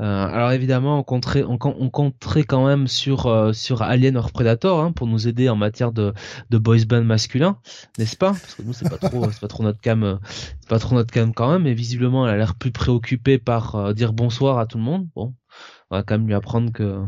Euh, 0.00 0.26
alors 0.26 0.52
évidemment, 0.52 0.98
on 0.98 1.02
compterait, 1.02 1.42
on, 1.42 1.56
com- 1.56 1.74
on 1.78 1.88
compterait 1.88 2.44
quand 2.44 2.66
même 2.66 2.86
sur 2.86 3.26
euh, 3.26 3.52
sur 3.54 3.80
Alien 3.82 4.16
or 4.18 4.30
Predator 4.32 4.80
hein, 4.82 4.92
pour 4.92 5.06
nous 5.06 5.26
aider 5.26 5.48
en 5.48 5.56
matière 5.56 5.92
de 5.92 6.12
de 6.50 6.58
boys 6.58 6.84
band 6.86 7.02
masculin, 7.04 7.56
n'est-ce 7.98 8.16
pas? 8.16 8.32
Parce 8.32 8.54
que 8.54 8.62
nous 8.62 8.72
c'est 8.74 8.88
pas 8.88 8.98
trop, 8.98 9.30
c'est 9.30 9.40
pas 9.40 9.48
trop 9.48 9.62
notre 9.62 9.80
cam, 9.80 10.02
euh, 10.04 10.16
c'est 10.60 10.68
pas 10.68 10.78
trop 10.78 10.94
notre 10.94 11.12
cam 11.12 11.32
quand 11.32 11.50
même. 11.50 11.62
Mais 11.62 11.72
visiblement, 11.74 12.26
elle 12.28 12.34
a 12.34 12.36
l'air 12.36 12.54
plus 12.54 12.70
préoccupée 12.72 13.38
par 13.38 13.74
euh, 13.76 13.92
dire 13.94 14.12
bonsoir 14.12 14.58
à 14.58 14.66
tout 14.66 14.76
le 14.78 14.84
monde. 14.84 15.08
Bon. 15.16 15.32
On 15.90 15.96
va 15.96 16.02
quand 16.04 16.14
même 16.18 16.26
lui 16.26 16.34
apprendre 16.34 16.70
que 16.72 16.82
euh, 16.84 17.06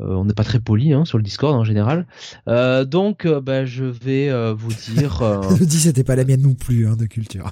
on 0.00 0.24
n'est 0.24 0.32
pas 0.34 0.44
très 0.44 0.58
poli 0.60 0.92
hein, 0.94 1.04
sur 1.04 1.18
le 1.18 1.24
Discord 1.24 1.54
en 1.54 1.64
général. 1.64 2.06
Euh, 2.48 2.84
donc, 2.86 3.26
euh, 3.26 3.40
bah, 3.40 3.66
je 3.66 3.84
vais 3.84 4.30
euh, 4.30 4.54
vous 4.54 4.72
dire. 4.72 5.18
Je 5.58 5.64
dis 5.64 5.78
c'était 5.80 6.04
pas 6.04 6.16
la 6.16 6.24
mienne 6.24 6.40
non 6.42 6.54
plus 6.54 6.86
hein, 6.88 6.96
de 6.96 7.04
culture. 7.06 7.50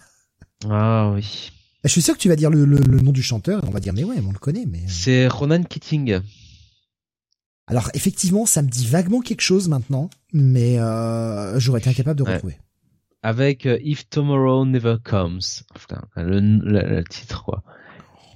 ah 0.70 1.10
oui. 1.14 1.52
Je 1.84 1.88
suis 1.90 2.00
sûr 2.00 2.14
que 2.14 2.20
tu 2.20 2.28
vas 2.28 2.36
dire 2.36 2.48
le, 2.48 2.64
le, 2.64 2.76
le 2.78 3.00
nom 3.00 3.10
du 3.12 3.22
chanteur 3.22 3.62
et 3.64 3.68
on 3.68 3.72
va 3.72 3.80
dire 3.80 3.92
mais 3.92 4.04
ouais 4.04 4.16
on 4.26 4.30
le 4.32 4.38
connaît 4.38 4.66
mais. 4.68 4.82
C'est 4.86 5.26
Ronan 5.26 5.64
Keating. 5.64 6.20
Alors 7.66 7.90
effectivement 7.94 8.46
ça 8.46 8.62
me 8.62 8.68
dit 8.68 8.86
vaguement 8.86 9.20
quelque 9.20 9.40
chose 9.40 9.68
maintenant 9.68 10.08
mais 10.32 10.76
j'aurais 11.56 11.80
été 11.80 11.90
incapable 11.90 12.18
de 12.18 12.24
Ouais. 12.24 12.34
retrouver. 12.34 12.56
avec 13.22 13.66
If 13.82 14.08
Tomorrow 14.10 14.64
Never 14.64 14.96
Comes. 15.04 15.40
Putain, 15.74 16.02
le, 16.16 16.38
le- 16.40 16.88
le 16.96 17.04
titre 17.04 17.42
quoi. 17.44 17.62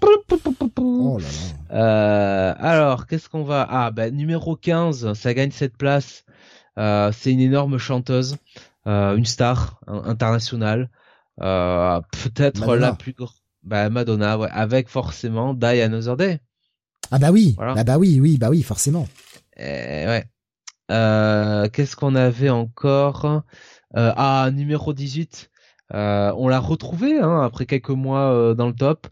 Oh 0.03 1.19
là 1.19 1.25
là. 1.25 1.77
Euh, 1.77 2.55
alors, 2.59 3.07
qu'est-ce 3.07 3.29
qu'on 3.29 3.45
va? 3.45 3.67
Ah, 3.69 3.91
bah, 3.91 4.11
numéro 4.11 4.57
15, 4.57 5.13
ça 5.15 5.35
gagne 5.35 5.51
cette 5.51 5.77
place. 5.77 6.25
Euh, 6.79 7.11
c'est 7.13 7.33
une 7.33 7.41
énorme 7.41 7.79
chanteuse, 7.79 8.37
euh, 8.87 9.17
une 9.17 9.25
star 9.25 9.81
internationale. 9.87 10.91
Peut-être 11.39 12.61
Madonna. 12.61 12.87
la 12.89 12.93
plus 12.93 13.13
grande. 13.13 13.31
Bah, 13.63 13.91
Madonna, 13.91 14.39
ouais, 14.39 14.49
avec 14.51 14.89
forcément 14.89 15.55
Die 15.55 15.65
Another 15.81 16.17
Day. 16.17 16.41
Ah 17.11 17.19
bah 17.19 17.31
oui, 17.31 17.55
Voilà. 17.57 17.75
bah, 17.75 17.85
bah 17.85 17.99
oui, 17.99 18.21
oui, 18.21 18.37
bah 18.39 18.51
oui, 18.51 18.63
forcément. 18.63 19.09
Eh, 19.57 20.07
ouais. 20.07 20.25
Qu'est-ce 20.89 21.97
qu'on 21.97 22.15
avait 22.15 22.51
encore? 22.51 23.43
Ah, 23.95 24.51
numéro 24.53 24.93
18. 24.93 25.51
Euh, 25.95 26.33
on 26.37 26.49
l'a 26.49 26.59
retrouvée 26.59 27.19
hein, 27.19 27.43
après 27.43 27.65
quelques 27.65 27.91
mois 27.91 28.33
euh, 28.33 28.55
dans 28.55 28.67
le 28.67 28.73
top. 28.73 29.07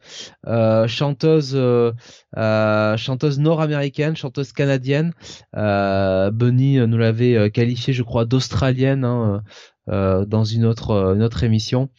Euh, 0.47 0.89
chanteuse, 0.89 1.53
euh, 1.55 1.93
euh, 2.37 2.97
chanteuse 2.97 3.39
nord-américaine, 3.39 4.17
chanteuse 4.17 4.53
canadienne. 4.53 5.13
Euh, 5.57 6.31
Bunny 6.31 6.79
nous 6.79 6.99
l'avait 6.99 7.51
qualifiée, 7.51 7.93
je 7.93 8.03
crois, 8.03 8.25
d'australienne 8.25 9.05
hein, 9.05 9.43
euh, 9.89 10.25
dans 10.25 10.45
une 10.45 10.65
autre, 10.65 11.15
une 11.15 11.23
autre 11.23 11.45
émission. 11.45 11.91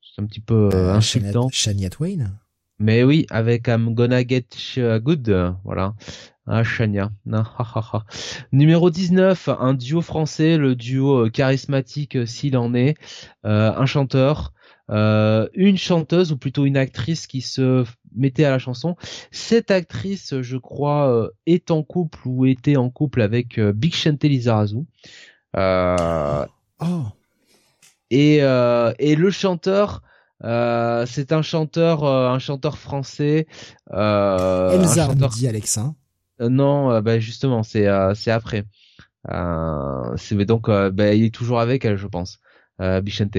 C'est 0.00 0.22
un 0.22 0.26
petit 0.26 0.40
peu 0.40 0.70
euh, 0.72 0.94
insultant. 0.94 1.48
Shania 1.50 1.90
Twain. 1.90 2.32
Mais 2.78 3.04
oui, 3.04 3.26
avec 3.30 3.68
I'm 3.68 3.94
gonna 3.94 4.26
get 4.26 4.46
good, 4.76 5.54
voilà. 5.64 5.94
Ah, 6.46 6.64
Shania. 6.64 7.10
Ah, 7.32 7.44
ah, 7.58 7.72
ah, 7.76 7.90
ah. 7.92 8.04
Numéro 8.50 8.90
19, 8.90 9.48
un 9.60 9.74
duo 9.74 10.00
français, 10.00 10.56
le 10.58 10.74
duo 10.74 11.26
euh, 11.26 11.30
charismatique 11.30 12.16
euh, 12.16 12.26
s'il 12.26 12.56
en 12.56 12.74
est, 12.74 12.96
euh, 13.44 13.72
un 13.76 13.86
chanteur, 13.86 14.52
euh, 14.90 15.48
une 15.54 15.76
chanteuse 15.78 16.32
ou 16.32 16.36
plutôt 16.36 16.64
une 16.66 16.76
actrice 16.76 17.26
qui 17.28 17.40
se 17.42 17.84
mettait 18.16 18.44
à 18.44 18.50
la 18.50 18.58
chanson. 18.58 18.96
Cette 19.30 19.70
actrice, 19.70 20.40
je 20.40 20.56
crois, 20.56 21.30
est 21.46 21.70
en 21.70 21.82
couple 21.84 22.18
ou 22.26 22.44
était 22.46 22.76
en 22.76 22.90
couple 22.90 23.22
avec 23.22 23.60
Big 23.60 23.94
Shante 23.94 24.24
Lizarazu. 24.24 24.78
Euh, 25.56 26.44
Oh, 26.80 27.04
et, 28.10 28.38
et 28.38 29.14
le 29.16 29.30
chanteur, 29.30 30.02
euh, 30.44 31.06
c'est 31.06 31.30
un 31.32 31.42
chanteur, 31.42 32.02
euh, 32.02 32.28
un 32.28 32.40
chanteur 32.40 32.76
français. 32.76 33.46
Euh, 33.92 34.70
un 34.80 34.82
chanteur- 35.06 35.28
dit 35.30 35.46
Alexin. 35.46 35.94
Non, 36.48 37.00
bah 37.00 37.18
justement, 37.18 37.62
c'est 37.62 37.86
c'est 38.14 38.30
après. 38.30 38.64
c'est 40.16 40.44
donc 40.44 40.68
bah, 40.68 41.14
il 41.14 41.24
est 41.24 41.34
toujours 41.34 41.60
avec 41.60 41.84
elle, 41.84 41.96
je 41.96 42.06
pense. 42.06 42.40
Euh, 42.80 43.00
Bichente. 43.00 43.36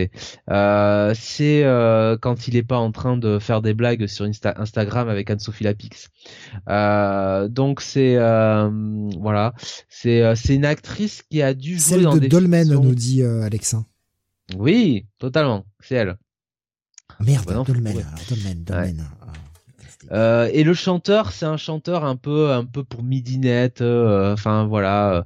Euh, 0.49 1.13
c'est 1.17 1.63
euh, 1.65 2.17
quand 2.17 2.47
il 2.47 2.55
est 2.55 2.63
pas 2.63 2.77
en 2.77 2.91
train 2.91 3.17
de 3.17 3.39
faire 3.39 3.61
des 3.61 3.73
blagues 3.73 4.05
sur 4.07 4.25
Instagram 4.25 5.09
avec 5.09 5.30
Anne-Sophie 5.30 5.63
Lapix. 5.63 6.09
donc 7.49 7.81
c'est 7.81 8.15
voilà, 8.15 9.53
c'est 9.89 10.35
c'est 10.35 10.55
une 10.55 10.65
actrice 10.65 11.23
qui 11.23 11.41
a 11.41 11.53
dû 11.53 11.71
jouer 11.71 11.80
Celle 11.80 12.03
dans 12.03 12.13
de 12.13 12.19
des 12.19 12.30
Dolmen 12.30 12.69
nous 12.69 12.95
dit 12.95 13.23
Alexin. 13.23 13.85
Oui, 14.57 15.07
totalement, 15.19 15.65
c'est 15.80 15.95
elle. 15.95 16.17
Ah, 17.09 17.23
merde, 17.23 17.65
Dolmen, 17.65 18.05
Dolmen, 18.30 18.63
Dolmen. 18.63 19.09
Euh, 20.11 20.49
et 20.51 20.63
le 20.63 20.73
chanteur, 20.73 21.31
c'est 21.31 21.45
un 21.45 21.57
chanteur 21.57 22.03
un 22.03 22.15
peu, 22.15 22.51
un 22.51 22.65
peu 22.65 22.84
pour 22.84 23.03
midinette, 23.03 23.81
euh, 23.81 24.34
enfin 24.34 24.65
voilà, 24.65 25.25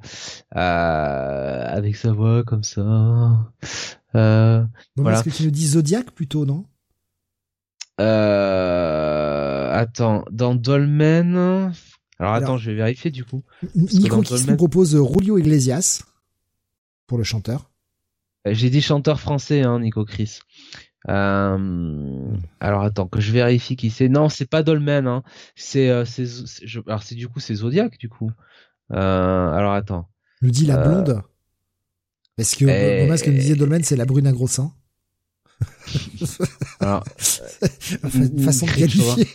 euh, 0.55 1.65
avec 1.67 1.95
sa 1.95 2.11
voix 2.11 2.43
comme 2.43 2.63
ça. 2.63 3.51
Euh, 4.15 4.63
voilà. 4.95 5.17
Est-ce 5.17 5.29
que 5.29 5.35
tu 5.35 5.43
nous 5.43 5.51
dis 5.51 5.67
Zodiac 5.67 6.11
plutôt, 6.11 6.45
non? 6.45 6.65
Attends, 9.77 10.23
dans 10.31 10.55
Dolmen. 10.55 11.71
Alors 12.19 12.33
attends, 12.33 12.57
je 12.57 12.71
vais 12.71 12.77
vérifier 12.77 13.11
du 13.11 13.25
coup. 13.25 13.43
Nico 13.75 14.21
qui 14.21 14.45
nous 14.45 14.55
propose 14.55 14.91
Julio 14.91 15.37
Iglesias 15.37 16.03
pour 17.07 17.17
le 17.17 17.23
chanteur. 17.23 17.71
J'ai 18.45 18.69
dit 18.69 18.81
chanteur 18.81 19.19
français, 19.19 19.63
hein, 19.63 19.79
Nico 19.79 20.05
Chris. 20.05 20.39
Euh, 21.09 22.35
alors 22.59 22.81
attends 22.81 23.07
que 23.07 23.21
je 23.21 23.31
vérifie 23.31 23.75
qui 23.75 23.89
c'est. 23.89 24.09
Non, 24.09 24.29
c'est 24.29 24.49
pas 24.49 24.63
Dolmen. 24.63 25.07
Hein. 25.07 25.23
C'est, 25.55 25.89
euh, 25.89 26.05
c'est, 26.05 26.25
alors 26.87 27.03
c'est 27.03 27.15
du 27.15 27.27
coup 27.27 27.39
c'est 27.39 27.55
Zodiac 27.55 27.97
du 27.97 28.09
coup. 28.09 28.31
Euh, 28.91 29.51
alors 29.51 29.73
attends. 29.73 30.09
Le 30.41 30.51
dit 30.51 30.65
la 30.65 30.77
blonde. 30.77 31.21
Est-ce 32.37 32.55
que 32.55 32.65
ce 32.67 33.23
que 33.23 33.29
me 33.31 33.37
disait 33.37 33.55
Dolmen, 33.55 33.83
c'est 33.83 33.95
la 33.95 34.05
brune 34.05 34.27
à 34.27 34.31
gros 34.31 34.47
seins? 34.47 34.71
Alors, 36.79 37.03
façon 37.17 38.67
de 38.67 38.71
qualifier. 38.71 39.27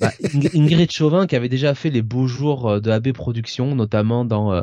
Bah, 0.00 0.12
Ingrid 0.54 0.92
Chauvin 0.92 1.26
qui 1.26 1.34
avait 1.34 1.48
déjà 1.48 1.74
fait 1.74 1.90
les 1.90 2.02
beaux 2.02 2.28
jours 2.28 2.80
de 2.80 2.88
AB 2.88 3.10
Productions, 3.12 3.74
notamment 3.74 4.24
dans 4.24 4.62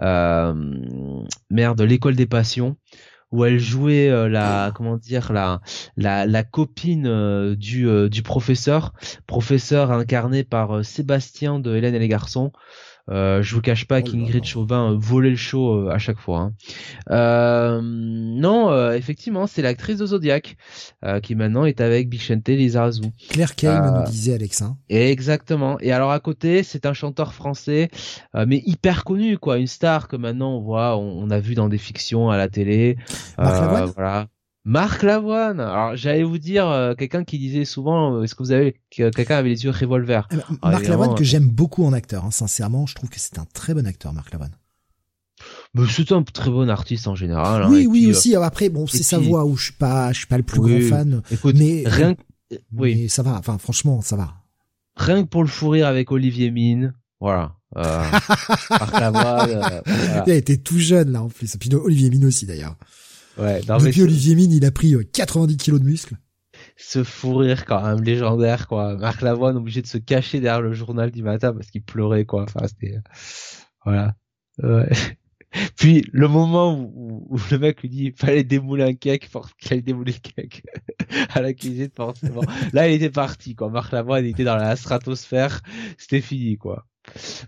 merde 0.00 1.82
l'école 1.82 2.16
des 2.16 2.26
passions 2.26 2.76
où 3.32 3.44
elle 3.44 3.58
jouait 3.58 4.08
euh, 4.08 4.28
la 4.28 4.72
comment 4.74 4.96
dire 4.96 5.32
la 5.32 5.60
la, 5.96 6.26
la 6.26 6.42
copine 6.42 7.06
euh, 7.06 7.54
du 7.54 7.88
euh, 7.88 8.08
du 8.08 8.22
professeur, 8.22 8.92
professeur 9.26 9.92
incarné 9.92 10.44
par 10.44 10.84
Sébastien 10.84 11.58
de 11.58 11.74
Hélène 11.74 11.94
et 11.94 11.98
les 11.98 12.08
garçons. 12.08 12.52
Euh, 13.10 13.42
je 13.42 13.54
vous 13.54 13.60
cache 13.60 13.86
pas 13.86 14.00
oh 14.00 14.02
qu'Ingrid 14.02 14.44
Chauvin 14.44 14.96
volait 14.98 15.30
le 15.30 15.36
show 15.36 15.88
à 15.88 15.98
chaque 15.98 16.18
fois. 16.18 16.50
Hein. 17.08 17.80
non, 17.82 18.92
effectivement, 18.92 19.46
c'est 19.46 19.62
l'actrice 19.62 19.98
de 19.98 20.06
Zodiac 20.06 20.56
qui 21.22 21.34
maintenant 21.34 21.64
est 21.64 21.80
avec 21.80 22.08
Bichente 22.08 22.48
Lizarazu. 22.48 23.02
Claire 23.30 23.54
Kane 23.54 24.00
nous 24.00 24.10
disait 24.10 24.34
Alex. 24.34 24.62
Hein. 24.62 24.76
Exactement. 24.88 25.78
Et 25.80 25.92
alors 25.92 26.10
à 26.10 26.20
côté, 26.20 26.62
c'est 26.62 26.86
un 26.86 26.92
chanteur 26.92 27.34
français, 27.34 27.90
mais 28.34 28.62
hyper 28.64 29.04
connu, 29.04 29.38
quoi, 29.38 29.58
une 29.58 29.66
star 29.66 30.08
que 30.08 30.16
maintenant 30.16 30.56
on 30.56 30.60
voit, 30.60 30.96
on, 30.96 31.30
a 31.30 31.40
vu 31.40 31.54
dans 31.54 31.68
des 31.68 31.78
fictions 31.78 32.30
à 32.30 32.36
la 32.36 32.48
télé. 32.48 32.96
voilà. 33.36 34.28
Marc 34.70 35.02
Lavoine. 35.02 35.58
Alors 35.58 35.96
j'allais 35.96 36.22
vous 36.22 36.38
dire 36.38 36.68
euh, 36.68 36.94
quelqu'un 36.94 37.24
qui 37.24 37.40
disait 37.40 37.64
souvent 37.64 38.14
euh, 38.14 38.22
est-ce 38.22 38.36
que 38.36 38.42
vous 38.44 38.52
avez 38.52 38.80
quelqu'un 38.88 39.38
avait 39.38 39.48
les 39.48 39.64
yeux 39.64 39.70
revolver? 39.70 40.28
Ben, 40.30 40.44
Marc 40.62 40.86
Lavoine 40.86 41.16
que 41.16 41.24
j'aime 41.24 41.48
beaucoup 41.48 41.84
en 41.84 41.92
acteur. 41.92 42.24
Hein. 42.24 42.30
Sincèrement, 42.30 42.86
je 42.86 42.94
trouve 42.94 43.10
que 43.10 43.18
c'est 43.18 43.40
un 43.40 43.46
très 43.52 43.74
bon 43.74 43.84
acteur, 43.84 44.12
Marc 44.12 44.32
Lavoine. 44.32 44.52
Mais 45.74 45.82
c'est 45.88 46.12
un 46.12 46.22
très 46.22 46.50
bon 46.50 46.70
artiste 46.70 47.08
en 47.08 47.16
général. 47.16 47.64
Hein, 47.64 47.68
oui, 47.68 47.88
oui 47.88 48.06
euh, 48.06 48.10
aussi. 48.10 48.36
Après, 48.36 48.68
bon, 48.68 48.86
c'est 48.86 49.02
sa 49.02 49.18
voix 49.18 49.44
où 49.44 49.56
je 49.56 49.64
suis 49.64 49.72
pas, 49.72 50.12
je 50.12 50.18
suis 50.18 50.26
pas 50.28 50.36
le 50.36 50.44
plus 50.44 50.60
grand 50.60 50.80
fan. 50.88 51.20
mais 51.52 51.82
rien. 51.86 52.14
Oui. 52.72 53.08
ça 53.08 53.24
va. 53.24 53.32
Enfin, 53.32 53.58
franchement, 53.58 54.00
ça 54.02 54.14
va. 54.14 54.34
Rien 54.94 55.24
que 55.24 55.28
pour 55.28 55.42
le 55.42 55.48
fou 55.48 55.70
rire 55.70 55.88
avec 55.88 56.12
Olivier 56.12 56.52
Mine, 56.52 56.94
voilà. 57.20 57.56
Euh, 57.76 58.04
Marc 58.70 59.00
Lavoine. 59.00 59.82
Il 60.28 60.32
été 60.32 60.58
tout 60.58 60.78
jeune 60.78 61.10
là 61.10 61.24
en 61.24 61.28
plus. 61.28 61.56
Et 61.56 61.58
puis 61.58 61.74
Olivier 61.74 62.08
Mine 62.10 62.26
aussi 62.26 62.46
d'ailleurs. 62.46 62.76
Ouais, 63.40 63.60
Depuis 63.62 64.02
Olivier 64.02 64.34
Mine, 64.34 64.52
il 64.52 64.64
a 64.64 64.70
pris 64.70 64.94
90 65.12 65.54
euh, 65.54 65.56
kilos 65.56 65.80
de 65.80 65.86
muscles. 65.86 66.16
Ce 66.76 67.04
fou 67.04 67.36
rire 67.36 67.64
quand 67.64 67.82
même 67.82 68.02
légendaire 68.02 68.68
quoi. 68.68 68.96
Marc 68.96 69.22
Lavoine 69.22 69.56
obligé 69.56 69.80
de 69.82 69.86
se 69.86 69.98
cacher 69.98 70.40
derrière 70.40 70.60
le 70.60 70.72
journal 70.72 71.10
du 71.10 71.22
matin 71.22 71.52
parce 71.52 71.70
qu'il 71.70 71.82
pleurait 71.82 72.24
quoi. 72.24 72.42
Enfin 72.42 72.66
c'était 72.66 72.98
voilà. 73.84 74.14
Ouais. 74.62 74.90
Puis 75.76 76.04
le 76.12 76.28
moment 76.28 76.78
où, 76.78 77.36
le 77.50 77.58
mec 77.58 77.82
lui 77.82 77.88
dit 77.88 78.12
fallait 78.16 78.44
démouler 78.44 78.84
un 78.84 78.94
cake, 78.94 79.30
qu'il 79.58 79.72
allait 79.72 79.82
démouler 79.82 80.12
le 80.12 80.18
cake 80.18 80.62
à 81.30 81.40
la 81.40 81.52
cuisine 81.52 81.90
forcément. 81.94 82.42
Là 82.72 82.88
il 82.88 82.94
était 82.94 83.10
parti 83.10 83.54
quoi. 83.54 83.70
Marc 83.70 83.92
Lavoine 83.92 84.24
il 84.24 84.30
était 84.30 84.44
dans 84.44 84.56
la 84.56 84.76
stratosphère, 84.76 85.60
c'était 85.98 86.20
fini 86.20 86.56
quoi. 86.56 86.86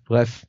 Bref, 0.08 0.46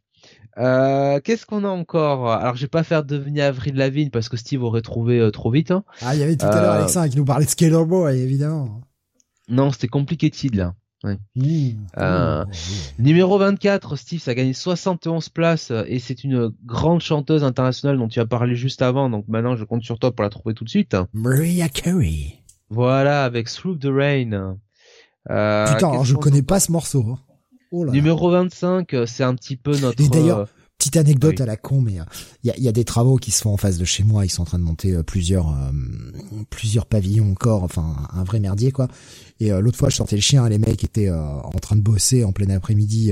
euh, 0.58 1.20
qu'est-ce 1.20 1.46
qu'on 1.46 1.64
a 1.64 1.70
encore? 1.70 2.32
Alors, 2.32 2.56
je 2.56 2.62
vais 2.62 2.68
pas 2.68 2.84
faire 2.84 3.04
devenir 3.04 3.46
Avril 3.46 3.76
Lavigne 3.76 4.10
parce 4.10 4.30
que 4.30 4.38
Steve 4.38 4.64
aurait 4.64 4.82
trouvé 4.82 5.20
euh, 5.20 5.32
trop 5.32 5.50
vite. 5.50 5.72
Hein. 5.72 5.84
Ah, 6.02 6.16
il 6.16 6.20
y 6.20 6.24
avait 6.24 6.36
tout 6.36 6.46
à 6.46 6.62
l'heure 6.62 6.74
euh, 6.74 6.80
Alexandre 6.80 7.10
qui 7.10 7.18
nous 7.18 7.26
parlait 7.26 7.46
de 7.46 7.50
Scaler 7.50 7.86
Boy, 7.86 8.20
évidemment. 8.20 8.82
Non, 9.50 9.72
c'était 9.72 9.88
Complicated 9.88 10.56
là. 10.56 10.76
Ouais. 11.04 11.18
Numéro 12.98 13.38
24, 13.38 13.98
Steve, 13.98 14.22
ça 14.22 14.32
a 14.32 14.34
gagné 14.36 14.54
71 14.54 15.28
places 15.28 15.74
et 15.88 16.00
c'est 16.00 16.24
une 16.24 16.54
grande 16.66 17.02
chanteuse 17.02 17.44
internationale 17.44 17.98
dont 17.98 18.08
tu 18.08 18.22
as 18.22 18.26
parlé 18.26 18.56
juste 18.56 18.82
avant. 18.82 19.10
Donc 19.10 19.28
maintenant, 19.28 19.58
je 19.58 19.66
compte 19.66 19.84
sur 19.84 20.00
toi 20.00 20.16
pour 20.16 20.24
la 20.24 20.30
trouver 20.30 20.56
tout 20.56 20.64
de 20.64 20.70
suite. 20.70 20.96
Maria 21.12 21.68
Carey. 21.68 22.38
Voilà, 22.70 23.26
avec 23.26 23.50
Through 23.50 23.80
the 23.80 23.90
Rain. 23.92 24.58
Putain, 25.26 26.04
je 26.04 26.16
connais 26.16 26.42
pas 26.42 26.62
ce 26.62 26.72
morceau. 26.72 27.06
Hein. 27.10 27.20
Oh 27.76 27.88
Numéro 27.88 28.30
25, 28.30 28.94
euh, 28.94 29.06
c'est 29.08 29.24
un 29.24 29.34
petit 29.34 29.56
peu 29.56 29.76
notre. 29.80 30.00
Et 30.00 30.08
d'ailleurs, 30.08 30.38
euh, 30.38 30.46
petite 30.78 30.96
anecdote 30.96 31.42
à 31.42 31.48
la 31.48 31.58
con, 31.58 31.82
mais 31.82 32.00
euh, 32.00 32.04
il 32.44 32.50
y, 32.50 32.52
a, 32.52 32.58
y, 32.60 32.68
a, 32.68 32.72
des 32.72 32.86
travaux 32.86 33.16
qui 33.18 33.32
se 33.32 33.42
font 33.42 33.52
en 33.52 33.58
face 33.58 33.80
de 33.80 33.84
chez 33.84 34.04
moi. 34.04 34.26
Ils 34.26 34.30
sont 34.30 34.44
en 34.44 34.46
train 34.46 34.60
de 34.60 34.64
monter 34.64 34.96
plusieurs 35.02 35.58
plusieurs 36.52 36.86
pavillons 36.86 37.32
encore, 37.32 37.64
enfin 37.64 37.96
un 38.14 38.24
vrai 38.24 38.40
merdier 38.40 38.72
quoi. 38.72 38.90
Et 39.40 39.50
l'autre 39.50 39.78
fois, 39.78 39.90
je 39.90 39.96
sortais 39.96 40.18
le 40.18 40.22
chien, 40.22 40.48
les 40.48 40.60
mecs 40.60 40.84
étaient 40.84 41.10
en 41.10 41.60
train 41.60 41.76
de 41.76 41.82
bosser 41.82 42.24
en 42.24 42.32
plein 42.32 42.50
après-midi. 42.52 43.12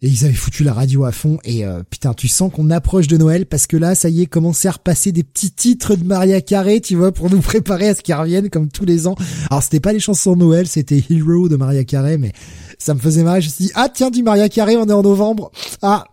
Et 0.00 0.08
ils 0.08 0.24
avaient 0.24 0.34
foutu 0.34 0.64
la 0.64 0.72
radio 0.72 1.04
à 1.04 1.12
fond 1.12 1.38
et 1.44 1.64
putain 1.90 2.14
tu 2.14 2.28
sens 2.28 2.52
qu'on 2.52 2.70
approche 2.70 3.08
de 3.08 3.16
Noël 3.16 3.46
parce 3.46 3.66
que 3.66 3.76
là 3.76 3.94
ça 3.94 4.08
y 4.08 4.22
est 4.22 4.26
commencer 4.26 4.68
à 4.68 4.72
repasser 4.72 5.10
des 5.10 5.24
petits 5.24 5.50
titres 5.50 5.96
de 5.96 6.04
Maria 6.04 6.40
Carey 6.40 6.80
tu 6.80 6.94
vois 6.94 7.10
pour 7.10 7.30
nous 7.30 7.40
préparer 7.42 7.88
à 7.88 7.94
ce 7.94 8.02
qu'ils 8.02 8.14
reviennent 8.14 8.48
comme 8.48 8.68
tous 8.68 8.84
les 8.84 9.08
ans 9.08 9.16
alors 9.50 9.62
c'était 9.62 9.80
pas 9.80 9.92
les 9.92 10.00
chansons 10.00 10.34
de 10.34 10.40
Noël 10.40 10.68
c'était 10.68 11.02
Hero 11.10 11.48
de 11.48 11.56
Maria 11.56 11.82
Carey 11.84 12.16
mais 12.16 12.32
ça 12.78 12.94
me 12.94 13.00
faisait 13.00 13.22
marrer. 13.22 13.40
Je 13.40 13.48
me 13.48 13.52
suis 13.52 13.64
dit, 13.66 13.72
ah 13.74 13.88
tiens, 13.92 14.10
du 14.10 14.22
Maria 14.22 14.48
Carré, 14.48 14.76
on 14.76 14.86
est 14.86 14.92
en 14.92 15.02
novembre. 15.02 15.50
Ah, 15.82 16.04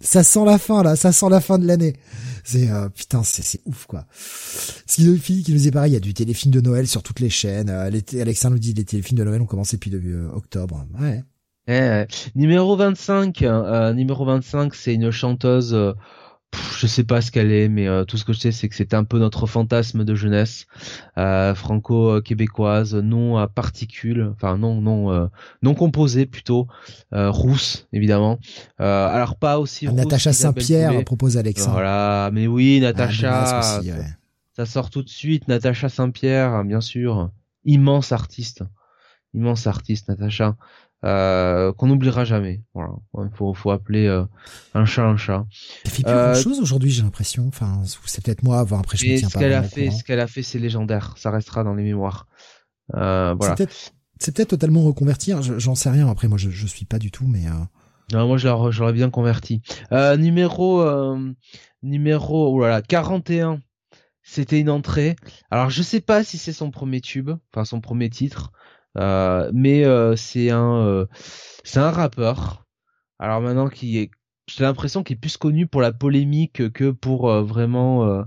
ça 0.00 0.22
sent 0.22 0.44
la 0.44 0.58
fin 0.58 0.82
là, 0.82 0.96
ça 0.96 1.12
sent 1.12 1.28
la 1.30 1.40
fin 1.40 1.58
de 1.58 1.66
l'année. 1.66 1.94
C'est 2.44 2.70
euh, 2.70 2.88
putain, 2.88 3.22
c'est 3.24 3.60
ouf 3.66 3.86
quoi. 3.86 4.06
Schizophile 4.86 5.44
qui 5.44 5.52
nous 5.52 5.58
dit 5.58 5.70
pareil, 5.70 5.92
il 5.92 5.94
y 5.94 5.96
a 5.96 6.00
du 6.00 6.14
téléfilm 6.14 6.52
de 6.52 6.60
Noël 6.60 6.86
sur 6.86 7.02
toutes 7.02 7.20
les 7.20 7.30
chaînes. 7.30 7.70
Euh, 7.70 7.90
Alexandre 8.20 8.54
nous 8.54 8.60
dit 8.60 8.72
les 8.72 8.84
téléfilms 8.84 9.18
de 9.18 9.24
Noël 9.24 9.40
ont 9.40 9.46
commencé 9.46 9.76
depuis 9.76 9.92
euh, 10.06 10.28
octobre. 10.32 10.84
Ouais. 10.98 11.22
Eh, 11.68 12.06
numéro 12.34 12.76
25, 12.76 13.42
euh, 13.42 13.92
numéro 13.92 14.24
25, 14.24 14.74
c'est 14.74 14.94
une 14.94 15.10
chanteuse 15.10 15.94
je 16.78 16.86
sais 16.86 17.04
pas 17.04 17.20
ce 17.20 17.30
qu'elle 17.30 17.52
est, 17.52 17.68
mais 17.68 17.88
euh, 17.88 18.04
tout 18.04 18.16
ce 18.16 18.24
que 18.24 18.32
je 18.32 18.38
sais, 18.38 18.52
c'est 18.52 18.68
que 18.68 18.74
c'est 18.74 18.94
un 18.94 19.04
peu 19.04 19.18
notre 19.18 19.46
fantasme 19.46 20.04
de 20.04 20.14
jeunesse 20.14 20.66
euh, 21.18 21.54
franco-québécoise, 21.54 22.94
non 22.94 23.36
à 23.36 23.48
particules, 23.48 24.30
enfin 24.32 24.56
non 24.56 24.80
non 24.80 25.12
euh, 25.12 25.26
non 25.62 25.74
composée 25.74 26.26
plutôt, 26.26 26.66
rousse 27.12 27.86
évidemment. 27.92 28.38
alors 28.78 29.36
pas 29.36 29.58
aussi. 29.58 29.86
Ah, 29.86 29.92
Natacha 29.92 30.32
Saint-Pierre 30.32 31.04
propose 31.04 31.36
Alexandre. 31.36 31.72
Voilà, 31.72 32.30
mais 32.32 32.46
oui, 32.46 32.80
Natacha. 32.80 33.82
Ça 34.56 34.66
sort 34.66 34.90
tout 34.90 35.04
de 35.04 35.08
suite, 35.08 35.46
Natacha 35.46 35.88
Saint-Pierre, 35.88 36.64
bien 36.64 36.80
sûr, 36.80 37.30
immense 37.64 38.10
artiste, 38.10 38.64
immense 39.32 39.68
artiste, 39.68 40.08
Natacha 40.08 40.56
euh, 41.04 41.72
qu'on 41.72 41.86
n'oubliera 41.86 42.24
jamais. 42.24 42.62
Voilà, 42.74 42.90
il 43.18 43.36
faut, 43.36 43.54
faut 43.54 43.70
appeler 43.70 44.06
euh, 44.06 44.24
un 44.74 44.84
chat 44.84 45.04
un 45.04 45.16
chat. 45.16 45.46
Elle 45.84 45.90
fait 45.90 46.02
plus 46.02 46.12
euh, 46.12 46.32
grand 46.32 46.42
chose 46.42 46.60
aujourd'hui, 46.60 46.90
j'ai 46.90 47.02
l'impression. 47.02 47.46
Enfin, 47.48 47.82
c'est 48.06 48.24
peut-être 48.24 48.42
moi, 48.42 48.58
avoir 48.58 48.80
après 48.80 48.96
je 48.96 49.06
me 49.06 49.18
tiens 49.18 49.28
ce 49.28 49.38
qu'elle 49.38 49.52
a 49.52 49.62
fait, 49.62 49.90
ce 49.90 50.02
qu'elle 50.02 50.20
a 50.20 50.26
fait, 50.26 50.42
c'est 50.42 50.58
légendaire. 50.58 51.14
Ça 51.16 51.30
restera 51.30 51.64
dans 51.64 51.74
les 51.74 51.84
mémoires. 51.84 52.26
Euh, 52.94 53.34
voilà. 53.38 53.54
C'est 54.20 54.34
peut-être 54.34 54.50
totalement 54.50 54.82
reconverti. 54.82 55.32
Hein, 55.32 55.40
j'en 55.42 55.76
sais 55.76 55.90
rien. 55.90 56.08
Après, 56.08 56.26
moi, 56.26 56.38
je, 56.38 56.50
je 56.50 56.66
suis 56.66 56.86
pas 56.86 56.98
du 56.98 57.10
tout, 57.10 57.26
mais. 57.28 57.44
Non, 58.12 58.26
moi, 58.26 58.36
j'aurais 58.38 58.92
bien 58.92 59.10
converti. 59.10 59.62
numéro 60.18 60.82
numéro 61.82 62.52
oh 62.52 62.60
là 62.60 62.68
là, 62.68 62.82
41. 62.82 63.60
C'était 64.30 64.60
une 64.60 64.68
entrée. 64.68 65.16
Alors, 65.50 65.70
je 65.70 65.82
sais 65.82 66.02
pas 66.02 66.22
si 66.22 66.36
c'est 66.36 66.52
son 66.52 66.70
premier 66.70 67.00
tube, 67.00 67.30
enfin 67.50 67.64
son 67.64 67.80
premier 67.80 68.10
titre. 68.10 68.52
Euh, 68.98 69.50
mais 69.54 69.84
euh, 69.84 70.16
c'est 70.16 70.50
un 70.50 70.78
euh, 70.78 71.06
c'est 71.62 71.78
un 71.78 71.90
rappeur 71.90 72.64
alors 73.20 73.40
maintenant 73.40 73.68
qui 73.68 73.98
est, 73.98 74.10
j'ai 74.48 74.64
l'impression 74.64 75.02
qu'il 75.02 75.16
est 75.16 75.20
plus 75.20 75.36
connu 75.36 75.66
pour 75.66 75.80
la 75.80 75.92
polémique 75.92 76.72
que 76.72 76.90
pour 76.90 77.30
vraiment, 77.42 78.24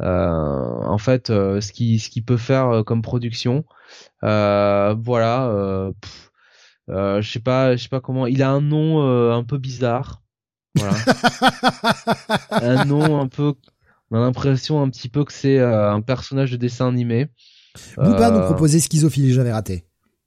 en 0.00 0.98
fait, 0.98 1.28
ce 1.28 1.72
qui 1.72 2.00
ce 2.00 2.10
qu'il 2.10 2.24
peut 2.24 2.36
faire 2.36 2.82
comme 2.84 3.00
production. 3.00 3.64
voilà. 4.22 5.92
je 6.88 7.20
sais 7.22 7.38
pas, 7.38 7.76
je 7.76 7.82
sais 7.84 7.88
pas 7.88 8.00
comment. 8.00 8.26
Il 8.26 8.42
a 8.42 8.50
un 8.50 8.60
nom 8.60 9.00
un 9.32 9.44
peu 9.44 9.56
bizarre. 9.56 10.20
Voilà. 10.74 10.96
un 12.50 12.84
nom 12.84 13.20
un 13.20 13.28
peu. 13.28 13.54
On 14.10 14.18
a 14.18 14.20
l'impression 14.20 14.82
un 14.82 14.90
petit 14.90 15.08
peu 15.08 15.24
que 15.24 15.32
c'est 15.32 15.60
un 15.60 16.00
personnage 16.00 16.50
de 16.50 16.56
dessin 16.56 16.88
animé. 16.88 17.28
Booba 17.96 18.32
nous 18.32 18.40
proposait 18.40 18.80
Schizophilie, 18.80 19.32
j'avais 19.32 19.52
raté. 19.52 19.86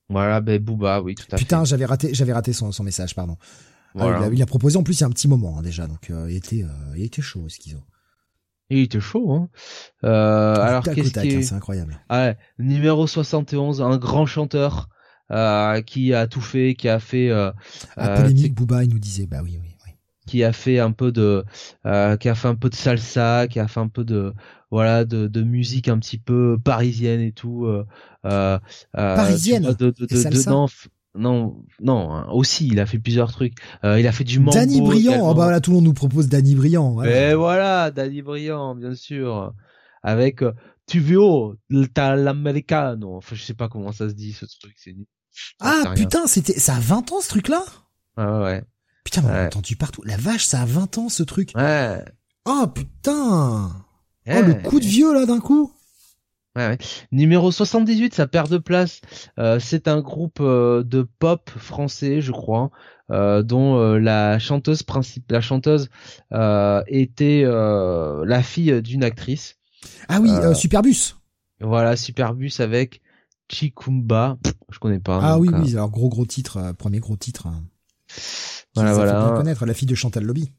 Voilà, 0.09 0.41
ben 0.41 0.61
Booba, 0.61 1.01
oui, 1.01 1.15
tout 1.15 1.25
à 1.31 1.38
fait. 1.38 1.43
Putain, 1.43 1.65
j'avais 1.65 1.85
raté, 1.85 2.13
j'avais 2.13 2.34
raté 2.34 2.53
son, 2.53 2.71
son 2.71 2.84
message, 2.84 3.13
pardon. 3.15 3.38
Ah, 3.99 4.29
il, 4.31 4.41
a, 4.41 4.45
proposé 4.45 4.77
en 4.77 4.84
plus 4.84 4.99
il 4.99 5.01
y 5.01 5.03
a 5.03 5.07
un 5.07 5.11
petit 5.11 5.27
moment 5.27 5.57
hein, 5.57 5.63
déjà, 5.63 5.88
donc 5.88 6.11
euh, 6.11 6.29
il 6.29 6.35
était, 6.35 6.63
euh, 6.63 6.95
il 6.95 7.03
était 7.03 7.21
chaud, 7.21 7.49
Schizo. 7.49 7.79
Il 8.69 8.79
était 8.79 8.99
chaud, 8.99 9.31
hein. 9.31 9.49
Euh, 10.03 10.55
alors 10.55 10.84
qu'est-ce 10.84 11.19
qui 11.19 11.35
hein, 11.35 11.41
c'est 11.41 11.55
incroyable. 11.55 11.99
Ah 12.09 12.25
ouais, 12.25 12.38
numéro 12.59 13.07
71, 13.07 13.81
un 13.81 13.97
grand 13.97 14.25
chanteur 14.25 14.89
euh, 15.31 15.81
qui 15.81 16.13
a 16.13 16.27
tout 16.27 16.41
fait, 16.41 16.75
qui 16.75 16.88
a 16.88 16.99
fait. 16.99 17.29
Euh, 17.29 17.51
ah, 17.97 18.21
polémique, 18.21 18.53
Booba, 18.53 18.84
il 18.84 18.89
nous 18.89 18.99
disait, 18.99 19.25
bah 19.25 19.39
oui, 19.43 19.57
oui, 19.61 19.75
oui. 19.85 19.91
Qui 20.25 20.43
a 20.43 20.53
fait 20.53 20.79
un 20.79 20.91
peu 20.91 21.11
de, 21.11 21.43
euh, 21.85 22.17
qui 22.17 22.29
a 22.29 22.35
fait 22.35 22.47
un 22.47 22.55
peu 22.55 22.69
de 22.69 22.75
salsa, 22.75 23.47
qui 23.47 23.59
a 23.59 23.67
fait 23.67 23.79
un 23.79 23.88
peu 23.88 24.03
de, 24.03 24.34
voilà, 24.72 25.06
de, 25.06 25.27
de 25.27 25.41
musique 25.44 25.88
un 25.88 25.98
petit 25.99 26.18
peu 26.18 26.57
parisienne 26.64 27.22
et 27.22 27.31
tout. 27.31 27.65
Euh, 27.65 27.85
euh, 28.26 28.60
parisienne. 28.94 29.64
de, 29.64 29.89
de, 29.91 30.06
de, 30.06 30.49
non, 30.49 30.68
non, 31.15 31.64
non, 31.81 32.14
hein, 32.14 32.27
aussi, 32.31 32.68
il 32.68 32.80
a 32.80 32.85
fait 32.85 32.99
plusieurs 32.99 33.31
trucs. 33.31 33.53
Euh, 33.84 33.99
il 33.99 34.07
a 34.07 34.11
fait 34.11 34.23
du 34.23 34.39
mambo. 34.39 34.52
Danny 34.53 34.81
Briand, 34.81 35.30
oh 35.30 35.34
bah 35.34 35.49
là, 35.49 35.61
tout 35.61 35.72
le 35.72 35.76
monde 35.76 35.85
nous 35.85 35.94
propose 35.94 36.27
Danny 36.27 36.56
Briand. 36.56 36.91
Voilà. 36.91 37.35
voilà, 37.35 37.91
Danny 37.91 38.22
Briand, 38.22 38.76
bien 38.76 38.94
sûr. 38.94 39.53
Avec 40.03 40.41
euh, 40.44 40.53
Tuvio, 40.85 41.56
t'as 41.94 42.15
l'americano. 42.15 43.15
Enfin, 43.18 43.35
je 43.35 43.44
sais 43.44 43.53
pas 43.53 43.68
comment 43.68 43.91
ça 43.91 44.10
se 44.10 44.14
dit, 44.14 44.34
ce 44.34 44.45
truc. 44.45 44.73
C'est 44.77 44.95
Ah, 45.60 45.94
putain, 45.95 46.27
c'était, 46.27 46.60
ça 46.60 46.76
a 46.76 46.80
20 46.80 47.11
ans, 47.11 47.22
ce 47.22 47.30
truc-là? 47.30 47.64
Ah 48.15 48.41
ouais. 48.44 48.64
Putain, 49.03 49.23
on 49.26 49.30
a 49.30 49.45
entendu 49.45 49.76
partout. 49.76 50.03
La 50.03 50.18
vache, 50.18 50.45
ça 50.45 50.61
a 50.61 50.65
20 50.65 50.98
ans, 50.98 51.10
ce 51.10 51.23
truc. 51.23 51.52
Ouais. 51.56 52.03
Oh, 52.45 52.68
putain. 52.68 53.72
Oh, 54.27 54.41
le 54.45 54.53
coup 54.55 54.79
de 54.79 54.85
vieux, 54.85 55.13
là, 55.13 55.25
d'un 55.25 55.39
coup. 55.39 55.71
Numéro 57.11 57.51
78, 57.51 58.13
ça 58.13 58.27
perd 58.27 58.49
de 58.49 58.57
place. 58.57 59.01
Euh, 59.39 59.59
c'est 59.59 59.87
un 59.87 60.01
groupe 60.01 60.39
euh, 60.39 60.83
de 60.83 61.07
pop 61.19 61.49
français, 61.57 62.21
je 62.21 62.31
crois, 62.31 62.71
euh, 63.11 63.43
dont 63.43 63.95
la 63.95 64.39
chanteuse 64.39 64.83
principale, 64.83 65.37
la 65.37 65.41
chanteuse 65.41 65.89
était 66.87 67.43
la 67.43 68.43
fille 68.43 68.81
d'une 68.81 69.03
actrice. 69.03 69.55
Ah 70.09 70.19
oui, 70.19 70.31
Superbus. 70.55 71.15
Voilà, 71.59 71.95
Superbus 71.95 72.53
avec 72.59 73.01
Chikumba. 73.49 74.37
Je 74.69 74.79
connais 74.79 74.99
pas. 74.99 75.19
Ah 75.21 75.39
oui, 75.39 75.49
oui, 75.53 75.73
alors 75.73 75.89
gros 75.89 76.09
gros 76.09 76.25
titre, 76.25 76.73
premier 76.77 76.99
gros 76.99 77.15
titre. 77.15 77.47
Voilà, 78.75 78.93
voilà. 78.93 79.33
connaître 79.35 79.65
la 79.65 79.73
fille 79.73 79.87
de 79.87 79.95
Chantal 79.95 80.23
Lobby. 80.23 80.51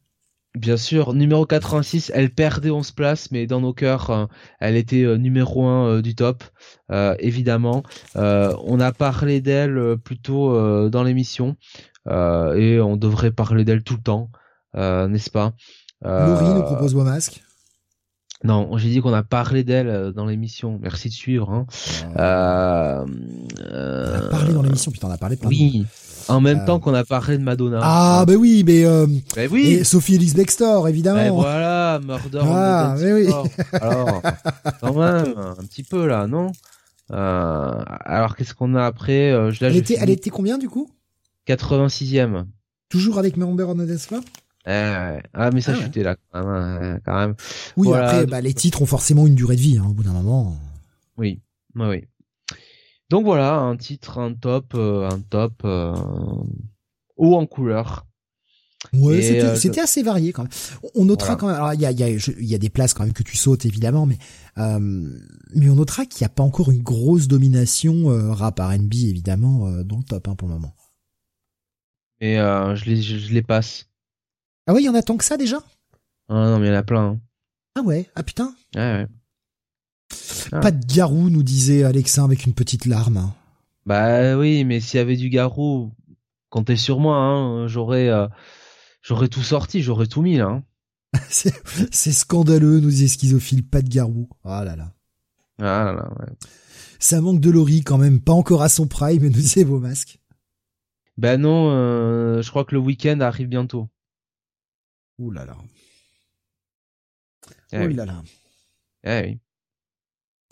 Bien 0.59 0.77
sûr, 0.77 1.15
numéro 1.15 1.47
86, 1.47 2.11
elle 2.13 2.31
perdait 2.31 2.71
11 2.71 2.91
places, 2.91 3.31
mais 3.31 3.47
dans 3.47 3.61
nos 3.61 3.73
cœurs, 3.73 4.11
euh, 4.11 4.27
elle 4.59 4.75
était 4.75 5.05
euh, 5.05 5.17
numéro 5.17 5.65
1 5.67 5.87
euh, 5.87 6.03
du 6.03 6.17
top, 6.17 6.43
évidemment. 7.21 7.85
on 8.17 8.81
a 8.81 8.93
parlé 8.93 9.41
d'elle 9.41 9.97
plutôt 10.03 10.89
dans 10.89 11.03
l'émission, 11.05 11.57
et 12.11 12.81
on 12.81 12.97
devrait 12.97 13.31
parler 13.31 13.65
d'elle 13.65 13.85
tout 13.85 13.95
le 13.95 14.03
temps, 14.03 14.31
n'est-ce 14.75 15.31
pas? 15.31 15.53
Propose. 16.03 17.48
Non, 18.45 18.79
j'ai 18.79 18.89
dit 18.89 19.01
qu'on 19.01 19.13
a 19.13 19.23
parlé 19.23 19.65
d'elle 19.65 20.13
dans 20.15 20.27
l'émission. 20.27 20.79
Merci 20.81 21.09
de 21.09 21.15
suivre. 21.15 21.51
Hein. 21.51 21.67
On 22.15 22.21
a 22.21 23.05
parlé 24.31 24.55
dans 24.55 24.63
l'émission, 24.63 24.93
putain, 24.93 25.09
on 25.09 25.13
a 25.13 25.19
parlé 25.19 25.37
plein 25.37 25.49
Oui. 25.49 25.85
En 26.29 26.41
même 26.41 26.65
temps 26.67 26.77
euh. 26.77 26.79
qu'on 26.79 26.95
a 26.95 27.05
parlé 27.05 27.39
de 27.39 27.43
Madonna. 27.43 27.81
Ah, 27.83 28.25
ben 28.27 28.37
oui, 28.37 28.63
mais 28.65 28.85
euh, 28.85 29.07
ben 29.35 29.49
oui. 29.51 29.67
Et 29.67 29.85
Sophie 29.85 30.17
Elise 30.17 30.35
Bextor, 30.35 30.87
évidemment. 30.87 31.19
Ben 31.19 31.33
voilà, 31.33 32.01
Murder 32.05 32.41
ah, 32.43 32.95
mais 32.99 33.13
oui. 33.13 33.29
alors, 33.73 34.23
quand 34.81 34.95
même, 34.95 35.35
un 35.39 35.65
petit 35.65 35.83
peu 35.83 36.07
là, 36.07 36.27
non? 36.27 36.53
Euh, 37.11 37.83
Alors, 38.05 38.37
qu'est-ce 38.37 38.55
qu'on 38.55 38.75
a 38.75 38.85
après 38.85 39.33
euh, 39.33 39.51
je, 39.51 39.65
Elle 39.65 39.77
était, 39.77 39.97
elle 39.99 40.11
était 40.11 40.31
combien 40.31 40.59
du 40.59 40.69
coup? 40.69 40.91
86e. 41.49 42.45
Toujours 42.91 43.19
avec 43.19 43.39
Member 43.39 43.69
on 43.69 43.77
the 43.77 43.99
ah 44.67 45.51
mais 45.53 45.61
ça 45.61 45.73
ah, 45.75 45.83
chutait 45.83 46.03
là 46.03 46.17
quand 46.33 46.47
même, 46.47 47.01
quand 47.05 47.15
même. 47.15 47.35
Oui 47.77 47.89
après 47.93 48.27
bah, 48.27 48.41
les 48.41 48.55
titres 48.55 48.83
ont 48.83 48.87
forcément 48.87 49.27
une 49.27 49.35
durée 49.35 49.57
de 49.57 49.61
vie 49.61 49.79
hein, 49.79 49.87
au 49.89 49.95
bout 49.95 50.03
d'un 50.03 50.13
moment. 50.13 50.57
Oui, 51.17 51.41
oui, 51.75 51.87
oui. 51.87 52.05
Donc 53.11 53.25
voilà, 53.25 53.55
un 53.55 53.77
titre, 53.77 54.19
un 54.19 54.35
top, 54.35 54.73
euh, 54.75 55.09
un 55.09 55.21
top 55.21 55.63
euh, 55.65 55.95
haut 57.17 57.37
en 57.37 57.47
couleur. 57.47 58.07
Ouais, 58.93 59.43
euh, 59.43 59.57
c'était 59.57 59.81
assez 59.81 60.03
varié 60.03 60.33
quand 60.33 60.43
même. 60.43 60.53
On 60.95 61.07
notera 61.07 61.35
quand 61.35 61.49
même. 61.49 61.57
Alors 61.57 61.75
il 61.75 61.81
y 61.81 61.87
a, 61.87 61.91
y, 61.91 62.03
a, 62.05 62.09
y 62.09 62.55
a 62.55 62.59
des 62.59 62.71
places 62.71 62.95
quand 62.95 63.03
même 63.03 63.13
que 63.13 63.25
tu 63.25 63.37
sautes 63.37 63.67
évidemment, 63.67 64.07
mais 64.07 64.19
mais 64.57 65.69
on 65.69 65.75
notera 65.75 66.05
qu'il 66.05 66.23
n'y 66.23 66.27
a 66.27 66.35
pas 66.35 66.43
encore 66.43 66.71
une 66.71 66.83
grosse 66.83 67.27
domination 67.27 68.07
rap 68.33 68.61
R&B 68.61 68.95
évidemment 68.95 69.71
dans 69.83 69.99
le 69.99 70.05
top 70.05 70.29
hein, 70.29 70.37
pour 70.37 70.49
le 70.49 70.55
moment. 70.55 70.75
Et 72.21 72.37
je 72.37 72.85
les 72.85 73.03
je, 73.03 73.33
les 73.33 73.43
passe. 73.43 73.89
Ah 74.69 74.75
ouais, 74.75 74.83
il 74.83 74.85
y 74.85 74.89
en 74.91 74.95
a 74.95 75.03
tant 75.03 75.17
que 75.17 75.25
ça 75.25 75.39
déjà 75.39 75.63
Ah 76.29 76.35
non, 76.35 76.59
mais 76.59 76.67
il 76.67 76.71
y 76.71 76.73
en 76.75 76.79
a 76.79 76.83
plein. 76.83 77.07
Hein. 77.07 77.21
Ah 77.75 77.81
ouais, 77.81 78.07
ah 78.15 78.23
putain. 78.23 78.55
Ouais 78.77 78.81
ouais. 78.81 79.07
Ah. 80.53 80.61
Pas 80.61 80.71
de 80.71 80.85
garou, 80.87 81.31
nous 81.31 81.43
disait 81.43 81.85
Alexin 81.85 82.25
avec 82.25 82.45
une 82.45 82.53
petite 82.53 82.85
larme. 82.85 83.33
Bah 83.87 84.37
oui, 84.37 84.65
mais 84.65 84.81
s'il 84.81 84.99
y 84.99 85.01
avait 85.01 85.17
du 85.17 85.31
garou, 85.31 85.93
comptez 86.51 86.77
sur 86.77 87.01
moi, 87.01 87.17
hein, 87.17 87.67
j'aurais, 87.67 88.09
euh, 88.09 88.29
j'aurais 89.01 89.29
tout 89.29 89.43
sorti, 89.43 89.83
j'aurais 89.83 90.07
tout 90.07 90.21
mis 90.21 90.37
là. 90.37 90.49
Hein. 90.49 90.65
c'est 91.31 92.13
scandaleux, 92.13 92.81
nous 92.81 92.91
disait 92.91 93.09
Schizophile, 93.09 93.67
pas 93.67 93.81
de 93.81 93.89
garou. 93.89 94.29
Ah 94.45 94.65
là 94.67 94.77
là. 94.77 94.93
Ah 95.61 95.85
là 95.85 95.93
là, 95.95 96.11
ouais. 96.21 96.35
Ça 96.99 97.23
manque 97.23 97.41
de 97.41 97.51
Laurie 97.51 97.81
quand 97.81 97.97
même, 97.97 98.21
pas 98.21 98.35
encore 98.35 98.61
à 98.61 98.69
son 98.69 98.87
prime, 98.87 99.23
nous 99.23 99.31
disait 99.31 99.65
vos 99.65 99.79
masques. 99.79 100.19
Ben 101.17 101.41
non, 101.41 101.71
euh, 101.71 102.43
je 102.43 102.51
crois 102.51 102.67
que 102.67 102.75
le 102.75 102.83
week-end 102.83 103.21
arrive 103.21 103.49
bientôt. 103.49 103.89
Ouh 105.19 105.31
là 105.31 105.45
là. 105.45 105.57
Eh 107.73 107.79
oh 107.79 107.89
là 107.89 108.07
là. 108.07 108.23
Eh 109.05 109.21
oui 109.23 109.41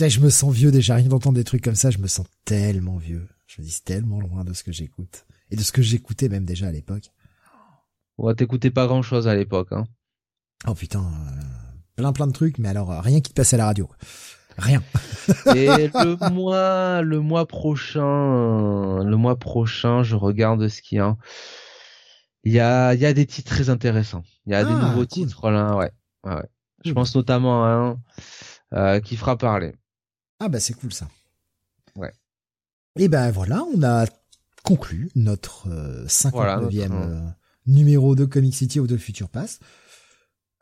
je 0.01 0.21
me 0.21 0.31
sens 0.31 0.53
vieux 0.53 0.71
déjà, 0.71 0.97
rien 0.97 1.09
d'entendre 1.09 1.37
des 1.37 1.45
trucs 1.45 1.63
comme 1.63 1.75
ça, 1.75 1.91
je 1.91 1.99
me 1.99 2.07
sens 2.07 2.27
tellement 2.45 2.97
vieux. 2.97 3.27
Je 3.47 3.61
me 3.63 3.67
dis 3.67 3.81
tellement 3.83 4.21
loin 4.21 4.45
de 4.45 4.53
ce 4.53 4.63
que 4.63 4.73
j'écoute. 4.73 5.25
Et 5.51 5.57
de 5.57 5.63
ce 5.63 5.73
que 5.73 5.83
j'écoutais 5.83 6.29
même 6.29 6.45
déjà 6.45 6.67
à 6.67 6.73
l'époque. 6.73 7.11
Ouais, 8.19 8.35
t'écoutais 8.35 8.71
pas 8.71 8.87
grand 8.87 9.03
chose 9.03 9.29
à 9.29 9.35
l'époque, 9.35 9.69
hein. 9.73 9.85
Oh 10.67 10.75
putain, 10.75 11.01
euh, 11.01 11.43
plein 11.97 12.13
plein 12.13 12.27
de 12.27 12.33
trucs, 12.33 12.59
mais 12.59 12.69
alors 12.69 12.91
euh, 12.91 13.01
rien 13.01 13.21
qui 13.21 13.31
te 13.31 13.35
passait 13.35 13.57
à 13.57 13.59
la 13.59 13.67
radio. 13.67 13.89
Rien. 14.59 14.83
Et 15.55 15.89
le 15.89 16.31
mois, 16.31 17.03
le 17.03 17.21
mois 17.21 17.47
prochain, 17.47 19.05
le 19.05 19.17
mois 19.17 19.39
prochain, 19.39 20.03
je 20.03 20.17
regarde 20.17 20.67
ce 20.69 20.81
qu'il 20.81 20.97
y 20.97 21.01
a. 21.01 21.17
Il 22.47 22.53
y 22.53 22.61
a, 22.61 22.95
il 22.95 23.01
y 23.01 23.07
a 23.07 23.13
des 23.13 23.27
titres 23.27 23.53
très 23.53 23.71
intéressants. 23.71 24.23
Il 24.47 24.53
y 24.53 24.55
a 24.55 24.63
des 24.63 24.71
ah, 24.73 24.89
nouveaux 24.89 25.05
titres 25.05 25.51
là, 25.51 25.75
ouais. 25.75 25.91
ouais, 26.25 26.45
Je 26.85 26.93
pense 26.93 27.13
notamment 27.17 27.65
à 27.65 27.69
un 27.71 27.99
euh, 28.73 29.01
qui 29.01 29.17
fera 29.17 29.37
parler. 29.37 29.75
Ah 30.39 30.49
bah 30.49 30.61
c'est 30.61 30.75
cool 30.75 30.93
ça. 30.93 31.09
Ouais. 31.97 32.13
Et 32.97 33.09
ben 33.09 33.33
voilà, 33.33 33.65
on 33.75 33.83
a 33.83 34.07
conclu 34.63 35.11
notre 35.17 35.69
59e 36.07 36.93
euh, 36.93 36.95
euh, 36.95 37.21
numéro 37.67 38.15
de 38.15 38.25
Comic 38.25 38.55
City 38.55 38.79
ou 38.79 38.87
de 38.87 38.97
Future 38.97 39.29
Pass. 39.29 39.59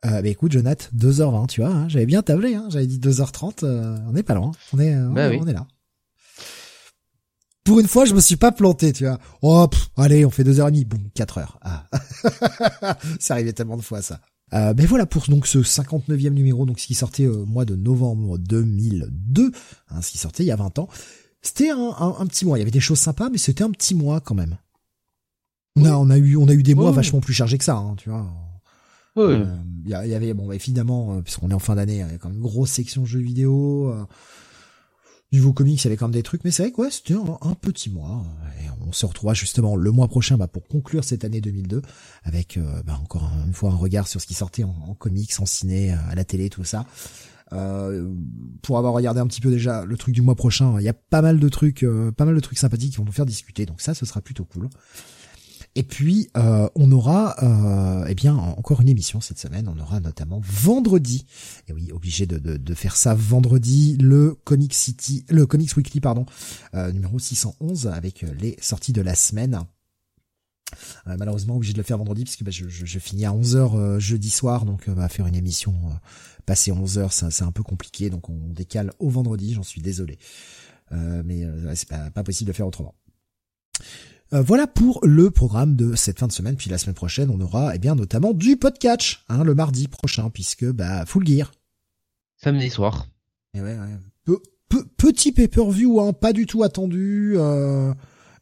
Euh, 0.06 0.22
bah 0.22 0.28
écoute, 0.28 0.52
Jonathan, 0.52 0.88
2h20, 0.96 1.48
tu 1.48 1.60
vois, 1.60 1.70
hein, 1.70 1.88
j'avais 1.90 2.06
bien 2.06 2.22
tablé, 2.22 2.54
hein, 2.54 2.66
j'avais 2.70 2.86
dit 2.86 2.98
2h30, 2.98 3.62
on 4.08 4.16
est 4.16 4.22
pas 4.22 4.34
loin, 4.34 4.52
on 4.72 4.78
est, 4.78 4.94
bah 4.94 5.28
on, 5.38 5.46
est 5.46 5.52
là. 5.52 5.66
Pour 7.64 7.80
une 7.80 7.88
fois, 7.88 8.04
je 8.04 8.14
me 8.14 8.20
suis 8.20 8.36
pas 8.36 8.52
planté, 8.52 8.92
tu 8.92 9.06
vois. 9.06 9.18
Oh, 9.40 9.66
allez, 9.96 10.26
on 10.26 10.30
fait 10.30 10.44
2h30, 10.44 10.84
boum, 10.84 11.08
4h. 11.16 11.46
Ah. 11.62 11.86
ça 13.18 13.34
arrivait 13.34 13.54
tellement 13.54 13.78
de 13.78 13.82
fois, 13.82 14.02
ça. 14.02 14.20
Euh, 14.52 14.74
ben 14.74 14.86
voilà 14.86 15.06
pour 15.06 15.24
donc 15.28 15.46
ce 15.46 15.58
59e 15.58 16.28
numéro, 16.28 16.66
donc 16.66 16.78
ce 16.78 16.86
qui 16.86 16.94
sortait 16.94 17.26
au 17.26 17.46
mois 17.46 17.64
de 17.64 17.74
novembre 17.74 18.38
2002, 18.38 19.50
hein, 19.88 20.02
ce 20.02 20.12
qui 20.12 20.18
sortait 20.18 20.44
il 20.44 20.46
y 20.46 20.52
a 20.52 20.56
20 20.56 20.78
ans. 20.78 20.88
C'était 21.40 21.70
un, 21.70 21.94
un, 21.98 22.26
petit 22.26 22.44
mois. 22.44 22.58
Il 22.58 22.60
y 22.60 22.62
avait 22.62 22.70
des 22.70 22.80
choses 22.80 22.98
sympas, 22.98 23.30
mais 23.30 23.38
c'était 23.38 23.64
un 23.64 23.70
petit 23.70 23.94
mois 23.94 24.20
quand 24.20 24.34
même. 24.34 24.56
On 25.76 25.84
a, 25.86 25.92
on 25.96 26.08
a 26.10 26.18
eu, 26.18 26.36
on 26.36 26.48
a 26.48 26.52
eu 26.52 26.62
des 26.62 26.74
mois 26.74 26.92
vachement 26.92 27.20
plus 27.20 27.34
chargés 27.34 27.58
que 27.58 27.64
ça, 27.64 27.76
hein, 27.76 27.96
tu 27.96 28.10
vois. 28.10 28.26
Euh, 29.16 29.44
il 29.84 29.90
y, 29.90 29.94
avait, 29.94 30.34
bon, 30.34 30.52
évidemment, 30.52 31.14
euh, 31.14 31.20
puisqu'on 31.20 31.50
est 31.50 31.54
en 31.54 31.58
fin 31.58 31.74
d'année, 31.74 31.94
il 31.94 31.98
y 31.98 32.02
a 32.02 32.18
quand 32.18 32.28
même 32.28 32.38
une 32.38 32.44
grosse 32.44 32.70
section 32.70 33.04
jeux 33.04 33.20
vidéo. 33.20 33.92
Niveau 35.34 35.52
comics, 35.52 35.82
il 35.82 35.84
y 35.84 35.88
avait 35.88 35.96
quand 35.96 36.06
même 36.06 36.12
des 36.12 36.22
trucs, 36.22 36.44
mais 36.44 36.52
c'est 36.52 36.62
vrai 36.62 36.70
que 36.70 36.80
ouais, 36.80 36.90
c'était 36.92 37.14
un, 37.14 37.54
petit 37.54 37.90
mois. 37.90 38.24
Et 38.62 38.68
on 38.86 38.92
se 38.92 39.04
retrouvera 39.04 39.34
justement 39.34 39.74
le 39.74 39.90
mois 39.90 40.06
prochain 40.06 40.36
bah, 40.36 40.46
pour 40.46 40.68
conclure 40.68 41.02
cette 41.02 41.24
année 41.24 41.40
2002 41.40 41.82
avec 42.22 42.56
bah, 42.86 43.00
encore 43.02 43.28
une 43.44 43.52
fois 43.52 43.72
un 43.72 43.74
regard 43.74 44.06
sur 44.06 44.20
ce 44.20 44.28
qui 44.28 44.34
sortait 44.34 44.62
en, 44.62 44.94
comics, 44.96 45.32
en 45.40 45.46
ciné, 45.46 45.90
à 45.90 46.14
la 46.14 46.24
télé, 46.24 46.50
tout 46.50 46.62
ça. 46.62 46.86
pour 47.50 48.78
avoir 48.78 48.92
regardé 48.92 49.18
un 49.18 49.26
petit 49.26 49.40
peu 49.40 49.50
déjà 49.50 49.84
le 49.84 49.96
truc 49.96 50.14
du 50.14 50.22
mois 50.22 50.36
prochain, 50.36 50.76
il 50.78 50.84
y 50.84 50.88
a 50.88 50.94
pas 50.94 51.20
mal 51.20 51.40
de 51.40 51.48
trucs, 51.48 51.84
pas 52.16 52.24
mal 52.24 52.36
de 52.36 52.40
trucs 52.40 52.58
sympathiques 52.58 52.92
qui 52.92 52.98
vont 52.98 53.04
nous 53.04 53.10
faire 53.10 53.26
discuter. 53.26 53.66
Donc 53.66 53.80
ça, 53.80 53.92
ce 53.92 54.06
sera 54.06 54.20
plutôt 54.20 54.44
cool. 54.44 54.68
Et 55.76 55.82
puis 55.82 56.30
euh, 56.36 56.68
on 56.76 56.92
aura 56.92 57.36
euh, 57.42 58.06
eh 58.08 58.14
bien 58.14 58.34
encore 58.36 58.80
une 58.80 58.88
émission 58.88 59.20
cette 59.20 59.38
semaine. 59.38 59.68
On 59.68 59.80
aura 59.80 60.00
notamment 60.00 60.40
vendredi. 60.42 61.26
Et 61.68 61.72
oui, 61.72 61.90
obligé 61.92 62.26
de, 62.26 62.38
de, 62.38 62.56
de 62.56 62.74
faire 62.74 62.96
ça 62.96 63.14
vendredi 63.14 63.96
le 64.00 64.34
Comic 64.44 64.72
City, 64.72 65.24
le 65.28 65.46
Comics 65.46 65.76
Weekly 65.76 66.00
pardon, 66.00 66.26
euh, 66.74 66.92
numéro 66.92 67.18
611 67.18 67.88
avec 67.88 68.24
les 68.40 68.56
sorties 68.60 68.92
de 68.92 69.02
la 69.02 69.14
semaine. 69.14 69.60
Euh, 71.06 71.16
malheureusement 71.18 71.56
obligé 71.56 71.72
de 71.72 71.78
le 71.78 71.84
faire 71.84 71.98
vendredi 71.98 72.24
puisque 72.24 72.42
bah, 72.42 72.50
je, 72.50 72.68
je, 72.68 72.84
je, 72.84 72.98
finis 72.98 73.26
à 73.26 73.30
11h 73.30 73.76
euh, 73.76 73.98
jeudi 74.00 74.30
soir 74.30 74.64
donc 74.64 74.88
va 74.88 75.08
faire 75.08 75.26
une 75.26 75.36
émission 75.36 75.74
passée 76.46 76.72
11h 76.72 77.30
c'est 77.30 77.44
un 77.44 77.52
peu 77.52 77.62
compliqué 77.62 78.10
donc 78.10 78.28
on 78.28 78.48
décale 78.48 78.90
au 78.98 79.08
vendredi 79.08 79.54
j'en 79.54 79.62
suis 79.62 79.82
désolé 79.82 80.18
mais 80.90 81.46
c'est 81.74 81.88
pas, 81.88 82.10
pas 82.10 82.24
possible 82.24 82.48
de 82.48 82.52
faire 82.52 82.66
autrement 82.66 82.94
euh, 84.34 84.42
voilà 84.42 84.66
pour 84.66 84.98
le 85.04 85.30
programme 85.30 85.76
de 85.76 85.94
cette 85.94 86.18
fin 86.18 86.26
de 86.26 86.32
semaine. 86.32 86.56
Puis 86.56 86.68
la 86.68 86.78
semaine 86.78 86.94
prochaine, 86.94 87.30
on 87.30 87.40
aura 87.40 87.74
eh 87.74 87.78
bien 87.78 87.94
notamment 87.94 88.32
du 88.32 88.56
podcast, 88.56 89.18
hein, 89.28 89.44
le 89.44 89.54
mardi 89.54 89.88
prochain, 89.88 90.30
puisque 90.30 90.64
bah 90.64 91.06
full 91.06 91.26
gear. 91.26 91.52
Samedi 92.36 92.68
soir. 92.68 93.06
Et 93.54 93.60
ouais, 93.60 93.76
ouais. 93.78 94.36
petit 94.96 95.32
pay-per-view, 95.32 96.00
hein, 96.00 96.12
pas 96.12 96.32
du 96.32 96.46
tout 96.46 96.64
attendu. 96.64 97.34
Euh, 97.36 97.94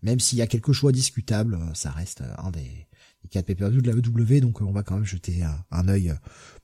même 0.02 0.18
s'il 0.18 0.38
y 0.38 0.42
a 0.42 0.46
quelques 0.46 0.72
choix 0.72 0.92
discutables, 0.92 1.54
euh, 1.54 1.74
ça 1.74 1.90
reste 1.90 2.22
un 2.38 2.50
des, 2.50 2.88
quatre 3.30 3.46
pay-per-view 3.46 3.82
de 3.82 3.90
la 3.90 3.96
EW, 3.96 4.40
donc 4.40 4.62
on 4.62 4.72
va 4.72 4.82
quand 4.82 4.94
même 4.94 5.04
jeter 5.04 5.42
un, 5.42 5.64
un 5.70 5.88
œil 5.88 6.14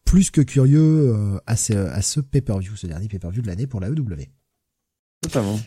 plus 0.05 0.31
que 0.31 0.41
curieux 0.41 1.39
à 1.47 1.55
ce, 1.55 1.75
à 1.75 2.01
ce 2.01 2.21
pay-per-view, 2.21 2.77
ce 2.77 2.87
dernier 2.87 3.09
pay-per-view 3.09 3.43
de 3.43 3.47
l'année 3.47 3.67
pour 3.67 3.81
la 3.81 3.89
EW. 3.89 4.27
Totalement. 5.21 5.59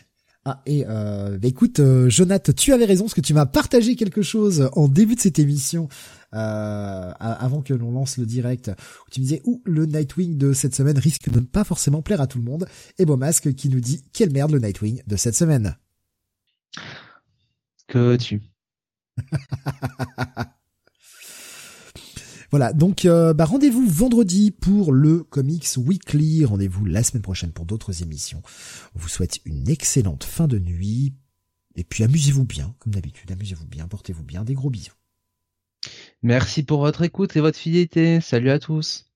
Ah 0.44 0.60
et 0.66 0.84
euh, 0.88 1.38
bah 1.38 1.46
écoute, 1.46 1.78
euh, 1.78 2.10
Jonathan, 2.10 2.52
tu 2.52 2.72
avais 2.72 2.84
raison 2.84 3.04
parce 3.04 3.14
que 3.14 3.20
tu 3.20 3.32
m'as 3.32 3.46
partagé 3.46 3.94
quelque 3.94 4.22
chose 4.22 4.68
en 4.72 4.88
début 4.88 5.14
de 5.14 5.20
cette 5.20 5.38
émission, 5.38 5.88
euh, 6.34 7.12
avant 7.20 7.62
que 7.62 7.72
l'on 7.72 7.92
lance 7.92 8.18
le 8.18 8.26
direct, 8.26 8.68
où 8.68 9.10
tu 9.10 9.20
me 9.20 9.24
disais 9.24 9.40
où 9.44 9.62
le 9.64 9.86
Nightwing 9.86 10.36
de 10.38 10.52
cette 10.52 10.74
semaine 10.74 10.98
risque 10.98 11.30
de 11.30 11.38
ne 11.38 11.44
pas 11.44 11.62
forcément 11.62 12.02
plaire 12.02 12.20
à 12.20 12.26
tout 12.26 12.38
le 12.38 12.44
monde. 12.44 12.66
Et 12.98 13.04
bon 13.04 13.16
masque 13.16 13.54
qui 13.54 13.68
nous 13.68 13.80
dit 13.80 14.02
quelle 14.12 14.32
merde 14.32 14.50
le 14.50 14.58
Nightwing 14.58 15.02
de 15.06 15.16
cette 15.16 15.36
semaine. 15.36 15.76
Que 17.86 18.16
tu. 18.16 18.42
Voilà, 22.52 22.74
donc 22.74 23.06
euh, 23.06 23.32
bah, 23.32 23.46
rendez-vous 23.46 23.88
vendredi 23.88 24.50
pour 24.50 24.92
le 24.92 25.22
Comics 25.22 25.78
Weekly. 25.78 26.44
Rendez-vous 26.44 26.84
la 26.84 27.02
semaine 27.02 27.22
prochaine 27.22 27.50
pour 27.50 27.64
d'autres 27.64 28.02
émissions. 28.02 28.42
On 28.94 28.98
vous 28.98 29.08
souhaite 29.08 29.40
une 29.46 29.70
excellente 29.70 30.22
fin 30.24 30.46
de 30.46 30.58
nuit. 30.58 31.14
Et 31.76 31.84
puis 31.84 32.04
amusez-vous 32.04 32.44
bien, 32.44 32.74
comme 32.78 32.92
d'habitude, 32.92 33.32
amusez-vous 33.32 33.66
bien, 33.66 33.88
portez-vous 33.88 34.22
bien, 34.22 34.44
des 34.44 34.52
gros 34.52 34.68
bisous. 34.68 34.92
Merci 36.22 36.62
pour 36.62 36.80
votre 36.80 37.00
écoute 37.00 37.34
et 37.36 37.40
votre 37.40 37.58
fidélité. 37.58 38.20
Salut 38.20 38.50
à 38.50 38.58
tous. 38.58 39.11